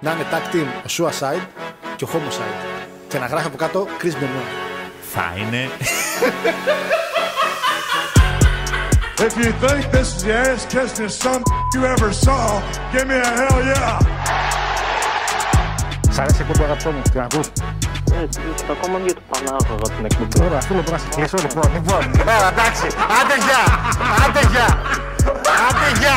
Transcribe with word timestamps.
να 0.00 0.10
είναι 0.12 0.26
tag 0.30 0.54
team 0.54 0.66
ο 0.66 0.88
Suicide 0.96 1.46
και 1.96 2.04
ο 2.04 2.08
Homicide. 2.12 2.64
Και 3.08 3.18
να 3.18 3.26
γράφει 3.26 3.46
από 3.46 3.56
κάτω 3.56 3.86
Chris 4.02 4.14
Benoit. 4.22 4.50
Θα 5.12 5.34
είναι. 5.36 5.70
If 9.26 9.36
you 9.36 9.52
think 9.62 9.82
this 9.92 10.08
is 10.16 10.22
the 10.24 10.32
ass 10.44 10.62
kissing 10.72 11.10
some 11.22 11.42
you 11.74 11.80
ever 11.94 12.10
saw, 12.24 12.42
give 12.92 13.06
me 13.10 13.16
a 13.28 13.30
hell 13.38 13.58
yeah. 13.72 13.98
Σ' 16.10 16.18
αρέσει 16.18 16.36
η 16.38 16.40
εκπομπή 16.40 16.62
αγαπητό 16.62 16.90
μου, 16.90 17.02
την 17.12 17.20
ακούς; 17.20 17.46
Έτσι, 18.22 18.40
ακόμα 18.70 18.98
για 18.98 19.14
το 19.14 19.20
Πανάγωγα 19.30 19.88
την 19.96 20.04
εκπομπή. 20.04 20.44
Ωραία, 20.44 20.58
αυτό 20.58 20.74
λοιπόν 20.74 20.92
να 20.92 20.98
σε 20.98 21.06
κλείσω 21.14 21.36
λοιπόν. 21.40 21.70
Λοιπόν, 21.74 22.02
ωραία, 22.20 22.48
εντάξει. 22.48 22.86
Άντε 23.18 23.36
γεια, 23.46 23.62
άντε 24.24 24.42
γεια, 24.52 24.68
άντε 25.66 25.88
γεια. 26.00 26.16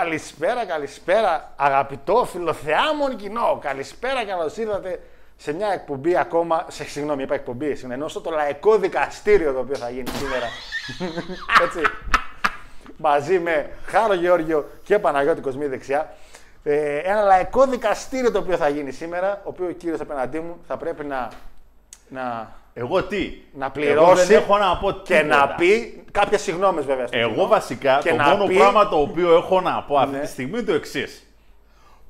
Καλησπέρα, 0.00 0.64
καλησπέρα, 0.64 1.52
αγαπητό 1.56 2.24
φιλοθεάμον 2.24 3.16
κοινό. 3.16 3.58
Καλησπέρα, 3.60 4.24
καλώς 4.24 4.56
ήρθατε 4.56 5.00
σε 5.36 5.52
μια 5.52 5.72
εκπομπή 5.72 6.16
ακόμα. 6.16 6.66
Σε, 6.68 6.84
συγγνώμη, 6.84 7.22
είπα 7.22 7.34
εκπομπή. 7.34 7.74
Συνενώσω 7.74 8.20
το 8.20 8.30
λαϊκό 8.30 8.78
δικαστήριο 8.78 9.52
το 9.52 9.58
οποίο 9.58 9.76
θα 9.76 9.90
γίνει 9.90 10.08
σήμερα. 10.08 10.46
Έτσι. 11.64 11.80
Μαζί 12.96 13.38
με 13.38 13.70
Χάρο 13.86 14.14
Γεώργιο 14.14 14.68
και 14.82 14.98
Παναγιώτη 14.98 15.40
Κοσμή 15.40 15.66
δεξιά. 15.66 16.14
Ε, 16.62 16.96
ένα 16.96 17.22
λαϊκό 17.22 17.66
δικαστήριο 17.66 18.30
το 18.30 18.38
οποίο 18.38 18.56
θα 18.56 18.68
γίνει 18.68 18.90
σήμερα. 18.90 19.32
Ο 19.32 19.48
οποίος 19.48 19.68
ο 19.68 19.72
κύριος 19.72 20.00
απέναντί 20.00 20.40
μου 20.40 20.56
θα 20.66 20.76
πρέπει 20.76 21.04
να, 21.04 21.28
να, 22.08 22.52
Εγώ 22.72 23.02
τι; 23.02 23.32
να 23.52 23.64
Εγώ 23.64 23.72
πληρώσει 23.74 24.26
δεν 24.26 24.36
έχω 24.42 24.58
να 24.58 24.76
πω 24.76 24.90
και 24.92 25.14
τίποτα. 25.16 25.36
να 25.36 25.48
πει 25.48 26.02
κάποιες 26.12 26.42
συγγνώμε 26.42 26.80
βέβαια. 26.80 27.06
στο 27.06 27.16
κοινό. 27.16 27.30
Εγώ 27.32 27.46
βασικά 27.46 27.98
Και 28.02 28.10
το 28.10 28.16
να 28.16 28.28
μόνο 28.28 28.44
πει- 28.46 28.56
πράγμα 28.56 28.88
το 28.88 28.96
οποίο 29.00 29.34
έχω 29.36 29.60
να 29.60 29.82
πω 29.82 29.96
αυτή 29.96 30.14
Ναι. 30.16 30.20
τη 30.22 30.26
στιγμή 30.28 30.58
είναι 30.58 30.66
το 30.66 30.72
εξής. 30.74 31.26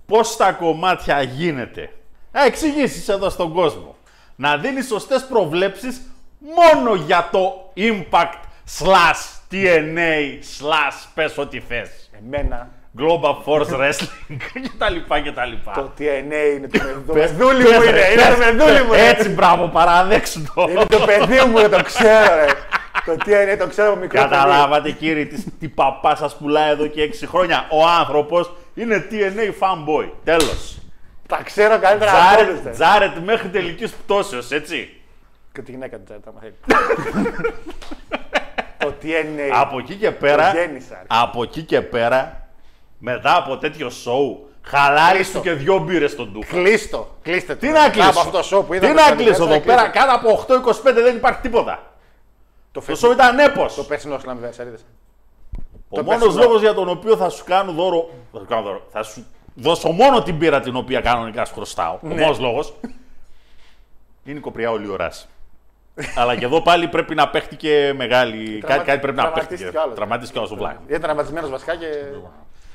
Πώς 0.07 0.37
τα 0.37 0.53
κομμάτια 0.53 1.23
γίνεται. 1.23 1.91
Να 2.33 2.45
εξηγήσεις 2.45 3.09
εδώ 3.09 3.31
στον 3.31 3.53
κόσμο. 3.53 3.97
Να 4.37 4.57
δίνεις 4.57 4.87
σωστές 4.87 5.25
προβλέψεις 5.27 6.01
μόνο 6.39 6.95
για 6.95 7.29
το 7.33 7.73
impact 7.77 8.39
slash 8.79 9.39
TNA 9.51 10.39
slash 10.59 11.07
πες 11.15 11.39
ό,τι 11.39 11.61
θες. 11.61 12.11
Εμένα 12.25 12.69
Global 12.99 13.35
Force 13.45 13.67
Wrestling 13.81 14.37
και 14.63 14.71
τα 14.79 14.91
λοιπά 14.91 15.21
και 15.21 15.33
τα 15.33 15.45
λοιπά. 15.45 15.73
το 15.73 15.91
TNA 15.99 16.57
είναι 16.57 16.69
το, 16.69 16.79
το 17.07 17.13
Πες- 17.13 17.31
παιδούλι 17.31 17.63
πες, 17.63 17.77
μου 17.77 17.83
είναι. 17.83 17.91
ρε, 17.91 18.13
Είναι 18.13 18.23
το 18.23 18.37
πες, 18.37 18.47
παιδούλι 18.47 18.83
μου. 18.85 18.93
ρε. 18.93 19.09
Έτσι, 19.09 19.29
μπράβο, 19.29 19.67
παραδέξου 19.69 20.43
το. 20.55 20.67
Είναι 20.71 20.85
το 20.87 20.99
παιδί 20.99 21.41
μου, 21.45 21.69
το 21.69 21.83
ξέρω. 21.83 22.35
Ρε. 22.35 22.47
Το 23.05 23.17
TNA 23.25 23.57
το 23.59 23.67
ξέρω 23.67 23.91
από 23.91 24.01
μικρό 24.01 24.21
παιδί. 24.23 24.31
Καταλάβατε 24.35 24.91
κύριε 24.91 25.25
τι, 25.25 25.51
τι 25.51 25.69
παπά 25.69 26.17
σας 26.17 26.37
πουλάει 26.37 26.71
εδώ 26.71 26.87
και 26.87 27.11
6 27.23 27.25
χρόνια. 27.29 27.67
Ο 27.71 27.87
άνθρωπος 27.87 28.53
είναι 28.75 29.07
TNA 29.11 29.47
fanboy. 29.65 30.11
Τέλος. 30.25 30.79
Τα 31.27 31.41
ξέρω 31.45 31.79
καλύτερα 31.79 32.11
από 32.11 32.19
όλους. 32.43 32.61
Τζάρετ, 32.61 32.65
ρε. 32.65 32.71
Τζάρετ 32.71 33.17
μέχρι 33.25 33.49
τελικής 33.49 33.91
πτώσεως, 33.93 34.51
έτσι. 34.51 35.01
Και 35.53 35.63
τη 35.63 35.71
γυναίκα 35.71 35.97
του 35.97 36.03
Τζάρετ, 36.05 36.27
άμα 36.29 36.41
θέλει. 36.41 36.55
Το 38.79 38.95
TNA. 39.03 39.51
Από 39.53 39.79
εκεί 39.79 39.95
και 39.95 40.11
πέρα, 40.11 40.51
Το 40.51 40.59
γέννησα, 40.59 40.95
ρε. 40.95 41.07
από 41.07 41.43
εκεί 41.43 41.63
και 41.63 41.81
πέρα, 41.81 42.40
μετά 43.03 43.37
από 43.37 43.57
τέτοιο 43.57 43.91
σοου, 43.91 44.49
χαλάρι 44.63 45.15
Κλείστο. 45.15 45.39
του 45.39 45.45
και 45.45 45.53
δυο 45.53 45.79
μπύρες 45.79 46.11
στον 46.11 46.33
τούφο. 46.33 46.57
Κλείστο. 46.57 47.09
Κλείστε 47.23 47.55
το. 47.55 47.61
Τι 47.61 47.69
να 47.69 47.89
κλείσω. 47.89 48.09
Από 48.11 48.21
αυτό 48.21 48.31
το 48.41 48.49
show 48.59 48.65
που 48.67 48.71
Τι 48.71 48.77
είδαμε 48.77 48.93
να 48.93 49.01
στο 49.07 49.15
κλείσω 49.15 49.45
Anniversary, 49.45 49.51
εδώ 49.51 49.61
πέρα, 49.61 49.89
κλείστε. 49.89 49.99
κάτω 49.99 50.15
από 50.15 50.31
8-25 50.91 51.03
δεν 51.03 51.17
υπάρχει 51.17 51.41
τίποτα. 51.41 51.83
Το 52.73 52.81
Το 52.81 52.81
φετινό- 52.81 53.13
show 53.13 53.15
ήταν 53.15 53.39
έπος. 53.39 53.75
Το 53.75 53.83
περσινό 53.85 54.17
Slammiversary, 54.17 54.67
είδες. 54.67 54.85
Ο 55.89 55.97
το 55.97 56.03
μόνος 56.03 56.21
περσινό. 56.21 56.43
λόγος 56.43 56.61
για 56.61 56.75
τον 56.75 56.89
οποίο 56.89 57.17
θα 57.17 57.29
σου 57.29 57.45
κάνω 57.45 57.73
δώρο. 57.73 58.11
Θα 58.33 58.39
σου 58.39 58.47
κάνω 58.49 58.63
δώρο. 58.63 58.87
Θα 58.93 59.03
σου 59.03 59.27
δώσω 59.55 59.89
μόνο 59.91 60.23
την 60.23 60.39
πύρα 60.39 60.61
την 60.61 60.77
οποία 60.77 61.01
κανονικά 61.01 61.45
σου 61.45 61.55
χρωστάω. 61.55 61.95
Ο 61.95 61.99
Ναι. 62.07 62.15
μόνος 62.21 62.39
λόγος. 62.39 62.75
Είναι 64.25 64.39
η 64.39 64.41
κοπριά 64.43 64.71
όλη 64.71 64.89
ώρας. 64.89 65.29
Αλλά 66.21 66.37
και 66.37 66.45
εδώ 66.45 66.63
πάλι 66.63 66.89
πρέπει 66.89 67.15
να 67.15 67.29
παίχτηκε 67.29 67.93
μεγάλη. 67.97 68.59
Κάτι, 68.67 68.85
κάτι 68.85 68.99
πρέπει 69.01 69.17
να 69.17 69.23
τραυματίστηκε 69.23 69.49
παίχτηκε. 69.49 69.71
κι 69.71 69.77
άλλος. 69.77 69.95
Τραυματίστηκε 69.95 70.39
ο 70.39 70.47
Βλάκ. 70.57 70.77
Ήταν 70.89 71.01
τραυματισμένος 71.01 71.51
βασικά 71.51 71.77
και. 71.77 71.87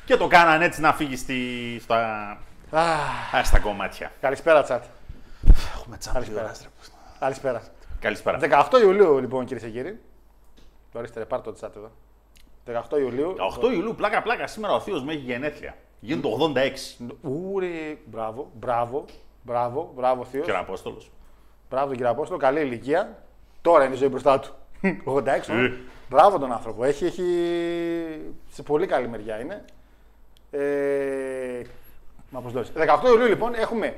Και 0.06 0.18
το 0.18 0.28
κάνανε 0.28 0.66
έτσι 0.66 0.82
να 0.82 0.94
φύγει 0.94 1.16
στη, 1.16 1.36
στα, 1.82 2.30
Αχ, 2.70 3.36
α, 3.36 3.44
στα 3.44 3.60
κομμάτια. 3.60 4.12
Καλησπέρα, 4.22 4.64
τσάτ. 4.64 4.84
Έχουμε 5.76 5.98
Καλησπέρα. 6.14 6.52
Καλησπέρα. 7.20 7.62
Καλησπέρα. 8.00 8.40
18 8.72 8.82
Ιουλίου, 8.82 9.20
λοιπόν, 9.20 9.46
κυρίες 9.46 9.64
και 9.64 9.70
κύριοι. 9.70 10.00
Το 10.92 11.00
ορίστε, 11.00 11.20
ρε, 11.20 11.26
πάρτε 11.26 11.52
το 11.52 11.58
chat 11.62 11.76
εδώ. 11.76 11.92
18 12.96 13.00
Ιουλίου. 13.00 13.36
8 13.62 13.72
Ιουλίου, 13.74 13.96
πλάκα 13.96 14.22
πλάκα, 14.22 14.48
σήμερα 14.48 14.74
ο 14.74 14.80
Θείος 14.80 15.04
μου 15.04 15.10
έχει 15.10 15.20
γενέθλια. 15.20 15.76
Γίνεται 16.00 16.28
το 16.28 16.54
86. 17.00 17.06
Ούρι, 17.22 18.02
μπράβο, 18.06 18.52
μπράβο, 18.54 19.06
μπράβο, 19.42 19.92
μπράβο, 19.96 20.26
Θείος. 20.26 20.46
Και 20.46 20.52
ο 20.52 20.58
Απόστολος. 20.58 21.12
Μπράβο, 21.70 21.92
κύριε 21.92 22.08
Απόστολο, 22.10 22.40
καλή 22.40 22.60
ηλικία. 22.60 23.24
Τώρα 23.62 23.86
είναι 23.86 23.94
η 23.94 23.98
ζωή 23.98 24.10
μπροστά 24.10 24.40
του. 24.40 24.54
86. 25.06 25.28
Ε. 25.28 25.74
Μπράβο 26.10 26.40
τον 26.40 26.52
άνθρωπο. 26.52 26.84
Έχει, 26.84 27.06
έχει. 27.06 27.24
σε 28.50 28.64
πολύ 28.64 28.86
καλή 28.86 29.08
μεριά 29.08 29.40
είναι. 29.40 29.66
Ε... 30.52 31.62
Μα 32.30 32.40
πώς 32.42 32.52
το 32.52 32.60
λες. 32.60 32.72
18 32.76 33.06
Ιουλίου 33.06 33.28
λοιπόν 33.28 33.54
έχουμε 33.54 33.96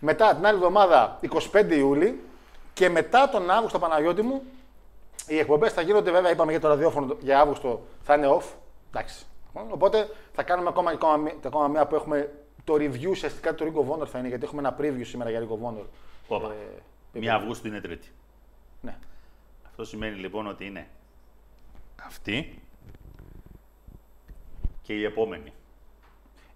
μετά 0.00 0.34
την 0.34 0.46
άλλη 0.46 0.56
εβδομάδα 0.56 1.18
25 1.52 1.70
Ιούλη 1.70 2.20
και 2.72 2.88
μετά 2.88 3.28
τον 3.28 3.50
Αύγουστο 3.50 3.78
Παναγιώτη 3.78 4.22
μου 4.22 4.42
οι 5.26 5.38
εκπομπές 5.38 5.72
θα 5.72 5.80
γίνονται 5.80 6.10
βέβαια, 6.10 6.30
είπαμε 6.30 6.50
για 6.50 6.60
το 6.60 6.68
ραδιόφωνο 6.68 7.16
για 7.20 7.40
Αύγουστο 7.40 7.86
θα 8.02 8.14
είναι 8.14 8.26
off. 8.38 8.44
Εντάξει. 8.90 9.24
Οπότε 9.70 10.08
θα 10.32 10.42
κάνουμε 10.42 10.68
ακόμα, 10.68 10.90
ακόμα, 10.90 11.16
μία- 11.16 11.34
ακόμα 11.46 11.68
μία 11.68 11.86
που 11.86 11.94
έχουμε 11.94 12.32
το 12.64 12.74
review 12.74 13.08
ουσιαστικά 13.10 13.54
του 13.54 13.64
Ring 13.64 13.78
of 13.78 13.94
Honor 14.02 14.06
θα 14.06 14.18
είναι 14.18 14.28
γιατί 14.28 14.44
έχουμε 14.44 14.60
ένα 14.60 14.76
preview 14.80 15.00
σήμερα 15.04 15.30
για 15.30 15.40
Ring 15.40 15.52
of 15.52 15.68
Honor. 15.68 15.84
Όπα. 16.28 16.52
Ε, 17.14 17.18
Μία 17.18 17.34
Αυγούστου 17.34 17.66
είναι 17.66 17.80
Τρίτη. 17.80 18.08
Ναι. 18.80 18.96
Αυτό 19.66 19.84
σημαίνει 19.84 20.16
λοιπόν 20.16 20.46
ότι 20.46 20.66
είναι 20.66 20.86
αυτή 22.06 22.62
και 24.82 24.92
η 24.94 25.04
επόμενη. 25.04 25.52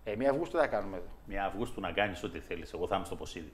Ε, 0.05 0.17
μία 0.17 0.31
Αυγούστου 0.31 0.59
θα 0.59 0.67
κάνουμε 0.67 0.97
εδώ. 0.97 1.07
Μία 1.27 1.45
Αυγούστου 1.45 1.81
να 1.81 1.91
κάνεις 1.93 2.23
ό,τι 2.23 2.39
θέλεις. 2.39 2.73
Εγώ 2.73 2.87
θα 2.87 2.97
είμαι 2.97 3.05
στο 3.05 3.15
Ποσίδι. 3.15 3.53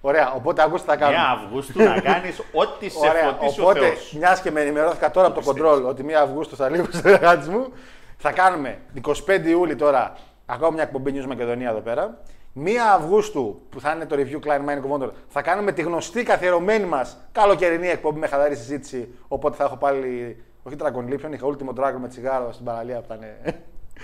Ωραία, 0.00 0.32
οπότε 0.32 0.62
Αυγούστου 0.62 0.86
θα 0.86 0.96
κάνουμε. 0.96 1.18
Μία 1.18 1.30
Αυγούστου 1.30 1.82
να 1.82 2.00
κάνεις 2.10 2.38
ό,τι 2.52 2.88
σε 2.88 3.08
Ωραία, 3.08 3.32
φωτίσει 3.32 3.60
ο 3.60 3.64
οπότε 3.64 3.78
Θεός. 3.80 4.12
μιας 4.12 4.40
και 4.40 4.50
με 4.50 4.60
ενημερώθηκα 4.60 5.10
τώρα 5.10 5.26
από 5.26 5.40
το 5.42 5.50
control 5.50 5.82
ότι 5.88 6.04
1 6.08 6.12
Αυγούστου 6.12 6.56
θα 6.56 6.68
λείπω 6.68 6.92
στου 6.92 7.08
εργάτε 7.08 7.50
μου, 7.50 7.72
θα 8.16 8.32
κάνουμε 8.32 8.78
25 9.26 9.44
Ιούλη 9.44 9.76
τώρα 9.76 10.16
ακόμα 10.46 10.70
μια 10.70 10.82
εκπομπή 10.82 11.12
News 11.16 11.26
Μακεδονία 11.26 11.68
εδώ 11.70 11.80
πέρα 11.80 12.18
1 12.64 12.68
Αυγούστου 12.94 13.62
που 13.70 13.80
θα 13.80 13.92
είναι 13.92 14.06
το 14.06 14.16
review 14.18 14.46
Klein 14.46 14.60
Mining 14.68 14.82
Commander, 14.90 15.10
θα 15.28 15.42
κάνουμε 15.42 15.72
τη 15.72 15.82
γνωστή 15.82 16.22
καθιερωμένη 16.22 16.84
μας 16.84 17.16
καλοκαιρινή 17.32 17.88
εκπομπή 17.88 18.18
με 18.18 18.26
χαλαρή 18.26 18.56
συζήτηση. 18.56 19.14
Οπότε 19.28 19.56
θα 19.56 19.64
έχω 19.64 19.76
πάλι. 19.76 20.42
Όχι 20.62 20.76
Dragon 20.78 21.12
Lipion, 21.12 21.32
είχα 21.32 21.46
Ultimate 21.46 21.80
Dragon 21.80 21.98
με 22.00 22.08
τσιγάρο 22.08 22.52
στην 22.52 22.64
παραλία 22.64 23.00
που 23.00 23.04
ήταν. 23.14 23.20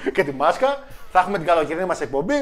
και 0.14 0.24
τη 0.24 0.32
μάσκα. 0.32 0.78
Θα 1.10 1.18
έχουμε 1.18 1.38
την 1.38 1.46
καλοκαιρινή 1.46 1.86
μας 1.86 2.00
εκπομπή 2.00 2.34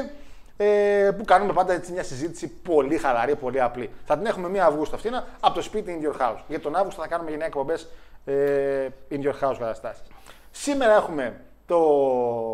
ε, 0.57 1.09
που 1.17 1.25
κάνουμε 1.25 1.53
πάντα 1.53 1.73
έτσι 1.73 1.91
μια 1.91 2.03
συζήτηση 2.03 2.47
πολύ 2.47 2.97
χαλαρή, 2.97 3.35
πολύ 3.35 3.61
απλή. 3.61 3.89
Θα 4.05 4.17
την 4.17 4.25
έχουμε 4.25 4.49
1 4.53 4.57
Αυγούστου 4.57 4.95
αυτή 4.95 5.09
από 5.39 5.53
το 5.53 5.61
σπίτι 5.61 5.99
in 6.01 6.07
your 6.07 6.21
house. 6.21 6.39
Για 6.47 6.59
τον 6.59 6.75
Αύγουστο 6.75 7.01
θα 7.01 7.07
κάνουμε 7.07 7.29
γενναία 7.29 7.47
εκπομπές 7.47 7.87
ε, 8.25 8.87
in 9.11 9.19
your 9.19 9.33
house 9.41 9.55
καταστάσεις. 9.59 10.03
Σήμερα 10.51 10.95
έχουμε 10.95 11.41
το 11.65 11.79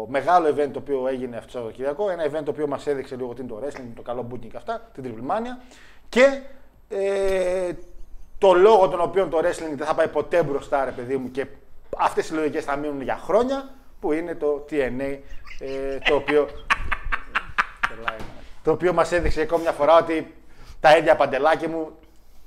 μεγάλο 0.10 0.48
event 0.48 0.70
το 0.74 0.80
οποίο 0.80 1.08
έγινε 1.08 1.38
αυτό 1.38 1.46
το 1.46 1.58
Σαββατοκύριακο. 1.58 2.10
Ένα 2.10 2.26
event 2.26 2.44
το 2.44 2.52
οποίο 2.52 2.68
μας 2.68 2.88
έδειξε 2.88 3.16
λίγο 3.16 3.34
τι 3.34 3.42
είναι 3.42 3.50
το 3.50 3.62
wrestling, 3.64 3.92
το 3.96 4.02
καλό 4.02 4.28
booking 4.32 4.48
και 4.52 4.58
αυτά, 4.58 4.90
την 4.94 5.04
Triple 5.06 5.32
Mania. 5.32 5.64
Και 6.10 6.42
ε, 6.90 7.72
το 8.38 8.54
λόγο 8.54 8.88
τον 8.88 9.02
οποίο 9.02 9.28
το 9.28 9.38
wrestling 9.38 9.76
δεν 9.76 9.88
θα 9.88 9.96
πάει 9.96 10.08
ποτέ 10.08 10.44
μπροστά, 10.44 10.86
ρε 10.86 10.92
παιδί 10.92 11.18
μου, 11.18 11.32
και 11.32 11.48
αυτές 11.98 12.30
οι 12.30 12.34
λογικές 12.34 12.64
θα 12.64 12.76
μείνουν 12.76 13.02
για 13.02 13.18
χρόνια, 13.24 13.70
που 14.04 14.12
είναι 14.12 14.36
το 14.36 14.66
TNA, 14.70 15.18
ε, 15.60 15.98
το 15.98 16.16
οποίο. 16.16 16.50
το 18.64 18.72
οποίο 18.72 18.94
μας 18.94 19.12
έδειξε 19.12 19.42
ακόμη 19.42 19.62
μια 19.62 19.72
φορά 19.72 19.98
ότι 19.98 20.34
τα 20.80 20.98
ίδια 20.98 21.16
παντελάκι 21.16 21.68
μου, 21.68 21.92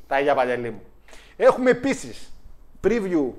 τα 0.06 0.20
ίδια 0.20 0.34
παντελή 0.34 0.70
μου. 0.70 0.82
Έχουμε 1.36 1.70
επίσης 1.70 2.32
preview 2.84 3.30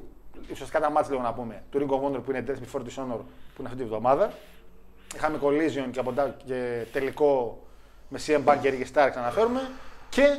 ουσιαστικά 0.52 0.80
τα 0.80 0.90
μάτια 0.90 1.12
λίγο 1.12 1.24
να 1.24 1.34
πούμε, 1.34 1.64
του 1.72 1.80
Ring 1.80 1.94
of 1.94 2.16
Honor 2.16 2.24
που 2.24 2.32
είναι 2.32 2.44
Death 2.48 2.52
Before 2.52 2.82
Dishonor 2.82 3.20
που 3.54 3.60
είναι 3.60 3.68
αυτή 3.68 3.78
τη 3.78 3.84
βδομάδα. 3.84 4.32
Είχαμε 5.16 5.40
collision 5.44 5.92
και, 5.92 6.00
από, 6.00 6.14
και 6.46 6.86
τελικό 6.92 7.62
με 8.10 8.20
CM 8.28 8.44
Punk 8.46 8.58
και 8.62 8.74
Ricky 8.74 8.98
Starks 8.98 9.14
αναφέρουμε. 9.16 9.70
Και 10.10 10.38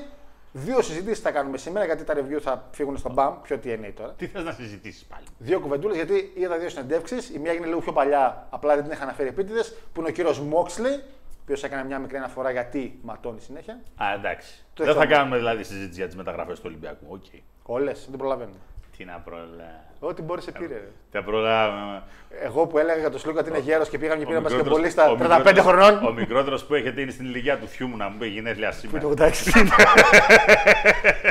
δύο 0.52 0.82
συζητήσεις 0.82 1.20
θα 1.20 1.30
κάνουμε 1.30 1.58
σήμερα 1.58 1.84
γιατί 1.86 2.04
τα 2.04 2.14
review 2.14 2.38
θα 2.40 2.68
φύγουν 2.72 2.96
στο 2.96 3.14
BAM. 3.16 3.32
Ποιο 3.42 3.58
τι 3.58 3.70
είναι 3.72 3.88
τώρα. 3.90 4.12
Τι 4.12 4.26
θες 4.26 4.44
να 4.44 4.52
συζητήσεις 4.52 5.04
πάλι; 5.04 5.24
Δύο 5.38 5.60
κουβεντούλες 5.60 5.96
γιατί 5.96 6.32
είδα 6.36 6.58
δύο 6.58 6.68
συνεντεύξεις. 6.68 7.28
Η 7.30 7.38
μία 7.38 7.50
έγινε 7.50 7.66
λίγο 7.66 7.80
πιο 7.80 7.92
παλιά, 7.92 8.46
απλά 8.50 8.74
δεν 8.74 8.82
την 8.84 8.92
είχα 8.92 9.02
αναφέρει 9.02 9.28
επίτηδες, 9.28 9.74
που 9.92 10.00
είναι 10.00 10.08
ο 10.08 10.12
κύριος 10.12 10.42
Moxley, 10.42 10.98
ο 11.00 11.40
οποίος 11.42 11.64
έκανε 11.64 11.84
μια 11.84 11.98
μικρή 11.98 12.16
αναφορά 12.16 12.50
γιατί 12.50 12.98
ματώνει 13.02 13.40
συνέχεια. 13.40 13.80
Α, 13.96 14.12
εντάξει. 14.14 14.64
Το 14.74 14.84
δεν 14.84 14.94
θα 14.94 15.02
εξώμα. 15.02 15.16
κάνουμε 15.18 15.36
δηλαδή 15.36 15.62
συζήτηση 15.64 15.94
για 15.98 16.06
τις 16.06 16.16
μεταγραφές 16.16 16.56
του 16.58 16.64
Ολυμπιακού. 16.66 17.06
Οκ. 17.08 17.24
Όλες, 17.62 18.06
δεν 18.08 18.18
προλαβαίνουμε. 18.18 18.56
Τι 18.98 19.04
να 19.04 19.18
προλάβουμε. 19.24 19.80
Ό,τι 20.00 20.22
μπορεί 20.22 20.42
σε 20.42 20.52
πήρε. 20.52 20.74
ρε. 20.74 20.88
Θα 21.10 21.22
προλάβουμε. 21.22 22.02
Εγώ 22.42 22.66
που 22.66 22.78
έλεγα 22.78 22.98
για 22.98 23.10
το 23.10 23.18
Σλούκα 23.18 23.40
ότι 23.40 23.48
είναι 23.48 23.58
γέρος 23.58 23.88
και 23.88 23.98
πήγαμε 23.98 24.18
και 24.18 24.24
Ο 24.24 24.28
πήραμε 24.28 24.48
μικρότερος- 24.50 24.80
μπασκετμπολίστα 24.80 25.10
ο 25.10 25.16
35 25.16 25.52
μικρότερος- 25.52 25.90
χρονών. 25.92 26.06
Ο 26.06 26.12
μικρότερος 26.12 26.64
που 26.64 26.74
έχετε 26.74 27.00
είναι 27.00 27.10
στην 27.10 27.24
ηλικία 27.26 27.58
του 27.58 27.66
θείου 27.66 27.86
μου 27.86 27.96
να 27.96 28.08
μου 28.08 28.18
πει 28.18 28.26
γενέθλια 28.26 28.72
σήμερα. 28.72 29.00
Το 29.00 29.08
86. 29.08 29.70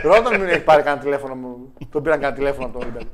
Ρώτα 0.03 0.37
μην 0.37 0.47
έχει 0.47 0.63
πάρει 0.63 0.81
κανένα 0.83 1.01
τηλέφωνο 1.01 1.35
μου. 1.35 1.73
Τον 1.91 2.03
πήραν 2.03 2.19
κανένα 2.19 2.37
τηλέφωνο 2.37 2.65
από 2.65 2.79
τον 2.79 2.81
Ολυμπιακό. 2.87 3.09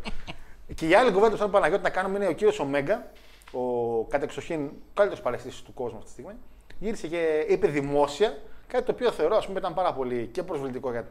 Και 0.75 0.87
η 0.87 0.93
άλλη 0.95 1.11
κουβέντα 1.11 1.31
που 1.31 1.37
θέλω 1.37 1.49
Παναγιώτη 1.49 1.83
να 1.83 1.89
κάνουμε 1.89 2.17
είναι 2.17 2.27
ο 2.27 2.31
κύριος 2.33 2.59
Ομέγκα, 2.59 3.05
ο 3.51 3.61
κατεξοχήν 4.09 4.69
καλύτερος 4.93 5.23
παλαιστή 5.23 5.49
του 5.65 5.73
κόσμου 5.73 5.97
αυτή 5.97 6.05
τη 6.07 6.11
στιγμή. 6.11 6.33
Γύρισε 6.79 7.07
και 7.07 7.45
είπε 7.49 7.67
δημόσια 7.67 8.37
κάτι 8.67 8.85
το 8.85 8.91
οποίο 8.91 9.11
θεωρώ 9.11 9.35
ας 9.35 9.45
πούμε, 9.45 9.59
ήταν 9.59 9.73
πάρα 9.73 9.93
πολύ 9.93 10.29
και 10.31 10.43
προσβλητικό 10.43 10.91
για, 10.91 11.05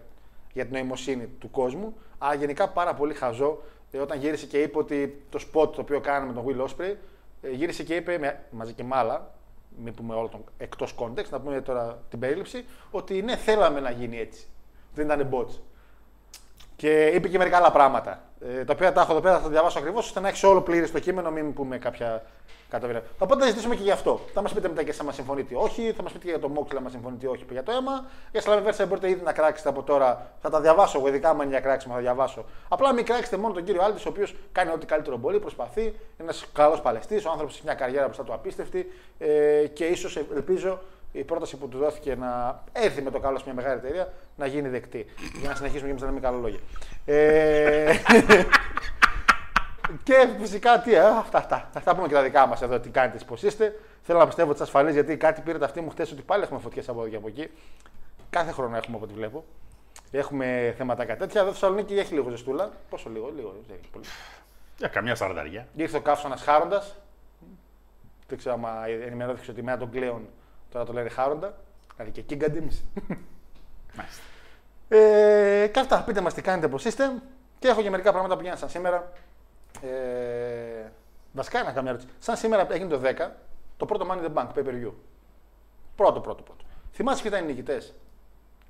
για 0.52 0.64
την 0.64 0.74
νοημοσύνη 0.74 1.26
του 1.26 1.50
κόσμου, 1.50 1.96
αλλά 2.18 2.34
γενικά 2.34 2.68
πάρα 2.68 2.94
πολύ 2.94 3.14
χαζό 3.14 3.62
ε, 3.90 3.98
όταν 3.98 4.18
γύρισε 4.18 4.46
και 4.46 4.58
είπε 4.62 4.78
ότι 4.78 5.24
το 5.30 5.38
σποτ 5.38 5.74
το 5.74 5.80
οποίο 5.80 6.00
κάναμε 6.00 6.26
με 6.26 6.32
τον 6.32 6.44
Will 6.46 6.68
Ospreay 6.68 6.94
ε, 7.42 7.50
γύρισε 7.50 7.82
και 7.82 7.94
είπε 7.94 8.18
με, 8.18 8.44
μαζί 8.50 8.72
και 8.72 8.84
με 8.84 8.96
άλλα, 8.96 9.34
μην 9.76 9.94
πούμε 9.94 10.14
όλο 10.14 10.28
τον 10.28 10.44
εκτός 10.58 10.94
context, 10.98 11.28
να 11.30 11.40
πούμε 11.40 11.60
τώρα 11.60 12.02
την 12.08 12.18
περίληψη, 12.18 12.64
ότι 12.90 13.22
ναι, 13.22 13.36
θέλαμε 13.36 13.80
να 13.80 13.90
γίνει 13.90 14.18
έτσι. 14.18 14.46
Δεν 14.94 15.04
ήταν 15.04 15.28
bots. 15.32 15.60
Και 16.76 17.06
είπε 17.06 17.28
και 17.28 17.38
μερικά 17.38 17.56
άλλα 17.56 17.72
πράγματα. 17.72 18.22
Ε, 18.48 18.64
τα 18.64 18.72
οποία 18.72 18.92
τα 18.92 19.00
έχω 19.00 19.12
εδώ 19.12 19.20
πέρα, 19.20 19.36
θα 19.36 19.42
τα 19.42 19.48
διαβάσω 19.48 19.78
ακριβώς, 19.78 20.06
ώστε 20.06 20.20
να 20.20 20.28
έχει 20.28 20.46
όλο 20.46 20.60
πλήρη 20.60 20.90
το 20.90 20.98
κείμενο, 20.98 21.30
μην 21.30 21.52
πούμε 21.52 21.78
κάποια 21.78 22.22
καταβίρα. 22.68 23.02
Οπότε 23.18 23.42
θα 23.42 23.48
ζητήσουμε 23.48 23.74
και 23.74 23.82
γι' 23.82 23.90
αυτό. 23.90 24.20
Θα 24.34 24.42
μας 24.42 24.52
πείτε 24.52 24.68
μετά 24.68 24.82
και 24.82 24.94
αν 25.00 25.06
μας 25.06 25.14
συμφωνείτε 25.14 25.54
ή 25.54 25.56
όχι, 25.60 25.92
θα 25.96 26.02
μας 26.02 26.12
πείτε 26.12 26.28
για 26.28 26.38
το 26.38 26.50
Moxley 26.54 26.76
αν 26.76 26.82
μας 26.82 26.92
συμφωνείτε 26.92 27.26
ή 27.26 27.28
όχι 27.28 27.44
για 27.50 27.62
το 27.62 27.72
αίμα. 27.72 28.06
Για 28.32 28.42
Slam 28.44 28.66
Versa 28.66 28.88
μπορείτε 28.88 29.08
ήδη 29.08 29.22
να 29.24 29.32
κράξετε 29.32 29.68
από 29.68 29.82
τώρα. 29.82 30.32
Θα 30.40 30.50
τα 30.50 30.60
διαβάσω 30.60 30.98
εγώ, 30.98 31.08
ειδικά 31.08 31.30
αν 31.30 31.36
είναι 31.36 31.48
για 31.48 31.60
κράξιμο, 31.60 31.94
θα 31.94 32.00
διαβάσω. 32.00 32.44
Απλά 32.68 32.92
μην 32.92 33.04
κράξετε 33.04 33.36
μόνο 33.36 33.54
τον 33.54 33.64
κύριο 33.64 33.82
Άλτης, 33.82 34.06
ο 34.06 34.08
οποίος 34.08 34.34
κάνει 34.52 34.70
ό,τι 34.70 34.86
καλύτερο 34.86 35.16
μπορεί, 35.16 35.40
προσπαθεί. 35.40 35.82
Είναι 35.82 35.94
ένας 36.18 36.46
καλός 36.52 36.80
παλαιστής, 36.80 37.24
ο 37.24 37.30
άνθρωπος 37.30 37.54
έχει 37.54 37.64
μια 37.64 37.74
καριέρα 37.74 38.04
μπροστά 38.04 38.24
του 38.24 38.32
απίστευτη 38.32 38.92
ε, 39.18 39.66
και 39.66 39.84
ίσως 39.84 40.16
ελπίζω 40.16 40.80
η 41.12 41.24
πρόταση 41.24 41.56
που 41.56 41.68
του 41.68 41.78
δόθηκε 41.78 42.14
να 42.14 42.62
έρθει 42.72 43.02
με 43.02 43.10
το 43.10 43.18
καλό 43.18 43.38
σε 43.38 43.44
μια 43.44 43.54
μεγάλη 43.54 43.78
εταιρεία 43.78 44.12
να 44.36 44.46
γίνει 44.46 44.68
δεκτή. 44.68 45.06
Για 45.40 45.48
να 45.48 45.54
συνεχίσουμε 45.54 45.86
και 45.86 45.92
εμεί 45.92 46.00
να 46.00 46.06
λέμε 46.06 46.20
καλό 46.20 46.38
λόγια. 46.38 46.58
Ε, 47.04 47.92
και 50.02 50.28
φυσικά 50.38 50.80
τι, 50.80 50.96
α, 50.96 51.18
αυτά, 51.18 51.38
αυτά. 51.38 51.70
Αυτά 51.74 51.94
πούμε 51.94 52.08
και 52.08 52.14
τα 52.14 52.22
δικά 52.22 52.46
μας 52.46 52.62
εδώ, 52.62 52.80
τι 52.80 52.88
κάνετε, 52.88 53.24
πώς 53.24 53.42
είστε. 53.42 53.78
Θέλω 54.02 54.18
να 54.18 54.26
πιστεύω 54.26 54.50
ότι 54.50 54.62
είστε 54.62 54.78
ασφαλεί 54.78 54.92
γιατί 54.92 55.16
κάτι 55.16 55.40
πήρε 55.40 55.58
τα 55.58 55.64
αυτή 55.64 55.80
μου 55.80 55.90
χθε 55.90 56.06
ότι 56.12 56.22
πάλι 56.22 56.42
έχουμε 56.42 56.60
φωτιές 56.60 56.88
από 56.88 57.00
εδώ 57.00 57.08
και 57.08 57.16
από 57.16 57.28
εκεί. 57.28 57.50
Κάθε 58.30 58.52
χρόνο 58.52 58.76
έχουμε 58.76 58.96
από 58.96 59.04
ό,τι 59.04 59.14
βλέπω. 59.14 59.44
Έχουμε 60.10 60.74
θέματα 60.76 61.04
κάτι 61.04 61.18
τέτοια. 61.18 61.40
Εδώ 61.40 61.50
στη 61.50 61.58
Θεσσαλονίκη 61.58 61.94
έχει 61.94 62.14
λίγο 62.14 62.30
ζεστούλα. 62.30 62.70
Πόσο 62.90 63.10
λίγο, 63.10 63.32
λίγο, 63.36 63.54
δεν 63.66 63.76
έχει 63.80 63.90
πολύ. 63.90 64.04
Για 64.78 64.88
καμιά 64.88 65.14
σαρδαριά. 65.14 65.66
Ήρθε 65.76 65.96
ο 65.96 66.00
καύσωνας 66.00 66.42
Χάροντας. 66.42 66.96
Δεν 68.28 68.38
ξέρω 68.38 68.54
αν 68.54 68.64
ενημερώθηκες 69.06 69.48
ότι 69.48 69.60
η 69.60 69.62
μέρα 69.62 69.78
των 69.78 69.90
κλαίων 69.90 70.28
τώρα 70.72 70.84
το 70.84 70.92
λένε 70.92 71.08
Χάροντα. 71.08 71.54
Δηλαδή 71.96 72.12
και 72.12 72.20
εκεί 72.20 72.34
γκαντίμησε. 72.34 72.82
Μάλιστα. 73.96 74.22
Ε, 74.88 75.66
και 75.66 75.80
αυτά. 75.80 76.02
Πείτε 76.02 76.20
μας 76.20 76.34
τι 76.34 76.42
κάνετε, 76.42 76.68
πώς 76.68 76.84
είστε. 76.84 77.12
Και 77.58 77.68
έχω 77.68 77.82
και 77.82 77.90
μερικά 77.90 78.10
πράγματα 78.10 78.34
που 78.34 78.40
γίνανε 78.40 78.58
σαν 78.58 78.68
σήμερα. 78.68 79.12
Ε, 79.82 80.90
βασικά, 81.32 81.58
να 81.58 81.68
κάνω 81.68 81.82
μια 81.82 81.90
ερώτηση. 81.90 82.08
Σαν 82.18 82.36
σήμερα 82.36 82.66
έγινε 82.70 82.88
το 82.88 83.00
10, 83.04 83.30
το 83.76 83.86
πρώτο 83.86 84.06
Money 84.10 84.24
in 84.24 84.24
the 84.24 84.34
Bank 84.34 84.46
pay 84.54 84.66
per 84.66 84.84
view. 84.84 84.92
Πρώτο, 85.96 86.20
πρώτο, 86.20 86.42
πρώτο. 86.42 86.64
Θυμάσαι 86.92 87.22
ποιοι 87.22 87.30
ήταν 87.34 87.48
οι 87.48 87.52
νικητές; 87.52 87.94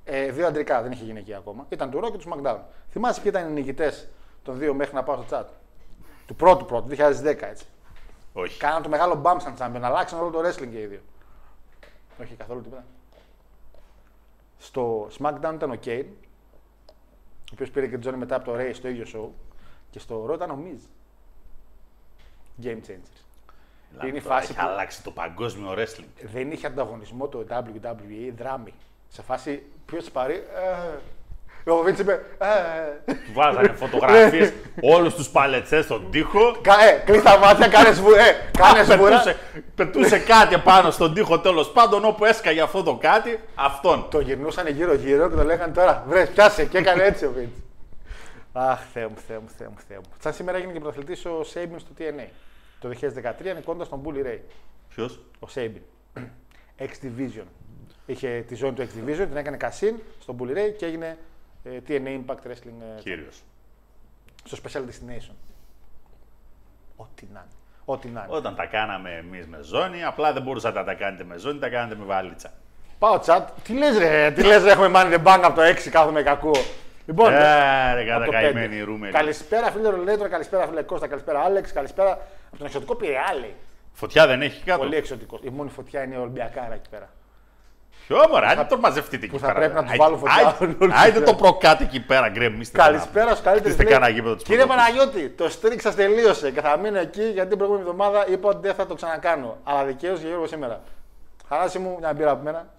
Ε, 0.05 0.31
δύο 0.31 0.47
αντρικά, 0.47 0.83
δεν 0.83 0.93
είχε 0.93 1.05
γυναικεία 1.05 1.37
ακόμα. 1.37 1.67
Ήταν 1.69 1.91
του 1.91 2.01
Raw 2.05 2.11
και 2.11 2.19
του 2.19 2.31
SmackDown. 2.31 2.59
Θυμάσαι 2.91 3.21
ποιοι 3.21 3.33
ήταν 3.35 3.49
οι 3.49 3.53
νικητές 3.53 4.09
των 4.43 4.59
δύο 4.59 4.75
μέχρι 4.75 4.95
να 4.95 5.03
πάω 5.03 5.23
στο 5.23 5.39
chat; 5.39 5.45
Του 6.27 6.35
πρώτου 6.35 6.65
πρώτου, 6.65 6.89
2010 6.89 7.43
έτσι. 7.43 7.65
Όχι. 8.33 8.59
Κάναν 8.59 8.83
το 8.83 8.89
μεγάλο 8.89 9.23
bump 9.25 9.37
σαν 9.39 9.55
champion, 9.59 9.81
αλλάξαν 9.83 10.21
όλο 10.21 10.31
το 10.31 10.39
wrestling 10.39 10.69
και 10.71 10.81
οι 10.81 10.87
δύο. 10.87 11.01
Όχι 12.23 12.35
καθόλου 12.35 12.61
τίποτα. 12.63 12.85
Στο 14.59 15.09
SmackDown 15.19 15.53
ήταν 15.55 15.71
ο 15.71 15.77
Kane, 15.85 16.05
ο 16.89 17.53
οποίος 17.53 17.71
πήρε 17.71 17.87
και 17.87 17.99
τον 17.99 18.15
Johnny 18.15 18.19
μετά 18.19 18.35
από 18.37 18.45
το 18.45 18.57
Ray 18.59 18.71
στο 18.75 18.89
ίδιο 18.89 19.05
show. 19.15 19.29
Και 19.91 19.99
στο 19.99 20.27
Raw 20.31 20.35
ήταν 20.35 20.51
ο 20.51 20.59
Miz. 20.65 20.81
Game 22.65 22.77
changers. 22.87 23.21
Δηλαδή, 23.91 24.09
είναι 24.09 24.19
η 24.19 24.23
τώρα 24.23 24.35
φάση 24.35 24.53
Έχει 24.53 24.61
που- 24.61 24.67
αλλάξει 24.69 25.03
το 25.03 25.11
παγκόσμιο 25.11 25.75
wrestling. 25.77 26.05
Δεν 26.33 26.51
είχε 26.51 26.67
ανταγωνισμό 26.67 27.29
το 27.29 27.45
WWE 27.49 28.33
δράμη. 28.37 28.75
Σε 29.09 29.23
φάση 29.23 29.63
ποιος 29.87 30.11
πάρει. 30.11 30.35
Ε, 30.35 30.99
ο 31.67 31.85
Vince 31.87 31.99
είπε. 31.99 32.13
Ε, 32.39 33.13
Του 33.13 33.33
βάζανε 33.33 33.69
φωτογραφίες 33.83 34.53
όλους 34.83 35.15
τους 35.15 35.29
παλετσές 35.29 35.85
στον 35.85 36.11
τοίχο. 36.11 36.57
κα- 36.63 36.85
ε, 36.85 37.03
κλείς 37.05 37.23
τα 37.23 37.39
μάτια, 37.39 37.69
κάνες 37.69 37.97
σβου, 37.97 38.11
ε, 38.13 38.51
κάνες 38.59 38.87
σβουρά. 38.87 39.11
Πετούσε, 39.11 39.37
πετούσε 39.75 40.19
κάτι 40.19 40.59
πάνω 40.59 40.91
στον 40.91 41.15
τοίχο 41.15 41.41
τέλος 41.41 41.71
πάντων. 41.73 42.05
Όπου 42.05 42.25
έσκαγε 42.25 42.61
αυτό 42.61 42.83
το 42.83 42.97
κάτι, 42.97 43.39
αυτόν. 43.55 44.07
Το 44.11 44.21
γυρνούσαν 44.21 44.67
γύρω-γύρω 44.69 45.29
και 45.29 45.35
το 45.37 45.45
λέγανε 45.45 45.73
τώρα. 45.73 46.05
Βρες, 46.09 46.29
πιάσε 46.29 46.65
και 46.65 46.79
έκανε 46.79 47.03
έτσι 47.05 47.25
ο 47.25 47.33
Vince. 47.39 47.61
Αχ, 48.53 48.81
Θεέ 48.93 49.07
μου, 49.07 49.17
Θεέ 49.27 49.39
μου, 49.39 49.49
Θεέ 49.59 49.69
μου, 49.69 49.77
Θεέ 49.89 49.97
μου. 49.97 50.05
Σαν 50.23 50.33
σήμερα 50.33 50.57
έγινε 50.59 50.73
και 50.73 50.79
πρωταθλητής 50.81 51.25
ο 51.25 51.41
Sabin 51.55 51.75
στο 51.77 51.91
TNA. 51.99 52.27
Το 52.81 52.89
2013 52.89 53.55
νικώντας 53.55 53.89
τον 53.89 54.01
Bully 54.05 54.27
Ray. 54.27 54.39
Ποιος; 54.95 55.21
Ο 55.41 55.47
Sabin. 55.55 55.81
X 56.79 57.05
Division. 57.07 57.45
Είχε 58.07 58.45
τη 58.49 58.55
ζώνη 58.55 58.73
του 58.73 58.83
X 58.83 58.85
Division, 58.87 59.27
την 59.29 59.37
έκανε 59.37 59.57
Cassin 59.61 59.95
στον 60.21 60.37
Bully 60.41 60.51
Ray 60.59 60.73
και 60.79 60.87
έγινε 60.87 61.07
ε, 61.07 61.17
TNA 61.89 62.21
Impact 62.21 62.49
Wrestling 62.49 62.97
ε, 62.97 63.01
Κύριος. 63.01 63.43
στο 64.45 64.57
Special 64.63 64.79
Destination. 64.79 65.35
Ό,τι 66.97 67.27
να 67.33 67.41
είναι. 67.41 67.51
Ό,τι 67.85 68.09
να 68.09 68.25
είναι. 68.27 68.37
Όταν 68.37 68.55
τα 68.55 68.67
κάναμε 68.67 69.11
εμείς 69.15 69.47
με 69.47 69.59
ζώνη, 69.63 70.05
απλά 70.05 70.33
δεν 70.33 70.43
μπορούσατε 70.43 70.79
να 70.79 70.85
τα 70.85 70.95
κάνετε 70.95 71.25
με 71.25 71.37
ζώνη, 71.37 71.59
τα 71.59 71.69
κάνετε 71.69 71.95
με 71.97 72.05
βαλίτσα. 72.05 72.53
Πάω 72.99 73.21
chat. 73.27 73.45
Τι 73.63 73.73
λες 73.73 73.99
ρε, 73.99 74.31
τι 74.31 74.43
λες 74.43 74.63
ρε, 74.63 74.71
έχουμε 74.71 74.91
money 74.95 75.15
the 75.15 75.23
bank 75.25 75.41
από 75.43 75.55
το 75.55 75.63
6, 75.63 75.89
κάθομαι 75.91 76.23
κακό. 76.23 76.51
Λοιπόν, 77.07 77.33
Ε, 77.33 77.39
ρε, 77.95 78.01
από 78.01 78.09
κατά 78.11 78.25
το 78.25 78.31
καημένη 78.31 78.69
πέντε. 78.69 78.83
ρούμελη. 78.83 79.13
Καλησπέρα 79.13 79.71
φίλε 79.71 79.89
Ρολέτρο, 79.89 80.29
καλησπέρα 80.29 80.67
φίλε 80.67 80.83
Κώστα, 80.83 81.07
καλησπέρα 81.07 81.41
Άλεξ, 81.41 81.73
καλησπέρα 81.73 82.11
από 82.47 82.57
τον 82.57 82.67
εξωτικό 82.67 82.95
Πειραιά 82.95 83.35
λέει. 83.41 83.55
Φωτιά 83.93 84.27
δεν 84.27 84.43
έχει 84.43 84.65
κάτω. 84.65 84.79
Πολύ 84.79 84.97
εξωτικός. 84.97 85.41
Η 85.43 85.51
μόνη 85.51 85.71
φωτιά 85.71 86.03
είναι 86.03 86.15
η 86.15 86.19
Ολυμπιακάρα 86.19 86.75
εκεί 86.75 86.89
πέρα. 86.91 87.09
Ποιο 88.19 88.29
μωρά, 88.31 88.49
αν 88.49 88.67
το 88.69 88.79
μαζευτείτε 88.79 89.27
εκεί 89.27 89.39
θα 89.39 89.47
πέρα. 89.47 89.59
πρέπει 89.59 89.75
να 89.75 89.81
τους 89.83 89.91
Άιντε- 89.91 90.05
βάλω 90.07 90.17
φωτιά 90.17 90.57
άιντε- 90.61 90.83
όλους 90.83 90.95
Άιντε 91.03 91.21
τους 91.21 91.31
το 91.31 91.35
προκάτε 91.37 91.85
εκεί 91.85 92.01
πέρα, 92.01 92.29
γκρεμίστε. 92.29 92.79
Καλησπέρα 92.79 93.29
στους 93.31 93.41
καλύτερους. 93.41 93.75
Χτίστε 93.75 93.93
κανένα 93.93 94.13
γήπεδο 94.13 94.35
της 94.35 94.45
Κύριε 94.45 94.65
Πρωτοπόρου. 94.67 94.87
Παναγιώτη, 94.93 95.29
το 95.29 95.51
streak 95.63 95.81
σας 95.81 95.95
τελείωσε 95.95 96.51
και 96.51 96.61
θα 96.61 96.77
μείνω 96.77 96.99
εκεί 96.99 97.23
γιατί 97.23 97.49
την 97.49 97.59
προηγούμενη 97.59 97.89
εβδομάδα 97.89 98.29
είπα 98.29 98.49
ότι 98.49 98.59
δεν 98.67 98.75
θα 98.75 98.87
το 98.87 98.95
ξανακάνω. 98.95 99.57
Αλλά 99.65 99.85
δικαίως 99.85 100.19
για 100.19 100.29
Γιώργο 100.29 100.47
σήμερα. 100.47 100.81
Θανάση 101.49 101.79
μου, 101.79 101.97
μια 102.01 102.13
μπύρα 102.13 102.31
από 102.31 102.43
μένα. 102.43 102.67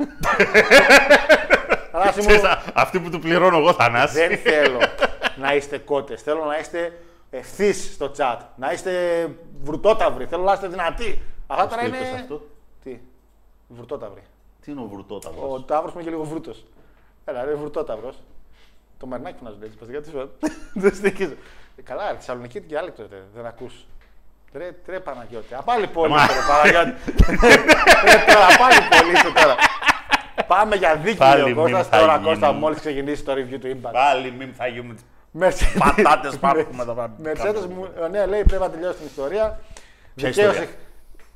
Θανάση 1.92 2.20
μου, 2.22 2.26
Ξέρεις, 2.28 2.44
α- 2.44 2.62
αυτή 2.74 3.00
που 3.00 3.10
του 3.10 3.20
πληρώνω 3.20 3.58
εγώ 3.58 3.74
Θανάση. 3.74 4.28
δεν 4.28 4.38
θέλω 4.38 4.80
να 5.36 5.54
είστε 5.56 5.78
κότες. 5.78 6.22
Θέλω 6.22 6.44
να 6.44 6.58
είστε 6.58 7.00
ευθύς 7.30 7.92
στο 7.94 8.12
chat. 8.18 8.38
Να 8.56 8.72
είστε 8.72 8.92
βρουτόταυροι. 9.64 10.26
Θέλω 10.26 10.44
να 10.44 10.54
είστε 10.54 10.68
δυνατοί. 10.68 11.22
Αυτά 11.48 11.68
τώρα 11.68 11.82
το 11.82 11.88
είναι. 11.88 11.98
είπες 11.98 12.14
αυτό; 12.22 12.42
Τι; 12.84 13.00
Βρουτόταυροι. 13.68 14.22
Τι 14.64 14.72
είναι 14.72 14.82
ο 14.82 14.84
βουρτόταυρος; 14.84 15.52
Ο 15.52 15.60
τάβρο 15.62 15.86
μου 15.88 15.94
είναι 15.96 16.04
και 16.04 16.10
λίγο 16.10 16.24
βρούτο. 16.24 16.54
Έλα, 17.26 17.44
ρε 17.46 17.54
βρουτόταυρο. 17.54 18.14
Το 18.98 19.06
μαρινάκι 19.06 19.38
φωνάζουν 19.40 19.64
έτσι. 19.64 19.78
Γιατί 19.90 20.10
σου 20.10 20.32
Δεν 20.74 20.96
στοιχίζω. 20.96 21.34
Ε, 21.76 21.82
Καλά, 21.82 22.12
ρε, 22.12 22.16
Θεσσαλονίκη 22.18 22.62
και 22.62 22.78
άλλο 22.78 22.92
τότε. 22.92 23.24
Δεν 23.36 23.46
ακούς. 23.46 23.86
Τρε, 24.52 24.72
τρε 24.86 25.00
Παναγιώτη. 25.00 25.54
Απάλι 25.54 25.88
πολύ 25.88 26.12
Μα. 26.14 26.28
τώρα, 26.28 26.40
Παναγιώτη. 26.48 26.92
Ρε, 28.06 28.16
τώρα, 28.34 28.48
πάλι 28.58 28.78
πολύ 29.00 29.12
είσαι 29.14 29.32
τώρα. 29.42 29.56
Πάμε 30.48 30.76
για 30.76 30.90
Πάλι 30.90 31.10
δίκαιο. 31.10 31.46
μιμ 31.48 31.56
Κώστας 31.56 31.88
θα 31.88 32.00
τώρα, 32.00 32.14
γίνει. 32.16 32.26
Κώστα, 32.28 32.52
μόλις 32.52 32.80
ξεκινήσει 32.80 33.24
το 33.24 33.32
review 33.34 33.58
του 33.62 33.68
Impact. 33.68 33.92
Πάλι 33.92 34.32
μην 34.32 34.54
θα 34.54 34.68
γίνουμε 34.68 34.94
τις 34.94 35.04
Mercedes- 35.40 35.78
πατάτες 35.80 36.38
πάρουμε 36.38 36.82
εδώ 36.82 36.94
πέρα. 36.94 37.16
Mercedes 37.24 37.66
μου, 37.70 37.88
ο 38.04 38.08
Νέα 38.08 38.28
λέει 38.28 38.44
πρέπει 38.44 38.62
να 38.62 38.70
τελειώσει 38.70 38.98
την 38.98 39.06
ιστορία. 39.06 39.60
Ποια 40.16 40.30
Δικαίωσε- 40.30 40.52
ιστορία; 40.62 40.76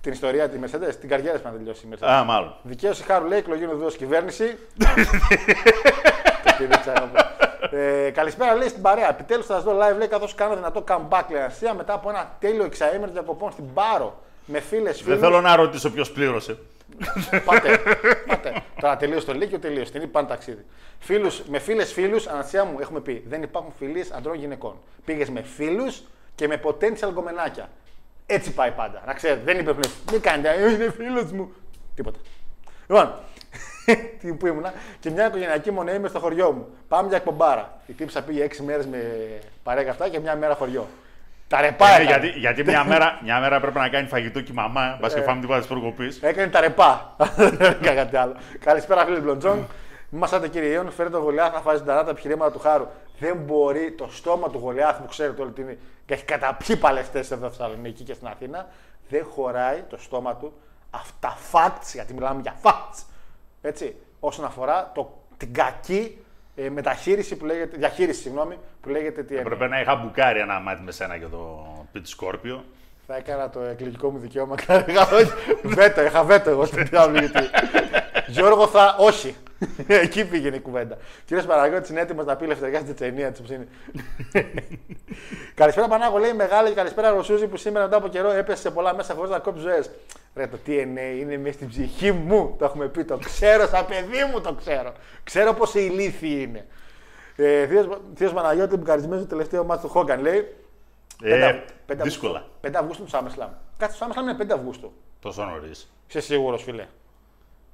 Την 0.08 0.16
ιστορία 0.16 0.50
τη 0.50 0.60
Mercedes, 0.64 0.96
την 1.00 1.10
καριέρα 1.10 1.32
της 1.32 1.42
πρέπει 1.42 1.56
να 1.58 1.64
τελειώσει 1.64 1.88
η 1.88 1.90
Mercedes. 1.94 2.08
Α, 2.10 2.24
μάλλον. 2.24 2.56
Δικαίωση 2.62 3.04
χάρου 3.04 3.28
λέει 3.28 3.38
εκλογή 3.38 3.66
οδό 3.66 3.88
κυβέρνηση. 3.88 4.58
Το 6.44 6.52
πήδηξα 6.58 6.94
εγώ. 6.96 7.10
ε, 7.80 8.10
καλησπέρα 8.10 8.56
λέει 8.56 8.68
στην 8.68 8.82
παρέα. 8.82 9.10
Επιτέλους 9.10 9.46
θα 9.46 9.54
σας 9.54 9.64
δω 9.64 9.72
live 9.72 9.98
λέει 9.98 10.08
καθώς 10.08 10.36
κάνω 10.36 10.56
δυνατό 10.56 10.84
comeback 10.88 11.24
λέει 11.32 11.42
Ασία 11.42 11.74
μετά 11.74 11.94
από 11.94 12.10
ένα 12.10 12.36
τέλειο 12.40 12.64
εξαήμερο 12.64 13.12
διακοπών 13.12 13.52
στην 13.52 13.74
Πάρο. 13.74 14.20
Με 14.46 14.60
φίλες, 14.60 15.02
φίλους. 15.02 15.20
Δεν 15.20 15.30
θέλω 15.30 15.42
να 15.42 15.56
ρωτήσω 15.56 15.92
ποιος 15.92 16.12
πλήρωσε. 16.12 16.58
Πάτε, 17.46 17.78
πάτε. 18.28 18.64
Τώρα 18.82 18.98
τελείωσε 18.98 19.26
το 19.26 19.34
Λύκειο, 19.34 19.60
τελείωσε. 19.60 19.92
Την 19.92 20.02
είπαν 20.02 20.28
ταξίδι. 20.28 20.66
Φίλους, 21.00 21.42
με 21.48 21.60
φίλες 21.60 21.94
φίλους, 21.94 22.28
ανασία 22.28 22.64
μου 22.64 22.78
έχουμε 22.80 23.00
πει: 23.00 23.24
Δεν 23.28 23.42
υπάρχουν 23.42 23.74
φιλίες 23.78 24.12
αντρών 24.12 24.36
γυναικών. 24.36 24.76
Πήγες 25.06 25.30
με 25.30 25.42
φίλους 25.42 26.02
και 26.36 26.48
με 26.48 26.62
potential 26.64 27.10
γκομενάκια. 27.12 27.70
Έτσι 28.30 28.52
πάει 28.54 28.72
πάντα. 28.72 29.02
Να 29.06 29.14
ξέρετε, 29.14 29.42
δεν 29.46 29.60
είπε 29.60 29.74
πριν. 29.74 29.90
Μην 30.12 30.22
κάνετε, 30.22 30.50
«Ε, 30.50 30.72
είναι 30.72 30.92
φίλος 30.98 31.32
μου. 31.32 31.52
Τίποτα. 31.96 32.20
Λοιπόν, 32.88 33.14
τι 34.22 34.34
που 34.34 34.48
ήμουνα 34.48 34.74
και 35.00 35.10
μια 35.10 35.28
οικογενειακή 35.28 35.72
μονή 35.72 35.94
είμαι 35.94 36.08
στο 36.08 36.20
χωριό 36.20 36.52
μου. 36.52 36.68
Πάμε 36.88 37.08
για 37.08 37.18
εκπομπάρα. 37.18 37.80
Η 37.88 37.94
τύψα 37.94 38.22
πήγε 38.24 38.44
έξι 38.44 38.64
μέρες 38.64 38.86
με 38.86 38.98
παρέκα 39.64 39.92
αυτά 39.92 40.10
και 40.10 40.20
μια 40.20 40.36
μέρα 40.36 40.54
χωριό. 40.56 40.88
Τα 41.48 41.62
ρεπά 41.62 41.88
Ε, 41.88 42.02
έκανε. 42.02 42.06
γιατί 42.06 42.40
γιατί 42.40 42.64
μια, 42.64 42.84
μέρα, 42.92 43.20
μια 43.24 43.40
μέρα 43.40 43.60
πρέπει 43.60 43.78
να 43.78 43.90
κάνει 43.90 44.08
φαγητό 44.08 44.42
και 44.42 44.52
η 44.52 44.56
μαμά. 44.56 44.98
Μπα 45.02 45.08
και 45.08 45.22
φάμε 45.22 45.42
τίποτα 45.42 45.60
της 45.60 45.68
προκοπή. 45.68 46.12
Έκανε 46.22 46.48
τα 46.52 46.60
ρεπά. 46.60 47.16
Δεν 47.36 47.54
έκανε 47.62 47.96
κάτι 47.96 48.18
άλλο. 48.18 48.36
Καλησπέρα, 48.60 49.06
φίλε 49.06 49.20
Μπλοντζόν. 49.20 49.68
Μην 50.10 50.22
μασάτε 50.22 50.48
κύριε 50.48 50.70
Ιон, 50.70 50.92
φέρετε 50.92 51.16
τον 51.16 51.24
Γολιάθ 51.24 51.54
να 51.54 51.60
φάζει 51.60 51.84
τα 51.84 52.06
επιχειρήματα 52.10 52.52
του 52.52 52.60
χάρου. 52.60 52.88
Δεν 53.20 53.38
μπορεί 53.38 53.92
το 53.92 54.08
στόμα 54.12 54.50
του 54.50 54.58
Γολιάθ 54.58 54.98
που 54.98 55.08
ξέρετε 55.08 55.42
όλοι 55.42 55.52
τι 55.52 55.62
είναι 55.62 55.78
και 56.06 56.14
έχει 56.14 56.24
καταπιεί 56.24 56.76
παλαιστές 56.76 57.32
εδώ 57.32 57.48
στη 57.50 57.58
Θεσσαλονίκη 57.58 58.04
και 58.04 58.14
στην 58.14 58.28
Αθήνα. 58.28 58.68
Δεν 59.10 59.26
χωράει 59.26 59.82
το 59.90 59.98
στόμα 59.98 60.36
του 60.36 60.54
αυτά 60.90 61.38
facts, 61.52 61.92
γιατί 61.94 62.14
μιλάμε 62.14 62.42
για 62.42 62.56
facts. 62.62 63.04
Έτσι, 63.62 63.96
όσον 64.20 64.46
αφορά 64.46 64.92
το, 64.96 65.22
την 65.38 65.54
κακή 65.54 66.18
ε, 66.56 66.70
μεταχείριση 66.70 67.36
που 67.36 67.46
λέγεται, 67.46 67.78
διαχείριση, 67.78 68.22
συγγνώμη, 68.22 68.58
που 68.82 68.90
λέγεται 68.90 69.24
τι 69.24 69.38
Έπρεπε 69.38 69.68
να 69.68 69.82
είχα 69.82 69.96
μπουκάρει 69.96 70.40
ένα 70.40 70.60
μάτι 70.60 70.82
με 70.82 70.92
σένα 70.92 71.16
για 71.16 71.30
το 71.30 71.68
πίτι 71.92 72.10
Σκόρπιο. 72.10 72.64
Θα 73.08 73.16
έκανα 73.16 73.50
το 73.50 73.60
εκλογικό 73.60 74.10
μου 74.10 74.18
δικαίωμα. 74.18 74.56
Είχα- 74.88 75.10
όχι, 75.16 75.32
βέτο, 75.64 76.04
είχα 76.04 76.24
βέτο 76.24 76.50
εγώ 76.50 76.66
στην 76.66 76.88
γιατί. 76.92 77.50
Γιώργο 78.28 78.68
θα. 78.68 78.96
Όχι. 79.00 79.36
Εκεί 79.88 80.26
πήγαινε 80.26 80.56
η 80.56 80.60
κουβέντα. 80.60 80.98
Κύριος 81.26 81.46
Παναγιώτης 81.46 81.90
είναι 81.90 82.00
έτοιμος 82.00 82.26
να 82.26 82.36
πει 82.36 82.44
ελευθερικά 82.44 82.80
στην 82.80 82.96
Τσετσενία 82.96 83.32
της 83.32 83.42
ψήνη. 83.42 83.68
καλησπέρα 85.56 85.88
Πανάγο, 85.88 86.18
λέει 86.18 86.34
μεγάλη 86.34 86.70
και 86.70 86.76
καλησπέρα 86.76 87.10
Ρωσούζη 87.10 87.48
που 87.48 87.58
σήμερα 87.58 87.86
μετά 87.86 87.98
από 87.98 88.08
καιρό 88.08 88.32
έπεσε 88.32 88.62
σε 88.62 88.72
πολλά 88.72 88.96
μέσα 88.96 89.14
χωρίς 89.14 89.32
να 89.32 89.40
κόψει 89.40 89.62
ζωές. 89.62 89.90
Ρε 90.36 90.48
το 90.48 90.58
TNA 90.68 91.20
είναι 91.20 91.38
μέσα 91.38 91.54
στην 91.54 91.68
ψυχή 91.68 92.12
μου, 92.12 92.56
το 92.58 92.66
έχουμε 92.66 92.88
πει. 92.88 93.04
Το 93.04 93.18
ξέρω, 93.18 93.68
σαν 93.68 93.86
παιδί 93.86 94.24
μου 94.32 94.42
το 94.42 94.54
ξέρω. 94.54 94.94
Ξέρω 95.24 95.54
πόσο 95.54 95.80
ηλίθιοι 95.80 96.46
είναι. 96.48 96.66
Ε, 97.36 97.68
Θείο 98.16 98.32
Παναγιώτη, 98.34 98.78
μπουκαρισμένο 98.78 99.18
στο 99.20 99.28
τελευταίο 99.30 99.64
μάτι 99.64 99.82
του 99.82 99.90
Χόγκαν 99.90 100.22
λέει. 100.22 100.56
Ε, 101.24 101.60
Πέντε 101.86 102.04
δύσκολα. 102.04 102.38
Αυγούστου. 102.38 102.68
5 102.68 102.72
Αυγούστου 102.76 103.04
του 103.04 103.10
SummerSlam. 103.12 103.50
Κάτσε 103.78 104.00
το 104.00 104.06
SummerSlam 104.06 104.22
είναι 104.22 104.38
5 104.40 104.52
Αυγούστου. 104.54 104.94
Τόσο 105.20 105.44
νωρίς. 105.44 105.92
Είσαι 106.08 106.20
σίγουρος, 106.20 106.64
φιλέ. 106.64 106.86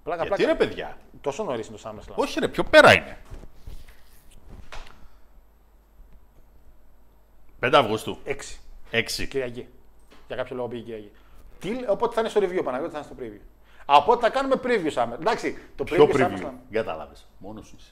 Πλάκα, 0.03 0.23
Γιατί 0.23 0.43
πλάκα. 0.43 0.59
ρε 0.59 0.65
παιδιά; 0.67 0.97
Τόσο 1.23 1.43
νωρίς 1.43 1.67
είναι 1.67 1.77
το 1.77 1.89
SummerSlam. 1.89 2.15
Όχι 2.15 2.39
ρε, 2.39 2.47
πιο 2.47 2.63
πέρα 2.63 2.93
είναι. 2.93 3.17
5 7.59 7.71
Αυγούστου. 7.73 8.17
6 8.25 8.35
6. 8.91 9.03
Κυριακή. 9.27 9.67
Για 10.27 10.35
κάποιο 10.35 10.55
λόγο 10.55 10.67
πήγε 10.67 10.83
Κυριακή. 10.83 11.11
Τι, 11.59 11.69
λέ- 11.69 11.89
οπότε 11.89 12.13
θα 12.13 12.19
είναι 12.21 12.29
στο 12.29 12.39
review, 12.43 12.61
Παναγιώτη, 12.63 12.91
θα 12.93 12.97
είναι 12.97 13.07
στο 13.07 13.15
preview. 13.19 13.41
Α, 13.93 13.95
οπότε 13.97 14.21
θα 14.21 14.29
κάνουμε 14.29 14.55
preview 14.63 14.93
Summer. 14.93 15.13
Εντάξει, 15.19 15.57
το 15.75 15.83
Ποιο 15.83 16.05
preview, 16.11 16.15
preview. 16.15 16.37
SummerSlam. 16.37 16.51
Κατάλαβε. 16.71 17.13
Μόνος 17.37 17.67
σου 17.67 17.75
είσαι. 17.79 17.91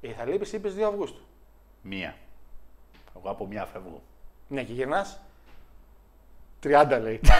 Ε, 0.00 0.12
θα 0.12 0.24
λείπεις, 0.24 0.52
είπες 0.52 0.74
2 0.74 0.82
Αυγούστου. 0.82 1.20
Μία. 1.82 2.14
Εγώ 3.16 3.30
από 3.30 3.46
μία 3.46 3.64
φεύγω. 3.66 4.02
Ναι, 4.48 4.62
και 4.62 4.72
γυρνάς. 4.72 5.20
30 6.62 6.98
λέει. 7.02 7.20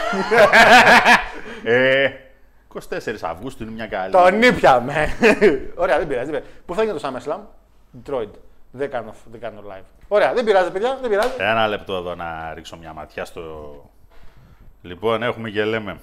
Ε, 1.63 2.09
24 2.89 3.15
Αυγούστου 3.21 3.63
είναι 3.63 3.71
μια 3.71 3.87
καλή. 3.87 4.11
Τον 4.11 4.41
ήπιαμε. 4.41 5.07
Ωραία, 5.75 5.97
δεν 5.97 6.07
πειράζει. 6.07 6.31
δεν 6.31 6.41
πειράζει. 6.41 6.61
Πού 6.65 6.75
θα 6.75 6.83
γίνει 6.83 6.99
το 6.99 7.09
SummerSlam? 7.09 7.39
Detroit. 8.03 8.31
Δεν 8.71 8.89
κάνω, 8.89 9.13
δεν 9.31 9.39
κάνω 9.39 9.61
live. 9.69 9.83
Ωραία, 10.07 10.33
δεν 10.33 10.45
πειράζει, 10.45 10.71
παιδιά, 10.71 10.97
δεν 11.01 11.09
πειράζει. 11.09 11.33
Ένα 11.37 11.67
λεπτό 11.67 11.95
εδώ 11.95 12.15
να 12.15 12.53
ρίξω 12.53 12.77
μια 12.77 12.93
ματιά 12.93 13.25
στο. 13.25 13.75
Λοιπόν, 14.81 15.23
έχουμε 15.23 15.49
και 15.49 15.63
λέμε. 15.63 15.99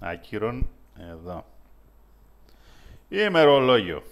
Ακύρων, 0.00 0.68
εδώ. 1.10 1.44
Ημερολόγιο. 3.08 4.02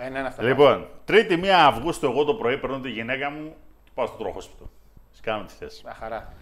Ένα, 0.00 0.18
ένα, 0.18 0.28
αυτά. 0.28 0.42
Λοιπόν, 0.42 0.86
3η 1.08 1.44
1 1.44 1.46
Αυγούστου, 1.46 2.06
εγώ 2.06 2.24
το 2.24 2.34
πρωί 2.34 2.58
παίρνω 2.58 2.80
τη 2.80 2.90
γυναίκα 2.90 3.30
μου 3.30 3.54
και 3.84 3.90
πάω 3.94 4.06
στο 4.06 4.16
τροχόσπιτο. 4.16 4.70
Τη 5.14 5.20
κάνω 5.20 5.44
τη 5.44 5.52
θέση. 5.52 5.80
Μια 5.84 5.94
χαρά. 5.94 6.32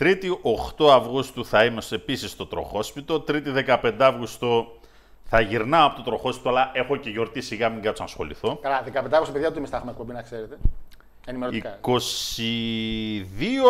Τρίτη 0.00 0.40
8 0.78 0.88
Αυγούστου 0.90 1.44
θα 1.44 1.64
είμαι 1.64 1.82
επίσης 1.90 2.30
στο 2.30 2.46
τροχόσπιτο. 2.46 3.20
Τρίτη 3.20 3.64
15 3.66 3.94
Αυγούστου 3.98 4.80
θα 5.24 5.40
γυρνάω 5.40 5.86
από 5.86 5.96
το 5.96 6.02
τροχόσπιτο, 6.02 6.48
αλλά 6.48 6.70
έχω 6.74 6.96
και 6.96 7.10
γιορτή 7.10 7.40
σιγά 7.40 7.68
μην 7.68 7.82
κάτσω 7.82 8.02
να 8.02 8.08
ασχοληθώ. 8.08 8.56
Καλά, 8.56 8.82
15 8.82 8.96
Αυγούστου, 8.96 9.32
παιδιά, 9.32 9.50
του 9.52 9.58
εμείς 9.58 9.70
θα 9.70 9.76
έχουμε 9.76 9.90
εκπομπή, 9.90 10.12
να 10.12 10.22
ξέρετε. 10.22 10.58
Ενημερωτικά. 11.26 11.78
22 11.80 11.92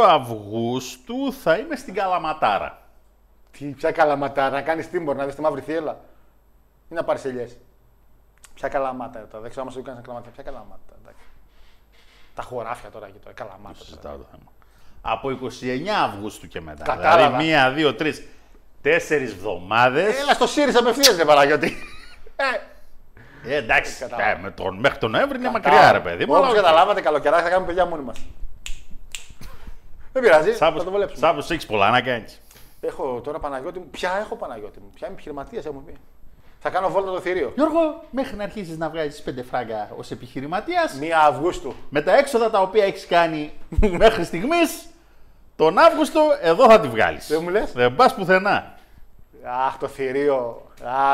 Αυγούστου 0.09 1.33
θα 1.33 1.59
είμαι 1.59 1.77
στην 1.77 1.95
Καλαματάρα. 1.95 2.83
Τι, 3.51 3.65
ποια 3.65 3.91
καλαματάρα, 3.91 4.55
να 4.55 4.63
κάνεις 4.63 4.91
τύμπορ, 4.91 5.17
να 5.17 5.25
δεις 5.25 5.35
τη 5.35 5.41
μαύρη 5.41 5.61
θύελα. 5.61 6.01
Ή 6.91 6.95
να 6.95 7.05
πάρεις 7.05 7.25
ελιές. 7.25 7.57
Ποια 8.55 8.69
καλαμάτα 8.69 9.27
τώρα, 9.27 9.41
δεν 9.43 9.51
ξέρω 9.51 9.67
όμω 9.67 9.77
τι 9.77 9.83
κάνεις 9.83 10.03
καλαμάτα. 10.05 10.31
Ποια 10.31 10.43
καλαμάτα. 10.43 10.95
εντάξει. 11.03 11.25
Τα 12.35 12.43
χωράφια 12.43 12.91
τώρα 12.91 13.07
και 13.11 13.19
τώρα, 13.19 13.35
καλαμάτα. 13.35 13.79
Συζητάω 13.79 14.13
τώρα. 14.13 14.17
το 14.17 14.27
θέμα. 14.31 14.51
Από 15.01 15.29
29 15.31 15.89
Αυγούστου 16.05 16.49
και 16.49 16.61
μετά. 16.61 16.85
Κατάλαβα. 16.85 17.27
Δηλαδή, 17.27 17.45
μία, 17.45 17.71
δύο, 17.71 17.95
τρεις, 17.95 18.23
τέσσερις 18.83 19.31
εβδομάδες. 19.33 20.21
Έλα 20.21 20.33
στο 20.33 20.47
ΣΥΡΙΖΑ 20.47 20.79
απευθεία, 20.79 21.15
δεν 21.15 21.27
Παναγιώτη. 21.27 21.77
Ε, 22.37 22.45
Ε, 23.53 23.57
εντάξει, 23.57 23.99
Κατάλαβα. 23.99 24.31
ε, 24.31 24.39
με 24.43 24.51
τον, 24.51 24.79
μέχρι 24.79 24.99
τον 24.99 25.11
Νοέμβρη 25.11 25.39
είναι 25.39 25.51
κατάλαβα. 25.53 25.83
μακριά, 25.83 25.93
ρε 25.93 26.01
παιδί 26.11 26.27
μου. 26.27 26.35
Όπως 26.35 26.47
αλλά- 26.47 26.55
καταλάβατε, 26.57 27.01
καλοκαιρά 27.01 27.43
θα 27.43 27.49
κάνουμε 27.49 27.67
παιδιά 27.67 27.87
μόνοι 27.87 28.03
μας. 28.03 28.19
Δεν 30.13 30.23
πειράζει, 30.23 30.51
θα 30.51 30.73
το 30.73 30.91
βολέψουμε. 30.91 31.27
Σάββος 31.27 31.51
έχεις 31.51 31.67
πολλά 31.67 31.91
να 31.91 32.01
κάνεις. 32.01 32.41
Έχω 32.81 33.21
τώρα 33.25 33.39
Παναγιώτη 33.39 33.79
μου. 33.79 33.89
Ποια 33.91 34.13
έχω 34.25 34.37
Παναγιώτη 34.37 34.81
μου. 34.81 34.91
Ποια 34.95 35.07
είμαι 35.07 35.15
επιχειρηματία, 35.15 35.63
έχω 35.65 35.83
πει. 35.87 35.93
Θα 36.63 36.71
κάνω 36.71 36.89
βόλτα 36.89 37.11
το 37.13 37.21
θηρίο. 37.21 37.53
Γιώργο, 37.55 38.03
μέχρι 38.11 38.37
να 38.37 38.45
αρχίσεις 38.45 38.79
να 38.79 38.89
βγάζεις 38.89 39.23
πέντε 39.23 39.43
φράγκα 39.43 39.91
ως 39.97 40.11
επιχειρηματίας, 40.11 40.99
1 41.01 41.05
Αυγούστου. 41.29 41.75
με 41.89 42.03
τα 42.03 42.17
έξοδα 42.17 42.51
τα 42.51 42.61
οποία 42.61 42.85
έχεις 42.85 43.07
κάνει 43.07 43.53
μέχρι 44.03 44.25
στιγμής, 44.25 44.87
τον 45.57 45.79
Αύγουστο 45.79 46.21
εδώ 46.41 46.71
θα 46.71 46.81
τη 46.81 46.89
βγάλεις. 46.89 47.27
Δεν 47.29 47.41
μου 47.43 47.49
λες; 47.49 47.73
Δεν 47.73 47.95
πας 47.95 48.15
πουθενά. 48.15 48.75
Αχ, 49.67 49.77
το 49.79 49.89
θηρίο. 49.89 50.63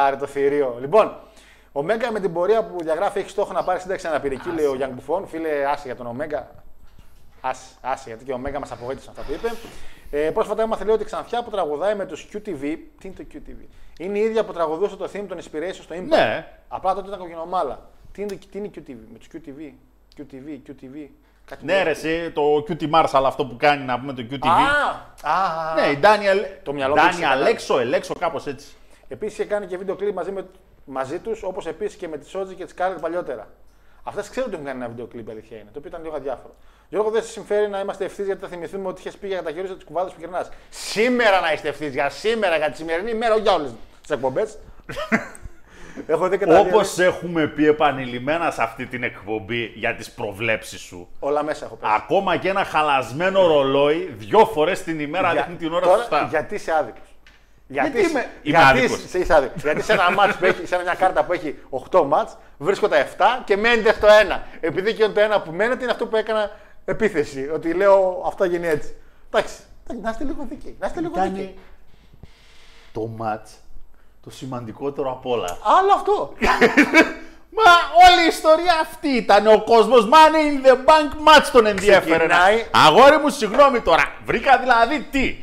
Άρε 0.05 0.17
το 0.17 0.26
θηρίο. 0.26 0.76
Λοιπόν, 0.81 1.17
ο 1.73 1.83
Μέγκα 1.83 2.12
με 2.12 2.21
την 2.21 2.33
πορεία 2.33 2.65
που 2.65 2.83
διαγράφει 2.83 3.19
έχει 3.19 3.31
στόχο 3.31 3.53
να 3.53 3.65
πάρει 3.65 3.81
σύνταξη 3.81 4.07
αναπηρική, 4.07 4.50
λέει 4.50 4.67
ο 4.67 4.75
Γιάνγκ 4.75 4.93
Μπουφόν. 4.95 5.26
Φίλε, 5.26 5.65
άσε 5.73 5.83
για 5.85 5.97
τον 5.97 6.07
Ωμέγα. 6.07 6.49
Άσε, 7.41 7.65
άσε, 7.81 8.05
γιατί 8.07 8.25
και 8.25 8.33
ο 8.33 8.38
Μέγκα 8.38 8.59
μας 8.59 8.73
απογοήτευσε 8.73 9.11
αυτά 9.11 9.23
που 9.23 9.33
είπε. 9.33 9.53
Ε, 10.11 10.31
πρόσφατα 10.31 10.63
έμαθε 10.63 10.85
λέει 10.85 10.95
ότι 10.95 11.03
η 11.03 11.07
Ξανθιά 11.07 11.43
που 11.43 11.51
τραγουδάει 11.51 11.95
με 11.95 12.07
τους 12.07 12.29
QTV. 12.33 12.77
Τι 13.01 13.09
είναι 13.09 13.15
το 13.17 13.25
QTV. 13.33 13.67
Είναι 13.99 14.19
η 14.19 14.23
ίδια 14.23 14.45
που 14.45 14.53
τραγουδούσε 14.53 14.97
το 14.97 15.09
theme 15.13 15.25
των 15.29 15.39
Inspiration 15.39 15.81
στο 15.83 15.95
Impact. 15.95 16.09
Ναι. 16.09 16.47
Απλά 16.69 16.95
τότε 16.95 17.07
ήταν 17.07 17.19
κοκκινομάλα. 17.19 17.91
Τι 18.13 18.23
είναι, 18.23 18.31
το, 18.31 18.47
τι 18.51 18.59
είναι 18.59 18.71
QTV, 18.75 18.97
με 19.13 19.19
τους 19.19 19.29
QTV. 19.33 19.73
QTV, 20.19 20.71
QTV. 20.71 21.09
Κάτι 21.45 21.65
Ναι, 21.65 21.83
ρε, 21.83 21.91
εσύ, 21.91 22.31
το 22.31 22.65
QT 22.69 22.91
Marshall 22.91 23.23
αυτό 23.25 23.47
που 23.47 23.57
κάνει 23.57 23.85
να 23.85 24.01
πούμε 24.01 24.13
το 24.13 24.27
QTV. 24.31 24.49
Α, 25.23 25.33
α, 25.33 25.75
Ναι, 25.75 25.87
η 25.87 25.99
Daniel, 26.03 26.47
Το 26.63 26.73
μυαλό 26.73 26.95
μου 26.95 27.01
Daniel 27.01 27.07
ήξερε 27.07 27.27
καλά. 27.27 27.41
Αλέξο, 27.41 27.79
Ελέξο, 27.79 28.15
κάπως 28.15 28.47
έτσι. 28.47 28.67
Επίσης 29.09 29.39
είχε 29.39 29.49
κάνει 29.49 29.67
και 29.67 29.77
βίντεο 29.77 29.95
κλειπ 29.97 30.15
μαζί, 30.15 30.33
με, 30.33 30.47
μαζί 30.85 31.19
τους, 31.19 31.43
όπως 31.43 31.67
επίσης 31.67 31.97
και 31.97 32.09
με 32.09 32.19
τη 32.19 32.29
Σότζη 32.29 32.55
και 32.55 32.65
τη 32.65 32.71
Σκάρλετ 32.71 33.01
παλιότερα. 33.01 33.49
Αυτές 34.09 34.29
ξέρω 34.31 34.47
ότι 34.47 34.55
έχουν 34.55 34.67
κάνει 34.67 34.79
ένα 34.79 34.89
βίντεο 34.89 35.07
κλειπ, 35.07 35.31
αλήθεια 35.31 35.57
είναι, 35.57 35.71
το 35.73 35.79
οποίο 35.79 35.89
ήταν 35.91 36.03
λίγο 36.03 36.17
αδιάφορο. 36.17 36.55
Γιώργο, 36.89 37.11
δεν 37.11 37.23
σε 37.23 37.29
συμφέρει 37.31 37.69
να 37.69 37.81
είμαστε 37.81 38.05
ευθύς 38.05 38.27
γιατί 38.27 38.41
θα 38.41 38.49
θυμηθούμε 38.49 38.89
ότι 38.89 39.01
είχες 39.01 39.17
πει 39.17 39.27
για 39.27 39.43
τα 39.43 39.51
χέρια 39.51 39.77
τη 39.77 39.85
κουβάδες 39.85 40.13
που 40.13 40.19
γυρνάς. 40.21 40.49
Σήμερα 40.71 41.41
να 41.41 41.53
είστε 41.53 41.69
ευθύς, 41.69 41.93
για 41.93 42.09
σήμερα, 42.11 42.57
για 42.57 42.71
τη 42.71 42.77
σημερινή 42.77 43.11
ημέρα, 43.11 43.33
όχι 43.35 43.43
για 43.43 43.53
όλες 43.55 43.71
τις 44.03 44.11
εκπομπές. 44.11 44.59
Έχω 46.07 46.29
δει 46.29 46.39
και 46.39 46.47
τα 46.47 46.59
Όπως 46.59 46.95
δύο- 46.95 47.07
έχουμε 47.07 47.47
πει 47.47 47.67
επανειλημμένα 47.67 48.51
σε 48.51 48.63
αυτή 48.63 48.87
την 48.87 49.03
εκπομπή 49.03 49.65
για 49.75 49.95
τις 49.95 50.11
προβλέψεις 50.11 50.81
σου. 50.81 51.09
Όλα 51.19 51.43
μέσα 51.43 51.65
έχω 51.65 51.75
πέσει. 51.75 51.93
Ακόμα 51.97 52.37
και 52.37 52.49
ένα 52.49 52.65
χαλασμένο 52.65 53.47
ρολόι 53.47 54.15
δυο 54.17 54.45
φορές 54.47 54.83
την 54.83 55.01
ημέρα 55.01 55.33
Για- 55.33 55.43
δείχνει 55.43 55.57
την 55.57 55.73
ώρα 55.73 55.87
τώρα, 55.87 55.99
σωστά. 55.99 56.27
Γιατί 56.31 56.55
είσαι 56.55 56.73
άδικος. 56.73 57.15
Γιατί 57.68 57.99
είσαι- 57.99 58.08
είμαι- 58.11 58.20
είμαι 58.20 58.58
γιατί 58.58 58.78
άδικος. 58.78 59.04
είσαι- 59.04 59.18
είσαι 59.18 59.35
άδικος. 59.35 59.62
γιατί 59.62 59.82
σε 59.82 59.92
ένα 59.92 60.11
μάτς 60.11 60.37
που 60.37 60.44
έχει, 60.44 60.66
σε 60.66 60.80
μια 60.82 60.94
κάρτα 60.94 61.25
που 61.25 61.32
έχει 61.32 61.58
8 61.70 62.04
μάτς, 62.04 62.37
βρίσκω 62.58 62.88
τα 62.88 62.96
7 62.96 63.42
και 63.44 63.56
μένετε 63.56 63.92
στο 63.92 64.06
1. 64.06 64.42
Επειδή 64.61 64.94
και 64.94 65.08
το 65.08 65.20
1 65.20 65.40
που 65.42 65.52
μένετε 65.52 65.82
είναι 65.82 65.92
αυτό 65.92 66.06
που 66.06 66.16
έκανα 66.16 66.50
επίθεση. 66.85 67.50
Ότι 67.54 67.73
λέω 67.75 68.23
αυτό 68.26 68.44
γίνει 68.44 68.66
έτσι. 68.66 68.94
Εντάξει, 69.30 69.54
εντάξει, 69.85 70.02
να 70.02 70.11
είστε 70.11 70.25
λίγο 70.25 70.46
δίκαιοι. 70.49 70.76
Να 70.80 70.87
είστε 70.87 71.00
λίγο 71.00 71.12
Ήταν 71.16 71.32
δίκαιοι. 71.35 71.58
το 72.92 73.06
μάτς 73.16 73.50
το 74.25 74.30
σημαντικότερο 74.30 75.11
απ' 75.11 75.26
όλα. 75.26 75.58
Άλλο 75.78 75.92
αυτό. 75.94 76.32
Μα 77.58 77.73
όλη 78.11 78.23
η 78.25 78.26
ιστορία 78.26 78.73
αυτή 78.80 79.08
ήταν. 79.08 79.46
Ο 79.46 79.62
κόσμος 79.64 80.08
money 80.12 80.64
in 80.64 80.66
the 80.66 80.75
bank 80.75 81.11
match 81.28 81.46
τον 81.52 81.66
ενδιέφερε. 81.66 82.16
Ξεκινάει- 82.16 82.64
Αγόρι 82.70 83.16
μου, 83.18 83.28
συγγνώμη 83.28 83.80
τώρα. 83.80 84.12
Βρήκα 84.25 84.58
δηλαδή 84.58 85.00
τι; 85.11 85.37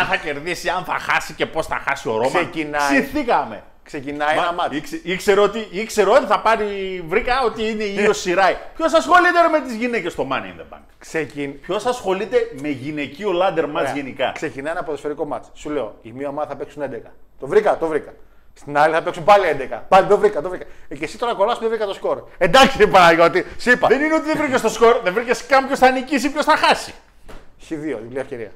Αν 0.00 0.06
θα 0.06 0.16
κερδίσει, 0.16 0.68
αν 0.68 0.84
θα 0.84 0.98
χάσει 0.98 1.32
και 1.32 1.46
πώς 1.46 1.66
θα 1.66 1.82
χάσει 1.88 2.08
ο 2.08 2.12
Ρώμα. 2.16 2.28
Ξεκινάει. 2.28 3.00
Ψηθήκαμε. 3.00 3.62
Ξεκινάει 3.84 4.36
Μα, 4.36 4.42
ένα 4.42 4.52
μάτς. 4.52 4.76
ήξε- 4.76 5.00
ήξερε 5.04 5.40
ότι, 5.40 5.66
ήξερε 5.70 6.10
ότι 6.10 6.26
θα 6.26 6.40
πάρει. 6.40 7.04
Βρήκα 7.08 7.42
ότι 7.44 7.68
είναι 7.68 7.82
η 7.84 7.96
Io 7.98 8.10
Shirai. 8.10 8.54
Ποιος 8.76 8.92
ασχολείται 8.94 9.40
ρε, 9.42 9.48
με 9.48 9.60
τις 9.60 9.74
γυναίκες 9.74 10.12
στο 10.12 10.26
Money 10.30 10.34
in 10.34 10.60
the 10.60 10.74
Bank; 10.76 10.80
Ξεκιν... 10.98 11.60
Ποιος 11.60 11.86
ασχολείται 11.86 12.36
με 12.60 12.68
γυναικείο 12.68 13.30
ladder 13.30 13.64
match 13.64 13.74
Ωραία. 13.74 13.92
γενικά; 13.94 14.32
Ξεκινάει 14.34 14.72
ένα 14.72 14.82
ποδοσφαιρικό 14.82 15.24
μάτς. 15.24 15.50
Σου 15.54 15.70
λέω, 15.70 15.98
η 16.02 16.12
μία 16.12 16.28
ομάδα 16.28 16.48
θα 16.48 16.56
παίξουν 16.56 16.82
11. 16.82 17.10
Το 17.40 17.46
βρήκα, 17.46 17.78
το 17.78 17.86
βρήκα. 17.86 18.12
Στην 18.54 18.78
άλλη 18.78 18.94
θα 18.94 19.02
παίξουν 19.02 19.24
πάλι 19.24 19.44
11. 19.46 19.82
Πάλι 19.88 20.06
το 20.06 20.18
βρήκα, 20.18 20.40
το 20.42 20.48
βρήκα. 20.48 20.64
Ε, 20.88 20.94
και 20.96 21.04
εσύ 21.04 21.18
τώρα 21.18 21.34
κολλάς 21.34 21.54
που 21.54 21.60
δεν 21.60 21.68
βρήκα 21.70 21.86
το 21.86 21.94
σκορ. 21.94 22.22
Εντάξει, 22.38 22.78
ρε 22.78 22.86
Παναγιώτη, 22.86 23.46
σου 23.58 23.70
είπα. 23.70 23.88
Δεν 23.88 24.00
είναι 24.00 24.14
ότι 24.14 24.24
δεν 24.24 24.36
βρήκες 24.36 24.60
το 24.60 24.68
σκορ, 24.68 25.00
δεν 25.04 25.12
βρήκες 25.12 25.46
καν 25.46 25.66
ποιος 25.66 25.78
θα 25.78 25.90
νικήσει, 25.90 26.30
ποιος 26.32 26.44
θα 26.44 26.56
χάσει. 26.56 26.94
Χ2, 27.74 27.98
διπλή 28.02 28.18
ευκαιρία. 28.18 28.50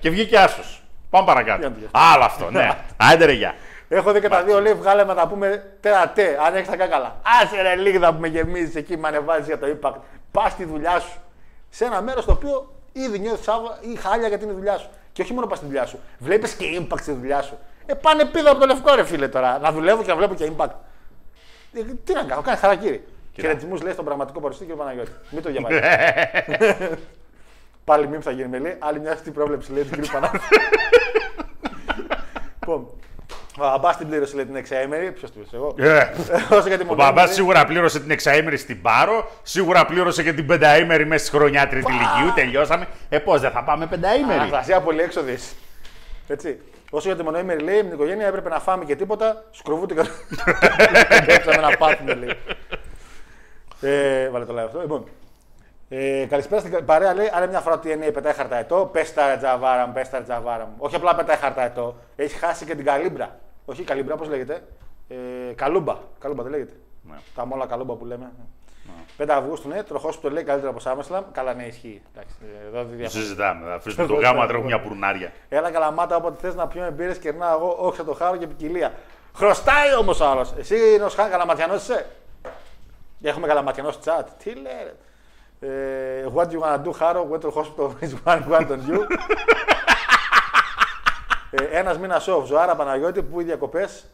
Και 0.00 0.10
βγήκε 0.10 0.38
άσος. 0.38 0.82
Πάμε 1.10 1.26
παρακάτω. 1.26 1.58
Για 1.58 1.68
να 1.68 1.74
το 1.74 1.88
Άλλο 1.90 2.24
αυτό, 2.24 2.50
ναι. 2.50 2.70
Άντε 3.12 3.24
ρε, 3.24 3.32
γεια. 3.32 3.54
Έχω 3.88 4.12
δει 4.12 4.20
και 4.20 4.28
τα 4.28 4.42
δύο 4.42 4.60
λέει, 4.60 4.74
βγάλε 4.74 5.04
να 5.04 5.14
τα 5.14 5.28
πούμε 5.28 5.76
τέρα 5.80 6.08
τε, 6.08 6.36
αν 6.46 6.54
έχεις 6.54 6.68
τα 6.68 6.76
κάκαλα. 6.76 7.20
Άσε 7.42 7.62
ρε 7.62 7.74
λίγη 7.74 7.98
θα 7.98 8.14
πούμε 8.14 8.28
γεμίζεις 8.28 8.74
εκεί, 8.74 8.96
με 8.96 9.08
ανεβάζεις 9.08 9.46
για 9.46 9.58
το 9.58 9.66
impact. 9.66 9.94
Πας 10.30 10.52
στη 10.52 10.64
δουλειά 10.64 11.00
σου. 11.00 11.20
Σε 11.70 11.84
ένα 11.84 12.02
μέρος 12.02 12.24
το 12.24 12.32
οποίο 12.32 12.74
ήδη 12.92 13.18
νιώθεις 13.18 13.44
σάβα 13.44 13.78
ή 13.80 13.96
χάλια 13.96 14.28
γιατί 14.28 14.44
είναι 14.44 14.52
η 14.52 14.56
δουλειά 14.56 14.78
σου. 14.78 14.88
Και 15.12 15.22
όχι 15.22 15.32
μόνο 15.32 15.46
πας 15.46 15.58
στη 15.58 15.66
δουλειά 15.66 15.86
σου. 15.86 15.98
Βλέπεις 16.18 16.54
και 16.54 16.64
impact 16.80 17.00
στη 17.00 17.12
δουλειά 17.12 17.42
σου. 17.42 17.58
Ε, 17.86 17.94
πάνε 17.94 18.24
πίδα 18.24 18.50
από 18.50 18.60
το 18.60 18.66
λευκό 18.66 18.94
ρε 18.94 19.04
φίλε 19.04 19.28
τώρα. 19.28 19.58
Να 19.58 19.72
δουλεύω 19.72 20.02
και 20.02 20.08
να 20.08 20.16
βλέπω 20.16 20.34
και 20.34 20.52
impact. 20.56 20.70
Ε, 21.72 21.80
τι 22.04 22.12
να 22.12 22.22
κάνω, 22.22 22.42
κάνει 22.42 22.58
χαρακτήρι. 22.58 23.04
Χαιρετισμούς 23.34 23.82
λέει 23.82 23.92
στον 23.92 24.04
πραγματικό 24.04 24.40
παρουσιαστή 24.40 24.72
και 24.72 24.78
Παναγιώτης. 24.78 25.14
Μην 25.30 25.42
το 25.42 25.50
διαβάζει. 25.50 25.80
Πάλι 27.84 28.04
μήνυμα 28.04 28.22
θα 28.22 28.30
γίνει 28.30 28.48
με 28.48 28.58
λέει. 28.58 28.76
Άλλη 28.78 29.00
μια 29.00 29.12
αυτή 29.12 29.30
πρόβλεψη 29.30 29.72
λέει 29.72 29.82
του 29.82 30.00
κ. 30.00 30.10
Παναγιώτη. 30.12 30.44
Λοιπόν, 32.60 32.86
ο 33.60 33.64
Αμπάς 33.64 33.96
την 33.96 34.08
πλήρωσε 34.08 34.34
λέει 34.36 34.44
την 34.44 34.56
εξαήμερη. 34.56 35.12
Ποιος 35.12 35.30
την 35.30 35.44
πλήρωσε, 35.44 35.56
εγώ; 35.56 35.74
Ε, 35.78 36.56
Όσο 36.56 36.68
για 36.68 36.78
τη 36.78 36.82
Ο 36.82 36.86
Μοντέρνη, 36.86 36.94
μπαμπάς 37.12 37.24
λέει, 37.26 37.34
σίγουρα 37.34 37.64
πλήρωσε 37.64 38.00
την 38.00 38.10
εξαήμερη 38.10 38.56
στην 38.56 38.82
Πάρο, 38.82 39.30
σίγουρα 39.42 39.84
πλήρωσε 39.86 40.22
και 40.22 40.32
την 40.32 40.46
πενταήμερη 40.46 41.06
μέσα 41.06 41.26
στη 41.26 41.36
χρονιά 41.36 41.68
τρίτη 41.68 41.92
ηλικίου. 41.92 42.34
Τελειώσαμε. 42.34 42.86
Ε, 43.08 43.18
πώς 43.18 43.40
δεν 43.40 43.50
θα 43.50 43.62
πάμε 43.64 43.86
πενταήμερη; 43.86 44.38
Αναστασία 44.38 44.80
πολύ 44.80 45.00
έξοδη. 45.00 45.38
Έτσι. 46.26 46.58
Όσο 46.90 47.08
για 47.08 47.16
τη 47.16 47.22
μονοήμερη 47.22 47.62
λέει, 47.62 47.76
με 47.76 47.82
την 47.82 47.92
οικογένεια 47.92 48.26
έπρεπε 48.26 48.48
να 48.48 48.60
φάμε 48.60 48.84
και 48.84 48.96
τίποτα. 48.96 49.44
Σκροβούται 49.50 49.94
και 49.94 50.08
Κοντέψαμε 51.18 51.66
να 51.68 51.76
πάθουμε 51.76 52.14
λέει. 52.14 52.36
Ε, 53.80 54.28
βάλε 54.28 54.44
το 54.44 54.54
live 54.54 54.64
αυτό. 54.66 54.80
Λοιπόν, 54.80 55.04
ε, 55.94 56.26
καλησπέρα 56.26 56.60
στην 56.60 56.84
παρέα 56.84 57.14
λέει. 57.14 57.30
Άλλη 57.34 57.48
μια 57.48 57.60
φορά 57.60 57.74
ότι 57.74 57.90
είναι 57.90 58.10
πετάει 58.10 58.32
χαρταετό. 58.32 58.88
Πες 58.92 59.12
τα 59.14 59.36
τζαβάρα 59.36 59.86
μου, 59.86 59.92
πες 59.92 60.08
τα 60.10 60.22
τζαβάρα 60.22 60.64
μου. 60.64 60.74
Όχι 60.78 60.94
απλά 60.96 61.14
πετάει 61.14 61.36
χαρταετό. 61.36 61.96
Έχει 62.16 62.38
χάσει 62.38 62.64
και 62.64 62.74
την 62.74 62.84
καλύμπρα. 62.84 63.38
Όχι 63.64 63.82
καλύμπρα, 63.82 64.16
πώς 64.16 64.28
λέγεται; 64.28 64.62
Ε, 65.08 65.14
καλούμπα. 65.54 65.96
Καλούμπα 66.18 66.42
δεν 66.42 66.52
λέγεται; 66.52 66.72
Ναι. 67.10 67.16
Τα 67.34 67.46
μόλα 67.46 67.66
καλούμπα 67.66 67.94
που 67.94 68.04
λέμε. 68.04 68.30
5 69.18 69.24
Αυγούστου, 69.28 69.68
ναι, 69.68 69.82
τροχό 69.82 70.08
που 70.08 70.18
το 70.20 70.30
λέει 70.30 70.42
καλύτερα 70.44 70.70
από 70.70 70.80
Σάμεσλαμ. 70.80 71.24
Καλά, 71.32 71.54
ναι, 71.54 71.62
ισχύει. 71.64 72.02
Εντάξει, 72.14 72.34
ε, 72.42 72.66
εδώ 72.66 72.78
δεν 72.78 72.90
Το 72.90 72.96
διαφωνώ. 72.96 73.22
συζητάμε. 73.22 73.66
Θα 73.68 73.74
αφήσουμε 73.74 74.06
το 74.06 74.14
γάμα 74.24 74.40
να 74.40 74.46
τρέχουμε 74.46 74.66
μια 74.66 74.80
πουρνάρια. 74.80 75.32
Έλα 75.48 75.70
καλαμάτα 75.70 76.16
όποτε 76.16 76.36
θες 76.40 76.54
να 76.54 76.66
πιούμε 76.66 76.90
μπύρες 76.90 77.18
και 77.18 77.32
να 77.32 77.50
εγώ, 77.50 77.76
όχι 77.80 77.96
θα 77.96 78.04
το 78.04 78.12
χάρο 78.12 78.36
και 78.36 78.46
ποικιλία. 78.46 78.92
Χρωστάει 79.34 79.94
όμως 79.94 80.20
ο 80.20 80.26
άλλος. 80.26 80.52
Εσύ 80.58 80.76
είναι 80.94 81.04
ο 81.04 81.08
Σχάν, 81.08 81.30
καλαματιανός 81.30 81.82
είσαι; 81.82 82.06
Έχουμε 83.22 83.46
καλαματιανό 83.46 83.90
στο 83.90 84.12
chat. 84.12 84.24
Τι 84.44 84.50
λέει, 84.54 84.92
ρε. 85.62 86.18
Ε, 86.20 86.26
what 86.34 86.46
you 86.50 86.60
wanna 86.60 86.82
do, 86.84 86.92
Haro, 87.00 87.24
what 87.30 87.40
the 87.40 87.50
hospital 87.50 87.94
is 88.06 88.12
one 88.24 88.42
want 88.50 88.68
on 88.70 88.80
you. 88.90 89.06
ε, 91.50 91.64
Ένας 91.78 91.98
μήνας 91.98 92.28
off, 92.28 92.44
Ζωάρα 92.44 92.76
Παναγιώτη, 92.76 93.22
που 93.22 93.40
οι 93.40 93.44
διακοπές; 93.44 94.10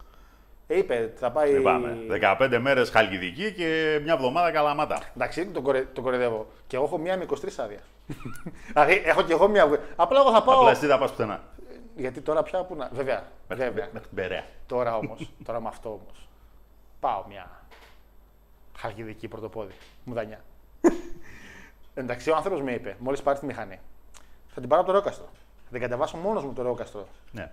Ε, 0.66 0.76
είπε, 0.78 1.12
θα 1.18 1.30
πάει. 1.30 1.52
Δεν 1.52 1.62
πάμε. 1.62 1.96
15 2.38 2.58
μέρες 2.60 2.90
χαλκιδική 2.90 3.52
και 3.52 4.00
μια 4.02 4.12
εβδομάδα 4.12 4.50
καλαμάτα. 4.50 5.00
Εντάξει, 5.16 5.46
τον, 5.46 5.62
κορε... 5.62 5.80
τον 5.92 6.04
κοροϊδεύω. 6.04 6.46
Και 6.66 6.76
εγώ 6.76 6.84
έχω 6.84 6.98
μία 6.98 7.16
με 7.16 7.26
23 7.30 7.34
άδεια. 7.56 7.78
δηλαδή, 8.72 9.02
έχω 9.04 9.22
και 9.22 9.32
εγώ 9.32 9.48
μία. 9.48 9.80
Απλά 9.96 10.20
εγώ 10.20 10.32
θα 10.32 10.42
πάω. 10.42 10.58
Απλά 10.58 10.70
εσύ 10.70 10.86
θα 10.86 10.98
πας 10.98 11.10
πουθενά. 11.10 11.40
Γιατί 11.96 12.20
τώρα 12.20 12.42
πια 12.42 12.64
που 12.64 12.74
να. 12.74 12.88
Βέβαια. 12.92 13.24
Μέχρι 13.48 13.64
βέβαια. 13.64 13.88
μέχρι 13.92 14.08
την 14.08 14.16
Περαία. 14.16 14.44
Τώρα 14.66 14.96
όμως, 14.96 15.30
τώρα 15.44 15.60
με 15.60 15.68
αυτό 15.68 15.88
όμως. 15.88 16.28
Πάω 17.00 17.24
μια 17.28 17.50
χαλκιδική 18.78 19.28
πρωτοπόδι. 19.28 19.72
Μουδανιά. 20.04 20.40
Εντάξει, 21.98 22.30
ο 22.30 22.36
άνθρωπος 22.36 22.62
με 22.62 22.72
είπε, 22.72 22.96
μόλις 22.98 23.22
πάρει 23.22 23.38
τη 23.38 23.46
μηχανή, 23.46 23.80
θα 24.48 24.60
την 24.60 24.68
πάρω 24.68 24.82
από 24.82 24.90
το 24.92 24.96
ρόκαστρο. 24.98 25.24
Θα 25.64 25.70
την 25.70 25.80
κατεβάσω 25.80 26.16
μόνος 26.16 26.44
μου 26.44 26.52
το 26.52 26.62
ρόκαστρο. 26.62 27.06
Ναι. 27.32 27.50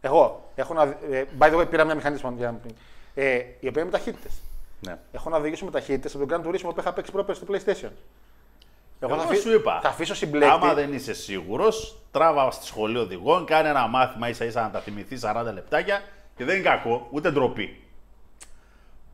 Εγώ 0.00 0.50
έχω 0.54 0.74
να. 0.74 0.82
Ε, 1.10 1.24
by 1.38 1.52
the 1.52 1.60
way, 1.60 1.70
πήρα 1.70 1.84
μια 1.84 1.94
μηχανή 1.94 2.18
μόνο 2.22 2.36
για 2.36 2.50
να 2.50 2.58
πει. 2.58 2.74
Ε, 3.14 3.34
η 3.34 3.68
οποία 3.68 3.82
είναι 3.82 3.84
με 3.84 3.90
ταχύτητες. 3.90 4.32
ναι. 4.80 4.98
Έχω 5.12 5.30
να 5.30 5.36
οδηγήσω 5.36 5.64
με 5.64 5.70
ταχύτητες 5.70 6.14
από 6.14 6.26
τον 6.26 6.42
Grand 6.42 6.46
Turismo 6.46 6.60
που 6.74 6.80
είχα 6.80 6.92
παίξει 6.92 7.12
πρόπερς 7.12 7.38
στο 7.38 7.46
PlayStation. 7.50 7.90
Εγώ 9.00 9.14
αφή- 9.14 9.40
σου 9.40 9.52
είπα. 9.52 9.80
Θα 9.82 9.88
αφήσω 9.88 10.14
συμπλέκτη. 10.14 10.54
Άμα 10.54 10.74
δεν 10.74 10.92
είσαι 10.92 11.14
σίγουρος, 11.14 11.98
τράβα 12.10 12.50
στη 12.50 12.66
σχολή 12.66 12.96
οδηγών, 12.98 13.44
κάνε 13.46 13.68
ένα 13.68 13.86
μάθημα 13.86 14.28
ίσα 14.28 14.44
ίσα 14.44 14.62
να 14.62 14.70
τα 14.70 14.80
θυμηθείς 14.80 15.20
40 15.24 15.52
λεπτάκια 15.52 16.02
και 16.36 16.44
δεν 16.44 16.54
είναι 16.56 16.64
κακό, 16.68 17.08
ούτε 17.10 17.30
ντροπή. 17.30 17.80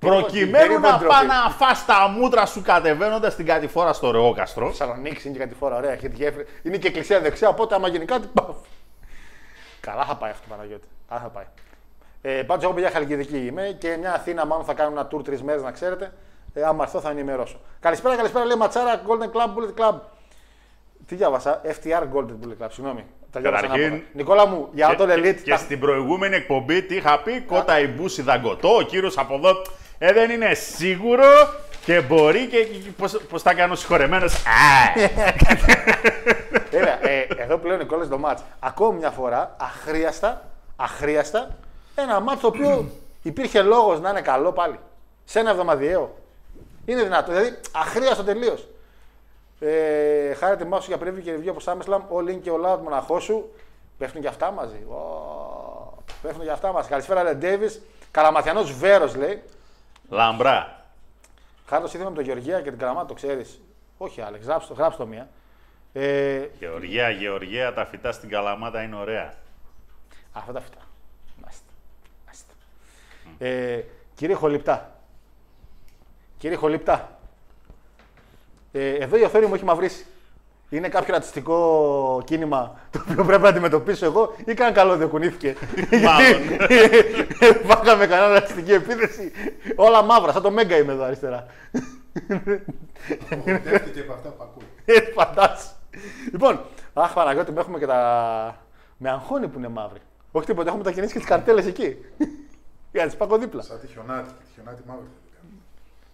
Δεν 0.02 0.10
Προκειμένου 0.10 0.72
είναι 0.72 0.88
να 0.88 0.98
ντροπή. 0.98 1.14
πά 1.14 1.22
να 1.24 1.50
φας 1.50 1.84
τα 1.84 2.08
μούτρα 2.08 2.46
σου 2.46 2.62
κατεβαίνοντας 2.62 3.34
την 3.36 3.46
κατηφόρα 3.46 3.92
στο 3.92 4.10
Ρεόκαστρο. 4.10 4.66
Θεσσαλονίκη 4.68 5.28
είναι 5.28 5.36
και 5.38 5.44
κάτι 5.44 5.54
φορά, 5.54 5.76
ωραία. 5.76 5.92
έχει 5.92 6.08
τη 6.08 6.16
γέφυρα. 6.16 6.44
Είναι 6.62 6.76
και 6.76 6.88
εκκλησία 6.88 7.20
δεξιά, 7.20 7.48
οπότε 7.48 7.74
άμα 7.74 7.88
γίνει 7.88 8.04
κάτι. 8.04 8.26
Παφ. 8.34 8.56
Καλά 9.80 10.04
θα 10.04 10.16
πάει 10.16 10.30
αυτό 10.30 10.44
Παναγιώτη. 10.48 10.88
Καλά 11.08 11.20
θα 11.20 11.28
πάει. 11.28 11.44
Ε, 12.22 12.42
Πάντως, 12.42 12.64
εγώ 12.64 12.72
παιδιά 12.72 12.90
χαλκιδική 12.90 13.36
είμαι 13.46 13.76
και 13.78 13.96
μια 13.96 14.14
Αθήνα, 14.14 14.46
μάλλον 14.46 14.64
θα 14.64 14.74
κάνω 14.74 14.90
ένα 14.90 15.08
tour 15.12 15.24
τρεις 15.24 15.42
μέρες 15.42 15.62
να 15.62 15.70
ξέρετε. 15.70 16.12
Ε, 16.54 16.62
άμα 16.62 16.82
έρθω 16.84 17.00
θα 17.00 17.10
ενημερώσω. 17.10 17.60
Καλησπέρα, 17.80 18.16
καλησπέρα, 18.16 18.44
λέει 18.44 18.56
Ματσάρα 18.56 19.02
Golden 19.06 19.36
Club 19.36 19.48
Bullet 19.56 19.80
Club. 19.82 19.94
Τι 21.06 21.14
διάβασα, 21.14 21.60
FTR 21.64 22.02
Golden 22.14 22.36
Bullet 22.44 22.64
Club, 22.64 22.68
συγγνώμη. 22.70 23.06
Τα 23.32 23.40
διάβασα 23.40 23.62
Καταρχήν, 23.62 23.86
ανάποδα. 23.86 24.08
Νικόλα 24.12 24.46
μου, 24.46 24.68
για 24.72 24.86
Και, 24.88 24.94
τον 24.96 25.08
και- 25.08 25.14
Elite. 25.16 25.40
και 25.44 25.50
τα- 25.50 25.56
στην 25.56 25.80
προηγούμενη 25.80 26.36
εκπομπή 26.36 26.82
τι 26.82 26.94
είχα 26.96 27.18
πει, 27.22 27.40
κότα 27.40 27.80
η 27.80 27.86
μπούση 27.86 28.22
δαγκωτό, 28.22 28.76
ο 28.76 28.82
κύριος 28.82 29.18
από 29.18 29.34
εδώ 29.34 29.62
ε, 29.98 30.12
δεν 30.12 30.30
είναι 30.30 30.54
σίγουρο 30.54 31.24
και 31.84 32.00
μπορεί 32.00 32.46
και, 32.46 32.56
και 32.64 32.90
πώς, 32.96 33.20
πώς 33.28 33.42
θα 33.42 33.54
κάνω 33.54 33.74
συγχωρεμένος. 33.74 34.34
Α, 34.34 34.92
Βέβαια, 36.70 37.06
ε, 37.08 37.26
εδώ 37.36 37.58
πλέον 37.58 37.78
Νικόλα 37.78 38.06
το 38.08 38.18
μάτς. 38.18 38.42
Ακόμη 38.60 38.98
μια 38.98 39.10
φορά, 39.10 39.56
αχρίαστα, 39.60 40.44
αχρίαστα, 40.76 41.48
ένα 41.94 42.20
μάτς 42.20 42.40
το 42.40 42.46
οποίο 42.46 42.90
υπήρχε 43.22 43.62
λόγος 43.62 44.00
να 44.00 44.10
είναι 44.10 44.20
καλό 44.20 44.52
πάλι. 44.52 44.78
Σε 45.24 45.38
ένα 45.38 45.50
εβδομαδιαίο. 45.50 46.14
Είναι 46.84 47.02
δυνατό. 47.02 47.30
Δηλαδή, 47.32 47.58
αχρίαστο 47.72 48.22
τελείως. 48.24 48.66
Ε, 49.64 50.34
χάρη 50.34 50.56
τη 50.56 50.64
μάσου 50.64 50.90
για 50.90 51.08
preview 51.08 51.22
και 51.22 51.36
review 51.36 51.48
από 51.48 51.60
Σάμεσλαμ, 51.60 52.02
ο 52.02 52.18
Link 52.18 52.38
και 52.42 52.50
ο 52.50 52.60
Loud 52.64 52.78
μοναχός 52.82 53.24
σου. 53.24 53.52
Πέφτουν 53.98 54.20
και 54.20 54.28
αυτά 54.28 54.50
μαζί. 54.50 54.76
Ω, 54.76 56.02
πέφτουν 56.22 56.44
και 56.44 56.50
αυτά 56.50 56.72
μαζί. 56.72 56.88
Καλησπέρα, 56.88 57.22
Λε 57.22 57.34
Ντέβις. 57.34 57.80
Καλαμαθιανό 58.10 58.62
Βέρος 58.62 59.14
λέει. 59.14 59.42
λαμπρά. 60.08 60.84
Χάρη 61.66 61.82
το 61.82 61.88
σύνθημα 61.88 62.10
με 62.10 62.16
τον 62.16 62.24
Γεωργία 62.24 62.60
και 62.60 62.70
την 62.70 62.78
Καλαμάτα, 62.78 63.06
το 63.06 63.14
ξέρεις. 63.14 63.60
Όχι, 63.98 64.20
Άλεξ, 64.20 64.44
γράψτε 64.44 64.74
το, 64.74 64.78
γράψτε 64.80 65.02
το 65.02 65.08
μία. 65.08 65.28
Ε, 65.92 66.46
Γεωργία, 66.58 67.10
Γεωργία, 67.10 67.72
τα 67.72 67.84
φυτά 67.84 68.12
στην 68.12 68.28
Καλαμάτα 68.28 68.82
είναι 68.82 68.96
ωραία. 68.96 69.34
αυτά 70.32 70.52
τα 70.52 70.60
φυτά. 70.60 70.80
Ε, 73.38 73.80
κύριε 74.14 74.34
Χολυπτά. 74.34 74.92
Κύριε 76.38 76.56
Χολυπτά. 76.56 77.11
Ε, 78.72 78.94
εδώ 78.94 79.16
η 79.16 79.22
οθόνη 79.22 79.46
μου 79.46 79.54
έχει 79.54 79.64
μαυρίσει. 79.64 80.06
Είναι 80.68 80.88
κάποιο 80.88 81.14
ρατσιστικό 81.14 82.22
κίνημα 82.24 82.80
το 82.90 83.04
οποίο 83.10 83.24
πρέπει 83.24 83.42
να 83.42 83.48
αντιμετωπίσω 83.48 84.04
εγώ 84.04 84.34
ή 84.44 84.54
καν 84.54 84.72
καλό 84.72 84.96
δεν 84.96 85.08
κουνήθηκε. 85.08 85.56
Μάλλον. 86.04 86.40
Φάγαμε 87.68 88.06
κανένα 88.06 88.32
ρατσιστική 88.32 88.72
επίθεση. 88.72 89.32
Όλα 89.76 90.02
μαύρα, 90.02 90.32
σαν 90.32 90.42
το 90.42 90.50
Μέγκα 90.50 90.76
είμαι 90.76 90.92
εδώ 90.92 91.04
αριστερά. 91.04 91.46
Δέχτηκε 93.44 94.00
από 94.00 94.12
αυτά 94.12 94.28
που 94.28 94.42
ακούει. 94.42 94.64
Ε, 94.84 95.00
Φαντάσου. 95.00 95.68
Λοιπόν, 96.32 96.60
αχ 96.92 97.12
Παναγιώτη, 97.12 97.52
με 97.52 97.60
έχουμε 97.60 97.78
και 97.78 97.86
τα. 97.86 98.56
Με 98.96 99.10
αγχώνει 99.10 99.48
που 99.48 99.58
είναι 99.58 99.68
μαύροι. 99.68 100.00
Όχι 100.32 100.46
τίποτα, 100.46 100.68
έχουμε 100.68 100.82
μετακινήσει 100.82 101.12
και 101.12 101.18
τις 101.18 101.28
καρτέλες 101.28 101.66
εκεί. 101.66 101.96
Για 102.92 103.02
να 103.02 103.06
τις 103.06 103.16
πάω 103.16 103.38
δίπλα. 103.38 103.62
Σαν 103.62 103.80
τη 103.80 103.86
χιονάτη. 103.86 104.28
Τη 104.28 104.52
χιονάτη 104.54 104.82
μαύρη. 104.86 105.06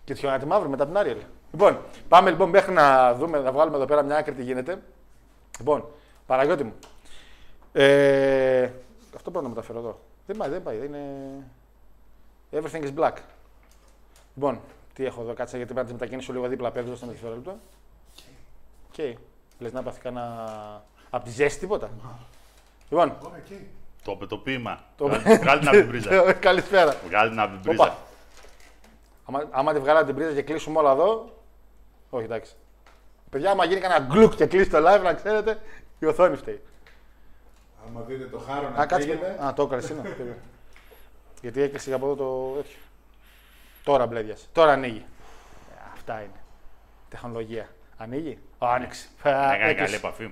Και 0.04 0.12
τη 0.12 0.18
χιονάτη 0.18 0.46
μαύρη 0.46 0.68
μετά 0.68 0.86
την 0.86 0.96
Άριελ. 0.96 1.18
Λοιπόν, 1.52 1.78
πάμε 2.08 2.30
λοιπόν 2.30 2.48
μέχρι 2.48 2.72
να 2.72 3.14
δούμε, 3.14 3.38
να 3.38 3.52
βγάλουμε 3.52 3.76
εδώ 3.76 3.84
πέρα 3.86 4.02
μια 4.02 4.16
άκρη 4.16 4.34
τι 4.34 4.42
γίνεται. 4.42 4.82
Λοιπόν, 5.58 5.84
Παναγιώτη 6.26 6.64
μου. 6.64 6.72
Ε, 7.72 8.62
αυτό 9.16 9.30
πρέπει 9.30 9.44
να 9.44 9.48
μεταφέρω 9.50 9.78
εδώ. 9.78 9.98
Δεν 10.26 10.36
πάει, 10.36 10.48
δεν 10.50 10.62
πάει. 10.62 10.76
Είναι. 10.86 11.00
Everything 12.52 12.82
is 12.84 12.94
black. 12.98 13.12
Λοιπόν, 14.34 14.60
τι 14.94 15.04
έχω 15.04 15.20
εδώ, 15.20 15.34
κάτσε 15.34 15.56
γιατί 15.56 15.72
πρέπει 15.72 15.86
να 15.86 15.92
τη 15.94 15.98
μετακινήσω 16.00 16.32
λίγο 16.32 16.48
δίπλα 16.48 16.70
πέρα 16.70 16.96
στο 16.96 17.06
δευτερόλεπτο. 17.06 17.58
Οκ. 18.88 19.16
Λες 19.58 19.72
να 19.72 19.82
πάθει 19.82 20.00
κανένα. 20.00 20.82
Από 21.10 21.24
τη 21.24 21.30
ζέστη 21.30 21.58
τίποτα. 21.60 21.90
Λοιπόν, 22.88 23.16
Ωραία, 23.26 23.38
εκεί. 23.38 23.66
Το 24.02 24.12
είπε 24.12 24.26
το 24.26 24.36
ποίημα. 24.38 24.80
Το- 24.96 25.06
Βγάλ- 25.06 25.40
Βγάλει 25.40 25.58
την 25.60 25.68
από 25.68 25.76
την 25.76 25.88
πρίζα. 25.90 26.32
Καλησπέρα. 26.32 26.96
Βγάλει 27.06 27.30
την 27.30 27.40
από 27.40 27.56
την 27.62 27.72
Όπα. 27.72 27.84
πρίζα. 27.84 27.96
Άμα, 29.28 29.48
άμα 29.50 29.72
τη 29.72 29.78
βγάλατε 29.80 30.06
την 30.06 30.14
πρίζα 30.14 30.32
και 30.32 30.42
κλείσουμε 30.42 30.78
όλα 30.78 30.90
εδώ. 30.92 31.32
Όχι, 32.10 32.24
εντάξει. 32.24 32.52
Παιδιά, 33.30 33.50
άμα 33.50 33.64
γίνει 33.64 33.80
κανένα 33.80 34.00
γκλουκ 34.06 34.34
και 34.34 34.46
κλείσει 34.46 34.70
το 34.70 34.78
live, 34.78 35.02
να 35.02 35.14
ξέρετε, 35.14 35.60
η 35.98 36.06
οθόνη 36.06 36.36
φταίει. 36.36 36.60
Άμα 37.86 38.00
δείτε 38.00 38.24
το 38.24 38.38
χάρο 38.38 38.66
Α, 38.66 38.70
να 38.70 38.86
κάτσε. 38.86 39.06
καίγεται. 39.06 39.44
Α, 39.44 39.52
το 39.52 39.62
έκανε 39.62 39.82
εσύ. 39.82 39.94
ναι. 39.94 40.00
Περίμενε. 40.00 40.36
Γιατί 41.40 41.62
έκλεισε 41.62 41.92
από 41.94 42.06
εδώ 42.06 42.14
το 42.14 42.52
τέτοιο. 42.62 42.78
Τώρα 43.84 44.06
μπλέδιασε. 44.06 44.46
Τώρα 44.52 44.72
ανοίγει. 44.72 45.04
Ε, 45.76 45.90
Αυτά 45.92 46.20
είναι. 46.20 46.40
Τεχνολογία. 47.08 47.68
Ανοίγει; 47.96 48.38
Α, 48.58 48.68
άνοιξε. 48.74 49.06
Α, 49.22 49.30
Έκανε 49.30 49.58
καλή 49.58 49.70
έκλεισε. 49.70 49.96
επαφή. 49.96 50.24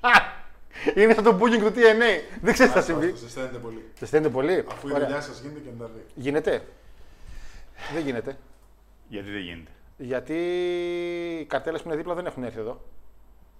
Α, 0.00 0.10
Είναι 1.02 1.14
σαν 1.14 1.24
το 1.24 1.38
booking 1.40 1.58
του 1.58 1.72
TNA. 1.74 2.20
Δεν 2.40 2.52
ξέρεις 2.52 2.72
τι 2.72 2.78
θα 2.78 2.82
συμβεί. 2.82 3.10
Σας 3.10 3.22
αισθάνεται 3.22 3.58
πολύ. 3.58 3.90
Σε 3.98 4.06
στέλνετε 4.06 4.32
πολύ. 4.32 4.64
Αφού 4.70 4.88
η 4.88 4.92
Ωραία. 4.92 5.06
δουλειά 5.06 5.20
σας 5.20 5.40
γίνεται 5.40 5.60
και 5.60 5.70
να 5.78 5.84
τα 5.86 5.90
δει. 5.94 6.04
Γίνεται. 6.14 6.64
Δεν 7.94 8.02
γίνεται. 8.04 8.36
Γιατί 9.14 9.30
δεν 9.30 9.40
γίνεται; 9.40 9.70
Γιατί 9.96 10.34
οι 11.40 11.44
καρτέλες 11.44 11.82
που 11.82 11.88
είναι 11.88 11.96
δίπλα 11.96 12.14
δεν 12.14 12.26
έχουν 12.26 12.44
έρθει 12.44 12.58
εδώ. 12.58 12.80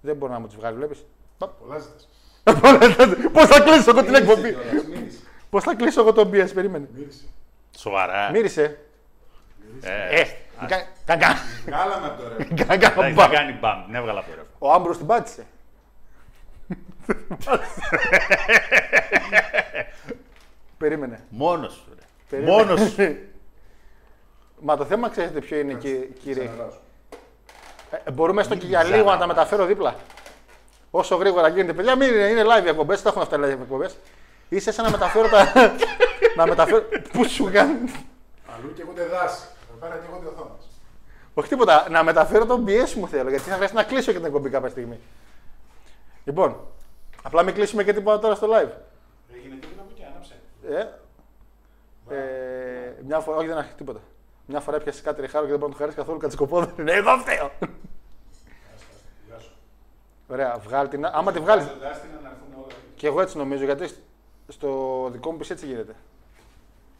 Δεν 0.01 0.15
μπορεί 0.15 0.31
να 0.31 0.39
μου 0.39 0.47
τις 0.47 0.55
βγάλει, 0.55 0.75
βλέπεις; 0.77 1.05
Πολλά 1.37 1.77
ζητάς. 1.79 2.09
Πώς 3.33 3.45
θα 3.47 3.59
κλείσω 3.61 3.89
εγώ 3.89 4.03
την 4.03 4.15
εκπομπή; 4.15 4.53
κιόλας, 4.53 4.85
μύρισε. 4.85 5.19
Πώς 5.49 5.63
θα 5.63 5.75
κλείσω 5.75 6.01
εγώ 6.01 6.13
τον 6.13 6.29
BS, 6.33 6.51
περίμενε. 6.53 6.87
Μύρισε. 6.93 7.23
Σοβαρά. 7.77 8.31
Μύρισε. 8.31 8.79
Ε, 9.81 10.19
Ε, 10.19 10.25
κα- 10.67 10.87
κα- 11.05 11.17
κα- 11.17 11.35
Βγάλαμε 11.65 12.07
από 12.07 12.21
το 12.21 12.27
ρεύμα. 12.37 12.55
κα- 12.65 12.77
κα- 12.77 12.91
εντάξει, 12.91 13.13
μπα. 13.13 13.27
Δεν 13.27 13.37
κάνει 13.37 13.51
μπαμ. 13.59 13.85
Την 13.85 13.95
έβγαλα 13.95 14.19
από 14.19 14.29
το 14.29 14.35
ρεύμα. 14.35 14.51
Ο 14.59 14.71
Άμπρος 14.71 14.97
την 14.97 15.05
πάτησε. 15.05 15.45
Περίμενε. 20.77 21.23
Μόνος 21.29 21.73
σου. 21.73 21.85
ρε. 21.95 22.01
περίμενε. 22.29 22.51
Μόνος 22.63 22.79
σου. 22.91 23.17
Μα 24.61 24.77
το 24.77 24.85
θέμα 24.85 25.09
ξέρετε 25.09 25.39
ποιο 25.39 25.57
είναι, 25.57 25.73
κυ- 25.73 26.19
κύριε. 26.19 26.45
Ξαναράζω. 26.45 26.77
Ε, 28.05 28.11
μπορούμε 28.11 28.41
έστω 28.41 28.55
και 28.55 28.65
για 28.65 28.83
λίγο 28.83 29.09
να 29.11 29.17
τα 29.17 29.27
μεταφέρω 29.27 29.65
δίπλα; 29.65 29.95
Όσο 30.91 31.15
γρήγορα 31.15 31.47
γίνεται. 31.47 31.73
Παιδιά, 31.73 31.95
μην 31.95 32.07
είναι, 32.13 32.23
είναι 32.23 32.43
live 32.43 32.65
εκπομπές, 32.65 33.01
δεν 33.01 33.11
έχουν 33.11 33.21
αυτά 33.21 33.37
live 33.37 33.61
εκπομπές. 33.61 33.97
Είσαι 34.49 34.71
σαν 34.71 34.85
να 34.85 34.91
μεταφέρω 34.91 35.27
τα. 35.29 35.51
να 36.37 36.47
μεταφέρω. 36.47 36.83
Πού 37.11 37.27
σου 37.29 37.49
κάνει. 37.51 37.91
Αλλού 38.55 38.73
και 38.73 38.81
εγώ 38.81 38.91
δάση. 39.11 39.43
Εδώ 39.69 39.77
πέρα 39.79 39.95
και 39.95 40.05
εγώ 40.09 40.31
οθόνες. 40.35 40.65
Όχι 41.33 41.49
τίποτα. 41.49 41.87
Να 41.89 42.03
μεταφέρω 42.03 42.45
τον 42.45 42.65
BS 42.67 42.93
μου 42.93 43.07
θέλω. 43.07 43.29
Γιατί 43.29 43.49
θα 43.49 43.55
χρειαστεί 43.55 43.75
να 43.75 43.83
κλείσω 43.83 44.11
και 44.11 44.17
την 44.17 44.25
εκπομπή 44.25 44.49
κάποια 44.49 44.69
στιγμή. 44.69 44.99
Λοιπόν, 46.23 46.67
απλά 47.23 47.43
μην 47.43 47.53
κλείσουμε 47.53 47.83
και 47.83 47.93
τίποτα 47.93 48.19
τώρα 48.19 48.35
στο 48.35 48.47
live. 48.47 48.71
Έγινε 49.35 49.55
τίποτα 49.55 49.81
από 49.81 49.89
εκεί, 49.91 50.03
άναψε. 50.11 50.33
Ε, 50.69 52.15
ε, 52.15 52.93
μια 53.05 53.19
φορά, 53.19 53.37
όχι 53.37 53.47
δεν 53.47 53.57
έχει 53.57 53.73
τίποτα. 53.77 53.99
Μια 54.47 54.59
φορά 54.59 54.77
έπιασε 54.77 55.01
κάτι 55.01 55.21
ρεχάρο 55.21 55.43
και 55.45 55.49
δεν 55.49 55.59
μπορεί 55.59 55.71
να 55.71 55.77
του 55.77 55.81
χαρίσει 55.81 55.97
καθόλου 55.97 56.19
κατσικοπόδι. 56.19 56.81
Ναι, 56.83 56.91
εγώ 56.91 57.17
φταίω. 57.17 57.51
Γεια 59.27 59.39
σου. 59.39 59.51
Ωραία, 60.27 60.57
βγάλει 60.57 60.89
την. 60.89 61.05
Άμα 61.05 61.31
τη 61.31 61.39
βγάλει. 61.39 61.61
Βγάζοντας 61.61 62.01
την 62.01 62.09
να 62.23 62.29
έρθουν 62.29 62.63
όλα. 62.63 62.73
Και 62.95 63.07
εγώ 63.07 63.21
έτσι 63.21 63.37
νομίζω, 63.37 63.63
γιατί 63.63 63.89
στο 64.47 65.09
δικό 65.11 65.31
μου 65.31 65.37
PC 65.37 65.49
έτσι 65.49 65.65
γίνεται. 65.65 65.95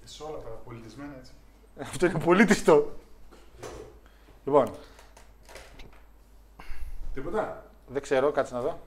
Σε 0.04 0.24
όλα 0.24 0.38
τα 0.38 0.50
πολιτισμένα 0.66 1.14
έτσι. 1.20 1.32
Αυτό 1.82 2.06
είναι 2.06 2.20
πολύ 2.20 2.46
τιστό. 2.46 2.92
Λοιπόν, 4.46 4.72
Τίποτα. 7.14 7.66
δεν 7.88 8.02
ξέρω, 8.02 8.32
κάτσε 8.32 8.54
να 8.54 8.62
δω. 8.62 8.80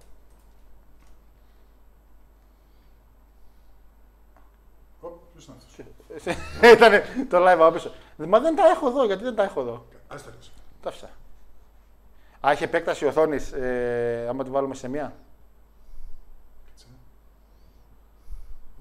Ωπ, 5.00 5.12
ποιος 5.32 5.46
είναι 5.46 5.56
αυτός; 5.56 6.36
Ήταν 6.76 7.02
το 7.28 7.38
live 7.46 7.58
από 7.60 7.70
πίσω. 7.70 7.92
Μα 8.26 8.40
δεν 8.40 8.56
τα 8.56 8.66
έχω 8.66 8.88
εδώ, 8.88 9.04
γιατί 9.04 9.24
δεν 9.24 9.34
τα 9.34 9.42
έχω 9.42 9.60
εδώ. 9.60 9.86
Ας 10.08 10.24
το 10.24 10.30
ρίξω. 10.30 10.50
Τα 10.82 10.88
άφησα. 10.88 11.10
Α, 12.46 12.50
έχει 12.50 12.64
επέκταση 12.64 13.06
οθόνης, 13.06 13.52
ε, 13.52 14.26
άμα 14.28 14.44
τη 14.44 14.50
βάλουμε 14.50 14.74
σε 14.74 14.88
μία. 14.88 15.14
Κάτσε. 16.66 16.86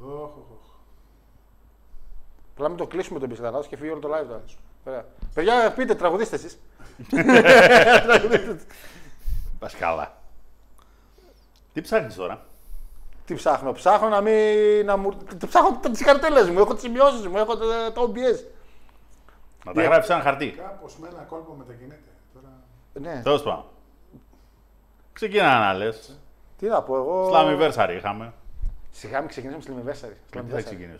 Οχ, 0.01 0.11
οχ, 0.11 0.51
οχ. 0.51 0.67
Απλά 2.53 2.67
μην 2.67 2.77
το 2.77 2.87
κλείσουμε 2.87 3.19
τον 3.19 3.29
πισεταράδο 3.29 3.67
και 3.67 3.77
φύγει 3.77 3.91
όλο 3.91 3.99
το 3.99 4.07
live 4.07 4.25
τώρα. 4.27 4.43
Ωραία. 4.85 5.05
Παιδιά, 5.33 5.71
πείτε, 5.71 5.95
τραγουδίστε 5.95 6.35
εσείς. 6.35 6.57
Πας 9.59 9.75
καλά. 9.75 10.15
Τι 11.73 11.81
ψάχνεις 11.81 12.15
τώρα; 12.15 12.45
Τι 13.25 13.33
ψάχνω, 13.33 13.71
ψάχνω 13.71 14.07
να 14.09 14.21
μην. 14.21 14.85
Να 14.85 14.97
μου... 14.97 15.17
τι 15.37 15.47
Ψάχνω 15.47 15.79
τις 15.91 16.03
καρτέλες 16.03 16.49
μου, 16.49 16.59
έχω 16.59 16.73
τις 16.73 16.83
σημειώσεις 16.83 17.27
μου, 17.27 17.37
έχω 17.37 17.57
το, 17.57 17.91
το 17.93 18.13
OBS. 18.13 18.56
Να 19.67 19.73
τα 19.73 19.81
γράψεις 19.83 20.05
σε 20.05 20.13
ένα 20.13 20.21
χαρτί. 20.21 20.51
Κάπως 20.51 20.97
με 20.97 21.07
ένα 21.07 21.21
κόλπο 21.21 21.53
μετακινείται. 21.53 22.11
Τώρα... 22.33 22.49
Ναι, 22.93 23.21
Τέλος 23.23 23.43
πάντων. 23.43 23.65
Ξεκινά 25.13 25.59
να 25.59 25.73
λες. 25.73 26.19
τι 26.57 26.67
να 26.67 26.81
πω 26.83 26.95
εγώ. 26.97 27.31
Slammiversary 27.33 27.93
είχαμε. 27.97 28.33
Σιγά 28.91 29.19
μην 29.19 29.29
ξεκινήσουμε 29.29 29.81
Slammiversary. 29.81 30.35
Με 30.35 30.43
τι 30.43 30.51
θα 30.51 30.61
ξεκινήσουμε; 30.61 30.99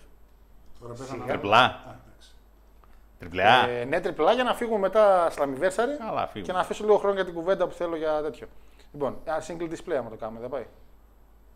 Τώρα 0.80 0.94
πέθανα. 0.94 1.26
Τριπλά. 1.26 1.64
Α, 1.64 1.96
εντάξει. 2.06 2.32
Τριπλά. 3.20 3.68
Ε, 3.68 3.86
ναι, 3.86 4.00
τριπλά 4.02 4.34
για 4.34 4.44
να 4.44 4.54
φύγουμε 4.54 4.80
μετά 4.80 5.32
Slammiversary 5.32 5.98
Καλά, 6.06 6.24
και 6.26 6.30
φύγουμε. 6.32 6.54
να 6.54 6.60
αφήσω 6.60 6.84
λίγο 6.84 6.98
χρόνο 6.98 7.16
για 7.16 7.26
την 7.26 7.34
κουβέντα 7.34 7.68
που 7.68 7.74
θέλω 7.74 7.96
για 7.96 8.22
τέτοιο. 8.22 8.48
Λοιπόν, 8.92 9.18
ένα 9.24 9.42
single 9.48 9.70
display 9.72 9.96
άμα 10.00 10.10
το 10.10 10.16
κάνουμε, 10.16 10.40
δεν 10.40 10.50
πάει. 10.50 10.66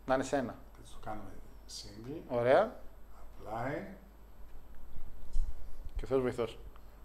Να 0.06 0.14
είναι 0.14 0.24
σε 0.24 0.36
ένα. 0.36 0.54
Θα 0.72 0.80
το 0.92 0.98
κάνουμε 1.04 1.28
single. 1.68 2.20
Ωραία. 2.28 2.72
Apply. 3.44 3.94
Και 5.96 6.06
Θεός 6.06 6.20
βοηθός. 6.22 6.58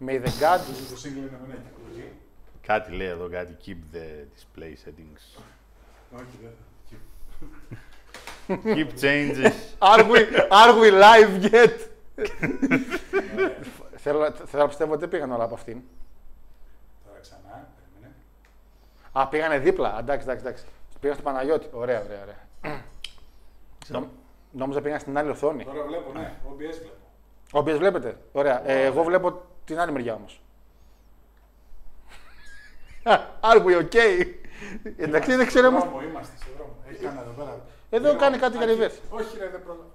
May 0.06 0.18
the 0.24 0.28
God. 0.42 0.60
Το 0.90 0.96
single 1.02 1.06
είναι 1.16 1.30
με 1.46 1.54
ένα 1.54 1.62
κυκλογή. 1.68 2.12
Κάτι 2.62 2.92
λέει 2.92 3.06
εδώ, 3.06 3.28
κάτι 3.28 3.56
keep 3.66 3.96
the 3.96 3.98
display 4.34 4.72
settings. 4.88 5.42
Όχι, 6.12 6.38
δεν 6.42 6.50
θα. 6.58 6.66
Keep 8.64 8.88
changes. 9.00 9.52
Are 9.92 10.04
we, 10.10 10.18
are 10.50 10.74
we 10.80 10.90
live 11.02 11.52
yet? 11.52 11.72
θέλω, 13.96 14.18
να- 14.18 14.30
θέλω 14.30 14.62
να 14.62 14.68
πιστεύω 14.68 14.90
ότι 14.92 15.00
δεν 15.00 15.08
πήγαν 15.08 15.32
όλα 15.32 15.44
από 15.44 15.54
αυτήν. 15.54 15.80
Τώρα 17.06 17.18
ξανά. 17.20 17.68
Περίμενε. 17.76 18.14
Α, 19.12 19.28
πήγανε 19.28 19.58
δίπλα. 19.58 19.98
Εντάξει, 19.98 20.26
εντάξει, 20.28 20.44
εντάξει. 20.46 20.64
Πήγαν 21.00 21.16
στο 21.16 21.24
Παναγιώτη. 21.24 21.68
Ωραία, 21.72 22.02
ωραία, 22.04 22.22
ωραία. 22.22 22.82
Νο- 23.88 24.10
Νόμιζα 24.52 24.80
πήγαν 24.80 25.00
στην 25.00 25.18
άλλη 25.18 25.30
οθόνη. 25.30 25.64
Τώρα 25.64 25.82
βλέπω, 25.84 26.12
ναι. 26.12 26.32
OBS 26.48 26.56
βλέπω. 26.56 26.92
Όποιε 27.52 27.74
βλέπετε. 27.74 28.16
Ωραία. 28.32 28.68
Ε, 28.70 28.84
εγώ 28.84 29.02
βλέπω 29.02 29.42
την 29.68 29.80
άλλη 29.80 29.92
μεριά 29.92 30.14
όμως. 30.14 30.40
Are 33.40 33.64
we 33.64 33.76
okay? 33.82 34.26
Εντάξει, 34.96 35.34
δεν 35.34 35.46
ξέρω. 35.46 35.68
Σε 35.68 35.74
όμως- 35.74 35.82
δρόμο 35.84 36.02
είμαστε, 36.02 36.32
σε 36.38 36.44
δρόμο. 36.56 36.76
Έχει 36.90 37.02
κάνει 37.04 37.18
εδώ 37.22 37.30
πέρα. 37.44 37.60
Εδώ 37.90 38.06
Λίγο- 38.06 38.18
κάνει 38.20 38.38
κάτι 38.38 38.56
για 38.56 38.66
Άκη. 38.66 38.76
reverse. 38.80 39.18
Όχι, 39.18 39.38
ρε, 39.38 39.48
δεν 39.48 39.62
πρόλαβα. 39.62 39.86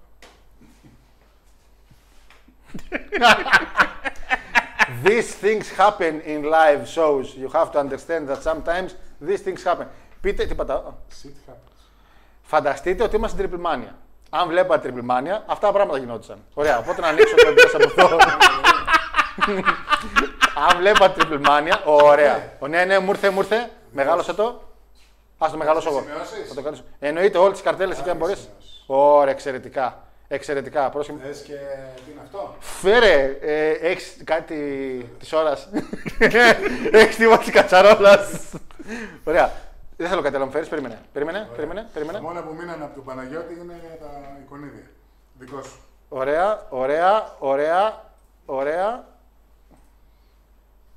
These 5.04 5.30
things 5.44 5.66
happen 5.78 6.22
in 6.26 6.44
live 6.58 6.84
shows. 6.96 7.26
You 7.42 7.48
have 7.50 7.72
to 7.74 7.80
understand 7.80 8.28
that 8.32 8.42
sometimes 8.44 8.90
these 9.28 9.42
things 9.48 9.64
happen. 9.64 9.86
Πείτε, 10.22 10.46
τι 10.46 10.56
πατάω. 10.56 10.82
Shit 11.24 11.50
happens. 11.52 11.82
Φανταστείτε 12.44 13.04
ότι 13.04 13.16
είμαστε 13.16 13.38
στην 13.46 13.60
Triple 13.62 13.66
Mania. 13.68 13.92
Αν 14.30 14.48
βλέπατε 14.48 14.94
Triple 14.94 15.10
Mania, 15.12 15.42
αυτά 15.46 15.68
τα 15.68 15.72
πράγματα 15.72 15.98
γινόντουσαν. 15.98 16.38
Ωραία, 16.54 16.78
οπότε 16.78 17.02
να 17.02 17.08
ανοίξω 17.08 17.36
το 17.36 17.48
εμπειρός 17.48 17.74
από 17.76 17.86
αυτό. 17.86 18.18
Αν 20.70 20.78
βλέπατε 20.78 21.22
Triple 21.26 21.48
Mania, 21.48 21.78
ωραία. 21.86 22.52
Ο, 22.60 22.68
ναι, 22.68 22.86
ναι, 22.86 23.00
μου 23.00 23.10
ήρθε, 23.10 23.30
μου 23.30 23.40
ήρθε. 23.40 23.70
Μεγάλωσε 23.92 24.34
το. 24.34 24.62
Α 25.38 25.48
το 25.52 25.58
μεγαλώσω 25.58 25.90
εγώ. 25.90 26.00
σημειώσεις; 26.00 26.48
Θα 26.48 26.56
το 26.56 26.62
κάνω. 26.62 26.78
Εννοείται 27.00 27.38
όλες 27.38 27.54
τις 27.54 27.62
καρτέλες 27.62 28.00
εκεί 28.00 28.10
αν 28.10 28.18
μπορείς. 28.18 28.50
Ωραία, 28.86 29.34
εξαιρετικά. 29.34 30.04
Εξαιρετικά. 30.28 30.90
Πρόσεχε. 30.90 31.18
Θες 31.24 31.42
και 31.42 31.54
τι 32.06 32.12
είναι 32.12 32.22
αυτό; 32.24 32.56
Φέρε, 32.60 33.38
ε, 33.42 33.70
έχεις 33.70 34.18
κάτι 34.24 34.56
της 35.20 35.34
ώρας; 35.34 35.70
έχεις 36.92 37.16
τίποτα 37.16 37.44
τη 37.44 37.52
κατσαρόλας; 37.52 38.52
Ωραία. 39.24 39.52
Δεν 39.98 40.08
θέλω 40.10 40.22
κάτι 40.22 40.36
άλλο 40.36 40.44
να 40.44 40.46
μου 40.46 40.52
φέρεις; 40.52 40.68
Περίμενε. 40.70 41.00
Περίμενε. 41.14 41.48
Περίμενε. 41.56 41.82
Τα 41.82 41.88
περίμενε. 41.94 42.20
μόνα 42.20 42.42
που 42.42 42.54
μείνανε 42.60 42.84
από 42.84 42.96
τον 42.96 43.04
Παναγιώτη 43.04 43.54
είναι 43.54 43.98
τα 44.00 44.38
εικονίδια. 44.46 44.84
Δικό 45.34 45.62
σου. 45.62 45.80
Ωραία, 46.10 46.66
ωραία, 46.70 47.36
ωραία, 47.40 48.04
ωραία. 48.46 49.04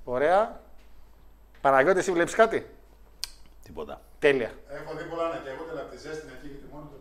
Ωραία. 0.09 0.61
Παναγιώτη, 1.61 1.99
εσύ 1.99 2.13
βλέπεις 2.13 2.35
κάτι; 2.35 2.67
Τίποτα. 3.65 4.01
Τέλεια. 4.19 4.51
Έχω 4.69 4.97
δει 4.97 5.05
πολλά 5.05 5.29
να 5.29 5.37
και 5.37 5.49
εγώ 5.49 5.63
τελα 5.63 5.81
από 5.81 5.91
τη 5.91 5.97
ζέστη 5.97 6.27
εκεί 6.39 6.47
γιατί 6.47 6.67
μόνο 6.73 6.89
το 6.93 6.97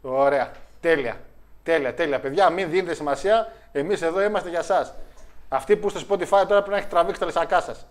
πρώτο. 0.00 0.16
Ωραία. 0.16 0.50
Τέλεια. 0.80 1.20
Τέλεια, 1.62 1.94
τέλεια. 1.94 2.20
Παιδιά, 2.20 2.50
μην 2.50 2.70
δίνετε 2.70 2.94
σημασία. 2.94 3.52
Εμείς 3.72 4.02
εδώ 4.02 4.22
είμαστε 4.22 4.48
για 4.48 4.58
εσάς. 4.58 4.94
Αυτοί 5.48 5.76
που 5.76 5.88
στο 5.88 6.00
Spotify 6.00 6.28
τώρα 6.28 6.46
πρέπει 6.46 6.70
να 6.70 6.76
έχει 6.76 6.86
τραβήξει 6.86 7.20
τα 7.20 7.26
λεσακά 7.26 7.60
σας. 7.60 7.86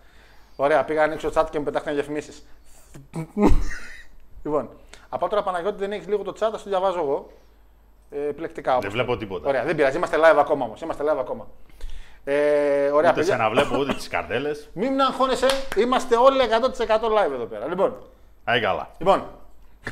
Ωραία, 0.56 0.84
πήγα 0.84 1.00
να 1.00 1.06
ανοίξω 1.06 1.32
chat 1.34 1.46
και 1.50 1.58
μου 1.58 1.64
πετάχτηκαν 1.64 1.96
διαφημίσεις. 1.96 2.46
λοιπόν, 4.44 4.70
από 5.10 5.30
τώρα 5.30 5.44
Παναγιώτη 5.44 5.78
δεν 5.78 5.92
έχεις 5.92 6.08
λίγο 6.08 6.24
το 6.24 6.32
chat, 6.32 6.38
θα 6.38 6.52
το 6.52 6.62
διαβάζω 6.66 7.00
εγώ. 7.00 7.32
Ε, 8.10 8.28
επιλεκτικά 8.28 8.72
όπως. 8.72 8.84
Δεν 8.84 8.92
βλέπω 8.92 9.18
τίποτα. 9.18 9.48
Ωραία, 9.48 9.64
δεν 9.64 9.76
πειράζει. 9.76 9.98
Είμαστε 9.98 10.18
live 10.20 10.38
ακόμα 10.38 10.66
όμως. 10.66 10.82
Είμαστε 10.82 11.04
live 11.04 11.18
ακόμα. 11.20 11.48
Ε, 12.30 12.90
ωραία, 12.90 13.12
Ούτε 13.12 13.24
σε 13.24 13.30
παιδιά. 13.30 13.38
να 13.44 13.50
βλέπω 13.50 13.78
ούτε 13.78 13.94
τις 13.94 14.08
καρτέλε. 14.08 14.50
Μην 14.74 15.02
αγχώνεσαι, 15.02 15.48
είμαστε 15.76 16.16
όλοι 16.16 16.38
100% 16.88 16.88
live 17.02 17.32
εδώ 17.34 17.46
πέρα. 17.46 17.66
Λοιπόν, 17.68 17.98
Άι 18.44 18.62
καλά. 18.62 18.90
λοιπόν. 18.98 19.24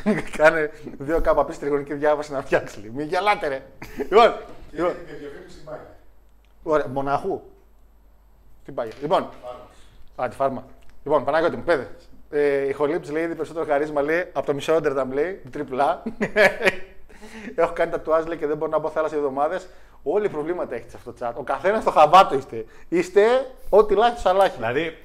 Κάνε 0.38 0.72
δύο 0.98 1.22
κάπα 1.22 1.46
πίσω 1.46 1.60
τριγωνική 1.60 1.94
διάβαση 1.94 2.32
να 2.32 2.42
φτιάξει. 2.42 2.80
λίγο. 2.80 2.94
Μην 2.96 3.08
γελάτε, 3.08 3.48
ρε. 3.48 3.62
λοιπόν, 3.98 4.34
λοιπόν, 4.72 4.92
Και 5.06 5.14
διαφήμιση 5.14 5.58
μπάγια. 5.66 5.96
ωραία, 6.64 6.88
μοναχού. 6.88 7.42
Τι 8.66 8.72
πάει. 8.72 8.90
Λοιπόν, 9.02 9.30
α, 10.16 10.28
τη 10.30 10.36
φάρμα. 10.36 10.64
Λοιπόν, 11.04 11.24
Παναγιώτη 11.26 11.56
μου, 11.58 11.64
πέδε. 11.64 11.88
Ε, 12.30 12.68
η 12.68 12.72
Χολίψ 12.74 13.10
λέει 13.12 13.24
ήδη 13.24 13.36
περισσότερο 13.36 13.66
χαρίσμα 13.66 14.02
λέει 14.02 14.20
από 14.34 14.46
το 14.46 14.54
μισό 14.54 14.76
Όντερνταμ 14.76 15.12
λέει, 15.12 15.42
τριπλά. 15.52 16.04
Έχω 17.56 17.74
κάνει 17.74 17.92
τατουάζ 17.92 18.26
λέει 18.26 18.38
και 18.38 18.48
δεν 18.48 18.58
μπορώ 18.58 18.72
να 18.72 18.78
μπω 18.80 18.90
θάλασσα 18.90 19.16
εβδομάδες. 19.16 19.68
Όλοι 20.08 20.30
προβλήματα 20.30 20.76
έχετε 20.76 20.90
σε 20.90 20.98
αυτό 20.98 21.14
το 21.14 21.26
chat. 21.26 21.32
Ο 21.36 21.44
καθένας 21.44 21.82
στο 21.82 21.92
χαβάτο 21.92 22.36
είστε. 22.36 22.66
Είστε 22.90 23.22
ό,τι 23.70 23.96
λάχι 23.96 24.24
του 24.24 24.30
αλάχι. 24.30 24.56
Δηλαδή, 24.56 24.98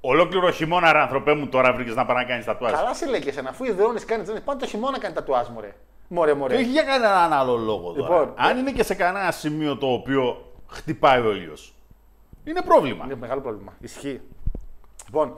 ολόκληρο 0.00 0.50
χειμώνα, 0.50 0.92
ρε 0.92 0.98
ανθρωπέ 0.98 1.34
μου, 1.34 1.46
τώρα 1.48 1.72
βρήκες 1.72 1.94
να 1.94 2.06
πάει 2.06 2.16
να 2.16 2.24
κάνεις 2.24 2.44
τατουάζ. 2.44 2.72
Καλά 2.72 2.94
σε 2.94 3.06
λέει 3.06 3.20
και 3.20 3.28
εσένα, 3.28 3.48
αφού 3.48 3.64
ιδρώνει, 3.64 4.00
κάνεις 4.00 4.24
τζόνι, 4.24 4.40
πάντα 4.40 4.58
το 4.58 4.66
χειμώνα 4.66 4.98
κάνει 4.98 5.14
τατουάζ, 5.14 5.48
μωρέ. 5.48 5.74
Μωρέ, 6.08 6.30
Και 6.32 6.36
μωρέ. 6.38 6.54
όχι 6.54 6.64
για 6.64 6.82
κανέναν 6.82 7.32
άλλο 7.32 7.56
λόγο 7.56 7.92
τώρα. 7.92 8.08
Λοιπόν, 8.14 8.34
Αν 8.36 8.58
είναι 8.58 8.70
και 8.72 8.82
σε 8.82 8.94
κανένα 8.94 9.30
σημείο 9.30 9.76
το 9.76 9.86
οποίο 9.86 10.52
χτυπάει 10.68 11.20
ο 11.20 11.32
ήλιος. 11.32 11.74
Είναι 12.44 12.62
πρόβλημα. 12.62 13.04
Είναι 13.04 13.16
μεγάλο 13.16 13.40
πρόβλημα. 13.40 13.72
Ισχύει. 13.80 14.20
Λοιπόν, 15.06 15.36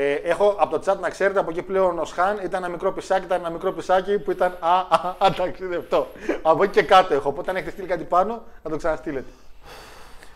ε, 0.00 0.12
έχω 0.14 0.56
από 0.58 0.78
το 0.78 0.92
chat 0.92 0.98
να 0.98 1.10
ξέρετε 1.10 1.38
από 1.38 1.50
εκεί 1.50 1.62
πλέον 1.62 1.98
ο 1.98 2.04
Σχάν 2.04 2.38
ήταν 2.44 2.62
ένα 2.62 2.72
μικρό 2.72 2.92
πισάκι, 2.92 3.24
ήταν 3.24 3.40
ένα 3.40 3.50
μικρό 3.50 3.72
πισάκι 3.72 4.18
που 4.18 4.30
ήταν 4.30 4.56
α, 4.60 4.78
α, 4.78 5.14
ανταξιδευτό. 5.18 6.06
από 6.42 6.62
εκεί 6.62 6.72
και 6.72 6.82
κάτω 6.82 7.14
έχω. 7.14 7.28
Οπότε 7.28 7.50
αν 7.50 7.56
έχετε 7.56 7.70
στείλει 7.70 7.86
κάτι 7.86 8.04
πάνω, 8.04 8.42
να 8.62 8.70
το 8.70 8.76
ξαναστείλετε. 8.76 9.28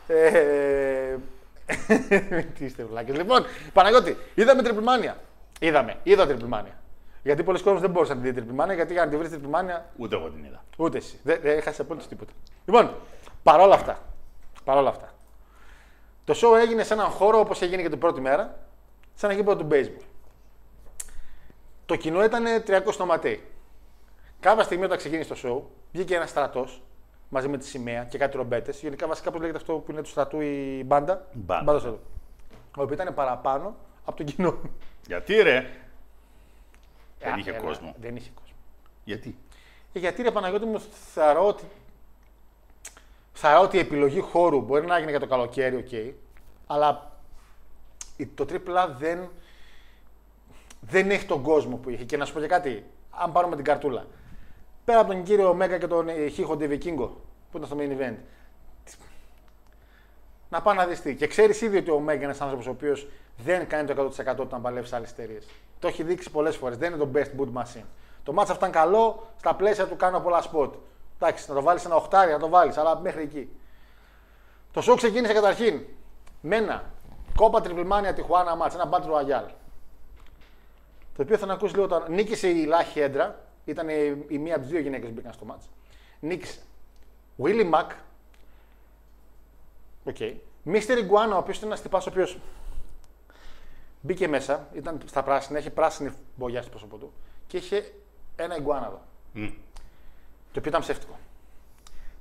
Ε, 0.06 1.16
τι 2.58 2.64
είστε 2.64 2.84
βλάκες. 2.84 3.16
Λοιπόν, 3.16 3.44
Παναγιώτη, 3.72 4.16
είδαμε 4.34 4.62
τριπλμάνια. 4.62 5.16
Είδαμε, 5.60 5.96
είδα 6.02 6.26
τριπλμάνια. 6.26 6.76
Γιατί 7.22 7.42
πολλοί 7.42 7.62
κόσμοι 7.62 7.80
δεν 7.80 7.90
μπορούσαν 7.90 8.16
να 8.16 8.22
τη 8.22 8.28
δει 8.28 8.34
τριπλμάνια, 8.34 8.74
γιατί 8.74 8.92
για 8.92 9.04
να 9.04 9.10
τη 9.10 9.16
βρεις 9.16 9.30
τριπλμάνια 9.30 9.86
Ούτε 9.96 10.16
εγώ 10.16 10.28
την 10.28 10.44
είδα. 10.44 10.64
Ούτε 10.76 10.96
εσύ. 10.96 11.18
Δεν, 11.22 11.38
δεν 11.42 11.58
έχασε 11.58 11.82
απολύτω 11.82 12.08
τίποτα. 12.08 12.32
Λοιπόν, 12.64 12.94
παρόλα 13.42 13.74
αυτά. 13.74 13.98
Παρόλα 14.64 14.88
αυτά. 14.88 15.12
Το 16.24 16.34
show 16.36 16.58
έγινε 16.60 16.82
σε 16.82 16.94
έναν 16.94 17.06
χώρο 17.06 17.38
όπως 17.38 17.62
έγινε 17.62 17.82
και 17.82 17.88
την 17.88 17.98
πρώτη 17.98 18.20
μέρα, 18.20 18.54
σε 19.14 19.26
ένα 19.26 19.34
γήπεδο 19.34 19.56
του 19.64 19.68
baseball. 19.70 20.04
Το 21.86 21.96
κοινό 21.96 22.24
ήταν 22.24 22.44
300 22.66 22.96
νοματέοι. 22.98 23.42
Κάποια 24.40 24.64
στιγμή 24.64 24.84
όταν 24.84 24.98
ξεκίνησε 24.98 25.34
το 25.34 25.40
show, 25.44 25.70
βγήκε 25.92 26.14
ένας 26.14 26.30
στρατός 26.30 26.82
μαζί 27.28 27.48
με 27.48 27.58
τη 27.58 27.66
σημαία 27.66 28.04
και 28.04 28.18
κάτι 28.18 28.32
τρομπέτε. 28.32 28.72
Γενικά 28.80 29.06
βασικά 29.06 29.30
πώς 29.30 29.40
λέγεται 29.40 29.58
αυτό 29.58 29.74
που 29.74 29.90
είναι 29.92 30.02
του 30.02 30.08
στρατού 30.08 30.40
η 30.40 30.82
μπάντα; 30.86 31.26
Μπάντα. 31.32 31.62
Μπάντα 31.62 31.78
στρατού. 31.78 31.98
Ο 32.76 32.82
οποίος 32.82 32.98
ήταν 33.00 33.14
παραπάνω 33.14 33.76
από 34.04 34.16
το 34.16 34.24
κοινό. 34.24 34.58
Γιατί 35.06 35.34
ρε; 35.42 35.66
Δεν 37.18 37.32
Ε, 37.32 37.38
είχε 37.38 37.50
έλα, 37.50 37.58
κόσμο. 37.60 37.94
Δεν 38.00 38.16
είχε 38.16 38.30
κόσμο. 38.34 38.56
Γιατί; 39.04 39.36
Ε, 39.92 39.98
Γιατί 39.98 40.22
ρε 40.22 40.30
Παναγιώτη 40.30 40.64
μου 40.64 40.80
θεωρώ 41.12 41.46
ότι 41.46 41.64
θεωρώ 43.32 43.60
ότι 43.60 43.76
η 43.76 43.80
επιλογή 43.80 44.20
χώρου 44.20 44.60
μπορεί 44.60 44.86
να 44.86 44.98
γίνει 44.98 45.10
για 45.10 45.20
το 45.20 45.26
καλοκαίρι, 45.26 45.76
οκ, 45.76 46.16
αλλά 46.66 46.88
η- 46.88 47.11
το 48.26 48.46
AAA 48.50 48.88
δεν, 48.98 49.28
δεν 50.80 51.10
έχει 51.10 51.26
τον 51.26 51.42
κόσμο 51.42 51.76
που 51.76 51.90
είχε. 51.90 52.04
Και 52.04 52.16
να 52.16 52.24
σου 52.24 52.32
πω 52.32 52.40
και 52.40 52.46
κάτι, 52.46 52.84
αν 53.10 53.32
πάρουμε 53.32 53.56
την 53.56 53.64
καρτούλα. 53.64 54.06
Πέρα 54.84 55.00
από 55.00 55.12
τον 55.12 55.22
κύριο 55.22 55.54
Μέγκα 55.54 55.78
και 55.78 55.86
τον 55.86 56.08
ε, 56.08 56.28
Χίχο 56.28 56.56
Ντεβικίνγκο, 56.56 57.06
που 57.50 57.56
ήταν 57.56 57.66
στο 57.68 57.76
main 57.80 58.00
event, 58.00 58.16
να 60.48 60.62
πάει 60.62 60.76
να 60.76 60.86
δεις 60.86 61.00
τι. 61.00 61.14
Και 61.14 61.26
ξέρεις 61.26 61.60
ήδη 61.60 61.76
ότι 61.76 61.90
ο 61.90 61.98
Μέγκα 61.98 62.14
είναι 62.14 62.24
ένας 62.24 62.40
άνθρωπος 62.40 62.66
ο 62.66 62.70
οποίος 62.70 63.08
δεν 63.36 63.66
κάνει 63.66 63.94
το 63.94 64.12
100% 64.16 64.36
όταν 64.38 64.62
παλεύει 64.62 64.86
σε 64.86 64.96
άλλες 64.96 65.10
εταιρείες. 65.10 65.46
Το 65.78 65.88
έχει 65.88 66.02
δείξει 66.02 66.30
πολλές 66.30 66.56
φορές. 66.56 66.76
Δεν 66.76 66.92
είναι 66.92 67.04
το 67.04 67.10
best 67.14 67.40
boot 67.40 67.62
machine. 67.62 67.84
Το 68.22 68.32
μάτσα 68.32 68.52
αυτό 68.52 68.66
ήταν 68.66 68.82
καλό, 68.82 69.26
στα 69.38 69.54
πλαίσια 69.54 69.86
του 69.86 69.96
κάνω 69.96 70.20
πολλά 70.20 70.42
spot. 70.52 70.70
Εντάξει, 71.20 71.48
να 71.48 71.54
το 71.54 71.62
βάλεις 71.62 71.84
ένα 71.84 71.94
οχτάρι, 71.94 72.32
να 72.32 72.38
το 72.38 72.48
βάλεις, 72.48 72.76
αλλά 72.76 72.98
μέχρι 72.98 73.22
εκεί. 73.22 73.48
Το 74.72 74.82
show 74.88 74.96
ξεκίνησε 74.96 75.32
καταρχήν 75.32 75.80
με 76.40 76.56
ένα 76.56 76.84
κόπα 77.36 77.60
τριπλμάνια 77.60 78.14
Τιχουάνα 78.14 78.56
μάτσα, 78.56 78.80
ένα 78.80 78.90
battle 78.92 79.10
royale. 79.10 79.50
Το 81.16 81.22
οποίο 81.22 81.36
θα 81.36 81.46
να 81.46 81.52
ακούσεις 81.52 81.74
λίγο 81.74 81.86
τώρα. 81.86 82.08
Νίκησε 82.08 82.48
η 82.48 82.64
La 82.64 83.00
Hiedra, 83.00 83.44
ήταν 83.64 83.88
η, 83.88 84.24
η 84.28 84.38
μία 84.38 84.54
από 84.54 84.62
τις 84.62 84.72
δύο 84.72 84.80
γυναίκες 84.80 85.08
που 85.08 85.14
μπήκαν 85.14 85.32
στο 85.32 85.44
ματς. 85.44 85.68
Νίκησε. 86.20 86.60
Willy 87.42 87.72
Mack, 87.72 87.86
Ok. 90.04 90.16
Mister 90.62 90.98
Iguana, 90.98 91.32
ο 91.32 91.36
οποίος 91.36 91.56
ήταν 91.56 91.68
ένας 91.68 91.82
τυπάς 91.82 92.06
ο 92.06 92.10
οποίος 92.10 92.38
μπήκε 94.00 94.28
μέσα, 94.28 94.68
ήταν 94.72 95.00
στα 95.04 95.22
πράσινα, 95.22 95.58
είχε 95.58 95.70
πράσινη 95.70 96.12
μπογιά 96.34 96.60
στο 96.62 96.70
πρόσωπο 96.70 96.96
του 96.96 97.12
και 97.46 97.56
είχε 97.56 97.92
ένα 98.36 98.56
ιγκουάνα 98.56 98.86
εδώ. 98.86 99.00
Το 100.52 100.58
οποίο 100.58 100.70
ήταν 100.70 100.80
ψεύτικο. 100.80 101.18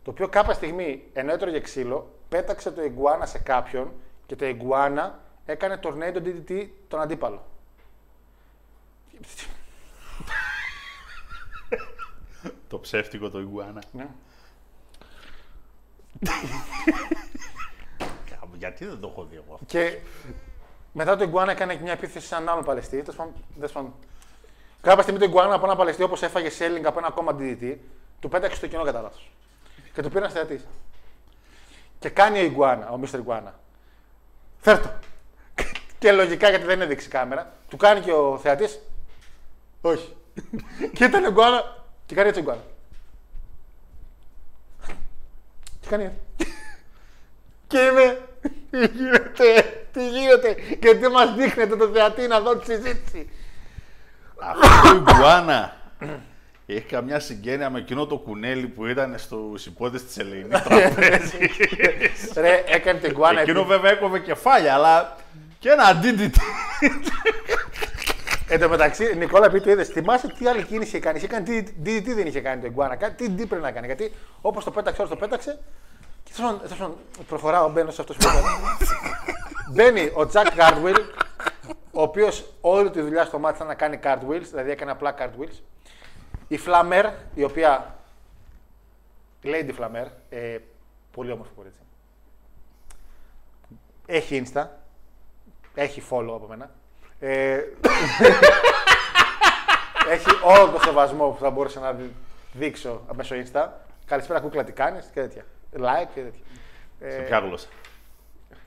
Το 0.04 0.12
οποίο 0.12 0.28
κάποια 0.28 0.54
στιγμή, 0.54 1.04
ενώ 1.14 1.32
έτρωγε 1.32 1.60
ξύλο, 1.60 2.14
πέταξε 2.30 2.72
το 2.72 2.82
ιγκουάνα 2.82 3.24
σε 3.24 3.40
κάποιον 3.40 3.92
και 4.36 4.38
το 4.38 4.58
Iguana 4.60 5.10
έκανε 5.46 5.80
tornado 5.84 6.18
DDT 6.18 6.68
τον 6.88 7.02
αντίπαλο. 7.02 7.46
Το 12.68 12.80
ψεύτικο 12.80 13.30
το 13.30 13.40
Ιγουάνα. 13.40 13.84
Ναι. 13.92 14.08
Γιατί 18.58 18.86
δεν 18.86 19.00
το 19.00 19.08
έχω 19.08 19.24
δει 19.24 19.36
εγώ 19.36 19.54
αυτό; 19.54 19.66
Και 19.66 19.98
μετά 20.92 21.18
το 21.18 21.32
Iguana 21.32 21.48
έκανε 21.48 21.76
και 21.76 21.82
μια 21.82 21.92
επίθεση 21.92 22.28
σε 22.28 22.36
έναν 22.36 22.50
άλλον 22.50 22.64
Παλαιστή. 22.64 23.02
Τέλος 23.02 23.16
πάντων, 23.16 23.34
τέλος 23.56 23.72
πάντων. 23.72 23.94
Κάποια 24.82 25.02
στιγμή 25.04 25.28
το 25.28 25.32
Iguana 25.32 25.52
από 25.52 25.66
ένα 25.66 25.76
Παλαιστή, 25.76 26.04
όπως 26.04 26.22
έφαγε 26.22 26.50
selling 26.60 26.84
από 26.86 26.98
ένα 27.00 27.08
ακόμα 27.08 27.36
DDT, 27.40 27.76
του 28.20 28.30
πέταξε 28.30 28.58
στο 28.58 28.68
κοινό 28.68 28.84
κατά 28.84 29.02
λάθος. 29.02 29.32
Και 29.94 30.02
του 30.02 30.10
πήρε 30.10 30.20
ένα 30.20 30.30
θεατή. 30.30 30.62
Και 32.00 32.10
κάνει 32.10 32.40
ο 32.40 32.54
Iguana, 32.56 32.86
ο 32.92 33.00
Mr. 33.04 33.24
Iguana. 33.26 33.52
Φέρτο. 34.62 34.94
και 36.00 36.12
λογικά 36.12 36.50
γιατί 36.50 36.66
δεν 36.66 36.82
έδειξε 36.82 37.08
η 37.08 37.10
κάμερα, 37.10 37.54
του 37.70 37.78
κάνει 37.78 38.00
και 38.00 38.12
ο 38.12 38.38
θεατής. 38.38 38.80
Όχι. 39.82 40.16
και 40.96 41.04
ήταν 41.04 41.26
ο 41.26 41.34
Iguana 41.36 41.62
και 42.06 42.16
κάνει 42.16 42.30
έτσι 42.30 42.42
ο 42.42 42.44
Iguana. 42.48 42.62
Και 45.80 45.88
κάνει 45.90 46.04
έτσι. 46.04 46.54
Και 47.68 47.80
είμαι. 47.80 48.26
Τι 48.72 48.88
γίνεται, 48.88 49.86
τι 49.92 50.10
γίνεται, 50.10 50.56
γιατί 50.82 51.08
μας 51.08 51.34
δείχνετε 51.36 51.76
το 51.76 51.88
θεατή 51.88 52.28
να 52.28 52.40
δω 52.40 52.58
τη 52.58 52.66
συζήτηση. 52.66 53.30
Αυτό 54.40 55.02
το 55.04 55.16
Ιγουάνα 55.16 55.78
έχει 56.76 56.86
καμιά 56.86 57.20
συγγένεια 57.20 57.70
με 57.70 57.80
εκείνο 57.80 58.06
το 58.06 58.18
κουνέλι 58.18 58.68
που 58.68 58.86
ήταν 58.86 59.16
στου 59.18 59.54
υπότε 59.66 59.98
τη 59.98 60.22
Ελεηνή 60.22 60.48
Τραπέζη. 60.50 61.38
Ρε, 62.42 62.64
έκανε 62.68 63.00
την 63.00 63.12
γκουάνα. 63.12 63.42
Εκείνο 63.42 63.64
βέβαια 63.64 63.92
έκοβε 63.92 64.20
κεφάλια, 64.20 64.74
αλλά 64.74 65.16
και 65.60 65.70
ένα 65.70 65.84
αντίτιτ. 65.84 66.36
Εν 68.48 68.60
τω 68.60 68.70
μεταξύ, 68.70 69.16
Νικόλα, 69.18 69.50
πει 69.50 69.62
το 69.62 69.72
είδες. 69.72 69.88
Θυμάσαι 69.88 70.28
τι 70.28 70.48
άλλη 70.48 70.64
κίνηση 70.64 70.90
είχες 70.90 71.00
κάνει; 71.02 71.18
Είχες 71.18 71.30
κάνει 71.30 71.44
τι, 71.44 71.64
τι, 71.84 72.02
τι 72.02 72.14
δεν 72.14 72.28
είχε 72.28 72.40
κάνει 72.42 72.62
το 72.62 72.68
Εγκουάνα. 72.68 72.96
Κάτι, 72.96 73.28
τι, 73.28 73.34
τι 73.36 73.46
πρέπει 73.46 73.64
να 73.64 73.72
κάνει; 73.72 73.86
Γιατί 73.86 74.12
όπως 74.42 74.64
το 74.64 74.72
πέταξε, 74.72 75.02
όσο 75.02 75.10
το 75.10 75.16
πέταξε. 75.18 75.60
Και 76.24 76.32
τέλος 76.36 76.52
πάντων- 76.52 76.62
τέλος 76.68 76.78
πάντων, 76.78 76.96
προχωράω, 77.28 77.70
μπαίνω 77.70 77.92
σε 77.92 78.02
αυτό 78.02 78.14
που 78.14 78.20
είπα. 78.22 78.78
Μπαίνει 79.74 80.12
ο 80.14 80.26
Τζακ 80.28 80.48
Cardwell, 80.58 81.00
ο 81.92 82.02
οποίος 82.02 82.46
όλη 82.62 82.90
τη 82.92 83.02
δουλειά 83.02 83.26
στο 83.26 83.40
μάτι 83.40 83.56
ήταν 83.56 83.68
να 83.68 83.74
κάνει 83.74 84.00
cartwheels, 84.04 84.46
δηλαδή 84.50 84.72
έκανε 84.72 84.92
απλά 84.92 85.16
cartwheels. 85.20 85.56
Η 86.52 86.58
Φλαμέρ, 86.58 87.06
η 87.34 87.44
οποία. 87.44 87.96
Lady 89.44 89.72
Flamer, 89.80 90.06
ε, 90.30 90.58
πολύ 91.12 91.32
όμορφο 91.32 91.52
κορίτσι. 91.56 91.80
Έχει 94.06 94.44
Insta. 94.46 94.66
Έχει 95.76 96.02
follow 96.10 96.34
από 96.36 96.46
μένα. 96.50 96.70
Ε, 97.20 97.56
έχει 100.12 100.30
όλο 100.44 100.72
το 100.72 100.80
σεβασμό 100.84 101.30
που 101.30 101.40
θα 101.40 101.50
μπορούσα 101.50 101.80
να 101.80 101.94
δει- 101.94 102.14
δείξω 102.54 103.02
μέσω 103.14 103.36
Insta. 103.36 103.68
Καλησπέρα 104.06 104.40
κούκλα, 104.40 104.64
τι 104.64 104.72
κάνεις 104.72 105.06
και 105.14 105.20
τέτοια. 105.22 105.46
Like 105.78 106.08
και 106.14 106.22
τέτοια. 106.22 106.44
Σε 107.12 107.22
ποια 107.22 107.40
γλώσσα; 107.40 107.68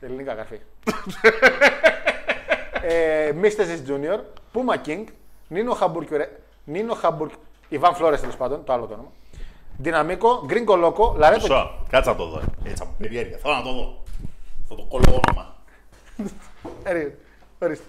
Ελληνικά 0.00 0.34
γραφή. 0.34 0.60
ε, 2.82 3.32
Mr. 3.42 3.60
Zis 3.60 3.88
Junior, 3.88 4.20
Puma 4.52 4.86
King, 4.86 5.04
Νίνο 5.48 5.74
Χαμπουρκ, 5.74 6.08
Νίνο 6.64 6.94
Χαμπουρκ, 6.94 7.32
Ιβάν 7.74 7.94
Φλόρες 7.94 8.20
τέλος 8.20 8.36
πάντων, 8.36 8.64
το 8.64 8.72
άλλο 8.72 8.86
το 8.86 8.92
όνομα. 8.94 9.12
Δυναμίκο, 9.78 10.42
Γκρίνκο 10.46 10.76
Λόκο, 10.76 11.14
Λαρέτο. 11.18 11.42
Μισό, 11.42 11.84
κάτσε 11.88 12.10
να 12.10 12.16
το 12.16 12.26
δω. 12.26 12.42
Έτσι 12.64 12.82
από 12.82 12.94
περιέργεια. 12.98 13.38
Θέλω 13.38 13.54
να 13.54 13.62
το 13.62 13.72
δω. 13.72 14.02
Αυτό 14.62 14.74
το 14.74 14.82
κόλλο 14.82 15.22
όνομα. 15.28 15.54
Ε, 16.84 17.10
Ορίστε. 17.58 17.84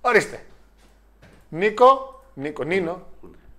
Ορίστε. 0.00 0.44
Νίκο, 1.48 2.20
Νίκο, 2.34 2.62
Νίνο, 2.64 3.02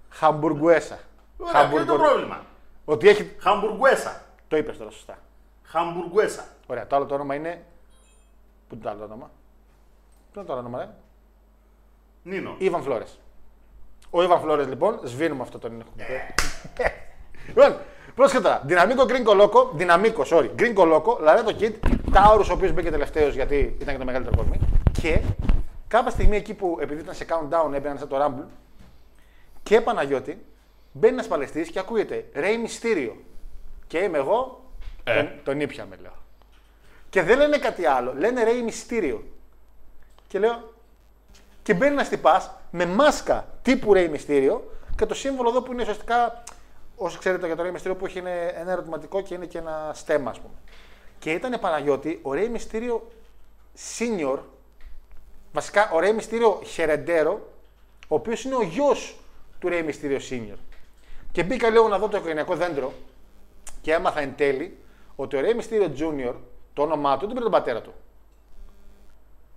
Χαμπουργκουέσα. 0.10 1.00
Ωραία, 1.38 1.68
ποιο 1.68 1.78
είναι 1.78 1.86
το 1.86 1.96
πρόβλημα. 1.96 2.46
Ότι 2.86 3.10
έχει. 3.10 3.36
Χαμπουργκουέσα. 3.38 4.22
Το 4.48 4.58
είπες 4.58 4.78
τώρα 4.78 4.92
σωστά. 4.92 5.18
Χαμπουργκουέσα. 5.64 6.46
Ωραία, 6.68 6.88
το 6.88 6.96
άλλο 6.96 7.06
το 7.06 7.14
όνομα 7.14 7.36
είναι. 7.36 7.66
Πού 8.68 8.76
είναι 8.76 8.84
το 8.84 8.90
άλλο 8.90 8.98
το 9.00 9.04
όνομα; 9.06 9.32
Πού 10.34 10.40
είναι 10.40 10.46
το 10.48 10.52
άλλο 10.54 10.62
όνομα, 10.62 10.80
ρε; 10.80 10.90
Νίνο. 12.24 12.56
Ιβαν 12.58 12.84
Φλόρες. 12.84 13.20
Ο 14.14 14.24
Ιβαν 14.24 14.40
Φλόρες 14.40 14.68
λοιπόν, 14.68 15.00
σβήνουμε 15.04 15.42
αυτό 15.42 15.60
τον 15.60 15.80
ήχο. 15.80 15.90
λοιπόν, 17.48 17.76
πρόσεχε 18.16 18.42
τώρα. 18.42 18.62
Dinámico 18.66 19.06
Gringo 19.06 19.34
Loco, 19.34 19.72
Dinámico, 19.74 20.24
sorry. 20.30 20.50
Gringo 20.56 20.86
Loco, 20.86 21.18
Laredo 21.22 21.52
Kid, 21.54 21.86
Τάουρου, 22.14 22.44
ο 22.50 22.54
οποίος 22.54 22.72
μπήκε 22.72 22.92
τελευταίος 22.92 23.34
γιατί 23.36 23.76
ήταν 23.80 23.94
και 23.94 24.00
το 24.00 24.06
μεγαλύτερο 24.06 24.36
κορμί. 24.38 24.60
Και 25.02 25.22
κάποια 25.88 26.12
στιγμή 26.12 26.36
εκεί 26.36 26.54
που 26.54 26.78
επειδή 26.82 27.02
ήταν 27.02 27.16
σε 27.16 27.26
countdown 27.30 27.74
έμπαιναν 27.74 27.98
σε 27.98 28.06
το 28.06 28.26
Rumble 28.26 28.48
και 29.64 29.82
Παναγιώτη 29.82 30.46
μπαίνει 30.92 31.14
ένας 31.14 31.28
παλαιστής 31.28 31.70
και 31.70 31.80
ακούγεται 31.80 32.26
Ρέι 32.34 32.58
Μυστήριο. 32.58 33.16
Και 33.88 33.98
είμαι 33.98 34.18
εγώ, 34.18 34.64
Ε. 35.04 35.16
τον, 35.16 35.30
τον 35.44 35.60
ήπιαμε 35.60 35.96
λέω. 36.02 36.12
Και 37.10 37.24
δεν 37.24 37.38
λένε 37.38 37.58
κάτι 37.58 37.86
άλλο, 37.86 38.14
λένε 38.18 38.44
Ρέι 38.44 38.62
Μυστήριο. 38.62 39.24
Και 40.28 40.40
λέω, 40.40 40.74
και 41.72 41.78
μπαίνει 41.78 41.96
να 41.96 42.08
τυπά 42.08 42.60
με 42.72 42.86
μάσκα 42.86 43.48
τύπου 43.62 43.94
Ρέι 43.94 44.08
Μυστήριο 44.08 44.72
και 44.96 45.06
το 45.06 45.14
σύμβολο 45.14 45.50
εδώ 45.50 45.62
που 45.62 45.72
είναι 45.72 45.82
ουσιαστικά, 45.82 46.44
όσο 46.96 47.18
ξέρετε 47.18 47.46
για 47.46 47.56
το 47.56 47.62
Ρέι 47.62 47.72
Μυστήριο 47.72 47.98
που 47.98 48.06
έχει 48.06 48.20
είναι 48.20 48.54
ένα 48.56 48.72
ερωτηματικό 48.72 49.22
και 49.22 49.34
είναι 49.34 49.46
και 49.46 49.58
ένα 49.58 49.92
στέμα, 49.94 50.30
ας 50.30 50.40
πούμε. 50.40 50.54
Και 51.20 51.32
ήταν 51.32 51.60
Παναγιώτη, 51.60 52.20
ο 52.22 52.34
Ρέι 52.34 52.50
Μυστήριο 52.50 53.08
senior, 53.98 54.38
βασικά 55.54 55.92
ο 55.92 56.00
Ρέι 56.00 56.14
Μυστήριο 56.14 56.62
Χερεντέρο, 56.66 57.50
ο 58.08 58.16
οποίος 58.16 58.44
είναι 58.44 58.56
ο 58.56 58.64
γιος 58.64 59.20
του 59.60 59.70
Ρέι 59.70 59.84
Μυστήριο 59.84 60.20
senior. 60.30 60.58
Και 61.32 61.44
μπήκα 61.44 61.70
λίγο 61.70 61.88
να 61.88 61.98
δω 61.98 62.08
το 62.08 62.18
οικογενειακό 62.18 62.56
δέντρο 62.56 62.94
και 63.82 63.94
έμαθα 63.94 64.20
εν 64.20 64.34
τέλει 64.36 64.78
ότι 65.16 65.36
ο 65.36 65.40
Ρέι 65.40 65.54
Μυστήριο 65.54 65.94
Junior, 65.98 66.36
το 66.74 66.82
όνομά 66.82 67.14
του 67.14 67.26
δεν 67.26 67.30
πήρε 67.30 67.42
τον 67.42 67.52
πατέρα 67.52 67.82
του. 67.82 67.94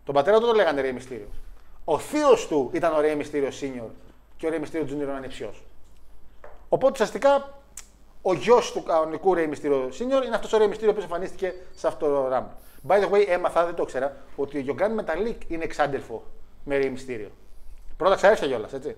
Τον 0.05 0.15
πατέρα 0.15 0.41
του 0.41 0.47
το 0.47 0.53
λέγανε 0.53 0.81
Ρέι 0.81 0.93
Μυστήριο. 0.93 1.29
Ο 1.85 1.99
θείος 1.99 2.49
του 2.49 2.71
ήταν 2.73 2.95
ο 2.95 3.01
Ρέι 3.01 3.15
Μυστήριο 3.15 3.49
Senior 3.61 3.91
και 4.37 4.47
ο 4.47 4.49
Ρέι 4.51 4.59
Μυστήριο 4.59 4.87
Junior 4.91 5.03
ήταν 5.03 5.15
ανιψιός. 5.15 5.65
Οπότε 6.69 6.93
ουσιαστικά 6.93 7.59
ο 8.23 8.35
γιος 8.35 8.73
του 8.73 8.83
κανονικού 8.83 9.35
Ρέι 9.35 9.47
Μυστήριο 9.47 9.89
Senior 9.99 10.25
είναι 10.27 10.35
αυτός 10.35 10.53
ο 10.53 10.59
Ρέι 10.59 10.69
Μυστήριο 10.69 10.95
που 10.95 11.01
εμφανίστηκε 11.01 11.55
σε 11.75 11.87
αυτό 11.87 12.07
το 12.07 12.29
ράμπ. 12.29 12.47
By 12.89 13.01
the 13.03 13.11
way, 13.11 13.25
έμαθα, 13.29 13.65
δεν 13.65 13.75
το 13.75 13.83
ήξερα, 13.83 14.17
ότι 14.37 14.57
ο 14.57 14.61
Γιωγκάν 14.61 14.93
Μεταλίκ 14.93 15.43
είναι 15.49 15.65
εξάντελφο 15.65 16.23
με 16.65 16.77
Ρέι 16.77 16.91
Μυστήριο. 16.91 17.31
Πρώτα 17.97 18.15
ξαέρθια 18.15 18.47
κιόλας, 18.47 18.73
έτσι. 18.73 18.97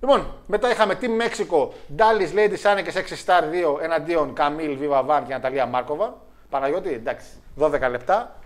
Λοιπόν, 0.00 0.26
μετά 0.46 0.70
είχαμε 0.70 0.98
Team 1.00 1.20
Mexico, 1.22 1.68
Dallas 1.96 2.34
Lady 2.34 2.56
Sane 2.62 2.82
και 2.82 2.92
Sexy 2.94 3.26
Star 3.26 3.42
2 3.76 3.80
εναντίον 3.80 4.34
Καμίλ 4.34 4.78
Viva 4.80 5.06
Van 5.06 5.22
και 5.26 5.32
Ναταλία 5.32 5.66
Μάρκοβα. 5.66 6.16
Παναγιώτη, 6.50 6.92
εντάξει, 6.92 7.26
12 7.58 7.90
λεπτά. 7.90 8.39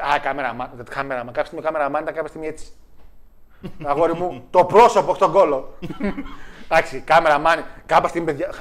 Α, 0.00 0.18
κάμερα, 0.18 0.52
μα, 0.52 0.70
κάμερα, 0.90 1.24
μα 1.24 1.30
κάποια 1.30 1.44
στιγμή 1.44 1.64
ο 1.64 1.66
κάμερα 1.66 1.90
μάν 1.90 2.02
ήταν 2.02 2.14
κάποια 2.14 2.28
στιγμή 2.28 2.46
έτσι. 2.46 2.66
Αγόρι 3.84 4.14
μου, 4.14 4.44
το 4.50 4.64
πρόσωπο 4.64 5.14
στον 5.14 5.32
κόλο. 5.32 5.78
Εντάξει, 6.68 7.00
κάμερα 7.00 7.38
μάν, 7.38 7.64
κάποια 7.86 8.08
στιγμή, 8.08 8.26
παιδιά, 8.26 8.52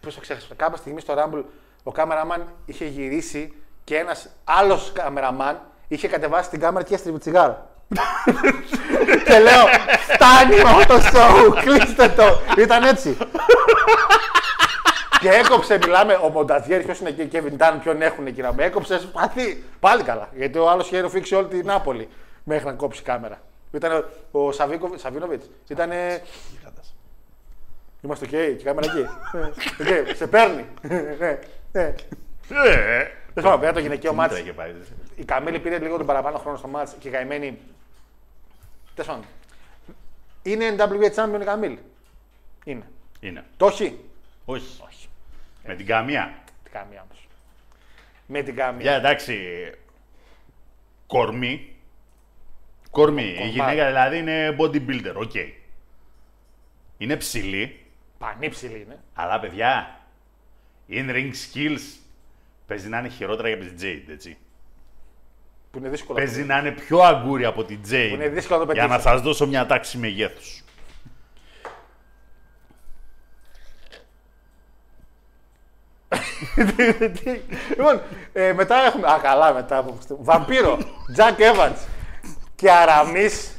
πώς 0.00 0.14
το 0.14 0.20
ξέχασα, 0.20 0.54
κάποια 0.56 0.76
στιγμή 0.76 1.00
στο 1.00 1.14
Rumble 1.18 1.42
ο 1.82 1.92
κάμεραμαν 1.92 2.48
είχε 2.64 2.84
γυρίσει 2.84 3.54
και 3.84 3.96
ένας 3.96 4.28
άλλος 4.44 4.92
κάμεραμαν 4.94 5.60
είχε 5.88 6.08
κατεβάσει 6.08 6.50
την 6.50 6.60
κάμερα 6.60 6.84
και 6.84 6.94
έστριβε 6.94 7.18
τσιγάρο. 7.18 7.68
και 9.26 9.38
λέω, 9.38 9.64
φτάνει 10.08 10.56
με 10.62 10.68
αυτό 10.70 10.94
το 10.94 11.00
show, 11.00 11.62
κλείστε 11.64 12.08
το. 12.08 12.40
Ήταν 12.62 12.82
έτσι. 12.82 13.16
Και 15.20 15.28
έκοψε, 15.28 15.78
μιλάμε, 15.78 16.14
ο 16.14 16.28
Μονταζιέρη, 16.28 16.84
ποιος 16.84 16.98
είναι 16.98 17.08
εκεί, 17.08 17.20
ο 17.20 17.24
Κέβιν 17.26 17.56
Ντάν, 17.56 17.80
ποιον 17.80 18.02
έχουν 18.02 18.26
εκεί 18.26 18.40
να 18.40 18.52
με 18.52 18.64
έκοψε, 18.64 18.98
σπαθί. 18.98 19.64
Πάλι 19.80 20.02
καλά. 20.02 20.28
Γιατί 20.36 20.58
ο 20.58 20.70
άλλος 20.70 20.86
είχε 20.86 21.00
ροφήξει 21.00 21.34
όλη 21.34 21.46
την 21.46 21.66
Νάπολη 21.66 22.08
μέχρι 22.44 22.66
να 22.66 22.72
κόψει 22.72 23.02
κάμερα. 23.02 23.40
Ήταν 23.72 24.04
ο 24.30 24.52
Σαβίκο, 24.52 24.90
Σαβίνοβιτς. 24.96 25.50
Ήταν. 25.68 25.90
Είμαστε 28.00 28.24
οκ, 28.24 28.30
και 28.30 28.42
η 28.42 28.54
κάμερα 28.54 28.92
εκεί. 28.92 29.06
Οκ, 30.08 30.16
σε 30.16 30.26
παίρνει. 30.26 30.64
Ναι, 30.80 31.00
ναι. 31.72 31.94
Ε, 32.48 33.08
Δεν 33.34 33.42
θυμάμαι, 33.42 33.60
πέρα 33.60 33.72
το 33.72 33.80
γυναικείο 33.80 34.10
τι 34.10 34.16
μάτς. 34.16 34.32
μήτρα 34.32 34.44
είχε 34.46 34.56
πάει. 34.56 34.74
Η 35.16 35.24
Καμίλ 35.24 35.58
πήρε 35.58 35.78
λίγο 35.78 35.96
τον 35.96 36.06
παραπάνω 36.06 36.38
χρόνο 36.38 36.56
στο 36.56 36.68
μάτς 36.68 36.94
και 36.98 37.08
η 37.08 37.10
καημένη. 37.10 37.58
Τέλος 38.94 39.10
πάντων. 39.10 39.24
Είναι 40.42 40.74
NWA 40.78 41.14
Champion 41.14 41.40
η 41.40 41.44
Καμίλ. 41.44 41.78
Είναι. 42.64 42.82
Είναι. 43.20 43.44
Το 43.56 43.66
έχει; 43.66 43.98
Όχι. 44.44 44.82
Με 45.66 45.74
την 45.74 45.86
καμία. 45.86 46.34
Την 46.62 46.72
καμία 46.72 47.02
όμως. 47.10 47.28
Με 48.26 48.42
την 48.42 48.54
καμία. 48.56 48.82
Για 48.82 48.92
εντάξει. 48.94 49.36
Κορμί. 51.06 51.70
Κορμί. 52.90 53.22
Η 53.22 53.34
Κορμάκι. 53.34 53.50
γυναίκα 53.50 53.86
δηλαδή 53.86 54.18
είναι 54.18 54.56
bodybuilder. 54.60 55.14
Ok. 55.14 55.34
Είναι 56.98 57.16
ψηλή. 57.16 57.80
Πανύψηλη 58.18 58.80
είναι. 58.80 58.98
Αλλά 59.14 59.40
παιδιά. 59.40 60.00
In 60.90 61.10
ring 61.10 61.30
skills. 61.30 61.80
Παίζει 62.66 62.88
να 62.88 62.98
είναι 62.98 63.08
χειρότερα 63.08 63.48
για 63.48 63.56
την 63.56 63.76
Jade, 63.80 64.10
έτσι. 64.10 64.36
Που 65.70 65.78
είναι 65.78 65.88
δύσκολο. 65.88 66.18
Παίζει 66.18 66.44
να 66.44 66.58
είναι 66.58 66.70
πιο 66.70 66.98
αγκούρι 66.98 67.44
από 67.44 67.64
την 67.64 67.80
Jade. 67.90 68.10
είναι 68.12 68.28
δύσκολο 68.28 68.60
να 68.60 68.66
το 68.66 68.72
Για 68.72 68.82
να 68.82 68.88
πετύχεις. 68.88 69.10
σας 69.12 69.20
δώσω 69.22 69.46
μια 69.46 69.66
τάξη 69.66 69.98
μεγέθους. 69.98 70.64
Λοιπόν, 77.76 78.00
ε, 78.32 78.52
μετά 78.52 78.76
έχουμε. 78.86 79.06
Α, 79.12 79.18
καλά 79.22 79.52
μετά 79.52 79.76
από 79.78 79.94
αυτό. 79.98 80.16
Βαμπύρο, 80.20 80.78
Τζακ 81.12 81.38
Evans 81.38 81.76
και 82.54 82.70
Αραμής 82.70 83.50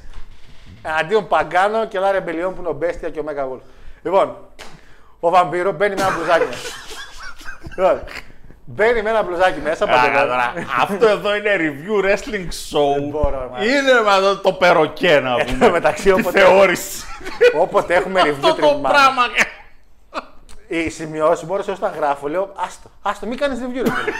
εναντίον 0.84 1.28
Παγκάνο 1.28 1.86
και 1.88 2.00
Λάρε 2.00 2.20
Μπελιόν 2.22 2.54
που 2.54 2.60
είναι 2.60 2.70
ο 2.70 2.74
Μπέστια 2.74 3.10
και 3.10 3.20
ο 3.20 3.24
Μέγα 3.24 3.44
Γουλ. 3.44 3.58
Λοιπόν, 4.04 4.36
ο 5.20 5.30
Βαμπύρο 5.30 5.72
μπαίνει 5.72 5.96
με 5.96 6.02
ένα 6.02 6.12
μπλουζάκι 6.16 6.46
μέσα. 6.46 6.68
λοιπόν, 7.78 8.02
μπαίνει 8.66 9.02
με 9.02 9.10
ένα 9.10 9.24
μπλουζάκι 9.24 9.60
μέσα. 9.60 9.84
Άρα, 9.86 9.96
παντελόνι. 9.96 10.28
τώρα, 10.28 10.54
Αυτό 10.82 11.08
εδώ 11.08 11.36
είναι 11.36 11.56
review 11.58 12.06
wrestling 12.06 12.48
show. 12.48 13.10
μπορώ, 13.10 13.50
μα. 13.52 13.64
είναι 13.64 14.02
με 14.04 14.10
αυτό 14.10 14.38
το 14.38 14.54
περοκέ 14.54 15.20
να 15.20 15.36
πούμε. 15.46 15.70
μεταξύ, 15.70 16.04
Τη 16.04 16.12
όποτε- 16.12 16.42
θεώρηση. 16.42 17.06
Όποτε 17.60 17.94
έχουμε 17.96 18.22
review 18.24 18.30
Αυτό 18.32 18.48
το 18.48 18.54
τριμμένο. 18.56 18.80
πράγμα. 18.88 19.22
Οι 20.68 20.90
σημειώσεις 20.90 21.48
μου 21.48 21.56
όσο 21.60 21.78
τα 21.80 21.88
γράφω, 21.88 22.28
λέω 22.28 22.52
άστο, 22.56 22.90
άστο, 23.02 23.28
μην 23.28 23.38
κάνεις 23.38 23.60
review, 23.60 23.76
ρε 23.76 23.82
παιδί. 23.82 24.12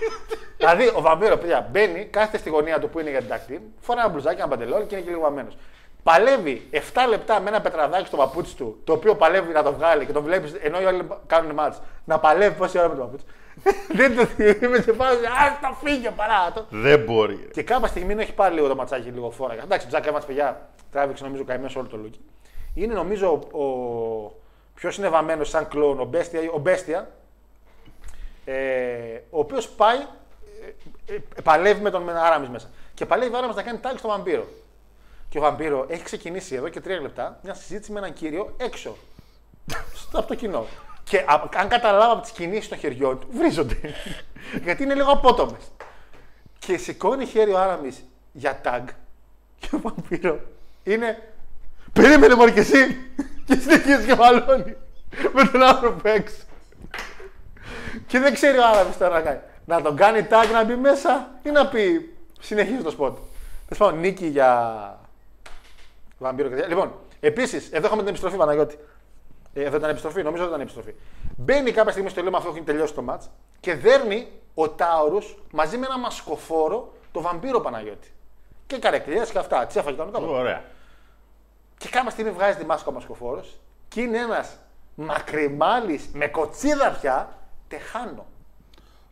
δηλαδή, 0.58 0.92
ο 0.94 1.00
βαμπύρο, 1.00 1.36
παιδιά, 1.36 1.68
μπαίνει, 1.70 2.04
κάθεται 2.04 2.38
στη 2.38 2.50
γωνία 2.50 2.78
του 2.78 2.88
που 2.88 3.00
είναι 3.00 3.10
για 3.10 3.18
την 3.18 3.28
τακτή, 3.28 3.72
φοράει 3.80 4.04
ένα 4.04 4.12
μπλουζάκι, 4.12 4.40
ένα 4.40 4.48
παντελόνι 4.48 4.84
και 4.84 4.94
είναι 4.94 5.04
και 5.04 5.10
λίγο 5.10 5.22
βαμμένος. 5.22 5.56
Παλεύει 6.02 6.68
7 6.72 6.76
λεπτά 7.08 7.40
με 7.40 7.48
ένα 7.48 7.60
πετραδάκι 7.60 8.06
στο 8.06 8.16
παπούτσι 8.16 8.56
του, 8.56 8.80
το 8.84 8.92
οποίο 8.92 9.14
παλεύει 9.14 9.52
να 9.52 9.62
το 9.62 9.72
βγάλει 9.72 10.06
και 10.06 10.12
τον 10.12 10.22
βλέπεις 10.22 10.54
ενώ 10.62 10.80
οι 10.80 10.84
άλλοι 10.84 11.06
κάνουν 11.26 11.54
μάτς, 11.54 11.80
να 12.04 12.18
παλεύει 12.18 12.56
πόση 12.56 12.78
ώρα 12.78 12.88
με 12.88 12.94
το 12.94 13.00
παπούτσι. 13.00 13.26
Δεν 13.98 14.16
το 14.16 14.26
είμαι 14.62 14.80
σε 14.80 14.92
φάση. 14.92 15.24
Α 15.24 15.58
τα 15.60 15.78
φύγε 15.84 16.10
παρά 16.10 16.52
το. 16.54 16.64
Δεν 16.70 17.00
μπορεί. 17.00 17.34
ρε. 17.34 17.50
Και 17.52 17.62
κάποια 17.62 17.88
στιγμή 17.88 18.14
έχει 18.18 18.32
πάρει 18.32 18.54
λίγο 18.54 18.68
το 18.68 18.74
ματσάκι 18.74 19.08
λίγο 19.08 19.30
φόρα. 19.30 19.54
Εντάξει, 19.62 19.86
ο 19.86 19.88
Τζακ 19.88 20.06
Εύανς, 20.06 20.24
παιδιά, 20.24 20.68
τράβηξε 20.92 21.24
νομίζω 21.24 21.44
καημένο 21.44 21.72
όλο 21.76 21.86
το 21.86 21.96
λούκι. 21.96 22.20
Είναι 22.74 22.94
νομίζω 22.94 23.38
ο, 23.52 23.64
ο 24.76 24.78
πιο 24.78 24.90
συνεβαμένο 24.90 25.44
σαν 25.44 25.68
κλόν, 25.68 26.00
ο 26.00 26.04
Μπέστια, 26.04 26.40
ο 26.52 26.58
Μπέστια 26.58 27.10
ε, 28.44 29.20
ο 29.30 29.38
οποίος 29.38 29.68
πάει, 29.68 29.96
ε, 31.06 31.14
ε, 31.14 31.20
παλεύει 31.42 31.80
με 31.80 31.90
τον 31.90 32.08
Άραμι 32.08 32.48
μέσα. 32.48 32.70
Και 32.94 33.06
παλεύει 33.06 33.34
ο 33.34 33.36
Άραμι 33.36 33.54
να 33.54 33.62
κάνει 33.62 33.78
τάγκ 33.78 33.96
στο 33.96 34.08
βαμπύρο. 34.08 34.48
Και 35.28 35.38
ο 35.38 35.40
βαμπύρο 35.40 35.86
έχει 35.88 36.02
ξεκινήσει 36.02 36.54
εδώ 36.54 36.68
και 36.68 36.80
τρία 36.80 37.00
λεπτά 37.00 37.38
μια 37.42 37.54
συζήτηση 37.54 37.92
με 37.92 37.98
έναν 37.98 38.12
κύριο 38.12 38.54
έξω. 38.56 38.96
στο, 39.94 40.18
από 40.18 40.28
το 40.28 40.34
κοινό. 40.34 40.66
Και 41.04 41.18
α- 41.18 41.48
αν 41.56 41.68
καταλάβω 41.68 42.12
από 42.12 42.22
τις 42.22 42.30
κινήσεις 42.30 42.68
των 42.68 42.78
χεριών 42.78 43.18
του, 43.18 43.28
βρίζονται. 43.30 43.76
Γιατί 44.64 44.82
είναι 44.82 44.94
λίγο 44.94 45.10
απότομες. 45.10 45.72
Και 46.58 46.76
σηκώνει 46.76 47.26
χέρι 47.26 47.52
ο 47.52 47.58
Άραμις 47.58 48.04
για 48.32 48.60
tag. 48.64 48.82
Και 49.58 49.68
ο 49.72 49.80
βαμπύρο 49.80 50.40
είναι. 50.84 51.32
Περίμενε 51.92 52.34
μόνο 52.34 52.50
κι 52.50 52.58
εσύ! 52.58 52.96
Και 53.46 53.54
συνεχίζει 53.54 54.06
και 54.06 54.14
μαλώνει 54.14 54.76
με 55.32 55.44
τον 55.52 55.62
άνθρωπο 55.62 56.08
έξω. 56.08 56.36
Και 58.06 58.18
δεν 58.18 58.34
ξέρει 58.34 58.58
ο 58.58 58.66
Άραβη 58.66 58.96
τώρα 58.98 59.14
να 59.14 59.20
κάνει. 59.20 59.40
Να 59.64 59.82
τον 59.82 59.96
κάνει 59.96 60.26
tag 60.30 60.52
να 60.52 60.64
μπει 60.64 60.76
μέσα 60.76 61.28
ή 61.42 61.50
να 61.50 61.66
πει 61.66 62.14
συνεχίζει 62.40 62.82
το 62.82 62.90
σποτ. 62.90 63.16
Τέλος 63.68 63.78
πάντων, 63.78 64.00
νίκη 64.00 64.26
για 64.26 64.98
βαμπύρο 66.18 66.48
και 66.48 66.54
τέτοια. 66.54 66.68
Λοιπόν, 66.68 66.92
επίσης, 67.20 67.70
εδώ 67.72 67.86
έχουμε 67.86 68.00
την 68.00 68.08
επιστροφή 68.08 68.36
Παναγιώτη. 68.36 68.78
Ε, 69.52 69.64
εδώ 69.64 69.76
ήταν 69.76 69.90
επιστροφή, 69.90 70.22
νομίζω 70.22 70.42
ότι 70.42 70.50
ήταν 70.50 70.62
επιστροφή. 70.62 70.94
Μπαίνει 71.36 71.72
κάποια 71.72 71.90
στιγμή 71.92 72.10
στο 72.10 72.22
λίμα 72.22 72.38
αφού 72.38 72.48
έχει 72.48 72.60
τελειώσει 72.60 72.94
το 72.94 73.04
match 73.08 73.28
και 73.60 73.74
δέρνει 73.74 74.28
ο 74.54 74.68
Τάουρου 74.68 75.18
μαζί 75.50 75.78
με 75.78 75.86
ένα 75.86 75.98
μασκοφόρο 75.98 76.92
το 77.12 77.20
βαμπύρο 77.20 77.60
Παναγιώτη. 77.60 78.12
Και 78.66 78.78
καρεκλιές 78.78 79.30
και 79.30 79.38
αυτά. 79.38 79.66
Τις 79.66 79.76
έφαγε 79.76 79.96
κανονικά. 79.96 80.32
Ωραία. 80.32 80.62
Και 81.78 81.88
κάποια 81.88 82.10
στιγμή 82.10 82.30
βγάζει 82.30 82.58
τη 82.58 82.64
μάσκα 82.64 82.88
ο 82.88 82.92
μασκοφόρο 82.92 83.44
και 83.88 84.00
είναι 84.00 84.18
ένας 84.18 84.56
μακριμάλης 84.94 86.08
με 86.12 86.26
κοτσίδα 86.26 86.90
πια 87.00 87.28
τεχάνο. 87.68 88.26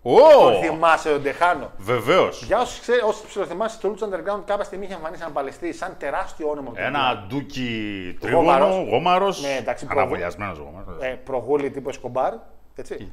Ω! 0.03 0.19
Τον 0.43 0.61
θυμάσαι 0.63 1.11
τον 1.11 1.23
τεχάνο. 1.23 1.71
Βεβαίως. 1.79 2.43
Για 2.45 2.61
όσους 2.61 2.81
ξέρει, 2.81 3.01
όσους 3.01 3.27
ψιλοθυμάσαι, 3.27 3.79
το 3.81 3.95
Lucha 3.99 4.05
Underground 4.05 4.41
κάποια 4.47 4.65
στιγμή 4.65 4.85
είχε 4.85 4.95
εμφανίσει 4.95 5.21
έναν 5.21 5.35
παλαιστή 5.35 5.73
σαν 5.73 5.95
τεράστιο 5.99 6.49
όνομα. 6.51 6.69
του 6.71 6.75
Ένα 6.79 7.25
ντούκι 7.29 8.19
Γόμαρος. 8.31 8.69
τρίγωνο, 8.69 8.91
γόμαρος. 8.91 9.43
Ναι, 9.43 9.57
εντάξει, 9.57 9.87
Αναβολιασμένος 9.91 10.59
γόμαρος. 10.59 11.03
ε, 11.03 11.09
προγούλη 11.25 11.71
τύπου 11.71 11.89
Εσκομπάρ. 11.89 12.33
Έτσι. 12.75 13.13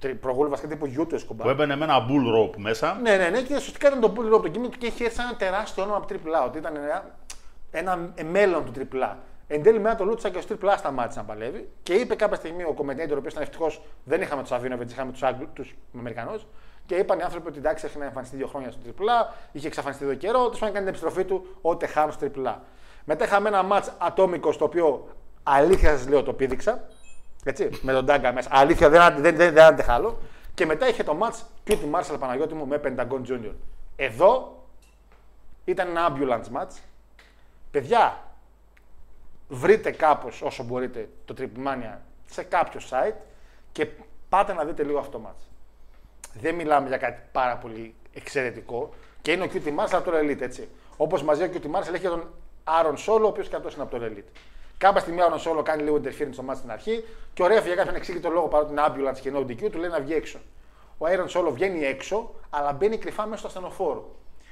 Τρι- 0.00 0.14
Προγούλη 0.14 0.48
βασικά 0.50 0.68
τύπου 0.68 0.86
γιού 0.86 1.06
του 1.06 1.14
Εσκομπάρ. 1.14 1.46
Που 1.46 1.52
έμπαινε 1.52 1.76
με 1.76 1.84
ένα 1.84 2.06
bull 2.08 2.36
rope 2.50 2.56
μέσα. 2.56 2.98
Ναι, 3.02 3.16
ναι, 3.16 3.28
ναι, 3.28 3.40
και 3.40 3.54
ουσιαστικά 3.54 3.88
ήταν 3.88 4.00
το 4.00 4.12
Bull 4.16 4.34
Rope 4.34 4.42
το 4.42 4.48
κείμενο 4.48 4.70
του 4.70 4.78
και 4.78 4.86
είχε 4.86 5.04
έρθει 5.04 5.16
σαν 5.16 5.26
ένα 5.28 5.36
τεράστιο 5.36 5.82
όνομα 5.82 5.96
από 5.98 6.06
AAA. 6.14 6.44
Ότι 6.46 6.58
ήταν 6.58 6.76
ένα, 6.76 7.04
ένα 7.74 8.12
μέλλον 8.30 8.64
του 8.64 8.72
AAA. 8.92 9.14
Εν 9.46 9.62
τέλει, 9.62 9.78
μετά 9.80 9.94
το 9.94 10.04
Λούτσα 10.04 10.30
και 10.30 10.38
ο 10.38 10.42
AAA 10.48 10.74
σταμάτησε 10.78 11.18
να 11.18 11.24
παλεύει 11.24 11.68
και 11.82 11.94
είπε 11.94 12.14
κάποια 12.14 12.36
στιγμή 12.36 12.62
ο 12.62 12.74
commentator, 12.78 13.12
ο 13.12 13.16
οποίος 13.16 13.32
ήταν 13.32 13.42
ευτυχώς, 13.42 13.82
δεν 14.04 14.20
είχαμε 14.22 14.40
τους 14.40 14.50
Σαβίνοβιτ, 14.50 14.90
είχαμε 14.90 15.12
τους 15.12 15.22
τους 15.52 15.74
Αμερικανούς. 15.98 16.46
Και 16.86 16.94
είπαν 16.94 17.18
οι 17.18 17.22
άνθρωποι 17.22 17.48
ότι 17.48 17.58
εντάξει, 17.58 17.86
έχει 17.86 17.98
να 17.98 18.04
εμφανιστεί 18.04 18.36
δύο 18.36 18.46
χρόνια 18.46 18.70
στο 18.70 18.80
AAA, 18.98 19.32
είχε 19.52 19.66
εξαφανιστεί 19.66 20.04
εδώ 20.04 20.14
καιρό, 20.14 20.48
του 20.48 20.58
κάνει 20.58 20.72
την 20.72 20.86
επιστροφή 20.86 21.24
του 21.24 21.46
ο 21.60 21.76
Τεχάνο 21.76 22.12
στο 22.12 22.26
AAA. 22.34 22.54
Μετά 23.04 23.24
είχαμε 23.24 23.48
ένα 23.48 23.66
match 23.70 23.88
ατόμικο 23.98 24.52
στο 24.52 24.64
οποίο 24.64 25.08
αλήθεια 25.42 25.96
σας 25.96 26.08
λέω 26.08 26.22
το 26.22 26.32
πήδηξα. 26.32 26.84
Έτσι, 27.44 27.68
με 27.82 27.92
τον 27.92 28.06
Τάγκα 28.06 28.32
μέσα. 28.32 28.48
Αλήθεια, 28.52 28.88
δεν, 28.88 29.00
δεν, 29.22 29.36
δεν, 29.36 29.52
δεν 29.52 29.64
αντεχάλω. 29.64 30.18
Και 30.54 30.66
μετά 30.66 30.88
είχε 30.88 31.02
το 31.02 31.18
match 31.20 31.68
Cutie 31.70 31.90
Marshall 31.94 32.16
Παναγιώτη 32.18 32.54
μου 32.54 32.66
με 32.66 32.80
Pentagon 32.84 33.20
Junior. 33.28 33.52
Εδώ 33.96 34.62
ήταν 35.64 35.88
ένα 35.88 36.12
ambulance 36.12 36.58
match. 36.58 36.76
Παιδιά, 37.74 38.24
βρείτε 39.48 39.90
κάπως 39.90 40.42
όσο 40.42 40.62
μπορείτε 40.62 41.08
το 41.24 41.34
Triple 41.38 41.66
Mania 41.66 41.98
σε 42.26 42.42
κάποιο 42.42 42.80
site 42.90 43.14
και 43.72 43.86
πάτε 44.28 44.52
να 44.52 44.64
δείτε 44.64 44.82
λίγο 44.82 44.98
αυτό 44.98 45.18
το 45.18 45.24
match. 45.26 45.44
Δεν 46.40 46.54
μιλάμε 46.54 46.88
για 46.88 46.96
κάτι 46.96 47.22
πάρα 47.32 47.56
πολύ 47.56 47.94
εξαιρετικό 48.12 48.94
και 49.22 49.32
είναι 49.32 49.44
ο 49.44 49.48
Cutie 49.52 49.68
Marshall 49.78 49.92
από 49.92 50.10
το 50.10 50.16
Elite, 50.18 50.40
έτσι. 50.40 50.68
Όπως 50.96 51.22
μαζί 51.22 51.42
ο 51.42 51.50
Cutie 51.52 51.70
Marshall 51.76 51.92
έχει 51.92 51.98
και 51.98 52.08
τον 52.08 52.34
Aaron 52.64 52.94
Solo, 53.06 53.22
ο 53.22 53.26
οποίος 53.26 53.48
και 53.48 53.56
αυτός 53.56 53.74
είναι 53.74 53.82
από 53.82 53.98
το 53.98 54.04
Elite. 54.04 54.30
Κάποια 54.78 55.00
στιγμή 55.00 55.20
ο 55.20 55.24
Aaron 55.28 55.58
Solo 55.58 55.64
κάνει 55.64 55.82
λίγο 55.82 56.00
interference 56.04 56.32
στο 56.32 56.44
match 56.48 56.56
στην 56.56 56.70
αρχή 56.70 57.04
και 57.34 57.42
ο 57.42 57.46
Ρέφ 57.46 57.66
για 57.66 57.74
κάποιον 57.74 57.94
εξήγητο 57.94 58.28
λόγο 58.30 58.48
παρότι 58.48 58.70
είναι 58.70 58.82
ambulance 58.86 59.18
και 59.20 59.32
no 59.34 59.38
DQ 59.38 59.70
του 59.70 59.78
λέει 59.78 59.90
να 59.90 60.00
βγει 60.00 60.14
έξω. 60.14 60.38
Ο 60.98 61.06
Aaron 61.06 61.28
Solo 61.28 61.50
βγαίνει 61.52 61.84
έξω, 61.84 62.34
αλλά 62.50 62.72
μπαίνει 62.72 62.98
κρυφά 62.98 63.26
μέσα 63.26 63.38
στο 63.38 63.46
ασθενοφόρο. 63.46 64.10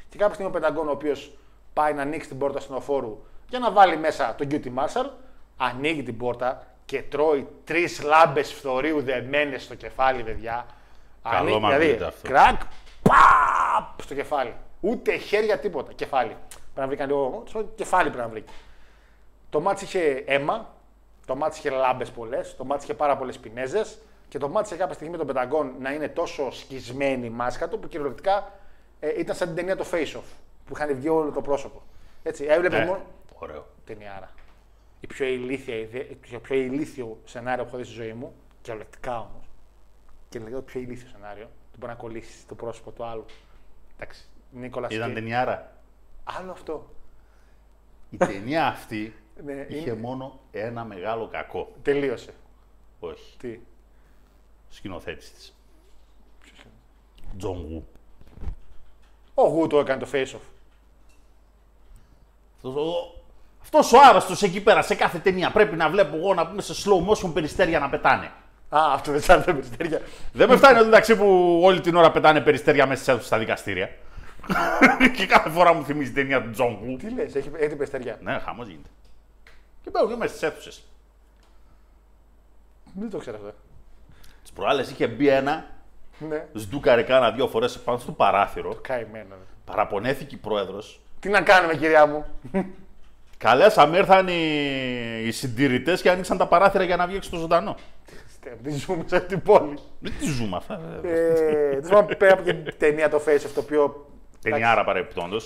Και 0.09 0.19
κάποια 0.19 0.35
στιγμή 0.35 0.51
ο 0.51 0.55
Πενταγκόν, 0.55 0.89
ο 0.89 0.91
οποίος 0.91 1.37
πάει 1.73 1.93
να 1.95 2.03
ανοίξει 2.03 2.29
την 2.29 2.39
πόρτα 2.39 2.55
του 2.55 2.63
ασθενοφόρου 2.63 3.25
για 3.49 3.59
να 3.59 3.71
βάλει 3.71 3.97
μέσα 3.97 4.35
τον 4.35 4.49
Cutie 4.51 4.75
Marshall, 4.79 5.11
ανοίγει 5.57 6.03
την 6.03 6.17
πόρτα 6.17 6.67
και 6.85 7.03
τρώει 7.03 7.49
τρεις 7.65 8.03
λάμπες 8.03 8.53
φθορείου 8.53 9.03
δεμένες 9.03 9.63
στο 9.63 9.75
κεφάλι, 9.75 10.23
παιδιά. 10.23 10.67
Καλό 11.23 11.37
Ανοίγει, 11.37 11.59
μ' 11.59 11.67
δηλαδή, 11.67 11.85
ακούγεται 11.85 12.05
αυτό. 12.05 12.29
κρακ, 12.29 12.61
παπ, 13.03 14.03
στο 14.03 14.15
κεφάλι. 14.15 14.55
Ούτε 14.81 15.17
χέρια, 15.17 15.59
τίποτα. 15.59 15.93
Κεφάλι. 15.93 16.37
Πρέπει 16.49 16.71
να 16.75 16.87
βρει 16.87 16.97
κανένα 16.97 17.19
λίγο. 17.19 17.45
Κεφάλι 17.75 18.11
πρέπει 18.11 18.25
να 18.25 18.29
βρει. 18.29 18.45
Το 19.51 19.61
μάτς 19.61 19.83
είχε 19.83 20.25
αίμα, 20.27 20.75
το 21.27 21.37
μάτς 21.37 21.59
είχε 21.59 21.71
λάμπες 21.71 22.11
πολλές, 22.11 22.57
το 22.57 22.65
μάτς 22.65 22.85
είχε 22.85 22.95
πάρα 22.95 23.17
πολλές 23.17 23.39
πινέζες 23.39 23.99
και 24.29 24.39
το 24.39 24.49
μάτς 24.49 24.71
είχε 24.71 24.79
κάποια 24.79 24.95
στιγμή 24.95 25.17
τον 25.17 25.27
Πενταγκόν 25.27 25.73
να 25.81 25.93
είναι 25.93 26.09
τόσο 26.09 26.51
σκισμένη 26.51 27.27
η 27.27 27.31
μάσκα 27.31 27.69
του 27.69 27.79
που 27.79 27.89
κυριολεκτικά 27.89 28.53
ε, 29.01 29.21
ήταν 29.21 29.37
σαν 29.37 29.47
την 29.47 29.57
ταινία 29.57 29.77
το 29.77 29.87
Face 29.93 30.17
Off 30.17 30.42
που 30.65 30.73
είχαν 30.77 30.95
βγει 30.95 31.09
όλο 31.09 31.31
το 31.31 31.41
πρόσωπο. 31.41 31.83
Έτσι, 32.23 32.45
έβλεπε 32.45 32.79
Ναι, 32.79 32.85
μόνο. 32.85 33.03
Ωραίο. 33.39 33.67
Ταινιάρα. 33.85 34.31
Η 35.01 35.07
πιο 35.07 35.27
ηλίθια 35.27 35.79
ιδέα, 35.79 36.05
το 36.31 36.39
πιο 36.39 36.57
ηλίθιο 36.57 37.21
σενάριο 37.25 37.63
που 37.65 37.69
έχω 37.69 37.79
δει 37.79 37.85
στη 37.85 37.93
ζωή 37.95 38.13
μου, 38.13 38.33
κυριολεκτικά 38.63 39.19
όμως. 39.21 39.47
Και 40.29 40.39
λέγω 40.39 40.57
το 40.57 40.63
πιο 40.63 40.81
ηλίθιο 40.81 41.09
σενάριο, 41.09 41.45
του 41.45 41.79
μπορεί 41.79 41.93
να 41.93 41.99
κολλήσεις 41.99 42.47
το 42.47 42.55
πρόσωπο 42.55 42.91
του 42.91 43.05
άλλου. 43.05 43.25
Εντάξει, 43.97 44.25
Νίκολας 44.51 44.95
Ήταν 44.95 45.15
ταινιάρα. 45.15 45.77
Άλλο 46.25 46.51
αυτό. 46.51 46.91
Η 48.11 48.17
ταινία 48.17 48.67
αυτή 48.67 49.15
Ναι, 49.45 49.53
είχε 49.69 49.91
είναι- 49.91 50.01
μόνο 50.01 50.41
ένα 50.51 50.85
μεγάλο 50.85 51.29
κακό. 51.29 51.73
Τελείωσε. 51.83 52.35
Όχι. 53.01 53.37
Τι; 53.39 53.61
Σκηνοθέτης 54.69 55.33
της. 55.33 55.57
Τζον 57.39 57.67
Γου. 57.67 57.87
Ο 59.35 59.47
Γου 59.47 59.67
το 59.67 59.79
έκανε 59.79 60.01
το 60.05 60.09
face 60.13 60.27
off. 60.27 60.53
Αυτός 63.63 63.93
ο 63.93 63.99
άρρωστος 64.09 64.43
εκεί 64.43 64.61
πέρα 64.61 64.83
σε 64.83 64.95
κάθε 64.95 65.19
ταινία 65.19 65.51
πρέπει 65.51 65.77
να 65.77 65.91
βλέπω 65.91 66.17
εγώ 66.17 66.35
να 66.35 66.47
πούμε 66.47 66.63
σε 66.63 66.73
slow 66.85 67.09
motion 67.09 67.31
περιστέρια 67.35 67.79
να 67.79 67.89
πετάνε. 67.89 68.33
Α, 68.69 68.93
αυτό 68.93 69.13
δεν 69.13 69.23
σαν 69.23 69.45
τα 69.45 69.53
περιστέρια. 69.53 70.01
Δεν 70.33 70.49
με 70.49 70.57
φτάνει 70.57 70.79
εδώ 70.79 70.87
εντάξει 70.87 71.17
που 71.17 71.61
όλη 71.63 71.81
την 71.81 71.97
ώρα 71.97 72.11
πετάνε 72.11 72.41
περιστέρια 72.41 72.87
μέσα 72.87 73.03
σε 73.03 73.11
αίθουσες 73.11 73.29
στα 73.29 73.39
δικαστήρια. 73.39 73.91
και 75.17 75.27
κάθε 75.27 75.51
φορά 75.51 75.75
μου 75.75 75.85
θυμίζει 75.85 76.13
την 76.13 76.23
ταινία 76.23 76.43
του 76.43 76.51
Τζον 76.51 76.79
Γου. 76.83 76.97
Τι 76.97 77.11
λες, 77.11 77.35
έχει, 77.35 77.51
έχει 77.59 77.77
περιστέρια. 77.77 78.19
Ναι, 78.23 78.39
χαμός 78.39 78.67
γίνεται. 78.67 78.89
Και 79.83 79.91
μπαίνω 79.91 80.09
και 80.09 80.17
μέσα 80.17 80.35
στις 80.35 80.49
αίθουσες. 80.49 80.83
Δεν 82.95 83.11
το 83.11 83.19
ξέρω 83.19 83.37
αυτό. 83.37 83.55
Τις 84.43 84.53
προάλλες 84.53 84.91
είχε 84.91 85.07
μπει 85.07 85.29
ένα, 85.29 85.67
Ναι. 86.29 86.47
στούκαρε 86.55 87.03
κάνα 87.03 87.31
δύο 87.31 87.49
φορές 87.49 87.79
πάνω 87.79 87.99
στο 87.99 88.13
παράθυρο. 88.13 88.75
Καημένο. 88.83 89.29
ρε. 89.31 89.45
Παραπονέθηκε 89.65 90.35
η 90.35 90.39
πρόεδρος. 90.39 91.01
Τι 91.21 91.29
να 91.29 91.41
κάνουμε, 91.43 91.77
κυρία 91.77 92.07
μου; 92.07 92.25
Καλέσαμε, 93.39 93.97
ήρθαν 93.97 94.29
οι, 94.29 94.43
οι 95.27 95.31
συντηρητές 95.31 96.03
και 96.03 96.11
άνοιξαν 96.11 96.37
τα 96.37 96.47
παράθυρα 96.47 96.85
για 96.85 96.97
να 96.97 97.07
βγει 97.07 97.17
έξω 97.17 97.29
στο 97.29 97.39
ζωντανό. 97.39 97.77
Τι 98.63 98.71
ζούμε 98.71 99.05
σε 99.07 99.17
αυτή 99.17 99.29
την 99.29 99.43
πόλη. 99.43 99.79
Δεν 99.99 100.13
τη 100.19 100.25
ζούμε 100.27 100.57
αυτά. 100.57 100.81
Ε, 101.03 101.71
τέλος 101.71 101.89
πάντων, 101.89 102.17
πέρα 102.17 102.33
από 102.33 102.43
την 102.43 102.75
ταινία 102.79 103.09
το 103.09 103.23
face 103.27 103.47
off, 103.47 103.51
το 103.55 103.61
οποίο. 103.61 104.07
Ταινιάρα 104.43 104.85
παρεπιπτόντω. 104.85 105.37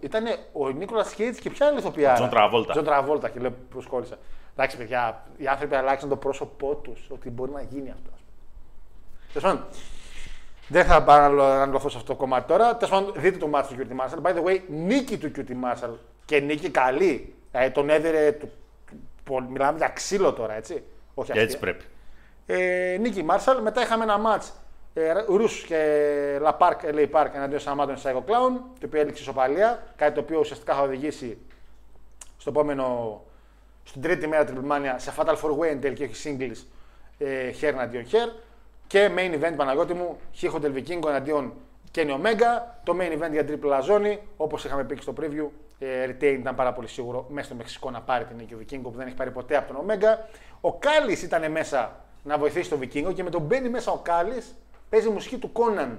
Ήταν 0.00 0.24
ο 0.52 0.68
Νίκολας 0.68 1.14
Κέιτζ 1.14 1.38
και 1.40 1.50
ποια 1.50 1.66
άλλη 1.66 1.78
ηθοποιάρα; 1.78 2.14
Τζον 2.14 2.28
Τραβόλτα. 2.28 2.72
Τζον 2.72 2.84
Τραβόλτα 2.84 3.28
και 3.28 3.40
λέω 3.40 3.54
προσκόλλησα. 3.70 4.18
Εντάξει, 4.52 4.76
παιδιά, 4.76 5.24
οι 5.36 5.46
άνθρωποι 5.46 5.74
αλλάξαν 5.74 6.08
το 6.08 6.16
πρόσωπό 6.16 6.74
τους, 6.74 7.06
ότι 7.08 7.30
μπορεί 7.30 7.50
να 7.50 7.62
γίνει 7.62 7.90
αυτό. 7.90 8.10
Τέλος 9.32 9.42
πάντων, 9.42 9.64
δεν 10.72 10.84
θα 10.84 11.02
πάω 11.02 11.18
να 11.20 11.28
λο- 11.28 11.42
να 11.42 11.54
αναλωθώ 11.54 11.88
σε 11.88 11.96
αυτό 11.96 12.12
το 12.12 12.18
κομμάτι 12.18 12.46
τώρα. 12.48 12.76
Τέλος 12.76 12.90
πάντων, 12.90 13.12
δείτε 13.16 13.38
το 13.38 13.46
μάτι 13.46 13.74
του 13.74 13.86
QT 13.88 14.00
Marshall. 14.00 14.22
By 14.30 14.34
the 14.36 14.44
way, 14.44 14.60
νίκη 14.68 15.18
του 15.18 15.30
QT 15.36 15.50
Marshall 15.64 15.94
και 16.24 16.40
νίκη 16.40 16.70
καλή. 16.70 17.34
Ε, 17.52 17.70
τον 17.70 17.90
έδιρε. 17.90 18.32
Του, 18.32 18.50
του- 19.24 19.46
μιλάμε 19.50 19.78
για 19.78 19.88
ξύλο 19.88 20.32
τώρα, 20.32 20.54
έτσι. 20.54 20.82
Όχι 21.14 21.30
Έτσι 21.30 21.42
αστεία. 21.44 21.58
πρέπει. 21.58 21.84
Ε, 22.46 22.96
νίκη 23.00 23.22
Μάρσαλ. 23.22 23.62
Μετά 23.62 23.82
είχαμε 23.82 24.04
ένα 24.04 24.18
μάτς 24.18 24.52
ε, 24.94 25.12
Ρους 25.28 25.62
και 25.64 25.78
La 26.42 26.50
Park, 26.58 26.94
LA 26.94 27.06
Park 27.12 27.28
εναντίον 27.34 27.60
Σαμάτων 27.60 27.96
Psycho 27.96 28.16
Clown, 28.16 28.60
το 28.80 28.86
οποίο 28.86 29.00
έληξε 29.00 29.22
ισοπαλία. 29.22 29.82
Κάτι 29.96 30.14
το 30.14 30.20
οποίο 30.20 30.38
ουσιαστικά 30.38 30.74
θα 30.74 30.82
οδηγήσει 30.82 31.38
στο 32.38 32.50
επόμενο, 32.50 33.20
στην 33.84 34.02
τρίτη 34.02 34.26
μέρα 34.26 34.44
Triple 34.48 34.72
Mania 34.72 34.94
σε 34.96 35.12
Fatal 35.16 35.34
4 35.42 35.58
Way 35.58 35.66
εν 35.70 35.80
τέλει 35.80 35.94
και 35.94 36.04
όχι 36.04 36.36
singles 36.38 36.64
ε, 37.18 37.50
hair 37.60 37.72
εναντίον 37.72 38.04
hair. 38.12 38.32
Και 38.92 39.10
main 39.16 39.34
event 39.34 39.52
Παναγιώτη 39.56 39.94
μου, 39.94 40.16
Χίχο 40.32 40.58
Τελβικίνγκο 40.58 41.08
εναντίον 41.08 41.52
Kenny 41.94 42.10
Omega. 42.10 42.62
Το 42.84 42.96
main 43.00 43.22
event 43.22 43.30
για 43.30 43.44
τριπλά 43.44 43.80
ζώνη, 43.80 44.18
όπως 44.36 44.64
είχαμε 44.64 44.84
πει 44.84 44.94
και 44.94 45.02
στο 45.02 45.14
preview. 45.20 45.48
Ε, 45.78 46.06
retain 46.06 46.36
ήταν 46.38 46.54
πάρα 46.54 46.72
πολύ 46.72 46.88
σίγουρο 46.88 47.26
μέσα 47.28 47.46
στο 47.46 47.54
Μεξικό 47.54 47.90
να 47.90 48.00
πάρει 48.00 48.24
την 48.24 48.36
νίκη 48.36 48.54
ο 48.54 48.56
Βικίνγκο 48.56 48.90
που 48.90 48.96
δεν 48.96 49.06
έχει 49.06 49.16
πάρει 49.16 49.30
ποτέ 49.30 49.56
από 49.56 49.72
τον 49.72 49.86
Omega. 49.86 50.18
Ο 50.60 50.72
Κάλι 50.72 51.12
ήταν 51.12 51.50
μέσα 51.50 52.04
να 52.22 52.38
βοηθήσει 52.38 52.70
τον 52.70 52.78
Βικίνγκο 52.78 53.12
και 53.12 53.22
με 53.22 53.30
τον 53.30 53.42
μπαίνει 53.42 53.68
μέσα 53.68 53.92
ο 53.92 53.98
Κάλι 53.98 54.42
παίζει 54.88 55.08
μουσική 55.08 55.38
του 55.38 55.52
Κόναν 55.52 55.98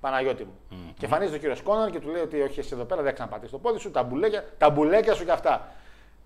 Παναγιώτη 0.00 0.44
μου. 0.44 0.54
Και 0.98 1.04
εμφανίζεται 1.04 1.36
ο 1.36 1.40
κύριος 1.40 1.62
Κόναν 1.62 1.90
και 1.90 2.00
του 2.00 2.08
λέει 2.08 2.22
ότι 2.22 2.40
όχι, 2.40 2.60
εσύ 2.60 2.70
εδώ 2.72 2.84
πέρα 2.84 3.02
δεν 3.02 3.14
ξαναπατήσεις 3.14 3.52
το 3.52 3.58
πόδι 3.58 3.78
σου, 3.78 3.90
τα 3.90 4.02
μπουλέκια, 4.02 4.44
τα 4.58 4.70
μπουλέκια 4.70 5.14
σου 5.14 5.24
και 5.24 5.32
αυτά. 5.32 5.68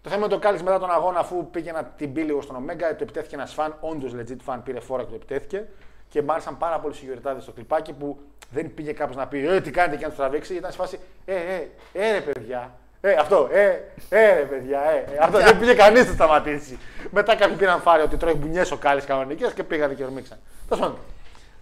Το 0.02 0.10
θέμα 0.10 0.24
είναι 0.24 0.34
το 0.34 0.40
Κάλι 0.40 0.62
μετά 0.62 0.78
τον 0.78 0.90
αγώνα, 0.90 1.18
αφού 1.18 1.50
πήγε 1.50 1.72
να 1.72 1.84
την 1.84 2.12
πει 2.12 2.20
λίγο 2.20 2.40
στον 2.40 2.56
Ομέγκα, 2.56 2.88
το 2.96 3.02
επιτέθηκε 3.02 3.34
ένας 3.34 3.54
φαν, 3.54 3.76
όντως 3.80 4.12
legit 4.16 4.54
fan, 4.54 4.58
πήρε 4.64 4.80
φόρα 4.80 5.02
και 5.02 5.08
το 5.08 5.14
επιτέθηκε. 5.14 5.68
Και 6.08 6.22
μ' 6.22 6.30
άρεσαν 6.30 6.58
πάρα 6.58 6.78
πολύ 6.80 6.94
σιγουριτάδες 6.94 7.42
στο 7.42 7.52
κλιπάκι 7.52 7.92
που 7.92 8.18
δεν 8.50 8.74
πήγε 8.74 8.92
κάποιο 8.92 9.16
να 9.16 9.26
πει 9.26 9.46
Ε, 9.46 9.60
τι 9.60 9.70
κάνετε 9.70 9.96
και 9.96 10.02
να 10.02 10.08
τους 10.08 10.18
τραβήξει. 10.18 10.54
Ήταν 10.54 10.70
σε 10.70 10.76
φάση 10.76 10.98
Ε, 11.24 11.34
ε, 11.34 11.68
ε, 11.92 12.12
ρε 12.12 12.20
παιδιά. 12.20 12.72
Ε, 13.00 13.12
αυτό, 13.12 13.48
ε, 13.52 13.66
ε, 14.08 14.34
ρε 14.34 14.44
παιδιά, 14.44 14.80
ε, 14.80 15.04
ε. 15.14 15.18
Αυτό 15.20 15.38
δεν 15.38 15.58
πήγε 15.58 15.74
κανείς 15.74 16.06
να 16.06 16.12
σταματήσει. 16.12 16.78
Μετά 17.10 17.36
κάποιοι 17.36 17.56
πήραν 17.56 17.80
φάρι 17.80 18.02
ότι 18.02 18.16
τρώει 18.16 18.34
μπουνιές 18.34 18.70
ο 18.70 18.76
Κάλι 18.76 19.00
κανονικές 19.00 19.52
και 19.52 19.64
πήγανε 19.64 19.94
και 19.94 20.04
ορμήξαν. 20.04 20.38
Τέλος 20.68 20.84
πάντων. 20.84 20.98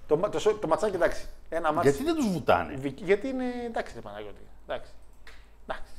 Το, 0.06 0.16
το, 0.16 0.40
το, 0.40 0.54
το 0.54 0.66
ματσάκι 0.68 0.94
εντάξει. 0.94 1.26
Ένα 1.48 1.72
μάτς, 1.72 1.88
Γιατί 1.88 2.04
δεν 2.04 2.14
τους 2.14 2.28
βουτάνε; 2.32 2.74
Βικ- 2.76 3.00
γιατί 3.02 3.28
είναι 3.28 3.44
εντάξει, 3.66 3.92
ρε 3.94 4.00
Παναγιώτη. 4.00 4.40
Εντάξει. 4.68 4.90
εντάξει. 5.68 5.92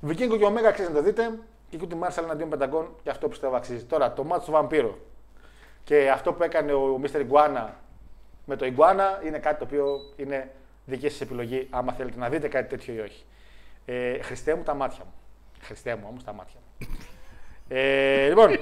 Βικίνγκο 0.00 0.36
και 0.36 0.44
Ωμέγα 0.44 0.68
αξίζει 0.68 0.88
να 0.88 0.94
το 0.94 1.02
δείτε. 1.02 1.30
Και 1.70 1.76
Κιούτι 1.76 1.94
Μάρσαλ 1.94 2.24
εναντίον 2.24 2.48
Πενταγκών 2.48 2.88
και 3.02 3.10
αυτό 3.10 3.28
πιστεύω 3.28 3.56
αξίζει. 3.56 3.84
Τώρα 3.84 4.12
το 4.12 4.24
μάτσο 4.24 4.46
του 4.46 4.52
Βαμπύρο 4.52 4.98
και 5.84 6.10
αυτό 6.10 6.32
που 6.32 6.42
έκανε 6.42 6.72
ο 6.72 6.98
Μίστερ 6.98 7.20
Ιγκουάνα 7.20 7.76
με 8.44 8.56
το 8.56 8.64
Ιγκουάνα 8.64 9.20
είναι 9.24 9.38
κάτι 9.38 9.58
το 9.58 9.64
οποίο 9.64 10.00
είναι 10.16 10.50
δική 10.84 11.08
σας 11.08 11.20
επιλογή 11.20 11.66
άμα 11.70 11.92
θέλετε 11.92 12.18
να 12.18 12.28
δείτε 12.28 12.48
κάτι 12.48 12.68
τέτοιο 12.68 12.94
ή 12.94 12.98
όχι. 12.98 13.24
Ε, 13.84 14.22
Χριστέ 14.22 14.54
μου 14.54 14.62
τα 14.62 14.74
μάτια 14.74 15.04
μου. 15.04 15.12
Χριστέ 15.60 15.96
μου 15.96 16.06
όμως 16.08 16.24
τα 16.24 16.32
μάτια 16.32 16.60
μου. 16.60 16.86
Ε, 17.68 18.28
λοιπόν, 18.28 18.58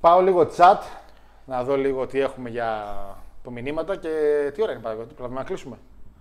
πάω 0.00 0.20
λίγο 0.20 0.50
chat 0.56 0.78
να 1.46 1.64
δω 1.64 1.76
λίγο 1.76 2.06
τι 2.06 2.20
έχουμε 2.20 2.50
για 2.50 2.84
απομηνύματα 3.38 3.96
και 3.96 4.08
τι 4.54 4.62
ώρα 4.62 4.72
είναι 4.72 4.80
παραγωγή. 4.80 5.12
Πρέπει 5.12 5.32
να 5.32 5.42
κλείσουμε; 5.44 5.78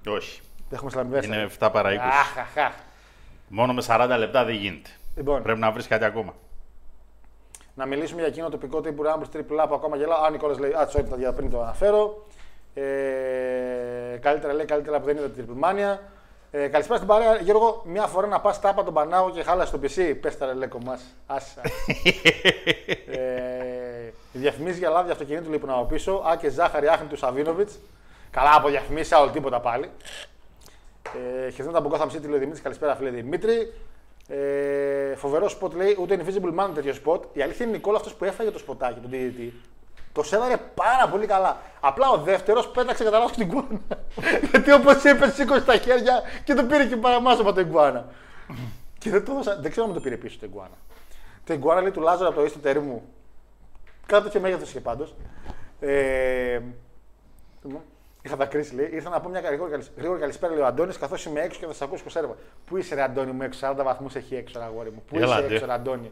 Όχι. 0.07 0.41
Δεν 0.57 0.78
έχουμε 0.78 0.91
σλαμβές. 0.91 1.26
Είναι 1.26 1.49
7 1.59 1.69
παρά 1.71 1.93
20. 1.93 1.97
Αχ, 1.97 2.38
αχ, 2.38 2.57
αχ. 2.57 2.74
Μόνο 3.47 3.74
με 3.74 3.84
40 3.88 4.15
λεπτά 4.17 4.43
δεν 4.45 4.55
γίνεται. 4.55 4.89
Λοιπόν, 5.15 5.43
Πρέπει 5.43 5.59
να 5.59 5.71
βρεις 5.71 5.88
κάτι 5.88 6.05
ακόμα. 6.05 6.36
Να 7.74 7.86
μιλήσουμε 7.86 8.19
για 8.19 8.30
εκείνο 8.30 8.45
το 8.45 8.51
τοπικό 8.51 8.82
τύπου 8.82 9.03
Rumble 9.03 9.36
Triple 9.36 9.63
A 9.63 9.67
που 9.67 9.74
ακόμα 9.74 9.95
γελάω. 9.95 10.24
Α, 10.24 10.30
Νικόλας 10.30 10.59
λέει, 10.59 10.71
α, 10.71 10.89
sorry, 10.93 11.21
τα 11.24 11.34
πριν 11.34 11.49
το 11.49 11.61
αναφέρω. 11.61 12.26
Ε, 12.74 14.17
καλύτερα 14.21 14.53
λέει, 14.53 14.65
καλύτερα 14.65 14.99
που 14.99 15.05
δεν 15.05 15.17
είδα 15.17 15.30
την 15.30 15.45
Triple 15.47 15.63
Mania. 15.65 15.97
Ε, 16.51 16.67
καλησπέρα 16.67 16.97
στην 16.97 17.07
παρέα. 17.07 17.36
Γιώργο, 17.36 17.82
μια 17.86 18.07
φορά 18.07 18.28
να 18.28 18.39
πας 18.39 18.59
τάπα 18.59 18.84
τον 18.84 18.93
Πανάγο 18.93 19.30
και 19.30 19.43
χάλασες 19.43 19.71
το 19.71 19.80
PC. 19.84 20.15
Πες 20.21 20.38
τα 20.38 20.45
ρε 20.45 20.53
λέκο 20.53 20.80
μας. 20.86 21.01
Άσα. 21.28 21.61
ε, 23.11 24.13
διαφημίσει 24.34 24.78
για 24.78 24.89
λάδι 24.89 25.11
αυτοκινήτου 25.11 25.51
λοιπόν 25.51 25.69
από 25.69 25.86
πίσω. 25.86 26.11
Α 26.11 26.36
και 26.39 26.49
ζάχαρη 26.49 26.88
άχνη 26.88 27.07
του 27.07 27.17
Σαβίνοβιτ. 27.17 27.69
Καλά 28.32 28.55
από 28.55 28.69
διαφημίσει, 28.69 29.15
άλλο 29.15 29.30
τίποτα 29.30 29.59
πάλι. 29.59 29.89
Ε, 31.13 31.49
Χαιρετήματα 31.49 31.78
από 31.78 31.89
Gotham 31.93 32.15
City, 32.15 32.21
λέει 32.21 32.36
ο 32.36 32.39
Δημήτρης. 32.39 32.61
Καλησπέρα, 32.61 32.95
φίλε 32.95 33.09
Δημήτρη. 33.09 33.74
Ε, 34.28 35.15
φοβερό 35.15 35.49
σποτ 35.49 35.74
λέει, 35.74 35.97
ούτε 35.99 36.19
Invisible 36.24 36.59
Man 36.59 36.69
τέτοιο 36.74 36.93
σποτ. 36.93 37.24
Η 37.34 37.41
αλήθεια 37.41 37.65
είναι 37.65 37.76
Νικόλα 37.76 37.97
αυτός 37.97 38.13
που 38.13 38.24
έφαγε 38.24 38.51
το 38.51 38.59
σποτάκι, 38.59 38.99
τον 38.99 39.11
DDT. 39.13 39.51
Το 40.13 40.24
σέλαρε 40.23 40.57
πάρα 40.57 41.07
πολύ 41.09 41.26
καλά. 41.26 41.57
Απλά 41.80 42.09
ο 42.09 42.17
δεύτερος 42.17 42.67
πέταξε 42.67 43.03
κατά 43.03 43.19
λάθος 43.19 43.36
την 43.36 43.47
ιγκουάνα. 43.47 43.79
Γιατί 44.51 44.71
όπως 44.71 45.03
είπε, 45.03 45.30
σήκωσε 45.30 45.61
τα 45.61 45.78
χέρια 45.78 46.21
και 46.43 46.53
το 46.53 46.63
πήρε 46.63 46.86
και 46.86 46.95
παραμάσχαλα 46.95 47.53
το 47.53 47.63
ιγκουάνα. 47.63 48.05
και 48.97 49.09
δεν 49.09 49.26
το 49.26 49.32
έδωσα, 49.32 49.59
δεν 49.59 49.71
ξέρω 49.71 49.86
αν 49.88 49.93
το 49.93 49.99
πήρε 49.99 50.17
πίσω 50.17 50.38
το 50.39 50.47
ιγκουάνα. 50.47 50.77
Το 51.45 51.55
ιγκουάνα 51.55 51.81
λέει 51.82 51.91
του 51.91 52.01
Λάζαρο 52.01 52.30
από 52.30 52.39
το 52.39 52.45
Είσαι 52.45 52.55
το 52.55 52.59
ταίρι 52.59 52.79
μου. 52.80 53.03
Κάτω 54.05 54.30
και 54.30 54.39
μέγεθος 54.39 54.69
είχε 54.69 54.80
πάντως. 54.80 55.15
Ε, 55.80 56.59
Είχα 58.26 58.36
δακρύσει, 58.36 58.76
λέει. 58.76 58.89
Ήρθα 58.91 59.09
να 59.09 59.19
πω 59.21 59.30
μια 59.30 59.39
γρήγορη, 59.39 59.71
καλησ- 59.71 59.91
γρήγορη 59.97 60.19
καλησπέρα, 60.19 60.53
λέει 60.53 60.61
ο 60.61 60.65
Αντώνης, 60.65 60.97
καθώς 60.97 61.26
είμαι 61.26 61.41
έξω 61.41 61.59
και 61.59 61.65
θα 61.65 61.74
σα 61.74 61.86
ακούσω 61.86 62.01
κονσέρβα. 62.03 62.36
Πού 62.65 62.78
είσαι, 62.78 62.95
ρε 62.95 63.01
Αντώνη 63.01 63.32
μου, 63.32 63.41
έξω, 63.43 63.59
40 63.67 63.84
βαθμούς 63.84 64.15
έχει 64.15 64.36
έξω, 64.36 64.59
ρε 64.59 64.65
αγόρι 64.65 64.89
μου. 64.91 65.03
Πού 65.07 65.15
Έλα, 65.17 65.38
είσαι 65.39 65.47
ντε. 65.47 65.53
έξω, 65.53 65.65
ρε 65.65 65.74
Αντώνη. 65.74 66.11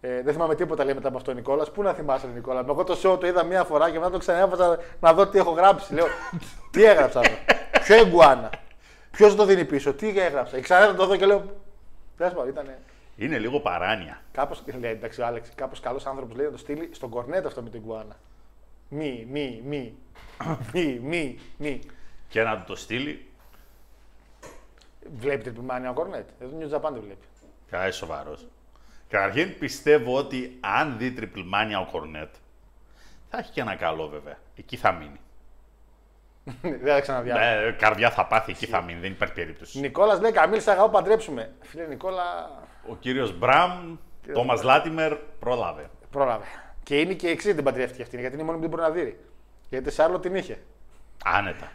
Ε, 0.00 0.22
δεν 0.22 0.32
θυμάμαι 0.32 0.54
τίποτα 0.54 0.84
λέει 0.84 0.94
μετά 0.94 1.08
από 1.08 1.16
αυτό 1.16 1.30
ο 1.30 1.34
Νικόλας. 1.34 1.70
Πού 1.70 1.82
να 1.82 1.92
θυμάσαι, 1.92 2.26
ρε 2.26 2.32
Νικόλα. 2.32 2.64
Εγώ 2.68 2.84
το 2.84 2.98
show 3.02 3.20
το 3.20 3.26
είδα 3.26 3.44
μία 3.44 3.64
φορά 3.64 3.90
και 3.90 3.98
μετά 3.98 4.10
το 4.10 4.18
ξανέβασα 4.18 4.78
να 5.00 5.12
δω 5.12 5.26
τι 5.28 5.38
έχω 5.38 5.50
γράψει. 5.50 5.94
Λέω, 5.94 6.06
τι 6.70 6.84
έγραψα 6.84 7.20
εδώ; 7.24 7.34
Ποιο 7.84 7.96
εγκουάνα. 7.96 8.50
Ποιος 9.10 9.34
το 9.34 9.44
δίνει 9.44 9.64
πίσω, 9.64 9.92
τι 9.94 10.20
έγραψα; 10.20 10.56
Και 10.56 10.62
ξανά 10.62 10.94
το 10.94 11.06
δω 11.06 11.16
και 11.16 11.26
λέω. 11.26 11.42
Τέλο 12.16 12.30
πάντων, 12.30 12.48
ήταν. 12.48 12.66
Είναι 13.16 13.38
λίγο 13.38 13.60
παράνοια. 13.60 14.20
Κάπως. 14.32 14.62
Λέει 14.80 14.90
εντάξει, 14.90 15.20
ο 15.20 15.26
Άλεξ, 15.26 15.48
κάπως 15.54 15.80
καλός 15.80 16.06
άνθρωπος 16.06 16.36
λέει 16.36 16.46
να 16.46 16.52
το 16.52 16.58
στείλει 16.58 16.88
στον 16.92 17.10
κορνέτ 17.10 17.46
αυτό 17.46 17.62
με 17.62 17.70
την 17.70 17.80
γκουάνα. 17.86 18.16
Μη, 18.94 19.26
μη, 19.30 19.62
μη. 19.64 19.94
μη, 20.72 20.98
μη, 21.02 21.38
μη. 21.56 21.80
Και 22.28 22.42
να 22.42 22.56
του 22.56 22.64
το 22.66 22.76
στείλει. 22.76 23.26
Βλέπει 25.18 25.50
την 25.50 25.62
Μάνια 25.62 25.90
ο 25.90 25.92
Κορνέτ. 25.92 26.28
Εδώ 26.40 26.58
New 26.60 26.64
Japan 26.74 26.92
δεν 26.92 27.00
βλέπει. 27.02 27.26
Κάτι 27.70 27.92
σοβαρός. 27.92 28.46
Καταρχήν 29.08 29.58
πιστεύω 29.58 30.16
ότι 30.16 30.58
αν 30.60 30.98
δει 30.98 31.14
Triple 31.18 31.38
Mania 31.54 31.86
ο 31.86 31.90
Κορνέτ, 31.90 32.34
θα 33.30 33.38
έχει 33.38 33.50
και 33.50 33.60
ένα 33.60 33.74
καλό 33.76 34.08
βέβαια. 34.08 34.38
Εκεί 34.56 34.76
θα 34.76 34.92
μείνει. 34.92 35.20
δεν 36.84 36.92
θα 36.94 37.00
ξαναδιάβει. 37.00 37.66
Ε, 37.66 37.70
καρδιά 37.72 38.10
θα 38.10 38.26
πάθει, 38.26 38.50
εκεί 38.50 38.66
θα 38.66 38.82
μείνει. 38.82 39.00
Δεν 39.00 39.10
υπάρχει 39.10 39.34
περίπτωση. 39.34 39.80
Νικόλας 39.80 40.20
λέει 40.20 40.32
Καμίλ, 40.32 40.60
σε 40.60 40.70
αγαπώ, 40.70 40.88
παντρέψουμε. 40.90 41.52
Φίλε 41.60 41.86
Νικόλα, 41.86 42.50
Ο 42.88 42.96
κύριος 42.96 43.38
Μπραμ, 43.38 43.96
Τόμας 44.32 44.62
Λάτιμερ, 44.62 45.14
πρόλαβε. 45.16 45.90
πρόλαβε. 46.10 46.44
Και 46.82 47.00
είναι 47.00 47.12
και 47.12 47.26
η 47.28 47.30
εξή 47.30 47.54
την 47.54 47.64
παντρεύτηκε 47.64 48.02
αυτή, 48.02 48.18
γιατί 48.20 48.34
είναι 48.34 48.42
η 48.42 48.46
μόνη 48.46 48.56
που 48.58 48.62
δεν 48.68 48.70
μπορεί 48.70 48.82
να 48.82 48.90
δει. 49.02 49.18
Γιατί 49.68 49.90
σε 49.90 50.02
άλλο 50.02 50.18
την 50.18 50.34
είχε. 50.34 50.58
Άνετα. 51.24 51.70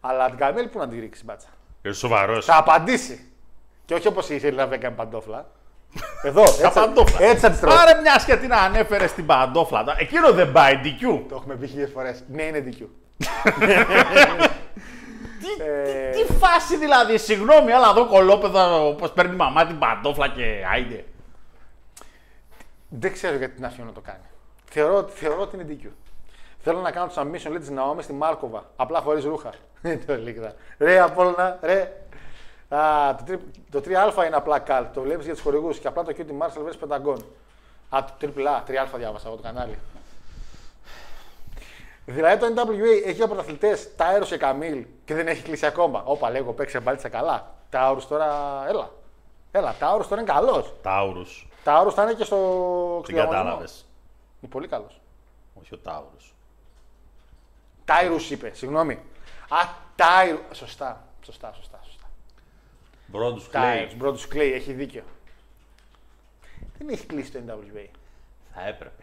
Αλλά 0.00 0.28
την 0.28 0.38
Καμίλ 0.38 0.66
που 0.68 0.78
να 0.78 0.88
την 0.88 1.00
ρίξει 1.00 1.24
μπάτσα. 1.24 1.48
Είσαι 1.82 1.94
σοβαρός. 1.94 2.44
Θα 2.44 2.56
απαντήσει. 2.56 3.30
Και 3.84 3.94
όχι 3.94 4.06
όπως 4.08 4.28
η 4.28 4.38
Σελίνα 4.38 4.66
Βέγκα 4.66 4.90
με 4.90 4.96
παντόφλα. 4.96 5.46
Εδώ, 6.22 6.42
έτσι, 6.42 6.60
θα- 6.60 6.70
παντόφλα. 6.70 7.26
έτσι 7.26 7.36
θα 7.40 7.50
τη 7.50 7.58
τρώω. 7.58 7.74
Πάρε 7.74 8.00
μια 8.00 8.22
και 8.26 8.36
την 8.36 8.54
ανέφερε 8.54 9.06
στην 9.06 9.26
παντόφλα. 9.26 9.84
Εκείνο 9.98 10.32
δεν 10.32 10.52
πάει 10.52 10.80
DQ. 10.84 11.20
Το 11.28 11.34
έχουμε 11.34 11.54
πει 11.54 11.66
χίλιες 11.66 11.90
φορές. 11.90 12.24
Ναι, 12.28 12.42
είναι 12.42 12.64
DQ. 12.66 12.84
Ε, 15.58 16.10
Τι 16.10 16.32
φάση 16.32 16.76
δηλαδή, 16.76 17.18
συγγνώμη, 17.18 17.72
αλλά 17.72 17.88
εδώ 17.90 18.06
κολόπεδα 18.06 18.80
όπως 18.84 19.12
παίρνει 19.12 19.32
η 19.32 19.36
μαμά 19.36 19.66
την 19.66 19.78
παντόφλα 19.78 20.28
και 20.28 20.64
άιντε. 20.72 21.04
Δεν 22.90 23.12
ξέρω 23.12 23.36
γιατί 23.36 23.54
την 23.54 23.64
αφήνω 23.64 23.86
να 23.86 23.92
το 23.92 24.00
κάνει. 24.00 24.24
Θεωρώ, 24.70 25.08
θεωρώ 25.08 25.40
ότι 25.40 25.56
είναι 25.56 25.78
DQ. 25.82 25.88
Θέλω 26.58 26.80
να 26.80 26.90
κάνω 26.90 27.06
το 27.14 27.20
submission 27.20 27.48
λέει 27.48 27.58
της 27.58 27.70
Ναόμη 27.70 28.02
στη 28.02 28.12
Μάρκοβα. 28.12 28.70
Απλά 28.76 29.00
χωρίς 29.00 29.24
ρούχα. 29.24 29.50
το 30.06 30.16
λίγα. 30.16 30.54
Ρε 30.78 31.00
Απόλυνα, 31.00 31.58
ρε. 31.62 32.02
Α, 32.68 33.14
το, 33.14 33.24
τρι- 33.24 33.40
το 33.70 33.78
3α 33.84 34.26
είναι 34.26 34.36
απλά 34.36 34.58
καλ. 34.58 34.86
Το 34.94 35.00
βλέπεις 35.00 35.24
για 35.24 35.34
τους 35.34 35.42
χορηγούς 35.42 35.78
και 35.78 35.88
απλά 35.88 36.04
το 36.04 36.14
Cutie 36.16 36.42
Marshall 36.46 36.60
βλέπει 36.60 36.76
πενταγκόν. 36.76 37.24
Α, 37.88 38.04
το 38.04 38.12
τριπλά, 38.18 38.62
3α 38.66 38.86
διάβασα 38.96 39.26
εγώ 39.28 39.36
το 39.36 39.42
κανάλι. 39.42 39.78
Δηλαδή 42.06 42.54
το 42.54 42.62
NWA 42.62 43.04
έχει 43.06 43.12
για 43.12 43.26
πρωταθλητές 43.26 43.96
Τάιρο 43.96 44.24
και 44.24 44.36
Καμίλ 44.36 44.84
και 45.04 45.14
δεν 45.14 45.28
έχει 45.28 45.42
κλείσει 45.42 45.66
ακόμα. 45.66 46.02
Όπα, 46.04 46.30
λέγω, 46.30 46.52
παίξε 46.52 46.80
μπάλιτσα 46.80 47.08
καλά. 47.08 47.54
Τάουρου 47.70 48.06
τώρα, 48.08 48.26
έλα. 48.68 48.90
Έλα, 49.50 49.74
Τάουρου 49.78 50.08
τώρα 50.08 50.20
είναι 50.20 50.32
καλός. 50.32 50.74
Τάουρου. 50.82 51.22
Τάουρου 51.64 51.92
θα 51.92 52.02
είναι 52.02 52.14
και 52.14 52.24
στο 52.24 52.36
Δεν 52.94 53.02
ξυλιαγωνισμό. 53.02 53.42
κατάλαβες. 53.44 53.86
Είναι 54.40 54.50
πολύ 54.52 54.68
καλός. 54.68 55.00
Όχι 55.54 55.74
ο 55.74 55.78
Τάουρου. 55.78 56.16
Τάιρους 57.84 58.30
είπε, 58.30 58.50
συγγνώμη. 58.54 58.94
Α, 59.48 59.58
Τάιρου. 59.96 60.38
Σωστά, 60.52 61.04
σωστά, 61.24 61.52
σωστά. 61.56 61.80
σωστά. 61.84 62.06
Μπρόντους 63.06 63.50
Τάιρους, 63.50 63.86
Κλέη. 63.88 63.98
Μπρόντους 63.98 64.28
Κλέη, 64.28 64.52
έχει 64.52 64.72
δίκιο. 64.72 65.02
Δεν 66.78 66.88
έχει 66.88 67.06
κλείσει 67.06 67.30
το 67.32 67.38
NWA. 67.46 67.86
Θα 68.54 68.66
έπρεπε. 68.66 69.02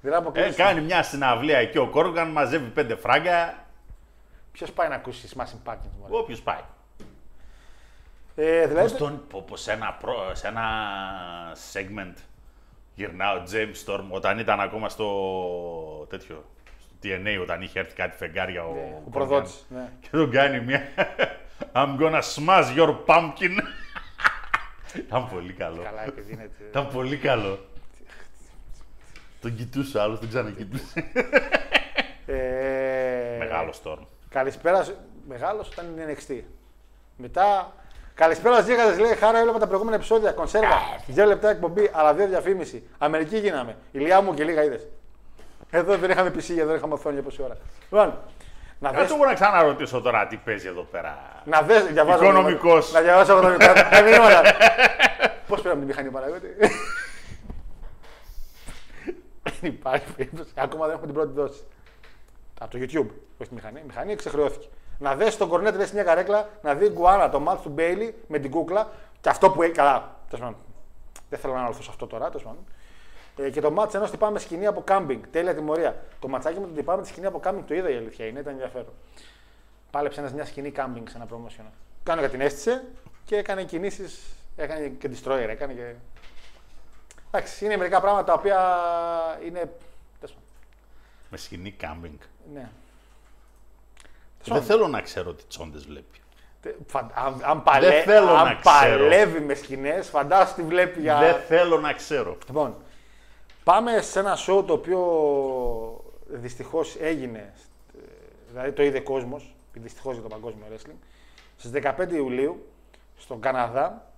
Δεν 0.00 0.12
Ε, 0.12 0.16
αποκλείσει. 0.16 0.56
κάνει 0.56 0.80
μια 0.80 1.02
συναυλία 1.02 1.58
εκεί 1.58 1.78
ο 1.78 1.88
Κόργαν, 1.90 2.28
μαζεύει 2.30 2.68
πέντε 2.70 2.96
φράγκα. 2.96 3.64
Ποιος 4.52 4.72
πάει 4.72 4.88
να 4.88 4.94
ακούσει 4.94 5.28
Smashing 5.36 5.70
Pumpkins, 5.70 5.90
μωρέ; 6.00 6.16
Όποιος 6.22 6.42
πάει. 6.42 6.60
Ε, 8.38 8.66
δηλαδή, 8.66 8.88
Πώς 8.88 8.98
τον, 8.98 9.22
πω, 9.28 9.42
πω, 9.42 9.56
σε, 9.56 9.72
ένα 9.72 9.92
προ, 10.00 10.30
σε 10.34 10.46
ένα 10.48 10.64
segment 11.72 12.14
γυρνά 12.94 13.32
ο 13.32 13.42
James 13.52 13.86
Storm 13.86 14.04
όταν 14.10 14.38
ήταν 14.38 14.60
ακόμα 14.60 14.88
στο 14.88 15.06
τέτοιο, 16.08 16.44
στο 16.80 16.88
TNA 17.02 17.38
όταν 17.42 17.62
είχε 17.62 17.78
έρθει 17.78 17.94
κάτι 17.94 18.16
φεγγάρια 18.16 18.64
ο, 18.64 18.70
ο 18.70 19.02
Corgan. 19.06 19.10
προδότης, 19.12 19.66
ναι. 19.68 19.90
Και 20.00 20.08
τον 20.10 20.30
κάνει 20.30 20.60
μια 20.60 20.82
I'm 21.72 21.98
gonna 22.00 22.20
smash 22.34 22.76
your 22.76 22.96
pumpkin. 23.06 23.58
Ήταν 24.96 25.28
πολύ 25.28 25.52
καλό. 25.52 25.82
Καλά, 25.82 26.04
επειδή 26.04 26.32
είναι. 26.32 26.42
έτσι. 26.42 26.62
Ήταν 26.68 26.88
πολύ 26.88 27.16
καλό. 27.16 27.66
Τον 29.40 29.56
κοιτούσε, 29.56 30.00
άλλο 30.00 30.18
τον 30.18 30.28
ξανακοιτούσε. 30.28 31.10
Ε, 32.26 33.36
Μεγάλο 33.38 33.72
τώρα. 33.82 34.00
Καλησπέρα. 34.28 34.86
Μεγάλος 35.28 35.68
όταν 35.68 35.86
είναι 35.86 36.16
NXT. 36.18 36.40
Μετά. 37.16 37.74
Καλησπέρα, 38.16 38.60
Ζήγατε. 38.60 39.00
Λέει 39.00 39.14
Χάρα, 39.14 39.38
έβλεπα 39.38 39.58
τα 39.58 39.66
προηγούμενα 39.66 39.96
επεισόδια. 39.96 40.32
Κονσέρβα. 40.32 40.78
Δύο 41.06 41.24
λεπτά 41.24 41.50
εκπομπή, 41.50 41.90
αλλά 41.92 42.14
δύο 42.14 42.26
διαφήμιση. 42.26 42.88
Αμερική 42.98 43.38
γίναμε. 43.38 43.76
Ηλιά 43.92 44.20
μου 44.20 44.34
και 44.34 44.44
λίγα 44.44 44.64
είδες. 44.64 44.86
Εδώ 45.70 45.96
δεν 45.96 46.10
είχαμε 46.10 46.30
PC, 46.30 46.56
εδώ 46.58 46.66
δεν 46.66 46.76
είχαμε 46.76 46.94
οθόνη 46.94 47.14
για 47.14 47.24
πόση 47.24 47.42
ώρα. 47.42 47.56
Λοιπόν, 47.90 48.18
να 48.78 48.90
δες, 48.90 49.08
Δεν 49.08 49.16
μπορώ 49.16 49.28
να 49.28 49.34
ξαναρωτήσω 49.34 50.00
τώρα 50.00 50.26
τι 50.26 50.36
παίζει 50.36 50.66
εδώ 50.66 50.82
πέρα. 50.82 51.42
να 51.44 51.62
δες, 51.62 51.84
διαβάζω. 51.84 52.22
Οικονομικός. 52.22 52.92
Να 52.92 53.00
διαβάσω 53.00 53.32
εγώ 53.32 53.40
τα 53.40 53.48
μηνύματα. 53.48 53.88
Τα 53.88 54.02
μηνύματα. 54.02 54.42
Πώς 55.48 55.60
πήραμε 55.60 55.80
τη 55.80 55.86
μηχανή 55.86 56.10
παραγωγή; 56.10 56.46
Δεν 59.42 59.70
υπάρχει 59.70 60.12
περίπτωση. 60.16 60.50
Ακόμα 60.54 60.84
δεν 60.86 60.94
έχουμε 60.94 61.12
την 61.12 61.14
πρώτη 61.14 61.32
δόση. 61.40 61.64
Από 62.60 62.70
το 62.70 62.78
YouTube. 62.80 63.08
Όχι 63.38 63.48
τη 63.48 63.54
μηχανή. 63.54 63.80
Η 63.80 63.86
μηχανή 63.86 64.12
εξεχρεώθηκε. 64.12 64.68
Να 64.98 65.14
δει 65.14 65.36
τον 65.36 65.48
Κορνέτ 65.48 65.76
λες 65.76 65.92
μια 65.92 66.02
καρέκλα, 66.02 66.48
να 66.62 66.74
δει 66.74 66.88
Γκουάνα 66.88 67.30
το 67.30 67.40
μάτι 67.40 67.62
του 67.62 67.68
Μπέιλι 67.68 68.14
με 68.26 68.38
την 68.38 68.50
κούκλα 68.50 68.90
και 69.20 69.28
αυτό 69.28 69.50
που 69.50 69.62
έχει. 69.62 69.72
Καλά. 69.72 70.16
τέλος 70.28 70.44
πάντων. 70.44 70.56
Δεν 71.28 71.38
θέλω 71.38 71.52
να 71.52 71.58
αναλωθώ 71.58 71.82
σε 71.82 71.90
αυτό 71.90 72.06
τώρα. 72.06 72.26
τέλος 72.26 72.42
πάντων. 72.42 72.64
Ε, 73.36 73.50
και 73.50 73.60
το 73.60 73.70
μάτι 73.70 73.96
ενός 73.96 74.10
τυπάμε 74.10 74.38
σκηνή 74.38 74.66
από 74.66 74.82
κάμπινγκ. 74.82 75.22
Τέλεια 75.30 75.54
τιμωρία. 75.54 76.02
Το 76.20 76.28
ματσάκι 76.28 76.60
με 76.60 76.66
τον 76.66 76.74
τυπάμε 76.74 77.02
τη 77.02 77.08
σκηνή 77.08 77.26
από 77.26 77.38
κάμπινγκ 77.38 77.66
το 77.66 77.74
είδα 77.74 77.90
η 77.90 77.96
αλήθεια 77.96 78.26
είναι, 78.26 78.40
ήταν 78.40 78.52
ενδιαφέρον. 78.52 78.92
Πάλεψε 79.90 80.20
ένας 80.20 80.32
μια 80.32 80.44
σκηνή 80.44 80.70
κάμπινγκ 80.70 81.06
σε 81.08 81.16
ένα 81.16 81.26
promotion. 81.30 81.64
Κάνω 82.02 82.20
για 82.20 82.30
την 82.30 82.40
αίσθηση 82.40 82.80
και 83.24 83.36
έκανε 83.36 83.64
κινήσεις. 83.64 84.20
Έκανε 84.56 84.88
και 84.88 85.10
destroyer. 85.12 85.48
Έκανε 85.48 85.72
και. 85.72 85.94
Εντάξει, 87.30 87.64
είναι 87.64 87.76
μερικά 87.76 88.00
πράγματα 88.00 88.24
τα 88.24 88.32
οποία 88.32 88.58
είναι. 89.44 89.58
τέλος 90.20 90.34
πάντων. 90.34 90.48
Με 91.30 91.36
σκηνή 91.36 91.70
κάμπινγκ. 91.70 92.18
Ναι. 92.52 92.70
Δεν 94.54 94.62
θέλω 94.62 94.88
να 94.88 95.00
ξέρω 95.00 95.32
τι 95.32 95.44
τσόντες 95.48 95.86
βλέπει. 95.86 96.18
Τε- 96.62 96.74
φαν- 96.86 97.12
Αν, 97.14 97.40
αν, 97.44 97.62
παλε... 97.62 97.88
Δεν 97.88 98.02
θέλω 98.02 98.30
αν 98.30 98.44
να 98.44 98.54
ξέρω. 98.54 98.98
παλεύει 98.98 99.40
με 99.40 99.54
σκηνές, 99.54 100.08
φαντάσου 100.08 100.54
τι 100.54 100.62
βλέπει 100.62 101.00
για. 101.00 101.18
Δεν 101.18 101.34
θέλω 101.48 101.78
να 101.80 101.92
ξέρω. 101.92 102.36
Λοιπόν, 102.46 102.74
πάμε 103.64 104.00
σε 104.00 104.18
ένα 104.18 104.36
show 104.46 104.64
το 104.66 104.72
οποίο 104.72 105.00
δυστυχώς 106.26 106.96
έγινε. 107.00 107.52
ε, 107.98 108.00
Δηλαδή 108.50 108.72
το 108.72 108.82
είδε 108.82 109.00
κόσμος, 109.00 109.54
δυστυχώς 109.72 110.12
για 110.14 110.22
το 110.22 110.28
παγκόσμιο 110.28 110.64
wrestling, 110.72 110.96
στις 111.56 111.70
15 111.70 112.12
Ιουλίου 112.12 112.66
στον 113.18 113.40
Καναδά. 113.40 114.10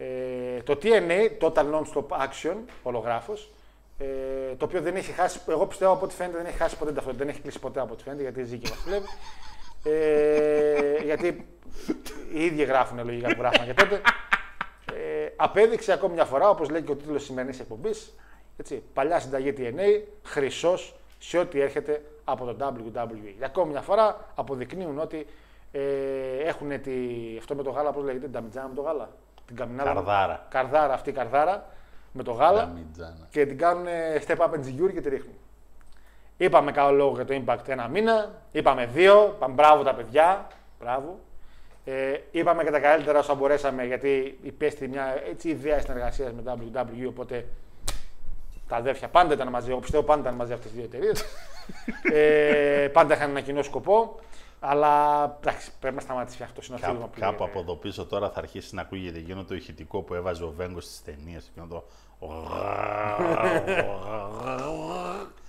Ε, 0.00 0.60
το 0.64 0.78
TNA, 0.82 1.28
Total 1.40 1.64
Non-Stop 1.72 2.06
Action, 2.08 2.54
ολογράφος, 2.82 3.50
ε, 3.98 4.04
το 4.56 4.64
οποίο 4.64 4.80
δεν 4.80 4.96
έχει 4.96 5.12
χάσει, 5.12 5.40
εγώ 5.48 5.66
πιστεύω 5.66 5.92
από 5.92 6.04
ό,τι 6.04 6.14
φαίνεται 6.14 6.36
δεν 6.36 6.46
έχει 6.46 6.56
χάσει 6.56 6.72
ποτέ 6.76 6.84
την 6.86 6.94
ταυτότητα, 6.94 7.24
δεν 7.24 7.32
έχει 7.32 7.42
κλείσει 7.42 7.58
ποτέ 7.58 7.80
από 7.80 7.92
ό,τι 7.92 8.02
φαίνεται, 8.02 8.22
γιατί 8.22 8.42
ζει 8.44 8.58
και 8.58 8.68
βασιλεύει. 8.68 9.06
Ε, 9.82 11.02
γιατί 11.04 11.46
οι 12.34 12.44
ίδιοι 12.44 12.64
γράφουν 12.64 13.04
λογικά 13.04 13.34
που 13.34 13.40
γράφουν 13.40 13.64
και 13.64 13.74
τότε. 13.74 14.00
Ε, 14.92 15.28
απέδειξε 15.36 15.92
ακόμη 15.92 16.14
μια 16.14 16.24
φορά, 16.24 16.48
όπως 16.50 16.68
λέει 16.68 16.82
και 16.82 16.92
ο 16.92 16.96
τίτλος 16.96 17.16
της 17.16 17.26
σημερινής 17.26 17.60
εκπομπής, 17.60 18.14
παλιά 18.92 19.20
συνταγή 19.20 19.54
TNA, 19.56 20.02
χρυσός 20.22 20.94
σε 21.18 21.38
ό,τι 21.38 21.60
έρχεται 21.60 22.02
από 22.24 22.44
το 22.44 22.56
WWE. 22.60 23.34
Για 23.36 23.46
ακόμη 23.46 23.70
μια 23.70 23.80
φορά 23.80 24.32
αποδεικνύουν 24.34 24.98
ότι 24.98 25.26
ε, 25.72 25.80
έχουν 26.44 26.80
τη, 26.80 26.92
αυτό 27.38 27.54
με 27.54 27.62
το 27.62 27.70
γάλα, 27.70 27.92
πώς 27.92 28.04
λέγεται, 28.04 28.24
την 28.24 28.32
ταμιτζάνα 28.32 28.68
με 28.68 28.74
το 28.74 28.82
γάλα. 28.82 29.10
Την 29.46 29.56
καμινάδα. 29.56 29.92
Καρδάρα. 29.92 30.46
Καρδάρα, 30.50 30.92
αυτή 30.92 31.10
η 31.10 31.12
καρδάρα 31.12 31.66
με 32.12 32.22
το 32.22 32.32
γάλα 32.32 32.60
Ταμιτζάνα. 32.60 33.26
και 33.30 33.46
την 33.46 33.58
κάνουν 33.58 33.86
step 34.26 34.36
up 34.36 34.50
and 34.50 34.64
secure 34.64 34.92
και 34.92 35.00
τη 35.00 35.08
ρίχνουν. 35.08 35.34
Είπαμε 36.40 36.72
καλό 36.72 36.96
λόγο 36.96 37.14
για 37.14 37.24
το 37.24 37.42
impact 37.44 37.68
ένα 37.68 37.88
μήνα, 37.88 38.42
είπαμε 38.52 38.86
δύο, 38.86 39.32
είπαμε 39.36 39.54
μπράβο 39.54 39.82
τα 39.82 39.94
παιδιά, 39.94 40.46
μπράβο. 40.80 41.18
Ε, 41.84 42.20
είπαμε 42.30 42.64
και 42.64 42.70
τα 42.70 42.80
καλύτερα 42.80 43.18
όσα 43.18 43.34
μπορέσαμε 43.34 43.84
γιατί 43.84 44.38
υπέστη 44.42 44.88
μια 44.88 45.22
έτσι 45.28 45.48
ιδέα 45.48 45.80
συνεργασίας 45.80 46.32
με 46.32 46.42
WWE. 46.46 47.06
Οπότε 47.08 47.46
τα 48.68 48.76
αδέρφια 48.76 49.08
πάντα 49.08 49.34
ήταν 49.34 49.48
μαζί. 49.48 49.70
Εγώ 49.70 49.78
πιστεύω 49.78 50.02
πάντα 50.02 50.20
ήταν 50.20 50.34
μαζί 50.34 50.52
αυτές 50.52 50.70
τι 50.70 50.76
δύο 50.76 50.84
εταιρείες. 50.84 51.24
ε, 52.12 52.88
πάντα 52.92 53.14
είχαν 53.14 53.30
ένα 53.30 53.40
κοινό 53.40 53.62
σκοπό. 53.62 54.18
Αλλά 54.60 55.24
εντάξει, 55.40 55.70
πρέπει 55.80 55.94
να 55.94 56.00
σταματήσει 56.00 56.36
πια 56.36 56.46
αυτό. 56.46 56.60
Είναι 56.68 56.78
Κάπου, 56.80 56.92
φίλημα 56.92 57.08
που 57.08 57.20
κάπου 57.20 57.42
λέει, 57.42 57.48
από 57.50 57.58
εδώ 57.58 57.74
πίσω 57.74 58.06
τώρα 58.06 58.30
θα 58.30 58.38
αρχίσει 58.38 58.74
να 58.74 58.82
ακούγεται 58.82 59.18
εκείνο 59.18 59.44
το 59.44 59.54
ηχητικό 59.54 60.02
που 60.02 60.14
έβαζε 60.14 60.44
ο 60.44 60.52
Βέγκος 60.56 60.84
στις 60.84 61.02
ταινίες. 61.02 61.48
Εκείνο 61.48 61.66
το. 61.66 61.84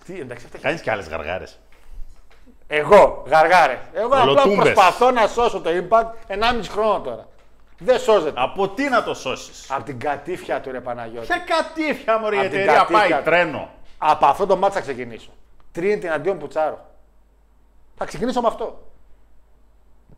Τι, 0.05 0.19
εντάξει, 0.19 0.45
αυτά 0.45 0.57
Κάνεις 0.57 0.81
και 0.81 0.91
άλλες 0.91 1.07
γαργάρες. 1.07 1.59
Εγώ, 2.67 3.23
γαργάρε. 3.27 3.79
Εγώ 3.93 4.05
απλά 4.07 4.21
Ολοτούμπες. 4.21 4.57
προσπαθώ 4.57 5.11
να 5.11 5.27
σώσω 5.27 5.61
το 5.61 5.69
impact 5.69 6.33
1,5 6.33 6.67
χρόνο 6.69 6.99
τώρα. 7.01 7.27
Δεν 7.77 7.99
σώζεται. 7.99 8.41
Από 8.41 8.69
τι 8.69 8.89
να 8.89 9.03
το 9.03 9.13
σώσεις; 9.13 9.71
Από 9.71 9.83
την 9.83 9.99
κατήφια 9.99 10.61
του 10.61 10.71
ρε 10.71 10.79
Παναγιώτη. 10.81 11.25
Ποια 11.27 11.37
κατήφια 11.37 12.17
μου 12.17 12.25
η 12.25 12.27
Απ' 12.27 12.33
την 12.33 12.41
εταιρεία 12.45 12.73
κατήφια 12.73 12.97
πάει 12.99 13.09
του. 13.13 13.23
τρένο. 13.23 13.69
Από 13.97 14.25
αυτό 14.25 14.45
το 14.45 14.57
μάτσα 14.57 14.77
θα 14.77 14.81
ξεκινήσω. 14.81 15.29
Τρίτη 15.71 16.07
εναντίον 16.07 16.37
Πουτσάρο. 16.39 16.85
Θα 17.97 18.05
ξεκινήσω 18.05 18.41
με 18.41 18.47
αυτό. 18.47 18.81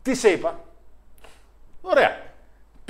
Τι 0.02 0.14
σε 0.14 0.28
είπα; 0.28 0.58
Ωραία. 1.82 2.16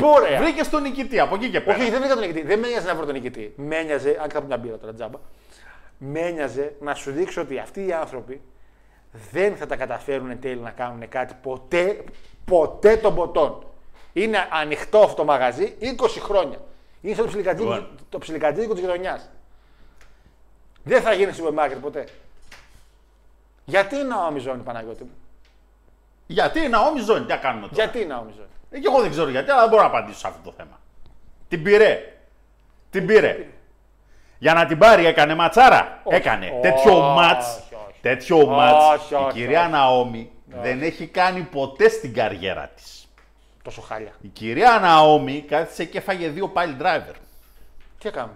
Πού 0.02 0.08
ωραία. 0.08 0.40
Βρήκε 0.40 0.64
τον 0.64 0.82
νικητή 0.82 1.20
από 1.20 1.34
εκεί 1.34 1.50
και 1.50 1.60
πέρα. 1.60 1.78
Όχι, 1.78 1.90
δεν 1.90 1.98
βρήκα 1.98 2.14
τον 2.14 2.22
νικητή. 2.22 2.46
Δεν 2.46 2.58
με 2.58 2.68
νοιάζει 2.68 2.86
να 2.86 2.94
βρω 2.94 3.04
τον 3.04 3.14
νικητή. 3.14 3.52
Με 3.56 3.76
ένοιαζε, 3.76 4.18
αν 4.22 4.28
και 4.28 4.34
θα 4.34 4.40
πω 4.40 4.46
μια 4.46 4.56
μπύρα 4.56 4.78
τώρα 4.78 4.94
τζάμπα, 4.94 5.18
με 5.98 6.20
ένοιαζε 6.20 6.74
να 6.80 6.94
σου 6.94 7.10
δείξω 7.10 7.40
ότι 7.40 7.58
αυτοί 7.58 7.86
οι 7.86 7.92
άνθρωποι 7.92 8.40
δεν 9.32 9.56
θα 9.56 9.66
τα 9.66 9.76
καταφέρουν 9.76 10.30
εν 10.30 10.40
τέλει 10.40 10.60
να 10.60 10.70
κάνουν 10.70 11.08
κάτι 11.08 11.34
ποτέ, 11.42 12.04
ποτέ 12.44 12.96
των 12.96 13.14
ποτών. 13.14 13.66
Είναι 14.12 14.48
ανοιχτό 14.50 14.98
αυτό 14.98 15.14
το 15.14 15.24
μαγαζί 15.24 15.76
20 15.80 15.86
χρόνια. 16.18 16.58
Είναι 17.00 17.14
στο 17.14 17.24
ψιλικατζίδικο, 17.24 17.74
Λοιπόν. 17.74 17.98
το 18.08 18.18
ψιλικατζίδικο 18.18 18.72
της 18.72 18.82
γειτονιάς. 18.82 19.30
Δεν 20.84 21.02
θα 21.02 21.12
γίνει 21.12 21.32
σούπερ 21.32 21.52
μάρκετ 21.52 21.78
ποτέ. 21.78 22.08
Γιατί 23.64 23.96
η 23.96 24.02
Ναόμι 24.02 24.38
Ζώνη, 24.38 24.62
Παναγιώτη 24.62 25.02
μου; 25.02 25.14
Γιατί 26.26 26.60
η 26.60 26.68
Ναόμι 26.68 27.00
Ζώνη, 27.00 27.24
τι 27.24 27.30
να 27.30 27.36
κάνουμε 27.36 27.68
τώρα; 27.68 27.74
Γιατί 27.74 28.00
η 28.00 28.06
Ναόμι 28.06 28.30
Ζώνη. 28.30 28.46
Ε, 28.46 28.61
και 28.80 28.86
εγώ 28.86 29.00
δεν 29.00 29.10
ξέρω 29.10 29.28
γιατί, 29.28 29.50
αλλά 29.50 29.60
δεν 29.60 29.68
μπορώ 29.68 29.82
να 29.82 29.88
απαντήσω 29.88 30.18
σε 30.18 30.26
αυτό 30.26 30.50
το 30.50 30.54
θέμα. 30.56 30.80
Την 31.48 31.62
πήρε. 31.62 32.16
Την 32.90 33.06
πήρε. 33.06 33.46
Για 34.38 34.54
να 34.54 34.66
την 34.66 34.78
πάρει 34.78 35.06
έκανε 35.06 35.34
ματσάρα. 35.34 36.00
Όχι. 36.02 36.16
Έκανε. 36.16 36.46
Όχι, 36.46 36.60
τέτοιο 36.60 37.00
μάτς. 37.00 37.46
όχι. 37.86 37.98
Τέτοιο 38.00 38.36
Όχι, 38.36 38.46
μάτς. 38.46 39.10
Η 39.10 39.14
όχι, 39.14 39.32
κυρία 39.32 39.60
όχι. 39.60 39.70
Ναόμι 39.70 40.30
δεν 40.46 40.82
έχει 40.82 41.06
κάνει 41.06 41.40
ποτέ 41.40 41.88
στην 41.88 42.14
καριέρα 42.14 42.70
της. 42.74 43.08
Τόσο 43.62 43.80
χάλια. 43.80 44.12
Η 44.20 44.28
κυρία 44.28 44.78
Ναόμι 44.78 45.44
κάθισε 45.48 45.84
και 45.84 45.98
έφαγε 45.98 46.28
δύο 46.28 46.52
pile 46.54 46.82
driver. 46.82 47.14
Τι 47.98 48.08
έκαμε; 48.08 48.32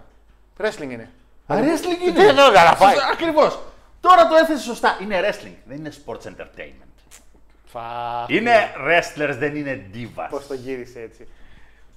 Wrestling 0.59 0.91
είναι. 0.91 1.11
Wrestling 1.47 2.15
Τι 2.15 2.21
είναι 2.21 2.29
εδώ, 2.29 2.51
να 2.51 2.77
φάει. 2.77 2.95
Ακριβώς. 3.13 3.59
Τώρα 4.01 4.29
το 4.29 4.35
έθεσε 4.35 4.63
σωστά. 4.63 4.99
Είναι 5.03 5.21
wrestling, 5.21 5.57
δεν 5.65 5.77
είναι 5.77 5.93
sports 6.05 6.27
entertainment. 6.27 6.86
Φα... 7.77 8.27
Είναι 8.29 8.55
wrestlers, 8.79 9.37
δεν 9.39 9.57
είναι 9.57 9.91
divas. 9.95 10.27
Πώς 10.31 10.47
το 10.47 10.55
γύρισε 10.55 11.01
έτσι. 11.01 11.29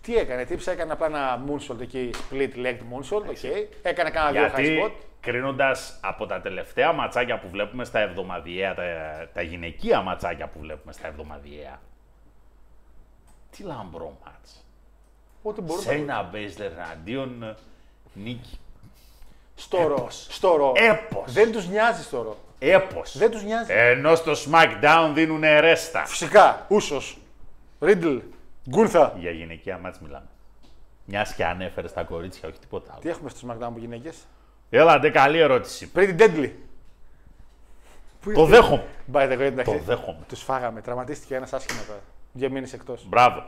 Τι 0.02 0.18
έκανε, 0.18 0.46
τύψα, 0.46 0.72
έκανε 0.72 0.92
απλά 0.92 1.06
ένα 1.06 1.44
moonsault 1.48 1.82
εκεί, 1.82 2.10
split 2.30 2.56
legged 2.66 2.80
moonsault, 2.92 3.30
okay. 3.30 3.68
Έκανε 3.82 4.10
κάνα 4.10 4.32
δύο 4.32 4.42
high 4.42 4.50
spot. 4.50 4.54
Γιατί 4.56 4.94
κρίνοντας 5.20 6.00
από 6.02 6.26
τα 6.26 6.42
τελευταία 6.42 6.92
ματσάκια 6.94 7.40
που 7.40 7.50
βλέπουμε 7.50 7.86
στα 7.86 8.00
εβδομαδιαία, 8.00 8.74
τα, 8.74 8.84
τα 9.34 9.42
γυναικεία 9.42 10.02
ματσάκια 10.02 10.48
που 10.48 10.60
βλέπουμε 10.60 10.94
στα 10.94 11.08
εβδομαδιαία. 11.08 11.82
Τι 13.52 13.64
λαμπρό 13.64 14.18
μάτς. 14.26 14.66
Ό,τι 15.42 15.62
μπορούμε. 15.62 15.86
Σέινα 15.86 16.24
Μπέισλερ 16.24 16.72
εναντίον 16.72 17.56
Νίκη. 18.14 18.60
Στο 19.56 19.88
Raw. 19.88 19.96
Έπος. 19.96 20.28
Στο 20.30 20.56
Raw. 20.56 20.72
Έπος. 20.76 21.34
Δεν 21.34 21.52
τους 21.52 21.68
νοιάζει 21.68 22.04
στο 22.04 22.22
Raw. 22.22 22.38
Έπος. 22.60 23.18
Δεν 23.18 23.32
τους 23.32 23.44
νοιάζει. 23.44 23.74
Ενώ 23.74 24.16
στο 24.16 24.32
SmackDown 24.32 25.12
δίνουν 25.14 25.42
ρέστα. 25.60 26.06
Φυσικά. 26.06 26.66
Usos. 26.68 27.18
Ρίτλ. 27.80 28.18
Γκούνθα. 28.70 29.16
Για 29.20 29.32
γυναικεία 29.32 29.78
μάτς 29.78 30.00
μιλάμε. 30.00 30.28
Μιας 31.06 31.34
και 31.34 31.46
ανέφερες 31.46 31.90
στα 31.90 32.04
κορίτσια, 32.04 32.50
όχι 32.50 32.60
τίποτα 32.60 32.92
άλλο. 32.92 33.02
Τι 33.02 33.10
έχουμε 33.10 33.30
στο 33.30 33.48
SmackDown 33.48 33.70
που 33.74 33.80
γυναίκες; 33.80 34.28
Έλα, 34.70 35.00
ντε, 35.00 35.10
καλή 35.10 35.38
ερώτηση. 35.40 35.92
Pretty 35.96 36.20
Deadly. 36.20 36.50
Το 38.34 38.46
δέχομαι. 38.46 38.86
By 39.14 39.32
the 39.32 39.34
way, 39.34 39.40
εντάξει. 39.40 39.72
Το 39.72 39.84
δέχομαι. 39.86 40.20
Τους 40.28 40.42
φάγαμε. 40.42 40.82
Τραυματίστηκε 40.82 41.36
ένας 41.36 41.54
άσχημα 41.54 41.82
τώρα. 41.88 42.00
Δύο 42.32 42.50
μήνες 42.50 42.74
εκτός. 42.74 43.06
Μπράβο. 43.08 43.44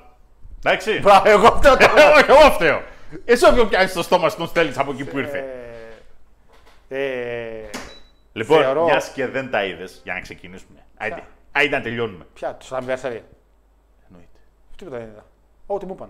Εντάξει. 0.63 0.99
Μπράβο, 0.99 1.29
εγώ 1.29 1.47
αυτό 1.47 1.77
το. 1.77 1.85
Όχι, 2.17 2.31
εγώ 2.31 2.51
φταίω. 2.51 2.81
Εσύ 3.25 3.45
όποιον 3.45 3.69
πιάνεις 3.69 3.91
στο 3.91 4.01
στόμα 4.01 4.29
σου 4.29 4.37
τον 4.37 4.47
στέλνεις 4.47 4.77
από 4.77 4.91
εκεί 4.91 5.05
που 5.05 5.17
ήρθε. 5.17 5.45
Ε, 6.89 6.99
Λοιπόν, 8.33 8.61
θεωρώ- 8.61 8.83
μιας 8.83 9.09
και 9.09 9.27
δεν 9.27 9.49
τα 9.51 9.65
είδες, 9.65 10.01
για 10.03 10.13
να 10.13 10.19
ξεκινήσουμε. 10.19 10.85
Άιντε, 10.97 11.23
άιντε 11.51 11.77
να 11.77 11.81
τελειώνουμε. 11.83 12.25
ποια, 12.33 12.55
του 12.55 12.65
anniversary. 12.65 13.21
Εννοείται. 14.07 14.39
Τίποτα 14.75 14.97
δεν 14.97 15.07
είδα. 15.07 15.25
Ό,τι 15.65 15.85
μου 15.85 15.93
είπαν. 15.93 16.09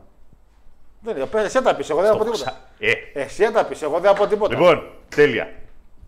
Δεν 1.02 1.16
είδα. 1.18 1.40
Εσύ 1.40 1.62
τα 1.62 1.76
πεις, 1.76 1.90
εγώ 1.90 2.02
δεν 2.02 2.12
θα 2.12 2.18
πω 2.18 2.24
Το 2.26 2.32
τίποτα. 2.32 2.52
ξα- 2.52 2.88
Ε, 3.14 3.22
Εσύ 3.22 3.52
τα 3.52 3.66
πεις, 3.66 3.82
εγώ 3.82 4.00
δεν 4.00 4.12
θα 4.16 4.18
πω 4.22 4.28
τίποτα. 4.28 4.54
λοιπόν, 4.56 4.92
τέλεια. 5.16 5.54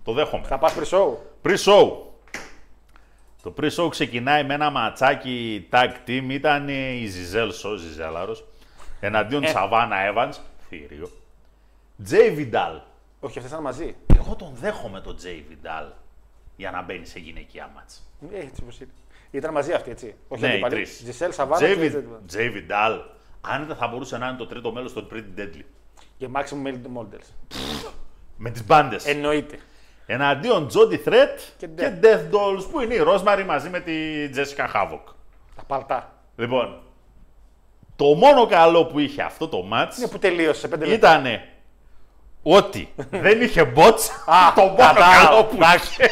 Το 0.03 0.13
δέχομαι. 0.13 0.45
Θα 0.47 0.57
πας 0.57 0.75
pre-show. 0.79 1.13
Pre-show. 1.43 1.91
Το 3.43 3.53
pre-show 3.61 3.87
ξεκινάει 3.89 4.43
με 4.43 4.53
ένα 4.53 4.69
ματσάκι 4.69 5.67
tag 5.71 5.89
team. 6.07 6.25
Ήταν 6.29 6.67
η 6.69 7.05
Ζιζέλ 7.05 7.51
Σο, 7.51 7.75
Ζιζέλαρος, 7.75 8.45
Ε. 8.99 9.05
εναντίον 9.07 9.47
Σαβάνα 9.47 9.95
Evans, 10.13 10.33
θήριο. 10.69 11.09
Τζέι 12.03 12.31
Βιντάλ. 12.31 12.79
Όχι, 13.19 13.37
αυτές 13.37 13.51
ήταν 13.51 13.63
μαζί. 13.63 13.95
Εγώ 14.17 14.35
τον 14.35 14.51
δέχομαι 14.55 15.01
τον 15.01 15.15
Τζέι 15.15 15.45
Βιντάλ 15.49 15.85
για 16.63 16.71
να 16.71 16.81
μπαίνει 16.81 17.05
σε 17.05 17.19
γυναικεία 17.19 17.69
μάτς. 17.75 18.03
Ε, 18.33 18.39
έτσι 18.39 18.61
όπως 18.63 18.79
είναι. 18.79 18.89
Ήταν 19.31 19.51
μαζί 19.53 19.71
αυτοί, 19.73 19.91
έτσι. 19.91 20.15
Όχι 20.27 20.41
Ναι, 20.41 20.47
οι 20.47 20.51
αντίπαλοι. 20.51 20.73
τρεις. 20.75 20.97
Τζισέλ, 21.03 21.31
Σαββάνα 21.33 21.57
Τζέι 21.65 21.75
και 21.75 21.89
Βι- 21.89 22.05
Τζέι 22.27 22.49
Βιντάλ. 22.49 22.99
Άνετα 23.41 23.75
θα 23.75 23.87
μπορούσε 23.87 24.17
να 24.17 24.27
είναι 24.27 24.37
το 24.37 24.47
τρίτο 24.47 24.71
μέλος 24.71 24.93
των 24.93 25.07
Pretty 25.13 25.39
Deadly. 25.39 25.61
και 26.17 26.27
Maximum 26.35 26.67
Male 26.67 26.97
Models. 26.97 27.55
Με 28.37 28.49
τις 28.49 28.65
μπάντες. 28.65 29.05
Εννοείται. 29.05 29.59
Εναντίον 30.05 30.67
Jody 30.73 31.07
Threat 31.09 31.39
Και 31.57 31.67
και, 31.67 31.93
Death 32.01 32.35
Dolls 32.35 32.67
που 32.71 32.79
είναι 32.81 32.93
η 32.93 33.03
Rosemary 33.07 33.43
μαζί 33.47 33.69
με 33.69 33.79
τη 33.79 33.93
Jessica 34.35 34.65
Havoc. 34.75 34.99
Τα 35.55 35.63
παλτά. 35.67 36.13
Λοιπόν, 36.35 36.81
το 37.95 38.05
μόνο 38.05 38.45
καλό 38.45 38.85
που 38.85 38.99
είχε 38.99 39.21
αυτό 39.21 39.47
το 39.47 39.57
match 39.73 39.97
Είναι 39.97 40.07
που 40.07 40.19
τελείωσε 40.19 40.59
σε 40.59 40.67
πέντε 40.67 40.85
λεπτά. 40.85 41.19
ήταν 41.19 41.39
ότι 42.43 42.93
δεν 43.09 43.41
είχε 43.41 43.73
bots. 43.75 44.09
Α, 44.25 44.53
το 44.55 44.61
μόνο 44.61 44.75
κατάλαβα. 44.75 45.25
καλό 45.25 45.43
που 45.43 45.57
είχε. 45.75 46.05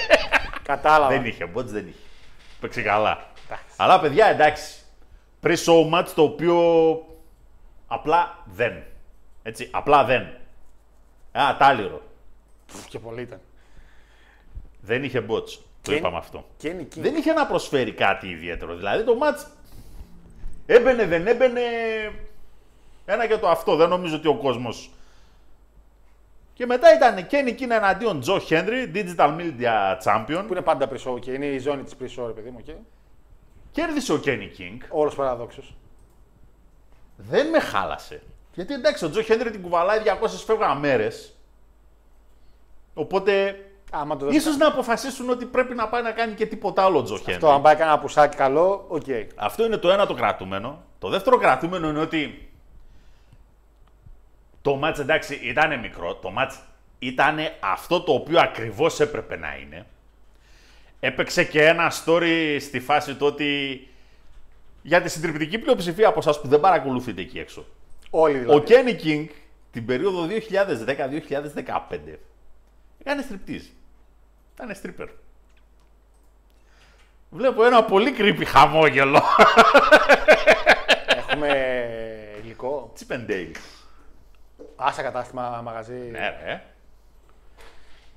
Κατάλαβα. 0.75 1.07
δεν 1.07 1.25
είχε 1.25 1.51
bots, 1.55 1.65
δεν 1.65 1.87
είχε. 1.87 1.97
Παίξε 2.59 2.81
καλά. 2.81 3.25
Αλλά 3.77 3.99
παιδιά, 3.99 4.25
εντάξει. 4.25 4.75
Pre-show 5.43 5.89
match 5.93 6.07
το 6.15 6.21
οποίο 6.23 6.59
απλά 7.87 8.37
δεν. 8.45 8.83
Έτσι, 9.43 9.67
απλά 9.71 10.03
δεν. 10.05 10.21
Α, 11.31 11.55
τάλιρο. 11.57 12.01
Πφ, 12.65 12.85
Και 12.87 12.99
πολύ 12.99 13.21
ήταν. 13.21 13.39
Δεν 14.81 15.03
είχε 15.03 15.25
bots. 15.29 15.49
Το 15.81 15.91
Και- 15.91 15.95
είπαμε 15.95 16.17
αυτό. 16.17 16.45
Και 16.57 16.67
είναι 16.67 16.81
εκεί. 16.81 17.01
Δεν 17.01 17.15
είχε 17.15 17.33
να 17.33 17.45
προσφέρει 17.45 17.91
κάτι 17.93 18.27
ιδιαίτερο. 18.27 18.75
Δηλαδή 18.75 19.03
το 19.03 19.17
match 19.21 19.45
έμπαινε, 20.65 21.05
δεν 21.05 21.27
έμπαινε. 21.27 21.61
Ένα 23.05 23.27
και 23.27 23.37
το 23.37 23.49
αυτό. 23.49 23.75
Δεν 23.75 23.89
νομίζω 23.89 24.15
ότι 24.15 24.27
ο 24.27 24.35
κόσμος... 24.35 24.89
Και 26.53 26.65
μετά 26.65 26.93
ήταν 26.93 27.27
Kenny 27.31 27.59
King 27.61 27.69
εναντίον 27.69 28.23
Joe 28.25 28.39
Hendry, 28.49 28.95
Digital 28.95 29.37
Media 29.37 29.97
Champion. 30.03 30.43
Που 30.47 30.51
είναι 30.53 30.61
πάντα 30.61 30.89
pre-show 30.89 31.19
και 31.19 31.31
είναι 31.31 31.45
η 31.45 31.59
ζώνη 31.59 31.83
της 31.83 31.93
pre-show, 31.99 32.25
ρε 32.25 32.31
παιδί 32.33 32.49
μου. 32.49 32.59
Okay. 32.67 32.75
Κέρδισε 33.71 34.13
ο 34.13 34.21
Kenny 34.25 34.59
King. 34.59 34.77
Όλως 34.89 35.15
παραδόξως. 35.15 35.61
Δεν 37.15 37.49
με 37.49 37.59
χάλασε. 37.59 38.21
Γιατί 38.53 38.73
εντάξει, 38.73 39.05
ο 39.05 39.11
Joe 39.13 39.31
Hendry 39.31 39.47
την 39.51 39.61
κουβαλάει 39.61 39.99
200 40.05 40.27
φεύγα 40.45 40.75
μέρες. 40.75 41.35
Οπότε 42.93 43.55
Άμα 43.91 44.17
το 44.17 44.25
δώσει. 44.25 44.37
ίσως 44.37 44.57
να 44.57 44.67
αποφασίσουν 44.67 45.29
ότι 45.29 45.45
πρέπει 45.45 45.75
να 45.75 45.87
πάει 45.87 46.01
να 46.01 46.11
κάνει 46.11 46.33
και 46.33 46.45
τίποτα 46.45 46.83
άλλο 46.83 46.99
ο 46.99 47.03
Joe 47.09 47.27
Hendry. 47.29 47.31
Αυτό, 47.31 47.49
αν 47.51 47.61
πάει 47.61 47.75
κανένα 47.75 47.99
πουσάκι 47.99 48.35
καλό, 48.37 48.85
οκ. 48.87 49.05
Αυτό 49.35 49.65
είναι 49.65 49.77
το 49.77 49.91
ένα 49.91 50.05
το 50.05 50.13
κρατούμενο. 50.13 50.83
Το 50.99 51.09
δεύτερο 51.09 51.37
κρατούμενο 51.37 51.89
είναι 51.89 51.99
ότι 51.99 52.50
το 54.61 54.75
μάτς 54.75 54.99
εντάξει 54.99 55.35
ήταν 55.35 55.79
μικρό. 55.79 56.15
Το 56.15 56.29
μάτς 56.29 56.59
ήταν 56.99 57.37
αυτό 57.59 58.01
το 58.01 58.13
οποίο 58.13 58.39
ακριβώς 58.39 58.99
έπρεπε 58.99 59.37
να 59.37 59.57
είναι. 59.57 59.85
Έπαιξε 60.99 61.43
και 61.43 61.65
ένα 61.65 61.91
story 62.05 62.57
στη 62.59 62.79
φάση 62.79 63.15
του 63.15 63.25
ότι 63.25 63.87
για 64.81 65.01
τη 65.01 65.09
συντριπτική 65.09 65.57
πλειοψηφία 65.57 66.07
από 66.07 66.19
εσάς 66.19 66.41
που 66.41 66.47
δεν 66.47 66.59
παρακολουθείτε 66.59 67.21
εκεί 67.21 67.39
έξω. 67.39 67.65
Όλοι 68.09 68.37
Ο 68.37 68.39
δηλαδή. 68.39 68.65
Kenny 68.67 69.05
King 69.05 69.27
την 69.71 69.85
περίοδο 69.85 70.27
2010-2015 70.27 72.17
έκανε 72.99 73.21
στριπτίζ. 73.21 73.63
Ήταν 74.53 74.75
stripper. 74.81 75.07
Βλέπω 77.29 77.63
ένα 77.63 77.83
πολύ 77.83 78.15
creepy 78.17 78.43
χαμόγελο. 78.45 79.21
Έχουμε 81.07 81.49
υλικό. 82.43 82.93
Chip 82.99 83.13
and 83.13 83.29
Dale. 83.29 83.51
Άσα 84.75 85.01
κατάστημα, 85.01 85.61
μαγαζί. 85.63 85.93
Ναι, 86.11 86.33
ρε. 86.45 86.61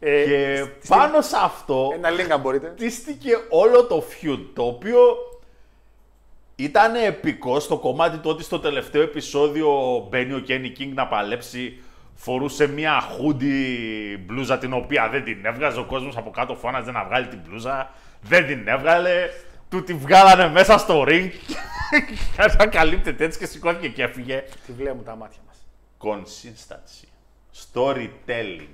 Ε, 0.00 0.24
Και 0.24 0.56
στη- 0.80 0.88
πάνω 0.88 1.20
σε 1.20 1.36
αυτό 1.42 1.90
Ένα 1.94 2.08
link 2.10 2.30
αν 2.32 2.40
μπορείτε. 2.40 2.68
χτίστηκε 2.74 3.30
όλο 3.50 3.84
το 3.86 4.02
feud, 4.10 4.38
το 4.54 4.62
οποίο 4.66 4.98
ήταν 6.56 6.94
επικό 6.94 7.60
στο 7.60 7.78
κομμάτι 7.78 8.16
του 8.16 8.30
ότι 8.30 8.42
στο 8.42 8.58
τελευταίο 8.60 9.02
επεισόδιο 9.02 9.68
μπαίνει 10.10 10.32
ο 10.32 10.44
Kenny 10.48 10.78
King 10.80 10.90
να 10.94 11.06
παλέψει, 11.06 11.82
φορούσε 12.14 12.66
μια 12.66 13.00
hoodie 13.02 14.18
μπλούζα 14.20 14.58
την 14.58 14.72
οποία 14.72 15.08
δεν 15.08 15.24
την 15.24 15.44
έβγαζε, 15.44 15.80
ο 15.80 15.84
κόσμος 15.84 16.16
από 16.16 16.30
κάτω 16.30 16.54
φώναζε 16.54 16.90
να 16.90 17.04
βγάλει 17.04 17.26
την 17.26 17.40
μπλούζα, 17.46 17.90
δεν 18.20 18.46
την 18.46 18.68
έβγαλε, 18.68 19.28
του 19.68 19.84
τη 19.84 19.94
βγάλανε 19.94 20.48
μέσα 20.48 20.78
στο 20.78 21.04
ring, 21.08 21.30
και 22.58 22.66
καλύπτεται 22.66 23.24
έτσι 23.24 23.38
και 23.38 23.46
σηκώθηκε 23.46 23.88
και 23.88 24.02
έφυγε. 24.02 24.44
Τι 24.66 24.72
βλέπουν 24.72 25.04
τα 25.04 25.16
μάτια 25.16 25.38
μας. 25.46 25.53
Consistency. 26.04 27.08
Storytelling. 27.72 28.68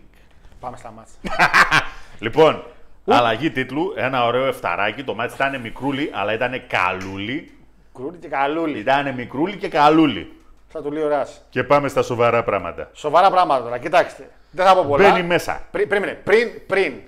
Πάμε 0.61 0.77
στα 0.77 0.91
μάτια. 0.91 1.17
Λοιπόν, 2.19 2.65
αλλαγή 3.07 3.51
τίτλου, 3.51 3.93
ένα 3.97 4.27
ωραίο 4.27 4.47
εφταράκι. 4.47 5.05
Το 5.05 5.15
μάτι 5.15 5.35
ήταν 5.35 5.61
μικρούλι, 5.61 6.11
αλλά 6.15 6.33
ήταν 6.33 6.63
καλούλι. 6.67 7.53
Κρούλι 7.95 8.19
και 8.19 8.29
καλούλι. 8.29 8.79
Ήταν 8.79 9.15
μικρούλι 9.15 9.57
και 9.57 9.69
καλούλι. 9.69 10.33
Θα 10.69 10.83
του 10.83 10.93
λέει 10.93 11.03
ο 11.03 11.09
Ράς. 11.09 11.47
Και 11.51 11.65
πάμε 11.65 11.89
στα 11.89 12.03
σοβαρά 12.03 12.45
πράγματα. 12.45 12.91
Σοβαρά 12.93 13.31
πράγματα 13.31 13.63
τώρα, 13.63 13.79
κοιτάξτε. 13.79 14.31
Δεν 14.51 14.67
θα 14.67 14.75
πω 14.75 14.85
πολλά. 14.85 15.11
Μπαίνει 15.11 15.27
μέσα. 15.27 15.63
Πριν, 15.71 15.89
πριν, 15.89 16.03
πριν, 16.25 16.49
πριν, 16.67 17.01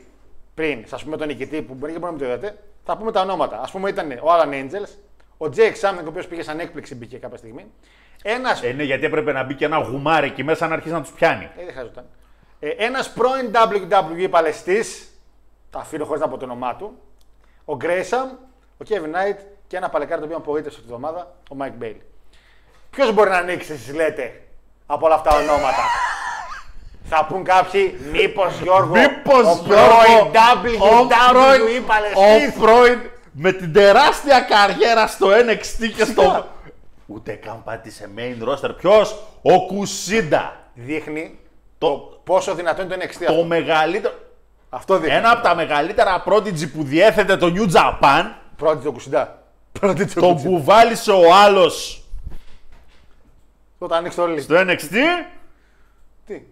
πριν, 0.55 0.85
σας 0.87 1.05
πούμε 1.05 1.17
τον 1.17 1.27
νικητή 1.27 1.63
που 1.63 1.75
μπορεί 1.75 1.93
και 1.93 1.99
μπορεί 1.99 2.13
να 2.13 2.19
μην 2.19 2.29
το 2.29 2.35
είδατε, 2.35 2.59
θα 2.85 2.97
πούμε 2.97 3.13
τα 3.13 3.21
ονόματα. 3.21 3.57
Α 3.57 3.69
πούμε 3.73 3.89
ήταν 3.89 4.11
ο 4.11 4.27
Alan 4.27 4.53
Angels, 4.53 4.89
ο 5.39 5.47
Jake 5.57 5.75
Σάμινγκ, 5.75 6.07
ο 6.07 6.09
οποίος 6.09 6.27
πήγε 6.27 6.43
σαν 6.43 6.61
έκπληξη, 6.61 6.95
μπήκε 6.95 7.17
κάποια 7.17 7.37
στιγμή. 7.39 7.67
Ένα. 8.23 8.59
Ε, 8.63 8.73
ναι, 8.73 8.83
γιατί 8.83 9.05
έπρεπε 9.05 9.33
να 9.33 9.43
μπει 9.43 9.55
και 9.55 9.65
ένα 9.65 9.79
γουμάρι 9.79 10.27
εκεί 10.27 10.45
μέσα 10.45 10.67
να 10.69 10.75
αρχίσει 10.75 10.95
να 10.95 11.01
τους 11.03 11.11
πιάνει. 11.11 11.45
Ε, 11.45 11.65
δεν 11.65 11.73
χρειαζόταν. 11.73 12.05
Ε, 12.61 12.69
Ένας 12.69 13.11
πρώην 13.13 13.51
WWE 13.53 14.27
παλαιστής, 14.31 15.09
τα 15.71 15.79
αφήνω 15.79 16.05
χωρίς 16.05 16.21
να 16.21 16.29
πω 16.29 16.37
το 16.37 16.45
όνομά 16.45 16.77
του, 16.77 16.99
ο 17.65 17.77
Γκρέισαμ, 17.77 18.29
ο 18.77 18.85
Kevin 18.89 18.93
Knight 19.15 19.37
και 19.67 19.77
ένα 19.77 19.89
παλικάρι 19.89 20.21
το 20.21 20.27
οποίο 20.27 20.37
απογοήτευσε 20.37 20.79
αυτή 20.79 20.89
τη 20.91 20.95
εβδομάδα, 20.95 21.35
ο 21.51 21.57
Mike 21.61 21.83
Bailey. 21.85 22.01
Ποιος 22.91 23.13
μπορεί 23.13 23.31
να 23.31 23.37
ανοίξει, 23.37 23.73
εσείς 23.73 23.95
λέτε, 23.95 24.43
από 24.87 25.07
όλα 25.07 25.15
αυτά 25.15 25.31
τα 25.31 25.37
ονόματα; 25.37 25.83
Θα 27.15 27.25
πούν 27.25 27.45
κάποιοι, 27.45 28.01
μήπως 28.13 28.61
Γιώργο, 28.61 28.93
Μήπως, 28.93 29.47
ο 29.47 29.63
Γιώργο, 29.65 29.85
πρώην 30.33 30.81
ο 30.81 31.07
πρώην- 31.33 31.83
WWE 31.83 31.83
παλαιστής; 31.87 32.57
Ο 32.57 32.61
πρώην 32.61 32.99
με 33.33 33.53
την 33.53 33.73
τεράστια 33.73 34.41
καριέρα 34.41 35.07
στο 35.07 35.29
NXT 35.31 35.89
και 35.97 36.05
στο. 36.05 36.47
Φυσικά. 37.13 37.33
Ούτε 37.33 37.33
καν 37.33 37.63
πάτησε 37.65 38.11
main 38.17 38.49
roster. 38.49 38.71
Ποιος, 38.77 39.17
ο 39.43 39.67
Κουσίντα. 39.67 40.57
Δείχνει 40.75 41.39
Το, 41.79 42.21
πόσο 42.25 42.55
δυνατό 42.55 42.83
είναι 42.83 42.97
το 42.97 43.03
NXT. 43.05 43.25
το 43.27 43.33
αυτό. 43.33 43.45
μεγαλύτερο. 43.45 44.15
Αυτό 44.71 44.99
δείχνει. 44.99 45.17
Ένα 45.17 45.31
από 45.31 45.43
τα 45.43 45.55
μεγαλύτερα 45.55 46.23
prodigy 46.27 46.71
που 46.73 46.83
διέθετε 46.83 47.37
το 47.37 47.53
New 47.57 47.73
Japan. 47.73 48.25
Πρώτη 48.57 48.85
το 48.85 48.93
Κουσιντά. 48.93 49.43
Πρώτη 49.81 50.07
το 50.07 50.21
Το 50.21 50.33
Κουσιντά. 50.33 50.49
κουβάλισε 50.51 51.11
ο 51.13 51.35
άλλος 51.35 52.05
Όταν 53.79 53.99
ανοίξει 53.99 54.17
το 54.17 54.25
ρολί. 54.25 54.41
στο 54.41 54.55
NXT. 54.59 54.95
Τι; 56.27 56.43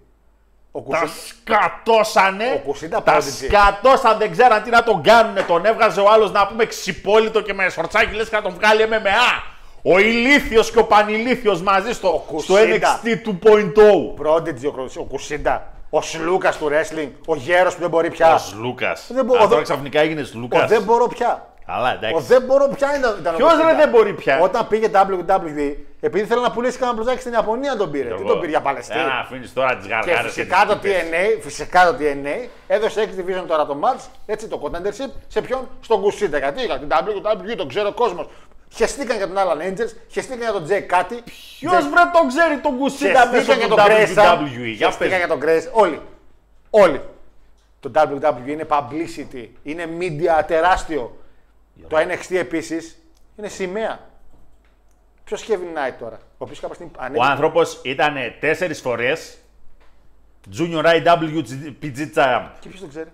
Ο 0.72 0.80
Τα 0.80 0.98
Κουσιντά. 0.98 1.06
σκατώσανε. 1.26 2.52
Ο 2.54 2.58
Κουσίντα 2.66 3.02
τα 3.02 3.16
Prodigy. 3.16 3.22
σκατώσαν, 3.46 4.18
δεν 4.18 4.30
ξέραν 4.30 4.62
τι 4.62 4.70
να 4.70 4.82
τον 4.82 5.02
κάνουνε. 5.02 5.42
Τον 5.42 5.64
έβγαζε 5.64 6.00
ο 6.00 6.10
άλλος 6.10 6.32
να 6.32 6.46
πούμε 6.46 6.64
ξυπόλυτο 6.66 7.40
και 7.40 7.54
με 7.54 7.68
σορτσάκι 7.68 8.14
λες 8.14 8.28
και 8.28 8.36
να 8.36 8.42
τον 8.42 8.52
βγάλει 8.54 8.82
MMA. 8.90 9.42
Ο 9.82 9.98
ηλίθιος 9.98 10.70
και 10.70 10.78
ο 10.78 10.84
πανηλίθιος 10.84 11.62
μαζί 11.62 11.92
στο, 11.92 12.24
στο 12.42 12.52
Κουσίντα. 12.54 13.00
NXT 13.04 13.08
2.0. 13.08 14.24
Prodigy, 14.26 14.66
ο, 14.66 14.70
Κρου- 14.70 14.96
ο 14.96 15.02
Κουσίντα. 15.04 15.72
Ο 15.90 16.02
Σλούκας 16.02 16.58
του 16.58 16.68
wrestling. 16.70 17.08
Ο 17.26 17.34
γέρος 17.36 17.74
που 17.74 17.80
δεν 17.80 17.90
μπορεί 17.90 18.10
πια. 18.10 18.34
Ο 18.34 18.38
Λούκας. 18.60 19.10
Δεν 19.12 19.24
μπο- 19.24 19.34
Α, 19.36 19.38
ο 19.38 19.42
τώρα 19.42 19.56
δε- 19.56 19.62
ξαφνικά 19.62 20.00
έγινε 20.00 20.20
Ο 20.20 20.24
Λούκας. 20.34 20.68
δεν 20.70 20.82
μπορώ 20.82 21.06
πια. 21.06 21.44
Καλά, 21.66 21.90
Ο 21.90 21.94
εντάξει. 21.94 22.26
δεν 22.26 22.42
μπορώ 22.42 22.68
πια 22.76 22.96
ήταν, 22.98 23.16
ήταν 23.20 23.34
ο 23.34 23.36
Ποιος, 23.36 23.50
ρε, 23.50 23.56
Κουσίντα. 23.62 23.78
δεν 23.80 23.88
μπορεί 23.88 24.12
πια; 24.14 24.38
Όταν 24.40 24.68
πήγε 24.68 24.88
WWE, 24.92 25.76
επειδή 26.00 26.24
θέλει 26.26 26.40
να 26.42 26.50
πουλήσει 26.50 26.78
κανένα 26.78 26.96
μπλουζάκι 26.96 27.20
στην 27.20 27.32
Ιαπωνία 27.32 27.76
τον 27.76 27.90
πήρε. 27.90 28.14
Τι 28.14 28.24
τον 28.24 28.38
πήρε 28.38 28.50
για 28.50 28.60
Παλαιστή. 28.60 28.92
Δεν 28.94 29.08
αφήνεις 29.22 29.52
τώρα 29.52 29.76
τις 29.76 29.86
Και 29.86 29.92
γαργάρες 29.92 30.32
φυσικά 30.32 30.64
το, 30.68 30.76
τις 30.76 30.90
τύπες. 30.92 31.02
TNA, 31.10 31.38
φυσικά 31.40 31.86
το 31.86 31.96
TNA 32.00 32.48
έδωσε 32.66 33.00
6 33.00 33.20
division 33.20 33.44
τώρα 33.46 33.66
το 33.66 33.76
match, 33.82 34.02
έτσι 34.26 34.48
το 34.48 34.60
contendership, 34.64 35.10
σε 35.28 35.40
ποιον, 35.40 35.68
στον 35.80 36.00
Κουσίντα. 36.00 36.38
Γιατί 36.38 36.64
για 36.64 36.78
την 36.78 36.88
WWE 36.90 37.54
τον 37.56 37.68
ξέρει 37.68 37.86
ο 37.86 37.92
κόσμος. 37.92 38.26
Χεστήκαν 38.74 39.16
για 39.16 39.26
τον 39.28 39.36
Alan 39.38 39.62
Angels, 39.62 39.90
χεστήκαν 40.08 40.38
για 40.40 40.52
τον 40.52 40.66
Jake 40.68 40.80
κάτι. 40.80 41.22
Ποιος 41.58 41.88
βρε 41.88 42.02
τον 42.12 42.28
ξέρει 42.28 42.58
τον 42.60 42.78
Κουσίντα 42.78 43.26
μέσω 43.26 43.52
Χεστήκαν 43.52 43.58
για 43.58 43.68
του 43.68 43.74
τον 43.74 43.84
Grayson. 43.86 44.40
WWE. 44.42 44.74
Για 44.76 44.86
Χεστήκαν 44.86 44.96
πες. 45.08 45.18
για 45.18 45.28
τον 45.28 45.40
Grace. 45.42 45.68
Όλοι. 45.72 46.00
Όλοι. 46.70 47.00
Το 47.80 47.90
WWE 47.94 48.48
είναι 48.48 48.66
publicity, 48.70 49.48
είναι 49.62 49.88
media 50.00 50.42
τεράστιο. 50.46 51.18
Το 51.88 51.96
NXT 51.96 52.34
επίση 52.34 52.94
είναι 53.36 53.48
σημαία. 53.48 54.08
Ποιο 55.24 55.36
Kevin 55.48 55.76
Knight 55.78 55.94
τώρα, 55.98 56.16
ο 56.16 56.36
οποίο 56.38 56.54
κάποια 56.60 56.74
στιγμή 56.74 56.92
Ο 56.98 57.02
ανέβηκε. 57.02 57.26
άνθρωπος 57.30 57.80
ήταν 57.84 58.14
τέσσερις 58.40 58.80
φορές 58.80 59.38
Junior 60.58 60.84
IWPG 60.84 61.98
Champ. 62.14 62.42
Και 62.60 62.68
ποιο 62.68 62.80
τον 62.80 62.88
ξέρει. 62.88 63.08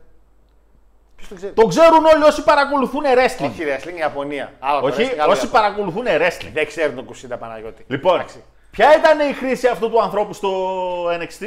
Ποιο 1.28 1.34
το 1.34 1.34
ξέρει. 1.36 1.52
Το 1.52 1.66
ξέρουν 1.66 2.04
όλοι 2.04 2.22
όσοι 2.24 2.42
παρακολουθούν 2.44 3.02
wrestling. 3.02 3.50
Όχι, 3.50 3.62
wrestling 3.66 3.98
Ιαπωνία. 3.98 4.52
Άλλο 4.58 4.80
το 4.80 4.86
Όχι, 4.86 4.96
wrestling, 5.02 5.18
άλλο 5.18 5.32
όσοι 5.32 5.44
Ιαπωνία. 5.44 5.60
παρακολουθούν 5.60 6.04
wrestling. 6.06 6.50
Δεν 6.52 6.66
ξέρουν 6.66 6.94
τον 6.94 7.04
Κουσίντα 7.04 7.36
Παναγιώτη. 7.36 7.84
Λοιπόν, 7.88 8.14
Εντάξει. 8.14 8.42
ποια 8.70 8.96
ήταν 8.96 9.30
η 9.30 9.32
χρήση 9.32 9.66
αυτού 9.66 9.90
του 9.90 10.02
ανθρώπου 10.02 10.32
στο 10.32 10.50
NXT. 11.10 11.46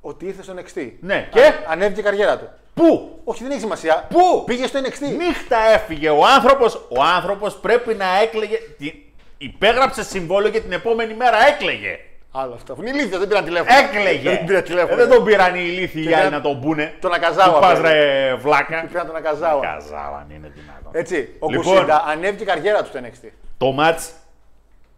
Ότι 0.00 0.26
ήρθε 0.26 0.42
στο 0.42 0.54
NXT. 0.56 0.90
Ναι, 1.00 1.28
και; 1.32 1.40
Α- 1.40 1.54
ανέβηκε 1.68 2.00
η 2.00 2.02
καριέρα 2.02 2.38
του. 2.38 2.48
Πού; 2.74 3.20
Όχι, 3.24 3.42
δεν 3.42 3.50
έχει 3.50 3.60
σημασία. 3.60 4.06
Πού; 4.10 4.42
Πήγε 4.46 4.66
στο 4.66 4.78
NXT. 4.82 5.16
Νύχτα 5.16 5.56
έφυγε. 5.74 6.08
Ο 6.10 6.26
άνθρωπος, 6.34 6.74
ο 6.88 7.02
άνθρωπος 7.02 7.54
πρέπει 7.56 7.94
να 7.94 8.04
έκλαιγε. 8.22 8.56
τι- 8.78 8.94
Υπέγραψε 9.38 10.04
συμβόλαιο 10.04 10.50
και 10.50 10.60
την 10.60 10.72
επόμενη 10.72 11.14
μέρα 11.14 11.46
έκλαιγε. 11.48 11.98
Άλλο 12.36 12.54
αυτό. 12.54 12.76
Είναι 12.80 12.90
ηλίθιο, 12.90 13.18
δεν 13.18 13.28
πήραν 13.28 13.44
τηλέφωνο. 13.44 13.78
Έκλαιγε. 13.78 14.30
Δεν 14.30 14.44
πήραν 14.44 14.62
τηλέφωνο. 14.62 14.92
Ε, 14.92 15.06
δεν 15.06 15.08
τον 15.16 15.24
πήραν 15.24 15.54
οι 15.54 15.60
ηλίθιοι 15.64 16.02
οι 16.04 16.06
Και 16.08 16.14
άλλοι 16.16 16.24
πήραν 16.26 16.32
να 16.32 16.40
τον 16.40 16.60
πούνε. 16.60 16.94
τον 17.00 17.10
Ακαζάwa 17.12 17.54
Του 17.54 17.60
πας 17.60 17.76
πήραν. 17.78 17.92
ρε 17.92 18.34
βλάκα. 18.34 18.84
Πήραν 18.88 19.06
τον 19.06 19.16
Ακαζάwa. 19.16 19.60
Καζάwa 19.62 20.18
αν 20.20 20.26
είναι 20.30 20.52
δυνατόν. 20.54 20.92
Έτσι. 20.92 21.36
Ο 21.38 21.50
Λοιπόν. 21.50 21.72
Κουσίντα 21.72 22.04
ανέβηκε 22.06 22.42
η 22.42 22.46
καριέρα 22.46 22.82
του 22.82 22.88
στο 22.88 23.00
NXT. 23.02 23.28
Το 23.58 23.76
match 23.78 24.10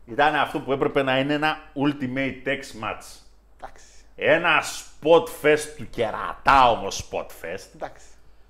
ήταν 0.06 0.34
αυτό 0.34 0.58
που 0.60 0.72
έπρεπε 0.72 1.02
να 1.02 1.18
είναι 1.18 1.34
ένα 1.34 1.56
Ultimate 1.74 2.48
X 2.48 2.84
match. 2.84 3.04
Εντάξει. 3.60 3.84
Ένα 4.16 4.62
spot 4.62 5.24
fest 5.42 5.68
του 5.76 5.86
κερατά 5.90 6.70
όμως 6.70 7.08
spot 7.10 7.26
fest. 7.26 7.66
Εντάξει. 7.74 8.04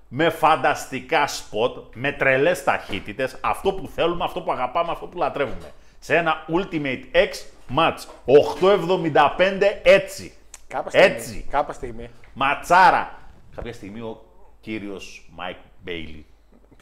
με 0.07 0.29
φανταστικά 0.29 1.27
σποτ, 1.27 1.77
με 1.93 2.11
τρελές 2.11 2.63
ταχύτητες, 2.63 3.35
αυτό 3.41 3.73
που 3.73 3.87
θέλουμε, 3.95 4.23
αυτό 4.23 4.41
που 4.41 4.51
αγαπάμε, 4.51 4.91
αυτό 4.91 5.05
που 5.05 5.17
λατρεύουμε. 5.17 5.71
Σε 5.99 6.15
ένα 6.15 6.45
Ultimate 6.49 7.03
X 7.15 7.29
match. 7.75 7.99
8,75 8.25 9.61
έτσι. 9.83 10.33
Κάποια 10.67 10.89
στιγμή. 10.89 11.15
Έτσι. 11.15 11.47
Κάποια 11.49 11.73
στιγμή. 11.73 12.09
Ματσάρα. 12.33 13.19
Κάποια 13.55 13.73
στιγμή 13.73 13.99
ο 13.99 14.25
κύριος 14.61 15.31
Mike 15.37 15.87
Bailey 15.87 16.23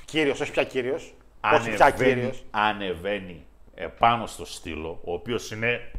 Κύριος, 0.05 0.39
όχι 0.39 0.51
πια 0.51 0.63
κύριος. 0.63 1.13
Όχι 1.53 1.71
πια 1.71 1.91
κύριος. 1.91 2.43
ανεβαίνει, 2.51 2.85
ανεβαίνει 2.85 3.45
επάνω 3.75 4.25
στο 4.25 4.45
στήλο, 4.45 4.99
ο 5.03 5.13
οποίος 5.13 5.51
είναι 5.51 5.91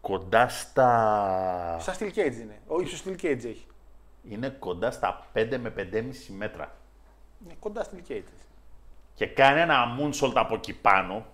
κοντά 0.00 0.48
στα... 0.48 1.76
Σαν 1.80 1.94
steel 1.98 2.18
cage 2.18 2.34
είναι. 2.40 2.60
Ο 2.66 2.80
ίσο 2.80 3.04
steel 3.04 3.24
cage 3.24 3.44
έχει. 3.44 3.66
είναι 4.28 4.48
κοντά 4.48 4.90
στα 4.90 5.26
5 5.32 5.56
με 5.60 5.74
5,5 5.76 6.02
μέτρα. 6.36 6.76
Είναι 7.44 7.54
κοντά 7.58 7.86
steel 7.86 8.10
cage. 8.10 8.22
και 9.14 9.26
κάνει 9.26 9.60
ένα 9.60 9.96
moonsault 9.98 10.32
από 10.34 10.54
εκεί 10.54 10.72
πάνω, 10.72 11.26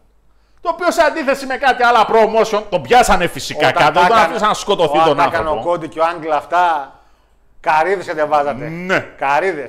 το 0.65 0.71
οποίο 0.71 0.91
σε 0.91 1.03
αντίθεση 1.03 1.47
με 1.47 1.57
κάτι 1.57 1.83
άλλα 1.83 2.07
promotion, 2.09 2.62
τον 2.69 2.83
πιάσανε 2.83 3.27
φυσικά 3.27 3.69
Όταν 3.69 3.73
κάτω, 3.83 3.93
τα 3.93 4.01
δεν 4.01 4.09
τον 4.09 4.17
έκανε- 4.17 4.31
αφήσαν 4.31 4.49
να 4.49 4.55
σκοτωθεί 4.55 4.97
όταν 4.97 5.07
τον 5.09 5.17
τα 5.17 5.23
έκανε 5.23 5.47
ο 5.47 5.51
άνθρωπο. 5.51 5.69
Κόντι 5.71 5.89
και 5.89 6.01
ο 6.01 6.05
Άγγλ 6.05 6.31
αυτά. 6.33 6.93
Καρίδε 7.61 8.05
κατεβάζατε. 8.05 8.69
Ναι. 8.69 8.99
Καρίδε. 9.19 9.69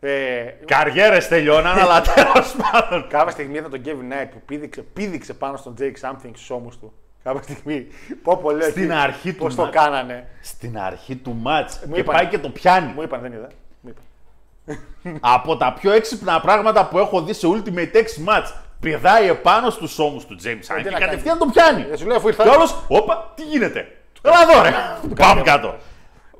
Ε, 0.00 0.42
Καριέρες 0.64 1.28
τελειώναν, 1.28 1.78
αλλά 1.78 2.00
τέλος 2.00 2.56
πάντων. 2.70 3.06
κάποια 3.08 3.30
στιγμή 3.30 3.56
είδα 3.58 3.68
τον 3.68 3.82
Kevin 3.84 4.12
Knight 4.12 4.28
που 4.32 4.40
πήδηξε, 4.46 4.80
πήδηξε 4.80 5.34
πάνω 5.34 5.56
στον 5.56 5.74
Jake 5.80 6.08
Something 6.08 6.30
στους 6.34 6.50
ώμους 6.50 6.78
του. 6.78 6.92
Κάποια 7.24 7.42
στιγμή. 7.42 7.86
Πω 8.22 8.36
πω 8.36 8.50
λέω 8.50 8.70
Στην 8.70 8.90
εκεί, 8.90 9.00
αρχή 9.00 9.32
του 9.32 9.38
Πώς 9.44 9.54
το 9.54 9.66
match. 9.66 9.70
κάνανε. 9.70 10.28
Στην 10.42 10.78
αρχή 10.78 11.16
του 11.16 11.42
match 11.46 11.70
και 11.92 12.00
είπαν. 12.00 12.14
πάει 12.16 12.26
και 12.26 12.38
το 12.38 12.48
πιάνει. 12.48 12.92
Μου 12.94 13.02
είπαν, 13.02 13.20
δεν 13.20 13.32
είδα. 13.32 13.48
Μου 13.80 13.90
είπαν. 13.90 15.20
Από 15.20 15.56
τα 15.56 15.72
πιο 15.80 15.92
έξυπνα 15.92 16.40
πράγματα 16.40 16.86
που 16.86 16.98
έχω 16.98 17.22
δει 17.22 17.32
σε 17.32 17.46
Ultimate 17.50 17.96
X 17.96 18.28
match. 18.28 18.52
Πηδάει 18.80 19.28
επάνω 19.28 19.70
στους 19.70 19.98
ώμους 19.98 20.26
του 20.26 20.36
James 20.44 20.72
Hunt 20.72 20.76
τι 20.76 20.82
και 20.82 20.90
να 20.90 20.98
κατευθείαν 20.98 21.38
τον 21.38 21.50
πιάνει. 21.50 21.86
Ε, 21.92 21.96
σου 21.96 22.06
λέω, 22.06 22.16
αφού 22.16 22.28
ήρθα- 22.28 22.42
Και 22.42 22.48
όλος, 22.48 22.84
όπα, 22.88 23.32
τι 23.36 23.42
γίνεται; 23.42 23.96
Έλα 24.22 24.36
εδώ 24.50 24.62
ρε. 24.62 24.72
Πάμε 25.14 25.42
κάτω. 25.42 25.74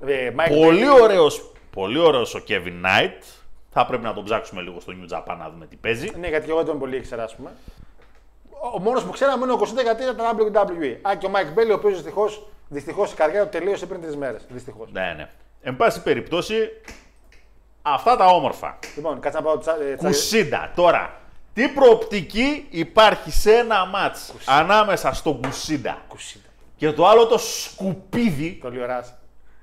Ε, 0.06 0.30
Mike 0.36 0.48
Πολύ 0.48 0.84
Bailey, 0.96 1.02
ωραίος, 1.02 1.52
πολύ 1.70 1.98
ωραίος 1.98 2.34
ο 2.34 2.42
Kevin 2.48 2.86
Knight. 2.86 3.22
Θα 3.70 3.86
πρέπει 3.86 4.02
να 4.02 4.12
τον 4.14 4.24
ψάξουμε 4.24 4.60
λίγο 4.62 4.80
στο 4.80 4.92
New 4.92 5.16
Japan 5.16 5.36
να 5.38 5.50
δούμε 5.50 5.66
τι 5.66 5.76
παίζει. 5.76 6.10
Ναι, 6.18 6.28
γιατί 6.28 6.48
εγώ 6.48 6.56
δεν 6.56 6.66
τον 6.66 6.78
πολύ 6.78 6.96
ήξερα, 6.96 7.22
ας 7.22 7.34
πούμε. 7.36 7.50
Ο 8.74 8.80
μόνος 8.80 9.02
που 9.04 9.10
ξέραμε 9.10 9.44
είναι 9.44 9.52
ο 9.52 9.56
Κωνσταντίνο 9.56 9.94
γιατί 9.94 10.02
ήταν 10.14 10.36
το 10.36 10.44
WWE. 10.52 10.96
Α, 11.10 11.14
και 11.14 11.26
ο 11.26 11.30
Mike 11.34 11.58
Bailey, 11.58 11.70
ο 11.70 11.74
οποίος 11.74 11.92
δυστυχώς, 11.94 12.28
δυστυχώς, 12.68 13.12
η 13.12 13.14
καριέρα 13.14 13.44
του 13.44 13.58
τελείωσε 13.58 13.86
πριν 13.86 14.00
τρεις 14.00 14.16
μέρες. 14.16 14.46
Δυστυχώς. 14.48 14.92
Ναι, 14.92 15.14
ναι. 15.16 15.28
Εν 15.62 15.76
πάση 15.76 16.02
περιπτώσει, 16.02 16.56
αυτά 17.82 18.16
τα 18.16 18.26
όμορφα. 18.26 18.78
Λοιπόν, 18.96 19.20
κάτσε 19.20 19.38
να 19.38 19.44
πάω 19.44 19.58
τσα, 19.58 19.76
ε, 19.82 19.94
τσα- 19.96 20.06
Κουσίντα. 20.08 20.72
Τώρα, 20.74 21.20
τι 21.56 21.68
προοπτική 21.68 22.66
υπάρχει 22.70 23.30
σε 23.30 23.52
ένα 23.52 23.86
μάτς 23.86 24.34
ανάμεσα 24.46 25.12
στον 25.12 25.42
Κουσίντα 25.42 25.98
Κουσίντα. 26.08 26.48
και 26.76 26.92
το 26.92 27.06
άλλο 27.06 27.26
το 27.26 27.38
σκουπίδι; 27.38 28.58
Το 28.62 28.70
Lio 28.70 28.87
Rush. 28.87 29.14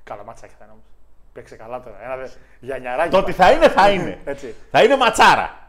Καλό 0.03 0.23
ματσάκι 0.25 0.53
θα 0.59 0.63
είναι 0.63 0.71
όμως. 0.71 0.85
Παίξε 1.33 1.55
καλά 1.55 1.81
τώρα. 1.81 2.03
Ένα 2.03 2.15
δε... 2.15 2.27
για 2.59 2.77
νιαράκι. 2.77 3.09
Το 3.09 3.17
ότι 3.17 3.31
θα 3.31 3.51
είναι, 3.51 3.69
θα 3.69 3.89
είναι. 3.89 4.19
Έτσι. 4.33 4.55
θα 4.71 4.83
είναι 4.83 4.97
ματσάρα. 4.97 5.67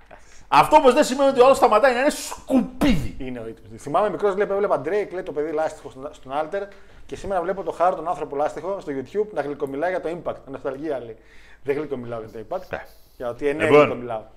Αυτό 0.48 0.76
όμως 0.76 0.94
δεν 0.94 1.04
σημαίνει 1.04 1.30
ότι 1.30 1.40
ο 1.40 1.44
άλλος 1.44 1.56
σταματάει 1.56 1.94
να 1.94 2.00
είναι 2.00 2.10
σκουπίδι. 2.10 3.16
Είναι 3.18 3.38
ο 3.38 3.48
ήττος. 3.48 3.80
Θυμάμαι 3.82 4.10
μικρός 4.10 4.36
λέει 4.36 4.46
που 4.46 4.52
έβλεπα 4.52 4.80
Drake, 4.80 5.12
λέει 5.12 5.22
το 5.24 5.32
παιδί 5.32 5.52
λάστιχο 5.52 5.90
στον, 5.90 6.08
στον 6.12 6.32
Alter 6.32 6.66
και 7.06 7.16
σήμερα 7.16 7.40
βλέπω 7.40 7.62
το 7.62 7.70
χάρο 7.70 7.96
τον 7.96 8.08
άνθρωπο 8.08 8.36
λάστιχο 8.36 8.80
στο 8.80 8.92
YouTube 8.92 9.32
να 9.32 9.42
γλυκομιλάει 9.42 9.90
για 9.90 10.00
το 10.00 10.08
impact. 10.08 10.36
Νοσταλγία 10.50 10.98
λέει. 10.98 11.16
Δεν 11.62 11.76
γλυκομιλάω 11.76 12.20
για 12.20 12.28
το 12.28 12.46
impact. 12.48 12.68
Ναι. 12.70 12.84
Για 13.16 13.28
ότι 13.28 13.48
εννέα 13.48 13.70
Λοιπόν. 13.70 14.32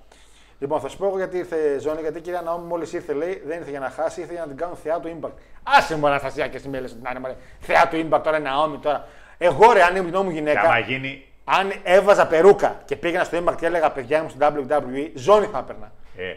Γλυκομιλάω. 0.58 0.78
Λοιπόν, 0.78 0.80
θα 0.80 0.88
σου 0.88 0.96
πω 0.96 1.06
εγώ 1.06 1.16
γιατί 1.16 1.36
ήρθε 1.38 1.78
ζώνη, 1.78 2.00
γιατί 2.00 2.18
η 2.18 2.20
κυρία 2.20 2.40
Ναόμη 2.40 2.66
μόλις 2.66 2.92
ήρθε 2.92 3.12
λέει 3.12 3.42
δεν 3.46 3.58
ήρθε 3.58 3.70
για 3.70 3.80
να 3.80 3.90
χάσει, 3.90 4.20
ήρθε 4.20 4.32
για 4.32 4.42
να 4.42 4.48
την 4.48 4.56
κάνουν 4.56 4.76
θεά 4.76 5.00
του 5.00 5.18
impact. 5.20 5.32
Άσε 5.62 5.96
μου 5.96 6.06
Αναστασία 6.06 6.48
και 6.48 6.58
σημαίνει 6.58 6.84
ότι 6.84 6.96
να 7.02 7.10
είναι 7.10 7.18
μωρέ, 7.18 7.36
θεά 7.60 7.88
του 7.88 7.96
impact 7.96 8.20
τώρα 8.24 8.36
είναι 8.38 8.48
Ναόμη 8.48 8.78
τώρα. 8.78 9.08
Εγώ 9.38 9.72
ρε, 9.72 9.82
αν 9.82 9.96
ήμουν 9.96 10.24
μου 10.24 10.30
Και 10.30 10.36
γυναίκα, 10.38 10.60
άμα 10.60 10.78
γίνει. 10.78 11.26
αν 11.44 11.72
έβαζα 11.82 12.26
περούκα 12.26 12.82
και 12.84 12.96
πήγαινα 12.96 13.24
στο 13.24 13.44
impact 13.44 13.56
και 13.56 13.66
έλεγα 13.66 13.92
παιδιά 13.92 14.22
μου 14.22 14.28
στο 14.28 14.38
WWE, 14.40 15.10
ζώνη 15.14 15.46
θα 15.46 15.58
έπαιρνα. 15.58 15.92
Ε, 16.16 16.34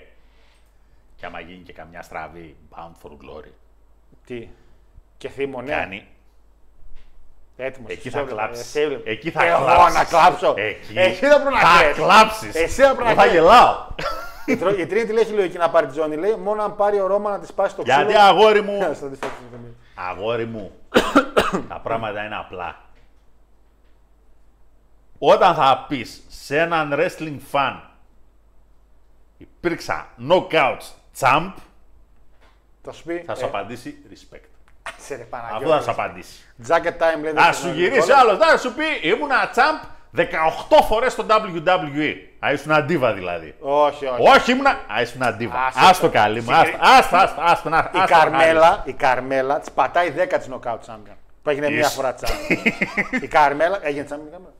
και 1.15 1.25
άμα 1.25 1.39
γίνει 1.39 1.63
και 1.63 1.73
καμιά 1.73 2.01
στραβή 2.01 2.55
Bound 2.75 3.07
for 3.07 3.11
Glory. 3.11 3.51
Τι; 4.25 4.47
Και 5.17 5.29
θύμω, 5.29 5.61
ναι. 5.61 5.71
Κάνει. 5.71 6.07
Έτοιμος. 7.63 7.91
Εκεί 7.91 8.09
θα 8.09 8.21
κλάψεις. 8.21 8.75
Εκεί 9.03 9.31
θα 9.31 9.39
θα 9.39 9.45
Εγώ 9.47 9.63
κλάψεις. 9.65 9.93
να 9.97 10.03
κλάψω. 10.03 10.53
Εκεί 10.57 10.93
Εσύ 10.99 11.19
δεν 11.27 11.41
πρέπει 11.41 11.53
να 11.53 11.59
θα 11.59 11.79
κλαις. 11.81 11.95
κλάψεις. 11.95 12.55
Εσύ 12.55 12.81
δεν 12.81 12.95
πρέπει 12.95 13.09
Εγώ 13.11 13.15
να 13.15 13.21
θα 13.21 13.27
κλαις. 13.29 13.33
γελάω. 13.41 13.87
Η 14.45 14.57
Τρο- 14.57 14.77
Η 14.79 14.85
Τρίτη 14.85 15.13
λέει 15.13 15.23
έχει 15.23 15.33
λογική 15.33 15.57
να 15.57 15.69
πάρει 15.69 15.87
τη 15.87 15.93
ζώνη. 15.93 16.15
Λέει 16.15 16.35
μόνο 16.35 16.63
αν 16.63 16.75
πάρει 16.75 16.99
ο 16.99 17.07
Ρώμα 17.07 17.29
να 17.31 17.39
τη 17.39 17.45
σπάσει 17.45 17.75
το 17.75 17.81
ξύλο. 17.83 17.97
Γιατί 17.97 18.15
αγόρι 18.15 18.61
μου, 18.61 18.79
Θα 18.79 18.87
της 18.89 18.97
φτιάξει 18.97 19.19
το 19.51 19.57
μήνυμα. 19.57 19.75
αγόρι 19.95 20.45
μου, 20.45 20.71
τα 21.69 21.79
πράγματα 21.83 22.25
είναι 22.25 22.35
απλά. 22.37 22.75
Όταν 25.19 25.55
θα 25.55 25.85
πεις 25.87 26.23
σε 26.29 26.59
έναν 26.59 26.93
wrestling 26.97 27.37
fan 27.51 27.79
υπήρξα 29.37 30.07
knockouts 30.29 30.87
champ, 31.19 31.53
Θα 32.81 32.91
σου 32.91 33.03
πει. 33.03 33.23
θα 33.25 33.35
σου 33.35 33.43
ε, 33.45 33.47
απαντήσει 33.47 33.97
respect. 34.09 34.45
Σε 34.97 35.15
ρε 35.15 35.21
Αυτό 35.21 35.37
θα 35.37 35.47
Παναγιώτη. 35.47 35.83
σου 35.83 35.91
απαντήσει. 35.91 36.50
Jacket 36.67 36.97
time 37.03 37.21
λέει. 37.21 37.31
Θα 37.33 37.41
δεν 37.43 37.53
σου 37.53 37.59
ξέρω, 37.59 37.73
γυρίσει 37.73 37.99
Νικόλα. 37.99 38.17
άλλος, 38.17 38.37
θα 38.37 38.57
σου 38.57 38.73
πει 38.73 39.07
ήμουνα 39.09 39.51
champ 39.55 39.85
18 40.15 40.81
φορές 40.87 41.11
στο 41.11 41.25
WWE. 41.29 42.15
Α, 42.45 42.51
ήσουν 42.51 42.71
αντίβα 42.71 43.13
δηλαδή. 43.13 43.55
Όχι, 43.59 44.05
όχι. 44.05 44.29
Όχι, 44.35 44.51
ήμουνα. 44.51 44.69
Α, 44.69 45.01
ήσουν 45.01 45.23
αντίβα. 45.23 45.65
Άσε 45.65 45.79
Άστο 45.89 46.05
το. 46.05 46.11
καλή 46.13 46.41
μου. 46.41 46.53
Συγκρι- 46.55 46.75
Άστο, 46.79 47.15
άστο, 47.15 47.41
άστο, 47.41 47.41
άστο, 47.41 47.69
να- 47.69 47.77
Η 47.77 47.79
άστο 47.81 47.97
να 47.99 48.07
χάρεις. 48.07 48.31
Καρμέλα, 48.37 48.81
η 48.85 48.93
Καρμέλα 48.93 49.59
της 49.59 49.71
πατάει 49.71 50.09
10 50.09 50.37
της 50.37 50.47
knockout 50.51 50.79
champion. 50.87 51.15
Που 51.43 51.49
έγινε 51.49 51.69
μία 51.69 51.79
Είσαι. 51.79 51.89
φορά 51.89 52.15
champion. 52.21 53.21
η 53.25 53.27
Καρμέλα 53.27 53.79
έγινε 53.81 54.03
champion. 54.09 54.27
η 54.27 54.31
Καρμέλα. 54.31 54.53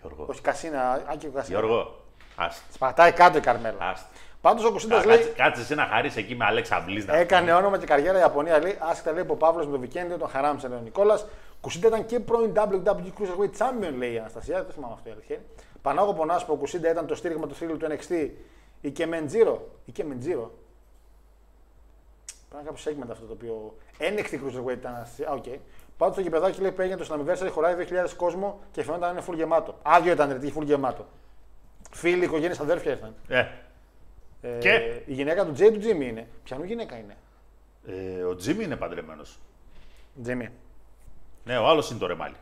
Γιώργο, 0.00 0.26
Όχι 0.28 0.40
Κασίνα, 0.40 1.02
Άκη 1.12 1.26
ο 1.26 1.30
Κασίνα. 1.34 1.58
Γιώργο, 1.58 2.04
άστο. 2.36 2.60
Της 2.68 2.78
πατάει 2.78 3.12
κάτω 3.12 3.38
η 3.38 3.40
Καρμέλα. 3.40 3.76
άστο. 3.92 4.06
Πάντως 4.40 4.64
ο 4.64 4.70
Κουσίντα 4.72 4.94
Κάτσε, 4.94 5.08
λέει. 5.08 5.32
κάτσε 5.36 5.60
εσύ 5.62 5.74
να 5.74 5.88
χαρείς 5.92 6.16
εκεί 6.16 6.34
με 6.34 6.44
Αλέξα 6.44 6.82
Μπλίζ. 6.86 7.04
να 7.04 7.16
Έκανε 7.16 7.52
όνομα 7.52 7.78
και 7.78 7.86
καριέρα 7.86 8.16
η 8.18 8.20
Ιαπωνία. 8.20 8.58
Λέει, 8.58 8.78
άσχετα 8.90 9.12
λέει 9.12 9.24
που 9.24 9.32
ο 9.32 9.36
Παύλος 9.36 9.66
με 9.66 9.72
το 9.72 9.78
Βικένδιο 9.78 10.16
τον 10.18 10.28
χαράμισε, 10.28 10.68
λέει 10.68 10.78
ο 10.78 10.80
Νικόλας. 10.84 11.26
Κουσίντα 11.60 11.86
ήταν 11.88 12.06
και 12.06 12.20
πρώην 12.20 12.52
WWE 12.56 13.12
Cruiserweight 13.18 13.56
Champion, 13.58 13.92
λέει 13.96 14.12
η 14.12 14.18
Αναστασία. 14.18 14.62
Δεν 14.64 14.72
θυμάμαι 14.72 14.92
αυτό 14.94 15.08
η 15.08 15.12
αλήθεια. 15.12 15.36
είναι. 15.36 15.44
Πανάγο 15.82 16.14
Πονά 16.14 16.36
που 16.46 16.52
ο 16.52 16.56
Κουσίντα 16.56 16.90
ήταν 16.90 17.06
το 17.06 17.14
στήριγμα 17.14 17.46
του 17.46 17.54
θρύλου 17.54 17.76
του 17.76 17.86
NXT. 17.90 18.28
Η 18.80 18.90
Κεμεντζίρο. 18.90 19.68
Η 19.84 19.92
Κεμεντζίρο. 19.92 20.52
Πρέπει 22.48 22.64
να 22.64 22.70
κάποιο 22.70 22.92
segment 22.92 23.10
αυτό 23.10 23.26
το 23.26 23.32
οποίο. 23.32 23.76
NXT 23.98 24.32
Cruiserweight 24.34 24.72
ήταν. 24.76 24.94
Αναστασία. 24.94 25.28
Α, 25.28 25.32
οκ. 25.32 25.44
Πάντω 25.96 26.14
το 26.14 26.20
γηπεδάκι 26.20 26.60
λέει 26.60 26.72
που 26.72 26.80
έγινε 26.80 26.96
το 26.96 27.06
Slammiversary 27.10 27.48
χωράει 27.50 27.74
2.000 27.90 28.08
κόσμο 28.16 28.60
και 28.72 28.82
φαινόταν 28.82 29.14
να 29.14 29.20
είναι 29.20 29.26
full 29.30 29.34
γεμάτο. 29.36 29.78
Άδειο 29.82 30.12
ήταν, 30.12 30.32
ρε, 30.32 30.38
τι 30.38 30.52
full 30.58 30.64
γεμάτο. 30.64 31.06
Φίλοι, 31.90 32.24
οικογένειες, 32.24 32.60
αδέρφια 32.60 32.90
ήρθαν. 32.90 33.14
Ε, 33.28 33.46
Ε, 34.42 34.58
Και; 34.58 35.00
Η 35.06 35.12
γυναίκα 35.12 35.44
του 35.44 35.52
Τζέι 35.52 35.70
του 35.72 35.78
Τζίμι 35.78 36.06
είναι. 36.06 36.26
Ποιανού 36.44 36.64
γυναίκα 36.64 36.96
είναι. 36.96 37.16
ε, 37.86 38.22
ο 38.22 38.34
Τζίμι 38.36 38.64
είναι 38.64 38.76
παντρεμένος. 38.76 39.38
Τζίμι. 40.22 40.48
Ναι, 41.44 41.58
ο 41.58 41.68
άλλος 41.68 41.90
είναι 41.90 41.98
το 41.98 42.06
ρεμάλι. 42.06 42.34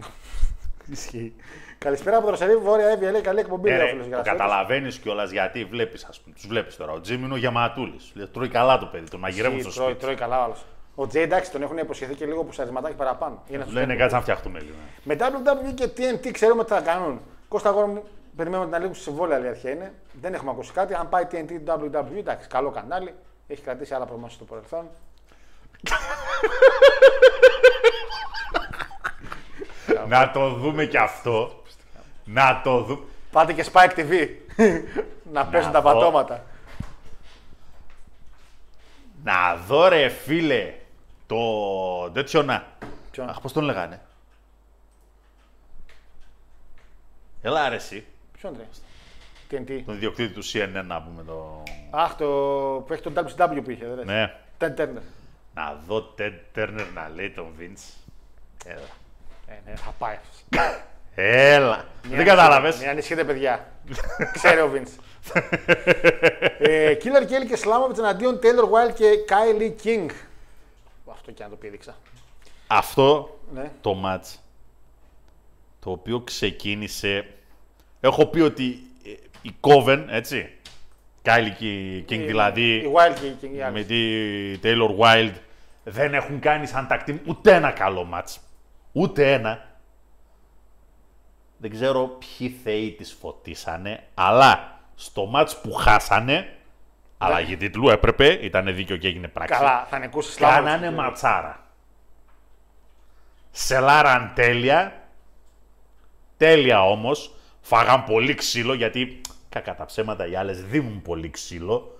Ισχύει. 0.92 1.34
Καλησπέρα 1.78 2.16
από 2.16 2.24
το 2.24 2.30
Ρωσαρή, 2.30 2.56
Βόρεια 2.56 2.86
Εύβοια. 2.88 3.10
Λέει 3.10 3.20
καλή 3.20 3.40
εκπομπή. 3.40 3.70
Ναι, 3.70 3.76
λέει 3.76 3.84
ο 3.84 3.86
ρε, 3.86 3.90
φίλος 3.92 4.04
το 4.04 4.10
Γερασιώτης. 4.10 4.40
καταλαβαίνεις 4.40 4.98
κιόλας 4.98 5.30
γιατί 5.30 5.64
βλέπεις, 5.64 6.04
ας 6.04 6.20
πούμε. 6.20 6.34
Τους 6.34 6.46
βλέπεις 6.46 6.76
τώρα. 6.76 6.92
Ο 6.92 7.00
Τζίμι 7.00 7.24
είναι 7.24 7.34
ο 7.34 7.36
γεματούλη. 7.36 8.00
Τρώει 8.32 8.48
καλά 8.48 8.78
το 8.78 8.86
παιδί, 8.86 9.08
τον 9.10 9.20
μαγειρεύουν 9.20 9.58
στο 9.60 9.68
Ισχύει, 9.68 9.80
τρώει, 9.80 9.90
σπίτι. 9.92 10.04
τρώει 10.04 10.16
καλά 10.16 10.36
άλλος. 10.42 10.64
Ο 10.94 11.06
Τζέι 11.06 11.22
εντάξει 11.22 11.50
τον 11.52 11.62
έχουν 11.62 11.78
υποσχεθεί 11.78 12.14
και 12.14 12.26
λίγο 12.26 12.44
πουσαρισματάκι 12.44 12.94
παραπάνω. 12.94 13.42
Για 13.48 13.58
να 13.58 13.64
Του 13.64 13.70
τους 13.70 13.78
λένε 13.78 13.86
κάνει. 13.86 13.98
κάτσε 13.98 14.16
να 14.16 14.22
φτιαχτούμε 14.22 14.58
λίγο. 14.60 14.74
Με 15.02 15.16
WWE 15.20 15.74
και 15.74 15.88
TNT 15.96 16.30
ξέρουμε 16.30 16.64
τι 16.64 16.70
θα 16.72 16.80
κάνουν. 16.80 17.20
Κώστα 17.48 17.68
αγόρι 17.68 17.86
μου, 17.86 18.02
περιμένουμε 18.36 18.66
την 18.70 18.74
αλήθεια 18.82 19.02
σε 19.02 19.10
βόλια, 19.10 19.44
η 19.44 19.48
αρχαία 19.48 19.72
είναι. 19.72 19.92
Δεν 20.20 20.34
έχουμε 20.34 20.50
ακούσει 20.50 20.72
κάτι. 20.72 20.94
Αν 20.94 21.08
πάει 21.08 21.24
TNT, 21.30 21.50
WWE, 21.74 22.16
εντάξει, 22.18 22.48
καλό 22.48 22.70
κανάλι. 22.70 23.14
Έχει 23.46 23.62
κρατήσει 23.62 23.94
άλλα 23.94 24.04
προμήθεια 24.04 24.34
στο 24.34 24.44
παρελθόν. 24.44 24.88
Να 30.08 30.30
το 30.30 30.48
δούμε 30.54 30.86
κι 30.86 30.96
αυτό. 30.96 31.62
Να 32.24 32.60
το 32.64 32.82
δούμε. 32.82 33.00
Πάτε 33.32 33.52
και 33.52 33.66
Spike 33.72 33.98
TV. 33.98 34.28
να 35.32 35.46
παίζουν 35.46 35.72
τα 35.72 35.80
δω. 35.80 35.92
πατώματα. 35.92 36.44
Να 39.24 39.56
δω 39.56 39.88
ρε 39.88 40.08
φίλε 40.08 40.74
το 41.26 41.36
τέτοιο 42.10 42.42
να. 42.42 42.66
Ποιον; 43.10 43.28
Αχ, 43.28 43.40
πώς 43.40 43.52
τον 43.52 43.64
λέγανε; 43.64 44.00
Έλα 47.42 47.68
ρε 47.68 47.74
εσύ, 47.74 48.06
Ποιον 48.40 48.54
τρέχει; 48.54 48.80
TNT. 49.50 49.82
τον 49.86 49.94
ιδιοκτήτη 49.94 50.32
του 50.34 50.44
CNN 50.44 50.84
να 50.86 51.02
πούμε 51.02 51.22
το... 51.22 51.62
Αχ, 51.90 52.14
το 52.14 52.26
που 52.86 52.92
έχει 52.92 53.02
τον 53.02 53.14
WCW 53.16 53.60
που 53.64 53.70
είχε, 53.70 53.86
δεν 53.86 53.96
λες. 53.96 54.06
Ναι. 54.06 54.34
Ted 54.60 54.80
Turner. 54.80 55.02
Να 55.54 55.80
δω 55.86 56.14
Ted 56.18 56.32
Turner 56.54 56.86
να 56.94 57.08
λέει 57.14 57.30
τον 57.30 57.52
Vince. 57.60 57.94
Έλα. 58.64 58.86
Ε, 59.48 59.52
ναι, 59.70 59.76
θα 59.76 59.94
πάει 59.98 60.14
αυτός. 60.16 60.44
Έλα. 61.14 61.84
Μην 62.08 62.16
Δεν 62.16 62.26
κατάλαβες. 62.26 62.78
Μην 62.78 62.88
ανησυχείτε, 62.88 63.24
παιδιά. 63.24 63.66
Ξέρει 64.32 64.60
ο 64.60 64.70
Vince. 64.74 65.02
ε, 66.58 66.96
Killer 67.02 67.22
Kelly 67.22 67.46
και 67.48 67.56
Σλάμοβιτς 67.56 67.98
εναντίον 67.98 68.38
Taylor 68.42 68.64
Wilde 68.64 68.94
και 68.94 69.04
Kylie 69.28 69.86
King. 69.86 70.10
Αυτό 71.10 71.30
και 71.32 71.42
αν 71.42 71.50
το 71.50 71.56
πήδηξα. 71.56 71.96
Αυτό 72.66 73.38
Ναι. 73.54 73.70
το 73.80 74.02
match 74.06 74.36
το 75.80 75.90
οποίο 75.90 76.20
ξεκίνησε. 76.20 77.26
Έχω 78.00 78.26
πει 78.26 78.40
ότι 78.40 78.78
ε, 79.06 79.10
η 79.42 79.54
Coven, 79.60 80.04
έτσι. 80.08 80.52
Κάιλι 81.22 81.56
King 82.08 82.12
Η- 82.12 82.16
δηλαδή. 82.26 82.62
Η 82.76 82.92
Wilde 82.94 83.16
και 83.20 83.26
η 83.26 83.36
King. 83.42 83.56
οι 83.56 83.62
άλλοι. 83.62 83.72
με 83.74 83.82
τη 83.82 84.60
Taylor 84.62 84.98
Wilde 85.04 85.34
δεν 85.84 86.14
έχουν 86.14 86.40
κάνει 86.40 86.66
σαν 86.66 86.86
tag 86.90 87.08
team 87.10 87.16
ούτε 87.26 87.54
ένα 87.54 87.70
καλό 87.70 88.04
μάτς. 88.04 88.40
Ούτε 88.92 89.32
ένα. 89.32 89.66
Δεν 91.56 91.70
ξέρω 91.70 92.06
ποιοι 92.06 92.48
θεοί 92.48 92.92
τις 92.92 93.12
φωτίσανε, 93.20 94.04
αλλά 94.14 94.80
στο 94.94 95.26
μάτς 95.26 95.60
που 95.60 95.72
χάσανε, 95.72 96.56
αλλαγή 97.18 97.56
τίτλου 97.56 97.88
έπρεπε, 97.88 98.26
ήταν 98.26 98.74
δίκαιο 98.74 98.96
και 98.96 99.08
έγινε 99.08 99.28
πράξη. 99.28 99.54
Καλά, 99.54 99.84
θα 99.84 99.98
νικούσε 99.98 100.32
Σλάμοβιτς. 100.32 100.64
Κάνανε 100.70 100.96
ματσάρα. 100.96 101.66
Σελάραν 103.50 104.32
τέλεια. 104.34 105.08
Τέλεια 106.36 106.84
όμως. 106.84 107.34
Φάγαν 107.60 108.04
πολύ 108.04 108.34
ξύλο 108.34 108.74
γιατί 108.74 109.20
κακά 109.48 109.74
τα 109.74 109.84
ψέματα 109.84 110.26
οι 110.26 110.36
άλλες 110.36 110.64
δίνουν 110.64 111.02
πολύ 111.02 111.30
ξύλο. 111.30 111.97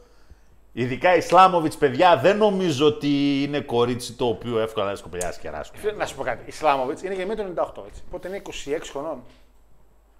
Ειδικά 0.78 1.16
η 1.16 1.20
Σλάμοβιτς, 1.20 1.76
παιδιά, 1.76 2.16
δεν 2.16 2.36
νομίζω 2.36 2.86
ότι 2.86 3.42
είναι 3.42 3.60
κορίτσι 3.60 4.12
το 4.12 4.26
οποίο 4.26 4.58
εύκολα 4.58 4.86
να 4.86 4.94
σκοπελιά 4.94 5.34
κεράσουν. 5.40 5.76
Φίλε, 5.76 5.92
Να 5.92 6.06
σου 6.06 6.16
πω 6.16 6.22
κάτι. 6.22 6.42
Η 6.46 6.50
Σλάμοβιτς 6.50 7.02
είναι 7.02 7.14
γεννημένη 7.14 7.54
το 7.54 7.72
98, 7.76 7.86
έτσι. 7.88 8.02
Οπότε 8.06 8.28
είναι 8.28 8.42
26 8.46 8.88
χρονών. 8.90 9.22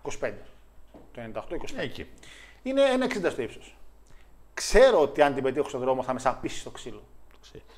25. 0.03 0.31
Το 1.13 1.21
98-25. 1.35 1.43
Εκεί. 1.77 2.07
Είναι 2.63 2.83
1,60 3.25 3.31
στο 3.31 3.43
ύψος. 3.43 3.77
Ξέρω 4.55 5.01
ότι 5.01 5.23
αν 5.23 5.35
την 5.35 5.43
πετύχω 5.43 5.69
στον 5.69 5.81
δρόμο 5.81 6.03
θα 6.03 6.13
με 6.13 6.19
σαπίσει 6.19 6.59
στο 6.59 6.71
ξύλο. 6.71 7.03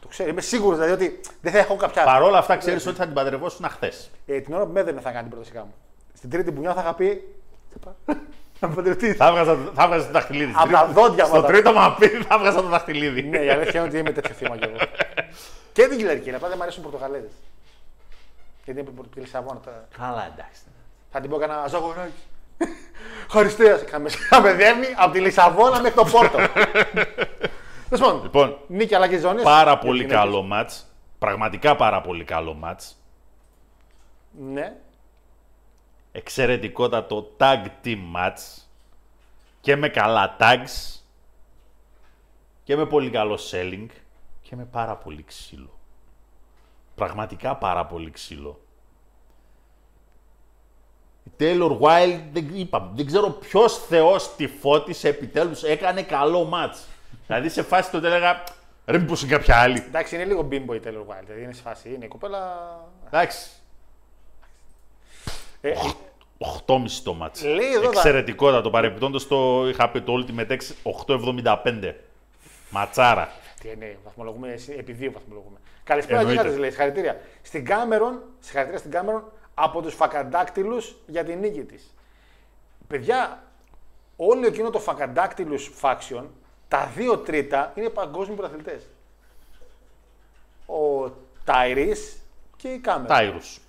Το 0.01 0.09
ξέρω. 0.09 0.29
Είμαι 0.29 0.41
σίγουρος 0.41 0.79
δηλαδή 0.79 1.05
ότι 1.05 1.21
δεν 1.41 1.53
θα 1.53 1.59
έχω 1.59 1.77
κάποια. 1.77 2.05
Παρ' 2.05 2.23
όλα 2.23 2.39
αυτά 2.39 2.57
ξέρεις 2.57 2.87
ότι 2.87 2.97
θα 2.97 3.05
την 3.05 3.15
παντρευόσουν 3.15 3.69
χθε. 3.69 3.93
Ε, 4.27 4.41
την 4.41 4.55
ώρα 4.55 4.67
που 4.67 4.73
με 4.73 4.81
έδαινε 4.81 5.01
θα 5.01 5.11
κάνει 5.11 5.29
την 5.29 5.31
πρότασή 5.31 5.57
μου. 5.59 5.75
Στην 6.15 6.31
τρίτη 6.31 6.51
μπουνιά 6.51 6.75
θα 6.75 6.81
είχα 6.81 6.95
πει. 6.95 7.35
Να 8.61 8.69
με 8.69 8.75
παντρευτείς. 8.75 9.17
Θα 9.17 9.27
έβγαζα, 9.27 9.57
θα 9.75 9.83
έβγαζα 9.85 10.07
το 10.07 10.13
δαχτυλίδι. 10.13 10.53
Απ' 10.57 10.71
τα 10.71 10.87
δόντια 10.87 11.25
μου 11.27 11.33
Στο 11.33 11.41
θα- 11.41 11.47
τρίτο 11.47 11.73
μαπίδι 11.73 12.23
θα 12.23 12.35
έβγαζα 12.35 12.63
το 12.63 12.69
δαχτυλίδι. 12.69 13.23
ναι, 13.23 13.39
η 13.39 13.51
αλήθεια 13.51 13.81
είναι 13.81 13.89
ότι 13.89 13.99
είμαι 13.99 14.11
τέτοιο 14.13 14.35
θύμα 14.35 14.57
κι 14.57 14.65
εγώ. 14.65 14.77
και 15.73 15.87
την 15.89 15.99
κυλαρική, 15.99 16.35
απλά 16.35 16.49
δεν 16.49 16.57
μου 16.57 16.63
αρέσουν 16.63 16.83
οι 16.83 16.87
Πορτογαλέζες. 16.91 17.31
Γιατί 18.65 18.81
είναι 18.81 18.91
από 18.99 19.07
τη 19.09 19.21
Λισαβόνα 19.21 19.61
τώρα. 19.61 19.89
Καλά, 19.99 20.31
εντάξει. 20.35 20.61
Θα 21.11 21.21
την 21.21 21.31
πω 21.31 21.37
κανένα 21.37 21.67
ζαγοράκι. 21.67 22.13
Χαριστέα. 23.31 23.79
Θα 24.29 24.41
με 24.41 24.53
δέρνει 24.55 24.87
από 24.97 25.13
τη 25.13 25.21
Λισαβόνα 25.21 25.81
μέχρι 25.81 25.97
το 25.97 26.05
Πόρτο. 26.05 26.39
Τέλο 27.89 28.01
πάντων, 28.05 28.23
Λοιπόν, 28.23 28.57
νίκη 28.67 28.95
αλλά 28.95 29.09
και 29.09 29.19
ζώνη. 29.19 29.43
πάρα 29.43 29.79
πολύ 29.79 30.05
καλό 30.05 30.43
μάτς. 30.43 30.87
Πραγματικά 31.19 31.77
πάρα 31.77 32.01
πολύ 32.01 32.25
καλό 32.25 32.55
μάτς. 32.55 32.97
Ναι. 34.53 34.73
Εξαιρετικότατο 36.13 37.37
tag 37.39 37.67
team 37.85 37.99
match. 38.17 38.63
Και 39.61 39.77
με 39.77 39.89
καλά 39.89 40.37
tags. 40.41 41.01
Και 42.65 42.77
με 42.77 42.87
πολύ 42.87 43.11
καλό 43.11 43.39
selling. 43.51 43.87
Και 44.43 44.57
με 44.57 44.65
πάρα 44.65 44.97
πολύ 44.97 45.23
ξύλο. 45.23 45.79
Πραγματικά 46.95 47.57
πάρα 47.57 47.87
πολύ 47.87 48.11
ξύλο. 48.11 48.61
Η 51.25 51.31
Taylor 51.39 51.79
Wilde, 51.81 52.21
δεν, 52.33 52.51
είπα, 52.55 52.91
δεν 52.95 53.07
ξέρω 53.07 53.31
ποιος 53.31 53.79
θεός 53.87 54.35
τη 54.37 54.47
φώτισε 54.47 55.09
επιτέλους, 55.09 55.63
έκανε 55.63 56.03
καλό 56.03 56.45
μάτς. 56.45 56.87
δηλαδή 57.27 57.49
σε 57.49 57.63
φάση 57.63 57.91
τότε 57.91 58.07
έλεγα, 58.07 58.45
ρε 58.87 58.99
μήπως 58.99 59.23
είναι 59.23 59.31
κάποια 59.31 59.61
άλλη. 59.61 59.79
Εντάξει, 59.79 60.15
είναι 60.15 60.25
λίγο 60.25 60.49
bimbo 60.51 60.75
η 60.75 60.81
Taylor 60.85 61.07
Wilde. 61.07 61.25
Δηλαδή 61.25 61.43
είναι 61.43 61.53
σε 61.53 61.63
φάση. 61.63 61.95
Είναι 61.95 62.05
η 62.05 62.09
κοπέλα. 62.09 62.69
Εντάξει, 63.07 63.51
Ε, 65.61 65.73
8,5 66.39 67.03
το 67.05 67.15
μάτς. 67.15 67.43
Λέει 67.45 67.73
εδώ 67.73 67.81
τα- 67.83 67.89
Εξαιρετικότατο. 67.89 68.71
Παρεπιπτόντως 68.71 69.27
το 69.29 69.69
είχα 69.69 69.91
πει 69.91 70.01
το 70.01 70.13
Ultimate 70.27 70.51
X 70.51 70.59
8,75. 70.83 71.95
Ματσάρα. 72.71 73.29
τι 73.61 73.69
είναι, 73.69 73.99
βαθμολογούμε, 74.05 74.53
εσύ, 74.53 74.75
επί 74.79 74.93
δύο 74.93 75.13
βαθμολογούμε. 75.13 75.59
Καλησπέρα, 75.85 76.19
Εννοείται. 76.19 76.41
Γίγαντες, 76.41 76.61
λέει. 76.61 76.71
Συγχαρητήρια. 76.71 77.21
Στην 77.43 77.65
Κάμερον, 77.65 78.23
συγχαρητήρια 78.41 78.79
στην 78.79 78.91
Κάμερον 78.91 79.25
από 79.55 79.83
τους 79.83 79.95
φακαντάκτυλους 79.95 80.95
για 81.07 81.25
την 81.25 81.39
νίκη 81.39 81.61
της. 81.63 81.95
Παιδιά, 82.89 83.43
όλο 84.17 84.47
εκείνο 84.47 84.71
το 84.71 84.79
φακαντάκτυλους 84.79 85.71
faction, 85.81 86.25
τα 86.69 86.91
δύο 86.97 87.19
τρίτα 87.19 87.73
είναι 87.75 87.89
παγκόσμιοι 87.89 88.37
πρωταθλητές. 88.37 88.83
Ο 90.67 91.11
Τάιρις 91.45 92.23
και 92.57 92.69
η 92.69 92.79
Κάμερον. 92.79 93.07
Τάιρους. 93.07 93.61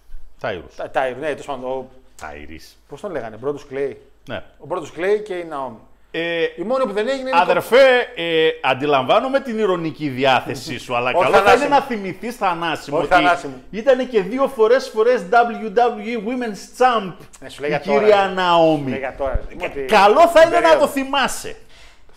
Τάιρους. 0.41 0.75
Τα- 0.75 0.89
Τάιρ, 0.89 1.15
ναι, 1.17 1.27
τέλος 1.27 1.45
πάντων. 1.45 1.69
ο- 1.69 1.89
Τάιρις. 2.21 2.77
Πώς 2.89 3.01
τον 3.01 3.11
λέγανε, 3.11 3.35
Μπρόντου 3.35 3.59
Κλέη; 3.69 4.01
Ναι. 4.27 4.43
Ο 4.57 4.65
Μπρόντου 4.65 4.87
Κλέη 4.93 5.19
και 5.21 5.33
η 5.33 5.43
Ναόμι. 5.49 5.77
Ε, 6.13 6.43
Η 6.55 6.61
μόνη 6.61 6.83
που 6.85 6.91
δεν 6.93 7.07
έγινε 7.07 7.29
είναι. 7.29 7.39
Αδερφέ, 7.41 8.07
ε, 8.15 8.47
αντιλαμβάνομαι 8.61 9.39
την 9.39 9.59
ηρωνική 9.59 10.07
διάθεσή 10.07 10.77
σου, 10.79 10.95
αλλά 10.95 11.09
Όχι 11.15 11.21
καλό 11.21 11.31
θα 11.35 11.39
είναι 11.39 11.47
θανάσιμο. 11.49 11.75
να 11.75 11.81
θυμηθείς 11.81 12.35
θανάσιμο 12.35 12.97
Όχι 12.97 13.05
ότι 13.05 13.13
θανάσιμο. 13.15 13.53
ήταν 13.71 14.09
και 14.09 14.21
δύο 14.21 14.47
φορές 14.47 14.89
φορές 14.89 15.21
WWE 15.31 16.17
Women's 16.27 16.81
Champ 16.81 17.13
Ναι, 17.39 17.49
σου 17.49 17.61
λέει 17.61 17.69
η 17.69 17.73
για 17.73 17.81
τώρα, 17.81 17.99
κυρία 17.99 18.25
ρε. 18.27 18.33
Ναόμι. 18.33 18.89
Λέει 18.89 18.99
για 18.99 19.15
τώρα. 19.17 19.41
ρε. 19.49 19.65
Ότι- 19.65 19.79
Καλό 19.85 20.27
θα 20.27 20.41
είναι 20.41 20.55
να 20.55 20.61
περίοδο. 20.61 20.79
το 20.79 20.87
θυμάσαι. 20.87 21.55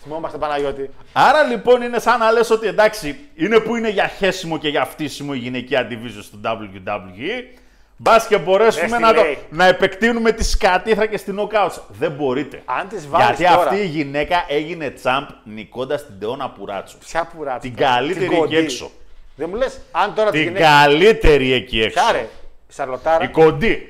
Θυμόμαστε 0.03 0.39
Παναγιώτη. 0.39 0.91
Άρα 1.13 1.43
λοιπόν 1.43 1.83
είναι 1.83 1.99
σαν 1.99 2.19
να 2.19 2.31
λες 2.33 2.51
ότι 2.51 2.67
εντάξει, 2.67 3.19
είναι 3.35 3.59
που 3.61 3.77
είναι 3.77 3.89
για 3.91 4.07
χέσιμο 4.07 4.59
και 4.59 4.69
για 4.69 4.85
φτύσιμο 4.85 5.33
η 5.35 5.39
γυναικεία 5.39 5.89
division 5.91 6.23
στο 6.23 6.39
WWE. 6.45 7.59
Μπας 7.97 8.27
και 8.27 8.39
μπορέσουμε 8.39 8.87
Δες 8.87 8.97
τι 8.97 9.03
να, 9.03 9.15
το, 9.15 9.23
λέει. 9.23 9.39
να 9.51 9.67
επεκτείνουμε 9.67 10.33
τη 10.33 10.45
σκατήθρα 10.45 11.07
και 11.07 11.17
στην 11.17 11.39
knockouts. 11.41 11.79
Δεν 11.89 12.11
μπορείτε. 12.11 12.63
Αν 12.65 12.89
τις 12.89 13.09
βάλεις 13.09 13.27
Γιατί 13.39 13.55
τώρα- 13.55 13.69
αυτή 13.71 13.83
η 13.83 13.87
γυναίκα 13.87 14.45
έγινε 14.49 14.91
τσάμπ 14.91 15.25
νικώντας 15.45 16.07
την 16.07 16.15
Τεώνα 16.19 16.51
Πουράτσου. 16.51 16.99
Ποια 16.99 17.31
πουράτσου. 17.37 17.69
Την 17.69 17.77
τώρα, 17.77 17.91
καλύτερη 17.95 18.27
την 18.29 18.37
κοντή. 18.39 18.57
εκεί 18.57 18.65
έξω. 18.65 18.91
Δεν 19.37 19.49
μου 19.51 19.57
λες, 19.57 19.81
αν 19.91 20.15
τώρα 20.15 20.31
τη 20.31 20.37
Την 20.39 20.47
γυναίκα. 20.47 20.67
καλύτερη 20.85 21.53
εκεί 21.53 21.81
έξω. 21.83 22.01
Ποια 22.01 22.13
ρε, 22.13 22.29
Σαρλοτάρα. 22.69 23.25
Η 23.25 23.29
κοντή. 23.29 23.89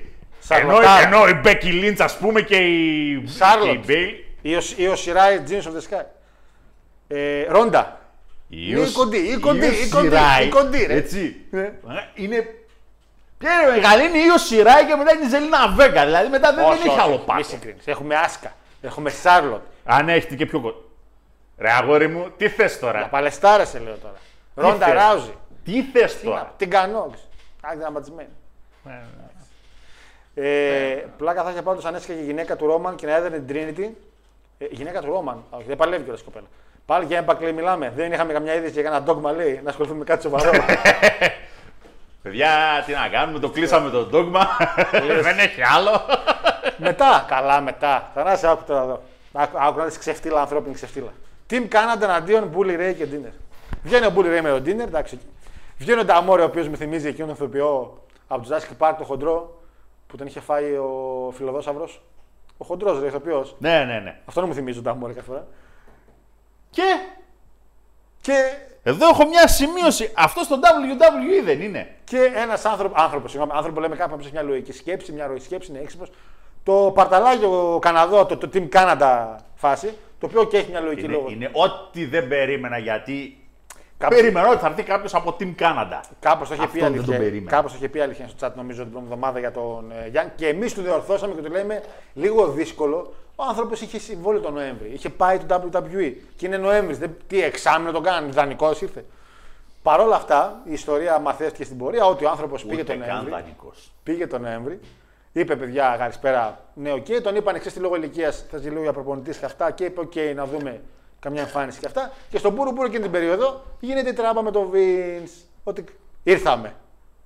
Ενώ, 0.49 0.71
Σαρλοτάρα. 0.71 1.07
ενώ 1.07 1.29
η 1.29 1.33
Μπέκι 1.35 1.71
Λίντς 1.73 2.01
ας 2.01 2.17
πούμε 2.19 2.41
και 2.43 2.57
η, 2.57 3.23
Σάρλοτ. 3.27 3.67
και 3.67 3.73
η 3.73 3.81
Μπέιλ. 3.87 4.15
Ή 4.43 4.55
ο, 4.57 4.61
ή 4.77 4.87
ο 4.87 4.97
Σιράι 4.97 5.41
Jeans 5.49 5.53
of 5.63 5.71
the 5.77 5.97
Sky. 5.99 6.05
Ε, 7.09 7.45
Ρόντα. 7.49 7.99
Είναι 8.49 8.81
η 8.81 8.91
κοντή, 8.93 9.17
η 9.17 9.37
κοντή, 9.39 9.67
η 9.67 9.89
κοντή, 9.91 10.17
η 10.45 10.49
κοντή, 10.49 10.85
ρε. 10.87 10.95
Έτσι. 10.95 11.37
Ναι. 11.51 11.61
Ε, 11.63 11.73
Είναι... 12.15 12.47
Ποια 13.45 13.61
είναι 13.63 13.71
μεγάλη, 13.71 14.05
είναι 14.09 14.19
η 14.19 14.25
Ιο 14.27 14.39
Σιράι 14.39 14.85
και 14.87 14.95
μετά 14.95 15.13
είναι 15.15 15.25
η 15.25 15.29
Ζελίνα 15.29 15.69
Βέγκα. 15.69 16.05
Δηλαδή 16.05 16.29
μετά 16.29 16.53
δεν, 16.55 16.65
δεν 16.65 16.79
έχει 16.87 17.01
άλλο 17.01 17.11
Μη 17.17 17.23
πάτο. 17.27 17.43
συγκρίνεις. 17.45 17.87
Έχουμε 17.87 18.15
Άσκα. 18.17 18.53
Έχουμε 18.83 19.11
Σάρλοτ. 19.11 19.61
Αν 19.85 20.09
έχετε 20.09 20.35
και 20.35 20.47
πιο 20.47 20.61
κοντά. 20.61 20.77
Ρε 21.59 21.71
αγόρι 21.71 22.09
μου, 22.09 22.31
τι 22.37 22.49
θες 22.49 22.71
Για 22.73 22.81
τώρα. 22.81 23.07
παλαιστάρα 23.11 23.65
σε 23.65 23.79
λέω 23.79 23.97
τώρα. 23.97 24.15
Ρόντα 24.55 24.87
θες; 24.87 24.95
Ράουζι. 24.95 25.35
Τι 25.65 25.83
θες 25.83 26.17
Τι 26.19 26.27
να- 26.27 26.31
τώρα; 26.33 26.53
Την 26.57 26.71
κανό. 26.71 27.11
Άκη 27.61 27.79
δραματισμένη. 27.79 28.29
Ε, 30.35 31.05
πλάκα 31.17 31.43
θα 31.43 31.51
είχε 31.51 31.63
πάντως 31.63 31.85
αν 31.85 31.95
έσχε 31.95 32.13
και 32.13 32.21
η 32.21 32.25
γυναίκα 32.25 32.57
του 32.57 32.67
Ρόμαν 32.67 32.95
και 32.95 33.07
να 33.07 33.15
έδαινε 33.17 33.39
την 33.39 33.57
Trinity. 33.57 33.89
Ε, 34.59 34.65
η 34.65 34.75
γυναίκα 34.75 35.01
του 35.01 35.07
Ρόμαν. 35.13 35.45
Όχι, 35.51 35.65
δεν 35.67 35.77
παλεύει 35.77 36.03
κιόλας 36.03 36.21
η 36.21 36.25
κοπέλα. 36.25 36.47
Πάλι 36.87 37.05
για 37.05 37.19
έμπακλ 37.19 37.45
λέγει, 37.45 37.91
Δεν 37.95 38.13
είχαμε 38.13 38.33
καμιά 38.33 38.55
είδηση 38.55 38.73
για 38.73 38.83
κανένα 38.83 39.03
ντόγμα 39.03 39.33
λέει 39.33 39.61
να 39.65 39.71
ασχοληθούμε 39.71 39.99
με 39.99 40.05
κάτι 40.05 40.23
σοβαρό. 40.23 40.51
Παιδιά, 42.25 42.83
τι 42.87 42.93
να 42.93 43.09
κάνουμε, 43.09 43.39
το 43.39 43.51
κλείσαμε 43.51 43.91
το 43.91 44.05
ντόγμα. 44.05 44.47
δεν 45.23 45.39
έχει 45.39 45.63
άλλο. 45.63 45.91
μετά, 46.77 47.25
καλά 47.29 47.61
μετά. 47.61 48.11
Θανάση, 48.15 48.47
άκου 48.47 48.63
τώρα 48.67 48.83
εδώ. 48.83 49.03
Άκου, 49.33 49.59
άκου 49.61 49.79
να 49.79 49.85
δεις 49.85 49.99
ξεφτύλα, 49.99 50.41
ανθρώπινη 50.41 50.75
ξεφτύλα. 50.75 51.13
Team 51.51 51.63
Canada 51.63 52.03
εναντίον 52.03 52.51
Bully 52.57 52.79
Ray 52.81 52.95
και 52.97 53.07
Dinner. 53.13 53.33
Βγαίνει 53.83 54.07
ο 54.07 54.13
Bully 54.17 54.39
Ray 54.39 54.41
με 54.43 54.49
τον 54.49 54.63
Dinner, 54.65 54.87
εντάξει. 54.87 55.19
Βγαίνει 55.79 56.01
ο 56.01 56.05
Νταμόρε, 56.05 56.43
ο 56.43 56.45
οποίος 56.45 56.69
με 56.69 56.77
θυμίζει 56.77 57.09
εκείνον 57.09 57.37
τον 57.37 57.37
ηθοποιό 57.37 58.03
από 58.29 58.43
τους 58.43 58.51
Jurassic 58.51 58.87
Park, 58.87 58.95
το 58.99 59.05
χοντρό, 59.05 59.63
που 60.07 60.17
τον 60.17 60.27
είχε 60.27 60.41
φάει 60.41 60.73
ο 60.73 61.33
φιλοδόσαυρος. 61.37 62.03
Ο 62.57 62.65
χοντρός, 62.65 63.01
ρε, 63.01 63.07
ηθοποιός. 63.07 63.57
Ναι, 63.59 63.85
ναι, 63.85 63.99
ναι. 63.99 64.19
Αυτό 64.25 64.47
μου 64.47 64.55
θυμίζει 64.55 64.79
ο 64.79 64.83
Νταμόρε 64.83 65.13
κάθε 65.13 65.27
φορά. 65.27 65.47
Και 66.71 66.83
Και, 68.21 68.33
εδώ 68.87 69.09
έχω 69.09 69.27
μια 69.27 69.49
σημείωση. 69.49 70.13
Αυτό 70.15 70.43
στο 70.43 70.57
WWE 70.63 71.45
δεν 71.45 71.61
είναι. 71.61 71.95
και 72.05 72.31
ένας 72.35 72.65
άνθρωπο, 72.65 73.01
άνθρωπος, 73.01 73.31
συγγνώμη, 73.31 73.57
άνθρωπο 73.57 73.81
λέμε 73.81 73.97
κάποιον 73.97 74.19
που 74.19 74.25
έχει 74.25 74.33
μια 74.33 74.43
λογική 74.43 74.73
σκέψη, 74.73 75.13
μια 75.13 75.27
ροή 75.27 75.41
σκέψη, 75.41 75.71
είναι 75.71 75.81
έξυπνος. 75.81 76.11
Το 76.63 76.93
παρταλάγιο 76.95 77.79
Καναδό, 77.81 78.27
το, 78.27 78.37
το 78.37 78.49
Team 78.55 78.69
Canada 78.69 79.37
φάση, 79.55 79.95
το 80.21 80.27
οποίο 80.27 80.45
και 80.45 80.57
έχει 80.57 80.71
μια 80.71 80.81
λογική 80.81 81.05
Είναι, 81.05 81.13
λόγο. 81.13 81.31
είναι 81.31 81.51
ό,τι 81.53 82.05
δεν 82.07 82.29
περίμενα 82.29 82.79
γιατί. 82.79 83.39
Κάποιος- 83.99 84.21
Περίμενα 84.21 84.49
ότι 84.49 84.59
θα 84.61 84.67
έρθει 84.67 84.83
κάποιος 84.83 85.15
από 85.15 85.37
Team 85.41 85.55
Canada. 85.59 86.01
Κάπω 86.21 86.47
το 86.47 86.55
είχε 86.55 86.63
Αυτό 86.63 86.73
πει 86.73 86.79
δεν 86.79 86.89
τον 86.93 86.95
αλήθεια. 86.95 87.19
περίμενα. 87.19 87.51
Κάπως 87.51 87.71
το 87.73 87.77
είχε 87.81 87.89
πει 87.89 88.01
αλήθεια 88.01 88.29
στο 88.29 88.47
chat 88.47 88.51
νομίζω 88.57 88.83
την 88.83 88.91
προηγούμενη 88.93 89.15
εβδομάδα 89.15 89.39
για 89.39 89.51
τον 89.53 89.91
ε, 90.05 90.09
Γιάννη. 90.09 90.33
Και 90.37 90.49
εμείς 90.49 90.75
του 90.75 90.83
διορθώσαμε 90.83 91.35
και 91.35 91.41
του 91.41 91.51
λέμε 91.53 91.83
λίγο 92.15 92.47
δύσκολο. 92.49 93.13
Ο 93.37 93.45
άνθρωπος 93.49 93.81
είχε 93.81 93.99
συμβόλαιο 93.99 94.41
τον 94.41 94.53
Νοέμβρη. 94.53 94.91
Είχε 94.93 95.09
πάει 95.11 95.39
το 95.39 95.61
WWE. 95.75 96.13
Και 96.37 96.47
είναι 96.47 96.57
Νοέμβρης. 96.57 96.99
Δεν... 96.99 97.17
Τι 97.27 97.43
εξάμεινο 97.43 97.93
τον 97.93 98.03
κάνανε, 98.03 98.33
δανεικός 98.33 98.81
ήρθε. 98.83 99.05
Παρ' 99.83 100.01
όλα 100.01 100.17
αυτά, 100.17 100.61
η 100.65 100.73
ιστορία 100.73 101.19
μαθαίθηκε 101.19 101.65
στην 101.65 101.79
πορεία 101.79 102.05
ότι 102.05 102.25
ο 102.25 102.31
άνθρωπος 102.31 102.63
πήγε 102.65 102.81
Ούτε 102.81 102.93
τον 102.93 103.01
καν 103.01 103.09
Νοέμβρη. 103.09 103.31
δανεικός. 103.31 103.93
Πήγε 104.03 104.27
τον 104.27 104.41
Νοέμβρη. 104.43 104.81
Είπε 105.33 105.57
παιδιά, 105.57 105.95
καλησπέρα. 105.99 106.61
Ναι, 106.75 106.93
οκ. 106.93 107.07
Τον 107.23 107.37
είπαν 107.37 107.55
εξή 107.55 107.79
λόγω 107.79 107.97
ηλικίας, 107.97 108.45
θα 108.51 108.59
ζει 108.59 108.69
λίγο 108.69 108.83
για 108.83 108.93
προπονητής 108.93 109.37
και 109.39 109.45
αυτά. 109.45 109.71
Και 109.71 109.85
είπε, 109.85 110.01
οκ, 110.01 110.13
να 110.35 110.47
δούμε 110.47 110.81
καμιά 111.25 111.43
εμφάνιση 111.43 111.81
και 111.81 111.87
αυτά. 111.87 112.13
Και 112.31 112.39
στον 112.39 112.55
Πούρου 112.55 112.73
Πούρου 112.73 112.87
εκείνη 112.87 113.03
την 113.03 113.11
περίοδο 113.11 113.63
γίνεται 113.81 114.11
η 114.11 114.13
τράπα 114.13 114.43
με 114.43 114.51
τον 114.51 114.71
Vince. 114.73 115.45
Ότι 115.65 115.85
ήρθαμε. 116.23 116.75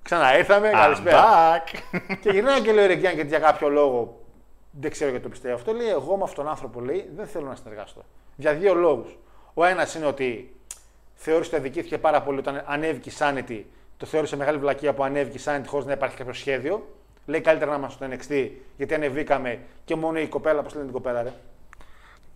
Ξανά 0.01 0.37
ήρθαμε, 0.37 0.69
I'm 0.69 0.73
καλησπέρα. 0.73 1.23
back. 1.23 1.79
και 2.21 2.29
γυρνάει 2.29 2.61
και 2.61 2.71
λέει 2.71 2.83
ο 2.83 2.87
Ρεγκιάν 2.87 3.13
γιατί 3.13 3.29
για 3.29 3.39
κάποιο 3.39 3.69
λόγο 3.69 4.19
δεν 4.71 4.91
ξέρω 4.91 5.09
γιατί 5.09 5.25
το 5.25 5.29
πιστεύω 5.29 5.55
αυτό. 5.55 5.73
Λέει: 5.73 5.89
Εγώ 5.89 6.17
με 6.17 6.23
αυτόν 6.23 6.43
τον 6.43 6.53
άνθρωπο 6.53 6.79
λέει 6.79 7.09
δεν 7.15 7.27
θέλω 7.27 7.47
να 7.47 7.55
συνεργαστώ. 7.55 8.01
Για 8.35 8.53
δύο 8.53 8.73
λόγους. 8.73 9.17
Ο 9.53 9.65
ένας 9.65 9.95
είναι 9.95 10.05
ότι 10.05 10.55
θεώρησε 11.15 11.49
ότι 11.49 11.59
αδικήθηκε 11.59 11.97
πάρα 11.97 12.21
πολύ 12.21 12.39
όταν 12.39 12.63
ανέβηκε 12.65 13.09
η 13.09 13.13
Sanity. 13.19 13.63
Το 13.97 14.05
θεώρησε 14.05 14.35
μεγάλη 14.35 14.57
βλακεία 14.57 14.93
που 14.93 15.03
ανέβηκε 15.03 15.37
η 15.37 15.41
Sanity 15.45 15.67
χωρίς 15.67 15.85
να 15.85 15.91
υπάρχει 15.91 16.15
κάποιο 16.17 16.33
σχέδιο. 16.33 16.87
Λέει 17.25 17.41
καλύτερα 17.41 17.71
να 17.71 17.77
είμαστε 17.77 18.05
στο 18.05 18.15
NXT 18.15 18.49
γιατί 18.77 18.93
ανεβήκαμε 18.93 19.59
και 19.85 19.95
μόνο 19.95 20.19
η 20.19 20.27
κοπέλα, 20.27 20.61
πώς 20.61 20.73
λένε 20.73 20.85
την 20.85 20.93
κοπέλα, 20.93 21.23
ρε. 21.23 21.33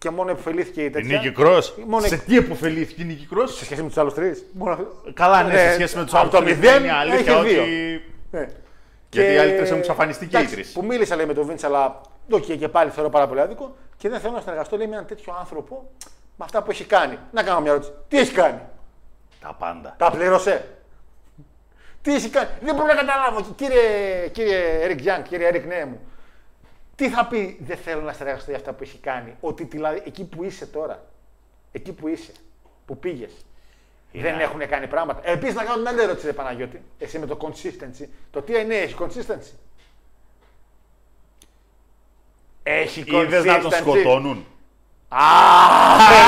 Και 0.04 0.10
μόνο 0.10 0.32
επωφελήθηκε 0.32 0.82
η 0.82 0.86
Η 0.86 0.90
τέτοια. 0.90 1.18
Νίκη 1.18 1.32
Κρός. 1.32 1.76
Μόνο- 1.88 2.08
Σε 2.08 2.18
τι 2.18 2.38
επωφελήθηκε 2.38 3.02
η 3.02 3.06
Νίκη 3.06 3.28
Κρός; 3.30 3.58
Σε 3.58 3.66
σχέση 3.66 3.82
με 3.82 3.88
τους 3.88 3.98
άλλους 3.98 4.14
τρεις. 4.14 4.46
Μόνο... 4.54 4.78
Καλά, 5.14 5.44
ναι, 5.44 5.54
Ναι, 5.54 5.60
σε 5.60 5.74
σχέση 5.74 5.98
με 5.98 6.04
τους 6.04 6.14
από 6.14 6.22
άλλους. 6.22 6.34
το 6.34 6.42
μηδέν 6.42 6.84
είναι 6.84 6.94
αλήθεια 6.94 7.34
έχει 7.34 7.48
δύο. 7.50 7.62
ότι. 7.62 8.02
Ναι. 8.32 8.48
Γιατί 9.10 9.34
οι 9.34 9.38
άλλοι 9.38 9.52
τρεις 9.56 9.68
έχουν 9.68 9.80
εξαφανιστεί 9.80 10.28
και 10.28 10.36
οι 10.36 10.40
εντάξει, 10.40 10.56
τρεις. 10.56 10.72
Που 10.72 10.86
μίλησα 10.86 11.16
λέει 11.16 11.26
με 11.26 11.34
τον 11.34 11.46
Βίντσα, 11.46 11.68
αλλά 11.68 12.02
οκ, 12.30 12.42
και 12.44 12.68
πάλι 12.68 12.90
θεωρώ 12.90 13.10
πάρα 13.10 13.28
πολύ 13.28 13.40
άδικο 13.40 13.76
και 13.98 14.10
δεν 14.10 14.20
θέλω 14.20 14.34
να 14.34 14.40
συνεργαστώ 14.42 14.78
λέει, 14.78 14.88
με 14.88 14.94
έναν 14.94 15.06
τέτοιο 15.08 15.36
άνθρωπο 15.40 15.90
με 16.38 16.46
αυτά 16.46 16.64
που 16.64 16.72
έχει 16.72 16.84
κάνει. 16.84 17.18
Να 17.32 17.44
κάνω 17.44 17.62
μια 17.62 17.72
ερώτηση. 17.72 17.92
Τι 18.08 18.20
έχει 18.20 18.34
κάνει, 18.34 18.60
Τα 19.42 19.56
πάντα. 19.60 19.96
Τα 19.98 20.12
πλήρωσε; 20.12 20.66
Τι 22.02 22.14
έχει 22.16 22.30
κάνει, 22.30 22.48
δεν 22.62 22.76
μπορώ 22.76 22.88
να 22.88 22.94
καταλάβω. 22.96 23.46
Κύριε, 23.56 23.82
κύριε 24.32 24.60
Eric 24.88 25.00
Young, 25.08 25.24
κύριε 25.30 25.50
Eric 25.54 25.64
Νέε 25.68 25.86
μου, 25.86 26.00
τι 26.96 27.10
θα 27.10 27.26
πει 27.26 27.58
δεν 27.62 27.78
θέλω 27.78 28.02
να 28.02 28.14
συνεργαστώ 28.14 28.50
για 28.50 28.60
αυτά 28.60 28.74
που 28.74 28.84
έχει 28.84 28.98
κάνει. 28.98 29.36
Ότι 29.40 29.64
δηλαδή 29.64 30.02
εκεί 30.06 30.24
που 30.26 30.44
είσαι 30.44 30.66
τώρα, 30.66 31.04
εκεί 31.72 31.94
που 31.94 32.08
είσαι, 32.08 32.32
που 32.86 32.98
πήγες, 32.98 33.32
δεν 34.12 34.40
έχουν 34.40 34.68
κάνει 34.68 34.88
πράγματα. 34.88 35.22
Επίση, 35.24 35.54
να 35.54 35.64
κάνω 35.64 35.82
μια 35.82 35.90
άλλη 35.92 36.02
ερώτηση, 36.02 36.26
ρε 36.26 36.34
Παναγιώτη. 36.34 36.82
Εσύ 37.00 37.20
με 37.20 37.26
το 37.26 37.38
consistency. 37.42 38.06
Το 38.32 38.42
τι 38.42 38.60
είναι, 38.60 38.76
έχει 38.76 38.96
consistency; 39.00 39.54
Έχει 42.64 43.04
consistency. 43.08 43.24
Είδες 43.24 43.44
να 43.46 43.60
τον 43.60 43.72
σκοτώνουν. 43.72 44.46
Α, 45.08 45.20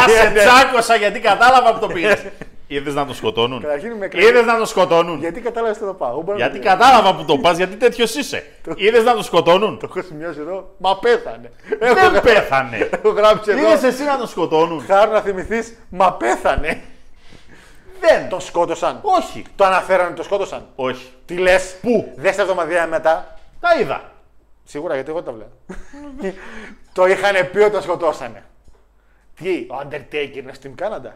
σε 0.21 0.29
ναι. 0.29 0.39
τσάκωσα 0.39 0.95
γιατί 0.95 1.19
κατάλαβα 1.19 1.73
που 1.73 1.79
το 1.79 1.87
πήγε. 1.87 2.31
Είδες 2.75 2.93
να 2.93 3.05
τον 3.05 3.15
σκοτώνουν; 3.15 3.61
Καταρχήν 3.61 3.91
με 3.91 4.07
κλείνει. 4.07 4.25
Είδε 4.25 4.41
να 4.41 4.57
τον 4.57 4.65
σκοτώνουν; 4.65 5.19
Γιατί 5.19 5.41
κατάλαβες 5.41 5.77
το 5.77 5.93
πάω; 5.93 6.21
Μπορώ 6.21 6.37
να 6.37 6.45
Γιατί 6.45 6.57
το 6.59 6.63
λέω. 6.63 6.77
κατάλαβα 6.77 7.15
που 7.15 7.25
το 7.25 7.37
πας, 7.37 7.57
γιατί 7.57 7.75
τέτοιος 7.75 8.15
είσαι. 8.15 8.43
Είδες 8.75 9.03
να 9.03 9.13
τον 9.13 9.23
σκοτώνουν; 9.23 9.79
Το 9.79 9.87
έχω 9.89 10.07
σημειώσει 10.07 10.39
εδώ. 10.39 10.75
Μα 10.77 10.99
πέθανε. 10.99 11.51
Δεν 11.79 12.21
πέθανε. 12.21 12.89
Έχω 12.91 13.09
γράψει 13.09 13.51
εδώ. 13.51 13.59
Είδες 13.59 13.83
εσύ 13.83 14.03
να 14.03 14.17
τον 14.17 14.27
σκοτώνουν; 14.27 14.85
Χάρη 14.85 15.11
να 15.11 15.21
θυμηθείς, 15.21 15.77
μα 15.89 16.13
πέθανε. 16.13 16.81
Δεν. 17.99 18.29
Τον 18.29 18.41
σκότωσαν. 18.41 18.99
Όχι. 19.01 19.43
Το 19.55 19.65
αναφέρανε, 19.65 20.15
το 20.15 20.23
σκότωσαν. 20.23 20.65
Όχι. 20.75 21.11
Τι 21.25 21.37
λες; 21.37 21.75
Πού; 21.81 22.13
Δες 22.15 22.35
τα 22.35 22.41
εβδομαδία 22.41 22.87
μετά. 22.87 23.37
Τα 23.59 23.79
είδα. 23.79 24.11
Σίγουρα 24.63 24.93
γιατί 24.93 25.09
εγώ 25.09 25.23
τα 25.23 25.31
βλέπω. 25.31 25.51
το 26.93 27.05
είχαν 27.05 27.49
πει 27.51 27.57
ότι 27.57 27.71
τον 27.71 27.81
σκοτώσανε. 27.81 28.43
Τι, 29.35 29.67
ο 29.69 29.75
Undertaker 29.83 30.37
είναι 30.37 30.53
στην 30.53 30.75
Κάναντα. 30.75 31.15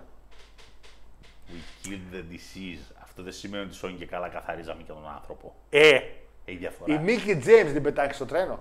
We 1.52 1.88
killed 1.88 2.16
the 2.16 2.24
disease. 2.34 2.94
Αυτό 3.04 3.24
δεν 3.24 3.34
σημαίνει 3.34 3.64
ότι 3.64 3.74
σώνει 3.76 3.94
και 3.98 4.06
καλά 4.06 4.28
καθαρίζαμε 4.30 4.82
και 4.84 4.92
τον 4.92 5.08
άνθρωπο. 5.16 5.56
Ε, 5.70 6.00
Έχει 6.46 6.58
διαφορά. 6.58 6.94
η 6.94 6.98
Μίκη 6.98 7.36
Τζέιμς 7.36 7.72
την 7.72 7.84
πετάξει 7.84 8.16
στο 8.16 8.26
τρένο. 8.26 8.60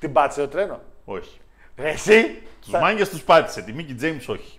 Την 0.00 0.12
πάτησε 0.12 0.40
το 0.40 0.48
τρένο. 0.48 0.80
Όχι. 1.04 1.40
Ρε, 1.76 1.90
Εσύ; 1.90 2.42
Τους 2.60 2.70
μάγκες 2.72 3.08
τους 3.08 3.22
πάτησε. 3.22 3.62
Τη 3.62 3.72
Μίκη 3.72 3.94
Τζέιμ 3.94 4.16
όχι. 4.26 4.58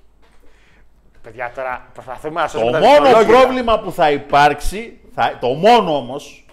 Παιδιά, 1.22 1.52
τώρα 1.56 1.90
προσπαθούμε 1.94 2.42
να 2.42 2.46
Το 2.46 2.52
σώσουμε 2.52 2.72
τα 2.72 2.80
μόνο 2.80 2.94
δικαιολόγητα. 3.06 3.38
πρόβλημα 3.40 3.80
που 3.80 3.92
θα 3.92 4.12
υπάρξει, 4.12 5.00
θα, 5.14 5.38
το 5.42 5.48
μόνο 5.48 5.98
όμως, 5.98 6.46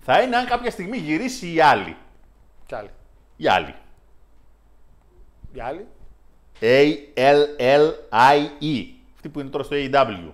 θα 0.00 0.20
είναι 0.22 0.36
αν 0.36 0.46
κάποια 0.46 0.70
στιγμή 0.70 0.96
γυρίσει 0.96 1.52
η 1.54 1.60
άλλη. 1.60 1.96
Κι 2.66 2.74
άλλοι. 2.74 2.90
Η 3.36 3.48
άλλη. 3.48 3.74
Οι 5.52 5.60
άλλοι. 5.60 5.86
A-L-L-I-E. 7.54 8.86
Αυτή 9.14 9.28
που 9.28 9.40
είναι 9.40 9.48
τώρα 9.50 9.64
στο 9.64 9.76
AW. 9.78 10.30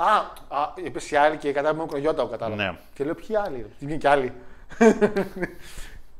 Α, 0.00 0.16
α 0.60 0.72
είπες 0.84 1.10
οι 1.10 1.16
άλλοι 1.16 1.36
και 1.36 1.52
κατά 1.52 1.74
μου 1.74 1.86
κρογιώτα, 1.86 2.20
εγώ 2.22 2.30
κατάλαβα. 2.30 2.62
Ναι. 2.62 2.78
Και 2.94 3.04
λέω 3.04 3.14
ποιοι 3.14 3.36
άλλοι. 3.36 3.56
ρε. 3.56 3.86
Είναι 3.86 3.96
και 3.96 4.08
άλλοι. 4.08 4.32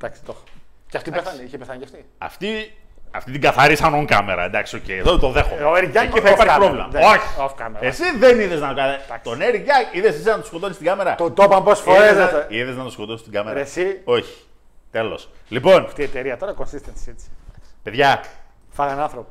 Εντάξει, 0.00 0.22
το 0.24 0.32
έχω. 0.32 0.42
Και 0.88 0.96
αυτή 0.96 1.10
πέθανε, 1.10 1.42
είχε 1.42 1.58
πεθάνει 1.58 1.78
κι 1.78 1.84
αυτή. 1.84 2.06
Αυτή, 2.18 2.76
αυτή 3.10 3.30
την 3.32 3.40
καθαρίσαν 3.40 3.92
on 4.08 4.12
camera. 4.12 4.38
Εντάξει, 4.46 4.76
οκ, 4.76 4.88
εδώ 4.88 5.18
το 5.18 5.30
δέχομαι. 5.30 5.64
Ο 5.64 5.72
Eric 5.74 5.92
Young 5.92 6.02
Εκεί 6.02 6.20
θα 6.20 6.28
off 6.28 6.32
υπάρχει 6.32 6.46
camera. 6.48 6.56
πρόβλημα. 6.58 6.88
Ναι, 6.92 6.98
Όχι. 7.04 7.18
off 7.38 7.62
camera. 7.66 7.80
Εσύ 7.80 8.16
δεν 8.18 8.40
είδες 8.40 8.60
να 8.60 8.74
κάνει. 8.74 8.96
Τον 9.22 9.38
Eric 9.40 9.60
Young 9.66 9.94
είδες 9.96 10.14
εσύ 10.14 10.24
να 10.28 10.40
του 10.40 10.46
σκοτώνεις 10.46 10.74
στην 10.74 10.86
κάμερα; 10.88 11.14
Το 11.14 11.30
το 11.30 11.42
είπαν 11.42 11.62
πόσες 11.64 11.84
φορές. 11.84 12.10
Είδες 12.10 12.32
να- 12.32 12.46
Είδες 12.48 12.76
να 12.76 12.84
το 12.84 12.90
σκοτώσεις 12.90 13.20
στην 13.20 13.32
κάμερα; 13.32 13.54
Ρε 13.54 13.60
εσύ. 13.60 14.00
Όχι. 14.04 14.42
Τέλος. 14.90 15.28
Λοιπόν, 15.48 15.84
Αυτή 15.84 16.00
η 16.00 16.04
εταιρεία 16.04 16.36
τώρα 16.36 16.54
consistency 16.58 17.08
έτσι. 17.08 17.30
παιδιά, 17.82 18.24
Φάγανε 18.70 19.02
άνθρωπο. 19.02 19.28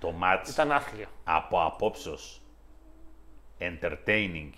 το 0.00 0.14
match 0.22 0.48
Ήταν 0.48 0.72
άθλιο. 0.72 1.06
από 1.24 1.62
απόψεως 1.64 2.41
entertaining, 3.70 4.50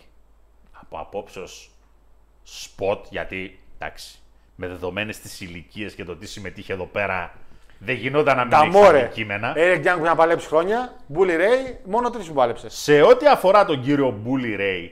από 0.72 0.98
απόψεως 0.98 1.70
spot, 2.46 2.98
γιατί 3.10 3.58
εντάξει, 3.78 4.18
με 4.56 4.66
δεδομένες 4.66 5.18
τις 5.20 5.40
ηλικίες 5.40 5.94
και 5.94 6.04
το 6.04 6.16
τι 6.16 6.26
συμμετείχε 6.26 6.72
εδώ 6.72 6.84
πέρα, 6.84 7.32
δεν 7.78 7.94
γινόταν 7.94 8.36
να 8.36 8.42
μην 8.42 8.50
Τα 8.50 8.58
έχεις 8.60 8.74
μόρε. 8.74 9.00
αντικείμενα. 9.02 9.52
Eric 9.56 9.82
Young 9.84 9.94
που 9.96 10.04
να 10.04 10.14
παλέψεις 10.14 10.48
χρόνια. 10.48 10.94
Bully 11.14 11.36
Ray, 11.38 11.74
μόνο 11.84 12.10
τρεις 12.10 12.26
που 12.28 12.34
πάλεψες. 12.34 12.74
Σε 12.74 13.02
ό,τι 13.02 13.26
αφορά 13.28 13.64
τον 13.64 13.82
κύριο 13.82 14.20
Bully 14.26 14.60
Ray, 14.60 14.88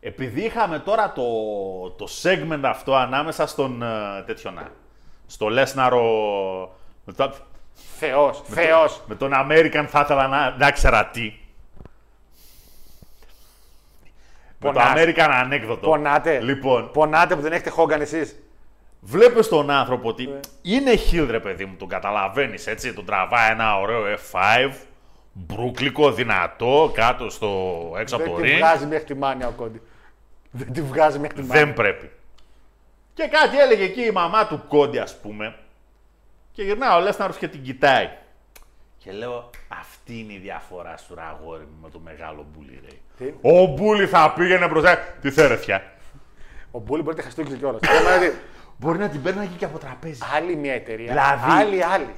επειδή 0.00 0.40
είχαμε 0.44 0.78
τώρα 0.78 1.12
το, 1.12 1.22
το 1.90 2.06
segment 2.22 2.60
αυτό 2.62 2.94
ανάμεσα 2.94 3.46
στον 3.46 3.82
ε, 3.82 4.22
τέτοιο 4.26 4.50
να, 4.50 4.70
στο 5.26 5.48
Λέσναρο, 5.48 6.02
με, 7.04 7.12
το- 7.12 7.34
Θεός, 7.98 8.42
Θεός. 8.44 9.02
με 9.06 9.14
τον 9.14 9.30
American 9.34 9.84
θα 9.88 10.00
ήθελα 10.00 10.26
να, 10.26 10.50
να 10.50 10.70
ξέρα 10.70 11.06
τι. 11.06 11.32
Με 14.60 14.72
το 14.72 14.72
Πονάς. 14.72 14.92
American 14.96 15.28
ανέκδοτο. 15.32 15.88
Πονάτε. 15.88 16.40
Λοιπόν, 16.40 16.90
Πονάτε 16.90 17.34
που 17.36 17.40
δεν 17.40 17.52
έχετε 17.52 17.72
Hogan 17.76 18.00
εσείς. 18.00 18.36
βλέπεις 19.00 19.48
τον 19.48 19.70
άνθρωπο 19.70 20.08
ότι 20.08 20.26
Ναι. 20.26 20.40
είναι 20.62 20.92
heel 21.10 21.26
ρε 21.30 21.40
παιδί 21.40 21.64
μου, 21.64 21.76
τον 21.76 21.88
καταλαβαίνεις 21.88 22.66
έτσι, 22.66 22.94
τον 22.94 23.04
τραβάει 23.04 23.50
ένα 23.50 23.78
ωραίο 23.78 24.02
F5, 24.32 24.70
μπρούκλικο, 25.32 26.12
δυνατό, 26.12 26.90
κάτω 26.94 27.30
στο, 27.30 27.80
έξω 27.98 28.16
από 28.16 28.24
Δεν 28.24 28.34
το 28.34 28.40
τη 28.40 28.48
ring. 28.52 28.56
βγάζει 28.58 28.86
μέχρι 28.86 29.04
τη 29.04 29.14
μάνια 29.14 29.48
ο 29.48 29.50
Κόντι. 29.50 29.80
Δεν 30.50 30.72
τη 30.72 30.82
βγάζει 30.82 31.18
μέχρι 31.18 31.36
τη 31.40 31.46
μάνια. 31.46 31.64
Δεν 31.64 31.74
πρέπει. 31.74 32.10
Και 33.14 33.26
κάτι 33.30 33.58
έλεγε 33.58 33.84
εκεί 33.84 34.00
η 34.02 34.10
μαμά 34.10 34.46
του 34.46 34.64
Κόντι, 34.68 34.98
ας 34.98 35.20
πούμε. 35.20 35.54
Και 36.52 36.62
γυρνάω 36.62 36.98
ο 36.98 37.00
Λέσναρος 37.00 37.36
και 37.36 37.48
την 37.48 37.62
κοιτάει. 37.62 38.08
Και 38.98 39.12
λέω, 39.12 39.50
αυτή 39.80 40.18
είναι 40.18 40.32
η 40.32 40.38
διαφορά 40.38 40.96
σου, 40.96 41.14
ρε 41.14 41.20
αγόρι 41.22 41.62
μου, 41.62 41.78
με 41.82 41.90
το 41.90 41.98
μεγάλο 41.98 42.46
Μπούλι, 42.52 42.80
ρε. 42.84 42.96
Τι; 43.18 43.24
Ο 43.40 43.66
Μπούλι 43.66 44.06
θα 44.06 44.32
πήγαινε 44.36 44.68
μπροστά. 44.68 44.98
Τι 45.20 45.30
θέρεθια. 45.30 45.82
Ο 46.70 46.78
Μπούλι 46.78 47.02
μπορεί 47.02 47.16
να 47.16 47.22
χαστούξει 47.22 47.54
κιόλας. 47.56 47.80
Μπορεί 48.80 48.98
να 48.98 49.08
την 49.08 49.22
παίρναγε 49.22 49.50
και 49.58 49.64
από 49.64 49.78
τραπέζι. 49.78 50.18
Άλλη 50.36 50.56
μια 50.56 50.72
εταιρεία. 50.74 51.06
Δηλαδή- 51.06 51.50
Άλλη, 51.60 51.84
άλλη. 51.84 52.08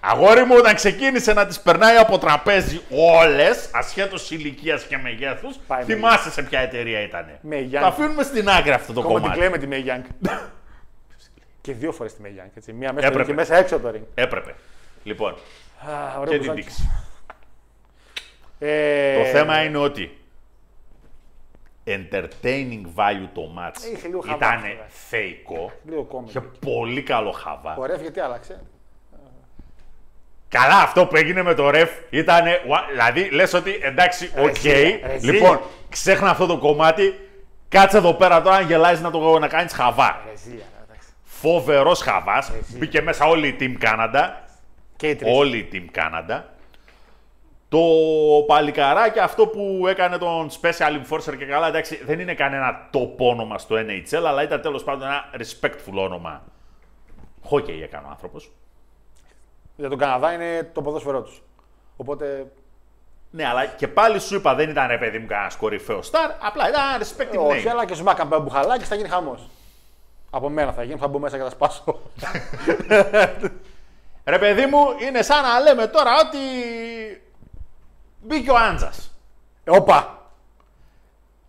Αγόρι 0.00 0.44
μου, 0.44 0.54
όταν 0.58 0.74
ξεκίνησε 0.74 1.32
να 1.32 1.46
τις 1.46 1.60
περνάει 1.60 1.96
από 1.96 2.18
τραπέζι 2.18 2.80
όλες, 2.90 3.70
ασχέτως 3.72 4.30
ηλικίας 4.30 4.84
και 4.84 4.98
μεγέθους, 4.98 5.56
Πάει 5.66 5.84
με 5.86 5.94
θυμάσαι 5.94 6.30
σε 6.30 6.42
ποια 6.42 6.60
εταιρεία 6.60 7.00
ήταν. 7.00 7.26
Με 7.40 7.68
Young. 7.72 7.78
Το 7.80 7.86
αφήνουμε 7.86 8.22
στην 8.22 8.48
άκρη 8.48 8.70
αυτό 8.70 8.92
το 8.92 9.00
Ακόμα 9.00 9.20
την 9.20 9.30
κομμάτι. 9.30 9.40
κλαίμε 9.40 9.58
τη 9.58 9.84
May 9.90 9.90
Young. 9.96 10.30
και 11.60 11.72
δύο 11.72 11.92
φορές 11.92 12.14
τη 12.14 12.20
May 12.24 12.26
Young. 12.40 12.48
Έτσι. 12.56 12.72
Μία 12.72 12.92
μέσα 12.92 13.06
στο 13.06 13.20
Έπρεπε. 13.20 13.22
ring 13.22 13.26
και 13.26 13.34
μέσα 13.34 13.56
έξω 13.56 13.76
από 13.76 13.86
το 13.90 13.98
ring. 13.98 14.02
Έπρεπε. 14.14 14.54
Λοιπόν, 15.02 15.32
Α, 15.32 16.18
ωραίο 16.18 16.32
και 16.32 16.38
την 16.38 16.38
μπουζάκι. 16.38 16.60
δείξει. 16.60 16.90
Ε, 18.58 19.18
Το 19.18 19.24
θέμα 19.24 19.62
είναι 19.62 19.78
ότι 19.78 20.18
entertaining 21.86 22.84
value 22.96 23.28
το 23.34 23.42
match 23.58 23.94
Είχε 23.94 24.06
λίγο 24.08 24.20
χαβά, 24.20 24.36
ήταν 24.36 24.60
βέβαια. 24.60 24.86
θεϊκό. 24.88 25.72
Λίγο 25.88 26.06
comedy. 26.12 26.28
Είχε 26.28 26.40
πολύ 26.40 27.02
καλό 27.02 27.30
χαβά. 27.30 27.76
Ο 27.78 27.84
ref 27.86 28.00
γιατί 28.00 28.20
άλλαξε; 28.20 28.62
Καλά, 30.48 30.76
αυτό 30.82 31.06
που 31.06 31.16
έγινε 31.16 31.42
με 31.42 31.54
το 31.54 31.70
ref 31.70 31.90
ήταν. 32.10 32.44
Δηλαδή, 32.90 33.28
λες 33.30 33.52
ότι 33.52 33.78
εντάξει, 33.82 34.30
οκ. 34.38 34.44
Ρεζίλια, 34.46 35.06
ρεζίλια. 35.06 35.32
Λοιπόν, 35.32 35.60
ξέχνα 35.88 36.30
αυτό 36.30 36.46
το 36.46 36.58
κομμάτι. 36.58 37.28
Κάτσε 37.68 37.96
εδώ 37.96 38.14
πέρα 38.14 38.42
τώρα, 38.42 38.56
αν 38.56 38.66
γελάζει 38.66 39.02
να 39.02 39.10
το 39.10 39.38
να 39.38 39.48
κάνεις 39.48 39.72
χαβά. 39.72 40.22
Ρεζίλια, 40.30 40.64
εντάξει. 40.84 41.08
Φοβερός 41.22 42.00
χαβάς. 42.00 42.52
Μπήκε 42.68 43.02
μέσα 43.02 43.24
όλη 43.26 43.48
η 43.48 43.56
Team 43.60 43.84
Canada. 43.84 44.30
Και 44.96 45.08
οι 45.08 45.14
τρεις. 45.16 45.32
Όλη 45.36 45.56
η 45.56 45.68
Team 45.72 45.98
Canada. 45.98 46.42
Το 47.70 47.80
παλικαράκι 48.46 49.18
αυτό 49.18 49.46
που 49.46 49.86
έκανε 49.86 50.18
τον 50.18 50.50
Special 50.50 51.00
Enforcer 51.02 51.36
και 51.38 51.44
καλά, 51.44 51.66
εντάξει, 51.66 52.04
δεν 52.04 52.20
είναι 52.20 52.34
κανένα 52.34 52.88
top 52.92 53.16
όνομα 53.18 53.58
στο 53.58 53.76
NHL, 53.76 54.24
αλλά 54.26 54.42
ήταν 54.42 54.60
τέλος 54.60 54.84
πάντων 54.84 55.08
ένα 55.08 55.24
respectful 55.38 55.94
όνομα. 55.94 56.42
Χόκεϊ 57.42 57.82
έκανε 57.82 58.06
ο 58.06 58.10
άνθρωπος. 58.10 58.50
Για 59.76 59.88
τον 59.88 59.98
Καναδά 59.98 60.32
είναι 60.32 60.70
το 60.72 60.82
ποδόσφαιρό 60.82 61.22
τους. 61.22 61.42
Οπότε. 61.96 62.46
Ναι, 63.30 63.46
αλλά 63.46 63.66
και 63.66 63.88
πάλι 63.88 64.20
σου 64.20 64.34
είπα, 64.34 64.54
δεν 64.54 64.70
ήταν 64.70 64.88
ρε 64.88 64.98
παιδί 64.98 65.18
μου 65.18 65.26
κανένας 65.26 65.56
κορυφαίος 65.56 66.10
star, 66.10 66.34
απλά 66.40 66.68
ήταν 66.68 66.82
ένα 66.94 67.04
respected 67.04 67.48
όχι, 67.48 67.64
name. 67.66 67.70
αλλά 67.70 67.84
και 67.84 67.94
σου 67.94 68.02
μάκα 68.02 68.26
πάει 68.26 68.40
μπουχαλάκι 68.40 68.84
θα 68.84 68.94
γίνει 68.94 69.08
χαμός. 69.08 69.48
Από 70.30 70.48
μένα 70.48 70.72
θα 70.72 70.82
γίνει, 70.82 70.98
θα 70.98 71.08
μπω 71.08 71.18
μέσα 71.18 71.36
και 71.36 71.42
θα 71.42 71.50
σπάσω. 71.50 71.84
Ρε 74.24 74.38
παιδί 74.38 74.66
μου, 74.66 74.78
είναι 75.08 75.22
σαν 75.22 75.42
να 75.42 75.60
λέμε 75.60 75.86
τώρα 75.86 76.10
ότι 76.20 76.38
μπήκε 78.22 78.50
ο 78.50 78.56
Άντζας. 78.56 79.14
Όπα! 79.68 80.18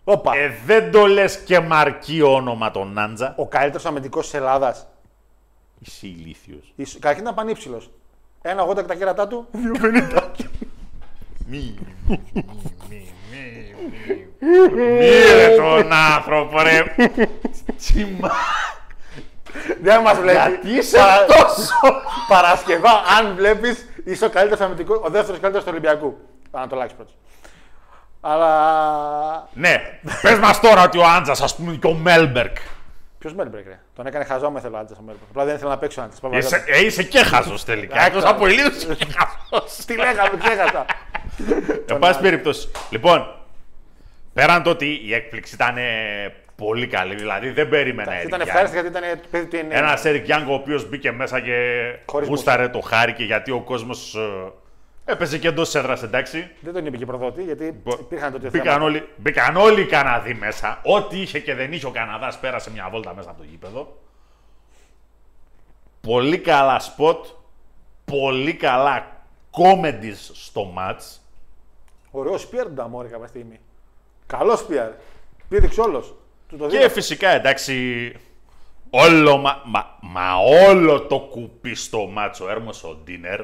Όπα! 0.04 0.36
Ε, 0.36 0.52
δεν 0.66 0.90
το 0.90 1.06
λες 1.06 1.38
και 1.38 1.60
μαρκή 1.60 2.22
όνομα 2.22 2.70
τον 2.70 2.98
Άντζα. 2.98 3.34
Ο 3.36 3.48
καλύτερος 3.48 3.86
αμυντικός 3.86 4.24
της 4.24 4.34
Ελλάδας. 4.34 4.86
Είσαι 5.78 6.06
ηλίθιος. 6.06 6.72
Καταρχήν 6.92 7.22
ήταν 7.22 7.34
πανύψηλος. 7.34 7.90
1,80 8.42 8.74
και 8.80 8.82
τα 8.88 8.94
κέρατά 8.94 9.28
του. 9.28 9.46
2,50. 9.52 10.28
Μη, 11.46 11.74
Μύρε 14.98 15.56
τον 15.56 15.92
άνθρωπο, 15.92 16.62
ρε. 16.62 16.94
Τσιμα. 17.76 18.30
Δεν 19.82 20.00
μας 20.02 20.18
βλέπει. 20.18 20.38
Γιατί 20.38 20.70
είσαι 20.70 20.96
Παρα- 20.96 21.24
τόσο. 21.26 21.74
Παρασκευά, 22.28 22.90
αν 23.18 23.34
βλέπεις, 23.34 23.86
είσαι 24.04 24.24
ο 24.24 24.30
καλύτερος 24.30 24.60
αμυντικό, 24.66 24.94
ο 25.04 25.08
δεύτερος 25.10 25.40
καλύτερος 25.40 25.64
του 25.64 25.70
Ολυμπιακού. 25.72 26.18
Ανατολάκης 26.52 26.94
πρώτος. 26.94 27.14
Αλλά. 28.20 29.48
Ναι, 29.54 29.76
πες 30.22 30.38
μας 30.38 30.60
τώρα 30.60 30.82
ότι 30.82 30.98
ο 30.98 31.04
Άντζας, 31.06 31.40
ας 31.40 31.56
πούμε, 31.56 31.74
και 31.74 31.86
ο 31.86 31.94
Μέλμπερκ. 31.94 32.56
Ποιος 33.18 33.34
Μέλμπρεκ, 33.34 33.66
ρε; 33.66 33.78
Τον 33.94 34.06
έκανε 34.06 34.24
χαζό 34.24 34.50
με 34.50 34.60
θέλω 34.60 34.76
άντζας 34.76 34.98
ο 34.98 35.02
Μέλμπρεκ. 35.02 35.28
Απλά 35.30 35.44
δεν 35.44 35.54
ήθελε 35.54 35.70
να 35.70 35.78
παίξει 35.78 36.00
ο 36.00 36.02
άντζας. 36.02 36.44
Είσαι, 36.44 36.64
ε, 36.66 36.84
είσαι 36.84 37.02
και 37.02 37.18
χαζός 37.18 37.64
τελικά. 37.64 37.94
Εντάξει. 37.94 38.16
Εκτός 38.16 38.30
από 38.30 38.46
ηλίθιος, 38.46 38.74
είσαι 38.82 38.94
και 38.94 39.06
χαζός. 39.16 39.84
Τι 39.84 39.96
λέγαμε, 39.96 40.36
τι 40.36 40.50
έχασα. 40.50 40.86
Εν 41.86 41.98
πάση 41.98 42.20
περιπτώσει. 42.20 42.70
Λοιπόν, 42.90 43.34
πέραν 44.32 44.62
το 44.62 44.70
ότι 44.70 45.00
η 45.04 45.14
έκπληξη 45.14 45.54
ήταν 45.54 45.76
ε, 45.76 45.82
πολύ 46.56 46.86
καλή, 46.86 47.14
δηλαδή 47.14 47.50
δεν 47.50 47.68
περίμενα 47.68 48.22
Ήταν 48.22 48.40
Eric 48.40 48.46
ευχάριστη 48.46 48.78
Young. 48.78 48.82
γιατί 48.82 48.98
ήταν 48.98 49.20
το 49.22 49.28
παιδί 49.30 49.46
του 49.46 49.56
είναι. 49.56 49.74
Ένας 49.74 50.02
Eric 50.04 50.26
Young 50.26 50.44
ο 50.48 50.54
οποίος 50.54 50.88
μπήκε 50.88 51.12
μέσα 51.12 51.40
και 51.40 51.82
Χωρίς 52.06 52.28
γούσταρε 52.28 52.68
το 52.68 52.80
χάρηκε 52.80 53.24
γιατί 53.24 53.50
ο 53.50 53.60
κόσμος 53.60 54.16
έπαιζε 55.04 55.38
και 55.38 55.48
εντός 55.48 55.74
έδρας, 55.74 56.02
εντάξει. 56.02 56.50
Δεν 56.60 56.72
τον 56.72 56.86
είπε 56.86 56.96
και 56.96 57.06
προδότη 57.06 57.42
γιατί 57.42 57.82
υπήρχαν 58.00 58.32
τότε 58.32 58.46
Μπήκαν 58.48 58.62
θέματα. 58.66 58.84
όλοι, 58.84 59.08
μπήκαν 59.16 59.56
όλοι 59.56 59.80
οι 59.80 59.86
Καναδοί 59.86 60.34
μέσα. 60.34 60.80
Ό,τι 60.84 61.20
είχε 61.20 61.38
και 61.40 61.54
δεν 61.54 61.72
είχε 61.72 61.86
ο 61.86 61.90
Καναδάς 61.90 62.38
πέρασε 62.38 62.70
μια 62.70 62.88
βόλτα 62.90 63.14
μέσα 63.14 63.30
από 63.30 63.38
το 63.38 63.44
γήπεδο. 63.50 63.96
Πολύ 66.00 66.38
καλά 66.38 66.78
σποτ. 66.78 67.26
Πολύ 68.04 68.54
καλά 68.54 69.06
comedies 69.50 70.30
στο 70.32 70.74
match. 70.78 71.18
Ωραίος 72.10 72.40
σπιέρ 72.42 72.64
του 72.64 72.72
Νταμόρη 72.72 73.08
κάποια 73.08 73.26
στιγμή. 73.26 73.60
Καλός 74.26 74.58
σπιέρ. 74.58 74.90
Πήδηξε 75.48 75.80
όλος. 75.80 76.14
Του 76.48 76.56
το 76.56 76.66
Και 76.66 76.76
δίνω. 76.78 76.88
φυσικά 76.90 77.28
εντάξει, 77.28 78.12
όλο, 78.90 79.36
μα, 79.36 79.62
μα, 79.64 79.96
μα 80.00 80.34
όλο 80.68 81.00
το 81.06 81.18
κουπί 81.20 81.74
στο 81.74 82.06
μάτσο 82.06 82.48
έρμος 82.50 82.84
ο 82.84 82.94
Ντίνερ. 83.04 83.40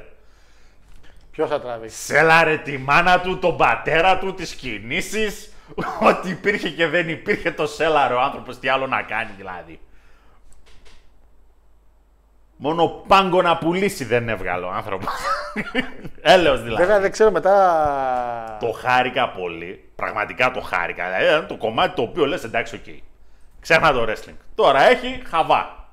Ποιος 1.39 1.51
θα 1.51 1.61
τραβήσει. 1.61 1.97
Σέλαρε 1.97 2.57
τη 2.57 2.79
μάνα 2.79 3.21
του, 3.21 3.39
τον 3.39 3.57
πατέρα 3.57 4.19
του, 4.19 4.35
τις 4.35 4.55
κινήσεις, 4.55 5.53
ό,τι 6.01 6.31
υπήρχε 6.31 6.71
και 6.71 6.87
δεν 6.87 7.09
υπήρχε 7.09 7.51
το 7.51 7.67
σέλαρε 7.67 8.15
ο 8.15 8.21
άνθρωπος, 8.21 8.59
τι 8.59 8.69
άλλο 8.69 8.87
να 8.87 9.03
κάνει 9.03 9.31
δηλαδή. 9.37 9.81
Μόνο 12.57 12.87
πάγκο 12.87 13.43
να 13.43 13.59
πουλήσει 13.59 14.05
δεν 14.05 14.29
έβγαλε 14.29 14.65
ο 14.65 14.71
άνθρωπος. 14.71 15.13
Έλεος 16.21 16.63
δηλαδή. 16.63 16.83
Βέβαια 16.83 17.01
δεν 17.01 17.11
ξέρω 17.11 17.31
μετά. 17.31 18.57
Το 18.61 18.73
χάρηκα 18.73 19.29
πολύ. 19.29 19.91
Πραγματικά 19.97 20.51
το 20.51 20.61
χάρηκα. 20.61 21.05
Δηλαδή 21.05 21.25
ήταν 21.25 21.47
το 21.47 21.57
κομμάτι 21.57 21.95
το 21.95 22.03
οποίο 22.03 22.27
λες 22.27 22.45
εντάξει, 22.45 22.75
οκ. 22.75 22.95
Ξέχνα 23.61 23.93
το 23.93 24.07
wrestling. 24.09 24.37
Τώρα 24.55 24.83
έχει 24.83 25.23
χαβά. 25.27 25.89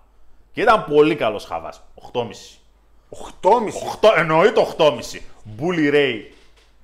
Και 0.52 0.62
ήταν 0.62 0.86
πολύ 0.86 1.16
καλός 1.16 1.46
χαβάς. 1.46 1.84
8,5. 2.14 2.60
8,5. 3.10 3.49
8, 4.02 4.14
εννοείται 4.18 4.65
8,5. 4.77 5.19
Bully 5.60 5.94
Ray 5.94 6.19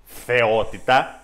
θεότητα. 0.06 1.20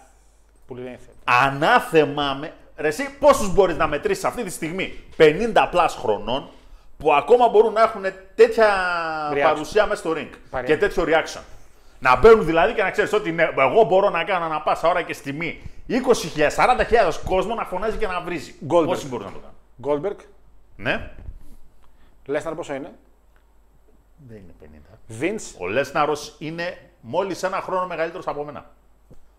Που 0.68 0.76
λέει 0.76 0.86
είναι 0.86 0.98
θέτω. 0.98 1.18
Ανάθεμά 1.24 2.34
με. 2.34 2.54
Ρε 2.78 2.88
εσύ 2.88 3.10
πόσους 3.20 3.54
μπορείς 3.54 3.76
να 3.78 3.88
μετρήσεις 3.88 4.24
αυτή 4.24 4.44
τη 4.44 4.50
στιγμή; 4.50 5.04
50 5.18 5.68
plus 5.72 5.96
χρονών 5.96 6.50
που 6.98 7.14
ακόμα 7.14 7.48
μπορούν 7.48 7.74
να 7.74 7.82
έχουν 7.82 8.02
τέτοια 8.36 8.68
Reaction. 9.34 9.42
παρουσία 9.44 9.86
μέσα 9.86 10.02
στο 10.02 10.14
ring 10.18 10.30
Παρέα. 10.50 10.68
και 10.68 10.78
τέτοιο 10.78 11.04
reaction. 11.08 11.42
Να 12.00 12.16
μπαίνουν 12.16 12.46
δηλαδή 12.46 12.74
και 12.74 12.84
να 12.84 12.92
ξέρεις 12.92 13.14
ότι 13.14 13.32
ναι, 13.32 13.44
εγώ 13.58 13.84
μπορώ 13.84 14.10
να 14.10 14.24
κάνω 14.24 14.46
ανα 14.46 14.62
πάσα 14.62 14.88
ώρα 14.88 15.02
και 15.02 15.14
στιγμή 15.14 15.62
20.000, 15.90 15.96
40.000 16.56 17.14
κόσμο 17.26 17.56
να 17.56 17.66
φωνάζει 17.66 17.98
και 17.98 18.08
να 18.08 18.22
βρίζει. 18.22 18.56
Goldberg. 18.68 18.86
Πόσοι 18.86 19.08
μπορούν 19.08 19.26
να 19.26 19.32
το 19.32 19.40
κάνουν; 19.40 19.56
Goldberg. 19.82 20.18
Ναι. 20.76 21.10
Lesnar 22.26 22.54
πόσο 22.56 22.74
είναι; 22.74 22.92
Δεν 24.28 24.38
είναι 24.38 24.54
50. 24.62 24.87
Vince. 25.08 25.40
Ο 25.58 25.68
Lesnar-ος 25.68 26.36
είναι 26.40 26.78
μόλις 27.02 27.44
ένα 27.44 27.62
χρόνο 27.62 27.88
μεγαλύτερος 27.88 28.28
από 28.28 28.44
μένα. 28.44 28.66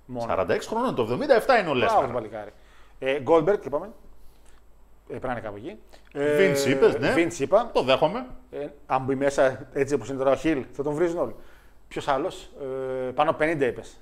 Μόνο. 0.06 0.34
46 0.38 0.58
χρονών, 0.66 0.94
το 0.94 1.02
77 1.02 1.10
είναι 1.10 1.20
ο 1.20 1.38
Μπράβο 1.48 1.74
Lesnar. 1.74 2.06
το 2.06 2.12
παλικάρι. 2.12 2.50
Ε, 2.98 3.20
Goldberg 3.20 3.64
είπαμε. 3.64 3.86
Ε, 3.86 3.90
πρέπει 5.08 5.26
να 5.26 5.32
είναι 5.32 5.40
κάπου 5.40 5.56
εκεί. 5.56 5.78
Ε, 6.12 6.52
Vince 6.52 6.68
είπες, 6.68 6.98
ναι. 6.98 7.14
Vince 7.16 7.38
είπα. 7.38 7.70
Το 7.72 7.82
δέχομαι. 7.82 8.26
Ε, 8.50 8.66
αν 8.86 9.02
μπει 9.02 9.14
μέσα 9.14 9.68
έτσι 9.72 9.94
όπως 9.94 10.08
είναι 10.08 10.18
τώρα 10.18 10.30
ο 10.30 10.34
Χιλ, 10.36 10.64
θα 10.72 10.82
τον 10.82 10.94
βρίζουν 10.94 11.18
όλοι. 11.18 11.34
Ποιος 11.88 12.08
άλλος; 12.08 12.50
Ε, 12.60 13.10
πάνω 13.10 13.30
από 13.30 13.44
50 13.44 13.60
είπες. 13.66 13.96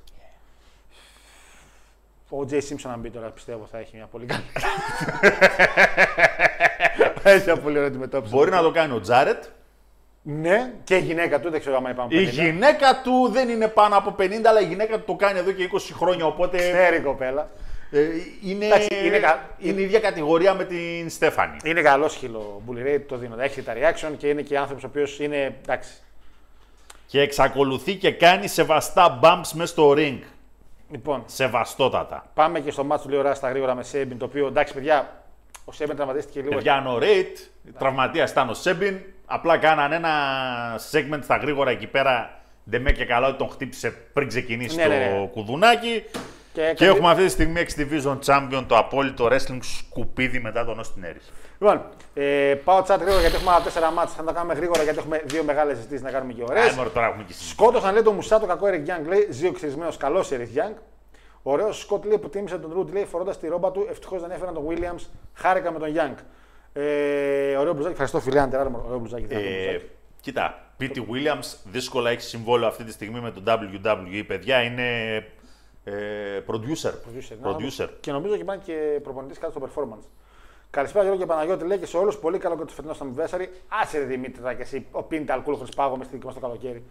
O.J. 2.28 2.60
Simpson 2.60 2.90
αν 2.92 3.00
μπει 3.00 3.10
τώρα 3.10 3.28
πιστεύω 3.28 3.66
θα 3.70 3.78
έχει 3.78 3.96
μια 3.96 4.06
πολύ 4.06 4.26
καλή. 4.26 4.42
θα 7.20 7.30
έχει 7.30 7.44
μια 7.44 7.56
πολύ 7.60 7.76
ωραία 7.76 7.88
αντιμετώπιση. 7.88 8.34
Μπορεί 8.34 8.50
να 8.50 8.62
το 8.62 8.70
κάνει 8.70 8.94
ο 8.94 9.00
Jarrett. 9.00 9.44
Ναι, 10.28 10.72
και 10.84 10.96
η 10.96 11.00
γυναίκα 11.00 11.40
του 11.40 11.50
δεν 11.50 11.60
ξέρω 11.60 11.76
αν 11.76 11.84
είναι 11.84 11.94
πάνω 11.94 12.06
από 12.08 12.16
50. 12.16 12.20
Η 12.20 12.22
γυναίκα 12.24 13.00
του 13.04 13.28
δεν 13.32 13.48
είναι 13.48 13.68
πάνω 13.68 13.96
από 13.96 14.14
50, 14.18 14.22
αλλά 14.46 14.60
η 14.60 14.64
γυναίκα 14.64 14.98
του 14.98 15.04
το 15.06 15.14
κάνει 15.14 15.38
εδώ 15.38 15.52
και 15.52 15.68
20 15.72 15.78
χρόνια. 15.96 16.26
Οπότε 16.26 16.56
Ξέρει 16.56 16.96
η 16.96 17.00
κοπέλα. 17.00 17.50
ε, 17.90 18.00
είναι, 18.44 18.66
Εντάξει, 18.66 18.88
είναι 19.06 19.18
κα- 19.18 19.48
είναι 19.58 19.80
η 19.80 19.82
ίδια 19.84 20.00
κατηγορία 20.00 20.54
με 20.54 20.64
την 20.64 21.10
Στέφανη. 21.10 21.56
Είναι 21.64 21.82
καλό 21.82 22.08
χειλό 22.08 22.62
Μπουλιρέι, 22.64 23.00
το 23.00 23.16
δίνω. 23.16 23.36
Έχει 23.40 23.62
τα 23.62 23.72
reaction 23.74 24.12
και 24.18 24.28
είναι 24.28 24.42
και 24.42 24.58
άνθρωπος 24.58 24.84
ο 24.84 24.86
οποίος 24.86 25.20
είναι. 25.20 25.54
Εντάξει. 25.62 25.90
Και 27.06 27.20
εξακολουθεί 27.20 27.94
και 27.94 28.10
κάνει 28.12 28.48
σεβαστά 28.48 29.18
bumps 29.22 29.50
μέσα 29.54 29.66
στο 29.72 29.94
ring. 29.96 30.18
Λοιπόν, 30.90 31.22
Σεβαστότατα. 31.26 32.26
πάμε 32.34 32.60
και 32.60 32.70
στο 32.70 32.84
μάτσο 32.84 33.04
του 33.04 33.10
λίγο 33.10 33.20
ώρα 33.22 33.34
στα 33.34 33.48
γρήγορα 33.48 33.74
με 33.74 33.82
Σέμπιν. 33.82 34.18
Το 34.18 34.24
οποίο 34.24 34.46
εντάξει, 34.46 34.74
παιδιά, 34.74 35.22
ο 35.64 35.72
Σέμπιν 35.72 35.96
τραυματίστηκε 35.96 36.40
λίγο. 36.40 36.54
Παιδιά, 36.54 36.84
ο 36.88 36.98
Ρέιτ, 36.98 37.36
τραυματία 37.78 38.26
ήταν 38.30 38.48
ο 38.48 38.54
Σέμπιν. 38.54 38.98
Απλά 39.26 39.58
κάνανε 39.58 39.96
ένα 39.96 40.10
segment 40.90 41.20
στα 41.22 41.36
γρήγορα 41.36 41.70
εκεί 41.70 41.86
πέρα. 41.86 42.40
Δεν 42.64 42.82
με 42.82 42.92
και 42.92 43.04
καλά 43.04 43.28
ότι 43.28 43.38
τον 43.38 43.48
χτύπησε 43.48 43.90
πριν 44.12 44.28
ξεκινήσει 44.28 44.76
Ναι, 44.76 44.82
το 44.82 44.88
ναι, 44.88 44.96
ναι. 44.96 45.26
κουδουνάκι. 45.32 46.04
Και, 46.52 46.72
Και 46.76 46.84
έχουμε 46.86 47.10
αυτή 47.10 47.24
τη 47.24 47.30
στιγμή 47.30 47.66
X 47.66 47.80
Division 47.80 48.18
Champion, 48.24 48.64
το 48.66 48.76
απόλυτο 48.76 49.28
wrestling 49.30 49.58
σκουπίδι 49.60 50.40
μετά 50.40 50.64
τον 50.64 50.80
Austin 50.80 51.04
Aries. 51.04 51.30
Λοιπόν, 51.58 51.82
ε, 52.14 52.54
πάω 52.64 52.78
chat 52.78 52.96
γρήγορα 53.00 53.20
γιατί 53.20 53.34
έχουμε 53.34 53.50
άλλα 53.50 53.64
τέσσερα 53.64 53.90
μάτς. 53.90 54.12
Θα 54.14 54.24
τα 54.24 54.32
κάνουμε 54.32 54.54
γρήγορα 54.54 54.82
γιατί 54.82 54.98
έχουμε 54.98 55.22
δύο 55.24 55.44
μεγάλες 55.44 55.76
συζητήσεις 55.76 56.02
να 56.04 56.10
κάνουμε 56.10 56.32
και 56.32 56.42
ωραίες. 56.42 56.68
Άι, 56.68 56.74
μωρέ, 56.76 56.88
τώρα 56.88 57.06
έχουμε 57.06 57.22
και 57.22 57.32
συζήτηση. 57.32 57.52
Σκότωσαν 57.52 57.92
λέει 57.92 58.02
το 58.02 58.12
Μουσά 58.12 58.40
το 58.40 58.46
κακό 58.46 58.66
Eric 58.66 58.88
Young, 58.88 59.06
λέει 59.08 59.26
ζύοξυρισμένο 59.30 59.92
καλός 59.98 60.28
Eric 60.32 60.58
Young. 60.58 60.74
Ωραίος 61.42 61.78
Σκότ 61.80 62.04
λέει 62.04 62.18
που 62.18 62.28
τίμησε 62.28 62.58
τον 62.58 62.72
Ρουντ 62.72 62.92
λέει 62.92 63.04
φορώντας 63.04 63.38
τη 63.38 63.48
ρόμπα 63.48 63.70
του. 63.70 63.86
Ευτυχώς 63.90 64.20
δεν 64.20 64.30
έφεραν 64.30 64.54
τον 64.54 64.64
Williams. 64.68 65.06
Χάρηκα 65.34 65.72
με 65.72 65.78
τον 65.78 65.94
Young. 65.96 66.14
Ε, 66.78 67.56
ωραίο 67.56 67.72
μπλουζάκι. 67.72 67.92
Ευχαριστώ 67.92 68.20
φιλέ 68.20 68.40
Αντεράρμορ. 68.40 68.84
Ωραίο 68.84 68.98
μπλουζάκι. 68.98 69.24
δυνατό 69.24 69.46
Ε, 69.46 69.68
μπλουζάκι. 69.68 69.90
κοίτα, 70.20 70.72
Pete 70.80 70.96
Williams 70.96 71.56
δύσκολα 71.64 72.10
έχει 72.10 72.20
συμβόλαιο 72.20 72.68
αυτή 72.68 72.84
τη 72.84 72.92
στιγμή 72.92 73.20
με 73.20 73.30
τον 73.30 73.44
WWE. 73.46 74.24
Παιδιά 74.26 74.62
είναι 74.62 75.14
ε, 75.84 75.92
producer. 76.46 76.92
Producer, 77.44 77.78
ναι, 77.78 77.86
Και 78.00 78.12
νομίζω 78.12 78.36
και 78.36 78.44
πάνε 78.44 78.60
και 78.64 79.00
προπονητής 79.02 79.38
κάτω 79.38 79.52
στο 79.58 79.68
performance. 79.68 80.04
Καλησπέρα 80.70 81.04
Γιώργο 81.04 81.20
και 81.22 81.28
Παναγιώτη, 81.28 81.64
λέει 81.64 81.78
και 81.78 81.86
σε 81.86 81.96
όλους. 81.96 82.18
Πολύ 82.18 82.38
καλό 82.38 82.56
και 82.56 82.64
το 82.64 82.72
φετινός 82.72 82.96
στο 82.96 83.06
Anniversary. 83.06 83.46
Άσε 83.68 83.98
ρε 83.98 84.04
Δημήτρη, 84.04 84.42
θα 84.42 84.54
και 84.54 84.62
εσύ. 84.62 84.86
Ο 84.90 85.02
Πίντα 85.02 85.32
Αλκούλο 85.34 85.68
πάγο 85.76 85.96
με 85.96 86.04
στη 86.04 86.12
δική 86.12 86.26
μας 86.26 86.34
το 86.34 86.40
καλοκαίρι. 86.40 86.84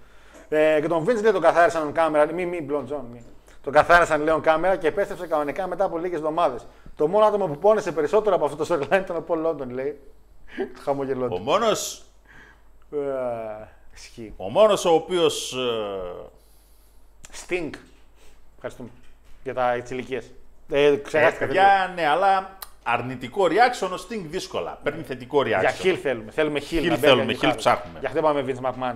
Ε, 0.50 0.80
και 0.82 0.88
τον 0.88 1.04
Vince 1.04 1.22
λέει 1.22 1.32
τον 1.32 1.42
καθάρισαν 1.42 1.90
on 1.90 1.92
κάμερα. 1.94 2.34
Μη, 2.34 2.46
μη, 2.46 2.66
Blond 2.70 2.84
John, 2.84 3.04
μη. 3.12 3.26
Τον 3.66 3.74
καθάρισαν 3.74 4.22
λέει 4.22 4.36
on 4.38 4.42
κάμερα 4.42 4.76
και 4.76 4.88
επέστρεψε 4.88 5.28
κανονικά 5.28 5.68
μετά 5.68 5.84
από 5.84 5.98
λίγες 5.98 6.18
εβδομάδες. 6.18 6.66
Το 6.96 7.08
μόνο 7.08 7.26
άτομο 7.26 7.48
που 7.48 7.58
πόνεσε 7.58 7.92
περισσότερο 7.92 8.36
από 8.36 8.46
αυτό 8.46 8.66
το 8.66 8.74
storyline 8.74 9.00
ήταν 9.02 9.16
ο 9.16 9.24
Paul 9.28 9.46
London, 9.46 9.68
λέει. 9.70 10.00
Χαμογελό 10.84 11.26
Ο 11.26 11.28
του. 11.30 11.42
μόνος, 11.42 12.04
Ε, 12.92 12.98
Ισχύει. 13.96 14.34
ο 14.38 14.50
μόνος 14.50 14.86
ο 14.86 14.94
οποίος 14.94 15.54
ε, 15.54 17.48
Sting. 17.48 17.70
Ευχαριστούμε 18.56 18.90
για 19.44 19.54
τα 19.54 19.76
ηλικίες. 19.90 20.32
Ε, 20.70 20.96
ξεχάστηκα. 20.96 21.46
δεν 21.46 21.56
λέω. 21.56 21.64
παιδιά, 21.64 21.92
ναι, 21.96 22.08
αλλά 22.08 22.58
αρνητικό 22.84 23.44
reaction 23.46 23.90
ο 23.92 23.96
Sting 24.10 24.22
δύσκολα. 24.28 24.80
Παίρνει 24.84 25.04
θετικό 25.04 25.40
reaction. 25.40 25.46
Για 25.60 25.70
χιλ 25.72 25.98
θέλουμε. 26.02 26.32
Θέλουμε 26.32 26.60
χιλ. 26.60 26.80
Heel 26.86 26.90
να 26.90 26.98
μπαίνει 26.98 27.00
θέλουμε, 27.08 27.24
για 27.24 27.34
heel 27.34 27.40
Γιουχάρη. 27.40 27.58
ψάχνουμε. 27.58 28.00
Γι' 28.00 28.06
αυτό 28.06 28.18
είπαμε 28.20 28.46
Vince 28.48 28.66
McMahon. 28.70 28.96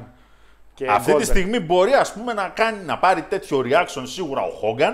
Και 0.80 0.88
Αυτή 0.88 1.12
τη 1.12 1.18
Goldberg. 1.18 1.26
στιγμή 1.26 1.60
μπορεί 1.60 1.94
ας 1.94 2.14
πούμε 2.14 2.34
να, 2.34 2.50
κάνει, 2.50 2.84
να 2.86 2.98
πάρει 2.98 3.22
τέτοιο 3.22 3.64
reaction 3.66 4.02
σίγουρα 4.04 4.42
ο 4.42 4.52
Hogan. 4.62 4.94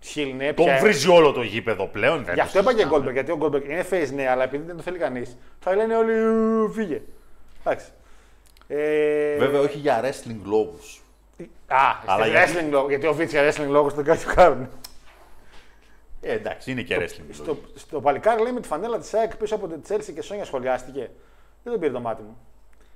Χιλ, 0.00 0.34
ναι, 0.36 0.52
Τον 0.52 0.64
πια- 0.64 0.78
βρίζει 0.80 1.08
όλο 1.08 1.32
το 1.32 1.42
γήπεδο 1.42 1.86
πλέον. 1.86 2.24
δεν 2.24 2.34
Γι' 2.34 2.40
αυτό 2.40 2.52
το 2.52 2.58
είπα 2.58 2.72
και 2.72 2.78
συζητάμε. 2.78 3.06
Goldberg. 3.08 3.12
Γιατί 3.12 3.30
ο 3.30 3.38
Goldberg 3.40 3.64
είναι 3.64 3.86
face, 3.90 4.10
ναι, 4.14 4.28
αλλά 4.28 4.42
επειδή 4.44 4.64
δεν 4.66 4.76
το 4.76 4.82
θέλει 4.82 4.98
κανείς, 4.98 5.36
θα 5.60 5.74
λένε 5.76 5.96
όλοι 5.96 6.12
«Ου, 6.12 6.70
φύγε. 6.72 7.00
Εντάξει. 7.64 7.86
Ε, 8.68 9.36
Βέβαια 9.38 9.60
όχι 9.60 9.78
για 9.78 10.00
wrestling 10.04 10.40
λόγους. 10.44 11.02
Α, 11.66 11.76
Αλλά 12.06 12.12
αλλά 12.12 12.26
γιατί- 12.26 12.52
wrestling 12.52 12.70
λόγο. 12.70 12.88
Γιατί 12.88 13.06
ο 13.06 13.16
Vince 13.18 13.28
για 13.28 13.48
wrestling 13.52 13.68
λόγο 13.68 13.92
τον 13.92 14.04
κάτι 14.04 14.24
κάνουν. 14.34 14.68
Ε, 16.20 16.32
εντάξει, 16.32 16.70
είναι 16.70 16.82
και 16.82 16.96
wrestling. 17.00 17.24
Στο, 17.30 17.58
στο 17.74 18.00
παλικάρι 18.00 18.42
λέει 18.42 18.52
με 18.52 18.60
τη 18.60 18.68
φανέλα 18.68 18.98
της 18.98 19.14
ΑΕΚ 19.14 19.36
πίσω 19.36 19.54
από 19.54 19.68
την 19.68 19.80
Chelsea 19.88 20.12
και 20.14 20.22
Σόνια 20.22 20.44
σχολιάστηκε. 20.44 21.10
Δεν 21.62 21.72
τον 21.72 21.80
πήρε 21.80 21.92
το 21.92 22.00
μάτι 22.00 22.22
μου. 22.22 22.36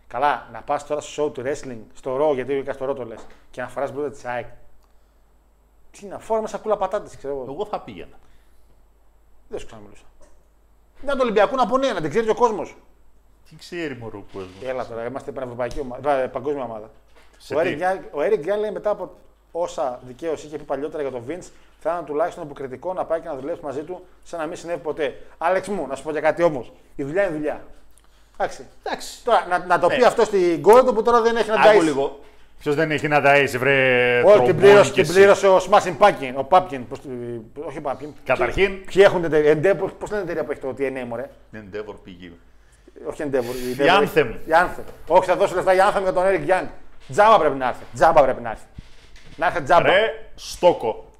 Καλά, 0.08 0.48
να 0.52 0.60
πας 0.62 0.86
τώρα 0.86 1.00
στο 1.00 1.24
show 1.24 1.32
του 1.32 1.42
wrestling, 1.46 1.78
στο 1.94 2.16
ρο, 2.16 2.34
γιατί 2.34 2.58
ο 2.58 2.72
στο 2.72 2.84
ρο 2.84 2.94
το 2.94 3.04
λες, 3.04 3.26
και 3.50 3.60
να 3.60 3.68
φοράς 3.68 3.92
μπροστά 3.92 4.10
της 4.10 4.24
ΑΕΚ. 4.24 4.46
Τι 5.90 6.06
να 6.06 6.18
φόρα 6.18 6.40
μέσα 6.40 6.58
κούλα 6.58 6.76
πατάτες, 6.76 7.16
ξέρω 7.16 7.34
εγώ. 7.34 7.52
Εγώ 7.52 7.66
θα 7.66 7.80
πήγαινα. 7.80 8.18
Δεν 9.48 9.58
σου 9.58 9.66
ξαναμιλούσα. 9.66 10.04
Να 11.02 11.16
το 11.16 11.22
Ολυμπιακό 11.22 11.56
να 11.56 11.66
πω 11.66 11.78
ναι, 11.78 11.92
να 11.92 12.00
την 12.00 12.10
ξέρει 12.10 12.24
και 12.24 12.30
ο 12.30 12.34
κόσμος. 12.34 12.76
Τι 13.48 13.56
ξέρει 13.56 13.96
μωρό 13.96 14.18
ο 14.18 14.32
κόσμος. 14.32 14.62
Έλα 14.62 14.86
τώρα, 14.86 15.06
είμαστε 15.06 15.32
πανευρωπαϊκή 15.32 15.80
ομάδα, 15.80 16.12
ε, 16.12 16.26
παγκόσμια 16.26 16.64
ομάδα. 16.64 16.90
Σε 17.38 17.54
Ο 17.54 17.60
τι; 17.60 17.76
Eric, 17.78 17.82
Young, 17.82 18.00
ο 18.10 18.18
Eric 18.20 18.40
Young 18.40 18.58
λέει 18.58 18.70
μετά 18.70 18.90
από 18.90 19.14
όσα 19.52 20.00
δικαίως 20.02 20.44
είχε 20.44 20.56
πει 20.56 20.64
παλιότερα 20.64 21.02
για 21.02 21.10
τον 21.10 21.24
Vince, 21.28 21.50
θα 21.80 21.90
ήταν 21.90 22.04
τουλάχιστον 22.04 22.44
υποκριτικό 22.44 22.92
να 22.92 23.04
πάει 23.04 23.20
και 23.20 23.28
να 23.28 23.36
δουλέψει 23.36 23.64
μαζί 23.64 23.82
του 23.82 24.06
σαν 24.22 24.40
να 24.40 24.46
μην 24.46 24.56
συνέβη 24.56 24.80
ποτέ. 24.80 25.22
Άλεξ 25.38 25.68
μου, 25.68 25.86
να 25.86 25.94
σου 25.94 26.02
πω 26.02 26.10
για 26.10 26.20
κάτι 26.20 26.42
όμως. 26.42 26.72
Η 26.96 27.04
δουλειά 27.04 27.26
είναι 27.26 27.36
δουλειά. 27.36 27.64
Εντάξει. 28.36 28.66
Εντάξει. 28.82 29.24
Τώρα, 29.24 29.46
να, 29.48 29.64
να 29.66 29.78
το 29.78 29.86
πει 29.88 29.96
Ναι. 29.96 30.06
αυτό 30.06 30.24
στην 30.24 30.62
κόρη 30.62 30.92
που 30.92 31.02
τώρα 31.02 31.20
δεν 31.20 31.36
έχει 31.36 31.48
να 31.48 31.54
Άκου 31.54 31.78
ταΐσει. 31.78 31.82
λίγο. 31.84 32.20
Ποιος 32.58 32.74
δεν 32.74 32.90
έχει 32.90 33.08
να 33.08 33.20
ταΐσει, 33.24 33.56
βρε. 33.58 34.18
Όχι, 34.24 34.34
την 34.34 34.44
τρομπόνι 34.44 34.52
πλήρωσε, 34.54 34.90
κι 34.90 35.00
την 35.00 35.02
εσύ. 35.02 35.12
πλήρωσε 35.12 35.46
ο 35.48 35.56
Smashing 35.70 35.96
Pumpkin. 35.98 36.32
Ο 36.36 36.46
Pumpkin. 36.50 36.80
Πώς, 36.88 37.00
τη- 37.00 37.08
όχι 37.66 37.78
ο 37.78 37.82
Pumpkin. 37.84 38.08
Καταρχήν- 38.24 38.66
Ποιοι, 38.66 38.84
ποιοι 38.92 39.02
έχουν 39.06 39.22
την 39.22 39.32
εταιρεία. 39.32 39.52
Endeavor, 39.52 39.90
πώς 39.98 40.10
λένε 40.10 40.22
την 40.22 40.30
εταιρεία 40.30 40.44
που 40.44 40.50
έχει 40.52 40.60
το 40.60 40.74
TNA, 40.78 41.06
μωρέ; 41.08 41.30
Endeavor 41.54 41.94
πήγε. 42.04 42.30
Όχι 43.08 43.22
Endeavor. 43.30 43.78
Η 43.78 43.88
Anthem. 44.00 44.26
Η 44.46 44.50
Anthem. 44.50 44.82
Όχι, 45.06 45.26
θα 45.28 45.36
δώσω 45.36 45.54
λεφτά 45.54 45.72
για 45.72 45.92
Anthem 45.94 46.02
για 46.02 46.12
τον 46.12 46.24
Eric 46.26 46.48
Young. 46.50 46.66
Τζάμπα 47.12 47.38
πρέπει 47.38 47.56
να 47.56 47.68
έρθει. 47.68 47.84
Τζάμπα 47.94 48.22
πρέπει 48.22 48.42
να 48.42 48.50
έρθει. 48.50 48.64
Να 49.36 49.46
έρθει 49.46 49.62
τζάμπα. 49.62 49.88
Ρε, 49.88 50.28
στόκο. 50.34 51.10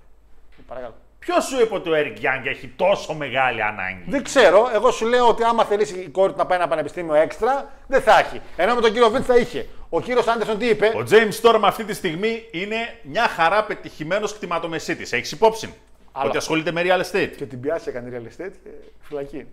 Παρακαλώ. 0.67 0.95
Ποιος 1.27 1.45
σου 1.45 1.61
είπε 1.61 1.75
ότι 1.75 1.91
ο 1.91 1.93
Eric 1.97 2.17
Young 2.25 2.47
έχει 2.47 2.73
τόσο 2.77 3.15
μεγάλη 3.15 3.63
ανάγκη; 3.63 4.03
Δεν 4.07 4.23
ξέρω. 4.25 4.71
Εγώ 4.75 4.91
σου 4.91 5.07
λέω 5.07 5.29
ότι 5.29 5.43
άμα 5.45 5.65
θελήσει 5.65 5.99
η 5.99 6.09
κόρη 6.09 6.33
του 6.33 6.39
να 6.39 6.47
πάει 6.47 6.59
ένα 6.59 6.69
πανεπιστήμιο 6.69 7.15
έξτρα, 7.15 7.73
δεν 7.87 8.03
θα 8.03 8.19
έχει. 8.19 8.41
Ενώ 8.57 8.75
με 8.75 8.81
τον 8.81 8.93
κύριο 8.93 9.11
Βίντ 9.11 9.23
θα 9.27 9.37
είχε. 9.37 9.67
Ο 9.89 10.01
κύριος 10.01 10.27
Άντερσον 10.27 10.59
τι 10.59 10.67
είπε; 10.67 10.87
Ο 10.87 11.03
James 11.11 11.41
Storm 11.43 11.61
αυτή 11.63 11.85
τη 11.85 11.95
στιγμή 11.95 12.49
είναι 12.51 12.77
μια 13.03 13.29
χαρά 13.29 13.65
πετυχημένος 13.65 14.35
κτηματομεσίτης. 14.35 15.13
Έχεις 15.13 15.33
υπόψη 15.33 15.75
Αλλά- 16.13 16.29
ότι 16.29 16.37
ασχολείται 16.37 16.73
με 16.73 16.83
real 16.85 17.01
estate; 17.01 17.31
Και 17.37 17.45
την 17.47 17.61
πιάσει 17.61 17.89
έκανε 17.89 18.11
real 18.19 18.27
estate 18.27 18.53
και 18.65 18.71
φυλακή. 19.01 19.47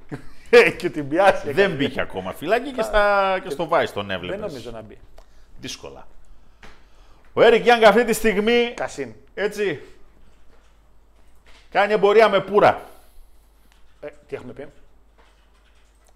Ε, 0.49 0.69
και 0.79 0.89
την 0.89 1.07
πιάσει. 1.07 1.33
έκανε. 1.35 1.51
Δεν 1.53 1.71
μπήκε 1.71 2.01
ακόμα 2.01 2.33
φυλάκι 2.33 2.71
και, 2.71 2.81
στα, 2.81 3.37
και 3.43 3.49
στο 3.49 3.69
Vice 3.71 3.89
τον 3.93 4.11
έβλεπες. 4.11 4.39
Δεν 4.39 4.47
νομίζω 4.49 4.71
να 4.71 4.81
μπει. 4.81 4.97
Δύσκολα. 5.59 6.07
Ο 7.33 7.41
Eric 7.41 7.63
Young 7.65 7.83
αυτή 7.87 8.05
τη 8.05 8.13
στιγμή 8.13 8.71
Κασίν. 8.75 9.13
έτσι 9.33 9.79
κάνει 11.73 11.93
εμπορία 11.93 12.29
με 12.29 12.39
πουρα. 12.41 12.81
Ε, 14.01 14.07
τι 14.27 14.35
έχουμε 14.35 14.53
πει; 14.53 14.67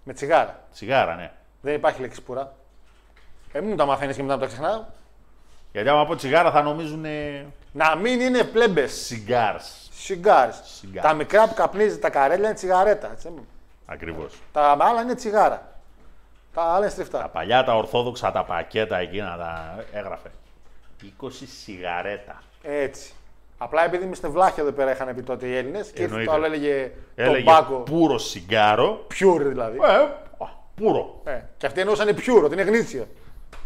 Με 0.04 0.12
τσιγάρα. 0.12 0.60
Σιγάρα, 0.72 1.14
ναι. 1.14 1.32
Δεν 1.60 1.74
υπάρχει 1.74 2.00
λέξη 2.00 2.22
πουρά. 2.22 2.54
Ε, 3.52 3.60
μην 3.60 3.68
μου 3.70 3.76
τα 3.76 3.84
μαθαίνεις 3.86 4.16
και 4.16 4.22
μετά 4.22 4.34
μου 4.34 4.40
τα 4.40 4.46
ξεχνάω. 4.46 4.84
Γιατί 5.72 5.88
άμα 5.88 6.06
πω 6.06 6.14
τσιγάρα 6.16 6.50
θα 6.50 6.62
νομίζουν 6.62 7.04
ε, 7.04 7.46
Να 7.72 7.96
μην 7.96 8.20
είναι 8.20 8.44
πλέμπες. 8.44 9.08
cigars. 9.10 9.88
Cigar. 9.92 10.52
Cigar. 10.52 11.02
Τα 11.04 11.12
μικρά 11.14 11.48
που 11.48 11.54
καπνίζει 11.54 11.98
τα 11.98 12.10
καρέλια 12.10 12.46
είναι 12.46 12.54
τσιγαρέτα. 12.54 13.10
Έτσι. 13.12 13.32
Ακριβώς. 13.86 14.34
Τα 14.52 14.76
άλλα 14.80 15.00
είναι 15.02 15.14
τσιγάρα. 15.14 15.72
Τα 16.54 16.62
άλλα 16.62 16.76
είναι 16.76 16.84
Τα 16.86 16.90
στριφτά. 16.92 17.28
παλιά 17.28 17.64
τα 17.64 17.76
ορθόδοξα 17.76 18.32
τα 18.32 18.44
πακέτα 18.44 18.96
εκείνα 18.98 19.36
τα 19.36 19.84
έγραφε. 19.92 20.30
20 21.22 21.30
σιγαρέτα. 21.62 22.42
Έτσι. 22.62 23.12
Απλά 23.58 23.84
επειδή 23.84 24.04
είμαστε 24.04 24.28
βλάχια 24.28 24.62
εδώ 24.62 24.72
πέρα 24.72 24.90
είχαν 24.92 25.14
πει 25.14 25.22
τότε 25.22 25.46
οι 25.46 25.56
Έλληνες 25.56 25.86
και 25.90 26.02
ήρθε 26.02 26.04
Εννοείται. 26.04 26.24
το 26.30 26.32
άλλο 26.36 26.44
έλεγε, 26.44 26.90
Έλεγε 27.14 27.44
tobacco. 27.44 27.74
πουρο 27.76 28.18
σιγκάρο. 28.18 29.06
Pure 29.20 29.40
δηλαδή. 29.40 29.78
Ε, 29.82 29.86
α, 30.44 30.48
πουρο. 30.74 31.20
Ε, 31.24 31.40
και 31.56 31.66
αυτοί 31.66 31.80
εννοούσαν 31.80 32.08
pure, 32.16 32.42
ότι 32.44 32.52
είναι 32.52 32.62
γνήσιο. 32.62 33.06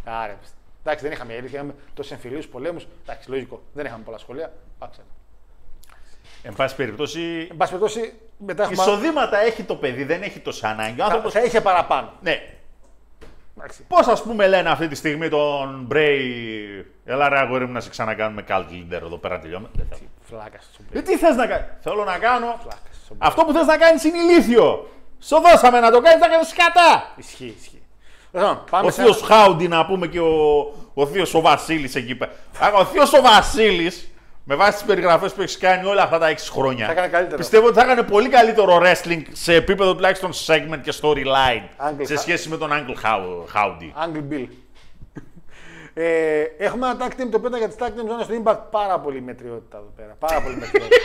Άρα, 0.04 0.38
εντάξει, 0.84 1.04
δεν 1.04 1.12
είχαμε 1.12 1.32
αλήθεια, 1.32 1.58
είχαμε 1.58 1.74
τόσους 1.94 2.12
εμφυλίου 2.12 2.42
πολέμους. 2.50 2.86
Εντάξει, 3.02 3.30
λογικό. 3.30 3.62
Δεν 3.72 3.84
είχαμε 3.84 4.02
πολλά 4.04 4.18
σχολεία. 4.18 4.52
Άξα. 4.78 5.00
Εν 6.42 6.52
πάση 6.54 6.76
περιπτώσει, 6.76 7.46
Εν 7.50 7.56
πάση 7.56 7.70
περιπτώσει, 7.72 8.14
μετά 8.36 8.62
έχουμε. 8.62 8.82
εισοδήματα 8.82 9.38
έχει 9.38 9.62
το 9.62 9.76
παιδί, 9.76 10.04
δεν 10.04 10.22
έχει 10.22 10.38
τόσα 10.38 10.68
ανάγκη. 10.68 10.92
Ο 10.92 10.96
Θα, 10.96 11.04
άνθρωπος, 11.04 11.32
θα 11.32 11.42
είχε 11.42 11.60
παραπάνω. 11.60 12.12
ναι. 12.22 12.54
Εντάξει. 13.56 13.84
Πώς 13.88 14.06
ας 14.06 14.22
πούμε 14.22 14.46
λένε 14.48 14.70
αυτή 14.70 14.88
τη 14.88 14.94
στιγμή 14.94 15.28
τον 15.28 15.84
Μπρέι, 15.86 16.86
έλα 17.04 17.28
ρε 17.28 17.38
αγόρι 17.38 17.66
μου 17.66 17.72
να 17.72 17.80
σε 17.80 17.90
ξανακάνουμε 17.90 18.44
cult 18.48 18.64
leader 18.72 18.92
εδώ 19.02 19.16
πέρα 19.16 19.38
τελειώμε. 19.38 19.68
Δεν 19.72 19.86
θέλω. 19.90 20.00
Φλάκας 20.22 20.70
στο 20.72 20.98
Ε, 20.98 21.02
τι 21.02 21.16
θες 21.16 21.36
να 21.36 21.46
κάνεις. 21.46 21.66
Θέλω 21.80 22.04
να 22.04 22.18
κάνω. 22.18 22.46
Φλάκας 22.46 23.00
στο 23.04 23.14
Αυτό 23.18 23.44
που 23.44 23.52
θες 23.52 23.66
να 23.66 23.76
κάνεις 23.76 24.04
είναι 24.04 24.18
ηλίθιο. 24.18 24.90
Σου 25.20 25.40
δώσαμε 25.40 25.80
να 25.80 25.90
το 25.90 26.00
κάνεις, 26.00 26.20
να 26.20 26.28
κάνεις 26.28 26.48
σκατά. 26.48 27.12
Ισχύει, 27.16 27.54
ισχύει. 27.60 27.82
Λοιπόν, 28.32 28.64
πάμε 28.70 28.86
Ο 28.86 28.90
σε 28.90 29.02
θείος 29.02 29.22
Χάουντι 29.22 29.68
να 29.68 29.86
πούμε 29.86 30.06
και 30.06 30.20
ο, 30.20 30.60
ο 30.94 31.06
θείος 31.06 31.34
ο 31.34 31.40
Βασίλης 31.40 31.94
εκεί 31.94 32.14
πέρα. 32.14 32.32
Α, 32.58 32.72
Ο 32.78 32.84
θείος 32.84 33.12
ο 33.12 33.22
Βασίλης, 33.22 34.11
με 34.44 34.54
βάση 34.54 34.72
τις 34.72 34.82
περιγραφές 34.82 35.32
που 35.32 35.42
έχεις 35.42 35.58
κάνει 35.58 35.86
όλα 35.88 36.02
αυτά 36.02 36.18
τα 36.18 36.28
6 36.30 36.36
χρόνια, 36.52 36.86
Θα 36.86 36.92
έκανε 36.92 37.06
καλύτερο. 37.08 37.36
πιστεύω 37.36 37.66
ότι 37.66 37.74
θα 37.78 37.82
έκανε 37.82 38.02
πολύ 38.02 38.28
καλύτερο 38.28 38.80
wrestling 38.82 39.22
σε 39.32 39.54
επίπεδο 39.54 39.94
τουλάχιστον 39.94 40.30
segment 40.46 40.80
και 40.82 40.92
storyline 41.00 41.88
Angle 41.88 42.00
σε 42.02 42.14
Hou- 42.14 42.18
σχέση 42.18 42.48
με 42.48 42.56
τον 42.56 42.70
Uncle 42.70 43.06
Hou- 43.06 43.44
Howdy. 43.56 44.06
Angle 44.06 44.32
Bill. 44.32 44.46
Ε, 45.94 46.42
έχουμε 46.58 46.86
ένα 46.86 46.96
tag 47.00 47.10
team 47.20 47.26
το 47.30 47.36
οποίο 47.36 47.48
ήταν 47.48 47.58
για 47.58 47.68
τις 47.68 47.76
tag 47.80 47.86
team 47.86 48.06
ζώνε 48.08 48.24
του 48.26 48.42
Impact 48.44 48.58
πάρα 48.70 48.98
πολύ 49.00 49.20
μετριότητα 49.20 49.76
εδώ 49.76 49.92
πέρα. 49.96 50.16
Πάρα 50.18 50.40
πολύ 50.42 50.54
μετριότητα. 50.56 50.96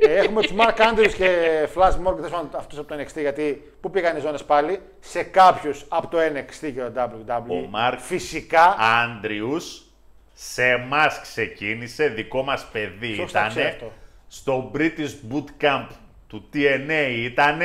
ε, 0.08 0.14
έχουμε 0.14 0.40
τους 0.42 0.52
Mark 0.56 0.76
Andrews 0.80 1.12
και 1.16 1.36
Flash 1.74 1.90
Morgan, 2.06 2.44
αυτούς 2.56 2.78
από 2.78 2.88
το 2.88 2.94
NXT, 3.00 3.20
γιατί 3.20 3.72
πού 3.80 3.90
πήγαν 3.90 4.16
οι 4.16 4.20
ζώνε 4.20 4.38
πάλι, 4.46 4.80
σε 5.00 5.22
κάποιους 5.22 5.84
από 5.88 6.06
το 6.06 6.18
NXT 6.18 6.72
και 6.74 6.80
το 6.80 6.92
WWE. 7.26 7.50
Ο 7.50 7.70
Mark 7.74 7.96
Φυσικά. 7.98 8.76
Άντριους 9.04 9.82
σε 10.50 10.68
εμάς 10.68 11.20
ξεκίνησε, 11.20 12.08
δικό 12.08 12.42
μας 12.42 12.66
παιδί 12.72 13.14
Ποιος 13.14 13.32
τα 13.32 13.38
ήταν. 13.38 13.50
ξέρει 13.50 13.66
αυτό; 13.66 13.92
Στο 14.28 14.70
British 14.74 15.32
Bootcamp 15.32 15.86
του 16.26 16.48
TNA 16.52 17.10
ήταν. 17.16 17.60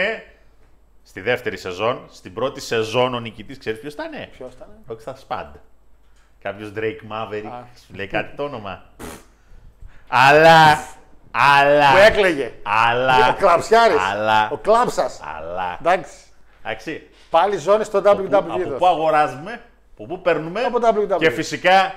Στη 1.04 1.22
δεύτερη 1.22 1.58
σεζόν. 1.58 2.08
Στην 2.12 2.34
πρώτη 2.34 2.62
σεζόν 2.62 3.14
ο 3.14 3.20
νικητής, 3.20 3.58
ξέρεις 3.58 3.80
ποιος 3.80 3.94
ήταν. 3.94 4.12
Ποιος 4.32 4.54
ήταν. 4.54 4.68
Rockstar 4.88 5.14
Spad. 5.28 5.52
Κάποιος 6.42 6.72
Drake 6.76 7.12
Maverick. 7.12 7.50
Α. 7.52 7.64
Σου 7.88 7.94
λέει 7.94 8.08
κάτι 8.08 8.36
το 8.36 8.44
όνομα. 8.44 8.84
Αλλά 10.08 10.78
Αλλά. 11.32 11.92
Που 11.92 11.98
έκλαιγε. 11.98 12.52
Αλλά. 12.64 13.30
Ο 13.30 13.34
κλαψιάρης. 13.34 13.98
Αλλά. 14.12 14.50
Ο 14.52 14.58
κλάψας. 14.58 15.22
Αλλά. 15.38 15.78
Εντάξει. 15.80 16.16
Εντάξει. 16.64 17.10
Πάλι 17.30 17.58
ζώνη 17.58 17.84
στο 17.84 18.00
WWE. 18.00 18.30
Από 18.32 18.60
εδώ. 18.60 18.78
πού 18.78 18.88
αγοράζουμε, 18.88 19.62
από 19.94 20.06
πού 20.06 20.22
παίρνουμε. 20.22 20.62
Από 20.62 20.80
WWE. 20.82 21.18
Και 21.18 21.30
φυσικά 21.30 21.94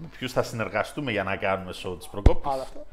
με 0.00 0.08
ποιους 0.18 0.32
θα 0.32 0.42
συνεργαστούμε 0.42 1.10
για 1.10 1.22
να 1.22 1.36
κάνουμε 1.36 1.72
show 1.84 1.98
της 1.98 2.08
προκόπης. 2.08 2.52
Άλλο 2.52 2.62
αυτό. 2.62 2.86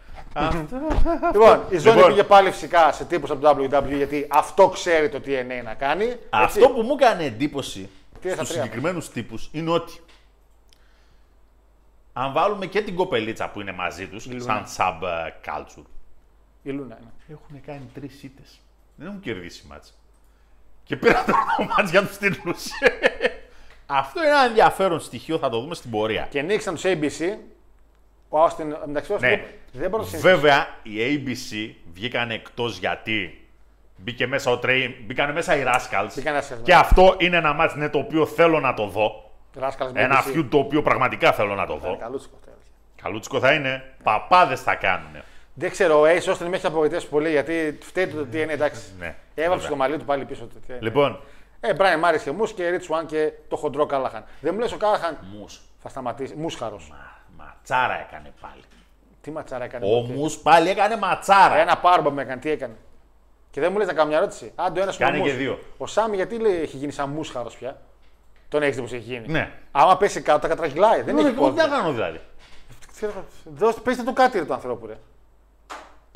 Λοιπόν, 1.33 1.63
η 1.69 1.77
ζώνη 1.77 1.95
Λοιπόν. 1.95 2.11
πήγε 2.11 2.23
πάλι 2.23 2.51
φυσικά 2.51 2.91
σε 2.91 3.05
τύπους 3.05 3.29
από 3.31 3.41
το 3.41 3.77
WWE 3.83 3.95
γιατί 3.95 4.27
αυτό 4.29 4.69
ξέρει 4.69 5.09
το 5.09 5.21
TNA 5.25 5.63
να 5.63 5.73
κάνει. 5.73 6.03
έτσι. 6.05 6.19
Αυτό 6.31 6.69
που 6.69 6.81
μου 6.81 6.95
έκανε 6.99 7.23
εντύπωση 7.23 7.89
Τι 8.21 8.27
στα 8.27 8.35
στους 8.35 8.49
τρία; 8.49 8.61
συγκεκριμένους 8.61 9.09
τύπους 9.09 9.49
είναι 9.51 9.69
ότι 9.69 9.93
αν 12.13 12.33
βάλουμε 12.33 12.65
και 12.65 12.81
την 12.81 12.95
κοπελίτσα 12.95 13.49
που 13.49 13.61
είναι 13.61 13.71
μαζί 13.71 14.07
τους, 14.07 14.23
σαν 14.23 14.65
sub 14.77 15.03
uh, 15.03 15.27
culture, 15.45 15.83
Η 16.63 16.69
Λούνα 16.69 16.97
είναι. 17.01 17.11
έχουν 17.31 17.61
κάνει 17.65 17.89
τρεις 17.93 18.23
ήττες. 18.23 18.59
Δεν 18.95 19.07
έχουν 19.07 19.19
κερδίσει 19.19 19.65
μάτσα. 19.67 19.91
Και 20.83 20.95
πήραν 20.95 21.25
το 21.25 21.33
μάτς 21.77 21.89
για 21.89 22.01
του 22.07 22.17
τίτλου. 22.19 22.53
Αυτό 23.89 24.19
είναι 24.21 24.29
ένα 24.29 24.43
ενδιαφέρον 24.45 24.99
στοιχείο, 24.99 25.37
θα 25.37 25.49
το 25.49 25.59
δούμε 25.59 25.75
στην 25.75 25.91
πορεία. 25.91 26.27
Και 26.29 26.41
νίξαν 26.41 26.73
τους 26.73 26.83
ABC. 26.85 27.37
Ο 28.29 28.43
Austin 28.45 28.63
μεταξύ 28.85 29.11
του 29.13 29.17
Ναι. 29.19 29.41
δεν 29.71 29.89
μπορεί 29.89 30.03
να 30.03 30.09
συνεχίσει. 30.09 30.17
Βέβαια, 30.35 30.67
η 30.83 30.91
ABC 30.99 31.75
βγήκαν 31.93 32.31
εκτός 32.31 32.77
γιατί 32.77 33.47
μπήκε 33.97 34.27
μέσα 34.27 34.51
ο 34.51 34.57
Τρέι, 34.57 35.03
μπήκαν 35.05 35.31
μέσα 35.33 35.55
οι 35.57 35.63
Rascals. 35.65 36.09
Μπήκαν 36.15 36.35
οι 36.35 36.39
Rascals, 36.41 36.59
Και 36.63 36.73
αυτό 36.75 37.15
είναι 37.17 37.37
ένα 37.37 37.53
μάτς 37.53 37.75
ναι, 37.75 37.89
το 37.89 37.97
οποίο 37.97 38.25
θέλω 38.25 38.59
να 38.59 38.73
το 38.73 38.87
δω. 38.87 39.31
Ράσκαλας 39.59 39.93
με 39.93 40.01
Ένα 40.01 40.23
ABC. 40.23 40.37
feud 40.37 40.45
το 40.49 40.57
οποίο 40.57 40.81
πραγματικά 40.81 41.31
θέλω 41.33 41.55
να 41.55 41.65
το 41.65 41.75
δω. 41.77 41.97
Καλούτσικο, 41.97 42.35
τέλος. 42.45 42.59
Καλούτσικο 43.01 43.39
θα 43.39 43.53
είναι. 43.53 43.83
Παπάδες 44.03 44.61
θα 44.61 44.75
κάνουν. 44.75 45.11
Δεν 45.53 45.69
ξέρω, 45.71 45.99
ο 45.99 46.03
Ace 46.03 46.31
Austin 46.33 46.47
με 46.49 46.55
έχει 46.55 46.65
απογοητεύσει 46.65 47.07
πολύ 47.07 47.29
γιατί 47.29 47.77
φταίει 47.81 48.07
το 48.07 48.27
TNA 48.33 48.49
εντάξει. 48.49 48.81
Ναι. 48.99 49.15
Έβαψε 49.35 49.55
Βέβαια. 49.55 49.69
το 49.69 49.75
μαλλί 49.75 49.97
του 49.97 50.05
πάλι 50.05 50.25
πίσω. 50.25 50.43
Το 50.45 50.59
TNA. 50.67 50.77
Λοιπόν, 50.79 51.19
Ε, 51.59 51.73
Brian 51.77 51.99
Μάρι 51.99 52.19
και 52.19 52.31
Μους 52.31 52.53
και 52.53 52.63
Rich 52.79 52.95
One 52.99 53.05
και 53.05 53.31
το 53.47 53.55
χοντρό 53.55 53.85
Κάλαχαν. 53.85 54.23
Δεν 54.41 54.53
μου 54.53 54.59
λες 54.59 54.71
ο 54.71 54.77
Κάλαχαν 54.77 55.17
Μους. 55.21 55.61
θα 55.79 55.89
σταματήσει. 55.89 56.35
Μούσχαρος. 56.35 56.93
Ματσάρα 57.37 57.99
έκανε 58.07 58.33
πάλι. 58.41 58.61
Τι 59.21 59.31
ματσάρα 59.31 59.63
έκανε. 59.63 59.85
Ο 59.85 60.01
τότε. 60.01 60.13
Μους 60.13 60.37
πάλι 60.37 60.69
έκανε 60.69 60.97
ματσάρα. 60.97 61.55
Ένα 61.57 61.77
πάρμπα 61.77 62.11
με 62.11 62.21
έκανε, 62.21 62.41
τι 62.41 62.49
έκανε; 62.49 62.75
Και 63.51 63.59
δεν 63.61 63.71
μου 63.71 63.77
λες 63.77 63.87
να 63.87 63.93
κάνω 63.93 64.07
μια 64.07 64.17
ερώτηση; 64.17 64.51
Άντε, 64.55 64.79
ο 64.79 64.83
ένας 64.83 64.97
Κάνει 64.97 65.21
και 65.21 65.31
δύο. 65.31 65.59
Ο 65.77 65.87
Σάμι 65.87 66.15
γιατί 66.15 66.37
λέει, 66.37 66.61
έχει 66.61 66.77
γίνει 66.77 66.91
σαν 66.91 67.09
μούσχαρος 67.09 67.57
πια; 67.57 67.81
Τον 68.49 68.61
έχεις 68.63 68.75
δει 68.75 68.81
πώ 68.81 68.95
έχει 68.95 69.03
γίνει; 69.03 69.27
Ναι. 69.27 69.51
Άμα 69.71 69.97
πέσει 69.97 70.21
κάτω, 70.21 70.39
τα 70.39 70.47
κατραγγυλάει. 70.47 71.01
Δεν 71.01 71.17
έχει 71.17 71.27
Εγώ 71.27 71.35
τι 71.35 71.41
πόδια. 71.41 71.67
να 71.67 71.75
κάνω 71.77 71.91
δηλαδή. 71.91 72.21
Δώστε, 73.43 73.81
πέστε 73.81 74.03
το 74.03 74.13
κάτι 74.13 74.39
ρε 74.39 74.45
του 74.45 74.53
ανθρώπου, 74.53 74.85
ρε. 74.85 74.97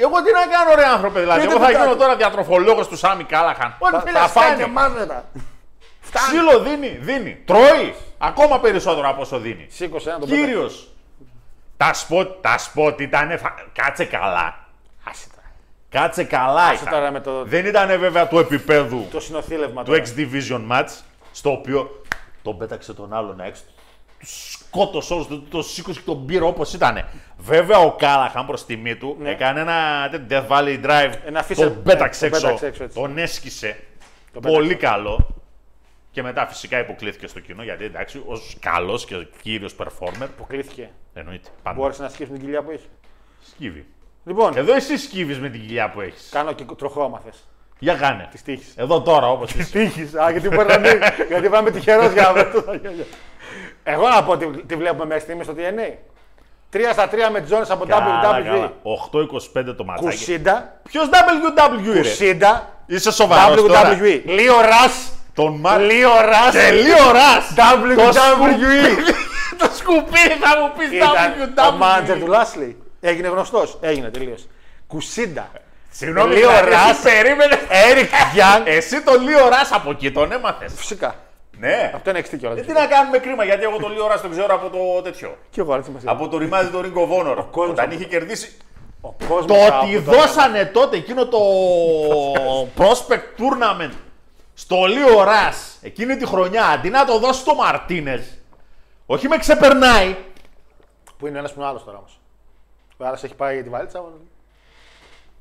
Εγώ 0.02 0.24
τι 0.24 0.32
να 0.32 0.46
κάνω, 0.56 0.76
ρε 0.76 0.86
άνθρωπε, 0.86 1.20
δηλαδή. 1.20 1.40
Πείτε 1.42 1.52
Εγώ 1.54 1.62
θα 1.62 1.68
μου 1.70 1.76
γίνω 1.76 1.86
κάτι. 1.86 1.98
τώρα 2.00 2.16
διατροφολόγος 2.16 2.88
του 2.88 2.98
Σάμι 2.98 3.24
Κάλαχαν. 3.24 3.76
Ό,τι 3.80 3.92
Θα, 3.96 4.02
θέλει 4.02 4.16
θα 4.16 4.22
να 4.22 4.28
φάει 4.28 4.56
και 4.56 4.62
κάνει. 4.62 4.74
μάζερα. 4.74 5.26
Ξύλο 6.14 6.60
δίνει, 6.60 6.88
δίνει. 7.02 7.42
Τρώει. 7.46 7.96
Ακόμα 8.18 8.60
περισσότερο 8.60 9.10
από 9.10 9.22
όσο 9.22 9.40
δίνει. 9.40 9.66
Σήκωσε 9.70 10.10
ένα 10.10 10.20
τον 10.20 10.28
Κύριος. 10.28 10.90
Τα 11.78 11.94
σποτ, 11.94 12.32
τα 12.42 12.58
σποτ 12.58 13.00
ήταν. 13.00 13.40
Κάτσε 13.74 14.06
καλά. 14.06 14.56
Άσε 15.10 15.28
τώρα. 15.36 15.48
Κάτσε 15.90 16.24
καλά. 16.24 16.64
Άσε 16.64 16.74
ήταν. 16.82 16.94
τώρα 16.94 17.12
με 17.12 17.20
το- 17.20 17.44
Δεν 17.44 17.66
ήταν 17.66 18.00
βέβαια 18.00 18.28
του 18.28 18.40
επίπεδου 18.40 19.08
Το 19.12 19.20
συνοθήλευμα 19.20 19.84
του 19.84 19.92
τώρα. 19.92 20.04
X 20.04 20.20
Division 20.20 20.72
match, 20.72 20.90
στο 21.32 21.52
οποίο 21.52 22.04
τον 22.44 22.58
πέταξε 22.58 22.94
τον 22.94 23.14
άλλον 23.14 23.40
έξω. 23.40 23.64
Του 24.22 24.28
σκότωσε 24.28 25.14
όλους, 25.14 25.28
τον 25.28 25.46
το 25.50 25.62
σήκωσε 25.62 26.00
και 26.00 26.06
τον 26.06 26.26
πήρε 26.26 26.44
όπως 26.46 26.74
ήταν. 26.74 27.06
Βέβαια 27.38 27.78
ο 27.80 27.92
Κάλαχαν 27.96 28.46
προς 28.46 28.66
τιμή 28.66 28.96
του 28.96 29.18
έκανε 29.24 29.60
ένα 29.60 30.08
τέτοιο 30.12 30.46
Death 30.50 30.52
Valley 30.52 30.84
Drive. 30.86 31.10
Ναι. 31.10 31.22
Ένα 31.26 31.46
Fisher- 31.48 31.56
τον 31.56 31.84
πέταξε 31.84 32.30
τον 32.30 32.34
έξω. 32.34 32.46
πέταξε 32.48 32.66
έξω, 32.66 32.84
έτσι. 32.84 32.98
τον 33.00 33.18
έσκησε. 33.18 33.78
πέταξε. 34.34 34.58
Πολύ 34.58 34.76
καλό. 34.76 35.28
Και 36.12 36.22
μετά 36.24 36.48
φυσικά 36.48 36.80
υποκλήθηκε 36.80 37.28
στο 37.28 37.40
κοινό 37.40 37.64
γιατί 37.64 37.84
εντάξει, 37.86 38.22
ως 38.26 38.58
καλός 38.60 39.06
και 39.06 39.28
κύριος 39.42 39.76
performer. 39.78 40.22
Αποκλήθηκε. 40.24 40.90
Εννοείται. 41.14 41.50
Πάντα. 41.64 41.78
Μπόρεσε 41.80 42.02
να 42.02 42.10
σκύψει 42.10 42.32
την 42.34 42.42
κοιλιά 42.42 42.64
που 42.64 42.72
έχεις. 42.72 42.90
Σκύβει. 43.50 43.86
Λοιπόν, 44.26 44.58
Εδώ 44.58 44.74
εσύ 44.76 44.98
σκύβεις 44.98 45.40
με 45.40 45.50
την 45.50 45.62
κοιλιά 45.68 45.90
που 45.90 46.02
έχεις. 46.02 46.30
κάνω 46.32 46.52
και 46.54 46.64
τροχό 46.78 47.04
άμα 47.04 47.20
θες. 47.26 47.48
Για 47.80 47.96
κάνε. 47.96 48.28
Της 48.32 48.42
τύχης. 48.42 48.74
Εδώ 48.78 49.02
τώρα 49.02 49.28
όπως 49.32 49.54
είσαι. 49.54 49.72
Τύχης. 49.72 50.16
Α, 50.16 50.32
γιατί 50.32 50.50
μπορεί 50.50 50.68
να 50.68 50.80
μην. 50.80 50.92
γιατί 51.32 51.50
πάμε 51.50 51.72
τυχερός 51.72 52.12
για 52.12 52.22
να 52.22 52.34
βρω 52.34 52.64
τα 52.64 52.76
γέλια. 52.76 53.06
Εγώ 53.84 54.08
να 54.10 54.24
πω 54.24 54.38
τι, 54.38 54.46
τι 54.46 54.76
βλέπουμε 54.76 55.06
μέχρι 55.06 55.22
στιγμής 55.22 55.46
στο 55.46 55.56
TNA. 55.58 55.94
3 56.74 56.78
στα 56.92 57.10
3 57.10 57.14
με 57.32 57.42
τζόνε 57.42 57.66
από 57.70 57.86
Καλά, 57.86 58.22
WWE. 58.24 58.44
καλά. 58.44 58.74
8-25 59.72 59.76
το 59.78 59.84
ματσάκι. 59.84 60.10
Κουσίντα. 60.10 60.80
Ποιος 60.84 61.10
WWE 61.12 61.86
είναι. 61.86 61.98
Κουσίντα. 61.98 62.70
Είσαι 62.86 63.12
σοβαρός 63.12 63.62
τώρα. 63.62 63.98
WWE. 63.98 64.22
Λίο 64.26 64.62
Ρας. 64.62 65.12
Τον 65.34 65.60
Μάρ... 65.60 65.82
Λίο 65.82 66.10
Ρας. 66.22 66.52
Τελείω 66.52 67.12
ρας. 67.12 67.54
WWE. 67.58 69.14
Το 69.58 69.70
σκουπίδι 69.78 70.36
θα 70.42 70.60
μου 70.60 70.72
πεις 70.78 70.92
Ήταν 70.92 71.74
ο 71.74 71.78
μάνατζερ 71.78 72.18
του 72.18 72.26
WWE. 72.26 72.30
Λάσλι. 72.30 72.78
Έγινε 73.02 73.28
γνωστός. 73.28 73.78
Έγινε 73.82 74.10
τελείω. 74.10 74.36
Κουσίντα. 74.88 75.50
Συγγνώμη, 75.90 76.34
Λίο 76.34 76.50
δηλαδή, 76.50 76.70
Ρας. 76.70 76.90
εσύ 76.90 77.02
περίμενες. 77.02 77.58
Έρικ 77.90 78.10
Γιάν. 78.34 78.64
Εσύ 78.66 79.02
το 79.02 79.14
Λίο 79.20 79.50
Ρας 79.50 79.72
από 79.72 79.90
εκεί 79.92 80.12
τον 80.12 80.32
έμαθες. 80.32 80.74
Φυσικά. 80.76 81.16
Ναι. 81.62 81.92
Αυτό 81.96 82.10
είναι 82.10 82.20
εξτή 82.20 82.38
κιόλα. 82.38 82.58
Ε, 82.60 82.62
τι 82.62 82.72
να 82.72 82.86
κάνουμε 82.88 83.18
κρίμα, 83.18 83.44
γιατί 83.44 83.64
εγώ 83.64 83.78
το 83.78 83.88
Λίο 83.90 84.08
Ρας 84.08 84.22
τον 84.22 84.32
ξέρω 84.32 84.54
από 84.56 84.70
το 84.70 85.02
τέτοιο. 85.02 85.38
Και 85.50 85.62
εγώ 85.62 85.76
έτσι 85.76 85.92
μας 85.92 86.02
Από 86.06 86.28
το 86.28 86.38
ρημάδι 86.38 86.70
του 86.70 86.80
Ring 86.82 86.98
of 86.98 87.20
Honor. 87.20 87.46
κόσμος 87.52 87.70
Όταν 87.74 87.86
από- 87.86 87.94
είχε 87.94 88.06
κερδίσει. 88.06 88.58
Ο 89.02 89.12
κόσμος 89.28 89.46
Το 89.46 89.66
από 89.66 89.82
ότι 89.86 90.02
το- 90.02 90.12
δώσανε 90.12 90.66
τότε 90.66 90.98
εκείνο 90.98 91.26
το 91.28 91.38
prospect 92.78 93.40
tournament 93.42 93.92
στο 94.54 94.86
Λίο 94.86 95.24
Ρας 95.24 95.78
εκείνη 95.82 96.16
τη 96.18 96.26
χρονιά 96.26 96.66
αντί 96.66 96.90
να 96.90 97.06
το 97.06 97.20
δώσει 97.20 97.40
στο 97.40 97.56
Μαρτίνες, 97.56 98.38
όχι 99.06 99.28
με 99.28 99.38
ξεπερνάει, 99.38 100.16
Που 101.18 101.28
είναι 101.28 101.38
ένας 101.40 101.54
που 101.54 101.60
είναι 101.60 101.70
άλλος 101.70 101.84
τώρα 101.84 101.98
όμως. 101.98 102.20
Ο 102.98 103.06
άλλος 103.06 103.24
έχει 103.24 103.36
πάει 103.36 103.54
για 103.54 103.64
τη 103.64 103.70
βαλίτσα. 103.70 104.04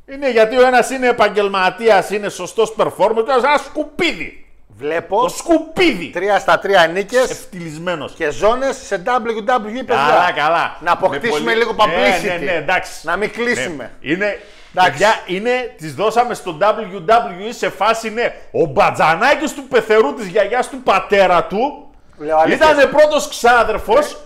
είναι 0.06 0.30
γιατί 0.30 0.56
ο 0.56 0.66
ένας 0.66 0.90
είναι 0.90 1.08
επαγγελματίας, 1.08 2.10
είναι 2.10 2.28
σωστός 2.28 2.74
performer 2.78 3.22
και 3.24 3.30
ο 3.30 3.32
άλλος 3.32 3.44
ένα 3.44 3.56
σκουπίδι. 3.58 4.49
Βλέπω 4.80 5.20
Το 5.22 5.28
σκουπίδι. 5.28 6.10
3 6.14 6.38
στα 6.40 6.58
3 6.62 6.86
νίκες 6.92 7.30
Ευτυλισμένος. 7.30 8.12
και 8.12 8.30
ζώνες 8.30 8.76
σε 8.86 9.02
WWE 9.06 9.62
παιδιά. 9.72 9.84
Καλά, 9.86 10.32
καλά. 10.36 10.76
Να 10.80 10.92
αποκτήσουμε 10.92 11.38
Με 11.38 11.44
πολύ- 11.44 11.56
λίγο 11.56 11.72
Ναι, 11.72 11.84
publicity. 11.84 12.40
Ναι, 12.40 12.44
ναι, 12.44 12.52
εντάξει. 12.56 12.90
Να 13.02 13.16
μην 13.16 13.30
κλείσουμε. 13.30 13.90
Ναι. 14.00 14.12
Είναι, 14.12 14.38
Εντάξει. 14.74 14.90
παιδιά, 14.90 15.14
είναι, 15.26 15.74
τις 15.78 15.94
δώσαμε 15.94 16.34
στο 16.34 16.56
WWE 16.60 17.48
σε 17.50 17.68
φάση, 17.70 18.10
ναι, 18.10 18.34
ο 18.52 18.64
Μπατζανάκης 18.64 19.52
του 19.54 19.62
πεθερού 19.68 20.14
της 20.14 20.26
γιαγιάς 20.26 20.68
του 20.68 20.82
πατέρα 20.82 21.44
του 21.44 21.90
Λέω 22.18 22.38
αλήθειες. 22.38 22.70
ήταν 22.70 22.90
πρώτος 22.90 23.28
ξάδερφος 23.28 24.16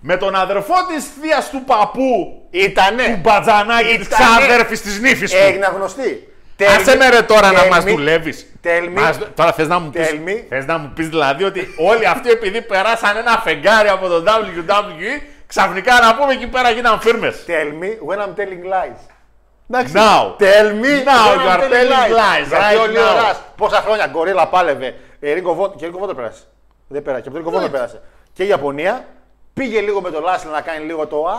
με 0.00 0.16
τον 0.16 0.34
αδερφό 0.34 0.74
της 0.94 1.04
θείας 1.20 1.50
του 1.50 1.62
παππού 1.66 2.40
Ήτανε. 2.50 3.02
του 3.02 3.18
Μπατζανάκη 3.22 3.96
της 3.98 4.06
Ήτανε. 4.06 4.24
ξάδερφης 4.46 4.82
της 4.82 5.00
νύφης 5.00 5.30
του. 5.30 5.36
Έγινε 5.46 5.70
γνωστή. 5.74 6.31
Άσε 6.66 6.96
με 6.96 7.08
ρε 7.10 7.22
τώρα 7.22 7.52
να 7.52 7.64
Tell 7.64 7.68
μας 7.68 7.84
me- 7.84 7.88
δουλεύεις. 7.88 8.46
tell 8.64 8.84
me- 8.98 9.00
Μας- 9.00 9.18
Τώρα 9.34 9.52
θες 9.52 9.68
να 9.68 9.78
μου 9.78 9.90
πεις, 9.90 10.08
tell 10.08 10.28
me- 10.28 10.44
θες 10.48 10.66
να 10.66 10.78
μου 10.78 10.92
πεις 10.94 11.08
δηλαδή 11.08 11.44
ότι 11.44 11.74
όλοι 11.78 12.06
αυτοί 12.06 12.30
επειδή 12.30 12.62
περάσαν 12.62 13.16
ένα 13.16 13.40
φεγγάρι 13.44 13.88
από 13.88 14.08
το 14.08 14.22
WWE 14.26 15.22
ξαφνικά 15.46 16.00
να 16.00 16.14
πούμε 16.14 16.32
εκεί 16.32 16.46
πέρα 16.46 16.70
γίναν 16.70 17.00
φίρμες. 17.00 17.44
Tell 17.46 17.82
me 17.82 17.88
when 18.08 18.18
I'm 18.18 18.34
telling 18.40 18.62
lies. 18.74 19.00
Εντάξει. 19.70 19.92
Now. 19.96 20.36
Tell 20.38 20.68
me 20.82 20.92
Now 21.04 21.26
when 21.28 21.40
you 21.40 21.48
I'm 21.48 21.52
are 21.52 21.60
telling 21.60 22.12
lies, 22.20 22.48
Γιατί 22.48 22.64
right 22.76 22.80
ο 22.82 22.90
Λίο 22.90 23.00
now. 23.02 23.22
Ρας 23.22 23.40
πόσα 23.56 23.76
χρόνια 23.84 24.06
γκορίλα 24.06 24.46
πάλευε. 24.48 24.94
Ε, 25.20 25.34
Ring 25.36 25.46
of 25.50 25.56
Honor- 25.64 25.76
και 25.76 25.86
Ring 25.92 25.98
of 26.04 26.08
Honor 26.08 26.16
πέρασε. 26.16 26.42
Δεν 26.88 27.02
πέρασε. 27.02 27.22
Και 27.22 27.28
από 27.28 27.38
το 27.38 27.44
Ring 27.50 27.54
of 27.60 27.64
Honor 27.66 27.70
πέρασε. 27.70 28.00
Και 28.32 28.42
η 28.42 28.46
Ιαπωνία 28.48 29.04
πήγε 29.54 29.80
λίγο 29.80 30.00
με 30.00 30.10
τον 30.10 30.22
Λάσλι 30.22 30.50
να 30.50 30.60
κάνει 30.60 30.84
λίγο 30.84 31.06
το 31.06 31.24
Α, 31.26 31.34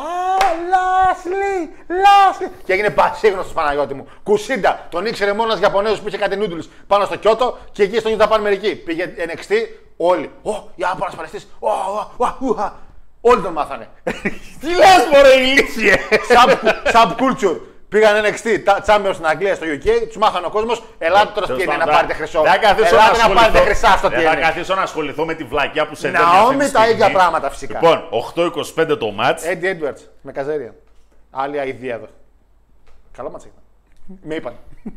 Λάσλι, 0.69 1.69
Λάσλι. 1.87 2.51
Και 2.65 2.73
έγινε 2.73 2.89
πασίγνωστο 2.89 3.53
Παναγιώτη 3.53 3.93
μου. 3.93 4.07
Κουσίντα. 4.23 4.87
Τον 4.89 5.05
ήξερε 5.05 5.33
μόνο 5.33 5.49
ένας 5.51 5.61
Ιαπωνέζος 5.63 5.99
που 6.01 6.07
είχε 6.07 6.17
κάτι 6.17 6.35
νούντουλς 6.35 6.67
πάνω 6.87 7.05
στο 7.05 7.15
Κιώτο 7.15 7.57
και 7.71 7.83
εκεί 7.83 7.99
στο 7.99 8.09
New 8.17 8.21
Japan 8.27 8.39
μερική. 8.41 8.75
Πήγε 8.75 9.13
NXT 9.17 9.53
όλοι. 9.97 10.31
Ω, 10.43 10.51
Ιάπωνα 10.75 11.11
Παλαιστή. 11.15 11.41
Ω, 11.59 11.69
ω, 11.69 12.11
ω, 12.17 12.27
ουχα. 12.39 12.75
Όλοι 13.21 13.41
τον 13.41 13.51
μάθανε. 13.51 13.87
Τι 14.59 14.67
λες 14.67 15.07
μωρέ 15.13 15.33
ηλίθιε. 15.37 15.95
Sub- 16.09 16.91
Subculture. 16.93 17.59
Πήγαν 17.93 18.23
NXT, 18.25 18.59
τα- 18.63 18.83
Champions 18.87 19.13
στην 19.13 19.25
Αγγλία, 19.27 19.55
στο 19.55 19.65
UK, 19.65 19.87
τους 20.07 20.17
μάχανε 20.17 20.45
ο 20.45 20.49
κόσμος. 20.49 20.83
Ελάτε 20.97 21.31
τώρα 21.33 21.45
στο 21.45 21.55
Τέλος 21.55 21.63
TNA 21.75 21.77
να 21.77 21.85
πάντων, 21.85 21.93
πάρετε 21.95 22.13
χρυσό. 22.13 22.41
Δεν 22.41 22.51
θα 22.51 22.57
καθίσω 22.57 22.95
Ελάτε 22.95 22.97
να 23.11 23.11
ασχοληθώ- 23.17 23.41
πάρετε 23.51 23.59
χρυσά 23.69 23.97
στο 23.97 24.09
Δεν 24.09 24.21
θα 24.21 24.33
TNA. 24.33 24.39
καθίσω 24.39 24.75
να 24.75 24.81
ασχοληθώ 24.81 25.25
με 25.25 25.33
τη 25.33 25.43
βλακιά 25.43 25.87
που 25.87 25.95
σε 25.95 26.09
δένει 26.09 26.23
Naomi 26.23 26.51
αυτή 26.53 26.65
τη 26.65 26.71
τα 26.71 26.83
ίδια 26.83 26.95
στιγμή. 26.95 27.13
πράγματα 27.13 27.49
φυσικά. 27.49 27.79
Λοιπόν, 27.81 28.07
8-25 28.09 28.97
το 28.97 29.11
μάτς. 29.11 29.43
Eddie 29.45 29.63
Edwards 29.83 30.01
με 30.21 30.31
καζέρια. 30.31 30.75
Άλλη 31.31 31.59
αηδία 31.59 31.93
εδώ. 31.95 32.07
Καλό 33.17 33.29
μάτσα 33.29 33.47
ήταν. 33.47 34.17
Με 34.23 34.35
είπαν. 34.35 34.55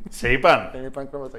Σε 0.09 0.29
είπαν. 0.33 0.71
Με 0.73 0.87
είπαν 0.87 1.11
καλό 1.11 1.23
μάτσα. 1.23 1.39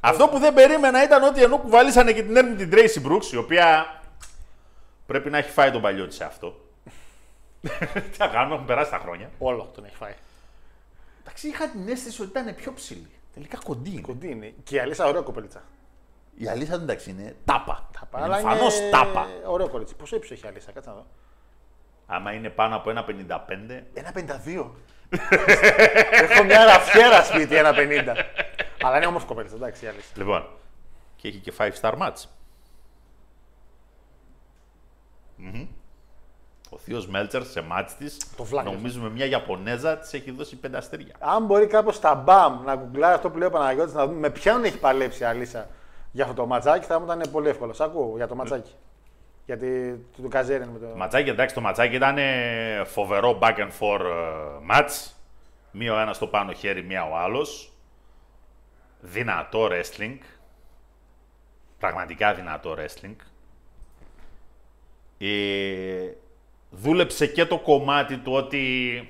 Αυτό 0.00 0.28
που 0.28 0.38
δεν 0.38 0.54
περίμενα 0.54 1.02
ήταν 1.02 1.22
ότι 1.22 1.42
ενώ 1.42 1.58
κουβαλήσανε 1.58 2.12
και 2.12 2.22
την 2.22 2.36
έρμη 2.36 2.54
την 2.54 2.70
Tracy 2.72 3.06
Brooks, 3.10 3.32
η 3.32 3.36
οποία 3.36 3.86
πρέπει 5.06 5.30
να 5.30 5.38
έχει 5.38 5.50
φάει 5.50 5.70
τον 5.70 5.80
παλιό 5.80 6.06
της 6.06 6.16
σε 6.16 6.24
αυτό. 6.24 6.54
Τι 8.12 8.18
να 8.18 8.26
κάνουμε, 8.26 8.54
έχουν 8.54 8.66
περάσει 8.66 8.90
τα 8.90 8.98
χρόνια. 9.02 9.30
Όλο 9.38 9.70
τον 9.74 9.84
έχει 9.84 9.96
φάει. 9.96 10.12
Εντάξει, 11.22 11.48
είχα 11.48 11.68
την 11.68 11.88
αίσθηση 11.88 12.22
ότι 12.22 12.30
ήταν 12.30 12.54
πιο 12.54 12.72
ψηλή. 12.72 13.10
Τελικά 13.34 13.58
κοντή 13.64 13.90
είναι. 13.90 14.00
Κοντή 14.00 14.30
είναι. 14.30 14.54
Και 14.64 14.76
η 14.76 14.78
Αλίσσα 14.78 15.06
ωραία 15.06 15.20
κοπελίτσα. 15.20 15.62
Η 16.34 16.48
αλήθεια 16.48 16.74
εντάξει 16.74 17.10
είναι 17.10 17.36
τάπα. 17.44 17.88
τάπα. 18.00 18.22
Αλλά 18.22 18.40
Είναι 18.40 18.50
εμφανώ 18.50 18.70
τάπα. 18.90 19.26
Ωραίο 19.46 19.68
κορίτσι. 19.68 19.94
Πόσο 19.94 20.16
ύψος 20.16 20.30
έχει 20.30 20.44
η 20.44 20.48
Αλίσσα, 20.48 20.72
κάτσε 20.72 20.88
να 20.90 20.94
δω. 20.96 21.06
Άμα 22.06 22.32
είναι 22.32 22.50
πάνω 22.50 22.76
από 22.76 22.90
ένα 22.90 23.04
55, 23.04 23.82
Ένα 23.94 24.12
52. 24.14 24.70
Έχω 26.22 26.42
μια 26.44 26.64
ραφιέρα 26.64 27.24
σπίτι, 27.24 27.56
ένα 27.56 27.70
50. 27.74 28.16
Αλλά 28.82 28.96
είναι 28.96 29.06
όμω 29.06 29.24
κοπέλα, 29.24 29.48
εντάξει, 29.54 29.84
η 29.84 29.88
Αλίσσα. 29.88 30.12
Λοιπόν, 30.16 30.48
και 31.16 31.28
έχει 31.28 31.38
και 31.38 31.52
5 31.58 31.70
star 31.80 31.98
match. 31.98 32.24
Μμμ. 35.36 35.66
Ο 36.74 36.78
θείο 36.78 37.04
Μέλτσερ 37.08 37.44
σε 37.44 37.60
μάτς 37.62 37.96
της, 37.96 38.16
Το 38.36 38.44
βλάκα. 38.44 38.70
νομίζουμε 38.70 39.10
μια 39.10 39.26
Ιαπωνέζα, 39.26 39.98
της 39.98 40.12
έχει 40.12 40.30
δώσει 40.30 40.56
πέντε 40.56 40.76
αστέρια. 40.76 41.14
Αν 41.18 41.44
μπορεί 41.44 41.66
κάπως 41.66 41.94
στα 41.96 42.14
μπαμ 42.14 42.64
να 42.64 42.74
γκουγκλάρει 42.76 43.14
αυτό 43.14 43.30
που 43.30 43.38
λέει 43.38 43.48
ο 43.48 43.50
Παναγιώτης 43.50 43.94
να 43.94 44.06
δούμε 44.06 44.18
με 44.18 44.30
ποιον 44.30 44.64
έχει 44.64 44.78
παλέψει 44.78 45.22
η 45.22 45.26
Αλίσσα 45.26 45.68
για 46.12 46.24
αυτό 46.24 46.36
το 46.36 46.46
ματσάκι, 46.46 46.86
θα 46.86 46.98
μου 46.98 47.04
ήταν 47.04 47.30
πολύ 47.32 47.48
εύκολο. 47.48 47.72
Σ' 47.72 47.80
ακούω 47.80 48.16
για 48.16 48.26
το 48.28 48.34
ματσάκι. 48.34 48.70
Γιατί 49.46 50.00
του, 50.16 50.22
του 50.22 50.28
Καζέριν 50.28 50.68
με 50.68 50.78
το. 50.78 50.86
Ματσάκι, 50.96 51.28
εντάξει, 51.30 51.54
το 51.54 51.60
ματσάκι 51.60 51.94
ήταν 51.94 52.18
ε, 52.18 52.82
φοβερό 52.84 53.38
back 53.42 53.56
and 53.56 53.70
forth 53.80 54.00
ε, 54.00 54.74
match. 54.76 55.10
Μία 55.70 55.94
ο 55.94 55.98
ένας 55.98 56.16
στο 56.16 56.26
πάνω 56.26 56.52
χέρι, 56.52 56.82
μία 56.82 57.04
ο 57.04 57.16
άλλος. 57.16 57.72
Δυνατό 59.00 59.68
wrestling. 59.70 60.18
Πραγματικά 61.78 62.34
δυνατό 62.34 62.76
wrestling. 62.78 63.16
Ε, 65.18 66.10
δούλεψε 66.72 67.26
και 67.26 67.44
το 67.44 67.58
κομμάτι 67.58 68.16
του 68.16 68.32
ότι 68.32 69.06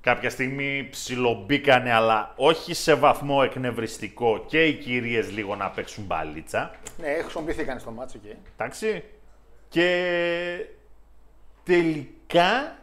κάποια 0.00 0.30
στιγμή 0.30 0.88
ψιλομπήκανε, 0.90 1.92
αλλά 1.92 2.32
όχι 2.36 2.74
σε 2.74 2.94
βαθμό 2.94 3.40
εκνευριστικό 3.44 4.44
και 4.46 4.64
οι 4.64 4.74
κυρίες 4.74 5.30
λίγο 5.30 5.56
να 5.56 5.70
παίξουν 5.70 6.04
μπαλίτσα. 6.04 6.74
Ναι, 6.98 7.08
χρησιμοποιηθήκαν 7.20 7.78
στο 7.80 7.90
μάτσο 7.90 8.18
εκεί. 8.24 8.36
Εντάξει. 8.54 9.04
Και 9.68 10.66
τελικά, 11.64 12.78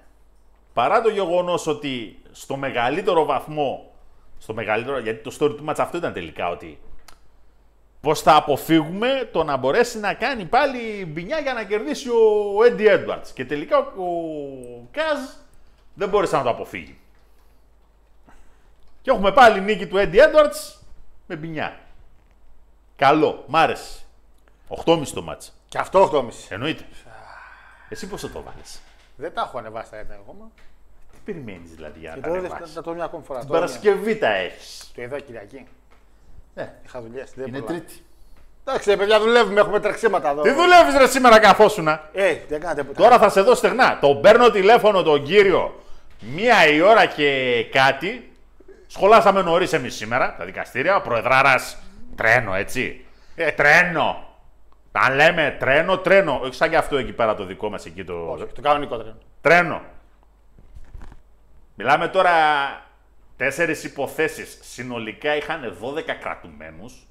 παρά 0.73 1.01
το 1.01 1.09
γεγονός 1.09 1.67
ότι 1.67 2.17
στο 2.31 2.55
μεγαλύτερο 2.55 3.25
βαθμό, 3.25 3.93
στο 4.37 4.53
μεγαλύτερο, 4.53 4.99
γιατί 4.99 5.23
το 5.23 5.37
story 5.39 5.57
του 5.57 5.63
μάτς 5.63 5.79
αυτό 5.79 5.97
ήταν 5.97 6.13
τελικά 6.13 6.49
ότι 6.49 6.79
πώς 8.03 8.21
θα 8.21 8.35
αποφύγουμε 8.35 9.29
το 9.31 9.43
να 9.43 9.57
μπορέσει 9.57 9.99
να 9.99 10.13
κάνει 10.13 10.45
πάλι 10.45 11.05
μπινιά 11.05 11.39
για 11.39 11.53
να 11.53 11.63
κερδίσει 11.63 12.09
ο 12.09 12.57
Eddie 12.69 12.87
Edwards. 12.87 13.27
Και 13.33 13.45
τελικά 13.45 13.77
ο, 13.77 14.03
ο 14.03 14.87
Κάζ 14.91 15.19
δεν 15.93 16.09
μπόρεσε 16.09 16.35
να 16.35 16.43
το 16.43 16.49
αποφύγει. 16.49 16.97
Και 19.01 19.11
έχουμε 19.11 19.31
πάλι 19.31 19.61
νίκη 19.61 19.87
του 19.87 19.95
Eddie 19.97 20.15
Edwards 20.15 20.75
με 21.27 21.35
μπινιά. 21.35 21.79
Καλό, 22.95 23.43
μ' 23.47 23.55
άρεσε. 23.55 23.99
8,5 24.85 25.07
το 25.07 25.21
μάτς. 25.21 25.53
Και 25.67 25.77
αυτό 25.77 26.09
8,5. 26.13 26.29
Εννοείται. 26.49 26.83
Εσύ 27.89 28.07
πώς 28.07 28.21
θα 28.21 28.29
το 28.29 28.41
βάλεις; 28.41 28.81
Δεν 29.15 29.33
τα 29.33 29.41
έχω 29.41 29.57
ανεβάσει 29.57 29.91
τα 29.91 29.97
έντυπα 29.97 30.15
ακόμα. 30.15 30.51
Τι 31.11 31.17
περιμένεις 31.25 31.71
δηλαδή 31.75 31.99
για 31.99 32.09
να 32.09 32.15
Και 32.15 32.21
τα 32.21 32.27
τώρα 32.27 32.39
ανεβάσεις; 32.39 32.73
θα 32.73 32.81
το 32.81 32.89
δω 32.89 32.95
μια 32.95 33.05
ακόμη 33.05 33.23
φορά. 33.23 33.39
Την 33.39 33.47
Τώρα 33.47 33.59
Παρασκευή 33.59 34.17
τα 34.17 34.33
έχεις. 34.33 34.91
Το 34.95 35.01
είδα 35.01 35.19
Κυριακή. 35.19 35.65
Ναι, 36.53 36.73
Είχα 36.85 37.01
δουλειές. 37.01 37.31
είναι 37.47 37.61
τρίτη. 37.61 37.93
Εντάξει, 38.65 38.89
ρε 38.89 38.97
παιδιά, 38.97 39.19
δουλεύουμε. 39.19 39.59
Έχουμε 39.59 39.79
τρεξίματα 39.79 40.29
εδώ. 40.29 40.41
Τι 40.41 40.51
δουλεύεις 40.51 40.95
ρε 40.97 41.07
σήμερα 41.07 41.39
καθόσουνα. 41.39 42.09
Ε, 42.13 42.35
δεν 42.49 42.59
κάνατε 42.59 42.83
ποτέ. 42.83 43.01
Τώρα 43.01 43.17
θα 43.19 43.29
σε 43.29 43.41
δω 43.41 43.55
στεγνά. 43.55 43.99
Τον 43.99 44.21
παίρνω 44.21 44.49
τηλέφωνο 44.51 45.03
τον 45.03 45.23
κύριο 45.23 45.83
μία 46.19 46.67
η 46.67 46.81
ώρα 46.81 47.05
και 47.05 47.63
κάτι. 47.71 48.31
Σχολάσαμε 48.87 49.41
νωρίς 49.41 49.73
εμείς 49.73 49.95
σήμερα 49.95 50.35
τα 50.37 50.45
δικαστήρια. 50.45 50.95
Ο 50.95 51.01
προεδράρας 51.01 51.77
τρένο, 52.15 52.53
έτσι. 52.53 53.05
Ε, 53.35 53.51
τρένο. 53.51 54.27
Τα 54.91 55.15
λέμε 55.15 55.55
τρένο, 55.59 55.97
τρένο. 55.97 56.39
Όχι 56.43 56.53
σαν 56.53 56.69
και 56.69 56.77
αυτό 56.77 56.97
εκεί 56.97 57.11
πέρα 57.11 57.35
το 57.35 57.45
δικό 57.45 57.69
μας 57.69 57.85
εκεί 57.85 58.03
το. 58.03 58.13
Όχι, 58.13 58.45
το 58.55 58.61
κανονικό 58.61 58.97
τρένο. 58.97 59.17
Τρένο. 59.41 59.81
Μιλάμε 61.75 62.07
τώρα 62.07 62.31
τέσσερις 63.43 63.83
υποθέσεις. 63.83 64.57
Συνολικά 64.61 65.35
είχαν 65.35 65.77
12 65.81 66.13
κρατουμένους. 66.21 67.07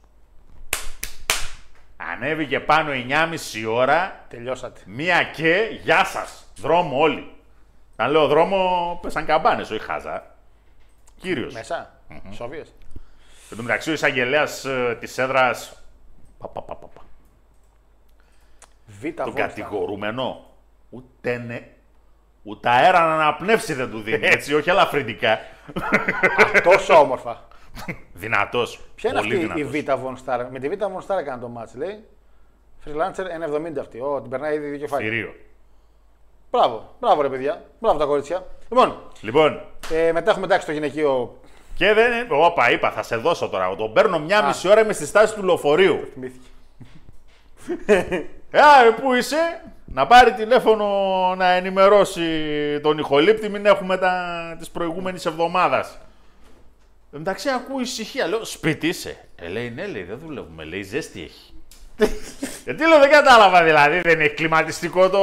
Ανέβηκε 1.96 2.60
πάνω 2.60 2.90
9,5 2.92 3.64
ώρα. 3.66 4.24
Τελειώσατε. 4.28 4.80
Μία 4.86 5.22
και 5.22 5.78
γεια 5.82 6.04
σας. 6.04 6.52
Δρόμο 6.56 6.98
όλοι. 7.00 7.34
Αν 7.96 8.10
λέω 8.10 8.26
δρόμο, 8.26 8.98
πέσαν 9.02 9.26
καμπάνες, 9.26 9.70
όχι 9.70 9.84
χάζα. 9.84 10.36
Κύριος. 11.20 11.52
Μέσα. 11.52 12.00
Σόβιε. 12.30 12.62
Εν 13.50 13.56
τω 13.56 13.62
μεταξύ, 13.62 13.90
ο 13.90 13.92
εισαγγελέας 13.92 14.64
ε, 14.64 14.96
της 15.00 15.18
έδρας. 15.18 15.82
Πα, 16.38 16.48
πα, 16.48 16.62
πα, 16.62 16.74
πα, 16.74 16.86
πα. 16.86 17.02
Β' 18.86 19.02
Τον 19.14 19.24
Βόλστα. 19.24 19.46
κατηγορούμενο 19.46 20.46
ούτε 20.90 21.36
ναι, 21.36 21.68
ούτε 22.42 22.68
αέρα 22.68 23.06
να 23.06 23.14
αναπνεύσει 23.14 23.74
δεν 23.74 23.90
του 23.90 24.00
δίνει. 24.00 24.26
Έτσι, 24.36 24.54
όχι 24.54 24.70
ελαφρυντικά. 24.70 25.40
Τόσο 26.70 26.94
όμορφα. 27.00 27.44
Δυνατός. 28.12 28.80
Ποια 28.94 29.10
είναι 29.10 29.18
πολύ 29.18 29.34
αυτή 29.34 29.46
δυνατός. 29.46 29.74
η 29.74 29.82
Β' 29.82 29.90
Von 30.06 30.14
Star. 30.26 30.46
Με 30.50 30.58
τη 30.58 30.68
Β' 30.68 30.72
Von 30.82 31.06
Star 31.14 31.18
έκανε 31.18 31.40
το 31.40 31.48
μάτς, 31.48 31.74
λέει. 31.74 32.04
Freelancer 32.84 33.24
1,70 33.76 33.78
αυτή. 33.80 34.00
Ω, 34.00 34.20
την 34.20 34.30
περνάει 34.30 34.54
ήδη 34.56 34.68
δύο 34.68 34.78
κεφάλια. 34.78 35.10
Θηρίο. 35.10 35.34
Μπράβο, 36.50 36.94
μπράβο 37.00 37.22
ρε 37.22 37.28
παιδιά. 37.28 37.62
Μπράβο 37.78 37.98
τα 37.98 38.04
κορίτσια. 38.04 38.46
Λοιπόν, 38.68 38.96
Λοιπόν, 39.20 39.60
ε, 39.92 40.12
μετά 40.12 40.30
έχουμε 40.30 40.44
εντάξει 40.46 40.66
το 40.66 40.72
γυναικείο. 40.72 41.36
και 41.74 41.92
δεν 41.92 42.12
είναι. 42.12 42.26
Όπα, 42.30 42.70
είπα, 42.70 42.90
θα 42.90 43.02
σε 43.02 43.16
δώσω 43.16 43.48
τώρα. 43.48 43.76
Τον 43.76 43.92
παίρνω 43.92 44.18
μια 44.18 44.42
μισή 44.46 44.68
ώρα 44.68 44.80
είμαι 44.80 44.92
στη 44.92 45.06
στάση 45.06 45.34
του 45.34 45.42
λεωφορείου. 45.44 46.08
Θυμήθηκε. 46.12 46.46
Ε, 47.86 48.58
α, 48.60 48.94
πού 49.00 49.14
είσαι, 49.14 49.62
να 49.94 50.06
πάρει 50.06 50.32
τηλέφωνο 50.32 50.86
να 51.36 51.50
ενημερώσει 51.50 52.22
τον 52.82 52.98
ηχολήπτη, 52.98 53.48
μην 53.48 53.66
έχουμε 53.66 53.96
τα 53.96 54.12
της 54.58 54.70
προηγούμενης 54.70 55.26
εβδομάδας. 55.26 55.98
Εν 57.12 57.18
μεταξύ 57.18 57.48
ακούω 57.48 57.80
ησυχία, 57.80 58.26
λέω 58.26 58.44
σπίτι 58.44 58.88
είσαι. 58.88 59.16
Ε, 59.36 59.48
λέει 59.48 59.70
ναι, 59.70 59.86
λέει 59.86 60.02
δεν 60.02 60.18
δουλεύουμε, 60.18 60.64
λέει 60.64 60.82
ζέστη 60.82 61.22
έχει. 61.22 61.54
Γιατί 62.64 62.88
λέω 62.88 62.98
δεν 62.98 63.10
κατάλαβα 63.10 63.64
δηλαδή, 63.64 64.00
δεν 64.00 64.20
έχει 64.20 64.34
κλιματιστικό 64.34 65.10
το, 65.10 65.20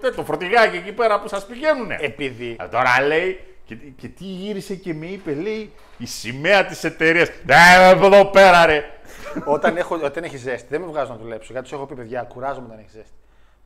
τε, 0.00 0.10
το 0.10 0.24
φορτηγάκι 0.24 0.76
εκεί 0.76 0.92
πέρα 0.92 1.20
που 1.20 1.28
σας 1.28 1.46
πηγαίνουνε. 1.46 1.96
Επειδή. 2.00 2.56
Α, 2.62 2.68
τώρα 2.68 3.06
λέει, 3.06 3.40
και, 3.64 3.74
και 3.74 4.08
τι 4.08 4.24
γύρισε 4.24 4.74
και 4.74 4.94
με 4.94 5.06
είπε, 5.06 5.34
λέει, 5.34 5.72
η 5.98 6.06
σημαία 6.06 6.64
της 6.64 6.84
εταιρείας. 6.84 7.28
Ναι, 7.44 7.90
εδώ 7.90 8.24
πέρα 8.24 8.66
ρε. 8.66 8.90
όταν, 9.44 9.76
έχω, 9.76 9.98
όταν 10.02 10.24
έχεις 10.24 10.40
ζέστη, 10.40 10.66
δεν 10.70 10.80
με 10.80 10.86
βγάζω 10.86 11.12
να 11.12 11.18
δουλέψω. 11.18 11.52
Γιατί 11.52 11.68
σου 11.68 11.74
έχω 11.74 11.86
πει, 11.86 11.94
παιδιά, 11.94 12.22
κουράζομαι 12.22 12.66
όταν 12.66 12.78
έχεις 12.78 12.92
ζέστη. 12.92 13.16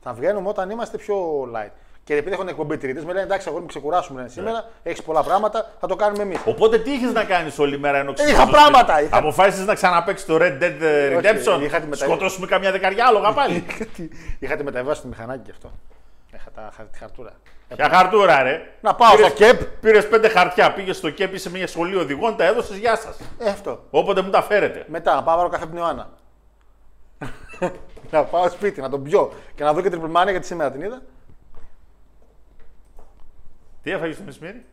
Θα 0.02 0.12
βγαίνουμε 0.12 0.48
όταν 0.48 0.70
είμαστε 0.70 0.96
πιο 0.98 1.42
light. 1.54 1.70
Και 2.04 2.16
επειδή 2.16 2.34
έχουν 2.34 2.48
εκπομπή 2.48 2.76
τρίτε, 2.76 3.00
με 3.00 3.06
λένε 3.06 3.20
εντάξει, 3.20 3.46
αγόρι 3.48 3.62
μου 3.62 3.68
ξεκουράσουμε 3.68 4.18
λένε, 4.18 4.30
σήμερα. 4.30 4.64
Έχεις 4.82 5.02
πολλά 5.02 5.22
πράγματα, 5.22 5.70
θα 5.80 5.86
το 5.86 5.96
κάνουμε 5.96 6.22
εμείς. 6.22 6.38
Οπότε 6.44 6.78
τι 6.78 6.90
είχες 6.92 7.12
να 7.12 7.24
κάνεις 7.24 7.58
όλη 7.58 7.78
μέρα 7.78 7.98
ενώ 7.98 8.12
Ε, 8.16 8.30
είχα 8.30 8.46
πράγματα, 8.46 9.02
είχα- 9.02 9.16
Αποφάσισες 9.16 9.66
να 9.66 9.74
ξαναπέξει 9.74 10.26
το 10.26 10.34
Red 10.36 10.62
Dead 10.62 10.76
ε, 10.80 11.14
Όχι, 11.14 11.26
Redemption; 11.26 11.60
είχα 11.62 11.80
τη 11.80 11.86
μετα- 11.86 12.04
Σκοτώσουμε 12.04 12.46
καμιά 12.46 12.70
δεκαριά 12.72 13.06
άλογα 13.06 13.32
πάλι; 13.32 13.66
Είχατε 14.38 14.62
μεταβάσει 14.62 15.02
το 15.02 15.08
μηχανάκι 15.08 15.42
γι' 15.44 15.50
αυτό. 15.50 15.70
Είχα 16.34 16.50
τα, 16.54 16.70
χα- 16.76 16.82
τη 16.84 16.98
χαρτούρα. 16.98 17.32
Για 17.74 17.88
χαρτούρα, 17.88 18.42
ρε. 18.42 18.60
Να 18.80 18.94
πάω 18.94 19.16
στο 19.16 19.30
ΚΕΠ. 19.30 19.62
Πήρες 19.64 20.08
πέντε 20.08 20.28
χαρτιά, 20.28 20.72
πήγες 20.72 20.96
στο 20.96 21.10
ΚΕΠ, 21.10 21.34
είσαι 21.34 21.50
μια 21.50 21.66
σχολή 21.66 21.96
οδηγών, 21.96 22.36
τα 22.36 22.44
έδωσες, 22.44 22.76
γεια 22.76 22.96
σας. 22.96 23.18
Ε, 23.38 23.48
αυτό. 23.50 23.84
Όποτε 23.90 24.20
μου 24.22 24.30
τα 24.30 24.42
φέρετε. 24.42 24.84
Μετά 24.88 25.14
να 25.14 25.22
πάω 25.22 25.36
να 25.36 25.48
πάρω 25.48 25.58
καφέ 28.10 28.26
από 28.26 28.30
την 28.30 28.30
Ιωάννα. 28.30 28.30
να 28.32 28.38
πάω 28.38 28.48
σπίτι, 28.48 28.80
να 28.80 28.88
τον 28.88 29.02
πιω 29.02 29.32
και 29.54 29.64
να 29.64 29.72
δω 29.72 29.82
και 29.82 29.90
την 29.90 30.10
γιατί 30.28 30.46
σήμερα 30.46 30.70
την 30.70 30.80
είδα. 30.80 31.02
Τι 33.82 33.90
έφαγες 33.90 34.16
το 34.16 34.22
μεσημέρι; 34.22 34.64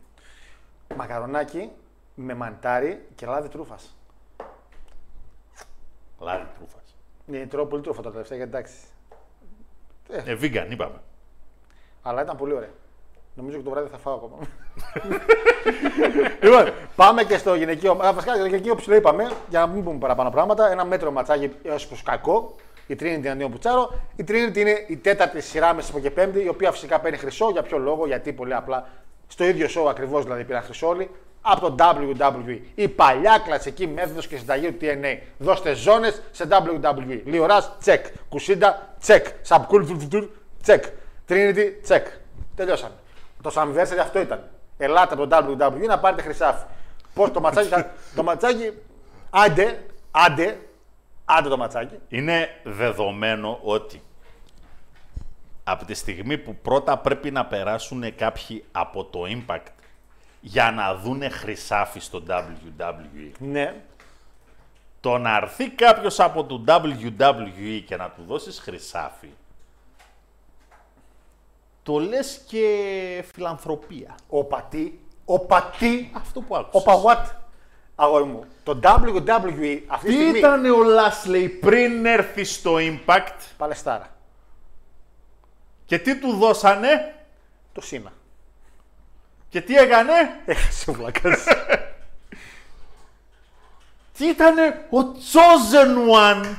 Μακαρονάκι 0.96 1.70
με 2.14 2.34
μαντάρι 2.34 3.06
και 3.14 3.26
λάδι 3.26 3.48
τρούφας. 3.48 3.96
Λάδι 6.18 6.46
τρούφας. 6.56 6.94
Ναι, 7.26 7.46
τρώω 7.46 7.66
πολύ 7.66 7.82
τρούφα 7.82 8.02
τα 8.02 8.10
τελευταία 8.10 8.36
γιατί 8.36 8.56
εντάξει. 8.56 8.74
Ε, 10.08 10.36
vegan, 10.40 10.70
είπαμε. 10.70 11.00
Αλλά 12.02 12.22
ήταν 12.22 12.36
πολύ 12.36 12.52
ωραία. 12.52 12.70
Νομίζω 13.34 13.56
και 13.56 13.62
το 13.64 13.70
βράδυ 13.70 13.88
θα 13.88 13.98
φάω 13.98 14.14
ακόμα. 14.14 14.36
λοιπόν, 16.42 16.72
πάμε 16.96 17.24
και 17.24 17.38
στο 17.38 17.54
γυναικείο. 17.54 17.92
Α, 17.92 18.12
βασικά, 18.12 18.36
το 18.36 18.46
γυναικείο 18.46 18.74
ψηλό 18.74 18.94
είπαμε, 18.94 19.30
για 19.48 19.60
να 19.60 19.66
μην 19.66 19.84
πούμε 19.84 19.98
παραπάνω 19.98 20.30
πράγματα. 20.30 20.70
Ένα 20.70 20.84
μέτρο 20.84 21.10
ματσάκι 21.10 21.50
έως 21.62 21.86
προς 21.86 22.02
κακό. 22.02 22.54
Η 22.90 22.94
Trinity 23.00 23.02
είναι 23.16 23.28
αντίον 23.30 23.50
Πουτσάρο. 23.50 24.00
Η 24.16 24.24
Trinity 24.28 24.56
είναι 24.56 24.84
η 24.86 24.96
τέταρτη 24.96 25.40
σειρά 25.40 25.74
μέσα 25.74 25.90
από 25.90 26.00
και 26.00 26.10
πέμπτη, 26.10 26.42
η 26.44 26.48
οποία 26.48 26.72
φυσικά 26.72 27.00
παίρνει 27.00 27.16
χρυσό. 27.18 27.50
Για 27.50 27.62
ποιο 27.62 27.78
λόγο, 27.78 28.06
γιατί 28.06 28.32
πολύ 28.32 28.54
απλά 28.54 28.88
στο 29.28 29.44
ίδιο 29.44 29.66
show 29.66 29.88
ακριβώς 29.90 30.22
δηλαδή 30.24 30.44
πήραν 30.44 30.62
χρυσό 30.62 30.88
όλοι. 30.88 31.10
Από 31.40 31.70
το 31.70 31.74
WWE. 31.78 32.58
Η 32.74 32.88
παλιά 32.88 33.42
κλασική 33.44 33.86
μέθοδος 33.86 34.26
και 34.26 34.36
συνταγή 34.36 34.72
του 34.72 34.78
TNA. 34.80 35.18
Δώστε 35.38 35.74
ζώνες 35.74 36.22
σε 36.30 36.48
WWE. 36.50 37.20
Lio 37.24 37.42
Rush, 37.42 37.72
check. 37.80 38.06
Kushida, 38.28 38.94
check. 39.00 39.26
Subculture, 39.42 39.82
check. 40.62 40.84
Trinity, 41.28 41.72
check. 41.82 42.06
Τελειώσαμε. 42.56 42.94
Το 43.42 43.52
Slammiversary 43.54 43.98
αυτό 44.00 44.20
ήταν. 44.20 44.48
Ελάτε 44.78 45.14
από 45.14 45.26
το 45.26 45.36
WWE 45.56 45.86
να 45.86 45.98
πάρετε 45.98 46.22
χρυσάφι. 46.22 46.64
Πώς 47.14 47.30
το 47.30 47.40
ματσάκι. 47.40 47.68
θα- 47.68 47.90
το 48.14 48.22
ματσάκι. 48.22 48.72
Άντε, 49.30 49.78
άντε, 50.10 50.56
άντε 51.28 51.48
το 51.48 51.56
ματσάκι. 51.56 51.98
Είναι 52.08 52.48
δεδομένο 52.64 53.58
ότι 53.62 54.02
από 55.64 55.84
τη 55.84 55.94
στιγμή 55.94 56.38
που 56.38 56.54
πρώτα 56.56 56.98
πρέπει 56.98 57.30
να 57.30 57.46
περάσουν 57.46 58.14
κάποιοι 58.14 58.64
από 58.72 59.04
το 59.04 59.20
Impact 59.26 59.66
για 60.40 60.70
να 60.70 60.94
δούνε 60.94 61.28
χρυσάφι 61.28 62.00
στο 62.00 62.22
WWE, 62.28 63.30
Ναι. 63.38 63.74
το 65.00 65.18
να 65.18 65.36
έρθει 65.36 65.70
κάποιος 65.70 66.20
από 66.20 66.44
το 66.44 66.64
WWE 66.66 67.82
και 67.86 67.96
να 67.96 68.10
του 68.10 68.22
δώσεις 68.26 68.58
χρυσάφι, 68.58 69.28
το 71.82 71.98
λες 71.98 72.42
και 72.46 73.24
φιλανθρωπία. 73.32 74.14
Ο 74.28 74.44
πατή, 74.44 75.00
ο 75.24 75.38
πατή, 75.38 76.10
Αυτό 76.14 76.40
που 76.40 76.56
άκουσες. 76.56 76.80
ο 76.82 76.84
παγουάτ. 76.84 77.26
Αγόρι 78.00 78.24
μου, 78.24 78.44
το 78.62 78.78
WWE 78.82 79.78
αυτή 79.86 80.06
τη 80.06 80.12
Τι 80.14 80.20
στιγμή. 80.20 80.38
ήταν 80.38 80.64
ο 80.64 80.82
Λάσλεϊ 80.82 81.48
πριν 81.48 82.06
έρθει 82.06 82.44
στο 82.44 82.76
Impact; 82.78 83.34
Παλαιστάρα. 83.56 84.08
και 85.86 85.98
τι 85.98 86.18
του 86.18 86.32
δώσανε; 86.32 87.14
Το 87.72 87.80
Σίνα. 87.80 88.12
και 89.48 89.60
τι 89.60 89.76
έκανε. 89.76 90.12
Έχασε 90.46 90.90
ο 90.90 90.92
βλακάς. 90.92 91.44
Τι 94.18 94.26
ήτανε 94.28 94.86
ο 94.90 94.98
Chosen 95.32 96.14
One; 96.42 96.56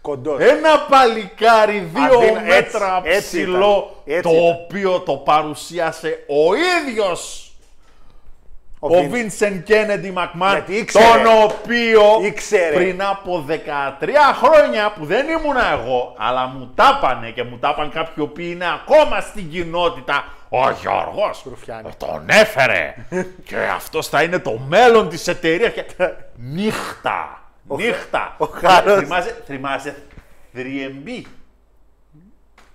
Κοντός. 0.00 0.40
Ένα 0.40 0.80
παλικάρι 0.80 1.78
δύο 1.78 2.02
Αντίνα- 2.18 2.40
έτσι, 2.40 2.48
μέτρα 2.48 3.00
έτσι 3.04 3.26
ψηλό, 3.26 4.02
ήταν, 4.04 4.22
το 4.22 4.28
έτσι 4.28 4.36
ήταν. 4.44 4.64
οποίο 4.64 5.00
το 5.00 5.16
παρουσίασε 5.16 6.24
ο 6.28 6.54
ίδιος 6.54 7.43
ο 8.88 8.98
Vince. 8.98 9.08
Βίνσεν 9.10 9.62
Κένεντι 9.62 10.10
Μακμάν, 10.10 10.52
Γιατί 10.52 10.74
ήξερε. 10.76 11.04
τον 11.04 11.26
οποίο 11.42 12.02
Ήξερε. 12.24 12.74
πριν 12.74 13.02
από 13.02 13.44
13 13.48 13.52
χρόνια 14.42 14.92
που 14.92 15.04
δεν 15.04 15.26
ήμουνα 15.28 15.72
εγώ, 15.72 16.14
αλλά 16.18 16.46
μου 16.46 16.72
τάπανε 16.74 17.30
και 17.30 17.42
μου 17.42 17.58
τάπαν 17.58 17.90
κάποιοι 17.90 18.24
οποίοι 18.28 18.50
είναι 18.54 18.66
ακόμα 18.82 19.20
στην 19.20 19.50
κοινότητα, 19.50 20.24
ο 20.48 20.70
Γιώργος 20.70 21.42
Ρουφιάνη. 21.48 21.88
τον 21.96 22.24
έφερε 22.28 22.94
και 23.48 23.56
αυτός 23.74 24.08
θα 24.08 24.22
είναι 24.22 24.38
το 24.38 24.58
μέλλον 24.68 25.08
της 25.08 25.26
εταιρείας 25.28 25.72
και 25.72 25.84
νύχτα, 26.36 27.42
νύχτα. 27.62 28.34
ο 28.38 28.44
Χάρος. 28.44 28.98
Θυμάσαι, 28.98 29.42
θυμάσαι 29.46 29.96
3MB. 30.56 31.22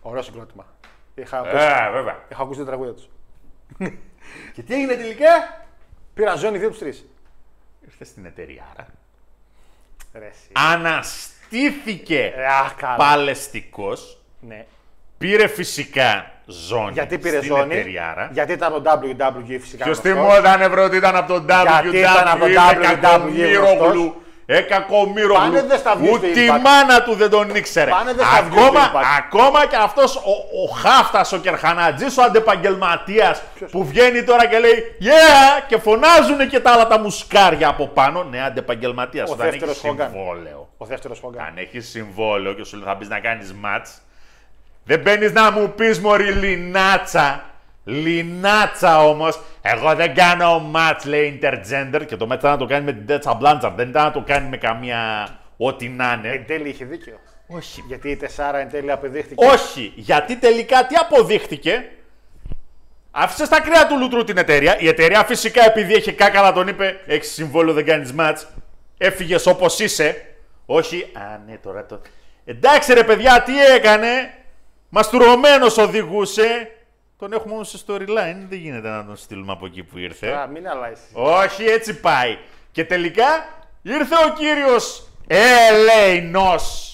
Ωραίο 0.01 0.21
συγκρότημα. 0.21 0.65
Είχα 1.15 1.37
ακούσει, 1.37 1.55
Ε, 1.55 1.91
βέβαια. 1.91 2.17
είχα 2.31 2.41
ακούσει 2.41 2.59
τα 2.59 2.65
τραγούδια 2.65 2.93
τους. 2.93 3.09
Και 4.53 4.61
τι 4.61 4.73
έγινε 4.73 4.93
τελικά; 4.93 5.27
Πήραν 6.19 6.37
ζώνη 6.37 6.57
δύο 6.57 6.69
τους 6.69 6.77
τρεις. 6.79 7.05
Ήρθε 7.85 8.03
στην 8.05 8.25
εταιρεία, 8.25 8.63
άρα. 8.73 8.87
Ρε, 10.13 10.25
εσύ. 10.25 10.49
Αναστήθηκε 10.51 12.33
Ε, 12.35 12.45
αχ, 12.45 12.75
καλά. 12.75 12.95
παλαιστικός. 12.95 14.21
Ναι. 14.39 14.65
Πήρε 15.17 15.47
φυσικά 15.47 16.31
ζώνη 16.45 16.91
Γιατί 16.91 17.17
πήρε 17.17 17.37
στην 17.37 17.55
ζώνη; 17.55 17.73
εταιρεία. 17.73 18.29
Γιατί 18.33 18.51
ήταν 18.51 18.73
από 18.73 18.81
το 18.81 18.91
WWE 19.03 19.57
φυσικά. 19.59 19.83
Ποιος 19.83 19.97
γνωστός. 19.99 19.99
θυμόταν 19.99 20.71
βρε 20.71 20.81
ότι 20.81 20.95
ήταν 20.95 21.15
από 21.15 21.27
το 21.33 21.45
Γιατί 21.81 21.97
ήταν 21.97 22.27
από 22.27 22.39
το 22.39 22.45
WWE, 22.45 22.77
WWE 22.77 22.97
Κακομύρογλου. 23.01 24.01
γνωστός; 24.03 24.15
Ε, 24.51 24.61
Κακομύρογλου. 24.61 25.33
Πάνε 25.33 25.61
δε 25.61 25.77
στα 25.77 25.93
views 25.97 26.11
Ούτε 26.13 26.27
του 26.27 26.39
η 26.39 26.47
Impact. 26.51 26.61
μάνα 26.61 27.03
του 27.03 27.13
δεν 27.15 27.29
τον 27.29 27.55
ήξερε. 27.55 27.91
Πάνε 27.91 28.13
δε 28.13 28.23
στα 28.23 28.43
views 28.47 28.53
του 28.53 28.59
ακόμα, 28.59 28.91
Impact. 28.91 29.03
ακόμα 29.17 29.65
και 29.65 29.75
αυτός 29.75 30.15
ο, 30.15 30.19
ο 30.63 30.75
Χάφτας, 30.75 31.31
ο 31.31 31.37
Κερχανατζής, 31.37 32.17
ο 32.17 32.21
αντεπαγγελματίας 32.23 33.41
που 33.71 33.85
βγαίνει 33.85 34.23
τώρα 34.23 34.45
και 34.47 34.59
λέει 34.59 34.83
Yeah! 35.01 35.63
και 35.67 35.77
φωνάζουν 35.77 36.47
και 36.49 36.59
τα 36.59 36.71
άλλα 36.71 36.87
τα 36.87 36.99
μουσκάρια 36.99 37.67
από 37.67 37.87
πάνω. 37.87 38.23
Ναι, 38.23 38.43
αντεπαγγελματίας. 38.43 39.29
Ο 39.29 39.33
όταν 39.33 39.47
έχει 39.47 39.57
δεύτερος 39.59 39.81
Hogan. 39.95 40.07
συμβόλαιο. 40.11 40.69
Ο 40.77 40.85
δεύτερος 40.85 41.19
Χόγκαν. 41.19 41.45
Αν 41.45 41.53
έχεις 41.57 41.89
συμβόλαιο 41.89 42.53
και 42.53 42.63
σου 42.63 42.75
λέει 42.77 42.85
θα 42.85 42.95
μπεις 42.95 43.07
να 43.09 43.19
κάνεις 43.19 43.53
ματ, 43.53 43.87
δεν 44.83 44.99
μπαίνεις 44.99 45.31
να 45.31 45.51
μου 45.51 45.73
πεις 45.75 45.99
Μωρή 45.99 46.31
Λινάτσα. 46.31 47.43
Λινάτσα 47.83 49.05
όμως. 49.07 49.39
Εγώ 49.75 49.95
δεν 49.95 50.13
κάνω 50.13 50.59
ματ, 50.59 51.05
λέει 51.05 51.39
intergender. 51.41 52.01
Και 52.05 52.15
το 52.15 52.27
μέτ 52.27 52.39
ήταν 52.39 52.51
να 52.51 52.57
το 52.57 52.65
κάνει 52.65 52.85
με 52.85 52.93
την 52.93 53.05
Τέτσα 53.05 53.33
Μπλάντσαρ. 53.33 53.71
Δεν 53.71 53.89
ήταν 53.89 54.03
να 54.03 54.11
το 54.11 54.23
κάνει 54.25 54.49
με 54.49 54.57
καμία 54.57 55.27
ό,τι 55.57 55.89
να 55.89 56.13
είναι. 56.13 56.29
Εν 56.29 56.45
τέλει 56.45 56.69
είχε 56.69 56.85
δίκιο. 56.85 57.19
Όχι. 57.47 57.83
Γιατί 57.87 58.09
η 58.09 58.15
Τεσάρα 58.15 58.57
εν 58.57 58.69
τέλει 58.69 58.91
απεδείχθηκε. 58.91 59.45
Όχι, 59.45 59.93
γιατί 59.95 60.35
τελικά 60.35 60.85
τι 60.85 60.95
αποδείχτηκε. 60.95 61.89
Άφησες 63.11 63.47
στα 63.47 63.61
κρύα 63.61 63.87
του 63.87 63.97
λουτρού 63.97 64.23
την 64.23 64.37
εταιρεία. 64.37 64.79
Η 64.79 64.87
εταιρεία 64.87 65.23
φυσικά 65.23 65.65
επειδή 65.65 65.93
έχει 65.93 66.13
κάκαλα 66.13 66.53
τον 66.53 66.67
είπε: 66.67 66.99
Έχεις 67.05 67.31
συμβόλαιο, 67.31 67.73
δεν 67.73 67.85
κάνεις 67.85 68.13
μάτ. 68.13 68.39
Έφυγες 68.97 69.45
όπως 69.45 69.79
είσαι. 69.79 70.35
Όχι, 70.65 71.11
α 71.13 71.39
ναι, 71.47 71.57
τώρα 71.57 71.85
το. 71.85 72.01
Εντάξει 72.45 72.93
ρε 72.93 73.03
παιδιά, 73.03 73.43
τι 73.43 73.65
έκανε; 73.75 74.33
Μαστουρωμένος 74.89 75.77
οδηγούσε. 75.77 76.71
Τον 77.19 77.33
έχουμε 77.33 77.53
όμως 77.53 77.69
σε 77.69 77.77
storyline. 77.87 78.45
Δεν 78.49 78.57
γίνεται 78.57 78.89
να 78.89 79.05
τον 79.05 79.15
στείλουμε 79.15 79.51
από 79.51 79.65
εκεί 79.65 79.83
που 79.83 79.97
ήρθε. 79.97 80.31
Α, 80.31 80.47
μην 80.47 80.67
αλλάζει. 80.67 81.01
Όχι, 81.13 81.63
έτσι 81.63 81.99
πάει. 81.99 82.37
Και 82.71 82.85
τελικά 82.85 83.25
ήρθε 83.81 84.15
ο 84.15 84.33
κύριος 84.33 85.07
Ελέινος 85.27 86.93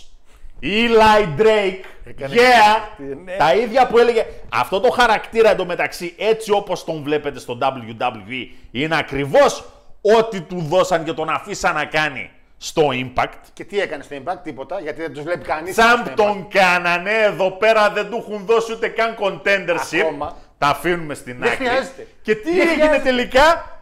Eli 0.62 1.40
Drake. 1.42 1.80
Έκανε 2.06 2.36
Yeah. 2.36 3.04
ναι. 3.24 3.36
Τα 3.38 3.56
ίδια 3.56 3.88
που 3.88 3.98
έλεγε. 3.98 4.26
Αυτό 4.50 4.80
το 4.80 4.90
χαρακτήρα 4.92 5.50
εντωμεταξύ, 5.52 6.16
έτσι 6.18 6.52
όπως 6.52 6.84
τον 6.84 7.04
βλέπετε 7.04 7.40
στο 7.40 7.58
WWE, 7.62 8.48
είναι 8.72 8.98
ακριβώς 8.98 9.64
ό,τι 10.02 10.42
του 10.42 10.62
δώσαν 10.62 11.04
και 11.04 11.14
τον 11.14 11.30
αφήσαν 11.30 11.76
να 11.76 11.86
κάνει 11.86 12.30
στο 12.58 12.90
Impact. 12.92 13.34
Και 13.54 13.64
τι 13.66 13.80
έκανε 13.80 14.04
στο 14.04 14.16
Impact, 14.24 14.38
τίποτα, 14.44 14.80
γιατί 14.80 15.02
δεν 15.02 15.14
τους 15.14 15.24
βλέπει 15.24 15.46
κανείς. 15.46 15.76
Τσάμπ 15.76 16.08
τον 16.16 16.48
κάνανε, 16.48 17.12
εδώ 17.14 17.52
πέρα 17.52 17.90
δεν 17.92 18.10
του 18.10 18.18
έχουν 18.28 18.46
δώσει 18.46 18.72
ούτε 18.74 18.88
καν 18.88 19.16
contendership. 19.20 20.00
Ακόμα. 20.02 20.36
Τα 20.58 20.68
αφήνουμε 20.68 21.14
στην 21.14 21.38
Δεν 21.40 21.52
άκρη. 21.52 21.66
χρειάζεται. 21.66 22.08
Και 22.22 22.36
τι 22.36 22.52
Δεν 22.52 22.60
έγινε 22.60 22.74
χρειάζεται. 22.74 23.04
τελικά; 23.04 23.80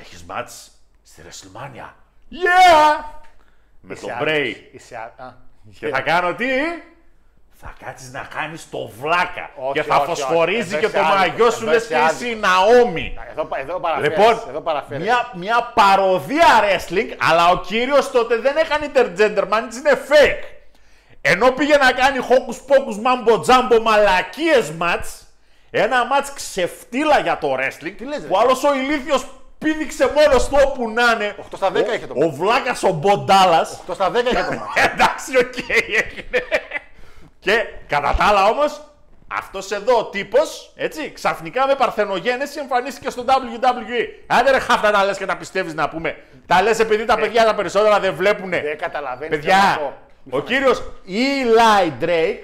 Έχεις 0.00 0.24
μάτς 0.24 0.70
στη 1.02 1.22
WrestleMania. 1.28 1.90
Yeah! 2.30 3.04
Με 3.80 3.94
Είσαι 3.94 4.02
τον 4.06 4.10
άδικος. 4.10 4.28
Bray. 4.28 4.54
Είσαι 4.72 4.96
α- 4.96 5.24
α. 5.24 5.32
Και 5.78 5.88
θα 5.88 6.00
κάνω 6.00 6.34
τι; 6.34 6.46
Θα 7.60 7.74
κάτσεις 7.84 8.10
να 8.12 8.28
κάνεις 8.36 8.70
το 8.70 8.90
βλάκα. 9.00 9.50
Όχι, 9.56 9.72
και 9.72 9.82
θα 9.82 9.96
όχι, 9.96 10.06
φωσφορίζει 10.06 10.74
όχι. 10.74 10.84
και 10.86 10.86
Εδώ 10.86 10.98
το 10.98 10.98
είσαι 10.98 11.12
άδικος, 11.18 11.28
μαγιό 11.28 11.50
σου 11.50 11.62
εδώ 11.62 11.72
λες 11.72 11.82
είσαι 11.84 11.94
και 11.94 12.00
είσαι 12.14 12.26
η 12.26 12.30
άδικος. 12.32 12.50
Ναόμι. 12.50 13.18
Εδώ, 13.30 13.48
εδώ 13.56 13.80
παραφέρεις. 13.80 14.18
Λοιπόν, 14.18 14.40
εδώ 14.48 14.60
παραφέρεις. 14.60 15.04
μια, 15.04 15.30
μια 15.34 15.72
παροδία 15.74 16.46
wrestling, 16.62 17.10
αλλά 17.30 17.48
ο 17.48 17.60
κύριος 17.60 18.10
τότε 18.10 18.36
δεν 18.36 18.56
έκανε 18.56 18.90
intergender 18.94 19.44
man, 19.52 19.62
είναι 19.76 20.00
fake. 20.08 20.44
Ενώ 21.20 21.50
πήγε 21.50 21.76
να 21.76 21.92
κάνει 21.92 22.18
hocus 22.30 22.58
pocus 22.70 22.96
mambo 23.06 23.34
jumbo 23.46 23.80
μαλακίες 23.82 24.70
μάτς, 24.70 25.26
ένα 25.70 26.06
μάτς 26.06 26.32
ξεφτύλα 26.32 27.18
για 27.18 27.38
το 27.38 27.54
wrestling, 27.54 27.94
λες, 28.08 28.20
ρε; 28.22 28.26
που 28.28 28.38
άλλος 28.38 28.64
ο 28.64 28.74
ηλίθιος 28.74 29.26
πήδηξε 29.58 30.12
μόνος 30.14 30.48
του 30.48 30.56
όπου 30.64 30.90
να 30.90 31.02
είναι. 31.14 31.34
8 31.38 31.56
στα 31.56 31.70
10 31.70 31.74
Ο- 31.90 31.92
είχε 31.94 32.06
το 32.06 32.14
Ο 32.16 32.20
ματς. 32.24 32.36
Βλάκας 32.38 32.82
ο 32.82 32.88
Bo 32.92 33.12
Dallas. 33.12 33.82
Το 33.86 33.94
στα 33.94 34.10
10 34.10 34.30
για 34.30 34.44
το 34.44 34.52
μάτι. 34.52 34.80
Εντάξει, 34.92 35.36
οκ, 35.38 35.54
έγινε. 35.68 36.44
Και 37.46 37.66
κατά 37.86 38.14
τα 38.18 38.24
άλλα 38.24 38.44
όμως, 38.48 38.80
αυτός 39.26 39.70
εδώ 39.70 39.98
ο 39.98 40.04
τύπος, 40.04 40.72
έτσι, 40.76 41.12
ξαφνικά 41.12 41.66
με 41.66 41.74
παρθενογένεση 41.74 42.58
εμφανίστηκε 42.58 43.10
στο 43.10 43.24
WWE. 43.26 44.06
Άντε 44.26 44.50
ρε 44.50 44.58
χάφτα 44.58 44.90
τα 44.90 45.04
λες 45.04 45.18
και 45.18 45.26
τα 45.26 45.36
πιστεύεις 45.36 45.74
να 45.74 45.88
πούμε. 45.88 46.16
Τα 46.46 46.62
λες 46.62 46.78
επειδή 46.78 47.04
τα 47.04 47.16
παιδιά 47.16 47.44
τα 47.44 47.54
περισσότερα 47.54 48.00
δεν 48.00 48.14
βλέπουν. 48.14 48.50
Δεν 48.50 48.78
καταλαβαίνεις. 48.78 49.36
Παιδιά, 49.36 49.92
ο 50.30 50.40
κύριος 50.40 50.82
Eli 51.08 52.04
Drake 52.04 52.42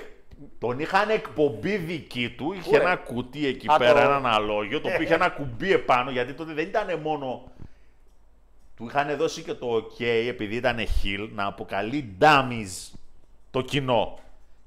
τον 0.58 0.78
είχαν 0.78 1.10
εκπομπή 1.10 1.76
δική 1.76 2.34
του. 2.38 2.52
Είχε 2.52 2.76
ρε; 2.76 2.82
ένα 2.84 2.96
κουτί 2.96 3.46
εκεί 3.46 3.66
Α, 3.70 3.76
πέρα, 3.76 3.92
το- 3.92 3.98
ένα 3.98 4.16
αναλόγιο, 4.16 4.80
το 4.80 4.88
οποίο 4.88 5.02
είχε 5.02 5.14
ένα 5.14 5.28
κουμπί 5.28 5.72
επάνω, 5.72 6.10
γιατί 6.10 6.32
τότε 6.32 6.52
δεν 6.52 6.64
ήταν 6.66 6.98
μόνο. 7.02 7.42
Του 8.76 8.86
είχαν 8.88 9.16
δώσει 9.16 9.42
και 9.42 9.54
το 9.54 9.66
OK, 9.76 10.04
επειδή 10.28 10.56
ήταν 10.56 10.78
heel, 10.78 11.28
να 11.34 11.46
αποκαλεί 11.46 12.16
dummies 12.20 12.92
το 13.50 13.60
κοινό. 13.60 14.18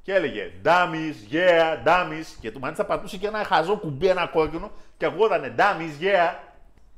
Και 0.06 0.14
έλεγε 0.14 0.52
dummies, 0.65 1.34
yeah, 1.34 1.88
dummies. 1.88 2.26
Και 2.41 2.52
του 2.52 2.60
μάλιστα 2.60 2.86
πατούσε 2.86 3.18
και 3.18 3.27
ένα 3.27 3.44
χαζό 3.44 3.76
κουμπί, 3.77 4.07
ένα 4.07 4.27
κόκκινο, 4.27 4.72
και 4.98 5.06
ακούγονταν 5.06 5.56
dummies, 5.57 6.03
yeah. 6.03 6.34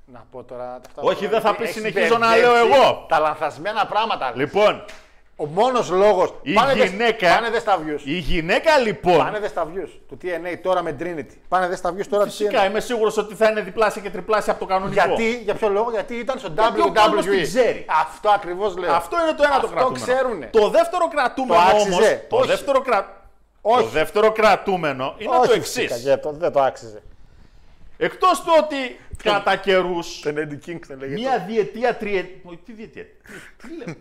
Να 0.06 0.26
πω 0.32 0.44
τώρα 0.44 0.64
τα 0.66 0.82
αυτά. 0.88 1.02
Όχι, 1.02 1.24
που- 1.26 1.32
δεν 1.32 1.42
θα 1.42 1.56
πεις, 1.56 1.62
Έχεις 1.70 1.76
συνεχίζω 1.76 2.18
να 2.18 2.28
μπερδέψει 2.30 2.42
λέω 2.42 2.56
εγώ. 2.78 3.06
Τα 3.10 3.20
λανθασμένα 3.20 3.86
πράγματα. 3.86 4.28
λες. 4.30 4.36
Λοιπόν, 4.38 4.84
Ο 5.40 5.46
μόνος 5.46 5.90
λόγος. 5.90 6.34
η 6.42 6.54
πάνε 6.54 6.74
γυναίκα. 6.86 7.28
Δε, 7.30 7.36
πάνε 7.36 7.50
δες 7.50 7.62
στα 7.62 7.80
views. 7.86 8.02
Η 8.04 8.18
γυναίκα 8.18 8.78
λοιπόν. 8.78 9.18
Πάνε 9.18 9.40
δες 9.40 9.50
στα 9.50 9.68
views. 9.74 9.90
Του 10.08 10.18
TNA 10.22 10.58
τώρα 10.62 10.82
με 10.82 10.96
Trinity. 11.00 11.36
Πάνε 11.48 11.68
δες 11.68 11.78
στα 11.78 11.94
views 11.98 12.06
τώρα 12.10 12.24
του 12.24 12.30
Φυσικά, 12.30 12.64
TNA. 12.66 12.70
είμαι 12.70 12.80
σίγουρος 12.80 13.18
ότι 13.18 13.36
θα 13.36 13.50
είναι 13.50 13.62
διπλάσια 13.62 14.02
και 14.02 14.10
τριπλάσια 14.10 14.52
από 14.54 14.62
το 14.62 14.74
κανονικό. 14.74 15.04
Γιατί, 15.06 15.38
για 15.44 15.54
ποιο 15.54 15.70
λόγο, 15.70 15.92
γιατί 15.92 16.16
ήταν 16.16 16.40
στο 16.40 16.52
Γιατί 16.56 16.82
ο 16.82 16.92
κόσμος 16.94 17.26
WWE. 17.26 17.30
την 17.30 17.44
ξέρει. 17.44 17.86
Αυτό 18.02 18.30
ακριβώς 18.30 18.78
λέω. 18.78 18.94
Αυτό 18.94 19.18
είναι 19.22 19.34
το 19.34 19.44
ένα 19.44 19.60
το 19.60 19.66
Αυτό 19.68 19.76
κρατούμενο. 19.76 20.06
ξέρουνε. 20.06 20.46
Το 20.52 20.70
δεύτερο 20.70 21.08
κρατούμενο 21.08 21.62
Το 21.62 21.76
όμω. 21.78 21.96
άξιζε. 21.96 22.26
Το, 22.30 22.38
Όχι. 22.38 22.48
δεύτερο 22.48 22.80
κρα... 22.82 23.22
Όχι. 23.62 23.84
το 23.84 23.90
δεύτερο 23.90 24.32
κρατούμενο 24.32 25.16
είναι 25.18 25.32
το 25.46 25.52
εξής. 25.54 26.04
δεν 26.38 26.52
το 26.52 26.62
άξιζε. 26.62 27.02
Εκτός 27.98 28.42
του 28.42 28.52
ότι 28.64 29.00
κατά 29.24 29.56
καιρούς. 29.56 30.20
Τον 30.20 30.36
Eddie 30.36 30.70
King 30.70 30.80
τον 30.88 31.00
λέγεται. 31.00 31.20
Μία 31.20 31.44
διετία, 31.48 31.96
τριετία. 31.96 32.58
Τι 32.66 32.74
διετία. 32.74 33.04
Τι 33.62 33.68
λέμε; 33.78 33.98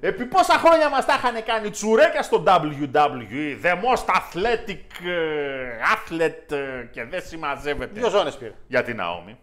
Επί 0.00 0.24
πόσα 0.24 0.54
χρόνια 0.54 0.88
μας 0.88 1.04
τα 1.04 1.14
είχαν 1.14 1.44
κάνει 1.44 1.70
τσουρέκια 1.70 2.22
στο 2.22 2.42
WWE, 2.46 3.64
the 3.64 3.74
most 3.74 4.04
athletic 4.04 5.06
ε, 5.06 5.78
athlete 5.94 6.52
ε, 6.52 6.84
και 6.90 7.04
δεν 7.04 7.22
συμμαζεύεται. 7.22 8.00
Δύο 8.00 8.10
ζώνες 8.10 8.36
πήρε. 8.36 8.54
Για 8.66 8.82
την 8.82 8.96
Ναόμη. 8.96 9.38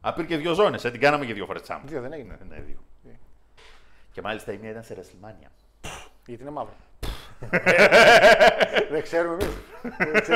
Α, 0.00 0.12
πήρε 0.12 0.26
και 0.26 0.36
δύο 0.36 0.54
ζώνες, 0.54 0.84
ε, 0.84 0.90
την 0.90 1.00
κάναμε 1.00 1.26
και 1.26 1.34
δύο 1.34 1.46
φορές 1.46 1.62
champ. 1.62 1.80
Δύο 1.84 2.00
δεν 2.00 2.12
έγινε. 2.12 2.38
Ναι, 2.48 2.56
δύο. 2.56 2.78
Και 4.12 4.22
μάλιστα 4.22 4.52
η 4.52 4.56
μία 4.56 4.70
ήταν 4.70 4.82
σε 4.82 4.96
WrestleMania. 5.00 5.48
Γιατί 6.26 6.42
είναι 6.42 6.50
μαύρο. 6.50 6.74
δεν 8.92 9.02
ξέρουμε 9.02 9.36
εμείς. 9.42 10.28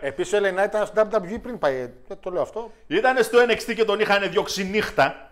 Επίσης 0.00 0.36
ο 0.36 0.38
LA 0.42 0.60
Knight 0.60 0.64
ήταν 0.64 0.86
στο 0.86 1.08
WWE 1.12 1.38
πριν 1.42 1.58
πάει. 1.58 1.90
Δεν 2.08 2.18
το 2.20 2.30
λέω 2.30 2.42
αυτό. 2.42 2.72
Ήταν 2.86 3.22
στο 3.22 3.38
NXT 3.48 3.74
και 3.74 3.84
τον 3.84 4.00
είχαν 4.00 4.30
διώξει 4.30 4.64
νύχτα. 4.64 5.29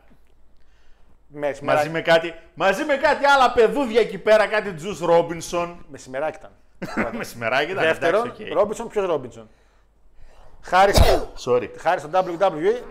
Μεσημεράκι, 1.30 1.88
Μαζί 1.88 1.90
με, 1.90 2.00
κάτι, 2.00 2.34
μαζί 2.54 2.84
με 2.84 2.96
κάτι 2.96 3.24
άλλα 3.24 3.52
παιδούδια 3.52 4.00
εκεί 4.00 4.18
πέρα, 4.18 4.46
κάτι 4.46 4.72
Juice 4.72 4.98
Robinson. 5.00 5.84
μεσημεράκι 5.90 6.38
ήταν. 6.38 6.50
Μεσημεράκι 7.18 7.70
ήταν. 7.70 7.84
Δεύτερον, 7.84 8.24
εντάξει, 8.24 8.42
οκ. 8.42 8.52
Ρόμπινσον, 8.52 8.88
ποιος 8.88 9.06
Ρόμπινσον; 9.06 9.48
Χάρη, 10.62 10.94
στο- 10.94 11.32
Sorry. 11.44 11.68
χάρη 11.78 12.00
στο 12.00 12.08
WWE. 12.12 12.82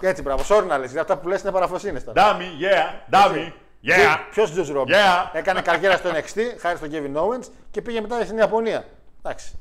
Έτσι, 0.00 0.22
μπράβο. 0.22 0.42
Sorry 0.56 0.66
να 0.66 0.78
λες. 0.78 0.90
Για 0.92 1.00
αυτά 1.00 1.16
που 1.16 1.28
λες 1.28 1.42
είναι 1.42 1.50
παραφροσύνε 1.52 2.00
τώρα. 2.00 2.12
Ντάμι, 2.22 2.46
yeah, 2.60 3.08
ντάμι, 3.10 3.52
yeah. 3.86 4.18
Ποιος 4.30 4.50
Τζο 4.52 4.72
Ρόμπινσον; 4.72 5.02
Yeah. 5.04 5.28
Έκανε 5.32 5.60
καριέρα 5.60 5.96
στο 5.96 6.10
NXT, 6.10 6.40
χάρη 6.60 6.76
στον 6.76 6.90
Kevin 6.92 7.16
Owens 7.20 7.46
και 7.70 7.82
πήγε 7.82 8.00
μετά 8.00 8.24
στην 8.24 8.36
Ιαπωνία. 8.36 8.84
Εντάξει. 9.22 9.58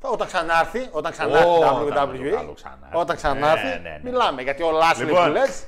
Όταν 0.00 0.26
ξανάρθει, 0.26 0.88
όταν 0.90 1.12
ξανάρθει 1.12 1.46
Ω, 1.48 1.58
το 1.58 1.66
όταν 1.86 2.10
WWE, 2.10 2.44
το 2.46 2.52
ξανάρθει. 2.52 2.96
όταν 2.96 3.16
ξανάρθει, 3.16 3.66
Ναι, 3.66 3.70
ναι, 3.82 3.88
ναι. 3.88 4.00
μιλάμε. 4.02 4.42
Γιατί 4.42 4.62
ο 4.62 4.70
Λάσλι 4.70 5.04
Λοιπόν. 5.04 5.24
που 5.24 5.30
λες, 5.30 5.64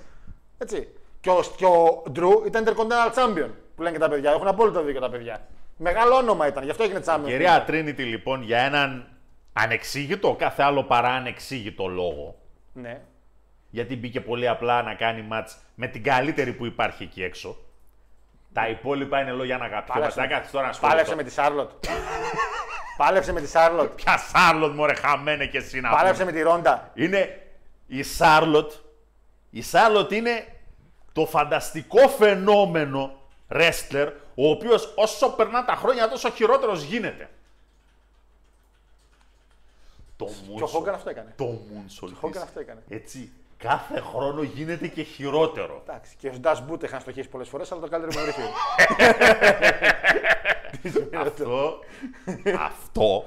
έτσι. 0.58 0.88
Και 1.24 1.30
ο, 1.30 1.44
και 1.56 1.64
ο 1.66 2.02
Drew 2.16 2.46
ήταν 2.46 2.64
Intercontinental 2.64 3.14
Champion, 3.14 3.50
που 3.76 3.82
λένε 3.82 3.96
και 3.96 4.02
τα 4.02 4.08
παιδιά. 4.08 4.30
Έχουν 4.30 4.46
απόλυτο 4.46 4.82
δίκιο 4.82 5.00
τα 5.00 5.10
παιδιά. 5.10 5.46
Μεγάλο 5.76 6.14
όνομα 6.14 6.46
ήταν, 6.46 6.64
γι' 6.64 6.70
αυτό 6.70 6.82
έγινε 6.82 7.02
Champion. 7.06 7.24
Κυρία 7.24 7.64
Trinity 7.68 7.98
λοιπόν 7.98 8.42
για 8.42 8.58
έναν 8.58 9.08
ανεξήγητο, 9.52 10.34
κάθε 10.34 10.62
άλλο 10.62 10.82
παρά 10.84 11.08
ανεξήγητο 11.08 11.86
λόγο. 11.86 12.36
Ναι. 12.72 13.00
Γιατί 13.70 13.96
μπήκε 13.96 14.20
πολύ 14.20 14.48
απλά 14.48 14.82
να 14.82 14.94
κάνει 14.94 15.22
μάτς 15.22 15.56
με 15.74 15.86
την 15.86 16.02
καλύτερη 16.02 16.52
που 16.52 16.66
υπάρχει 16.66 17.02
εκεί 17.02 17.22
έξω. 17.22 17.56
Τα 18.52 18.68
υπόλοιπα 18.68 19.20
είναι 19.20 19.30
λόγια 19.30 19.56
να 19.56 19.64
αγαπιόμαστε. 19.64 20.20
Να 20.20 20.26
κάθεις 20.26 20.50
τώρα 20.50 20.66
να 20.66 20.88
Πάλεψε 20.88 21.14
με 21.14 21.22
τη 21.22 21.30
Σάρλοτ. 21.30 21.70
Πάλεψε 22.96 23.32
με 23.32 23.40
τη 23.40 23.48
Σάρλοτ. 23.48 23.90
Ποια 23.90 24.18
Σάρλοτ 24.18 24.74
μωρέ 24.74 24.94
χαμένε 24.94 25.46
και 25.46 25.58
εσύ 25.58 25.80
να 25.80 25.90
Πάλεψε 25.90 26.24
πούμε. 26.24 26.32
με 26.32 26.38
τη 26.38 26.44
Ρόντα. 26.44 26.90
Είναι 26.94 27.42
η 27.86 28.02
Σάρλοτ. 28.02 28.72
Η 29.50 29.62
Σάρλοτ 29.62 30.12
είναι 30.12 30.53
το 31.14 31.26
φανταστικό 31.26 32.08
φαινόμενο 32.08 33.14
wrestler, 33.48 34.12
ο 34.34 34.48
οποίος 34.50 34.92
όσο 34.96 35.30
περνά 35.30 35.64
τα 35.64 35.74
χρόνια 35.74 36.08
τόσο 36.08 36.30
χειρότερος 36.30 36.82
γίνεται. 36.82 37.28
Το 40.16 40.24
Και 40.24 40.32
ο 40.32 40.66
moonsault- 40.66 40.68
Χόγκαν 40.68 40.94
αυτό 40.94 41.10
έκανε. 41.10 41.32
Το 41.36 41.44
moonsault 41.46 42.10
Χόγκαν 42.20 42.32
της, 42.32 42.42
αυτό 42.42 42.60
έκανε. 42.60 42.82
Έτσι, 42.88 43.32
κάθε 43.56 44.00
χρόνο 44.00 44.42
γίνεται 44.42 44.88
και 44.88 45.02
χειρότερο. 45.02 45.82
Εντάξει, 45.86 46.14
και 46.18 46.28
ο 46.28 46.32
Ντάς 46.38 46.64
Μπούτ 46.66 46.82
είχαν 46.82 47.00
στοχίσει 47.00 47.28
πολλές 47.28 47.48
φορές, 47.48 47.72
αλλά 47.72 47.80
το 47.80 47.88
καλύτερο 47.88 48.20
μου 48.20 48.24
βρήκε. 48.24 48.42
αυτό, 51.26 51.78
αυτό, 52.58 53.24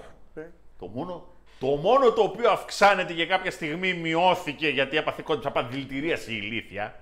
το 0.80 0.88
μόνο, 0.88 1.26
το 1.60 1.68
μόνο 1.68 2.12
το 2.12 2.22
οποίο 2.22 2.50
αυξάνεται 2.52 3.14
και 3.14 3.26
κάποια 3.26 3.52
στιγμή 3.52 3.94
μειώθηκε 3.94 4.68
γιατί 4.68 4.98
έπαθε 4.98 5.22
κόντυψα 5.22 5.50
από 5.50 5.68
δηλητηρίαση 5.70 6.34
η 6.34 6.40
ηλίθεια. 6.44 7.00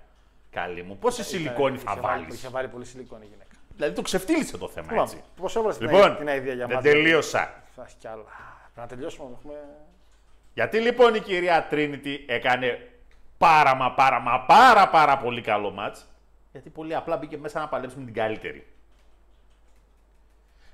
Καλή 0.55 0.83
μου, 0.83 0.97
πόση 0.97 1.23
σιλικόνη 1.23 1.77
θα 1.77 1.91
Είχε 1.91 2.01
βάλει- 2.01 2.19
βάλεις; 2.23 2.35
Είχε 2.37 2.49
βάλει 2.49 2.67
πολύ 2.67 2.85
σιλικόνη 2.85 3.23
η 3.25 3.27
γυναίκα. 3.31 3.49
Δηλαδή 3.75 3.93
το 3.95 4.01
ξεφτύλισε 4.01 4.57
το 4.57 4.67
θέμα 4.67 5.01
έτσι. 5.01 5.21
Πώς 5.35 5.55
έβαλες 5.55 5.77
την, 5.77 5.89
Λοιπόν, 5.89 6.15
την 6.17 6.27
αηδία 6.27 6.53
για 6.53 6.65
δεν 6.65 6.75
μας. 6.75 6.83
τελείωσα. 6.83 7.63
Θα 7.75 7.83
έχει 7.87 7.95
κι 7.99 8.07
άλλα. 8.07 8.23
Πρέπει 8.23 8.79
να 8.79 8.87
τελειώσουμε. 8.87 9.29
να 9.29 9.35
Έχουμε... 9.39 9.53
Γιατί 10.53 10.79
λοιπόν 10.79 11.15
η 11.15 11.19
κυρία 11.19 11.67
Τρίνιτι 11.69 12.25
έκανε 12.27 12.89
πάρα 13.37 13.75
μα 13.75 13.91
πάρα 13.91 14.19
μα 14.19 14.39
πάρα 14.41 14.89
πάρα 14.89 15.17
πολύ 15.17 15.41
καλό 15.41 15.71
μάτς. 15.71 16.05
Γιατί 16.51 16.69
πολύ 16.69 16.95
απλά 16.95 17.17
μπήκε 17.17 17.37
μέσα 17.37 17.59
να 17.59 17.67
παλέψει 17.67 17.97
με 17.99 18.05
την 18.05 18.13
καλύτερη. 18.13 18.67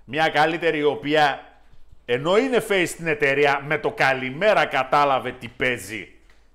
Μια 0.06 0.30
καλύτερη 0.30 0.78
η 0.78 0.84
οποία 0.84 1.46
ενώ 2.06 2.38
είναι 2.38 2.66
face 2.70 2.84
στην 2.88 3.08
εταιρεία 3.08 3.62
με 3.66 3.78
το 3.78 3.92
καλημέρα 3.92 4.66
κατάλαβε 4.66 5.32
τι 5.32 5.48
παίζει 5.48 6.12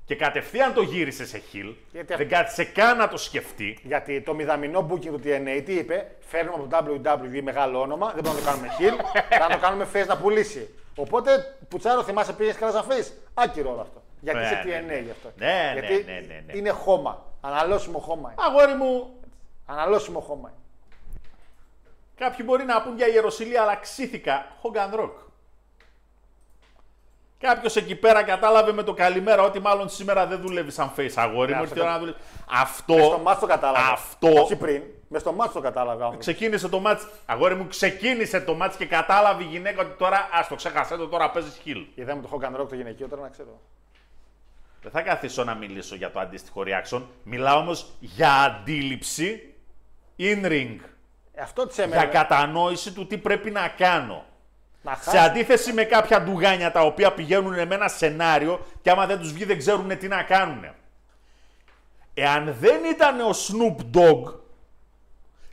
και 0.06 0.14
κατευθείαν 0.16 0.74
το 0.74 0.82
γύρισε 0.82 1.26
σε 1.26 1.42
heel. 1.52 1.74
Γιατί 1.92 2.14
Δεν 2.14 2.28
κάθισε 2.28 2.64
καν 2.64 2.96
να 2.96 3.08
το 3.08 3.16
σκεφτεί. 3.16 3.78
Γιατί 3.82 4.20
το 4.20 4.34
μηδαμινό 4.34 4.88
booking 4.90 5.06
του 5.06 5.20
TNA 5.24 5.62
τι 5.64 5.72
είπε, 5.74 6.10
φέρνουμε 6.20 6.66
από 6.70 6.88
το 6.98 7.10
WWE 7.10 7.42
μεγάλο 7.42 7.80
όνομα, 7.80 8.12
δεν 8.14 8.22
μπορούμε 8.22 8.40
να 8.42 8.46
το 8.46 8.52
κάνουμε 8.52 8.68
heel, 8.78 9.04
θα 9.40 9.46
το 9.46 9.58
κάνουμε 9.58 9.86
face 9.92 10.06
να 10.06 10.16
πουλήσει. 10.18 10.74
Οπότε, 10.96 11.56
Πουτσάρο, 11.68 12.02
θυμάσαι 12.02 12.32
πήγες 12.32 12.56
καλά 12.56 12.72
σαν 12.72 12.84
face. 12.88 13.12
Άκυρο 13.34 13.70
όλο 13.70 13.80
αυτό. 13.80 14.02
Γιατί 14.20 14.38
Ναι, 14.38 14.44
είσαι 14.44 14.54
ναι, 14.54 14.80
TNA 14.80 14.86
ναι. 14.86 14.98
γι' 14.98 15.10
αυτό. 15.10 15.32
Ναι, 15.36 15.72
ναι, 15.74 15.80
Γιατί 15.80 16.04
ναι, 16.06 16.12
ναι, 16.12 16.42
ναι. 16.46 16.56
είναι 16.58 16.70
χώμα. 16.70 17.24
Αναλώσιμο 17.40 17.98
χώμα. 17.98 18.32
είναι. 18.32 18.42
Αγόρι 18.48 18.74
μου, 18.74 19.10
Αναλώσιμο 19.66 20.20
χώμα. 20.20 20.48
είναι. 20.48 20.58
Κάποιοι 22.16 22.44
μπορεί 22.48 22.64
να 22.64 22.82
πούν 22.82 22.96
για 22.96 23.06
Ιεροσιλία, 23.08 23.62
αλλά 23.62 23.76
ξύθηκα. 23.76 24.46
Hogan 24.62 24.98
Rock. 25.00 25.10
Κάποιος 27.38 27.76
εκεί 27.76 27.94
πέρα 27.94 28.22
κατάλαβε 28.22 28.72
με 28.72 28.82
το 28.82 28.94
καλημέρα 28.94 29.42
ότι 29.42 29.60
μάλλον 29.60 29.88
σήμερα 29.88 30.26
δεν 30.26 30.40
δουλεύει 30.40 30.70
σαν 30.70 30.92
face 30.96 31.10
αγόρι 31.14 31.52
μου. 31.52 31.56
Ναι, 31.56 31.62
Ήρθε 31.62 31.78
η 31.78 31.80
αυτό 31.80 31.82
ώρα 31.82 31.92
να 31.92 31.98
δουλεύεις. 31.98 32.20
Αυτό. 32.50 32.94
Μες 32.94 33.06
στο 33.06 33.18
μάτσο 33.18 33.40
το 33.40 33.46
κατάλαβε. 33.46 33.92
Αυτό. 33.92 34.28
Όχι 34.42 34.56
πριν. 34.56 34.82
Με 35.08 35.18
στο 35.18 35.32
μάτσο 35.32 35.52
το 35.52 35.60
κατάλαβε. 35.60 36.02
ο 36.02 36.04
άνθρωπος. 36.04 36.26
Ξεκίνησε 36.26 36.68
το 36.68 36.80
μάτς, 36.80 37.06
αγόρι 37.26 37.54
μου, 37.54 37.66
ξεκίνησε 37.66 38.40
το 38.40 38.54
μάτς 38.54 38.76
και 38.76 38.86
κατάλαβε 38.86 39.42
η 39.42 39.46
γυναίκα 39.46 39.82
ότι 39.82 39.96
τώρα, 39.98 40.28
ας 40.32 40.48
το 40.48 40.54
ξέχασέ 40.54 40.96
το, 40.96 41.08
τώρα 41.08 41.30
παίζεις 41.30 41.58
χιλ. 41.62 41.86
Είδαμε 41.94 42.22
το 42.22 42.28
Hogan 42.32 42.60
Rock 42.60 42.68
το 42.68 42.74
γυναικείο 42.74 43.08
τώρα 43.08 43.22
να 43.22 43.28
ξέρω. 43.28 43.60
Δεν 44.82 44.90
θα 44.90 45.02
καθίσω 45.02 45.44
να 45.44 45.54
μιλήσω 45.54 45.94
για 45.94 46.10
το 46.10 46.20
αντίστοιχο 46.20 46.62
reaction. 46.66 47.02
Μιλάω 47.22 47.58
όμως 47.58 47.86
για 48.00 48.32
αντίληψη 48.32 49.54
in 50.18 50.46
ring. 50.46 50.76
Ε, 51.34 51.42
αυτό 51.42 51.66
της 51.66 51.74
Για 51.76 51.84
έμενε. 51.84 52.04
κατανόηση 52.04 52.92
του 52.92 53.06
τι 53.06 53.18
πρέπει 53.18 53.50
να 53.50 53.68
κάνω. 53.68 54.24
Να 54.86 54.94
Σε 54.94 55.00
χάσει. 55.10 55.18
αντίθεση 55.18 55.72
με 55.72 55.84
κάποια 55.84 56.22
ντουγάνια 56.22 56.72
τα 56.72 56.80
οποία 56.80 57.12
πηγαίνουν 57.12 57.52
με 57.66 57.74
ένα 57.74 57.88
σενάριο 57.88 58.66
και 58.82 58.90
άμα 58.90 59.06
δεν 59.06 59.18
τους 59.18 59.32
βγει 59.32 59.44
δεν 59.44 59.58
ξέρουν 59.58 59.98
τι 59.98 60.08
να 60.08 60.22
κάνουν. 60.22 60.64
Εάν 62.14 62.56
δεν 62.60 62.84
ήταν 62.84 63.20
ο 63.20 63.30
Snoop 63.30 63.76
Dogg 63.98 64.34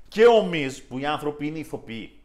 και 0.07 0.25
ο 0.25 0.49
Miz, 0.53 0.71
που 0.89 0.97
οι 0.97 1.05
άνθρωποι 1.05 1.47
είναι 1.47 1.59
ηθοποιοί, 1.59 2.19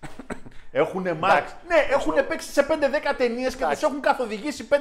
έχουν 0.72 1.16
μάθει. 1.16 1.52
Ναι, 1.68 1.76
έχουν 1.90 2.14
παίξει 2.28 2.52
σε 2.52 2.66
5-10 2.68 2.72
ταινίες 3.16 3.54
και 3.56 3.62
Εντάξει. 3.62 3.80
τους 3.80 3.88
έχουν 3.90 4.00
καθοδηγήσει 4.02 4.68
5-10 4.70 4.74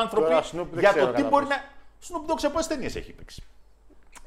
άνθρωποι 0.00 0.26
Τώρα, 0.28 0.42
Snoop 0.42 0.66
δεν 0.70 0.78
για 0.78 0.90
ξέρω 0.90 1.06
το 1.06 1.12
τι 1.12 1.16
κατά 1.16 1.28
μπορεί 1.28 1.44
πόσο. 1.46 1.58
να. 1.58 1.64
Snoop 2.08 2.30
Dogg 2.32 2.38
σε 2.38 2.48
πόσες 2.48 2.66
ταινίες 2.66 2.96
έχει 2.96 3.12
παίξει; 3.12 3.42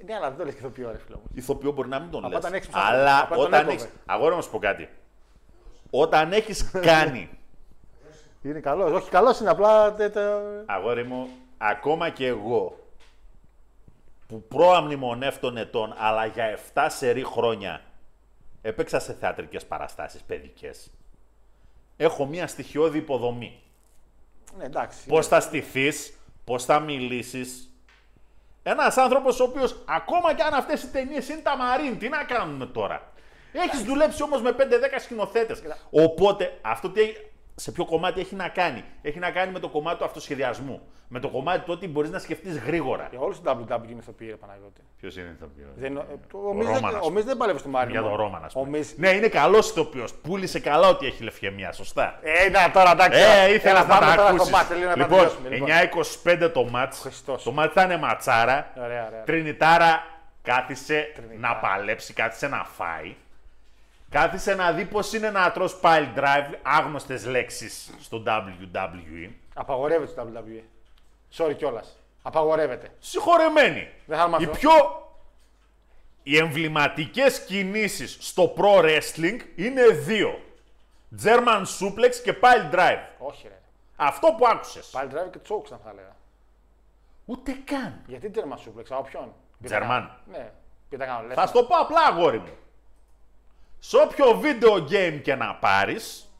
Ναι, 0.05 0.15
αλλά 0.15 0.29
δεν 0.29 0.37
το 0.37 0.43
λες 0.45 0.53
και 0.53 0.59
ηθοποιό, 0.59 0.91
ρε 0.91 0.97
φίλο 1.05 1.17
μου. 1.17 1.29
Ηθοποιό 1.33 1.71
μπορεί 1.71 1.87
να 1.89 1.99
μην 1.99 2.11
τον 2.11 2.19
Από 2.23 2.29
λες. 2.33 2.37
όταν 2.39 2.53
έχεις 2.53 2.67
ψάχνει. 2.67 2.95
Αλλά 2.97 3.21
Από 3.21 3.33
όταν 3.33 3.45
όταν 3.45 3.59
έκοβε. 3.59 3.75
έχει. 3.75 3.87
Αγόρι 4.05 4.35
να 4.35 4.41
σου 4.41 4.49
πω 4.49 4.59
κάτι. 4.59 4.89
Όταν 5.89 6.33
έχεις 6.33 6.71
κάνει 6.71 7.29
Είναι 8.41 8.59
καλός. 8.59 8.91
Όχι, 8.91 9.09
καλός 9.09 9.39
είναι 9.39 9.49
απλά. 9.49 9.93
τε- 9.93 10.13
τε- 10.13 10.23
Αγόρι 10.65 11.03
μου, 11.03 11.29
ακόμα 11.57 12.09
και 12.09 12.27
εγώ 12.27 12.79
που 14.27 14.43
προαμνημονεύτων 14.47 15.57
ετών, 15.57 15.93
αλλά 15.97 16.25
για 16.25 16.45
7 16.73 16.85
σερή 16.89 17.23
χρόνια 17.23 17.81
έπαιξα 18.61 18.99
σε 18.99 19.13
θεατρικές 19.13 19.65
παραστάσεις 19.65 20.21
παιδικές. 20.21 20.91
Έχω 21.97 22.25
μία 22.25 22.47
στοιχειώδη 22.47 22.97
υποδομή. 22.97 23.61
Ναι, 24.57 24.63
εντάξει. 24.63 25.07
Πώς 25.07 25.27
θα 25.27 25.39
στηθείς, 25.39 26.13
πώς 26.43 26.65
θα 26.65 26.79
μιλήσεις. 26.79 27.73
Ένας 28.63 28.97
άνθρωπος 28.97 29.39
ο 29.39 29.43
οποίος, 29.43 29.83
ακόμα 29.87 30.33
και 30.33 30.43
αν 30.43 30.53
αυτές 30.53 30.83
οι 30.83 30.87
ταινίες 30.91 31.29
είναι 31.29 31.41
τα 31.41 31.57
μαρίν, 31.57 31.99
τι 31.99 32.09
να 32.09 32.23
κάνουμε 32.23 32.65
τώρα; 32.65 33.11
Έχεις 33.53 33.81
δουλέψει 33.83 34.23
όμως 34.23 34.41
με 34.41 34.51
5-10 34.51 34.99
σκηνοθέτες. 34.99 35.61
Οπότε, 35.89 36.57
αυτό 36.61 36.89
τι, 36.89 37.01
έχει- 37.01 37.17
σε 37.55 37.71
ποιο 37.71 37.85
κομμάτι 37.85 38.19
έχει 38.19 38.35
να 38.35 38.47
κάνει; 38.47 38.83
Έχει 39.01 39.19
να 39.19 39.31
κάνει 39.31 39.51
με 39.51 39.59
το 39.59 39.69
κομμάτι 39.69 39.97
του 39.97 40.05
αυτοσχεδιασμού. 40.05 40.81
Με 41.11 41.19
το 41.19 41.29
κομμάτι 41.29 41.59
του 41.59 41.71
ότι 41.75 41.87
μπορείς 41.87 42.09
να 42.09 42.19
σκεφτείς 42.19 42.57
γρήγορα. 42.57 43.07
Για 43.11 43.19
όλους 43.19 43.39
του 43.41 43.43
WWE 43.69 43.89
είναι 43.89 43.99
ηθοποιοί, 43.99 44.27
ρε 44.29 44.35
Παναγιώτη. 44.35 44.81
Ποιος 44.99 45.15
είναι 45.17 45.35
το 45.39 45.45
πιο... 45.55 45.65
Δεν, 45.75 45.97
ε, 45.97 45.99
το- 46.31 46.37
ο 46.37 46.49
Ο 46.49 46.53
Μιζ 46.53 46.65
δεν- 46.65 46.75
Ρόμανας. 46.75 47.05
ο 47.05 47.09
Μιζ 47.09 47.23
δεν 47.23 47.37
παλεύει 47.37 47.59
στο 47.59 47.69
Μάρι. 47.69 47.91
Για 47.91 48.01
τον 48.01 48.15
Ρώμα, 48.15 48.39
να 48.39 48.45
Ο 48.53 48.59
πούμε. 48.63 48.77
Μιζ. 48.77 48.91
Ναι, 48.97 49.09
είναι 49.09 49.27
καλός 49.27 49.69
ηθοποιός. 49.69 50.13
Πούλησε 50.13 50.59
καλά 50.59 50.87
ότι 50.87 51.05
έχει 51.05 51.23
λευκαιμία, 51.23 51.71
σωστά. 51.71 52.19
Ε, 52.21 52.49
να, 52.49 52.71
τώρα 52.71 52.91
εντάξει. 52.91 53.19
Ε, 53.21 53.53
ήθελα 53.53 53.79
Έλα, 53.79 53.87
να 53.87 53.87
πάμε 53.99 54.05
τα 54.05 54.15
τώρα 54.15 54.27
στο 54.27 54.35
ακούσεις. 54.35 54.51
μπάσκετ, 54.51 54.77
λίγο 54.77 54.89
να 54.89 54.95
τα 54.95 55.01
Λοιπόν, 55.01 55.17
τελειώσουμε, 55.17 55.49
λοιπόν. 55.49 55.67
9-25 56.47 56.51
το 56.53 56.63
μάτς. 56.63 56.99
Χριστός. 56.99 57.43
Το 57.43 57.51
μάτς 57.51 57.73
θα 57.73 57.83
είναι 57.83 57.97
ματσάρα. 57.97 58.71
Ωραία, 58.77 59.05
ωραία. 59.07 59.23
Τρινιτάρα 59.23 60.03
κάθισε 60.43 61.13
να 61.37 61.55
παλέψει, 61.55 62.13
κάθισε 62.13 62.47
να 62.47 62.63
φάει. 62.77 63.15
Κάθισε 64.09 64.55
να 64.55 64.71
δει 64.71 64.85
πώς 64.85 65.13
είναι 65.13 65.29
να 65.29 65.51
τρως 65.51 65.79
pile 65.83 66.17
drive, 66.17 66.53
άγνωστες 66.61 67.25
λέξεις 67.25 67.89
στο 67.99 68.23
WWE. 68.25 69.29
Απαγορεύεται 69.53 70.11
στο 70.11 70.27
WWE. 70.35 70.63
Sorry 71.37 71.55
κιόλας. 71.57 71.97
Απαγορεύεται. 72.21 72.89
Συγχωρεμένοι. 72.99 73.91
Δεν 74.05 74.17
θα 74.17 74.25
Οι 74.25 74.29
μάθω. 74.29 74.51
πιο 74.51 74.71
οι 76.23 76.37
εμβληματικές 76.37 77.43
κινήσεις 77.43 78.17
στο 78.19 78.53
pro 78.57 78.83
wrestling 78.83 79.39
είναι 79.55 79.87
δύο. 79.87 80.41
German 81.23 81.63
suplex 81.79 82.15
και 82.23 82.35
pile 82.41 82.75
drive. 82.75 83.03
Όχι, 83.17 83.47
ρε. 83.47 83.59
Αυτό 83.95 84.35
που 84.37 84.47
άκουσες. 84.47 84.87
Πάλι 84.87 85.09
drive 85.13 85.31
και 85.31 85.39
chokes, 85.49 85.77
θα 85.83 85.89
έλεγα. 85.89 86.15
Ούτε 87.25 87.51
καν. 87.63 88.01
Γιατί 88.07 88.31
German 88.35 88.57
suplex, 88.57 88.85
από 88.89 89.01
ποιον; 89.03 89.33
German. 89.69 90.07
Ναι, 90.31 90.51
πείτε 90.89 91.05
κάνω 91.05 91.33
Θα 91.33 91.45
στο 91.45 91.63
πω 91.63 91.75
απλά 91.75 92.01
αγόρι 92.01 92.39
μου. 92.39 92.53
Σε 93.79 93.97
όποιο 93.97 94.41
video 94.43 94.77
game 94.91 95.19
και 95.23 95.35
να 95.35 95.55
πάρεις, 95.55 96.33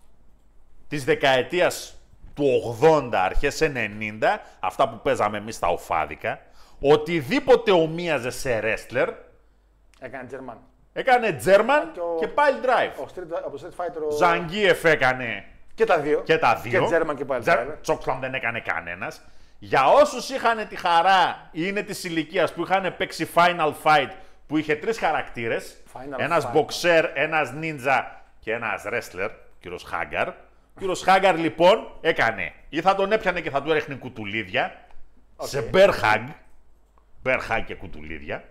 της 0.88 1.04
δεκαετίας 1.04 1.94
του 2.34 2.78
80, 2.82 3.10
αρχές 3.14 3.62
90, 3.62 4.42
αυτά 4.60 4.90
που 4.90 5.00
παίζαμε 5.02 5.38
εμείς 5.38 5.56
στα 5.56 5.68
οφάδικα, 5.68 6.40
οτιδήποτε 6.82 7.72
ομοίαζε 7.72 8.30
σε 8.30 8.60
wrestler, 8.64 9.08
Έκανε 10.00 10.30
German. 10.32 10.58
έκανε 10.94 11.40
German 11.46 11.90
Και 11.94 12.00
ο- 12.00 12.18
και 12.20 12.28
pile 12.36 12.66
drive. 12.66 13.04
Ο 13.04 13.08
Street, 13.16 13.42
από 13.46 13.58
Street 13.62 13.84
Fighter. 13.86 14.02
Ο... 14.12 14.16
Ζαγκίεφ 14.16 14.84
έκανε 14.86 15.46
Και 15.76 15.86
τα 15.86 16.00
δύο. 16.00 16.22
και 16.22 16.38
τα 16.38 16.56
δύο. 16.56 16.88
Και 16.88 16.96
German 16.98 17.16
και 17.16 17.26
πάλι. 17.26 17.42
Τζερ- 17.42 17.80
Τσόξλαμ 17.82 18.20
δεν 18.20 18.34
έκανε 18.34 18.60
κανένας. 18.60 19.22
Για 19.60 19.88
όσους 19.88 20.30
είχαν 20.30 20.68
τη 20.68 20.76
χαρά 20.76 21.50
ή 21.52 21.62
είναι 21.66 21.82
της 21.82 22.04
ηλικίας 22.04 22.54
που 22.54 22.62
είχαν 22.64 22.96
παίξει 22.98 23.30
Final 23.36 23.74
Fight 23.84 24.10
που 24.50 24.58
είχε 24.58 24.76
τρεις 24.76 24.98
χαρακτήρες. 25.00 25.78
Final 25.94 26.18
Ένας 26.20 26.46
Fight. 26.48 26.56
boxer, 26.56 27.04
ένας 27.14 27.54
ninja 27.62 28.04
και 28.40 28.54
ένας 28.54 28.84
wrestler, 28.86 29.30
κύριος 29.60 29.84
Χάγκαρ. 29.84 30.28
Ο 30.28 30.80
κύριος 30.80 31.02
Χάγκαρ 31.02 31.38
λοιπόν 31.38 31.92
έκανε 32.02 32.54
ή 32.70 32.82
θα 32.82 32.96
τον 32.96 33.12
έπιανε 33.12 33.42
και 33.42 33.50
θα 33.50 33.62
του 33.62 33.72
έριχνε 33.72 33.96
κουτουλίδια 33.96 34.86
σε 35.42 35.70
bear 35.74 35.90
hug. 35.90 36.28
Bear 37.24 37.40
hug 37.50 37.64
και 37.66 37.76
κουτουλίδια. 37.76 38.44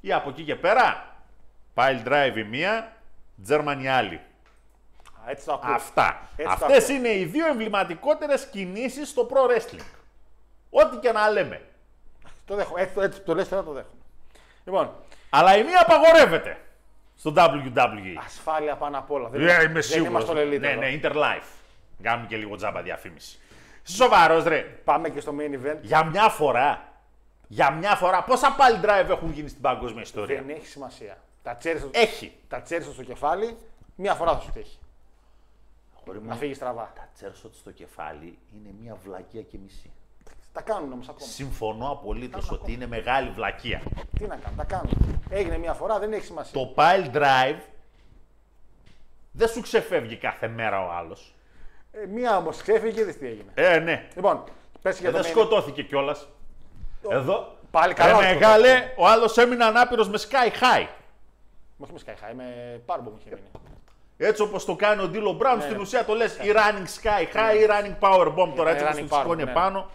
Ή 0.00 0.12
από 0.12 0.28
εκεί 0.28 0.42
και 0.42 0.56
πέρα, 0.56 1.14
pile 1.74 2.02
drive 2.06 2.36
η 2.36 2.42
μία, 2.42 2.92
German 3.48 3.76
η 3.82 3.88
άλλη. 3.88 4.14
Α, 4.14 5.30
έτσι 5.30 5.46
το 5.46 5.52
ακούω. 5.52 5.74
Αυτά. 5.74 6.28
Έτσι 6.36 6.56
το 6.58 6.64
Αυτές 6.64 6.84
ακούω. 6.84 6.96
είναι 6.96 7.08
οι 7.08 7.24
δύο 7.24 7.46
εμβληματικότερες 7.46 8.46
κινήσεις 8.46 9.08
στο 9.08 9.28
pro 9.30 9.50
wrestling. 9.50 9.84
Ό,τι 10.70 10.96
και 10.96 11.12
να 11.12 11.30
λέμε. 11.30 11.60
Το 12.44 12.54
δέχομαι. 12.54 12.80
Έτσι, 12.80 13.00
έτσι 13.00 13.20
το 13.20 13.34
λες 13.34 13.48
τώρα 13.48 13.62
το 13.62 13.72
δέχομαι. 13.72 14.00
Λοιπόν, 14.64 14.90
Αλλά 15.30 15.56
η 15.56 15.64
μία 15.64 15.80
απαγορεύεται 15.88 16.56
στο 17.16 17.32
WWE. 17.36 18.14
ασφάλεια 18.24 18.76
πάνω 18.76 18.98
απ' 18.98 19.10
όλα. 19.10 19.28
Δεν, 19.28 19.48
Ε, 19.48 19.62
είμαι 19.62 19.72
δεν 19.72 19.82
σίγουρος. 19.82 20.08
είμαστε 20.08 20.40
όλοι 20.40 20.56
elite 20.56 20.60
Ναι, 20.60 20.68
εδώ. 20.70 20.80
ναι, 20.80 21.00
Interlife. 21.02 21.46
Κάνουμε 22.02 22.26
και 22.26 22.36
λίγο 22.36 22.56
τζάμπα 22.56 22.82
διαφήμιση. 22.82 23.38
Σοβαρός 23.84 24.44
ρε. 24.44 24.60
Πάμε 24.84 25.08
και 25.08 25.20
στο 25.20 25.34
main 25.40 25.54
event. 25.66 25.78
Για 25.80 26.04
μια 26.04 26.28
φορά. 26.28 26.88
Για 27.48 27.70
μια 27.70 27.94
φορά. 27.96 28.22
Πόσα 28.22 28.52
πάλι 28.52 28.78
drive 28.82 29.08
έχουν 29.10 29.30
γίνει 29.32 29.48
στην 29.48 29.60
παγκόσμια 29.62 30.02
ιστορία; 30.02 30.42
Δεν 30.42 30.56
έχει 30.56 30.66
σημασία. 30.66 31.18
Τα 31.42 31.56
τσέρισα 31.56 31.86
Έχει. 31.90 32.32
τα 32.48 32.60
τσέρισα 32.62 32.92
στο 32.92 33.02
κεφάλι, 33.02 33.56
μία 33.96 34.14
φορά 34.14 34.32
θα 34.32 34.40
σου 34.40 34.50
τύχει. 34.52 34.78
Χωρί 36.04 36.20
Να 36.22 36.34
φύγεις 36.34 36.56
στραβά. 36.56 36.92
Τα 36.94 37.08
τσέρσοτ 37.14 37.54
στο 37.54 37.70
κεφάλι 37.70 38.38
είναι 38.54 38.68
μια 38.82 38.96
βλακεία 39.04 39.42
και 39.42 39.58
μισή. 39.62 39.90
Τα 40.52 40.60
κάνουν 40.60 40.92
όμως 40.92 41.08
ακόμα. 41.08 41.30
Συμφωνώ 41.30 41.90
απολύτως 41.90 42.50
ότι 42.50 42.72
είναι 42.72 42.86
μεγάλη 42.86 43.30
βλακεία. 43.30 43.82
Τι 44.18 44.26
να 44.26 44.36
κάνουν, 44.36 44.56
τα 44.56 44.64
κάνουν. 44.64 45.22
Έγινε 45.30 45.58
μία 45.58 45.72
φορά, 45.72 45.98
δεν 45.98 46.12
έχει 46.12 46.24
σημασία. 46.24 46.52
Το 46.60 46.74
pile 46.76 47.16
drive 47.16 47.60
δεν 49.32 49.48
σου 49.48 49.60
ξεφεύγει 49.60 50.16
κάθε 50.16 50.48
μέρα 50.48 50.86
ο 50.86 50.90
άλλος. 50.92 51.34
Ε, 51.92 52.06
μία 52.06 52.36
όμως 52.36 52.56
ξέφυγε 52.62 52.92
και 52.92 53.04
δεις 53.04 53.18
τι 53.18 53.26
έγινε. 53.26 53.50
Ε, 53.54 53.78
ναι. 53.78 54.08
Λοιπόν, 54.14 54.44
πες 54.82 55.00
για 55.00 55.08
Ε, 55.08 55.12
το 55.12 55.18
δεν 55.18 55.26
main 55.26 55.30
σκοτώθηκε 55.34 55.82
κιόλας. 55.82 56.28
Εδώ. 57.10 57.56
Πάλι 57.70 57.92
Ρε 57.92 58.02
καλά. 58.02 58.20
μεγάλε, 58.20 58.92
ο 58.96 59.06
άλλος 59.06 59.38
έμεινε 59.38 59.64
ανάπηρος 59.64 60.08
με 60.08 60.18
sky 60.18 60.48
high. 60.50 60.86
Όχι 61.78 61.92
με 61.92 61.98
Sky 62.06 62.10
High, 62.10 62.34
με 62.36 62.80
πάρμπο 62.86 63.10
μου 63.10 63.16
είχε 63.20 63.30
μείνει. 63.34 63.48
Έτσι 64.16 64.42
όπως 64.42 64.64
το 64.64 64.76
κάνει 64.76 65.02
ο 65.02 65.08
Ντίλο 65.08 65.32
Μπράουν, 65.32 65.56
Ναι, 65.58 65.64
στην 65.64 65.76
ναι. 65.76 65.82
ουσία 65.82 66.04
το 66.04 66.14
λες 66.14 66.34
ή 66.36 66.52
running 66.54 67.02
sky 67.02 67.36
high 67.36 67.54
ή 67.56 67.66
running 67.70 68.08
power 68.08 68.34
bomb. 68.34 68.52
Τώρα 68.56 68.70
έτσι 68.70 68.84
running 68.88 69.04
όπω 69.04 69.08
το 69.08 69.16
power 69.16 69.20
σηκώνει 69.20 69.42
bomb, 69.42 69.44
ναι. 69.44 69.50
επάνω. 69.50 69.90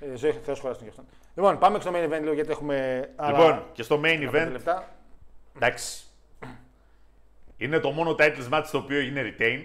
Ε, 0.00 0.14
ζωή 0.16 0.32
Θεός 0.32 0.60
χωράς 0.60 0.76
τον 0.76 0.84
γι' 0.86 0.90
αυτόν. 0.90 1.06
Λοιπόν, 1.34 1.58
πάμε 1.58 1.80
στο 1.80 1.90
main 1.94 2.04
event 2.12 2.20
λίγο 2.20 2.32
γιατί 2.32 2.50
έχουμε. 2.50 3.08
άλλα 3.16 3.38
Λοιπόν, 3.38 3.64
και 3.72 3.82
στο 3.82 4.00
main 4.04 4.30
15 4.30 4.30
event, 4.30 4.48
λεπτά. 4.50 4.88
εντάξει. 5.56 6.00
Είναι 7.56 7.78
το 7.78 7.90
μόνο 7.90 8.14
title 8.18 8.48
match 8.50 8.64
το 8.72 8.78
οποίο 8.78 9.00
είναι 9.00 9.34
retain. 9.38 9.60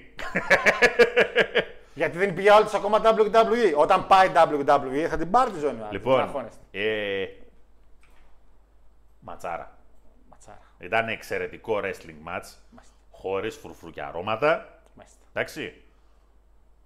Γιατί 1.94 2.18
δεν 2.18 2.34
πήγε 2.34 2.52
άλλο 2.52 2.70
ακόμα 2.76 3.02
WWE. 3.03 3.74
Όταν 3.76 4.08
πάει 4.08 4.32
WWE 4.36 5.06
θα 5.10 5.18
την 5.18 5.32
πάρει 5.32 5.52
τη 5.52 5.60
ζώνη. 5.60 5.80
ο 5.82 5.86
άλλος. 5.86 5.90
Δεν 5.90 5.91
λοιπόν, 5.91 6.20
αγχώνεστε. 6.20 6.60
ε, 6.72 7.26
ματσάρα. 9.20 9.78
Ματσάρα. 10.30 10.60
Ήταν 10.80 11.08
εξαιρετικό 11.10 11.78
wrestling 11.84 12.28
match, 12.28 12.49
Μάλιστα. 12.70 12.94
χωρίς 13.12 13.56
φρουφρού 13.56 13.90
και 13.90 14.02
αρώματα. 14.03 14.82
Μάλιστα. 14.95 15.18
Εντάξει. 15.34 15.74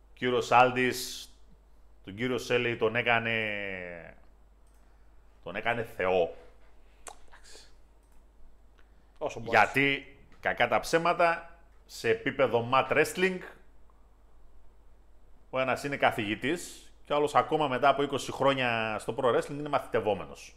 Ο 0.03 0.13
κύριο 0.13 0.41
Σάλτης, 0.41 1.29
τον 2.05 2.15
κύριο 2.15 2.37
Σέλεϊ 2.37 2.75
τον 2.75 2.95
έκανε, 2.95 4.15
τον 5.43 5.55
έκανε 5.55 5.83
θεό. 5.83 6.35
Όσο 9.17 9.39
μπορείς. 9.39 9.59
Γιατί, 9.59 10.17
κακά 10.39 10.67
τα 10.67 10.79
ψέματα, 10.79 11.57
σε 11.85 12.09
επίπεδο 12.09 12.69
mat 12.73 12.91
wrestling, 12.91 13.39
ο 15.49 15.59
ένας 15.59 15.83
είναι 15.83 15.97
καθηγητής 15.97 16.91
και 17.05 17.13
ο 17.13 17.15
άλλος 17.15 17.35
ακόμα 17.35 17.67
μετά 17.67 17.89
από 17.89 18.03
20 18.03 18.17
χρόνια 18.31 18.97
στο 18.99 19.15
pro 19.17 19.35
wrestling 19.35 19.49
είναι 19.49 19.69
μαθητευόμενος. 19.69 20.55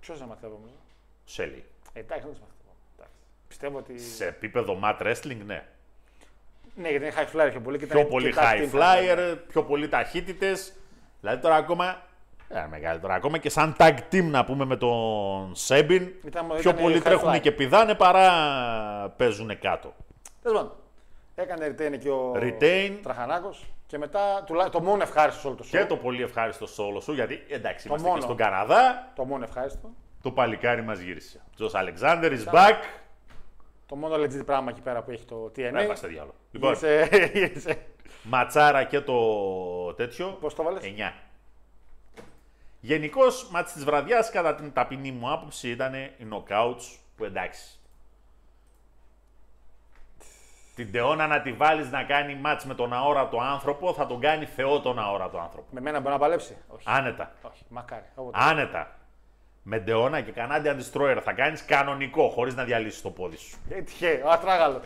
Ποιος 0.00 0.20
να 0.20 0.26
μαθαίνω 0.26 0.52
νομίζω. 0.52 0.74
Ο 0.74 1.22
Σέλεϊ. 1.24 1.64
Ε, 1.92 2.00
εντάξει, 2.00 2.24
δεν 2.26 2.34
του 2.34 2.40
μαθαίνω. 2.40 2.76
Εντάξει. 2.96 3.16
Πιστεύω 3.48 3.78
ότι. 3.78 3.98
Σε 3.98 4.26
επίπεδο 4.26 4.80
mat 4.82 4.98
wrestling, 5.00 5.40
ναι. 5.44 5.66
Ναι, 6.74 6.90
γιατί 6.90 7.04
είναι 7.04 7.14
high 7.16 7.36
flyer 7.36 7.48
πιο 7.50 7.60
πολύ. 7.60 7.78
Και 7.78 7.86
πιο 7.86 7.98
ήταν 7.98 8.10
πολύ 8.10 8.32
και 8.32 8.38
tag 8.38 8.42
high 8.42 8.72
team 8.72 8.80
flyer, 8.80 9.36
πιο 9.48 9.64
πολύ 9.64 9.88
ταχύτητες. 9.88 10.72
Δηλαδή 11.20 11.42
τώρα 11.42 11.54
ακόμα. 11.54 12.06
Ε, 12.48 12.66
μεγάλη 12.70 13.00
τώρα 13.00 13.14
ακόμα 13.14 13.38
και 13.38 13.50
σαν 13.50 13.76
tag 13.78 13.96
team 14.12 14.22
να 14.24 14.44
πούμε 14.44 14.64
με 14.64 14.76
τον 14.76 15.54
Σέμπιν. 15.54 16.12
Ήταν- 16.24 16.46
πιο 16.48 16.58
ήταν 16.70 16.76
πολύ 16.76 16.98
high 16.98 17.02
τρέχουν 17.04 17.34
fly. 17.34 17.40
και 17.40 17.52
πηδάνε 17.52 17.94
παρά 17.94 18.30
παίζουν 19.16 19.58
κάτω. 19.58 19.94
Τέλος 20.42 20.58
πάντων. 20.60 20.76
Έκανε 21.34 21.74
retain 21.78 21.98
και 21.98 22.10
ο 22.10 22.32
Retain. 22.36 22.98
Τραχανάκος. 23.02 23.64
Και 23.86 23.98
μετά 23.98 24.42
τουλά- 24.46 24.70
το 24.70 24.80
μόνο 24.82 25.02
ευχάριστο 25.02 25.40
σε 25.40 25.46
όλο 25.46 25.56
το 25.56 25.64
show. 25.66 25.70
Και 25.70 25.84
το 25.84 25.96
πολύ 25.96 26.22
ευχάριστο 26.22 26.66
solo 26.66 27.02
σου 27.02 27.12
γιατί 27.12 27.42
εντάξει 27.48 27.82
Το 27.82 27.88
είμαστε 27.88 28.08
μόνο. 28.08 28.18
και 28.20 28.24
στον 28.24 28.36
Καναδά. 28.36 29.12
Το 29.14 29.24
μόνο 29.24 29.44
ευχάριστο. 29.44 29.90
Το 30.22 30.30
παλικάρι 30.30 30.82
μας 30.82 30.98
γύρισε. 30.98 31.40
Τζος 31.54 31.74
Αλεξάνδρ 31.74 32.32
is 32.32 32.54
back. 32.54 32.74
Το 33.86 33.96
μόνο 33.96 34.14
legit 34.14 34.44
πράγμα 34.44 34.70
εκεί 34.70 34.80
πέρα 34.80 35.02
που 35.02 35.10
έχει 35.10 35.24
το 35.24 35.52
TNA. 35.56 35.70
Ναι, 35.72 35.82
είμαστε 35.82 36.06
διάλογο. 36.08 36.34
Λοιπόν, 36.50 36.72
Γύρισε- 36.74 37.30
γύρισε. 37.38 37.76
Ματσάρα 38.22 38.84
και 38.84 39.00
το 39.00 39.14
τέτοιο. 39.94 40.26
Πώς 40.40 40.54
το 40.54 40.62
βάλες; 40.62 40.82
9. 40.82 41.12
Γενικώς, 42.80 43.48
μάτς 43.50 43.72
της 43.72 43.84
βραδιάς, 43.84 44.30
κατά 44.30 44.54
την 44.54 44.72
ταπεινή 44.72 45.12
μου 45.12 45.32
άποψη, 45.32 45.70
ήταν 45.70 45.94
οι 45.94 46.28
knockouts 46.30 46.98
που 47.16 47.24
εντάξει. 47.24 47.78
Την 50.74 50.92
Τεώνα 50.92 51.26
να 51.26 51.40
τη 51.40 51.52
βάλεις 51.52 51.90
να 51.90 52.04
κάνει 52.04 52.34
μάτς 52.34 52.64
με 52.64 52.74
τον 52.74 52.92
αόρατο 52.92 53.40
άνθρωπο, 53.40 53.92
θα 53.92 54.06
τον 54.06 54.20
κάνει 54.20 54.44
θεό 54.44 54.80
τον 54.80 54.98
αόρατο 54.98 55.38
άνθρωπο. 55.38 55.66
Με 55.70 55.80
μένα 55.80 56.00
μπορεί 56.00 56.12
να 56.12 56.18
παλέψει; 56.18 56.56
Όχι. 56.68 56.84
Άνετα. 56.86 57.32
Όχι, 57.42 57.64
μακάρι. 57.68 58.04
Όποτε. 58.14 58.38
Άνετα. 58.40 58.96
Με 59.62 59.78
Ντεώνα 59.78 60.20
και 60.20 60.32
Canadian 60.36 60.76
Destroyer 60.76 61.20
θα 61.22 61.32
κάνεις 61.32 61.64
κανονικό, 61.64 62.28
χωρίς 62.28 62.54
να 62.54 62.64
διαλύσεις 62.64 63.02
το 63.02 63.10
πόδι 63.10 63.36
σου. 63.36 63.58
Ε, 63.70 63.82
τυχαίο, 63.82 64.26
ο 64.26 64.30
ατράγαλο. 64.30 64.80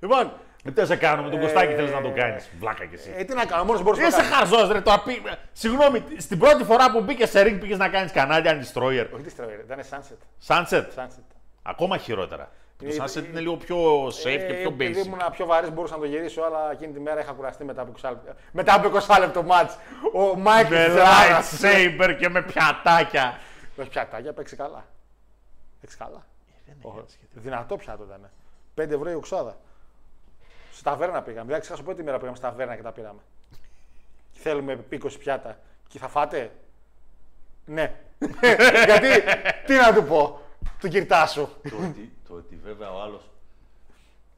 Λοιπόν, 0.00 0.32
Τι 0.74 0.86
σε 0.86 0.96
κάνω 0.96 1.22
με 1.22 1.30
τον 1.30 1.40
Κωστάκη, 1.40 1.74
θέλεις 1.74 1.92
να 1.92 2.00
το 2.00 2.10
κάνεις. 2.16 2.50
Βλάκα 2.58 2.84
κι 2.84 2.94
εσύ. 2.94 3.12
ε, 3.16 3.24
τι 3.24 3.34
να 3.34 3.44
κάνω, 3.44 3.64
μόνος 3.64 3.82
μπορούσα 3.82 4.02
να 4.02 4.10
το 4.10 4.16
Είσαι 4.16 4.30
κάνω. 4.30 4.34
χαρζό, 4.34 4.72
ρε. 4.72 4.80
Το 4.80 4.92
απί... 4.92 5.22
Συγγνώμη, 5.52 6.04
στην 6.16 6.38
πρώτη 6.38 6.64
φορά 6.64 6.90
που 6.92 7.00
μπήκε 7.00 7.26
σε 7.26 7.42
ring 7.42 7.56
πήγες 7.60 7.78
να 7.78 7.88
κάνεις 7.88 8.12
Canadian 8.14 8.58
Destroyer. 8.62 9.06
Όχι 9.14 9.22
τι 9.22 9.30
στραβέρε, 9.30 9.62
ήταν 9.62 9.78
sunset. 9.90 10.46
Sunset. 10.46 10.84
sunset. 10.96 11.24
Ακόμα 11.62 11.96
χειρότερα. 11.96 12.50
Το 12.78 12.86
Ε, 12.86 12.90
Sunset 12.98 13.22
ε, 13.24 13.28
είναι 13.30 13.40
λίγο 13.40 13.56
πιο 13.56 14.06
safe 14.06 14.22
και 14.22 14.30
Ε, 14.30 14.52
πιο 14.60 14.68
επειδή 14.68 15.00
basic. 15.02 15.06
ήμουν 15.06 15.18
πιο 15.32 15.46
βαρύς, 15.46 15.70
μπορούσα 15.70 15.94
να 15.94 16.00
το 16.00 16.06
γυρίσω, 16.06 16.42
αλλά 16.42 16.70
εκείνη 16.72 16.92
τη 16.92 17.00
μέρα 17.00 17.20
είχα 17.20 17.32
κουραστεί 17.32 17.64
μετά 17.64 17.82
από 17.82 17.92
20 18.02 18.08
λεπτό. 18.10 18.32
Μετά 18.52 18.74
από 18.74 18.90
20 19.08 19.18
λεπτό 19.20 19.42
μάτς. 19.42 19.76
Ο 20.14 20.36
Μάικλ 20.36 20.74
Με 20.74 20.86
Τζάρας. 20.88 21.60
lightsaber 21.62 22.16
και 22.18 22.28
με 22.28 22.42
πιατάκια. 22.42 23.38
Όχι 23.80 23.88
πιατάκια, 23.88 24.32
παίξει 24.32 24.56
καλά. 24.56 24.84
Παίξει 25.80 25.96
καλά. 25.96 26.26
Όχι, 26.82 27.18
Δυνατό 27.32 27.76
πιάτο 27.76 28.04
ήταν. 28.04 28.30
5 28.74 28.90
ευρώ 28.94 29.10
η 29.10 29.14
οξάδα. 29.14 29.56
Στα 30.78 30.90
ταβέρνα 30.90 31.22
πήγαμε. 31.22 31.50
Δεν 31.52 31.60
ξεχάσω 31.60 31.82
πρώτη 31.82 32.02
μέρα 32.02 32.18
πήγαμε 32.18 32.36
στα 32.36 32.48
ταβέρνα 32.48 32.76
και 32.76 32.82
τα 32.82 32.92
πήραμε. 32.92 33.20
Και 34.32 34.38
θέλουμε 34.40 34.84
20 34.90 34.98
πιάτα. 35.18 35.58
Και 35.88 35.98
θα 35.98 36.08
φάτε; 36.08 36.50
Ναι. 37.64 37.94
Γιατί, 38.86 39.08
τι 39.66 39.74
να 39.74 39.94
του 39.94 40.04
πω, 40.04 40.40
του 40.80 40.88
κυρτά 40.88 41.26
σου. 41.26 41.48
το, 41.70 41.76
ότι, 41.76 42.12
το 42.28 42.34
ότι 42.34 42.56
βέβαια 42.64 42.92
ο 42.92 43.00
άλλος. 43.00 43.22
Του 43.22 44.37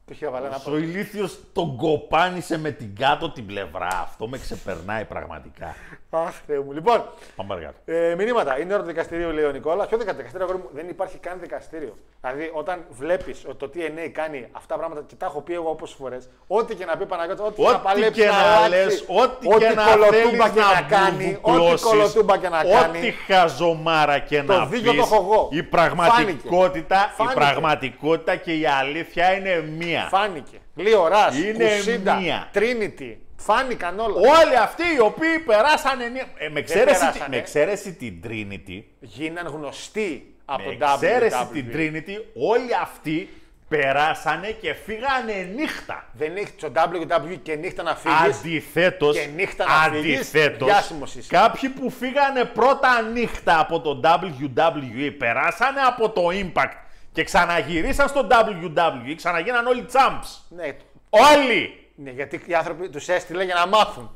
Ο 0.71 0.77
ηλίθιος 0.77 1.39
τον 1.53 1.75
κοπάνισε 1.77 2.57
με 2.59 2.71
την 2.71 2.95
κάτω 2.95 3.29
την 3.31 3.45
πλευρά. 3.45 3.87
Αυτό 4.03 4.27
με 4.27 4.37
ξεπερνάει 4.37 5.05
πραγματικά. 5.05 5.75
Αχ, 6.09 6.33
Θεέ 6.47 6.59
μου. 6.59 6.71
Λοιπόν, 6.71 7.03
Πάμε 7.35 7.49
παρακάτω. 7.49 7.77
ε, 7.85 8.15
μηνύματα. 8.15 8.59
Είναι 8.59 8.73
ώρα 8.73 8.81
του 8.81 8.87
δικαστηρίου, 8.87 9.29
λέει 9.31 9.43
ο 9.43 9.51
Νικόλα. 9.51 9.85
Ποιο 9.85 9.97
δικα- 9.97 10.13
δικαστήριο, 10.13 10.45
αγόρι 10.45 10.61
μου, 10.63 10.69
δεν 10.73 10.89
υπάρχει 10.89 11.17
καν 11.17 11.37
δικαστήριο. 11.41 11.97
Δηλαδή, 12.21 12.51
όταν 12.53 12.85
βλέπεις 12.89 13.45
ότι 13.47 13.57
το 13.57 13.71
TNA 13.73 14.09
κάνει 14.11 14.47
αυτά 14.51 14.67
τα 14.73 14.75
πράγματα 14.77 15.03
και 15.07 15.15
τα 15.15 15.25
έχω 15.25 15.41
πει 15.41 15.53
εγώ 15.53 15.69
όπως 15.69 15.93
φορές, 15.93 16.29
ό,τι 16.47 16.75
και 16.75 16.85
να 16.85 16.97
πει 16.97 17.05
Παναγιώτης, 17.05 17.43
ό,τι, 17.45 17.61
Ό,τι 17.63 17.71
να 17.71 17.79
παλέψει 17.79 18.21
και 18.21 18.25
να, 18.25 18.31
να 18.31 18.37
αλλάξει, 18.55 18.85
λες, 18.85 19.05
ό,τι 19.07 19.47
και 19.47 19.69
να 19.75 19.83
κολοτούμπα 19.83 20.11
θέλεις 20.47 20.51
και 20.53 20.59
να 20.59 20.81
κάνει, 20.97 21.37
ό,τι 21.41 21.51
μπουρμπουκλώσεις, 21.57 21.81
κολοτούμπα 21.89 22.37
και 22.37 22.49
να 22.49 22.59
Ό,τι 22.59 22.69
κάνει. 22.69 23.11
χαζομάρα 23.27 24.19
και 24.19 24.43
Το 24.43 24.53
να 24.57 24.65
δίκιο 24.65 24.91
πεις, 24.91 24.99
το 25.09 25.15
έχω 25.15 25.23
εγώ. 25.23 25.47
η 25.51 25.63
πραγματικότητα, 25.63 26.95
η 27.11 27.13
Φάνηκε. 27.15 27.35
πραγματικότητα 27.35 28.35
και 28.35 28.53
η 28.53 28.65
αλήθεια 28.65 29.33
είναι 29.33 29.61
μία. 29.77 30.00
Φάνηκε. 30.09 30.57
Λίο 30.75 31.07
Ρας, 31.07 31.37
Είναι 31.37 31.75
Κουσίντα, 31.75 32.15
μία. 32.15 32.49
Τρίνιτι. 32.51 33.21
Φάνηκαν 33.37 33.99
όλα. 33.99 34.15
Όλοι 34.15 34.57
αυτοί 34.57 34.83
οι 34.95 34.99
οποίοι 34.99 35.39
περάσανε. 35.45 36.05
νι- 36.07 36.21
Ε, 36.37 36.49
με, 36.49 36.59
εξαίρεση, 36.59 36.85
τη- 36.85 36.99
περάσανε. 36.99 37.25
με 37.29 37.37
εξαίρεση 37.37 37.93
την 37.93 38.13
Trinity, 38.27 38.83
Γίναν 38.99 39.47
γνωστοί 39.47 40.35
από 40.45 40.69
με 40.69 40.75
το 40.75 40.85
εξαίρεση 40.91 41.35
WWE. 41.41 41.53
την 41.53 41.65
Trinity, 41.73 42.23
όλοι 42.35 42.75
αυτοί 42.81 43.29
περάσανε 43.67 44.47
και 44.61 44.73
φύγανε 44.73 45.49
νύχτα. 45.55 46.05
Δεν 46.13 46.35
έχει 46.35 46.51
το 46.51 46.71
WWE 46.75 47.37
και 47.43 47.55
νύχτα 47.55 47.83
να 47.83 47.95
φύγεις. 47.95 48.37
Αντιθέτως, 48.39 49.17
και 49.17 49.27
νύχτα 49.35 49.65
να 49.65 49.91
φύγεις, 49.93 50.15
αντιθέτως 50.15 50.67
διάσημος 50.67 51.15
είσαι. 51.15 51.27
κάποιοι 51.29 51.69
που 51.69 51.89
φύγανε 51.89 52.43
πρώτα 52.45 53.01
νύχτα 53.01 53.59
από 53.59 53.79
το 53.81 53.99
WWE 54.03 55.11
περάσανε 55.17 55.79
από 55.87 56.09
το 56.09 56.21
Impact 56.31 56.73
και 57.11 57.23
ξαναγυρίσαν 57.23 58.07
στο 58.07 58.27
WWE, 58.29 59.13
ξαναγίναν 59.15 59.67
όλοι 59.67 59.85
champs. 59.93 60.27
Ναι, 60.49 60.75
Όλοι! 61.09 61.89
ναι, 61.95 62.09
γιατί 62.09 62.41
οι 62.45 62.53
άνθρωποι 62.53 62.89
τους 62.89 63.07
έστειλε 63.07 63.43
για 63.43 63.55
να 63.55 63.67
μάθουν. 63.67 64.15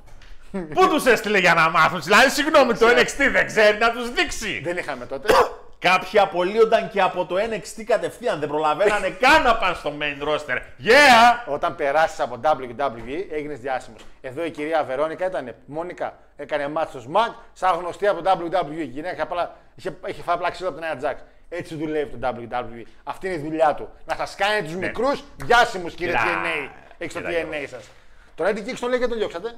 Πού 0.74 0.88
τους 0.88 1.06
έστειλε 1.06 1.40
για 1.40 1.54
να 1.54 1.70
μάθουν, 1.70 2.02
δηλαδή 2.02 2.30
συγγνώμη, 2.30 2.74
το 2.74 2.88
NXT 2.88 3.30
δεν 3.32 3.46
ξέρει 3.46 3.78
να 3.78 3.92
τους 3.92 4.12
δείξει. 4.12 4.62
Δεν 4.64 4.78
είχαμε 4.78 5.06
τότε. 5.06 5.34
Κάποιοι 5.80 6.20
απολύονταν 6.20 6.90
και 6.90 7.02
από 7.02 7.26
το 7.26 7.36
NXT 7.36 7.84
κατευθείαν, 7.86 8.40
δεν 8.40 8.50
προλαβαίνανε 8.50 9.10
καν 9.22 9.44
να 9.44 9.56
πάνε 9.56 9.76
στο 9.76 9.94
main 10.00 10.28
roster. 10.28 10.58
Yeah! 10.88 11.44
Όταν 11.46 11.76
περάσεις 11.76 12.20
από 12.20 12.40
WWE, 12.44 13.26
έγινες 13.32 13.60
διάσημος. 13.60 14.02
Εδώ 14.22 14.46
η 14.46 14.52
κυρία 14.52 14.84
Βερόνικα 14.84 15.26
ήταν 15.26 15.56
Μόνικα, 15.66 16.18
έκανε 16.36 16.68
μάτσος 16.68 17.02
στο 17.02 17.12
SMAC, 17.14 17.34
σαν 17.54 17.80
γνωστή 17.80 18.08
από 18.08 18.22
το 18.22 18.32
WWE. 18.40 18.78
Η 18.78 18.84
γυναίκα 18.84 19.24
απλά, 19.24 19.56
είχε, 19.76 19.98
είχε 20.06 20.22
φάει 20.22 20.36
απλά 20.36 20.52
ξύλο 20.52 20.70
από 20.70 20.80
την 20.80 20.88
Nia 20.88 21.06
Jax. 21.06 21.16
Έτσι 21.50 21.76
δουλεύει 21.76 22.18
το 22.18 22.30
WWE. 22.38 22.84
Αυτή 23.04 23.28
είναι 23.28 23.36
η 23.36 23.40
δουλειά 23.40 23.76
του. 23.76 23.90
Να 24.06 24.16
σας 24.16 24.36
κάνει 24.36 24.68
τους 24.68 24.76
μικρούς 24.76 25.24
διάσημους, 25.36 25.94
κύριε 25.96 26.14
Κοίτα, 26.14 26.26
TNA. 26.26 26.70
Έχεις 26.98 27.14
το 27.14 27.20
Ναι. 27.20 27.34
κοίτα, 27.34 27.48
TNA 27.52 27.68
σας. 27.70 27.90
Τον 28.36 28.48
Eddie 28.48 28.60
Kingston 28.70 28.90
λέει 28.90 29.00
και 29.00 29.08
τον 29.08 29.18
διώξατε. 29.18 29.56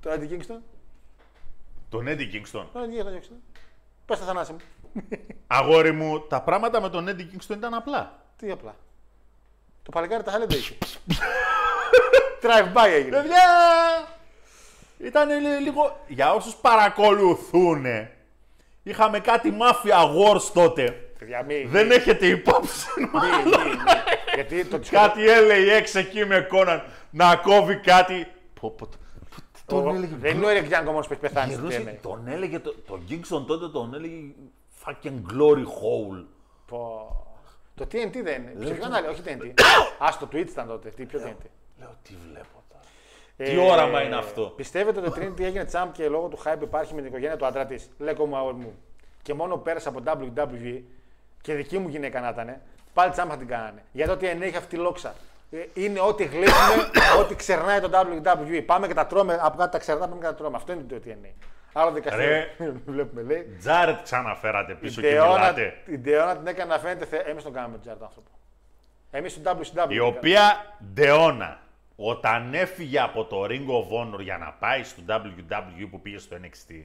Τον 0.00 0.12
Eddie 0.12 0.32
Kingston. 0.32 0.58
Τον 1.88 2.06
Eddie 2.08 2.34
Kingston. 2.34 2.66
Τον 2.72 2.84
Eddie 2.84 3.00
Kingston 3.00 3.10
διώξατε. 3.10 3.34
Πες 4.06 4.18
τα 4.18 4.24
θανάση 4.24 4.52
μου. 4.52 4.58
Αγόρι 5.46 5.92
μου, 5.92 6.20
τα 6.20 6.42
πράγματα 6.42 6.80
με 6.80 6.88
τον 6.88 7.08
Eddie 7.08 7.36
Kingston 7.36 7.56
ήταν 7.56 7.74
απλά. 7.74 8.18
Τι 8.36 8.50
απλά. 8.50 8.76
Το 9.82 9.90
παλικάρι 9.90 10.22
τα 10.22 10.30
χάλια 10.30 10.56
είχε. 10.56 10.78
Drive 12.42 12.72
by 12.76 12.86
έγινε. 12.88 13.16
Παιδιά, 13.16 13.42
ήταν 14.98 15.28
λίγο... 15.60 16.00
Για 16.08 16.32
όσους 16.34 16.54
παρακολουθούν, 16.54 17.84
είχαμε 18.82 19.20
κάτι 19.20 19.56
Mafia 19.60 20.04
Wars 20.04 20.42
τότε. 20.54 20.90
Παιδιά, 21.18 21.42
μη- 21.42 21.66
Δεν 21.66 21.90
έχετε 21.90 22.26
υπόψη 22.26 22.86
μη- 23.00 23.08
μάλλον. 23.12 23.48
μη- 23.48 23.66
μη. 23.66 23.72
Γιατί 24.34 24.64
το 24.64 24.80
Κάτι 24.90 25.20
LAX 25.26 25.98
εκεί 25.98 26.24
με 26.24 26.46
Conan 26.52 26.80
να 27.10 27.36
κόβει 27.36 27.76
κάτι. 27.76 28.26
Πω, 28.60 28.70
πω, 28.70 28.86
το- 28.86 28.96
τον 29.66 29.86
Ο- 29.86 29.94
έλεγε; 29.94 30.14
Δεν 30.18 30.36
είναι 30.36 30.46
ο 30.46 30.48
Eric 30.48 30.64
Young 30.72 30.86
όμως 30.88 31.06
που 31.06 31.12
έχει 31.12 31.22
πεθάνει 31.22 31.52
στο 31.52 31.66
Γυρνούσε, 31.68 31.92
TNA. 31.96 31.98
τον 32.02 32.28
έλεγε, 32.28 32.58
το, 32.58 32.74
τον 32.86 33.04
Kingston 33.10 33.44
τότε 33.46 33.68
τον 33.68 33.94
έλεγε 33.94 34.14
fucking 34.84 35.32
glory 35.32 35.64
hole. 35.64 36.24
Πω. 36.66 37.16
Το 37.74 37.84
TNT 37.84 38.22
δεν 38.22 38.42
είναι. 38.42 38.52
Ψηφιακό 38.58 38.80
κανάλι, 38.82 39.06
όχι 39.06 39.20
TNT. 39.24 39.60
Α, 39.98 40.08
το 40.20 40.28
Twitch 40.32 40.48
ήταν 40.48 40.66
τότε. 40.66 40.88
Τι 40.88 41.04
πιο 41.04 41.18
TNT. 41.20 41.44
Λέω 41.78 41.94
τι 42.02 42.12
βλέπω 42.30 42.61
τώρα. 43.36 43.50
Ε, 43.50 43.54
Τι 43.54 43.58
όραμα 43.70 44.02
είναι 44.02 44.16
αυτό; 44.16 44.42
Πιστεύετε 44.56 45.00
ότι 45.00 45.08
το 45.10 45.16
Trinity 45.20 45.40
έγινε 45.40 45.66
champ 45.72 45.88
και 45.92 46.08
λόγω 46.08 46.28
του 46.28 46.38
hype 46.44 46.62
υπάρχει 46.62 46.94
με 46.94 47.00
την 47.00 47.08
οικογένεια 47.10 47.36
του 47.36 47.46
άντρα 47.46 47.66
της. 47.66 47.88
Λέκο 47.98 48.26
μου, 48.26 48.36
αγόρι 48.36 48.56
μου. 48.56 48.74
Και 49.22 49.34
μόνο 49.34 49.56
πέρασε 49.56 49.88
από 49.88 50.00
WWE 50.06 50.80
και 51.40 51.54
δική 51.54 51.78
μου 51.78 51.88
γυναίκα 51.88 52.20
να 52.20 52.28
ήταν, 52.28 52.56
πάλι 52.94 53.12
champ 53.16 53.26
θα 53.28 53.36
την 53.36 53.46
κάνανε. 53.46 53.82
Γιατί 53.92 54.10
ότι 54.12 54.26
ενέχει 54.26 54.56
αυτή 54.56 54.76
η 54.76 54.78
λόξα. 54.78 55.14
Ε, 55.50 55.56
Είναι 55.74 56.00
ό,τι 56.00 56.24
γλύφουμε, 56.24 56.90
ό,τι 57.20 57.34
ξερνάει 57.34 57.80
το 57.80 57.90
WWE. 57.92 58.62
Πάμε 58.66 58.86
και 58.86 58.94
τα 58.94 59.06
τρώμε, 59.06 59.38
από 59.42 59.56
κάτω 59.56 59.70
τα 59.70 59.78
ξερνάμε, 59.78 60.06
πάμε 60.06 60.20
και 60.20 60.26
τα 60.26 60.34
τρώμε. 60.34 60.56
Αυτό 60.56 60.72
είναι 60.72 60.82
το 60.88 61.00
TNA. 61.06 61.30
Άλλο 61.72 61.90
δικαστήριο. 61.92 62.28
Ρε. 62.28 62.54
Βλέπουμε, 62.86 63.22
λέει. 63.22 63.56
Τζάρετ 63.58 64.02
ξαναφέρατε 64.02 64.74
πίσω 64.74 65.00
Η 65.00 65.04
και 65.04 65.10
Ντεώνα, 65.10 65.32
μιλάτε. 65.32 65.74
η 65.86 65.98
Ντεώνα 65.98 66.36
την 66.36 66.46
έκανε 66.46 66.72
να 66.74 66.78
φαίνεται. 66.78 67.04
Θε... 67.04 67.16
Εμείς 67.16 67.42
τον 67.42 67.52
κάναμε 67.52 67.72
τον 67.72 67.82
Τζάρτ 67.82 68.02
άνθρωπο. 68.02 68.28
Εμείς 69.10 69.32
στον 69.32 69.58
WCW. 69.58 69.90
Η 69.92 69.98
οποία 69.98 70.74
Ντεώνα, 70.94 71.60
όταν 71.96 72.54
έφυγε 72.54 73.00
από 73.00 73.24
το 73.24 73.44
Ring 73.44 73.66
of 73.66 74.14
Honor 74.14 74.20
για 74.20 74.38
να 74.38 74.52
πάει 74.52 74.82
στο 74.82 75.02
WWE 75.08 75.86
που 75.90 76.00
πήγε 76.00 76.18
στο 76.18 76.36
NXT, 76.36 76.84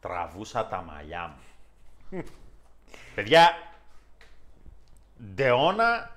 τραβούσα 0.00 0.66
τα 0.66 0.82
μαλλιά 0.82 1.36
μου. 1.36 2.22
Παιδιά, 3.14 3.52
Ντεώνα 5.34 6.16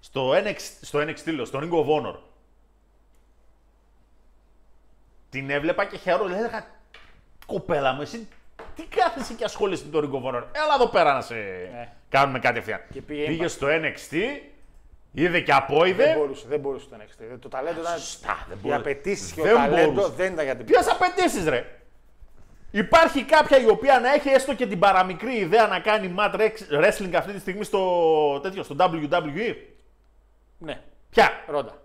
στο 0.00 0.30
NXT, 0.30 0.78
στο 0.80 0.98
NXT 1.00 1.34
λέω, 1.34 1.44
στο 1.44 1.58
Ring 1.62 1.72
of 1.72 1.86
Honor. 1.86 2.16
Την 5.30 5.50
έβλεπα 5.50 5.84
και 5.84 5.96
χαίρομαι, 5.96 6.36
έλεγα, 6.36 6.66
κοπέλα 7.46 7.92
μου, 7.92 8.00
εσύ 8.00 8.28
τι 8.74 8.82
κάθεσαι 8.82 9.34
και 9.34 9.44
ασχολείσαι 9.44 9.84
με 9.84 9.90
το 9.90 9.98
Ring 9.98 10.14
of 10.14 10.28
Honor; 10.28 10.44
Έλα 10.52 10.74
εδώ 10.74 10.88
πέρα 10.88 11.14
να 11.14 11.20
σε 11.20 11.34
κάνουμε 12.08 12.38
κατευθείαν. 12.38 12.80
Και 12.92 13.02
πήγε 13.02 13.26
πήγε 13.26 13.44
Impact. 13.44 13.50
στο 13.50 13.66
NXT, 13.70 14.16
είδε 15.24 15.40
και 15.40 15.52
απόειδε. 15.52 16.04
Δεν 16.04 16.16
μπορούσε, 16.18 16.44
δεν 16.48 16.60
μπορούσε 16.60 16.86
το 16.90 16.96
NXT. 17.00 17.38
Το 17.40 17.48
ταλέντο 17.48 17.80
ήταν. 17.80 17.98
Σωστά, 17.98 18.44
δεν 18.48 18.56
Οι 18.56 18.60
μπορούσε. 18.60 18.80
απαιτήσεις 18.80 19.32
και 19.32 19.42
Δεν 19.42 19.50
το 19.50 19.56
ταλέντος 19.56 19.94
μπορούσε. 19.94 20.12
δεν 20.16 20.32
ήταν 20.32 20.44
για 20.44 20.56
την 20.56 20.66
Ποιες 20.66 20.88
απαιτήσεις, 20.88 21.46
ρε; 21.48 21.70
Υπάρχει 22.70 23.24
κάποια 23.24 23.60
η 23.60 23.68
οποία 23.68 24.00
να 24.00 24.12
έχει 24.12 24.28
έστω 24.28 24.54
και 24.54 24.66
την 24.66 24.78
παραμικρή 24.78 25.34
ιδέα 25.36 25.66
να 25.66 25.80
κάνει 25.80 26.14
mat 26.18 26.34
wrestling 26.80 27.14
αυτή 27.14 27.32
τη 27.32 27.38
στιγμή 27.40 27.64
στο, 27.64 28.40
τέτοιο, 28.42 28.62
στο 28.62 28.76
WWE. 28.78 29.54
Ναι, 30.58 30.80
Ποια; 31.10 31.30
Ρόντα. 31.46 31.82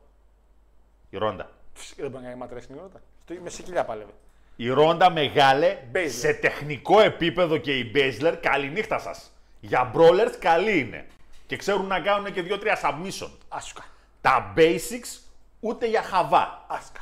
Η 1.10 1.18
Ρόντα. 1.18 1.50
Φυσικά 1.74 2.02
δεν 2.02 2.12
μπορεί 2.12 2.24
να 2.24 2.30
κάνει 2.30 2.42
ματρέ 2.42 2.60
στην 2.62 2.76
Ρόντα. 2.82 3.02
Στο- 3.24 3.34
Με 3.44 3.50
σε 3.50 3.62
κοιλιά 3.62 3.84
πάλευε. 3.86 4.12
Η 4.56 4.70
Ρόντα 4.70 5.12
μεγάλε 5.12 5.78
Baszler. 5.94 6.06
σε 6.10 6.34
τεχνικό 6.34 7.00
επίπεδο 7.02 7.58
και 7.58 7.78
η 7.78 7.90
Μπέζλερ 7.94 8.38
καληνύχτα 8.40 9.00
σας. 9.00 9.32
Για 9.60 9.92
brawlers 9.96 10.36
καλή 10.40 10.80
είναι. 10.80 11.06
Και 11.52 11.58
ξέρουν 11.58 11.86
να 11.86 12.00
κάνουν 12.00 12.34
και 12.34 12.42
δύο-τρία 12.42 12.80
submission. 12.82 13.30
Άσκα. 13.48 13.84
Τα 14.22 14.54
basics 14.58 15.20
ούτε 15.60 15.88
για 15.88 16.02
χαβά. 16.02 16.66
Άσκα. 16.68 17.02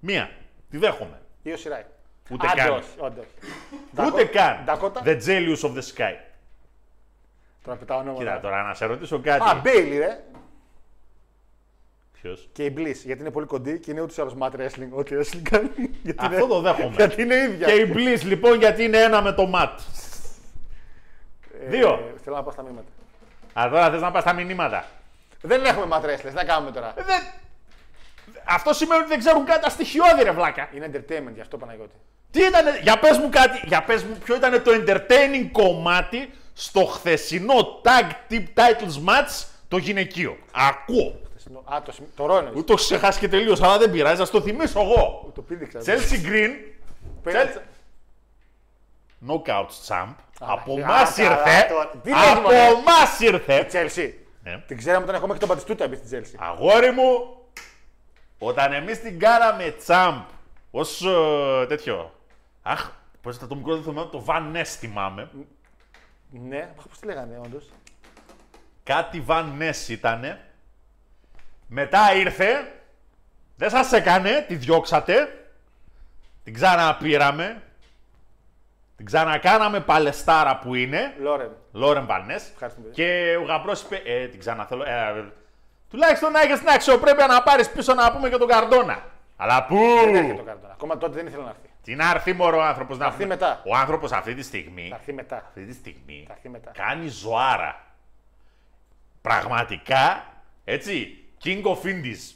Μία. 0.00 0.30
Τη 0.70 0.78
δέχομαι. 0.78 1.20
Ή 1.42 1.52
ο 1.52 1.56
Σιράι. 1.56 1.84
Ούτε 2.30 2.46
Άντε 2.48 2.60
καν. 2.60 2.72
όχι, 2.72 2.86
άντε 3.04 3.20
όχι. 3.20 3.52
Ούτε 3.92 4.02
Ντακο- 4.02 4.28
καν. 4.32 4.64
Ντακότα. 4.64 5.02
The 5.04 5.16
Jelius 5.26 5.60
of 5.60 5.72
the 5.74 5.82
Sky. 5.94 6.14
Τώρα 7.64 7.76
πετάω 7.78 7.98
ονόματα. 7.98 8.18
Κοίτα 8.24 8.40
τώρα 8.40 8.62
να 8.62 8.74
σε 8.74 8.84
ρωτήσω 8.86 9.20
κάτι. 9.20 9.50
Α, 9.50 9.54
Μπέιλι, 9.62 9.98
ρε. 9.98 10.24
Ποιος; 12.12 12.48
Και 12.52 12.64
η 12.64 12.74
Bliss, 12.76 12.96
γιατί 13.04 13.20
είναι 13.20 13.30
πολύ 13.30 13.46
κοντή 13.46 13.78
και 13.78 13.90
είναι 13.90 14.00
ούτως 14.00 14.16
ή 14.16 14.20
άλλως 14.20 14.34
mat 14.40 14.50
wrestling. 14.50 14.88
Ό,τι 14.90 15.14
wrestling 15.18 15.42
κάνει. 15.50 15.68
Γιατί 16.02 16.24
Αυτό 16.24 16.34
είναι- 16.38 16.46
το 16.46 16.60
δέχομαι. 16.60 16.94
Γιατί 16.98 17.22
είναι 17.22 17.34
ίδια. 17.34 17.66
Και 17.66 17.72
η 17.74 17.92
Bliss 17.94 18.22
λοιπόν 18.24 18.58
γιατί 18.58 18.84
είναι 18.84 18.98
ένα 18.98 19.22
με 19.22 19.32
το 19.32 19.46
ματ. 19.46 19.80
Ε, 21.62 21.68
δύο. 21.68 22.14
Θέλω 22.24 22.36
να 22.36 22.42
πάω 22.42 22.52
στα 22.52 22.62
μήματα. 22.62 22.88
Α, 23.52 23.68
τώρα 23.70 23.90
θες 23.90 24.00
να 24.00 24.10
πας 24.10 24.22
στα 24.22 24.32
μηνύματα. 24.32 24.84
Δεν 25.40 25.64
έχουμε 25.64 25.86
mat 25.96 26.04
wrestling, 26.04 26.20
τι 26.22 26.30
θα 26.30 26.44
κάνουμε 26.44 26.70
τώρα. 26.70 26.92
Ε, 26.96 27.02
δεν... 27.02 27.22
Αυτό 28.44 28.72
σημαίνει 28.72 29.00
ότι 29.00 29.08
δεν 29.10 29.18
ξέρουν 29.18 29.44
κάτι 29.44 29.60
τα 29.62 29.68
στοιχειώδη 29.68 30.22
ρε 30.22 30.30
βλάκα. 30.30 30.68
Είναι 30.74 30.90
entertainment 30.92 31.34
γι' 31.34 31.40
αυτό 31.40 31.56
Παναγιώτη. 31.56 31.94
Τι 32.30 32.40
ήταν, 32.40 32.64
για 32.82 32.98
πες 32.98 33.18
μου 33.18 33.28
κάτι, 33.28 33.60
για 33.64 33.82
πες 33.82 34.02
μου 34.04 34.18
ποιο 34.24 34.34
ήταν 34.36 34.62
το 34.62 34.70
entertaining 34.74 35.48
κομμάτι 35.52 36.30
στο 36.54 36.84
χθεσινό 36.84 37.80
tag 37.82 38.32
tip 38.32 38.44
titles 38.54 39.08
match 39.08 39.44
το 39.68 39.76
γυναικείο. 39.76 40.36
Ακούω. 40.52 41.20
Α, 41.64 41.82
το, 41.82 41.92
σημ- 41.92 42.08
το 42.16 42.26
Ρόνελ. 42.26 42.50
Ούτε 42.50 42.62
το 42.62 42.72
έχω 42.72 42.82
ξεχάσει 42.82 43.18
και 43.18 43.28
τελείως, 43.28 43.62
αλλά 43.62 43.78
δεν 43.78 43.90
πειράζει, 43.90 44.20
να 44.20 44.26
το 44.26 44.40
θυμίσω 44.40 44.80
εγώ. 44.80 45.32
Το 45.34 45.42
πήδηξα. 45.42 45.80
Chelsea 45.84 46.26
Green, 46.26 46.50
Πέτσα. 47.22 47.62
Knockout 49.26 49.66
champ. 49.88 50.14
Από 50.40 50.74
α, 50.74 50.78
εμάς 50.78 51.14
καλά, 51.14 51.30
ήρθε. 51.30 51.66
τώρα. 51.68 51.88
Τι 52.02 52.10
λες, 52.10 52.30
Από 52.32 52.40
μωρέ. 52.40 52.56
εμάς 52.66 53.20
ήρθε. 53.20 53.64
Τσέλσι. 53.64 54.26
Ναι. 54.42 54.58
Την 54.66 54.76
ξέραμε 54.76 55.02
όταν 55.02 55.14
έχουμε 55.16 55.32
και 55.32 55.38
τον 55.38 55.48
Πατιστούτα 55.48 55.84
εμείς 55.84 55.96
στην 55.98 56.08
Τσέλσι. 56.10 56.36
Αγόρι 56.40 56.90
μου, 56.90 57.36
όταν 58.38 58.72
εμείς 58.72 59.00
την 59.00 59.18
κάναμε 59.18 59.70
τσάμπ 59.70 60.14
ως 60.70 61.04
τέτοιο. 61.68 62.12
Αχ, 62.62 62.90
πώς 63.22 63.36
ήταν 63.36 63.48
το 63.48 63.54
μικρό 63.54 63.74
δεν 63.74 63.82
θυμάμαι, 63.82 64.08
το 64.10 64.24
Van 64.28 64.56
Ness 64.56 64.64
θυμάμαι. 64.64 65.30
Ναι, 66.30 66.68
πώς 66.88 66.98
τη 66.98 67.06
λέγανε 67.06 67.40
όντως. 67.44 67.64
Κάτι 68.82 69.24
Van 69.28 69.44
Ness 69.60 69.88
ήτανε. 69.88 70.40
Μετά 71.66 72.14
ήρθε. 72.14 72.72
Δεν 73.56 73.70
σας 73.70 73.92
έκανε, 73.92 74.44
τη 74.48 74.54
διώξατε. 74.56 75.44
Την 76.44 76.54
ξαναπήραμε. 76.54 77.62
Την 78.98 79.06
ξανακάναμε 79.06 79.80
παλαιστάρα 79.80 80.58
που 80.58 80.74
είναι. 80.74 81.14
Λόρεν. 81.20 81.50
Λόρεν 81.72 82.06
Βανές. 82.06 82.50
Ευχαριστούμε. 82.52 82.88
Και 82.92 83.36
ο 83.40 83.42
γαμπρός 83.44 83.82
είπε, 83.82 84.02
ε, 84.04 84.26
την 84.26 84.38
ξαναθέλω. 84.38 84.82
Ε, 84.84 85.32
τουλάχιστον 85.90 86.32
να 86.32 86.40
έχεις 86.40 86.58
την 86.58 86.68
αξιοπρέπεια 86.68 87.26
να 87.26 87.42
πάρεις 87.42 87.70
πίσω 87.70 87.94
να 87.94 88.12
πούμε 88.12 88.28
και 88.28 88.36
τον 88.36 88.48
Καρντόνα. 88.48 89.02
Αλλά 89.36 89.64
πού! 89.64 89.76
Δεν 90.04 90.14
έρχεται 90.14 90.34
το 90.36 90.42
Κάρντονα. 90.42 90.72
Ακόμα 90.72 90.98
τότε 90.98 91.14
δεν 91.14 91.26
ήθελε 91.26 91.42
να 91.42 91.48
έρθει. 91.48 91.60
Τι 91.82 91.94
να 91.94 92.10
έρθει 92.10 92.32
μωρό 92.32 92.58
ο 92.58 92.62
άνθρωπος 92.62 92.98
να 92.98 93.04
έρθει 93.04 93.16
πούμε. 93.22 93.28
μετά. 93.34 93.62
Ο 93.66 93.76
άνθρωπος 93.76 94.12
αυτή 94.12 94.34
τη 94.34 94.42
στιγμή, 94.42 94.86
Θα 94.90 94.96
έρθει 94.96 95.12
μετά. 95.12 95.36
αυτή 95.36 95.64
τη 95.64 95.72
στιγμή 95.74 96.24
Θα 96.26 96.32
έρθει 96.32 96.48
μετά. 96.48 96.70
κάνει 96.70 97.08
ζωάρα. 97.08 97.84
Πραγματικά, 99.22 100.26
έτσι, 100.64 101.24
King 101.44 101.62
of 101.62 101.82
Indies. 101.84 102.34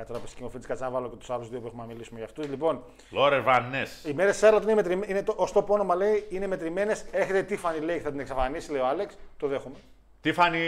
Κάτι 0.00 0.12
τώρα 0.12 0.24
που 0.24 0.30
σκηνοφίτης, 0.30 0.66
κάτσε 0.66 0.84
να 0.84 0.90
βάλω 0.90 1.08
και 1.08 1.16
τους 1.16 1.30
άλλους 1.30 1.48
δύο 1.48 1.60
που 1.60 1.66
έχουμε 1.66 1.82
να 1.82 1.88
μιλήσουμε 1.88 2.18
για 2.18 2.28
αυτούς. 2.28 2.48
Λοιπόν, 2.48 2.82
Λόρεν 3.10 3.42
Βανές. 3.42 4.04
οι 4.04 4.12
μέρες 4.12 4.36
Σάρλοτ 4.36 4.62
είναι, 4.62 4.74
μετρημέ... 4.74 5.06
είναι 5.08 5.22
το, 5.22 5.34
ως 5.36 5.52
το 5.52 5.62
που 5.62 5.72
όνομα 5.74 5.94
λέει 5.94 6.26
είναι 6.28 6.46
μετρημένες. 6.46 7.04
Έρχεται 7.10 7.42
Τίφανη 7.42 7.78
λέει 7.80 7.98
θα 7.98 8.10
την 8.10 8.20
εξαφανίσει, 8.20 8.70
λέει 8.72 8.80
ο 8.80 8.86
Άλεξ. 8.86 9.18
Το 9.36 9.46
δέχομαι. 9.46 9.76
Τίφανη, 10.20 10.58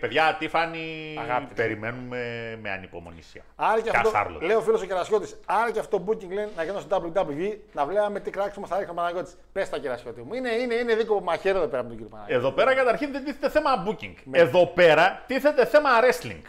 παιδιά, 0.00 0.36
Τίφανη, 0.38 1.16
Αγάπη 1.20 1.44
της. 1.44 1.56
περιμένουμε 1.56 2.18
με 2.62 2.70
ανυπομονησία. 2.70 3.42
Άρα 3.56 3.80
και 3.80 3.90
Κα 3.90 3.98
αυτό, 3.98 4.10
Charlotte. 4.14 4.40
λέει 4.42 4.56
ο 4.56 4.60
φίλος 4.60 4.82
ο 4.82 4.86
Κερασιώτης, 4.86 5.40
άρα 5.46 5.70
και 5.72 5.78
αυτό 5.78 5.98
το 5.98 6.04
booking 6.08 6.32
λέει 6.32 6.48
να 6.56 6.62
γίνω 6.64 6.80
στο 6.80 7.12
WWE, 7.16 7.56
να 7.72 7.86
βλέπαμε 7.86 8.20
τι 8.20 8.30
κράξιμο 8.30 8.66
θα 8.66 8.76
ρίχνει 8.76 8.90
ο 8.90 8.94
Παναγιώτης. 8.94 9.36
Πες 9.52 9.68
τα 9.68 9.78
Κερασιώτη 9.78 10.22
μου. 10.22 10.34
Είναι, 10.34 10.50
είναι, 10.50 10.74
είναι 10.74 10.94
δίκο 10.94 11.20
μαχαίρι 11.20 11.56
εδώ 11.56 11.66
πέρα 11.66 11.78
από 11.80 11.88
τον 11.88 11.96
κύριο 11.96 12.10
Παναγιώτη. 12.12 12.44
Εδώ 12.44 12.52
πέρα 12.52 12.74
καταρχήν 12.74 13.12
δεν 13.12 13.24
τίθεται 13.24 13.48
θέμα 13.50 13.70
booking. 13.86 14.14
Εδώ 14.30 14.66
πέρα 14.66 15.22
τίθεται 15.26 15.66
θέμα 15.66 15.90
wrestling. 16.02 16.42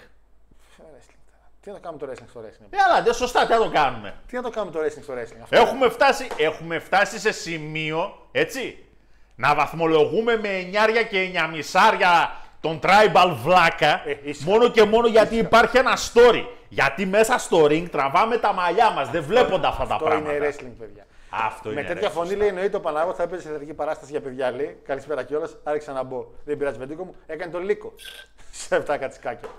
Wrestling 1.66 1.72
τώρα. 1.72 1.72
Τι 1.72 1.72
να 1.72 1.74
το 1.76 1.80
κάνουμε 1.82 2.00
το 2.00 2.08
wrestling 2.12 2.30
στο 2.30 2.42
wrestling; 2.42 2.68
Ε, 2.70 2.78
αλλά 2.90 3.02
δεν 3.04 3.14
σωστά, 3.14 3.46
τι 3.46 3.52
να 3.52 3.58
το 3.58 3.70
κάνουμε; 3.70 4.14
Τι 4.28 4.36
να 4.36 4.42
το 4.42 4.50
κάνουμε 4.50 4.72
το 4.72 4.80
wrestling 4.80 5.04
στο 5.04 5.14
wrestling. 5.14 5.40
Αυτό; 5.44 5.56
Έχουμε 5.56 5.90
φτάσει, 5.90 6.28
έχουμε 6.38 6.80
φτάσει 6.80 7.20
σε 7.20 7.32
σημείο, 7.32 8.28
έτσι, 8.32 8.86
να 9.36 9.56
βαθμολογούμε 9.56 10.38
με 10.38 10.48
εννιάρια 10.50 11.04
και 11.04 11.20
εννιαμισάρια 11.20 12.32
τον 12.62 12.80
tribal 12.84 13.36
βλάκα, 13.44 14.02
Ε, 14.08 14.18
ήσυχα. 14.24 14.50
μόνο 14.50 14.70
και 14.70 14.84
μόνο 14.84 15.08
γιατί 15.08 15.36
υπάρχει 15.38 15.78
ένα 15.78 15.98
story. 15.98 16.46
Γιατί 16.70 17.06
μέσα 17.06 17.38
στο 17.38 17.64
ring 17.66 17.86
τραβάμε 17.92 18.38
τα 18.38 18.54
μαλλιά 18.54 18.90
μας, 18.92 19.10
δεν 19.10 19.24
βλέπονται 19.24 19.68
αυτά 19.68 19.86
τα 19.88 19.94
Αυτό 19.94 20.06
πράγματα. 20.06 20.36
είναι 20.36 20.48
wrestling, 20.48 20.72
παιδιά. 20.80 21.06
Αυτό 21.30 21.70
Με 21.70 21.80
είναι 21.80 21.90
τέτοια 21.90 22.10
wrestling. 22.10 22.14
φωνή 22.14 22.36
λέει 22.36 22.48
εννοείται 22.48 22.78
ο 22.78 22.80
Παναγιώτη 22.80 23.18
θα 23.18 23.28
παίζει 23.28 23.44
σε 23.44 23.50
θεατρική 23.50 23.74
παράσταση 23.74 24.12
για 24.12 24.22
παιδιά. 24.22 24.52
Λέει 24.52 24.78
καλησπέρα 24.86 25.24
κιόλας. 25.24 25.56
Άρχισα 25.64 25.92
να 25.92 26.04
μπω. 26.04 26.26
Δεν 26.46 26.58
πειράζει, 26.58 26.78
βεντίκο 26.78 27.04
μου. 27.04 27.16
Έκανε 27.26 27.52
τον 27.52 27.64
λύκο. 27.64 27.94
σε 28.68 28.76
αυτά 28.76 28.98
κατσικάκια. 28.98 29.50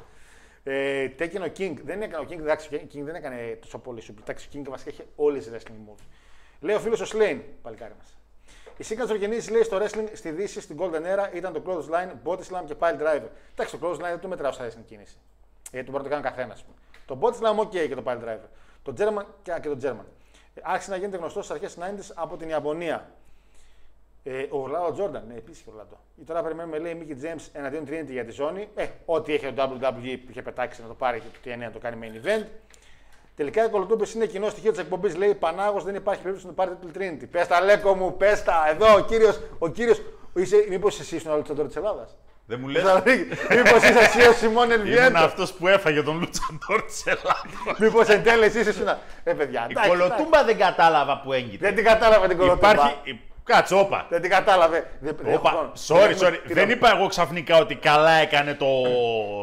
Ε, 0.65 1.09
Tekken 1.19 1.41
ο 1.41 1.53
King. 1.59 1.75
Δεν 1.85 2.03
έκανε 2.03 2.25
ο 2.25 2.27
King, 2.31 2.39
εντάξει, 2.39 2.75
ο 2.75 2.79
King 2.95 3.03
δεν 3.03 3.15
έκανε 3.15 3.59
τόσο 3.61 3.79
πολύ 3.79 4.01
σου. 4.01 4.15
Εντάξει, 4.21 4.49
ο 4.49 4.51
King 4.55 4.69
βασικά 4.69 4.91
είχε 4.91 5.07
όλες 5.17 5.45
τι 5.45 5.51
wrestling 5.55 5.91
moves. 5.91 6.05
Λέει 6.61 6.77
ο 6.77 6.81
φίλος 6.81 7.01
ο 7.01 7.19
Slane, 7.19 7.41
παλικάρι 7.63 7.95
μας. 7.99 8.17
Η 8.77 8.85
signature 8.89 9.19
γεννήση 9.19 9.51
λέει 9.51 9.63
στο 9.63 9.79
wrestling 9.81 10.09
στη 10.13 10.31
Δύση, 10.31 10.61
στην 10.61 10.77
Golden 10.81 11.03
Era, 11.03 11.35
ήταν 11.35 11.53
το 11.53 11.63
clothesline, 11.67 12.11
body 12.25 12.39
slam 12.39 12.63
και 12.67 12.75
pile 12.79 13.01
driver. 13.01 13.29
Εντάξει, 13.53 13.79
το 13.79 13.89
clothesline 13.89 13.99
δεν 13.99 14.21
το 14.21 14.29
μετράω 14.29 14.53
στα 14.53 14.67
wrestling 14.67 14.85
κίνηση. 14.87 15.17
Γιατί 15.71 15.87
το 15.87 15.93
μπορεί 15.93 16.05
να 16.05 16.11
το 16.11 16.23
κάνει 16.23 16.37
καθένας. 16.37 16.65
Το 17.07 17.19
body 17.21 17.33
slam, 17.33 17.59
ok 17.59 17.89
και 17.89 17.95
το 17.95 18.03
pile 18.07 18.23
driver. 18.25 18.49
Το 18.83 18.95
German 18.99 19.25
και, 19.43 19.59
και 19.63 19.69
το 19.69 19.77
German. 19.83 20.05
Ε, 20.55 20.61
Άρχισε 20.63 20.91
να 20.91 20.97
γίνεται 20.97 21.17
γνωστό 21.17 21.43
στις 21.43 21.55
αρχές 21.55 21.77
90 21.79 22.13
από 22.15 22.37
την 22.37 22.49
Ιαπωνία. 22.49 23.11
Ε, 24.27 24.47
ο 24.51 24.59
Ορλάντο 24.59 24.93
Τζόρνταν, 24.93 25.25
ναι, 25.29 25.35
επίσης 25.35 25.63
και 25.63 25.69
ο 25.69 25.73
Ορλάντο. 25.73 25.99
Τώρα 26.27 26.43
περιμένουμε, 26.43 26.79
λέει, 26.79 26.95
Μίκη 26.95 27.15
Τζέιμς 27.15 27.49
εναντίον 27.53 27.85
Trinity 27.89 28.11
για 28.11 28.25
τη 28.25 28.33
ζώνη. 28.33 28.69
Ε, 28.75 28.87
ό,τι 29.05 29.35
έχει 29.35 29.53
το 29.53 29.63
WWE 29.73 30.19
που 30.25 30.31
είχε 30.31 30.43
πετάξει 30.43 30.83
να 30.83 30.89
το 30.89 30.95
πάρει 30.95 31.21
και 31.21 31.27
το 31.33 31.51
TNA 31.51 31.59
να 31.59 31.71
το 31.71 31.79
κάνει 31.79 31.97
main 32.03 32.27
event. 32.27 32.45
Τελικά 33.37 33.65
οι 33.65 33.69
κολοτούπε 33.69 34.05
είναι 34.15 34.27
κοινό 34.27 34.49
στοιχείο 34.49 34.71
της 34.71 34.81
εκπομπής. 34.81 35.17
Λέει 35.17 35.35
Πανάγος 35.35 35.85
δεν 35.85 35.95
υπάρχει 35.95 36.21
περίπτωση 36.21 36.47
να 36.47 36.53
πάρει 36.53 36.71
το 36.71 36.89
Trinity. 36.95 37.25
Πες 37.31 37.47
τα, 37.47 37.61
Λέκο 37.61 37.95
μου, 37.95 38.17
πες 38.17 38.43
τα. 38.43 38.65
Εδώ 38.69 38.95
ο 38.95 39.01
κύριος. 39.01 39.41
Ο 39.59 39.69
κύριος, 39.69 40.03
Μήπως 40.69 41.01
εσύ 41.01 41.17
ήσουν 41.17 41.33
ο 41.33 41.37
Λουτσαντόρ 41.37 41.67
της 41.67 41.77
Ελλάδας; 41.77 42.17
Δεν 42.47 42.61
μου 42.61 42.69
λες, 42.69 42.83
Μήπως 43.51 43.83
είσαι 43.83 43.99
εσύ 43.99 44.29
ο 44.29 44.33
Σιμών 44.33 44.71
ήμουν 44.71 44.71
Ελβιέντο; 44.71 45.19
αυτός 45.19 45.53
που 45.53 45.69
έφαγε 45.69 46.03
τον 46.03 46.19
Λουτσαντόρ 46.19 46.83
της 46.83 47.07
Ελλάδος. 47.07 47.79
Μήπως 47.79 48.09
εν 48.09 48.23
τέλει 48.23 48.45
εσύ 48.45 48.61
ήσουν. 48.61 48.89
Ε, 49.25 49.33
παιδιά. 49.33 49.67
Η 49.69 49.71
εντάξει, 49.71 49.89
εντάξει. 49.89 49.89
κολοτούμπα 49.89 50.45
δεν 50.45 50.59
κατάλαβα 50.59 51.21
που 51.21 51.33
έγκυται. 51.33 51.67
Δεν 51.67 51.75
την 51.75 51.85
κατάλαβε 51.85 52.29
την 52.29 52.37
κολοτούμπα. 52.37 52.73
Υπάρχει, 52.73 53.21
κάτσε, 53.45 53.75
όπα. 53.75 54.07
Δεν 54.11 54.21
την 54.21 54.31
κατάλαβε. 54.31 54.91
Δεν, 55.01 55.17
δεν 55.17 55.27
έχω 55.27 55.39
Όπα, 55.39 55.51
χρόνο. 55.51 55.73
sorry, 55.87 56.09
Δεν 56.09 56.29
sorry. 56.29 56.33
έχω- 56.33 56.55
Δεν 56.55 56.71
είπα 56.71 56.97
εγώ 56.97 57.07
ξαφνικά 57.07 57.57
ότι 57.59 57.75
καλά 57.75 58.11
έκανε 58.11 58.55
το 58.55 58.67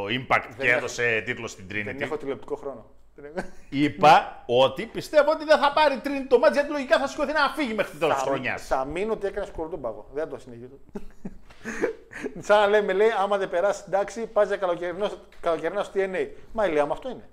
impact 0.08 0.46
και 0.58 0.68
έχω- 0.68 0.78
έδωσε 0.78 1.22
τίτλο 1.26 1.48
στην 1.48 1.66
Δεν 1.68 1.96
Trinity. 1.98 2.02
έχω 2.02 2.18
τηλεοπτικό 2.18 2.56
χρόνο. 2.56 2.86
Δεν 3.16 3.32
έχω- 3.36 3.48
Είπα 3.70 4.44
ότι 4.46 4.86
πιστεύω 4.86 5.32
ότι 5.32 5.46
δεν 5.46 5.60
θα 5.60 5.72
πάρει 5.74 6.02
Trinity 6.04 6.26
το 6.30 6.40
μάτς 6.40 6.54
γιατί 6.56 6.72
λογικά 6.72 7.00
θα 7.00 7.08
σηκωθεί 7.08 7.34
να 7.34 7.50
φύγει 7.56 7.74
μέχρι 7.74 7.92
το 7.92 7.98
τέλος 8.00 8.14
της 8.14 8.24
Θα- 8.24 8.30
χρονιάς. 8.30 8.68
Θα 8.68 8.86
μείνω 8.86 9.14
ότι 9.14 9.28
έκανε 9.28 9.46
σκορδούμπαγο. 9.46 10.08
Δεν 10.14 10.30
το 10.30 10.38
συνεχίζω. 10.40 10.78
Σαν 12.40 12.60
να 12.60 12.68
λέμε, 12.68 12.94
λέει, 12.94 13.10
άμα 13.22 13.38
δεν 13.38 13.50
περάσει 13.50 13.84
την 13.84 13.92
τάξη, 13.92 14.28
πας 14.28 14.48
για 14.48 14.58
καλοκαιρινό, 14.58 15.10
καλοκαιρινός 15.42 15.86
στο 15.86 16.00
TNA. 16.00 16.28
Μα 16.54 16.66
η 16.68 16.80
άμα 16.80 16.94
αυτό 16.94 17.10
είναι. 17.10 17.30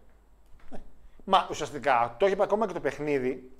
Ναι. 0.70 0.78
Μα 1.24 1.46
ουσιαστικά 1.50 2.14
το 2.18 2.26
έχει 2.26 2.36
πει 2.36 2.42
ακόμα 2.42 2.66
και 2.66 2.72
το 2.72 2.80
παιχνίδι 2.80 3.50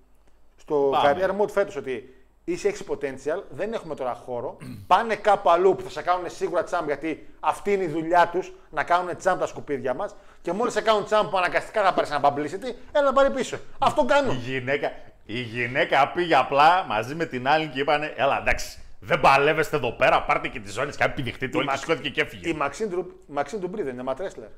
στο 0.57 0.89
Πάμε. 0.93 1.27
career 1.39 1.43
mode 1.43 1.51
φέτος 1.51 1.77
ότι 1.77 2.15
είσαι 2.53 2.69
έχει 2.69 2.85
potential, 2.89 3.43
δεν 3.51 3.73
έχουμε 3.73 3.95
τώρα 3.95 4.15
χώρο. 4.15 4.57
πάνε 4.87 5.15
κάπου 5.17 5.51
αλλού 5.51 5.75
που 5.77 5.83
θα 5.83 5.91
σε 5.91 6.03
κάνουν 6.03 6.31
σίγουρα 6.31 6.63
τσάμπ 6.65 6.87
γιατί 6.87 7.29
αυτή 7.41 7.73
είναι 7.73 7.83
η 7.83 7.89
δουλειά 7.89 8.29
τους 8.29 8.53
να 8.71 8.85
κάνουν 8.85 9.17
τσάμπ 9.17 9.39
τα 9.41 9.47
σκουπίδια 9.47 9.95
μας. 9.95 10.15
Και 10.43 10.53
μόλις 10.53 10.73
σε 10.73 10.81
κάνουν 10.81 11.05
τσάμπ 11.05 11.29
που 11.29 11.37
αναγκαστικά 11.39 11.83
θα 11.83 11.95
πάρεις 11.95 12.11
ένα 12.11 12.21
publicity, 12.23 12.75
έλα 12.93 13.05
να 13.05 13.13
πάρει 13.13 13.31
πίσω. 13.31 13.59
Αυτό 13.79 14.03
Η 14.03 14.07
κάνουν. 14.07 14.37
γυναίκα, 14.37 14.93
η 15.27 15.41
γυναίκα 15.41 16.09
πήγε 16.13 16.35
απλά 16.37 16.85
μαζί 16.89 17.15
με 17.15 17.25
την 17.27 17.49
άλλη 17.49 17.67
και 17.69 17.81
είπανε: 17.81 18.13
Έλα, 18.17 18.39
εντάξει, 18.39 18.79
δεν 19.01 19.21
παλεύεστε 19.21 19.77
εδώ 19.77 19.93
πέρα, 19.93 20.23
πάρτε 20.23 20.49
και 20.49 20.61
τη 20.61 20.71
ζώνη 20.71 20.93
και 20.93 21.09
πηδηχτείτε. 21.09 21.57
Όλοι 21.57 21.67
και 21.67 21.71
Μαξ- 21.73 21.81
σηκώθηκε 21.87 22.09
και 22.11 22.21
έφυγε. 22.21 22.49
Η 22.49 22.53
Μαξίν 22.53 22.89
Ντρου- 22.89 23.13
Μαξίν 23.27 23.59
Ντουμπρί 23.61 23.83
δεν 23.83 23.93
είναι 23.93 24.03
ματρέσλερ. 24.03 24.49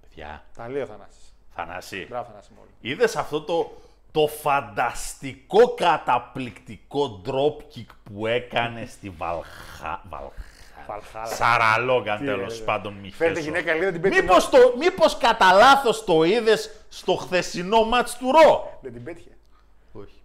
Παιδιά, 0.00 0.44
Τα 0.56 0.68
λέει 0.68 0.82
ο 0.82 0.86
Θανάσης. 0.86 1.34
Θανάση, 1.54 2.06
Μπράβο, 2.08 2.28
Θανάση 2.30 2.50
μου. 2.56 2.62
είδες 2.80 3.16
αυτό 3.16 3.40
το, 3.42 3.76
το 4.14 4.26
φανταστικό 4.26 5.74
καταπληκτικό 5.74 7.20
drop 7.26 7.62
kick 7.76 7.86
που 8.04 8.26
έκανε 8.26 8.86
στη 8.86 9.10
Βαλχά. 9.10 10.02
Βαλχά. 10.08 10.32
Valhalla. 10.86 11.26
Sarah 11.26 11.72
Logan 11.72 12.18
Τι 12.18 12.24
τέλος 12.24 12.56
είναι, 12.56 12.64
πάντων, 12.64 12.92
μη 12.94 13.10
Φέρτε 13.10 13.34
χέσω. 13.34 13.44
γυναίκα 13.50 13.72
λίγο, 13.74 13.92
την 13.92 14.00
πέτυχε. 14.00 14.22
Μήπως, 14.22 14.48
το, 14.50 14.58
μήπως 14.78 15.16
κατά 15.18 15.52
λάθος 15.52 16.04
το 16.04 16.22
είδες 16.22 16.70
στο 16.88 17.14
χθεσινό 17.14 17.84
ματς 17.84 18.16
του 18.16 18.30
Raw; 18.32 18.78
Δεν 18.82 18.92
την 18.92 19.04
πέτυχε. 19.04 19.28
Όχι. 19.92 20.22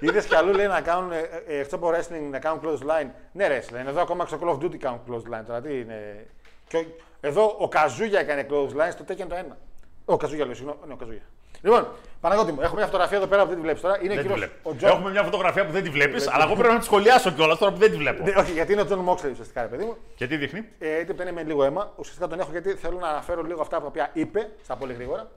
Είδες 0.00 0.24
κι 0.26 0.34
αλλού 0.34 0.52
λέει 0.54 0.66
να 0.66 0.80
κάνουν, 0.80 1.12
ε, 1.12 1.18
ε, 1.46 1.58
εκτός 1.58 1.76
από 1.76 1.88
wrestling, 1.90 2.28
να 2.30 2.38
κάνουν 2.38 2.60
clothesline. 2.64 3.08
Ναι, 3.32 3.46
wrestling. 3.48 3.86
Εδώ 3.86 4.00
ακόμα 4.00 4.26
στο 4.26 4.38
Call 4.42 4.48
of 4.48 4.64
Duty 4.64 4.76
κάνουν 4.76 5.00
clothesline. 5.08 5.44
Τώρα 5.46 5.60
τι 5.60 5.78
είναι. 5.78 6.26
Και 6.68 6.76
ο- 6.76 6.86
εδώ 7.20 7.56
ο 7.58 7.68
Καζούγια 7.68 8.20
έκανε 8.20 8.46
clothesline 8.50 8.90
στο 8.92 9.04
Tekken 9.08 9.26
το 9.28 9.34
1. 9.34 9.56
Ο 10.04 10.16
Καζούγια 10.16 10.44
λέω, 10.44 10.54
συγγνώμη. 10.54 10.78
Ναι, 10.86 10.92
ο 10.92 10.96
Καζούγια. 10.96 11.22
Λοιπόν, 11.62 11.86
Παναγιώτη 12.20 12.52
μου, 12.52 12.60
έχουμε 12.60 12.76
μια 12.76 12.86
φωτογραφία 12.86 13.16
εδώ 13.16 13.26
πέρα 13.26 13.42
που 13.42 13.46
δεν 13.48 13.56
τη 13.56 13.62
βλέπεις 13.62 13.80
τώρα. 13.82 13.96
Είναι 14.02 14.08
Δεν 14.08 14.18
ο 14.18 14.20
τη 14.20 14.28
κύριος- 14.28 14.38
βλέπω. 14.38 14.70
ο 14.70 14.74
Τζον. 14.74 14.90
Έχουμε 14.90 15.10
μια 15.10 15.22
φωτογραφία 15.22 15.66
που 15.66 15.72
δεν 15.72 15.82
τη 15.82 15.90
βλέπεις, 15.90 16.28
αλλά 16.28 16.44
εγώ 16.44 16.54
πρέπει 16.54 16.72
να 16.72 16.78
τη 16.78 16.84
σχολιάσω 16.84 17.30
κιόλας 17.30 17.58
τώρα 17.58 17.72
που 17.72 17.78
δεν 17.78 17.90
τη 17.90 17.96
βλέπω. 17.96 18.24
Ναι, 18.24 18.32
όχι, 18.36 18.52
γιατί 18.52 18.72
είναι 18.72 18.80
ο 18.80 18.84
Τζον 18.84 18.98
Μόξλεϊ 18.98 19.30
ουσιαστικά, 19.32 19.62
ρε 19.62 19.66
παιδί 19.68 19.84
μου. 19.84 19.96
Και 20.14 20.26
τι 20.26 20.36
δείχνει; 20.36 20.68
Ε, 20.78 21.00
είτε 21.00 21.12
που 21.14 21.22
είναι 21.22 21.32
με 21.32 21.42
λίγο 21.42 21.64
αίμα. 21.64 21.92
Ουσιαστικά 21.96 22.26
τον 22.28 22.40
έχω 22.40 22.50
γιατί 22.50 22.70
θέλω 22.74 22.98
να 22.98 23.08
αναφέρω 23.08 23.42
λίγο 23.42 23.60
αυτά 23.60 23.80
τα 23.80 23.86
οποία 23.86 24.10
είπε, 24.12 24.50
στα 24.64 24.76
πολύ 24.76 24.92
γρήγορα. 24.92 25.30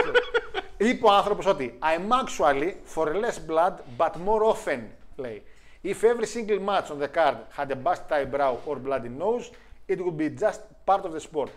είπε 0.76 1.06
ο 1.06 1.12
άνθρωπος 1.12 1.46
ότι 1.46 1.78
I'm 1.82 2.12
actually 2.24 2.72
for 2.94 3.06
less 3.06 3.50
blood 3.50 3.72
but 3.96 4.10
more 4.26 4.54
often, 4.54 4.78
λέει. 5.16 5.42
If 5.84 5.88
every 6.02 6.26
single 6.36 6.60
match 6.68 6.90
on 6.90 6.98
the 7.02 7.08
card 7.18 7.36
had 7.56 7.70
a 7.70 7.76
busted 7.86 8.12
eyebrow 8.12 8.54
or 8.66 8.76
bloody 8.86 9.10
nose, 9.22 9.46
it 9.92 9.98
would 9.98 10.16
be 10.18 10.28
just 10.44 10.60
part 10.84 11.02
of 11.04 11.12
the 11.16 11.20
sport. 11.30 11.50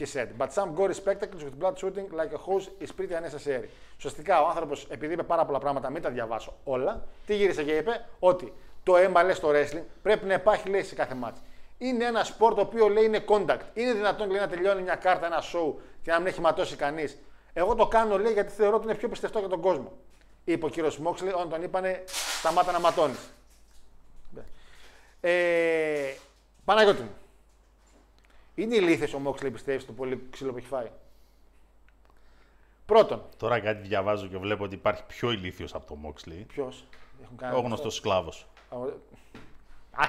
He 0.00 0.06
said, 0.06 0.28
but 0.38 0.50
some 0.58 0.74
gory 0.74 0.94
spectacles 0.94 1.42
with 1.44 1.54
blood 1.62 1.76
shooting 1.78 2.06
like 2.20 2.32
a 2.32 2.40
hose 2.46 2.70
is 2.84 2.90
pretty 2.90 3.14
unnecessary. 3.14 3.68
Ουσιαστικά 3.96 4.42
ο 4.42 4.48
άνθρωπος, 4.48 4.86
επειδή 4.90 5.12
είπε 5.12 5.22
πάρα 5.22 5.44
πολλά 5.44 5.58
πράγματα, 5.58 5.90
μην 5.90 6.02
τα 6.02 6.10
διαβάσω 6.10 6.56
όλα, 6.64 7.04
τι 7.26 7.34
γύρισε 7.34 7.62
και 7.62 7.76
είπε, 7.76 8.06
ότι 8.18 8.52
το 8.82 8.96
αίμα 8.96 9.22
λέει 9.22 9.34
στο 9.34 9.48
wrestling 9.48 9.82
πρέπει 10.02 10.26
να 10.26 10.34
υπάρχει 10.34 10.68
λέει 10.68 10.82
σε 10.82 10.94
κάθε 10.94 11.14
μάτς. 11.14 11.40
Είναι 11.78 12.04
ένα 12.04 12.24
σπορ 12.24 12.54
το 12.54 12.60
οποίο 12.60 12.88
λέει 12.88 13.04
είναι 13.04 13.24
contact. 13.28 13.60
Είναι 13.74 13.92
δυνατόν 13.92 14.30
λέει, 14.30 14.40
να 14.40 14.48
τελειώνει 14.48 14.82
μια 14.82 14.94
κάρτα, 14.94 15.26
ένα 15.26 15.42
show 15.42 15.74
και 16.02 16.10
να 16.10 16.18
μην 16.18 16.26
έχει 16.26 16.40
ματώσει 16.40 16.76
κανείς. 16.76 17.18
Εγώ 17.52 17.74
το 17.74 17.86
κάνω 17.86 18.18
λέει 18.18 18.32
γιατί 18.32 18.52
θεωρώ 18.52 18.76
ότι 18.76 18.84
είναι 18.84 18.94
πιο 18.94 19.08
πιστευτό 19.08 19.38
για 19.38 19.48
τον 19.48 19.60
κόσμο. 19.60 19.92
Είπε 20.44 20.66
ο 20.66 20.68
κύριος 20.68 20.98
Μόξλι, 20.98 21.28
όταν 21.28 21.48
τον 21.48 21.62
είπανε 21.62 22.04
σταμάτα 22.38 22.72
να 22.72 22.80
ματώνεις. 22.80 23.30
Ε, 25.20 26.14
Παναγιώτη 26.64 27.02
μου. 27.02 27.10
Είναι 28.60 28.74
ηλίθιο 28.74 29.16
ο 29.16 29.20
Μόξλι 29.20 29.50
πιστεύεις 29.50 29.82
στο 29.82 29.92
πολύ 29.92 30.26
ξύλο 30.30 30.50
που 30.50 30.56
έχει 30.56 30.66
φάει; 30.66 30.90
Πρώτον, 32.86 33.22
Τώρα 33.36 33.60
κάτι 33.60 33.88
διαβάζω 33.88 34.26
και 34.26 34.38
βλέπω 34.38 34.64
ότι 34.64 34.74
υπάρχει 34.74 35.02
πιο 35.06 35.30
ηλίθιος 35.30 35.74
από 35.74 35.86
το 35.86 35.98
Moxley. 36.04 36.44
ποιος; 36.46 36.84
Ο 37.54 37.60
γνωστός 37.60 37.94
σκλάβος. 37.94 38.46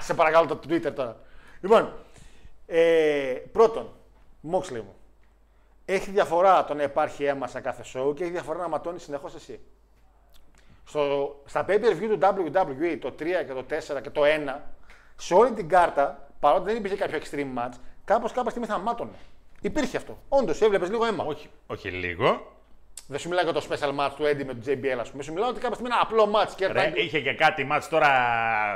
σε 0.00 0.14
παρακαλώ 0.14 0.46
το 0.46 0.60
Twitter 0.68 0.92
τώρα. 0.94 1.16
Λοιπόν, 1.60 1.92
ε, 2.66 3.42
πρώτον, 3.52 3.90
Moxley 4.50 4.72
μου. 4.72 4.94
Έχει 5.84 6.10
διαφορά 6.10 6.64
το 6.64 6.74
να 6.74 6.82
υπάρχει 6.82 7.24
αίμα 7.24 7.46
σε 7.46 7.60
κάθε 7.60 7.82
show 7.94 8.14
και 8.14 8.22
έχει 8.22 8.32
διαφορά 8.32 8.58
να 8.58 8.68
ματώνεις 8.68 9.02
συνεχώς 9.02 9.34
εσύ. 9.34 9.60
Στο, 10.84 11.34
στα 11.44 11.64
pay 11.68 11.80
per 11.80 12.00
view 12.00 12.08
του 12.08 12.18
WWE, 12.20 12.98
το 13.00 13.14
3 13.18 13.44
και 13.46 13.52
το 13.52 13.64
4 13.98 14.02
και 14.02 14.10
το 14.10 14.22
1, 14.24 14.60
σε 15.16 15.34
όλη 15.34 15.52
την 15.52 15.68
κάρτα, 15.68 16.28
παρότι 16.40 16.64
δεν 16.64 16.76
υπήρχε 16.76 16.96
κάποιο 16.96 17.18
extreme 17.18 17.58
match, 17.58 17.72
κάπως 18.04 18.32
κάποια 18.32 18.50
στιγμή 18.50 18.68
θα 18.68 18.78
μάτωνε. 18.78 19.16
Υπήρχε 19.60 19.96
αυτό. 19.96 20.18
Όντως, 20.28 20.60
έβλεπες 20.60 20.88
λίγο 20.90 21.04
αίμα. 21.04 21.24
Όχι, 21.24 21.48
όχι 21.66 21.90
λίγο. 21.90 22.46
Δεν 23.06 23.18
σου 23.20 23.28
μιλάω 23.28 23.44
για 23.44 23.52
το 23.52 23.66
special 23.70 23.98
match 23.98 24.10
του 24.16 24.22
Eddie 24.22 24.44
με 24.44 24.54
τον 24.54 24.62
JBL, 24.66 24.96
ας 25.00 25.10
πούμε. 25.10 25.22
Σου 25.22 25.32
μιλάω 25.32 25.48
ότι 25.48 25.60
κάποια 25.60 25.74
στιγμή 25.76 25.92
είναι 25.94 26.00
ένα 26.18 26.26
απλό 26.26 26.40
match 26.40 26.52
και 26.56 26.66
Ρε, 26.66 26.92
είχε 26.96 27.20
και 27.20 27.32
κάτι 27.34 27.64
μάτς 27.64 27.88
τώρα 27.88 28.08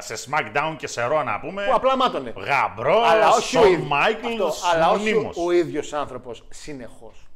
σε 0.01 0.15
SmackDown 0.31 0.75
και 0.79 0.87
σε 0.87 1.07
Raw 1.11 1.23
να 1.25 1.41
πούμε. 1.41 1.65
που 1.65 1.75
απλά 1.75 1.97
μάτωνε. 1.97 2.33
Γαμπρό, 2.37 3.03
αλλά 3.03 3.29
όχι 3.29 3.57
ο 3.57 3.61
Shawn 3.63 3.67
ίδιος, 3.67 3.89
Michaels, 3.91 4.49
αυτό, 4.49 4.69
αλλά 4.77 4.91
όχι 4.91 5.13
μονίμως. 5.13 5.37
ο, 5.37 5.43
ο 5.45 5.51
ίδιος 5.51 5.93
άνθρωπος 5.93 6.45
συνεχώς. 6.51 7.27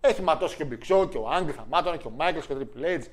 Έχει 0.00 0.22
ματώσει 0.22 0.56
και 0.56 0.62
ο 0.62 0.68
Big 0.70 0.94
Show 1.02 1.10
και 1.10 1.18
ο 1.18 1.28
Άγγλ 1.30 1.50
θα 1.56 1.66
μάτωνε 1.68 1.96
και 1.96 2.06
ο 2.06 2.12
Michaels 2.18 2.44
και 2.46 2.52
ο 2.52 2.56
Triple 2.60 2.98
H. 3.00 3.04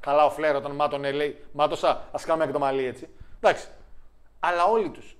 Καλά 0.00 0.24
ο 0.24 0.30
Φλερ 0.30 0.56
όταν 0.56 0.72
μάτωνε 0.74 1.10
λέει 1.12 1.44
μάτωσα, 1.52 2.08
ας 2.12 2.24
κάνουμε 2.24 2.46
και 2.46 2.52
το 2.52 2.58
μαλλί 2.58 2.84
έτσι. 2.84 3.08
Εντάξει. 3.40 3.66
Αλλά 4.40 4.64
όλοι 4.64 4.88
τους. 4.90 5.16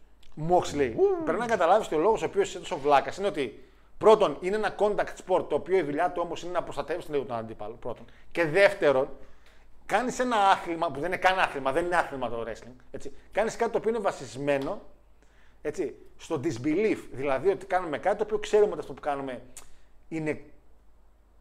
Moxley. 0.49 0.93
Πρέπει 1.25 1.39
να 1.39 1.47
καταλάβεις 1.47 1.87
ότι 1.87 1.95
ο 1.95 1.99
λόγος 1.99 2.23
ο 2.23 2.27
οποίος 2.27 2.49
είσαι 2.49 2.59
τόσο 2.59 2.79
βλάκας 2.79 3.17
είναι 3.17 3.27
ότι 3.27 3.65
πρώτον 3.99 4.37
είναι 4.41 4.57
ένα 4.57 4.75
contact 4.79 5.15
sport 5.27 5.49
το 5.49 5.55
οποίο 5.55 5.77
η 5.77 5.83
δουλειά 5.83 6.11
του 6.11 6.23
όμως 6.25 6.43
είναι 6.43 6.53
να 6.53 6.63
προστατεύεις 6.63 7.09
λίγο 7.09 7.25
τον 7.25 7.37
αντίπαλο. 7.37 7.75
Πρώτον. 7.75 8.05
Και 8.33 8.45
δεύτερον, 8.45 9.09
κάνεις 9.87 10.19
ένα 10.19 10.37
άθλημα 10.37 10.91
που 10.91 11.01
δεν 11.01 11.05
είναι 11.05 11.17
καν 11.17 11.39
άθλημα, 11.39 11.73
δεν 11.73 11.85
είναι 11.85 11.97
άθλημα 11.97 12.29
το 12.29 12.45
wrestling. 12.47 12.77
Έτσι. 12.91 13.13
Κάνεις 13.33 13.57
κάτι 13.57 13.73
το 13.73 13.79
οποίο 13.79 13.91
είναι 13.91 13.99
βασισμένο 13.99 14.81
έτσι, 15.63 15.95
στο 16.17 16.41
disbelief. 16.45 16.99
Δηλαδή 17.13 17.49
ότι 17.49 17.67
κάνουμε 17.67 17.99
κάτι 17.99 18.17
το 18.17 18.23
οποίο 18.25 18.39
ξέρουμε 18.39 18.71
ότι 18.71 18.81
αυτό 18.81 18.93
που 18.93 19.01
κάνουμε 19.01 19.43
είναι 20.09 20.45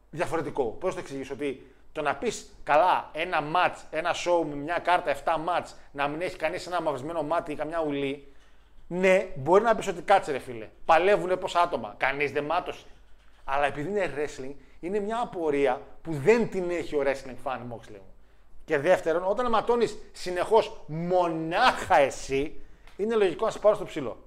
διαφορετικό. 0.09 0.63
Πώς 0.63 0.93
το 0.93 0.99
εξηγήσω, 0.99 1.33
ότι 1.33 1.65
το 1.91 2.01
να 2.01 2.15
πεις 2.15 2.55
καλά 2.63 3.09
ένα 3.13 3.43
match, 3.55 3.75
ένα 3.89 4.13
show 4.25 4.45
με 4.49 4.55
μια 4.55 4.79
κάρτα 4.79 5.11
7 5.11 5.35
match, 5.35 5.73
να 5.91 6.07
μην 6.07 6.21
έχει 6.21 6.35
κανείς 6.35 6.67
ένα 6.67 6.81
μαυρισμένο 6.81 7.23
μάτι 7.23 7.51
ή 7.51 7.55
καμιά 7.55 7.83
ουλή, 7.83 8.30
ναι, 8.93 9.27
μπορεί 9.35 9.63
να 9.63 9.75
πεις 9.75 9.87
ότι 9.87 10.01
κάτσε 10.01 10.31
ρε 10.31 10.39
φίλε. 10.39 10.69
Παλεύουν 10.85 11.39
πόσα 11.39 11.61
άτομα. 11.61 11.95
Κανείς 11.97 12.31
δεν 12.31 12.43
μάτωσε. 12.43 12.85
Αλλά 13.43 13.65
επειδή 13.65 13.89
είναι 13.89 14.13
wrestling, 14.15 14.53
είναι 14.79 14.99
μια 14.99 15.19
απορία 15.21 15.81
που 16.01 16.13
δεν 16.13 16.49
την 16.49 16.69
έχει 16.69 16.95
ο 16.95 17.03
wrestling 17.05 17.35
fan 17.43 17.57
Moxley 17.57 17.91
μου. 17.91 18.13
Και 18.65 18.77
δεύτερον, 18.77 19.23
όταν 19.27 19.49
ματώνεις 19.49 19.97
συνεχώς 20.11 20.81
μονάχα 20.85 21.97
εσύ, 21.97 22.61
είναι 22.97 23.15
λογικό 23.15 23.45
να 23.45 23.51
σε 23.51 23.59
πάρω 23.59 23.75
στο 23.75 23.85
ψηλό. 23.85 24.17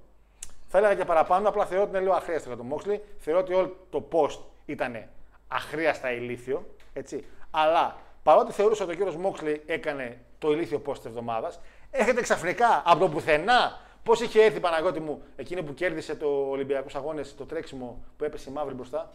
Θα 0.67 0.77
έλεγα 0.77 0.95
και 0.95 1.05
παραπάνω, 1.05 1.49
απλά 1.49 1.65
θεωρώ 1.65 1.83
ότι 1.83 1.91
είναι 1.91 2.01
λίγο 2.01 2.13
αχρίαστο 2.13 2.47
για 2.47 2.57
τον 2.57 2.73
Moxley. 2.73 2.99
Θεωρώ 3.17 3.39
ότι 3.39 3.53
όλο 3.53 3.75
το 3.89 4.07
post 4.11 4.39
ήταν 4.65 5.07
αχρίαστα 5.47 6.11
ηλίθιο. 6.11 6.65
Έτσι. 6.93 7.25
Αλλά 7.51 7.95
παρότι 8.23 8.51
θεωρούσα 8.51 8.83
ότι 8.83 8.93
ο 8.93 8.95
κύριος 8.95 9.17
Moxley 9.23 9.57
έκανε 9.65 10.17
το 10.39 10.51
ηλίθιο 10.51 10.81
post 10.85 10.97
της 10.97 11.05
εβδομάδας, 11.05 11.59
έρχεται 11.91 12.21
ξαφνικά 12.21 12.83
από 12.85 12.99
το 12.99 13.09
πουθενά. 13.09 13.83
Πώς 14.05 14.21
είχε 14.21 14.43
έρθει 14.43 14.57
η 14.57 14.59
Παναγώτη 14.59 14.99
μου 14.99 15.23
εκείνη 15.35 15.63
που 15.63 15.73
κέρδισε 15.73 16.15
το 16.15 16.27
Ολυμπιακού 16.49 16.87
Αγώνες, 16.93 17.35
το 17.35 17.45
τρέξιμο 17.45 18.03
που 18.17 18.23
έπεσε 18.23 18.49
η 18.49 18.53
μαύρη 18.53 18.73
μπροστά, 18.73 19.11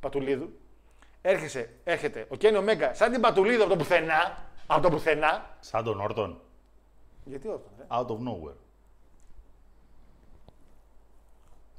Πατουλίδου; 0.00 0.58
Έρχεσαι, 1.22 1.70
έρχεται 1.84 2.26
ο 2.28 2.36
Κένιο 2.36 2.62
Μέγκα 2.62 2.94
σαν 2.94 3.12
την 3.12 3.20
Πατουλίδου 3.20 3.62
από 3.62 3.70
το 3.70 3.76
πουθενά. 3.76 4.44
Από 4.66 4.82
το 4.82 4.90
πουθενά. 4.90 5.56
Σαν 5.60 5.84
τον 5.84 6.00
Όρτον. 6.00 6.40
Γιατί 7.24 7.48
όχι, 7.48 7.62
ρε; 7.78 7.84
Out 7.88 8.06
of 8.06 8.18
nowhere. 8.18 8.56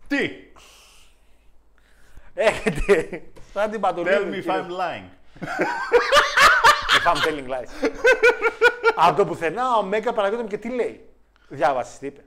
Τι! 0.08 0.30
Έρχεται 2.34 3.24
σαν 3.54 3.72
την 3.72 3.80
Πατουλίδου. 3.80 4.24
Tell 4.24 4.26
me 4.26 4.38
if 4.38 4.42
κύριε. 4.42 4.62
I'm 4.62 4.70
lying. 4.70 5.10
If 6.98 7.06
I'm 7.12 7.22
telling 7.28 7.48
lies. 7.48 7.90
Από 8.96 9.18
το 9.18 9.26
πουθενά 9.26 9.78
ο 9.78 9.84
Μέγκα 9.84 10.14
παραγγέλνει 10.14 10.44
μου 10.44 10.50
και 10.50 10.58
τι 10.58 10.70
λέει; 10.70 11.10
Διάβασες 11.50 11.98
τι 11.98 12.08
είπε; 12.08 12.24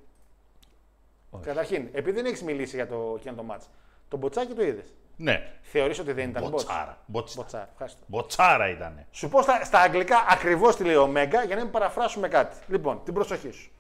Καταρχήν, 1.43 1.89
επειδή 1.93 2.17
δεν 2.17 2.27
έχεις 2.27 2.43
μιλήσει 2.43 2.77
για 2.77 2.87
το, 2.87 3.15
εκείνο 3.19 3.35
το 3.35 3.43
μάτς, 3.43 3.71
το 4.09 4.17
μποτσάκι 4.17 4.53
το 4.55 4.63
είδες. 4.65 4.93
Ναι. 5.17 5.53
Θεωρείς 5.63 5.99
ότι 5.99 6.13
δεν 6.13 6.29
ήταν 6.29 6.45
bots; 6.47 6.51
Μποτσάρα. 6.51 6.99
Μποτσα- 7.07 7.37
Μποτσάρα. 7.43 7.69
Ευχαριστώ. 7.73 8.01
Μποτσάρα 8.07 8.69
ήτανε. 8.69 9.07
Σου 9.11 9.29
πω 9.29 9.43
στα, 9.43 9.65
στα 9.65 9.81
αγγλικά 9.81 10.17
ακριβώς 10.31 10.77
τι 10.77 10.85
λέει 10.85 10.95
ο 10.95 11.07
Μέγκα 11.07 11.45
για 11.45 11.57
να 11.57 11.63
μην 11.63 11.71
παραφράσουμε 11.71 12.29
κάτι. 12.29 12.57
Λοιπόν, 12.69 13.01
την 13.05 13.15
προσοχή 13.15 13.51
σου. 13.51 13.71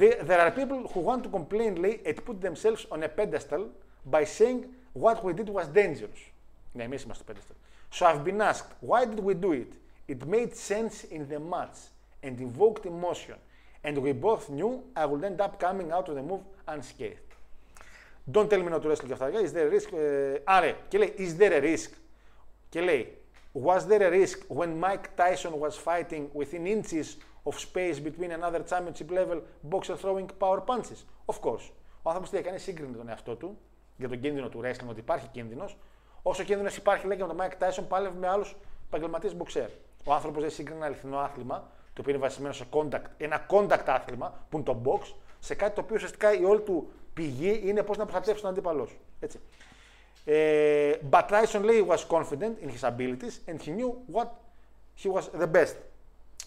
The- 0.00 0.26
There 0.26 0.40
are 0.40 0.52
people 0.54 0.90
who 0.94 1.00
want 1.04 1.22
to 1.22 1.30
complain 1.38 1.74
lay 1.84 2.06
and 2.08 2.14
put 2.14 2.40
themselves 2.42 2.84
on 2.88 3.02
a 3.02 3.08
pedestal 3.20 3.60
by 4.10 4.24
saying 4.38 4.58
what 5.02 5.22
we 5.24 5.32
did 5.34 5.48
was 5.52 5.64
dangerous. 5.74 6.30
Ναι, 6.72 6.82
εμείς 6.82 7.02
είμαστε 7.02 7.24
στο 7.24 7.32
pedestal. 7.32 7.56
So 7.98 8.06
I've 8.06 8.24
been 8.24 8.40
asked, 8.40 8.70
why 8.88 9.04
did 9.14 9.24
we 9.24 9.34
do 9.44 9.52
it? 9.52 9.72
It 10.08 10.28
made 10.28 10.50
sense 10.70 11.12
in 11.16 11.22
the 11.32 11.38
match 11.54 11.78
and 12.22 12.34
invoked 12.40 12.84
emotion. 12.84 13.36
And 13.86 13.96
we 14.04 14.12
both 14.12 14.44
knew 14.56 14.72
I 15.02 15.04
would 15.10 15.22
end 15.30 15.40
up 15.44 15.52
coming 15.66 15.88
out 15.96 16.06
of 16.10 16.14
the 16.18 16.24
move 16.30 16.44
unscathed. 16.74 17.30
Don't 18.34 18.48
tell 18.50 18.62
me 18.64 18.70
not 18.74 18.82
to 18.82 18.88
wrestle 18.88 19.06
και 19.06 19.12
αυτά. 19.12 19.30
Is 19.42 19.52
there 19.52 19.66
a 19.66 19.70
risk? 19.70 19.92
Ε, 19.96 20.40
άρα, 20.44 20.76
και 20.88 20.98
λέει, 20.98 21.14
is 21.18 21.36
there 21.38 21.52
a 21.52 21.60
risk? 21.60 21.90
Και 22.68 22.80
λέει, 22.80 23.18
was 23.64 23.86
there 23.86 24.02
a 24.02 24.10
risk 24.10 24.38
when 24.48 24.80
Mike 24.80 25.08
Tyson 25.16 25.52
was 25.60 25.74
fighting 25.76 26.28
within 26.34 26.66
inches 26.66 27.06
of 27.44 27.58
space 27.58 27.98
between 28.00 28.30
another 28.32 28.62
championship 28.70 29.10
level 29.10 29.40
boxer 29.70 29.96
throwing 29.96 30.28
power 30.38 30.60
punches? 30.60 31.04
Of 31.26 31.40
course. 31.40 31.70
Ο 32.02 32.10
άνθρωπος 32.10 32.30
τι 32.30 32.36
έκανε, 32.36 32.58
σύγκρινε 32.58 32.96
τον 32.96 33.08
εαυτό 33.08 33.34
του 33.36 33.58
για 33.96 34.08
τον 34.08 34.20
κίνδυνο 34.20 34.48
του 34.48 34.60
wrestling, 34.64 34.88
ότι 34.88 35.00
υπάρχει 35.00 35.28
κίνδυνος. 35.28 35.78
Όσο 36.22 36.42
κίνδυνο 36.42 36.70
υπάρχει, 36.76 37.06
λέει 37.06 37.16
και 37.16 37.24
με 37.24 37.34
τον 37.34 37.38
Mike 37.40 37.62
Tyson, 37.62 37.84
πάλευε 37.88 38.18
με 38.18 38.28
άλλου 38.28 38.44
επαγγελματίε 38.86 39.30
boxer. 39.38 39.68
Ο 40.04 40.12
άνθρωπο 40.12 40.40
δεν 40.40 40.50
σύγκρινε 40.50 40.76
ένα 40.76 40.86
αληθινό 40.86 41.18
άθλημα, 41.18 41.70
το 41.96 42.02
οποίο 42.02 42.14
είναι 42.14 42.22
βασισμένο 42.22 42.52
σε 42.52 42.64
contact, 42.70 43.04
ένα 43.16 43.46
contact 43.50 43.84
άθλημα, 43.86 44.46
που 44.48 44.56
είναι 44.56 44.64
το 44.64 44.80
box, 44.84 45.14
σε 45.38 45.54
κάτι 45.54 45.74
το 45.74 45.80
οποίο 45.80 45.94
ουσιαστικά 45.96 46.38
η 46.38 46.44
όλη 46.44 46.60
του 46.60 46.90
πηγή 47.14 47.60
είναι 47.64 47.82
πώς 47.82 47.96
να 47.96 48.04
προστατεύσει 48.04 48.42
τον 48.42 48.50
αντίπαλό 48.50 48.86
σου. 48.86 48.96
Έτσι. 49.20 49.40
Ε, 50.24 50.92
but 51.10 51.22
Tyson 51.28 51.60
λέει 51.62 51.86
was 51.88 51.98
confident 52.08 52.54
in 52.64 52.68
his 52.68 52.88
abilities 52.90 53.50
and 53.50 53.60
he 53.60 53.70
knew 53.70 53.94
what 54.12 54.28
he 55.02 55.08
was 55.08 55.24
the 55.40 55.46
best. 55.46 55.76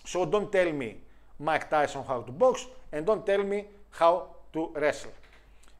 So 0.05 0.26
don't 0.26 0.51
tell 0.51 0.71
me 0.81 0.89
Mike 1.47 1.67
Tyson 1.69 2.03
how 2.07 2.21
to 2.27 2.31
box 2.43 2.55
and 2.93 3.05
don't 3.05 3.26
tell 3.26 3.43
me 3.43 3.59
how 3.99 4.13
to 4.53 4.71
wrestle. 4.76 5.11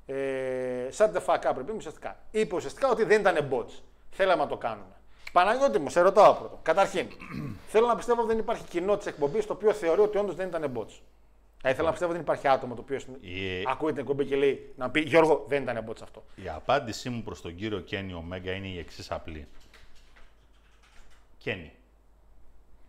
Ε, 0.06 0.90
shut 0.98 1.14
the 1.14 1.22
fuck 1.26 1.36
up, 1.36 1.44
ρε 1.44 1.54
παιδί 1.54 1.72
μου, 1.72 1.78
ουσιαστικά. 1.78 2.18
Είπε 2.32 2.56
ουσιαστικά 2.56 2.90
ότι 2.90 3.04
δεν 3.04 3.20
ήταν 3.20 3.50
bots. 3.52 3.82
Θέλαμε 4.12 4.44
να 4.44 4.50
το 4.50 4.58
κάνουμε. 4.58 4.96
Παναγιώτη 5.32 5.80
μου, 5.80 5.90
σε 5.90 6.02
ρωτάω 6.02 6.34
πρώτο. 6.34 6.60
Καταρχήν, 6.62 7.08
θέλω 7.70 7.88
να 7.88 7.96
πιστεύω 7.96 8.20
ότι 8.20 8.30
δεν 8.30 8.38
υπάρχει 8.38 8.64
κοινό 8.64 8.98
της 8.98 9.06
εκπομπής 9.06 9.46
το 9.46 9.54
οποίο 9.54 9.74
θεωρεί 9.74 10.02
ότι 10.02 10.18
όντως 10.18 10.36
δεν 10.36 10.48
ήταν 10.48 10.74
bots. 10.76 11.00
Θα 11.62 11.70
ήθελα 11.70 11.84
να 11.86 11.92
πιστεύω 11.92 12.12
ότι 12.12 12.22
δεν 12.22 12.22
υπάρχει 12.22 12.48
άτομο 12.48 12.76
το 12.76 12.82
οποίο 12.82 12.98
Ε, 13.22 13.64
ακούει 13.68 13.92
την 13.92 14.02
εκπομπή 14.02 14.26
και 14.26 14.36
λέει 14.36 14.74
να 14.78 14.90
πει 14.90 15.00
Γιώργο, 15.00 15.46
δεν 15.48 15.64
ήταν 15.64 15.86
bots 15.90 16.02
αυτό. 16.04 16.24
Η 16.36 16.50
απάντησή 16.50 17.10
μου 17.10 17.24
προς 17.24 17.42
τον 17.42 17.56
κύριο 17.56 17.80
Κένι 17.80 18.14
Ομέγκα 18.14 18.52
είναι 18.52 18.68
η 18.68 18.78
εξής 18.78 19.12
απλή. 19.12 19.48
Κένι, 21.38 21.72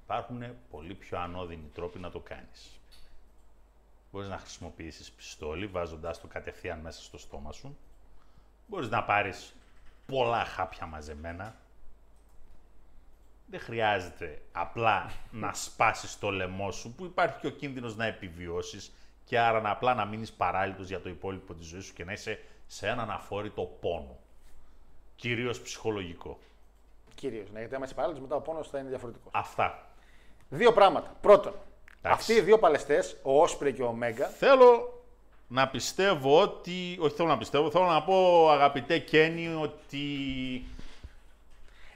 υπάρχουν 0.05 0.45
πολύ 0.71 0.95
πιο 0.95 1.19
ανώδυνοι 1.19 1.71
τρόποι 1.75 1.99
να 1.99 2.11
το 2.11 2.21
κάνεις. 2.21 2.81
Μπορείς 4.13 4.29
να 4.29 4.39
χρησιμοποιήσεις 4.39 5.11
πιστόλι 5.13 5.67
βάζοντάς 5.67 6.21
το 6.21 6.27
κατευθείαν 6.27 6.79
μέσα 6.79 7.03
στο 7.03 7.19
στόμα 7.19 7.53
σου. 7.53 7.79
Μπορείς 8.67 8.89
να 8.89 9.05
πάρεις 9.05 9.55
πολλά 10.07 10.45
χάπια 10.45 10.87
μαζεμένα. 10.87 11.57
Δεν 13.51 13.61
χρειάζεται 13.61 14.43
απλά 14.53 15.11
να 15.31 15.53
σπάσεις 15.55 16.19
το 16.19 16.31
λαιμό 16.31 16.71
σου, 16.71 16.95
που 16.95 17.05
υπάρχει 17.05 17.41
και 17.41 17.47
ο 17.47 17.51
κίνδυνος 17.51 17.97
να 17.97 18.05
επιβιώσεις 18.05 18.93
και 19.25 19.39
άρα 19.39 19.61
να 19.61 19.71
απλά 19.71 19.95
να 19.95 20.05
μείνεις 20.05 20.33
παράλυτος 20.33 20.89
για 20.89 21.01
το 21.01 21.09
υπόλοιπο 21.09 21.55
της 21.55 21.67
ζωής 21.67 21.85
σου 21.85 21.93
και 21.93 22.05
να 22.05 22.13
είσαι 22.13 22.41
σε 22.67 22.89
έναν 22.89 23.11
αφόρητο 23.11 23.63
πόνο. 23.81 24.19
Κυρίως 25.17 25.61
ψυχολογικό. 25.61 26.39
Κυρίως. 27.15 27.51
Ναι, 27.51 27.59
γιατί 27.59 27.75
άμα 27.75 27.85
είσαι 27.85 27.95
παράλληλο, 27.95 28.21
μετά 28.21 28.37
ο 28.37 28.41
πόνος 28.41 28.69
θα 28.69 28.79
είναι 28.79 28.89
διαφορετικός. 28.89 29.33
Αυτά. 29.35 29.87
Δύο 30.49 30.73
πράγματα. 30.73 31.17
Πρώτον, 31.21 31.55
Εντάξει. 32.03 32.21
αυτοί 32.21 32.33
οι 32.33 32.41
δύο 32.41 32.59
παλαιστές, 32.59 33.17
ο 33.23 33.43
Όσπρε 33.43 33.71
και 33.71 33.83
ο 33.83 33.93
Μέγκα, 33.93 34.27
Θέλω 34.27 35.03
να 35.49 35.69
πιστεύω 35.69 36.41
ότι... 36.41 36.97
Όχι 37.01 37.15
θέλω 37.15 37.29
να 37.29 37.39
πιστεύω, 37.39 37.71
θέλω 37.71 37.85
να 37.85 38.03
πω 38.03 38.51
αγαπητέ 38.51 38.99
Κένι 38.99 39.55
ότι... 39.63 40.07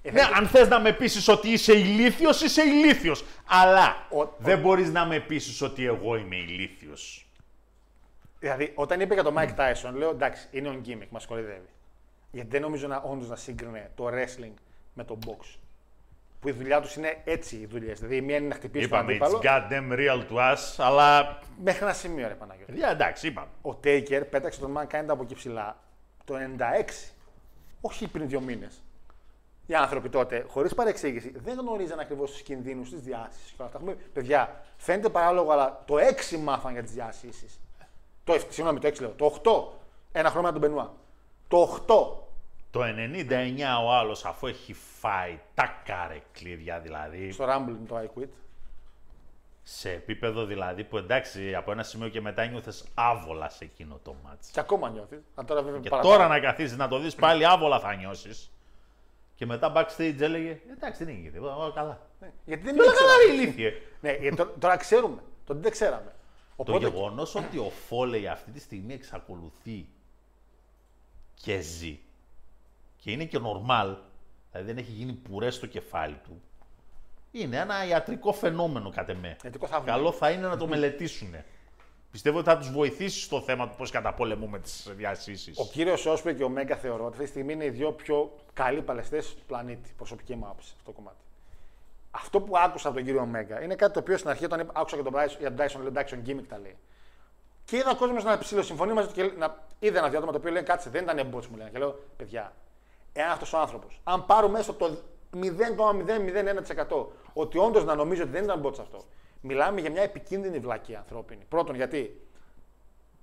ε, 0.06 0.10
Ναι, 0.10 0.20
αν 0.36 0.46
θες 0.46 0.68
να 0.68 0.80
με 0.80 0.92
πείσεις 0.92 1.28
ότι 1.28 1.48
είσαι 1.48 1.72
ηλίθιος, 1.72 2.40
είσαι 2.42 2.62
ηλίθιος. 2.62 3.24
Αλλά 3.46 4.06
Ο- 4.10 4.34
δεν 4.38 4.58
μπορείς 4.60 4.90
να 4.90 5.04
με 5.06 5.20
πείσεις 5.20 5.62
ότι 5.62 5.84
εγώ 5.86 6.16
είμαι 6.16 6.36
ηλίθιος. 6.36 7.26
Δηλαδή, 8.38 8.72
όταν 8.74 9.00
είπε 9.00 9.14
για 9.14 9.22
τον 9.22 9.34
Mike 9.38 9.54
Tyson, 9.56 9.92
λέω 9.94 10.10
εντάξει, 10.10 10.48
είναι 10.50 10.70
on 10.82 10.88
gimmick, 10.88 11.06
μας 11.10 11.26
κοροϊδεύει. 11.26 11.68
Γιατί 12.30 12.48
δεν 12.48 12.60
νομίζω 12.60 12.86
να 12.86 12.96
όντως 13.00 13.28
να 13.28 13.36
σύγκρινε 13.36 13.90
το 13.94 14.06
wrestling 14.12 14.52
με 14.94 15.04
το 15.04 15.18
box. 15.26 15.58
που 16.40 16.50
η 16.50 16.52
δουλειά 16.52 16.80
τους 16.80 16.94
είναι 16.96 17.20
έτσι 17.24 17.56
οι 17.56 17.66
δουλειές. 17.66 17.98
Δηλαδή, 17.98 18.16
η 18.16 18.20
μία 18.20 18.36
είναι 18.36 18.46
να 18.48 18.54
χτυπήσει 18.54 18.88
τον 18.88 18.98
Είπαμε, 18.98 19.18
it's 19.18 19.22
αντίπαλο. 19.34 19.40
goddamn 19.42 19.98
real 19.98 20.32
to 20.32 20.52
us, 20.54 20.58
αλλά. 20.76 21.38
Μέχρι 21.62 21.84
ένα 21.84 21.92
σημείο, 21.92 22.28
ρε 22.28 22.34
Παναγιώτη. 22.34 22.72
Παιδιά, 22.72 22.88
εντάξει, 22.90 23.26
είπαμε. 23.26 23.46
Ο 23.62 23.74
Τέικερ 23.74 24.24
πέταξε 24.24 24.60
τον 24.60 24.74
Mankind 24.78 25.04
από 25.06 25.22
εκεί 25.22 25.34
ψηλά 25.34 25.76
το 26.24 26.34
96. 26.36 27.12
Όχι 27.80 28.08
πριν 28.08 28.28
δύο 28.28 28.40
μήνες. 28.40 28.83
Οι 29.66 29.74
άνθρωποι 29.74 30.08
τότε, 30.08 30.44
χωρίς 30.48 30.74
παρεξήγηση, 30.74 31.32
δεν 31.44 31.58
γνωρίζαν 31.58 31.98
ακριβώς 31.98 32.30
τους 32.30 32.42
κινδύνους 32.42 32.90
της 32.90 33.00
διάσησης. 33.00 33.48
Και 33.48 33.54
όλα 33.58 33.66
αυτά. 33.66 33.78
Έχουμε- 33.78 33.96
Παιδιά, 34.12 34.62
φαίνεται 34.76 35.08
παράλογο, 35.08 35.50
αλλά 35.52 35.82
το 35.86 35.98
6 35.98 36.36
μάθαν 36.36 36.72
για 36.72 36.82
τις 36.82 36.92
διασήσει. 36.92 37.46
Το, 38.24 38.32
εφ- 38.32 38.52
συγγνώμη, 38.52 38.78
το 38.80 38.86
6 38.86 39.00
λέω. 39.00 39.10
Το 39.10 39.24
8, 39.24 39.72
ένα 40.12 40.30
χρόνο 40.30 40.46
με 40.46 40.52
τον 40.52 40.60
Μπενουά. 40.60 40.92
Το 41.48 41.56
8, 41.62 42.18
Το 42.70 42.82
99 42.82 43.84
ο 43.84 43.92
άλλος, 43.92 44.24
αφού 44.24 44.46
έχει 44.46 44.72
φάει 44.72 45.38
τα 45.54 45.74
καρεκλίδια 45.84 46.78
δηλαδή, 46.78 47.30
στο 47.32 47.44
Rumble 47.48 47.68
είναι 47.68 47.86
το 47.88 47.98
I 47.98 48.18
quit. 48.20 48.28
σε 49.62 49.90
επίπεδο 49.90 50.44
δηλαδή 50.44 50.84
που 50.84 50.96
εντάξει 50.96 51.54
από 51.54 51.72
ένα 51.72 51.82
σημείο 51.82 52.08
και 52.08 52.20
μετά 52.20 52.46
νιώθες 52.46 52.84
άβολα 52.94 53.48
σε 53.48 53.64
εκείνο 53.64 53.98
το 54.02 54.14
μάτς. 54.24 54.48
Και 54.50 54.60
ακόμα 54.60 54.88
νιώθεις. 54.88 55.18
Αν 55.34 55.46
τώρα 55.46 55.62
βέβαια 55.62 55.80
Και 55.80 55.88
παραπάνω. 55.88 56.14
τώρα 56.14 56.28
να 56.28 56.40
καθίσεις 56.40 56.76
να 56.76 56.88
το 56.88 56.98
δεις 56.98 57.14
πάλι 57.14 57.46
άβολα 57.46 57.80
θα 57.80 57.94
νιώσεις. 57.94 58.50
Και 59.34 59.46
μετά 59.46 59.72
backstage 59.76 60.20
έλεγε 60.20 60.60
Εντάξει, 60.70 61.04
δεν 61.04 61.14
έγινε 61.14 61.30
τίποτα. 61.30 61.56
όλα 61.56 61.72
Καλά. 61.74 62.06
Ναι, 62.20 62.32
Γιατί 62.44 62.62
δεν 62.62 62.74
Και 62.74 62.80
όλα 62.80 62.90
ήξερα. 62.90 63.10
καλά, 63.10 63.26
ρε 63.26 63.32
ηλίθιε. 63.32 63.72
Ναι, 64.00 64.12
γιατί 64.12 64.36
τώρα, 64.36 64.50
τώρα 64.58 64.76
ξέρουμε. 64.76 65.22
Τότε 65.46 65.60
δεν 65.60 65.70
ξέραμε. 65.70 66.12
Το 66.56 66.62
Οπότε, 66.72 66.88
γεγονός 66.88 67.34
ότι 67.34 67.58
ο 67.58 67.70
Φόλεϊ 67.88 68.28
αυτή 68.28 68.50
τη 68.50 68.60
στιγμή 68.60 68.94
εξακολουθεί 68.94 69.86
και 71.34 71.60
ζει 71.60 71.98
και 72.96 73.10
είναι 73.10 73.24
και 73.24 73.38
normal, 73.38 73.96
δηλαδή 74.50 74.66
δεν 74.72 74.76
έχει 74.76 74.90
γίνει 74.90 75.12
πουρέ 75.12 75.50
στο 75.50 75.66
κεφάλι 75.66 76.20
του, 76.24 76.42
είναι 77.30 77.56
ένα 77.56 77.86
ιατρικό 77.86 78.32
φαινόμενο 78.32 78.90
κατ' 78.90 79.08
εμέ. 79.08 79.36
Ιατρικό 79.44 79.66
θαύμα. 79.66 79.86
Καλό 79.86 80.12
θα 80.12 80.30
είναι 80.30 80.46
να 80.46 80.56
το 80.56 80.66
μελετήσουν. 80.66 81.34
Πιστεύω 82.14 82.38
ότι 82.38 82.48
θα 82.48 82.56
τους 82.58 82.70
βοηθήσει 82.70 83.20
στο 83.20 83.40
θέμα 83.40 83.68
του 83.68 83.74
πώς 83.76 83.90
καταπολεμούμε 83.90 84.58
τις 84.58 84.88
διασύσεις. 84.96 85.58
Ο 85.58 85.64
κύριος 85.72 86.06
Όσπρε 86.06 86.32
και 86.32 86.44
ο 86.44 86.48
Μέγκα 86.48 86.76
θεωρώ 86.76 87.02
ότι 87.04 87.12
αυτή 87.12 87.24
τη 87.24 87.28
στιγμή 87.30 87.52
είναι 87.52 87.64
οι 87.64 87.70
δύο 87.70 87.92
πιο 87.92 88.32
καλοί 88.52 88.82
παλαιστές 88.82 89.34
του 89.34 89.42
πλανήτη. 89.46 89.92
Προσωπική 89.96 90.34
μου 90.34 90.44
άποψη 90.44 90.72
αυτό 90.76 90.90
το 90.90 90.96
κομμάτι. 90.96 91.16
Αυτό 92.10 92.40
που 92.40 92.58
άκουσα 92.58 92.88
από 92.88 92.96
τον 92.96 93.06
κύριο 93.06 93.26
Μέγκα 93.26 93.62
είναι 93.62 93.74
κάτι 93.74 93.92
το 93.92 93.98
οποίο 93.98 94.16
στην 94.16 94.30
αρχή 94.30 94.44
όταν 94.44 94.60
είπα- 94.60 94.72
άκουσα 94.76 94.96
και 94.96 95.02
τον 95.02 95.12
Bryson, 95.16 95.36
για 95.38 95.54
τον 95.54 95.66
Dyson, 95.66 95.80
λέει 95.92 95.92
Dyson 95.94 96.28
Gimmick 96.28 96.44
τα 96.48 96.58
λέει. 96.58 96.76
Και 97.64 97.76
είδα 97.76 97.94
κόσμος 97.94 98.24
να 98.24 98.38
ψηλοσυμφωνεί 98.38 98.92
μαζί 98.92 99.08
του 99.08 99.14
και 99.14 99.22
να, 99.22 99.56
είδα 99.78 99.98
ένα 99.98 100.08
διάτομα 100.08 100.32
το 100.32 100.38
οποίο 100.38 100.50
λέει 100.50 100.62
κάτσε, 100.62 100.90
δεν 100.90 101.02
ήταν 101.02 101.18
εμπότσι 101.18 101.48
μου 101.50 101.56
λένε. 101.56 101.70
Και 101.70 101.78
λέω, 101.78 101.98
παιδιά, 102.16 102.52
εάν 103.12 103.30
αυτός 103.30 103.52
ο 103.52 103.58
άνθρωπος, 103.58 104.00
αν 104.04 104.26
πάρουμε 104.26 104.58
έστω 104.58 104.72
το 104.72 104.98
0,001% 105.36 107.06
ότι 107.32 107.58
όντως 107.58 107.84
να 107.84 107.94
νομίζω 107.94 108.22
ότι 108.22 108.30
δεν 108.30 108.44
ήταν 108.44 108.58
μπότσα 108.60 108.82
αυτό, 108.82 109.04
μιλάμε 109.44 109.80
για 109.80 109.90
μια 109.90 110.02
επικίνδυνη 110.02 110.58
βλακή 110.58 110.94
ανθρώπινη. 110.94 111.44
Πρώτον, 111.48 111.74
γιατί 111.74 112.26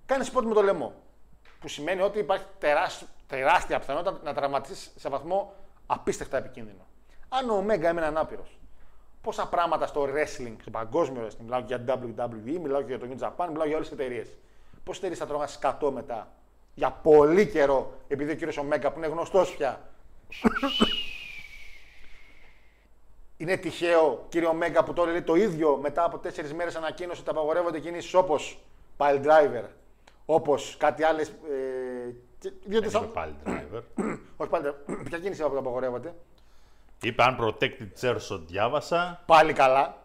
κάνεις 0.06 0.28
σπότ 0.28 0.46
με 0.46 0.54
το 0.54 0.62
λαιμό. 0.62 0.94
Που 1.60 1.68
σημαίνει 1.68 2.02
ότι 2.02 2.20
υπάρχει 2.20 2.46
τεράσ- 2.60 3.06
τεράστια 3.28 3.80
πιθανότητα 3.80 4.20
να 4.24 4.34
τραυματίσεις 4.34 4.92
σε 4.96 5.10
βαθμό 5.10 5.54
απίστευτα 5.86 6.38
επικίνδυνο. 6.38 6.86
Αν 7.30 7.50
ο 7.50 7.62
Μέγκα 7.62 7.90
έμενε 7.90 8.08
ανάπηρος, 8.08 8.60
πόσα 9.22 9.48
πράγματα 9.48 9.88
στο 9.88 10.04
wrestling, 10.04 10.56
στο 10.62 10.70
παγκόσμιο 10.72 11.28
wrestling, 11.28 11.44
μιλάω 11.44 11.62
και 11.62 11.76
για 11.76 12.00
WWE, 12.04 12.60
μιλάω 12.62 12.82
και 12.82 12.96
για 12.96 13.00
το 13.00 13.08
New 13.10 13.24
Japan, 13.24 13.48
μιλάω 13.50 13.68
για 13.68 13.76
όλες 13.76 13.90
τις 13.90 14.00
εταιρείες. 14.00 14.28
Πόσε 14.84 14.98
εταιρείε 15.00 15.18
θα 15.18 15.26
τρώγαν 15.26 15.48
σκατό 15.48 15.92
μετά 15.92 16.32
για 16.74 16.92
πολύ 16.92 17.48
καιρό, 17.48 17.94
επειδή 18.08 18.32
ο 18.32 18.36
κύριος 18.36 18.62
Μέγκα 18.64 18.92
που 18.92 18.98
είναι 18.98 19.08
γνωστός 19.08 19.56
πια. 19.56 19.80
Είναι 23.42 23.58
τυχαίο, 23.58 24.26
κύριο 24.30 24.54
Μέγκα, 24.54 24.84
που 24.84 24.94
τώρα 24.94 25.12
λέει 25.12 25.22
το 25.22 25.36
ίδιο 25.36 25.78
μετά 25.82 26.04
από 26.04 26.18
τέσσερις 26.18 26.54
μέρες 26.54 26.76
ανακοίνωσε 26.76 27.22
ότι 27.22 27.30
απαγορεύονται 27.30 27.80
κινήσει 27.80 28.16
όπω 28.16 28.36
pile 28.98 29.22
driver, 29.26 29.64
όπως 30.26 30.76
κάτι 30.80 31.04
άλλες. 31.04 31.28
Ε, 31.28 31.34
και- 32.40 32.52
διότι 32.66 32.88
Δεν 32.88 32.92
θα- 32.92 33.00
είπε 33.00 33.08
πάλι 33.14 33.36
driver. 33.46 33.82
όχι 34.38 34.50
pile 34.54 34.66
driver. 34.66 35.04
Ποια 35.10 35.20
κίνηση 35.20 35.42
είπα 35.42 35.50
που 35.50 35.58
απαγορεύονται. 35.58 36.14
Είπε 37.02 37.24
unprotected 37.28 37.88
chairs 38.02 38.28
ό,τι 38.32 38.46
διάβασα. 38.46 39.24
Πάλι 39.26 39.54
καλά. 39.54 39.96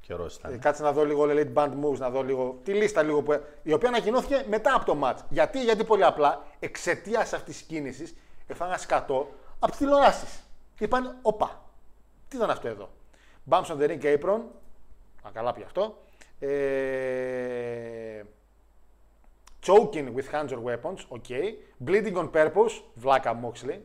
Καιρός 0.00 0.34
Ε, 0.36 0.38
ήταν. 0.38 0.58
κάτσε 0.58 0.82
να 0.82 0.92
δω 0.92 1.04
λίγο 1.04 1.26
Elite 1.28 1.52
Band 1.54 1.70
Moves, 1.84 1.98
να 1.98 2.10
δω 2.10 2.22
λίγο 2.22 2.60
τη 2.64 2.72
λίστα 2.72 3.02
λίγο 3.02 3.22
που. 3.22 3.40
η 3.62 3.72
οποία 3.72 3.88
ανακοινώθηκε 3.88 4.44
μετά 4.48 4.74
από 4.74 4.84
το 4.84 4.98
match. 5.04 5.18
Γιατί, 5.28 5.62
γιατί 5.64 5.84
πολύ 5.84 6.04
απλά 6.04 6.42
εξαιτίας 6.58 7.32
αυτής 7.32 7.56
της 7.56 7.66
κίνησης 7.66 8.14
έφαγαν 8.46 8.78
σκατό 8.78 9.28
από 9.58 9.70
τις 9.70 9.76
τηλεοράσεις. 9.80 10.42
Και 10.76 10.84
είπαν, 10.84 11.16
Οπα, 11.22 11.60
τι 12.32 12.38
ήταν 12.38 12.50
αυτό 12.50 12.68
εδώ; 12.68 12.90
Bumps 13.50 13.64
on 13.64 13.78
the 13.78 13.88
ring 13.88 14.04
apron. 14.18 14.40
Α, 15.22 15.30
καλά 15.32 15.52
πια 15.52 15.64
αυτό. 15.64 16.02
Ε, 16.38 18.22
choking 19.66 20.14
with 20.14 20.30
hands 20.32 20.48
or 20.48 20.62
weapons, 20.64 20.96
ok. 21.08 21.30
Bleeding 21.86 22.14
on 22.16 22.30
purpose, 22.32 22.82
βλάκα 22.94 23.40
Moxley. 23.42 23.78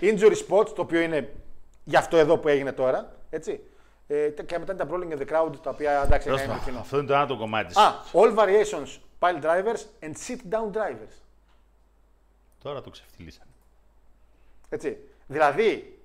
Injury 0.00 0.34
spots, 0.48 0.68
το 0.74 0.82
οποίο 0.82 1.00
είναι 1.00 1.32
για 1.84 1.98
αυτό 1.98 2.16
εδώ 2.16 2.38
που 2.38 2.48
έγινε 2.48 2.72
τώρα, 2.72 3.16
έτσι. 3.30 3.60
Ε, 4.06 4.28
και 4.28 4.58
μετά 4.58 4.72
είναι 4.72 4.84
τα 4.84 4.88
brawling 4.90 5.12
in 5.12 5.18
the 5.18 5.26
crowd, 5.32 5.52
τα 5.62 5.70
οποία 5.70 6.02
εντάξει 6.04 6.28
είναι 6.28 6.36
Δώσ' 6.36 6.46
το. 6.58 6.62
κοινό. 6.64 6.78
Αυτό 6.78 6.96
είναι 6.98 7.06
το 7.06 7.14
ένα 7.14 7.26
το 7.26 7.36
κομμάτι. 7.36 7.66
της. 7.66 7.76
Α, 7.76 7.94
all 8.12 8.34
variations, 8.38 8.98
pile 9.18 9.42
drivers 9.42 9.80
and 10.04 10.12
sit 10.26 10.38
down 10.54 10.72
drivers. 10.72 11.14
Τώρα 12.62 12.80
το 12.80 12.90
ξεφτυλίσανε. 12.90 13.50
Έτσι. 14.68 14.98
Δηλαδή, 15.26 15.95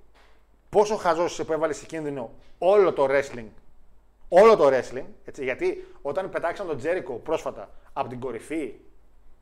πόσο 0.71 0.95
χαζός 0.95 1.31
είσαι 1.31 1.43
που 1.43 1.53
έβαλες 1.53 1.77
σε 1.77 1.85
κίνδυνο 1.85 2.31
όλο 2.57 2.93
το 2.93 3.07
wrestling. 3.09 3.47
Όλο 4.29 4.55
το 4.55 4.67
wrestling. 4.67 5.05
Έτσι, 5.25 5.43
γιατί 5.43 5.87
όταν 6.01 6.29
πετάξαν 6.29 6.67
τον 6.67 6.77
Τζέρικο 6.77 7.13
πρόσφατα 7.13 7.69
από 7.93 8.09
την 8.09 8.19
κορυφή 8.19 8.73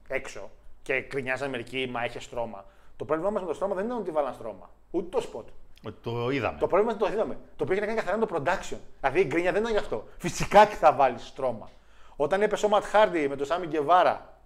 έξω 0.08 0.50
και 0.82 1.02
κρινιάζαν 1.02 1.50
μερικοί, 1.50 1.90
μα 1.92 2.06
είχε 2.06 2.20
στρώμα. 2.20 2.66
Το 2.96 3.06
πρόβλημά 3.06 3.30
μας 3.30 3.42
με 3.42 3.48
το 3.48 3.54
στρώμα 3.54 3.76
δεν 3.76 3.86
ήταν 3.86 3.98
ότι 3.98 4.12
βάλαν 4.12 4.34
στρώμα. 4.34 4.70
Ούτε 4.92 5.18
το 5.18 5.30
spot. 5.32 5.44
Ότι 5.84 5.98
το 6.02 6.30
είδαμε. 6.30 6.58
Το 6.60 6.68
πρόβλημα 6.68 6.94
είναι 6.94 7.04
ότι 7.04 7.12
το 7.12 7.18
είδαμε. 7.18 7.38
Το 7.56 7.64
οποίο 7.64 7.76
είχε 7.76 7.86
να 7.86 7.86
κάνει 7.86 8.00
καθαρά 8.00 8.18
με 8.18 8.26
το 8.26 8.36
production. 8.36 8.78
Δηλαδή 9.00 9.20
η 9.20 9.26
γκρίνια 9.26 9.52
δεν 9.52 9.62
ήταν 9.62 9.74
γι' 9.74 9.80
αυτό. 9.80 10.08
Φυσικά 10.18 10.66
και 10.66 10.76
θα 10.76 10.94
βάλεις 10.94 11.28
στρώμα. 11.28 11.70
Όταν 12.16 12.42
έπεσε 12.42 12.66
ο 12.66 12.70
Ματ 12.70 12.84
Χάρντι 12.84 13.28
με 13.28 13.36
τον 13.36 13.46
Σάμι 13.46 13.68
Γκεβάρα. 13.68 14.40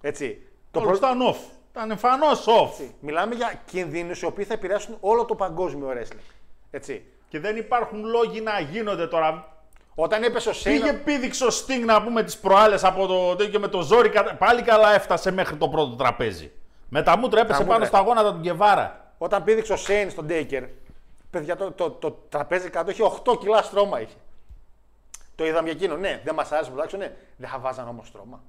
Έτσι. 0.00 0.46
Το 0.70 0.80
Όλο 0.80 0.94
ήταν 0.94 1.18
off. 1.32 1.59
Ήταν 1.70 1.90
εμφανώς 1.90 2.44
off. 2.48 2.84
Μιλάμε 3.00 3.34
για 3.34 3.52
κινδύνους 3.66 4.22
οι 4.22 4.26
οποίοι 4.26 4.44
θα 4.44 4.54
επηρεάσουν 4.54 4.96
όλο 5.00 5.24
το 5.24 5.34
παγκόσμιο 5.34 5.88
wrestling. 5.94 6.18
Έτσι. 6.70 7.04
Και 7.28 7.40
δεν 7.40 7.56
υπάρχουν 7.56 8.04
λόγοι 8.04 8.40
να 8.40 8.60
γίνονται 8.60 9.06
τώρα. 9.06 9.54
Όταν 9.94 10.22
έπεσε 10.22 10.48
ο 10.48 10.52
Σέιν. 10.52 10.80
Πήγε 10.86 10.92
πήδηξε 10.98 11.44
ο 11.44 11.48
Sting 11.48 11.84
να 11.84 12.02
πούμε 12.02 12.22
τις 12.22 12.38
προάλλες 12.38 12.84
από 12.84 13.06
το 13.06 13.36
τέτοιο 13.36 13.60
με 13.60 13.68
το 13.68 13.80
ζόρι. 13.82 14.08
κατα- 14.08 14.34
Πάλι 14.34 14.62
καλά 14.62 14.94
έφτασε 14.94 15.30
μέχρι 15.30 15.56
το 15.56 15.68
πρώτο 15.68 15.96
τραπέζι. 15.96 16.50
Με 16.88 17.02
τα 17.02 17.16
μούτρα 17.16 17.40
έπεσε 17.40 17.58
μούτρα. 17.60 17.74
πάνω 17.74 17.84
στα 17.86 18.00
γόνατα 18.00 18.32
του 18.32 18.38
Γκεβάρα. 18.38 19.12
Όταν 19.18 19.44
πήδηξε 19.44 19.72
ο 19.72 19.76
Σέιν 19.76 20.10
στον 20.10 20.26
Τέικερ, 20.26 20.64
παιδιά, 21.30 21.56
το, 21.56 21.70
το, 21.72 21.90
το, 21.90 22.10
τραπέζι 22.28 22.70
κάτω 22.70 22.90
είχε 22.90 23.02
8 23.24 23.38
κιλά 23.40 23.62
στρώμα. 23.62 24.00
Είχε. 24.00 24.14
Το 25.34 25.46
είδαμε 25.46 25.68
για 25.70 25.72
εκείνο. 25.72 25.96
Ναι, 25.96 26.20
δεν 26.24 26.34
μας 26.34 26.52
άρεσε 26.52 26.70
το 26.70 26.82
production, 26.82 26.98
ναι. 26.98 27.12
Δεν 27.36 27.48
θα 27.48 27.58
βάζαν 27.58 27.88
όμως 27.88 28.06
στρώμα. 28.08 28.42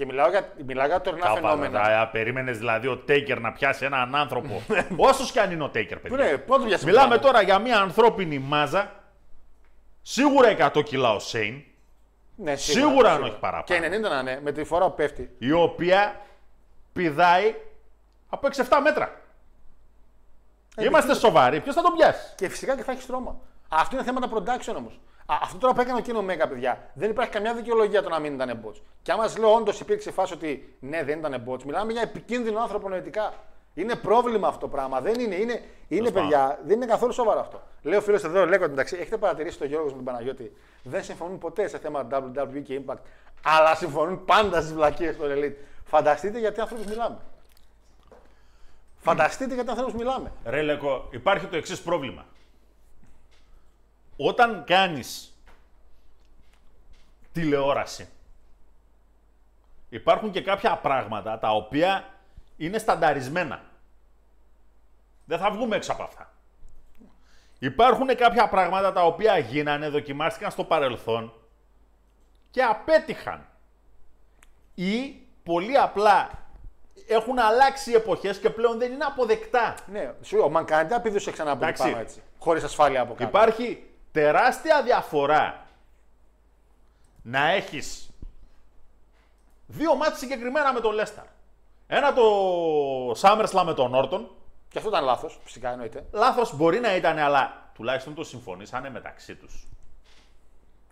Και 0.00 0.06
μιλάω 0.06 0.30
για, 0.30 0.52
μιλάω 0.66 0.86
για 0.86 1.00
τωρινά 1.00 1.34
φαινόμενα. 1.34 1.80
Κάπα, 1.80 2.08
περίμενες 2.10 2.58
δηλαδή 2.58 2.86
ο 2.86 2.96
Τέικερ 2.96 3.40
να 3.40 3.52
πιάσει 3.52 3.84
έναν 3.84 4.14
άνθρωπο. 4.14 4.62
Όσο 5.08 5.24
κι 5.24 5.38
αν 5.38 5.50
είναι 5.50 5.62
ο 5.62 5.68
Τέικερ, 5.68 5.98
παιδιά. 5.98 6.16
Ναι, 6.16 6.38
πότε 6.38 6.66
πιάσε 6.66 6.84
Μιλάμε 6.84 7.08
πράγμα. 7.08 7.26
τώρα 7.26 7.42
για 7.42 7.58
μια 7.58 7.80
ανθρώπινη 7.80 8.38
μάζα. 8.38 8.92
Σίγουρα 10.02 10.70
100 10.74 10.84
κιλά 10.84 11.12
ο 11.12 11.18
Σέιν. 11.18 11.62
Ναι, 12.36 12.56
Σίγουρα 12.56 13.12
αν 13.12 13.22
όχι 13.22 13.38
παραπάνω. 13.40 13.80
Και 13.80 13.96
90 13.96 14.00
να 14.00 14.18
είναι, 14.18 14.40
με 14.42 14.52
τη 14.52 14.64
φορά 14.64 14.84
που 14.84 14.94
πέφτει. 14.94 15.30
Η 15.38 15.52
οποία 15.52 16.20
πηδάει 16.92 17.54
από 18.28 18.48
6-7 18.56 18.62
μέτρα. 18.82 19.20
Ε, 20.76 20.84
Είμαστε 20.84 21.14
σοβαροί. 21.14 21.60
Ποιος 21.60 21.74
θα 21.74 21.82
τον 21.82 21.92
πιάσει; 21.92 22.34
Και 22.36 22.48
φυσικά 22.48 22.76
και 22.76 22.82
θα 22.82 22.92
έχει 22.92 23.02
στρώμα. 23.02 23.38
Αυτό 23.68 23.96
είναι 23.96 24.04
θέματα 24.04 24.28
production 24.34 24.74
όμως. 24.76 25.00
Αυτό 25.42 25.58
τώρα 25.58 25.74
που 25.74 25.80
έκανε 25.80 25.98
ο 25.98 26.02
Κίνο 26.02 26.22
Μέγα, 26.22 26.48
παιδιά, 26.48 26.90
δεν 26.94 27.10
υπάρχει 27.10 27.30
καμιά 27.30 27.54
δικαιολογία 27.54 28.02
το 28.02 28.08
να 28.08 28.18
μην 28.18 28.34
ήταν 28.34 28.60
bots. 28.64 28.80
Και 29.02 29.12
άμα 29.12 29.28
σα 29.28 29.38
λέω 29.38 29.54
όντως 29.54 29.80
υπήρξε 29.80 30.10
φάση 30.10 30.32
ότι 30.32 30.76
ναι, 30.80 31.04
δεν 31.04 31.18
ήταν 31.18 31.44
bots, 31.48 31.62
μιλάμε 31.62 31.92
για 31.92 32.02
επικίνδυνο 32.02 32.60
άνθρωπο 32.60 32.88
νοητικά. 32.88 33.34
Είναι 33.74 33.94
πρόβλημα 33.94 34.48
αυτό 34.48 34.60
το 34.60 34.68
πράγμα. 34.68 35.00
Δεν 35.00 35.20
είναι, 35.20 35.34
είναι, 35.34 35.62
είναι 35.88 36.06
Σωστά. 36.06 36.20
παιδιά, 36.20 36.58
δεν 36.64 36.76
είναι 36.76 36.86
καθόλου 36.86 37.12
σοβαρό 37.12 37.40
αυτό. 37.40 37.62
Λέω 37.82 37.98
ο 37.98 38.02
φίλο 38.02 38.20
εδώ, 38.24 38.46
λέγω 38.46 38.64
εντάξει, 38.64 38.96
έχετε 39.00 39.16
παρατηρήσει 39.16 39.58
τον 39.58 39.66
Γιώργο 39.66 39.86
με 39.86 39.92
τον 39.92 40.04
Παναγιώτη. 40.04 40.56
Δεν 40.82 41.04
συμφωνούν 41.04 41.38
ποτέ 41.38 41.68
σε 41.68 41.78
θέματα 41.78 42.30
WWE 42.32 42.62
και 42.64 42.80
Impact, 42.86 42.98
αλλά 43.44 43.74
συμφωνούν 43.74 44.24
πάντα 44.24 44.60
στις 44.60 44.72
βλακίες 44.72 45.16
των 45.16 45.28
Elite. 45.34 45.54
Φανταστείτε 45.84 46.38
γιατί 46.38 46.60
άνθρωπου 46.60 46.84
μιλάμε. 46.88 47.18
Φανταστείτε 48.96 49.54
γιατί 49.54 49.70
ανθρώπους 49.70 49.94
μιλάμε. 49.94 50.32
Ρε 50.44 50.62
Λεκό, 50.62 51.08
υπάρχει 51.10 51.46
το 51.46 51.56
εξής 51.56 51.80
πρόβλημα. 51.82 52.24
Όταν 54.22 54.64
κάνεις 54.66 55.38
τηλεόραση, 57.32 58.08
υπάρχουν 59.88 60.30
και 60.30 60.42
κάποια 60.42 60.76
πράγματα 60.76 61.38
τα 61.38 61.50
οποία 61.50 62.08
είναι 62.56 62.78
στανταρισμένα. 62.78 63.62
Δεν 65.24 65.38
θα 65.38 65.50
βγούμε 65.50 65.76
έξω 65.76 65.92
από 65.92 66.02
αυτά. 66.02 66.32
Υπάρχουν 67.58 68.16
κάποια 68.16 68.48
πράγματα 68.48 68.92
τα 68.92 69.06
οποία 69.06 69.38
γίνανε, 69.38 69.88
δοκιμάστηκαν 69.88 70.50
στο 70.50 70.64
παρελθόν 70.64 71.32
και 72.50 72.62
απέτυχαν. 72.62 73.46
Ή 74.74 75.14
πολύ 75.42 75.76
απλά 75.76 76.30
έχουν 77.08 77.38
αλλάξει 77.38 77.90
οι 77.90 77.94
εποχές 77.94 78.38
και 78.38 78.50
πλέον 78.50 78.78
δεν 78.78 78.92
είναι 78.92 79.04
αποδεκτά. 79.04 79.74
Ναι, 79.86 80.12
σου 80.22 80.36
λέω, 80.36 80.44
ο 80.44 80.50
Μανκάντα 80.50 81.00
πήδωσε 81.00 81.30
ξανά 81.30 81.50
από 81.50 81.64
Εντάξει. 81.64 81.82
πάνω 81.82 81.98
έτσι. 81.98 82.22
Χωρίς 82.38 82.64
ασφάλεια 82.64 83.00
από 83.00 83.14
κάτω. 83.14 83.28
Υπάρχει 83.28 83.89
τεράστια 84.12 84.82
διαφορά 84.82 85.66
να 87.22 87.48
έχεις 87.48 88.10
δύο 89.66 89.94
μάτια 89.94 90.16
συγκεκριμένα 90.16 90.72
με 90.72 90.80
τον 90.80 90.94
Λέσταρ. 90.94 91.24
Ένα 91.86 92.12
το 92.12 93.10
SummerSlam 93.10 93.62
με 93.64 93.74
τον 93.74 93.94
Όρτον. 93.94 94.30
Και 94.68 94.78
αυτό 94.78 94.90
ήταν 94.90 95.04
λάθος, 95.04 95.40
φυσικά 95.42 95.70
εννοείται. 95.70 96.06
Λάθος 96.12 96.56
μπορεί 96.56 96.80
να 96.80 96.96
ήταν, 96.96 97.18
αλλά 97.18 97.70
τουλάχιστον 97.74 98.14
το 98.14 98.24
συμφωνήσανε 98.24 98.90
μεταξύ 98.90 99.36
τους. 99.36 99.66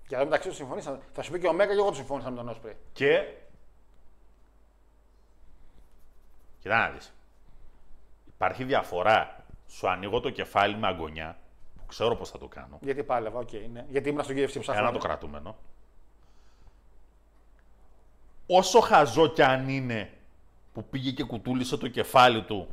Και 0.08 0.14
εδώ 0.14 0.24
μεταξύ 0.24 0.48
τους 0.48 0.56
συμφωνήσαμε. 0.56 0.98
Θα 1.12 1.22
σου 1.22 1.30
πει 1.30 1.40
και 1.40 1.46
ο 1.46 1.52
Μέγα 1.52 1.72
και 1.72 1.78
εγώ 1.78 1.88
τους 1.88 1.96
συμφώνησα 1.96 2.30
με 2.30 2.36
τον 2.36 2.48
Όσπρι. 2.48 2.76
Και... 2.92 3.34
Κοίτα 6.60 6.78
να 6.78 6.90
δεις. 6.90 7.12
Υπάρχει 8.26 8.64
διαφορά. 8.64 9.44
Σου 9.68 9.88
ανοίγω 9.88 10.20
το 10.20 10.30
κεφάλι 10.30 10.76
με 10.76 10.86
αγωνιά, 10.86 11.30
που 11.32 11.47
ξέρω 11.88 12.16
πώς 12.16 12.30
θα 12.30 12.38
το 12.38 12.46
κάνω. 12.48 12.78
Γιατί 12.80 13.02
πάλευα, 13.02 13.38
οκ, 13.38 13.52
ναι. 13.72 13.84
Γιατί 13.88 14.08
ήμουν 14.08 14.24
στο 14.24 14.34
UFC 14.36 14.56
ψάχνω. 14.60 14.80
Ένα 14.82 14.92
το 14.92 14.98
κρατούμενο. 14.98 15.56
Όσο 18.46 18.80
χαζό 18.80 19.26
κι 19.26 19.42
αν 19.42 19.68
είναι 19.68 20.10
που 20.72 20.84
πήγε 20.84 21.10
και 21.10 21.24
κουτούλησε 21.24 21.76
το 21.76 21.88
κεφάλι 21.88 22.42
του 22.42 22.68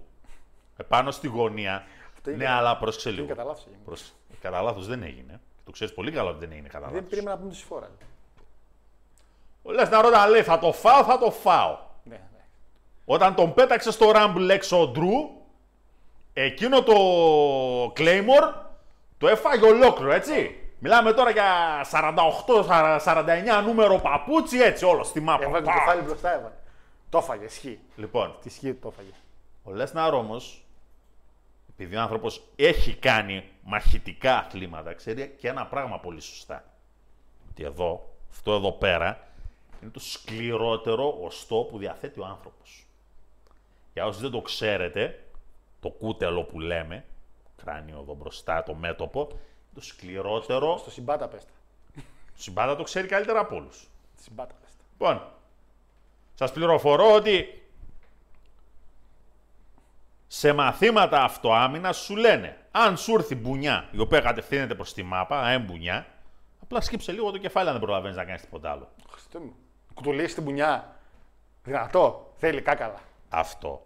επάνω 0.78 1.12
στη 1.12 1.28
γωνία. 1.28 1.86
είναι 2.28 2.36
Ναι, 2.36 2.44
κατά- 2.44 2.58
αλλά 2.58 2.78
πρόσεξε 2.78 3.10
είναι 3.10 3.18
λίγο. 3.18 3.30
κατά 3.30 3.44
λάθος 3.44 3.66
έγινε. 3.68 3.82
Προς... 3.86 4.14
Κατά 4.42 4.62
λάθος 4.62 4.88
δεν 4.88 5.04
έγινε. 5.04 5.40
Το 5.66 5.72
ξέρεις 5.72 5.94
πολύ 5.94 6.12
καλά 6.12 6.30
ότι 6.30 6.40
δεν 6.40 6.52
έγινε 6.52 6.68
κατά 6.68 6.86
Δεν 6.86 6.94
λάθος. 6.96 7.10
περίμενα 7.10 7.36
να 7.36 7.42
πούμε 7.42 7.52
τη 7.54 7.64
φορά. 7.64 7.90
Ο 9.64 9.72
Λέσναρ 9.72 10.06
όταν 10.06 10.30
λέει 10.30 10.42
θα 10.44 10.60
το 10.60 10.72
φάω, 10.74 11.04
θα 11.04 11.18
το 11.18 11.32
φάω. 11.32 11.78
Ναι, 12.04 12.16
ναι. 12.16 12.40
Όταν 13.06 13.36
τον 13.36 13.54
πέταξε 13.54 13.92
στο 13.92 14.12
Rumble 14.16 14.48
έξω 14.50 14.82
ο 14.82 14.88
Ντρου, 14.88 15.12
εκείνο 16.34 16.84
το 16.84 16.94
Claymore 17.98 18.54
το 19.18 19.28
έφαγε 19.28 19.66
ολόκληρο, 19.66 20.12
έτσι. 20.12 20.60
Μιλάμε 20.80 21.14
τώρα 21.14 21.30
για 21.30 21.46
48-49 21.92 23.64
νούμερο 23.66 24.00
παπούτσι, 24.00 24.58
έτσι 24.60 24.86
όλο 24.86 25.04
στη 25.04 25.20
μάπα. 25.20 25.44
Έβαλε 25.44 25.66
το 25.66 25.72
Πα! 25.72 25.78
κεφάλι 25.78 26.02
μπροστά, 26.02 26.34
έβαλε. 26.34 26.54
Το 27.10 27.18
έφαγε, 27.18 27.46
ισχύει. 27.46 27.80
Λοιπόν, 27.96 28.36
Τη 28.42 28.48
ισχύει 28.48 28.74
το 28.74 28.88
έφαγε. 28.88 29.10
ο 29.64 29.72
Λέσναρ 29.72 30.14
όμως, 30.14 30.66
επειδή 31.70 31.96
ο 31.96 32.02
άνθρωπος 32.02 32.42
έχει 32.56 32.96
κάνει 32.96 33.44
μαχητικά 33.64 34.38
αθλήματα, 34.38 34.94
ξέρει 34.94 35.36
και 35.40 35.48
ένα 35.48 35.66
πράγμα 35.66 36.00
πολύ 36.00 36.22
σωστά. 36.22 36.64
Ότι 37.50 37.64
εδώ, 37.64 38.10
αυτό 38.32 38.54
εδώ 38.54 38.72
πέρα, 38.72 39.28
είναι 39.82 39.92
το 39.92 40.00
σκληρότερο 40.00 41.18
οστό 41.22 41.56
που 41.70 41.78
διαθέτει 41.78 42.20
ο 42.20 42.26
άνθρωπος. 42.26 42.86
Για 43.94 44.06
όσοι 44.06 44.22
δεν 44.22 44.32
το 44.32 44.42
ξέρετε, 44.42 45.24
το 45.80 45.90
κούτελο 45.90 46.44
που 46.44 46.60
λέμε, 46.60 47.06
κράνιο 47.66 48.00
εδώ 48.02 48.14
μπροστά, 48.14 48.64
το 48.64 48.74
μέτωπο, 48.74 49.28
το 49.74 49.82
σκληρότερο. 49.82 50.78
Στο 50.78 50.92
συμπάτα 50.92 51.28
πέστα. 51.28 51.52
Ο 51.98 52.38
Συμπάτα 52.38 52.76
το 52.76 52.84
ξέρει 52.84 53.08
καλύτερα 53.08 53.40
από 53.40 53.56
όλους. 53.56 53.88
Συμπάτα 54.22 54.54
πέστα. 54.62 54.78
Λοιπόν, 54.92 55.22
σας 56.34 56.52
πληροφορώ 56.52 57.14
ότι 57.14 57.64
σε 60.28 60.54
μαθήματα 60.54 61.24
αυτοάμυνα 61.24 61.92
σου 61.94 62.16
λένε 62.16 62.58
αν 62.72 62.98
σου 62.98 63.14
έρθει 63.16 63.36
μπουνιά 63.36 63.88
η 63.92 64.00
οποία 64.00 64.20
κατευθύνεται 64.20 64.76
προς 64.76 64.94
τη 64.94 65.04
μάπα, 65.04 65.42
αέμ 65.42 65.64
μπουνιά, 65.66 66.08
απλά 66.62 66.82
σκύψε 66.82 67.12
λίγο 67.12 67.32
το 67.32 67.38
κεφάλι 67.38 67.68
αν 67.68 67.74
δεν 67.74 67.84
προλαβαίνεις 67.84 68.18
να 68.18 68.26
κάνεις 68.26 68.42
τίποτα 68.42 68.72
άλλο. 68.72 68.88
Χριστέ 69.10 69.40
μου. 69.40 69.56
Κουτουλήσεις 69.94 70.34
την 70.34 70.44
πουνιά. 70.44 70.96
Δυνατό. 71.64 72.34
Θέλει 72.38 72.62
κάκαλα. 72.62 73.00
Αυτό. 73.30 73.86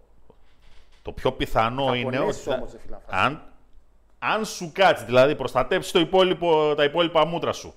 Το 1.01 1.11
πιο 1.11 1.31
πιθανό 1.31 1.85
Θα 1.87 1.95
είναι 1.95 2.07
ότι 2.07 2.17
πονέσεις 2.17 2.43
θα- 2.43 2.55
όμως, 2.55 2.71
ρε 2.71 2.77
φίλε, 2.79 2.95
αυτά. 2.95 3.17
αν, 3.17 3.48
αν 4.19 4.45
σου 4.45 4.71
κάτσει, 4.73 5.05
δηλαδή 5.05 5.35
προστατέψεις 5.35 5.91
το 5.91 5.99
υπόλοιπο, 5.99 6.73
τα 6.75 6.83
υπόλοιπα 6.83 7.25
μούτρα 7.25 7.53
σου 7.53 7.73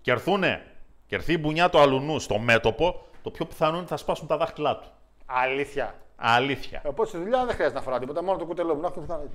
και 0.00 0.10
έρθουνε, 0.10 0.66
και 1.06 1.14
έρθει 1.14 1.32
η 1.32 1.38
μπουνιά 1.40 1.70
του 1.70 1.78
αλουνού 1.78 2.18
στο 2.18 2.38
μέτωπο, 2.38 3.04
το 3.22 3.30
πιο 3.30 3.44
πιθανό 3.44 3.70
είναι 3.70 3.80
ότι 3.80 3.88
θα 3.88 3.96
σπάσουν 3.96 4.26
τα 4.26 4.36
δάχτυλά 4.36 4.78
του. 4.78 4.88
Αλήθεια. 5.26 5.94
Αλήθεια. 6.16 6.82
Οπότε 6.84 7.08
στη 7.08 7.18
δουλειά 7.18 7.44
δεν 7.44 7.54
χρειάζεται 7.54 7.78
να 7.78 7.84
φοράω 7.84 7.98
τίποτα. 7.98 8.22
Μόνο 8.22 8.38
το 8.38 8.44
κουτελό 8.44 8.74
μου. 8.74 8.80
Να 8.80 8.86
έχω 8.86 9.04
κάνει. 9.08 9.30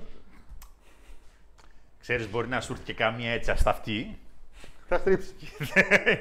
Ξέρεις, 2.00 2.30
μπορεί 2.30 2.48
να 2.48 2.60
σου 2.60 2.72
έρθει 2.72 2.84
και 2.84 2.94
κάμια 2.94 3.30
έτσι 3.30 3.50
ασταυτή 3.50 4.18
Θα 4.92 4.98
στρίψει. 4.98 5.34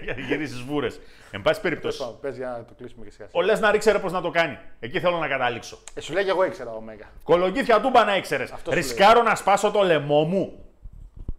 για 0.04 0.14
να 0.16 0.22
γυρίσεις 0.22 0.62
βούρες. 0.62 1.00
Εν 1.32 1.42
πάση 1.42 1.62
περιπτώσει, 1.62 2.04
Πες 2.22 2.38
για 2.38 2.48
να 2.50 2.66
το 2.66 2.74
κλείσουμε 2.78 3.06
και 3.06 3.12
σιγά. 3.12 3.28
ο 3.32 3.42
Λέσναρ 3.42 3.76
ήξερε 3.76 4.00
πώς 4.00 4.12
να 4.12 4.22
το 4.22 4.30
κάνει. 4.30 4.58
Εκεί 4.80 5.00
θέλω 5.00 5.18
να 5.18 5.28
καταλήξω. 5.28 5.78
Ε, 5.94 6.02
σου 6.02 6.14
λέει 6.14 6.24
και 6.24 6.30
εγώ 6.30 6.46
ήξερα 6.46 6.72
ο 6.72 6.82
Μέγα. 6.82 7.06
Κολογγίθια 7.24 7.82
τούμπα 7.82 8.04
να 8.04 8.16
ήξερες. 8.16 8.52
Αυτό 8.52 8.72
σου 8.72 8.78
Ρισκάρω 8.78 9.22
να 9.22 9.36
σπάσω 9.36 9.72
το 9.72 9.82
λαιμό 9.84 10.24
μου. 10.24 10.66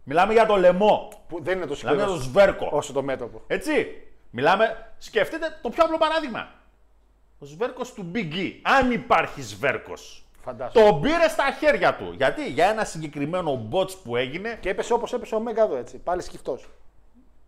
Μιλάμε 0.03 0.33
για 0.33 0.45
το 0.45 0.55
λαιμό. 0.55 1.09
Που 1.27 1.43
δεν 1.43 1.57
είναι 1.57 1.65
το 1.65 1.75
Μιλάμε 1.75 1.95
για 1.95 2.05
σκληρός 2.05 2.23
το 2.23 2.29
σβέρκο. 2.29 2.69
όσο 2.71 2.93
το 2.93 3.03
μέτωπο. 3.03 3.41
Έτσι. 3.47 3.87
Μιλάμε. 4.29 4.93
Σκεφτείτε 4.97 5.59
το 5.61 5.69
πιο 5.69 5.83
απλό 5.83 5.97
παράδειγμα. 5.97 6.47
Ο 7.39 7.45
σβέρκος 7.45 7.93
του 7.93 8.11
Big 8.15 8.33
E. 8.33 8.51
Αν 8.61 8.91
υπάρχει 8.91 9.41
σβέρκος. 9.41 10.23
Φαντάζομαι. 10.43 10.89
Τον 10.89 11.01
πήρε 11.01 11.27
στα 11.27 11.43
χέρια 11.59 11.95
του. 11.95 12.13
Γιατί; 12.17 12.49
Για 12.49 12.69
ένα 12.69 12.83
συγκεκριμένο 12.83 13.67
bots 13.71 13.95
που 14.03 14.15
έγινε. 14.15 14.57
Και 14.59 14.69
έπεσε 14.69 14.93
όπως 14.93 15.13
έπεσε 15.13 15.35
ο 15.35 15.39
Μέγα 15.39 15.63
εδώ 15.63 15.75
έτσι. 15.75 15.97
Πάλι 15.97 16.21
σκυφτός. 16.21 16.69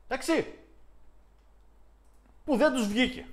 Εντάξει. 0.07 0.53
Που 2.45 2.57
δεν 2.57 2.73
τους 2.73 2.87
βγήκε. 2.87 3.25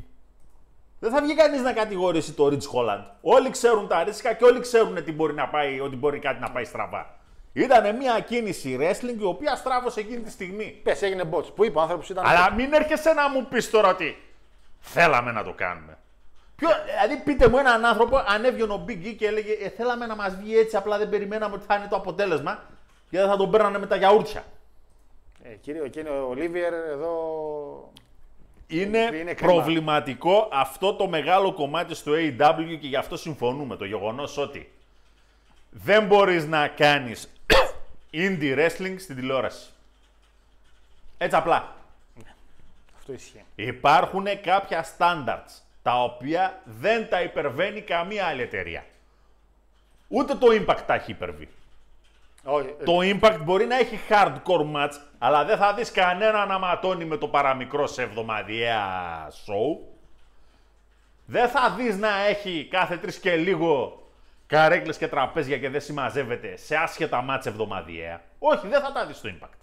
Δεν 0.99 1.11
θα 1.11 1.23
βγει 1.23 1.35
κανείς 1.35 1.61
να 1.61 1.73
κατηγορήσει 1.73 2.33
το 2.33 2.47
Rich 2.47 2.77
Holland. 2.77 3.05
Όλοι 3.21 3.51
ξέρουν 3.51 3.89
τα 3.89 4.05
ρίσκα 4.05 4.33
και 4.33 4.45
όλοι 4.45 4.61
ξέρουν 4.61 5.05
τι 5.05 5.13
μπορεί 5.13 5.35
να 5.35 5.49
πάει, 5.49 5.81
ότι 5.81 5.97
μπορεί 5.97 6.19
κάτι 6.19 6.41
να 6.41 6.51
πάει 6.51 6.65
στραβά. 6.65 7.19
Ήταν 7.53 7.97
μια 7.97 8.21
κίνηση 8.21 8.79
wrestling 8.81 9.21
η 9.21 9.25
οποία 9.25 9.57
στράβωσε 9.57 10.01
εκείνη 10.01 10.21
τη 10.21 10.31
στιγμή. 10.31 10.81
Πες 10.83 11.03
έγινε 11.03 11.29
bots. 11.33 11.55
Που 11.55 11.65
είπε 11.65 11.79
ο 11.79 11.81
άνθρωπος 11.81 12.09
ήταν. 12.09 12.27
Αλλά 12.27 12.53
μην 12.53 12.73
έρχεσαι 12.73 13.13
να 13.13 13.31
μου 13.31 13.47
πεις 13.47 13.71
τώρα 13.71 13.89
ότι 13.89 14.23
θέλαμε 14.81 15.33
να 15.33 15.45
το 15.45 15.53
κάνουμε. 15.53 15.99
Ποιο, 16.57 16.69
δηλαδή, 16.85 17.23
πείτε 17.25 17.49
μου 17.49 17.59
έναν 17.59 17.85
άνθρωπο, 17.85 18.17
αν 18.27 18.45
έβγαινε 18.45 18.73
ο 18.73 18.85
Big 18.89 19.07
E 19.07 19.15
και 19.19 19.27
έλεγε 19.27 19.53
ε, 19.53 19.69
Θέλαμε 19.69 20.07
να 20.07 20.17
μας 20.17 20.37
βγει 20.37 20.59
έτσι, 20.59 20.77
απλά 20.77 20.99
δεν 20.99 21.09
περιμέναμε 21.09 21.55
ότι 21.55 21.65
θα 21.65 21.75
είναι 21.75 21.87
το 21.89 21.97
αποτέλεσμα. 21.97 22.63
Και 23.11 23.19
δεν 23.19 23.29
θα 23.29 23.37
τον 23.37 23.51
παίρνανε 23.51 23.79
με 23.79 23.87
τα 23.87 23.97
γιαούρτια. 23.97 24.45
Ε, 25.43 25.55
κύριο, 25.55 25.85
εκείνο 25.85 26.11
ο 26.11 26.29
Ολίβιερ 26.29 26.73
εδώ. 26.73 27.93
Είναι, 28.67 28.99
Είναι 28.99 29.35
κρίμα. 29.35 29.53
προβληματικό 29.53 30.49
αυτό 30.53 30.95
το 30.95 31.09
μεγάλο 31.09 31.53
κομμάτι 31.53 31.95
στο 31.95 32.13
AEW 32.15 32.79
και 32.81 32.87
γι' 32.87 32.97
αυτό 32.97 33.17
συμφωνούμε. 33.17 33.77
Το 33.77 33.85
γεγονός 33.85 34.39
ότι 34.39 34.73
δεν 35.71 36.07
μπορείς 36.07 36.47
να 36.47 36.69
κάνεις 36.69 37.33
indie 38.13 38.59
wrestling 38.59 38.95
στην 38.99 39.17
τηλεόραση. 39.17 39.71
Έτσι 41.19 41.37
απλά. 41.37 41.77
Αυτό 42.97 43.13
ισχύει. 43.13 43.45
Υπάρχουν 43.55 44.27
κάποια 44.43 44.87
standards 44.99 45.61
τα 45.83 46.03
οποία 46.03 46.63
δεν 46.65 47.09
τα 47.09 47.23
υπερβαίνει 47.23 47.81
καμία 47.81 48.27
άλλη 48.27 48.43
εταιρεία. 48.43 48.85
Ούτε 50.09 50.35
το 50.35 50.47
Impact 50.51 50.83
τα 50.87 50.95
έχει 50.95 51.11
υπερβεί. 51.11 51.49
Όχι, 52.45 52.75
ε, 52.81 52.85
Το 52.85 52.99
Impact 53.01 53.39
μπορεί 53.43 53.67
να 53.67 53.77
έχει 53.79 53.99
hardcore 54.09 54.75
match, 54.77 54.93
αλλά 55.19 55.45
δεν 55.45 55.57
θα 55.57 55.75
δεις 55.75 55.91
κανένα 55.91 56.47
να 56.47 56.59
ματώνει 56.59 57.05
με 57.05 57.17
το 57.17 57.29
παραμικρό 57.29 57.87
σε 57.87 58.03
εβδομαδιαία 58.03 58.83
show. 59.31 59.79
Δεν 61.27 61.49
θα 61.49 61.71
δεις 61.71 61.97
να 61.97 62.25
έχει 62.25 62.69
κάθε 62.71 62.97
τρεις 62.97 63.19
και 63.19 63.37
λίγο 63.37 64.03
καρέκλες 64.47 64.97
και 64.99 65.09
τραπέζια 65.09 65.59
και 65.59 65.69
δεν 65.69 65.81
συμμαζεύεται 65.81 66.57
σε 66.57 66.77
άσχετα 66.77 67.23
μάτς 67.23 67.47
εβδομαδιαία. 67.47 68.23
Όχι, 68.39 68.69
δεν 68.69 68.81
θα 68.81 68.93
τα 68.93 69.07
δεις 69.07 69.17
στο 69.17 69.29
Impact. 69.29 69.59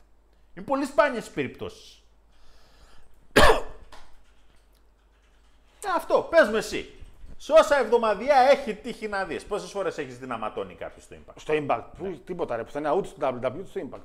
Είναι 0.54 0.66
πολύ 0.66 0.86
σπάνιες 0.86 1.28
οι 1.28 1.32
περιπτώσεις. 1.32 2.04
Ε, 3.34 3.42
αυτό, 5.96 6.28
πες 6.30 6.48
μου 6.48 6.56
εσύ. 6.56 6.99
Σε 7.42 7.52
όσα 7.52 7.78
εβδομαδιαία 7.80 8.50
έχει 8.52 8.74
τύχει 8.74 9.08
να 9.08 9.24
δεις. 9.24 9.44
Πόσες 9.46 9.72
φορές 9.72 9.98
έχεις 9.98 10.20
δει 10.20 10.26
να 10.28 10.38
ματώνει 10.38 10.74
κάποιος 10.74 11.04
στο 11.04 11.16
Impact; 11.16 11.34
στο 11.36 11.54
Impact. 11.58 11.84
Που, 11.98 12.22
τίποτα 12.26 12.56
ρε. 12.56 12.64
Πουθενά 12.64 12.92
ούτε 12.94 13.08
στο 13.08 13.28
WWE 13.28 13.52
ούτε 13.58 13.68
στο 13.70 13.82
Impact. 13.90 14.02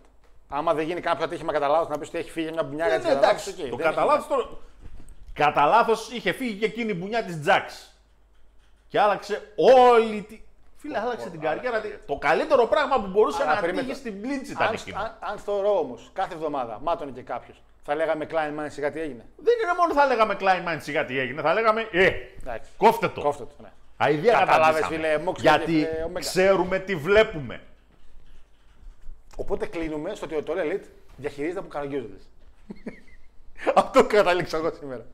Άμα 0.49 0.75
δεν 0.75 0.87
γίνει 0.87 1.01
κάποιο 1.01 1.25
ατύχημα 1.25 1.53
κατά 1.53 1.69
λάθος 1.69 1.89
να 1.89 1.99
πεις 1.99 2.09
ότι 2.09 2.19
έχει 2.19 2.31
φύγει 2.31 2.51
μια 2.53 2.63
μπουνιά 2.63 2.87
για 2.87 2.97
Ναι, 2.97 3.03
τι 3.03 3.09
ναι, 3.09 3.15
εντάξει. 3.15 3.55
το 3.71 3.77
κατά 3.77 4.05
λάθος 4.05 4.27
το... 4.27 4.59
Κατά 5.33 5.65
λάθος 5.67 6.11
είχε 6.11 6.33
φύγει 6.33 6.59
και 6.59 6.65
εκείνη 6.65 6.91
η 6.91 6.95
μπουνιά 6.99 7.25
της 7.25 7.41
Τζάξ. 7.41 7.97
Και 8.89 9.01
άλλαξε 9.01 9.53
όλη 9.57 10.23
τη... 10.23 10.41
Φίλε, 10.77 10.99
άλλαξε 10.99 11.31
την 11.31 11.41
καριέρα. 11.41 11.81
της. 11.81 11.99
Το 12.07 12.17
καλύτερο 12.17 12.67
πράγμα 12.67 13.01
που 13.01 13.07
μπορούσε 13.07 13.43
Αλλά 13.43 13.55
να 13.55 13.61
περίμενε. 13.61 13.87
τύχει 13.87 13.99
στην 13.99 14.21
πλήντση 14.21 14.53
ήταν 14.53 14.67
Αν, 14.67 14.73
εκείνο. 14.75 14.99
αν, 15.01 15.15
αν 15.21 15.39
στο 15.39 15.61
ρο 15.61 15.79
όμως 15.79 16.11
κάθε 16.13 16.35
εβδομάδα 16.35 16.79
μάτωνε 16.83 17.11
και 17.11 17.23
κάποιος, 17.23 17.63
θα 17.85 17.95
λέγαμε 17.95 18.27
Klein 18.31 18.61
Man 18.61 18.67
σιγά 18.69 18.91
τι 18.91 19.01
έγινε. 19.01 19.25
Δεν 19.37 19.55
είναι 19.63 19.73
μόνο 19.79 19.95
θα 19.95 20.07
λέγαμε 20.07 20.37
Klein 20.41 20.69
Mind 20.75 20.79
σιγά 20.81 21.05
τι 21.05 21.19
έγινε. 21.19 21.43
Θα 21.43 21.53
λέγαμε 21.55 21.89
Ε, 21.93 22.11
Εντάξει. 22.41 22.71
κόφτε 22.77 23.09
το. 23.09 23.21
Κόφτε 23.21 23.45
το. 23.45 23.55
Ναι. 23.63 23.69
Αηδία 23.97 24.33
Κατάλαβες, 24.33 24.81
καταντήσαμε. 24.81 25.17
φίλε, 25.19 25.31
Moxley 25.31 25.39
Γιατί 25.41 25.73
και, 25.73 25.87
ε, 25.87 26.05
Omega. 26.13 26.19
ξέρουμε 26.21 26.79
τι 26.79 26.95
βλέπουμε. 26.97 27.61
Οπότε 29.37 29.67
κλείνουμε 29.67 30.15
στο 30.15 30.27
ότι 30.27 30.43
το 30.43 30.53
All 30.57 30.73
Elite 30.73 30.85
διαχειρίζεται 31.17 31.59
από 31.59 31.69
καραγκιόζητε. 31.69 32.17
Αυτό 33.75 34.05
κατάληξα 34.05 34.57
εγώ 34.57 34.71
σήμερα. 34.79 35.05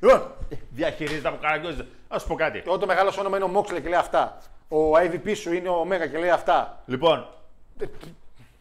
Λοιπόν, 0.00 0.30
Διαχειρίζεται 0.70 1.28
από 1.28 1.38
καραγκιόζητε. 1.42 1.86
Α 2.08 2.18
σου 2.18 2.26
πω 2.26 2.34
κάτι. 2.34 2.62
εγώ 2.66 2.78
το 2.78 2.86
μεγάλο 2.86 3.10
σου 3.10 3.16
όνομα 3.20 3.36
είναι 3.36 3.46
ο 3.46 3.60
Moxley 3.60 3.80
και 3.82 3.88
λέει 3.88 3.98
αυτά. 3.98 4.38
Ο 4.68 4.92
IVP 4.96 5.36
σου 5.36 5.52
είναι 5.52 5.68
ο 5.68 5.82
Omega 5.88 6.10
και 6.10 6.18
λέει 6.18 6.30
αυτά. 6.30 6.82
Λοιπόν, 6.86 7.28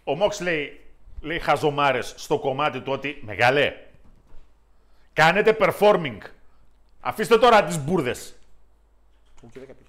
ο 0.04 0.16
Μόξ 0.16 0.40
λέει, 0.40 0.83
λέει 1.24 1.40
χαζομάρες 1.40 2.14
στο 2.18 2.40
κομμάτι 2.40 2.80
του 2.82 2.92
ότι 2.92 3.22
μεγάλε, 3.26 3.74
κάνετε 5.14 5.58
performing. 5.60 6.18
Αφήστε 7.02 7.38
τώρα 7.38 7.64
τις 7.64 7.78
μπουρδες. 7.80 8.36
Ου, 9.42 9.50
και 9.50 9.60
δέκα 9.60 9.74
πήγε. 9.74 9.88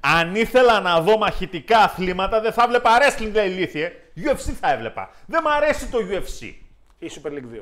Αν 0.00 0.34
ήθελα 0.34 0.80
να 0.80 1.00
δω 1.00 1.16
μαχητικά 1.18 1.78
αθλήματα, 1.78 2.40
δεν 2.40 2.52
θα 2.52 2.62
έβλεπα 2.62 2.90
wrestling, 2.98 3.30
λέει 3.32 3.48
ηλίθιε. 3.48 3.92
UFC 4.16 4.52
θα 4.60 4.72
έβλεπα. 4.72 5.10
Δεν 5.26 5.42
μ' 5.42 5.48
αρέσει 5.48 5.88
το 5.88 5.98
UFC. 6.10 6.52
Ή 6.98 7.10
Super 7.22 7.28
League 7.30 7.56
2. 7.58 7.60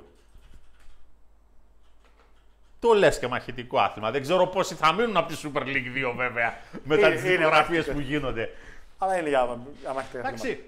Το 2.80 2.92
λες 2.92 3.18
και 3.18 3.26
μαχητικό 3.26 3.78
άθλημα. 3.78 4.10
Δεν 4.10 4.22
ξέρω 4.22 4.46
πόσοι 4.46 4.74
θα 4.74 4.92
μείνουν 4.92 5.16
από 5.16 5.28
τη 5.28 5.40
Super 5.44 5.60
League 5.62 6.10
2 6.10 6.12
βέβαια. 6.16 6.58
Μετά 6.84 7.06
Είναι- 7.06 7.14
τις 7.16 7.24
είναι 7.24 7.36
δικογραφίες 7.36 7.66
μαχητικό. 7.86 7.92
που 7.94 8.00
γίνονται. 8.00 8.54
Αλλά 8.98 9.18
είναι 9.18 9.28
για 9.28 9.58
για 9.80 9.92
μαχητικά 9.92 10.18
Εντάξει. 10.18 10.60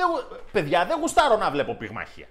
Θέματα. 0.00 0.18
Λοιπόν, 0.18 0.28
Δεν, 0.28 0.38
γου- 0.40 0.50
παιδιά, 0.52 0.84
δεν 0.86 0.98
γουστάρω 1.00 1.36
να 1.36 1.50
βλέπω 1.50 1.74
πυγμαχία. 1.74 2.26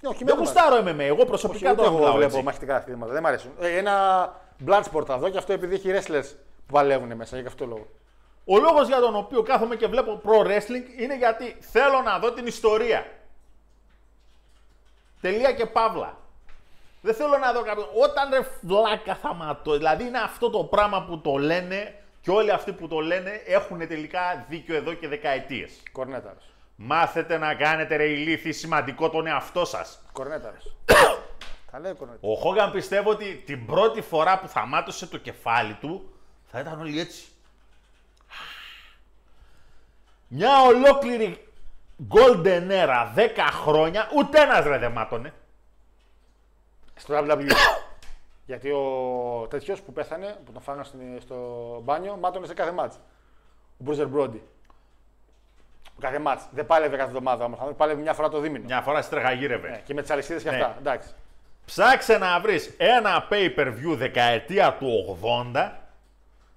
ναι, 0.00 0.08
όχι, 0.08 0.18
Δεν 0.24 0.28
εμένα 0.28 0.48
μου 0.48 0.52
γουστάρω 0.52 0.76
MMA. 0.82 1.00
Εγώ 1.12 1.16
Όχι, 1.16 1.26
προσωπικά 1.26 1.70
ούτε 1.72 1.80
το 1.82 1.86
εγώ 1.86 1.96
μιλάω 1.98 2.12
βλέπω 2.12 2.32
έτσι. 2.32 2.42
μαχητικά 2.44 2.76
αθλήματα. 2.76 3.12
Δεν 3.12 3.22
μ' 3.22 3.26
αρέσουν. 3.26 3.50
Ε, 3.60 3.76
ένα 3.76 3.94
Bloodsport 4.66 5.04
θα 5.06 5.18
δω 5.18 5.28
και 5.28 5.38
αυτό 5.38 5.52
επειδή 5.52 5.74
έχει 5.74 5.90
wrestlers 5.94 6.34
που 6.66 6.72
παλεύουν 6.72 7.16
μέσα 7.16 7.38
για 7.38 7.48
αυτό 7.48 7.64
το 7.64 7.70
λόγο. 7.70 7.86
Ο 8.44 8.58
λόγος 8.58 8.86
για 8.86 9.00
τον 9.00 9.16
οποίο 9.16 9.42
κάθομαι 9.42 9.76
και 9.76 9.86
βλέπω 9.86 10.20
pro 10.24 10.46
wrestling 10.46 11.00
είναι 11.00 11.16
γιατί 11.16 11.56
θέλω 11.60 12.00
να 12.04 12.18
δω 12.18 12.32
την 12.32 12.46
ιστορία. 12.46 13.06
Τελεία 15.20 15.52
και 15.52 15.66
παύλα. 15.66 16.16
Δεν 17.02 17.14
θέλω 17.14 17.38
να 17.38 17.52
δω 17.52 17.62
κάποιον. 17.62 17.86
Όταν 18.02 18.30
ρε 18.32 18.40
βλάκα 18.60 19.14
θα 19.14 19.34
ματώ. 19.34 19.76
Δηλαδή 19.76 20.04
είναι 20.04 20.18
αυτό 20.18 20.50
το 20.50 20.64
πράγμα 20.64 21.04
που 21.04 21.18
το 21.20 21.36
λένε 21.36 21.94
και 22.20 22.30
όλοι 22.30 22.50
αυτοί 22.50 22.72
που 22.72 22.88
το 22.88 22.98
λένε 23.00 23.30
έχουν 23.46 23.78
τελικά 23.78 24.46
δίκιο 24.48 24.76
εδώ 24.76 24.92
και 24.94 25.08
δεκαετίες. 25.08 25.72
Κορνέταρος. 25.92 26.44
Μάθετε 26.82 27.38
να 27.38 27.54
κάνετε 27.54 27.96
ρε 27.96 28.04
ηλίθιοι 28.04 28.52
σημαντικό 28.52 29.10
τον 29.10 29.26
εαυτό 29.26 29.64
σας. 29.64 30.02
Κορνέταρο. 30.12 30.56
Τα 31.70 31.78
λέει 31.80 31.92
ο 31.92 31.94
Κορνέταρο. 31.94 32.32
Ο 32.32 32.36
Χόγκαν 32.36 32.70
πιστεύω 32.70 33.10
ότι 33.10 33.42
την 33.46 33.66
πρώτη 33.66 34.00
φορά 34.00 34.38
που 34.38 34.48
θα 34.48 34.66
μάτωσε 34.66 35.06
το 35.06 35.18
κεφάλι 35.18 35.74
του 35.74 36.12
θα 36.44 36.60
ήταν 36.60 36.80
όλοι 36.80 37.00
έτσι. 37.00 37.24
Μια 40.28 40.60
ολόκληρη 40.62 41.48
golden 42.08 42.70
era, 42.70 43.14
10 43.16 43.28
χρόνια, 43.50 44.08
ούτε 44.16 44.40
ένας 44.40 44.64
ρε 44.64 44.78
δεν 44.78 44.92
μάτωνε. 44.92 45.34
Στο 46.96 47.14
WWE. 47.28 47.50
Γιατί 48.46 48.70
ο 48.70 49.46
τέτοιος 49.50 49.80
που 49.82 49.92
πέθανε, 49.92 50.38
που 50.44 50.52
τον 50.52 50.62
φάγανε 50.62 50.84
στην- 50.84 51.20
στο 51.20 51.36
μπάνιο, 51.84 52.16
μάτωνε 52.16 52.46
σε 52.46 52.54
κάθε 52.54 52.72
μάτς. 52.72 52.96
Ο 53.78 53.82
Μπρούζερ 53.82 54.06
Μπρόντι. 54.08 54.42
Κάθε 56.00 56.18
μάτς. 56.18 56.44
Δεν 56.50 56.66
πάλευε 56.66 56.96
κάθε 56.96 57.08
εβδομάδα 57.08 57.44
όμω. 57.44 57.56
Πάλευε 57.76 58.00
μια 58.00 58.12
φορά 58.12 58.28
το 58.28 58.40
δίμηνο. 58.40 58.64
Μια 58.64 58.80
φορά 58.80 59.02
στρεγαγύρευε. 59.02 59.68
Ναι, 59.68 59.80
και 59.84 59.94
με 59.94 60.00
τις 60.00 60.10
αλυσίδες 60.10 60.42
και 60.42 60.50
Ναι. 60.50 60.56
αυτά. 60.56 60.76
Εντάξει. 60.78 61.08
Ψάξε 61.64 62.18
να 62.18 62.40
βρεις 62.40 62.74
ένα 62.78 63.28
pay-per-view 63.30 63.94
δεκαετία 63.96 64.72
του 64.78 65.18
80 65.54 65.72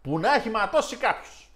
που 0.02 0.20
να 0.20 0.34
έχει 0.36 0.50
ματώσει 0.50 0.96
κάποιος. 0.96 1.48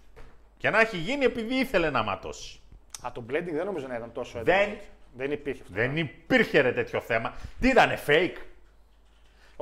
Και 0.58 0.70
να 0.70 0.80
έχει 0.80 0.96
γίνει 0.96 1.24
επειδή 1.24 1.54
ήθελε 1.54 1.90
να 1.90 2.02
ματώσει. 2.02 2.60
Α, 3.06 3.12
το 3.12 3.24
blending 3.30 3.52
δεν 3.52 3.64
νομίζω 3.66 3.86
να 3.86 3.96
ήταν 3.96 4.12
τόσο 4.12 4.40
Δεν- 4.42 4.60
έντονο. 4.60 4.78
Δεν 5.16 5.32
υπήρχε 5.32 5.62
αυτό. 5.62 5.74
Δεν 5.74 5.96
υπήρχε 5.96 6.60
ρε 6.60 6.72
τέτοιο 6.72 7.00
θέμα. 7.00 7.34
Τι 7.60 7.68
ήτανε 7.68 7.98
fake; 8.06 8.36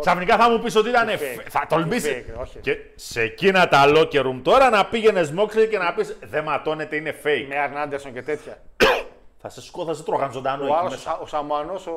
Ξαφνικά 0.00 0.36
θα 0.36 0.50
μου 0.50 0.58
πεις 0.58 0.76
ότι 0.76 0.88
ήταν 0.88 1.06
Τι 1.06 1.12
fake. 1.18 1.40
fake. 1.40 1.46
Θα 1.48 1.60
Τι 1.60 1.66
τολμήσει. 1.66 2.24
fake, 2.28 2.40
όχι. 2.40 2.58
Και 2.58 2.76
σε 2.94 3.20
εκείνα 3.22 3.68
τα 3.68 3.84
locker 3.86 4.26
room 4.26 4.40
τώρα 4.42 4.70
να 4.70 4.86
πήγαινε 4.86 5.34
Moxley 5.38 5.66
και 5.70 5.78
να 5.78 5.94
πεις 5.94 6.16
δεν 6.20 6.44
ματώνεται, 6.44 6.96
είναι 6.96 7.14
fake. 7.24 7.44
Με 7.48 7.58
Αρν 7.58 7.76
Άντερσον 7.76 8.12
και 8.12 8.22
τέτοια. 8.22 8.58
Θα 9.40 9.48
σε 9.48 9.62
σκό, 9.62 9.84
θα 9.84 9.94
σε 9.94 10.02
τρώγαν 10.02 10.32
ζωντανό 10.32 10.62
Ο 10.62 10.66
εκεί 10.66 10.74
άλλος, 10.76 10.90
μέσα. 10.90 11.18
ο 11.18 11.26
Σαμουανός, 11.26 11.86
ο. 11.86 11.92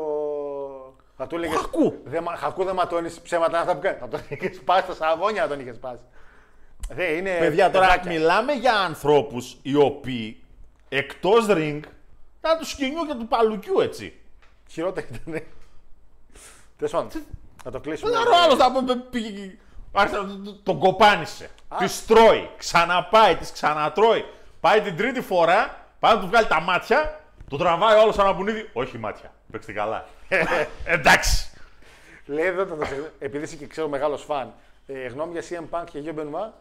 Θα 1.17 1.27
του 1.27 1.35
έλεγες. 1.35 1.57
Χακού. 1.57 1.93
Δεν, 2.03 2.23
μα- 2.25 2.35
χακού 2.35 2.63
δεν 2.63 2.75
ματώνεις 2.75 3.19
ψέματα 3.19 3.49
είναι 3.49 3.59
αυτά 3.59 3.73
που 3.75 3.79
κάνει. 3.81 3.97
Θα 3.99 4.07
τον 4.07 4.19
είχες 4.29 4.55
σπάσει 4.55 4.87
τα 4.87 4.93
σαγόνια 4.93 5.41
να 5.41 5.47
τον 5.47 5.59
είχες 5.59 5.75
σπάσει. 5.75 6.01
Δεν 6.89 7.17
είναι. 7.17 7.35
Παιδιά, 7.39 7.71
τώρα 7.71 7.85
παιδάκια. 7.87 8.11
μιλάμε 8.11 8.53
για 8.53 8.73
ανθρώπους 8.73 9.57
οι 9.61 9.75
οποίοι 9.75 10.43
εκτός 10.89 11.45
ring 11.49 11.79
ήταν 12.39 12.57
τους 12.59 12.69
σκηνιού 12.69 13.05
και 13.07 13.13
του 13.13 13.27
παλουκιού 13.27 13.79
έτσι. 13.79 14.13
Χειρότερο 14.69 15.07
ήταν. 15.27 15.41
Τέλος 16.77 16.91
πάντων. 16.91 17.09
Θα 17.71 17.77
το 17.77 17.83
κλείσουμε. 17.83 18.11
Δεν 18.11 18.27
ο 18.27 18.41
άλλο 18.43 18.55
θα 18.55 18.71
πούμε 18.71 18.95
πήγε. 18.95 19.57
άρχισε 19.93 20.21
να 20.21 20.27
τον- 20.27 20.43
τον- 20.43 20.59
Τον 20.63 20.79
κοπάνισε. 20.79 21.49
Τη 21.77 21.87
τρώει. 22.07 22.49
Ξαναπάει, 22.57 23.35
τη 23.35 23.51
ξανατρώει. 23.53 24.25
Πάει 24.59 24.81
την 24.81 24.97
τρίτη 24.97 25.21
φορά, 25.21 25.85
πάει 25.99 26.13
να 26.15 26.19
του 26.19 26.27
βγάλει 26.27 26.47
τα 26.47 26.61
μάτια, 26.61 27.19
το 27.49 27.57
τραβάει 27.57 27.97
ο 27.97 28.01
άλλο 28.01 28.11
σαν 28.11 28.27
απουνίδι. 28.27 28.69
Όχι 28.73 28.97
μάτια. 28.97 29.33
Παίξτε 29.51 29.71
καλά. 29.73 30.05
Εντάξει. 30.85 31.49
Λέει 32.25 32.45
εδώ, 32.45 32.65
θα 32.65 32.75
το 32.77 32.85
σε- 32.85 33.11
επειδή 33.19 33.43
είσαι 33.43 33.55
και 33.55 33.67
ξέρω 33.67 33.87
μεγάλος 33.87 34.23
φαν, 34.23 34.53
ε, 34.87 35.07
γνώμη 35.07 35.39
για 35.39 35.41
CM 35.69 35.79
Punk 35.79 35.83
και 35.91 35.99
Γιο 35.99 36.13
Μπενουά. 36.13 36.53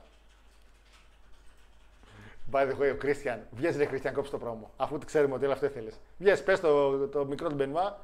By 2.53 2.61
the 2.61 2.73
way, 2.81 2.93
ο 2.95 2.97
Christian. 3.03 3.39
Βγες 3.51 3.77
ρε 3.77 3.89
Christian, 3.93 4.13
κόψε 4.15 4.31
το 4.31 4.39
πρόμο. 4.39 4.71
Αφού 4.77 4.99
ξέρουμε 5.07 5.35
ότι 5.35 5.45
όλο 5.45 5.53
αυτό 5.53 5.67
ήθελε. 5.67 5.91
Βγες, 6.19 6.43
πες 6.43 6.61
το, 6.61 6.99
το 7.07 7.25
μικρό 7.25 7.49
του 7.49 7.55
Μπενουά. 7.55 7.99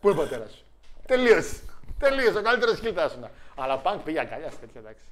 Πού 0.00 0.10
είναι 0.10 0.20
ο 0.20 0.22
πατέρας 0.22 0.50
σου; 0.50 0.64
Τελείωσε. 1.06 1.56
Τελείωσε. 2.08 2.38
Ο 2.38 2.42
καλύτερος 2.42 2.78
χιλ 2.80 2.92
θα 2.94 3.04
ήσουν. 3.04 3.28
Αλλά 3.56 3.82
Punk 3.84 3.98
πήγε 4.04 4.20
αγκαλιά 4.20 4.50
σε 4.50 4.56
τέτοια 4.56 4.80
εντάξει. 4.80 5.04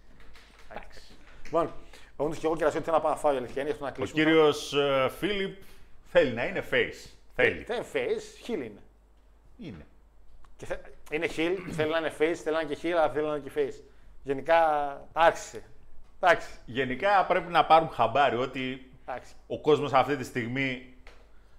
Εντάξει. 0.70 1.00
Λοιπόν, 1.44 1.72
όντω 2.16 2.34
και 2.34 2.46
εγώ 2.46 2.56
και 2.56 2.70
θέλω 2.70 2.84
να 2.86 3.00
πάω 3.00 3.10
να 3.12 3.16
φάω 3.18 3.34
η 3.34 3.36
αλήθεια 3.36 3.62
είναι, 3.62 3.70
αυτό 3.70 3.84
να 3.84 3.90
Ο 3.90 3.92
κλείσουμε. 3.92 4.22
κύριος 4.22 4.74
Φίλιπ 5.18 5.56
θέλει 6.06 6.32
να 6.32 6.44
είναι 6.46 6.64
face. 6.70 7.10
Θέλει. 7.34 7.62
Δεν 7.64 7.76
είναι 7.76 7.86
face, 7.92 8.38
χιλ 8.42 8.60
είναι. 8.60 8.80
Είναι. 9.58 9.86
Και 10.56 10.66
θε... 10.66 10.76
Είναι 11.10 11.26
heel, 11.36 11.56
θέλει 11.70 11.90
να 11.90 11.98
είναι 11.98 12.12
face, 12.18 12.34
θέλει 12.34 12.54
να 12.56 12.60
είναι 12.60 12.74
και 12.74 12.88
heel, 12.88 12.90
αλλά 12.92 13.10
θέλει 13.10 13.26
να 13.26 13.34
είναι 13.36 13.48
και 13.48 13.52
face. 13.56 13.82
Γενικά 14.22 14.58
άρχισε. 15.12 15.62
Εντάξει. 16.20 16.48
Γενικά 16.66 17.24
πρέπει 17.26 17.52
να 17.52 17.64
πάρουν 17.64 17.88
χαμπάρι 17.88 18.36
ότι 18.36 18.90
εντάξει. 19.06 19.32
ο 19.46 19.60
κόσμος 19.60 19.92
αυτή 19.92 20.16
τη 20.16 20.24
στιγμή. 20.24 20.94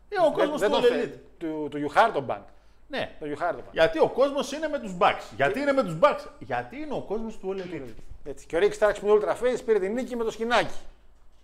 Είναι 0.10 0.26
ο 0.28 0.32
κόσμος 0.32 0.60
Δεν, 0.60 0.72
του 0.72 0.82
δεν 0.82 0.90
το 0.90 0.96
All 0.98 1.02
θε... 1.02 1.06
Elite. 1.06 1.20
Του, 1.38 1.68
του 1.72 1.90
You 1.90 1.98
Hard 1.98 2.26
Bank. 2.28 2.44
Ναι. 2.92 3.16
Το 3.20 3.26
You 3.26 3.42
Hard 3.42 3.56
Bank. 3.56 3.72
Γιατί 3.72 4.00
ο 4.00 4.10
κόσμος 4.10 4.52
είναι 4.52 4.68
με 4.68 4.80
τους 4.80 4.96
Bucks. 5.00 5.22
Γιατί 5.36 5.60
είναι 5.60 5.72
με 5.72 5.84
τους 5.84 5.98
Bucks. 6.02 6.26
Γιατί 6.40 6.78
είναι 6.78 6.94
ο 6.94 7.02
κόσμος 7.02 7.38
του 7.38 7.56
All 7.56 7.62
Elite. 7.62 7.94
Έτσι. 8.24 8.46
Και 8.46 8.56
ο 8.56 8.60
Rick 8.60 8.78
Starks 8.80 8.96
που 9.00 9.08
είναι 9.08 9.20
Ultra 9.22 9.44
Face 9.44 9.62
πήρε 9.66 9.80
την 9.80 9.94
νίκη 9.94 10.16
με 10.16 10.24
το 10.24 10.32
σκηνάκι. 10.32 10.80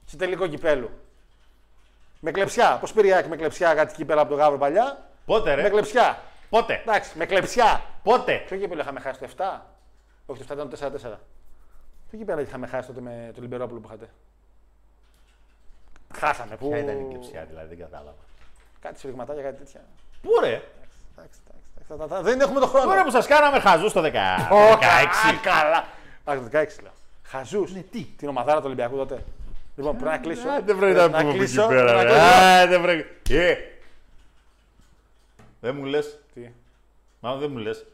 Σε 0.05 0.17
τελικό 0.17 0.47
κυπέλου. 0.47 0.89
Με 2.19 2.31
κλεψιά. 2.31 2.77
Πώς 2.79 2.93
πήρε 2.93 3.07
η 3.07 3.13
Άκη 3.13 3.29
με 3.29 3.35
κλεψιά 3.35 3.73
κάτι 3.73 3.93
κύπελα 3.93 4.21
από 4.21 4.29
το 4.29 4.35
Γάβρο 4.35 4.57
παλιά; 4.57 5.09
Πότε 5.25 5.53
ρε. 5.53 5.61
Με 5.61 5.69
κλεψιά. 5.69 6.21
Πότε. 6.49 6.81
Εντάξει, 6.81 7.17
με 7.17 7.25
κλεψιά. 7.25 7.81
Πότε. 8.03 8.43
Ποιο 8.47 8.57
κύπελο 8.57 8.81
είχαμε 8.81 8.99
χάσει 8.99 9.19
το 9.19 9.27
7. 9.37 9.59
Όχι, 10.25 10.43
το 10.43 10.45
7 10.49 10.53
ήταν 10.53 10.69
το 10.69 10.77
4-4. 11.13 11.17
Ποιο 12.09 12.17
κύπελο 12.17 12.41
είχαμε 12.41 12.67
χάσει 12.67 12.87
τότε 12.87 13.01
με 13.01 13.31
το 13.35 13.41
Λιμπερόπουλο 13.41 13.79
που 13.79 13.87
είχατε; 13.87 14.09
Χάσαμε. 16.15 16.55
Που... 16.55 16.69
Ποια 16.69 16.79
ήταν 16.79 16.99
η 16.99 17.07
κλεψιά 17.09 17.45
δηλαδή, 17.45 17.67
δεν 17.67 17.77
κατάλαβα. 17.77 18.17
Κάτι 18.79 18.99
σφιγματάκια, 18.99 19.43
κάτι 19.43 19.57
τέτοια. 19.57 19.81
Πού 20.21 20.29
ρε. 20.41 20.61
Εντάξει, 21.17 21.39
εντάξει, 21.47 21.69
εντάξει. 21.75 21.87
Θα- 21.87 21.95
θα- 21.95 22.07
θα- 22.07 22.21
Δεν 22.21 22.39
έχουμε 22.41 22.59
το 22.59 22.67
χρόνο. 22.67 22.85
Πού 22.89 22.93
ρε 22.93 23.03
που 23.03 23.11
σας 23.11 23.27
κάναμε 23.27 23.59
χαζούς 23.59 23.93
το 23.93 24.01
10 24.01 24.47
Ω, 24.51 24.77
16. 24.77 25.39
καλά. 25.41 25.77
Α, 26.23 26.35
το 26.35 26.41
16 26.43 26.81
λέω. 26.81 26.91
Χαζούς. 27.23 27.73
Ναι, 27.73 27.79
τι; 27.81 28.03
Την 28.03 28.27
ομαδάρα 28.27 28.57
του 28.59 28.65
Ολυμπιακού 28.65 28.95
τότε. 28.97 29.23
Λοιπόν, 29.75 29.97
πρέπει 29.97 30.11
να 30.11 30.17
κλείσω. 30.17 30.49
Ε, 30.53 30.61
Δεν 30.61 30.77
πρέπει 30.77 30.95
να 30.95 31.05
πούμε 31.09 31.29
εκεί 31.29 31.37
κλείσω, 31.37 31.67
πέρα. 31.67 31.93
να 31.93 32.03
ρε. 32.03 32.09
κλείσω. 32.09 32.21
Α, 32.23 32.67
Δεν 32.67 32.81
πρέπει. 32.81 33.05
Ε. 33.35 33.55
Δεν 35.59 35.75
μου 35.75 35.85
λε. 35.85 35.99
Τι; 36.33 36.49
Μάλλον 37.19 37.39
δεν 37.39 37.51
μου 37.51 37.57
λες. 37.57 37.85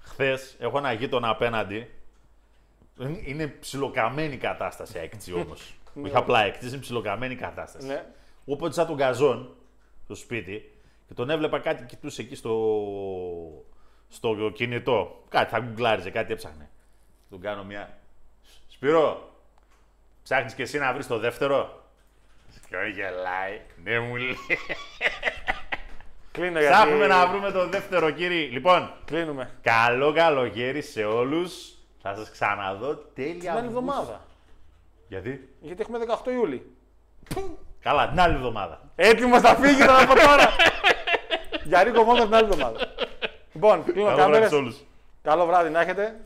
Χθες 0.00 0.56
έχω 0.58 0.78
ένα 0.78 0.92
γείτονα 0.92 1.28
απέναντι. 1.28 1.90
Είναι- 3.00 3.20
Είναι 3.24 3.46
ψιλοκαμένη 3.46 4.34
η 4.34 4.36
κατάσταση 4.36 4.98
έκτη 4.98 5.32
όμως. 5.32 5.74
Όχι 6.04 6.16
απλά 6.16 6.44
έκτη, 6.44 6.66
είναι 6.68 6.76
ψιλοκαμένη 6.76 7.32
η 7.32 7.36
κατάσταση. 7.36 7.86
Ναι. 7.86 8.04
Όποτε 8.44 8.72
σαν 8.74 8.86
τον 8.86 8.96
Καζόν 8.96 9.54
στο 10.04 10.14
σπίτι 10.14 10.72
και 11.08 11.14
τον 11.14 11.30
έβλεπα 11.30 11.58
κάτι 11.58 11.84
κοιτούσε 11.84 12.22
εκεί 12.22 12.34
στο, 12.34 12.54
στο 14.08 14.50
κινητό. 14.54 15.24
Κάτι 15.28 15.50
θα 15.50 15.58
γκουγκλάριζε, 15.58 16.10
κάτι 16.10 16.32
έψαχνε. 16.32 16.70
Τον 17.30 17.40
κάνω 17.40 17.64
μια. 17.64 17.98
Σπύρο, 18.68 19.30
ψάχνεις 20.22 20.54
και 20.54 20.62
εσύ 20.62 20.78
να 20.78 20.92
βρεις 20.92 21.06
το 21.06 21.18
δεύτερο; 21.18 21.82
Και 22.68 22.76
γελάει. 22.94 23.60
Ναι, 23.82 23.98
μου 24.00 24.16
λέει. 24.16 24.36
Κλείνω 26.32 26.58
γιατί. 26.60 26.74
Ψάχνουμε 26.74 27.06
να 27.06 27.26
βρούμε 27.26 27.50
το 27.50 27.68
δεύτερο, 27.68 28.10
κύριε. 28.10 28.48
Λοιπόν, 28.48 28.92
Κλείνουμε. 29.04 29.50
καλό 29.62 30.12
καλοκαίρι 30.12 30.82
σε 30.82 31.04
όλους. 31.04 31.72
Θα 32.02 32.14
σας 32.14 32.30
ξαναδώ 32.30 32.94
τέλεια. 32.96 33.32
Την 33.38 33.50
άλλη 33.50 33.58
Αυγούστου. 33.58 33.78
εβδομάδα. 33.78 34.26
Γιατί; 35.08 35.48
Γιατί 35.60 35.82
έχουμε 35.82 35.98
18 36.24 36.30
Ιούλη. 36.32 36.72
Καλά, 37.80 38.08
την 38.08 38.20
άλλη 38.20 38.34
εβδομάδα. 38.34 38.80
Έτοιμος 38.96 39.42
να 39.42 39.54
φύγει 39.54 39.78
τώρα 39.78 40.02
από 40.02 40.14
τώρα. 40.14 40.46
Για 41.68 41.82
Ρίκο 41.82 42.02
μόνο 42.02 42.24
την 42.24 42.34
άλλη 42.34 42.44
εβδομάδα. 42.44 42.78
Λοιπόν, 43.52 43.84
κλείνω 43.84 44.04
Καλό 44.04 44.14
βράδυ 44.14 44.22
κάμερες. 44.32 44.48
σε 44.48 44.54
όλους. 44.54 44.76
Καλό 45.22 45.46
βράδυ 45.46 45.70
να 45.70 45.80
έχετε. 45.80 46.16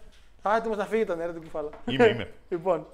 Α, 0.43 0.57
έτοιμο 0.57 0.75
να 0.75 0.85
φύγει 0.85 1.05
τον 1.05 1.19
ρε 1.27 1.33
την 1.33 1.43
κουφάλα. 1.43 1.69
Είμαι, 1.85 2.07
είμαι. 2.07 2.29
Λοιπόν, 2.49 2.87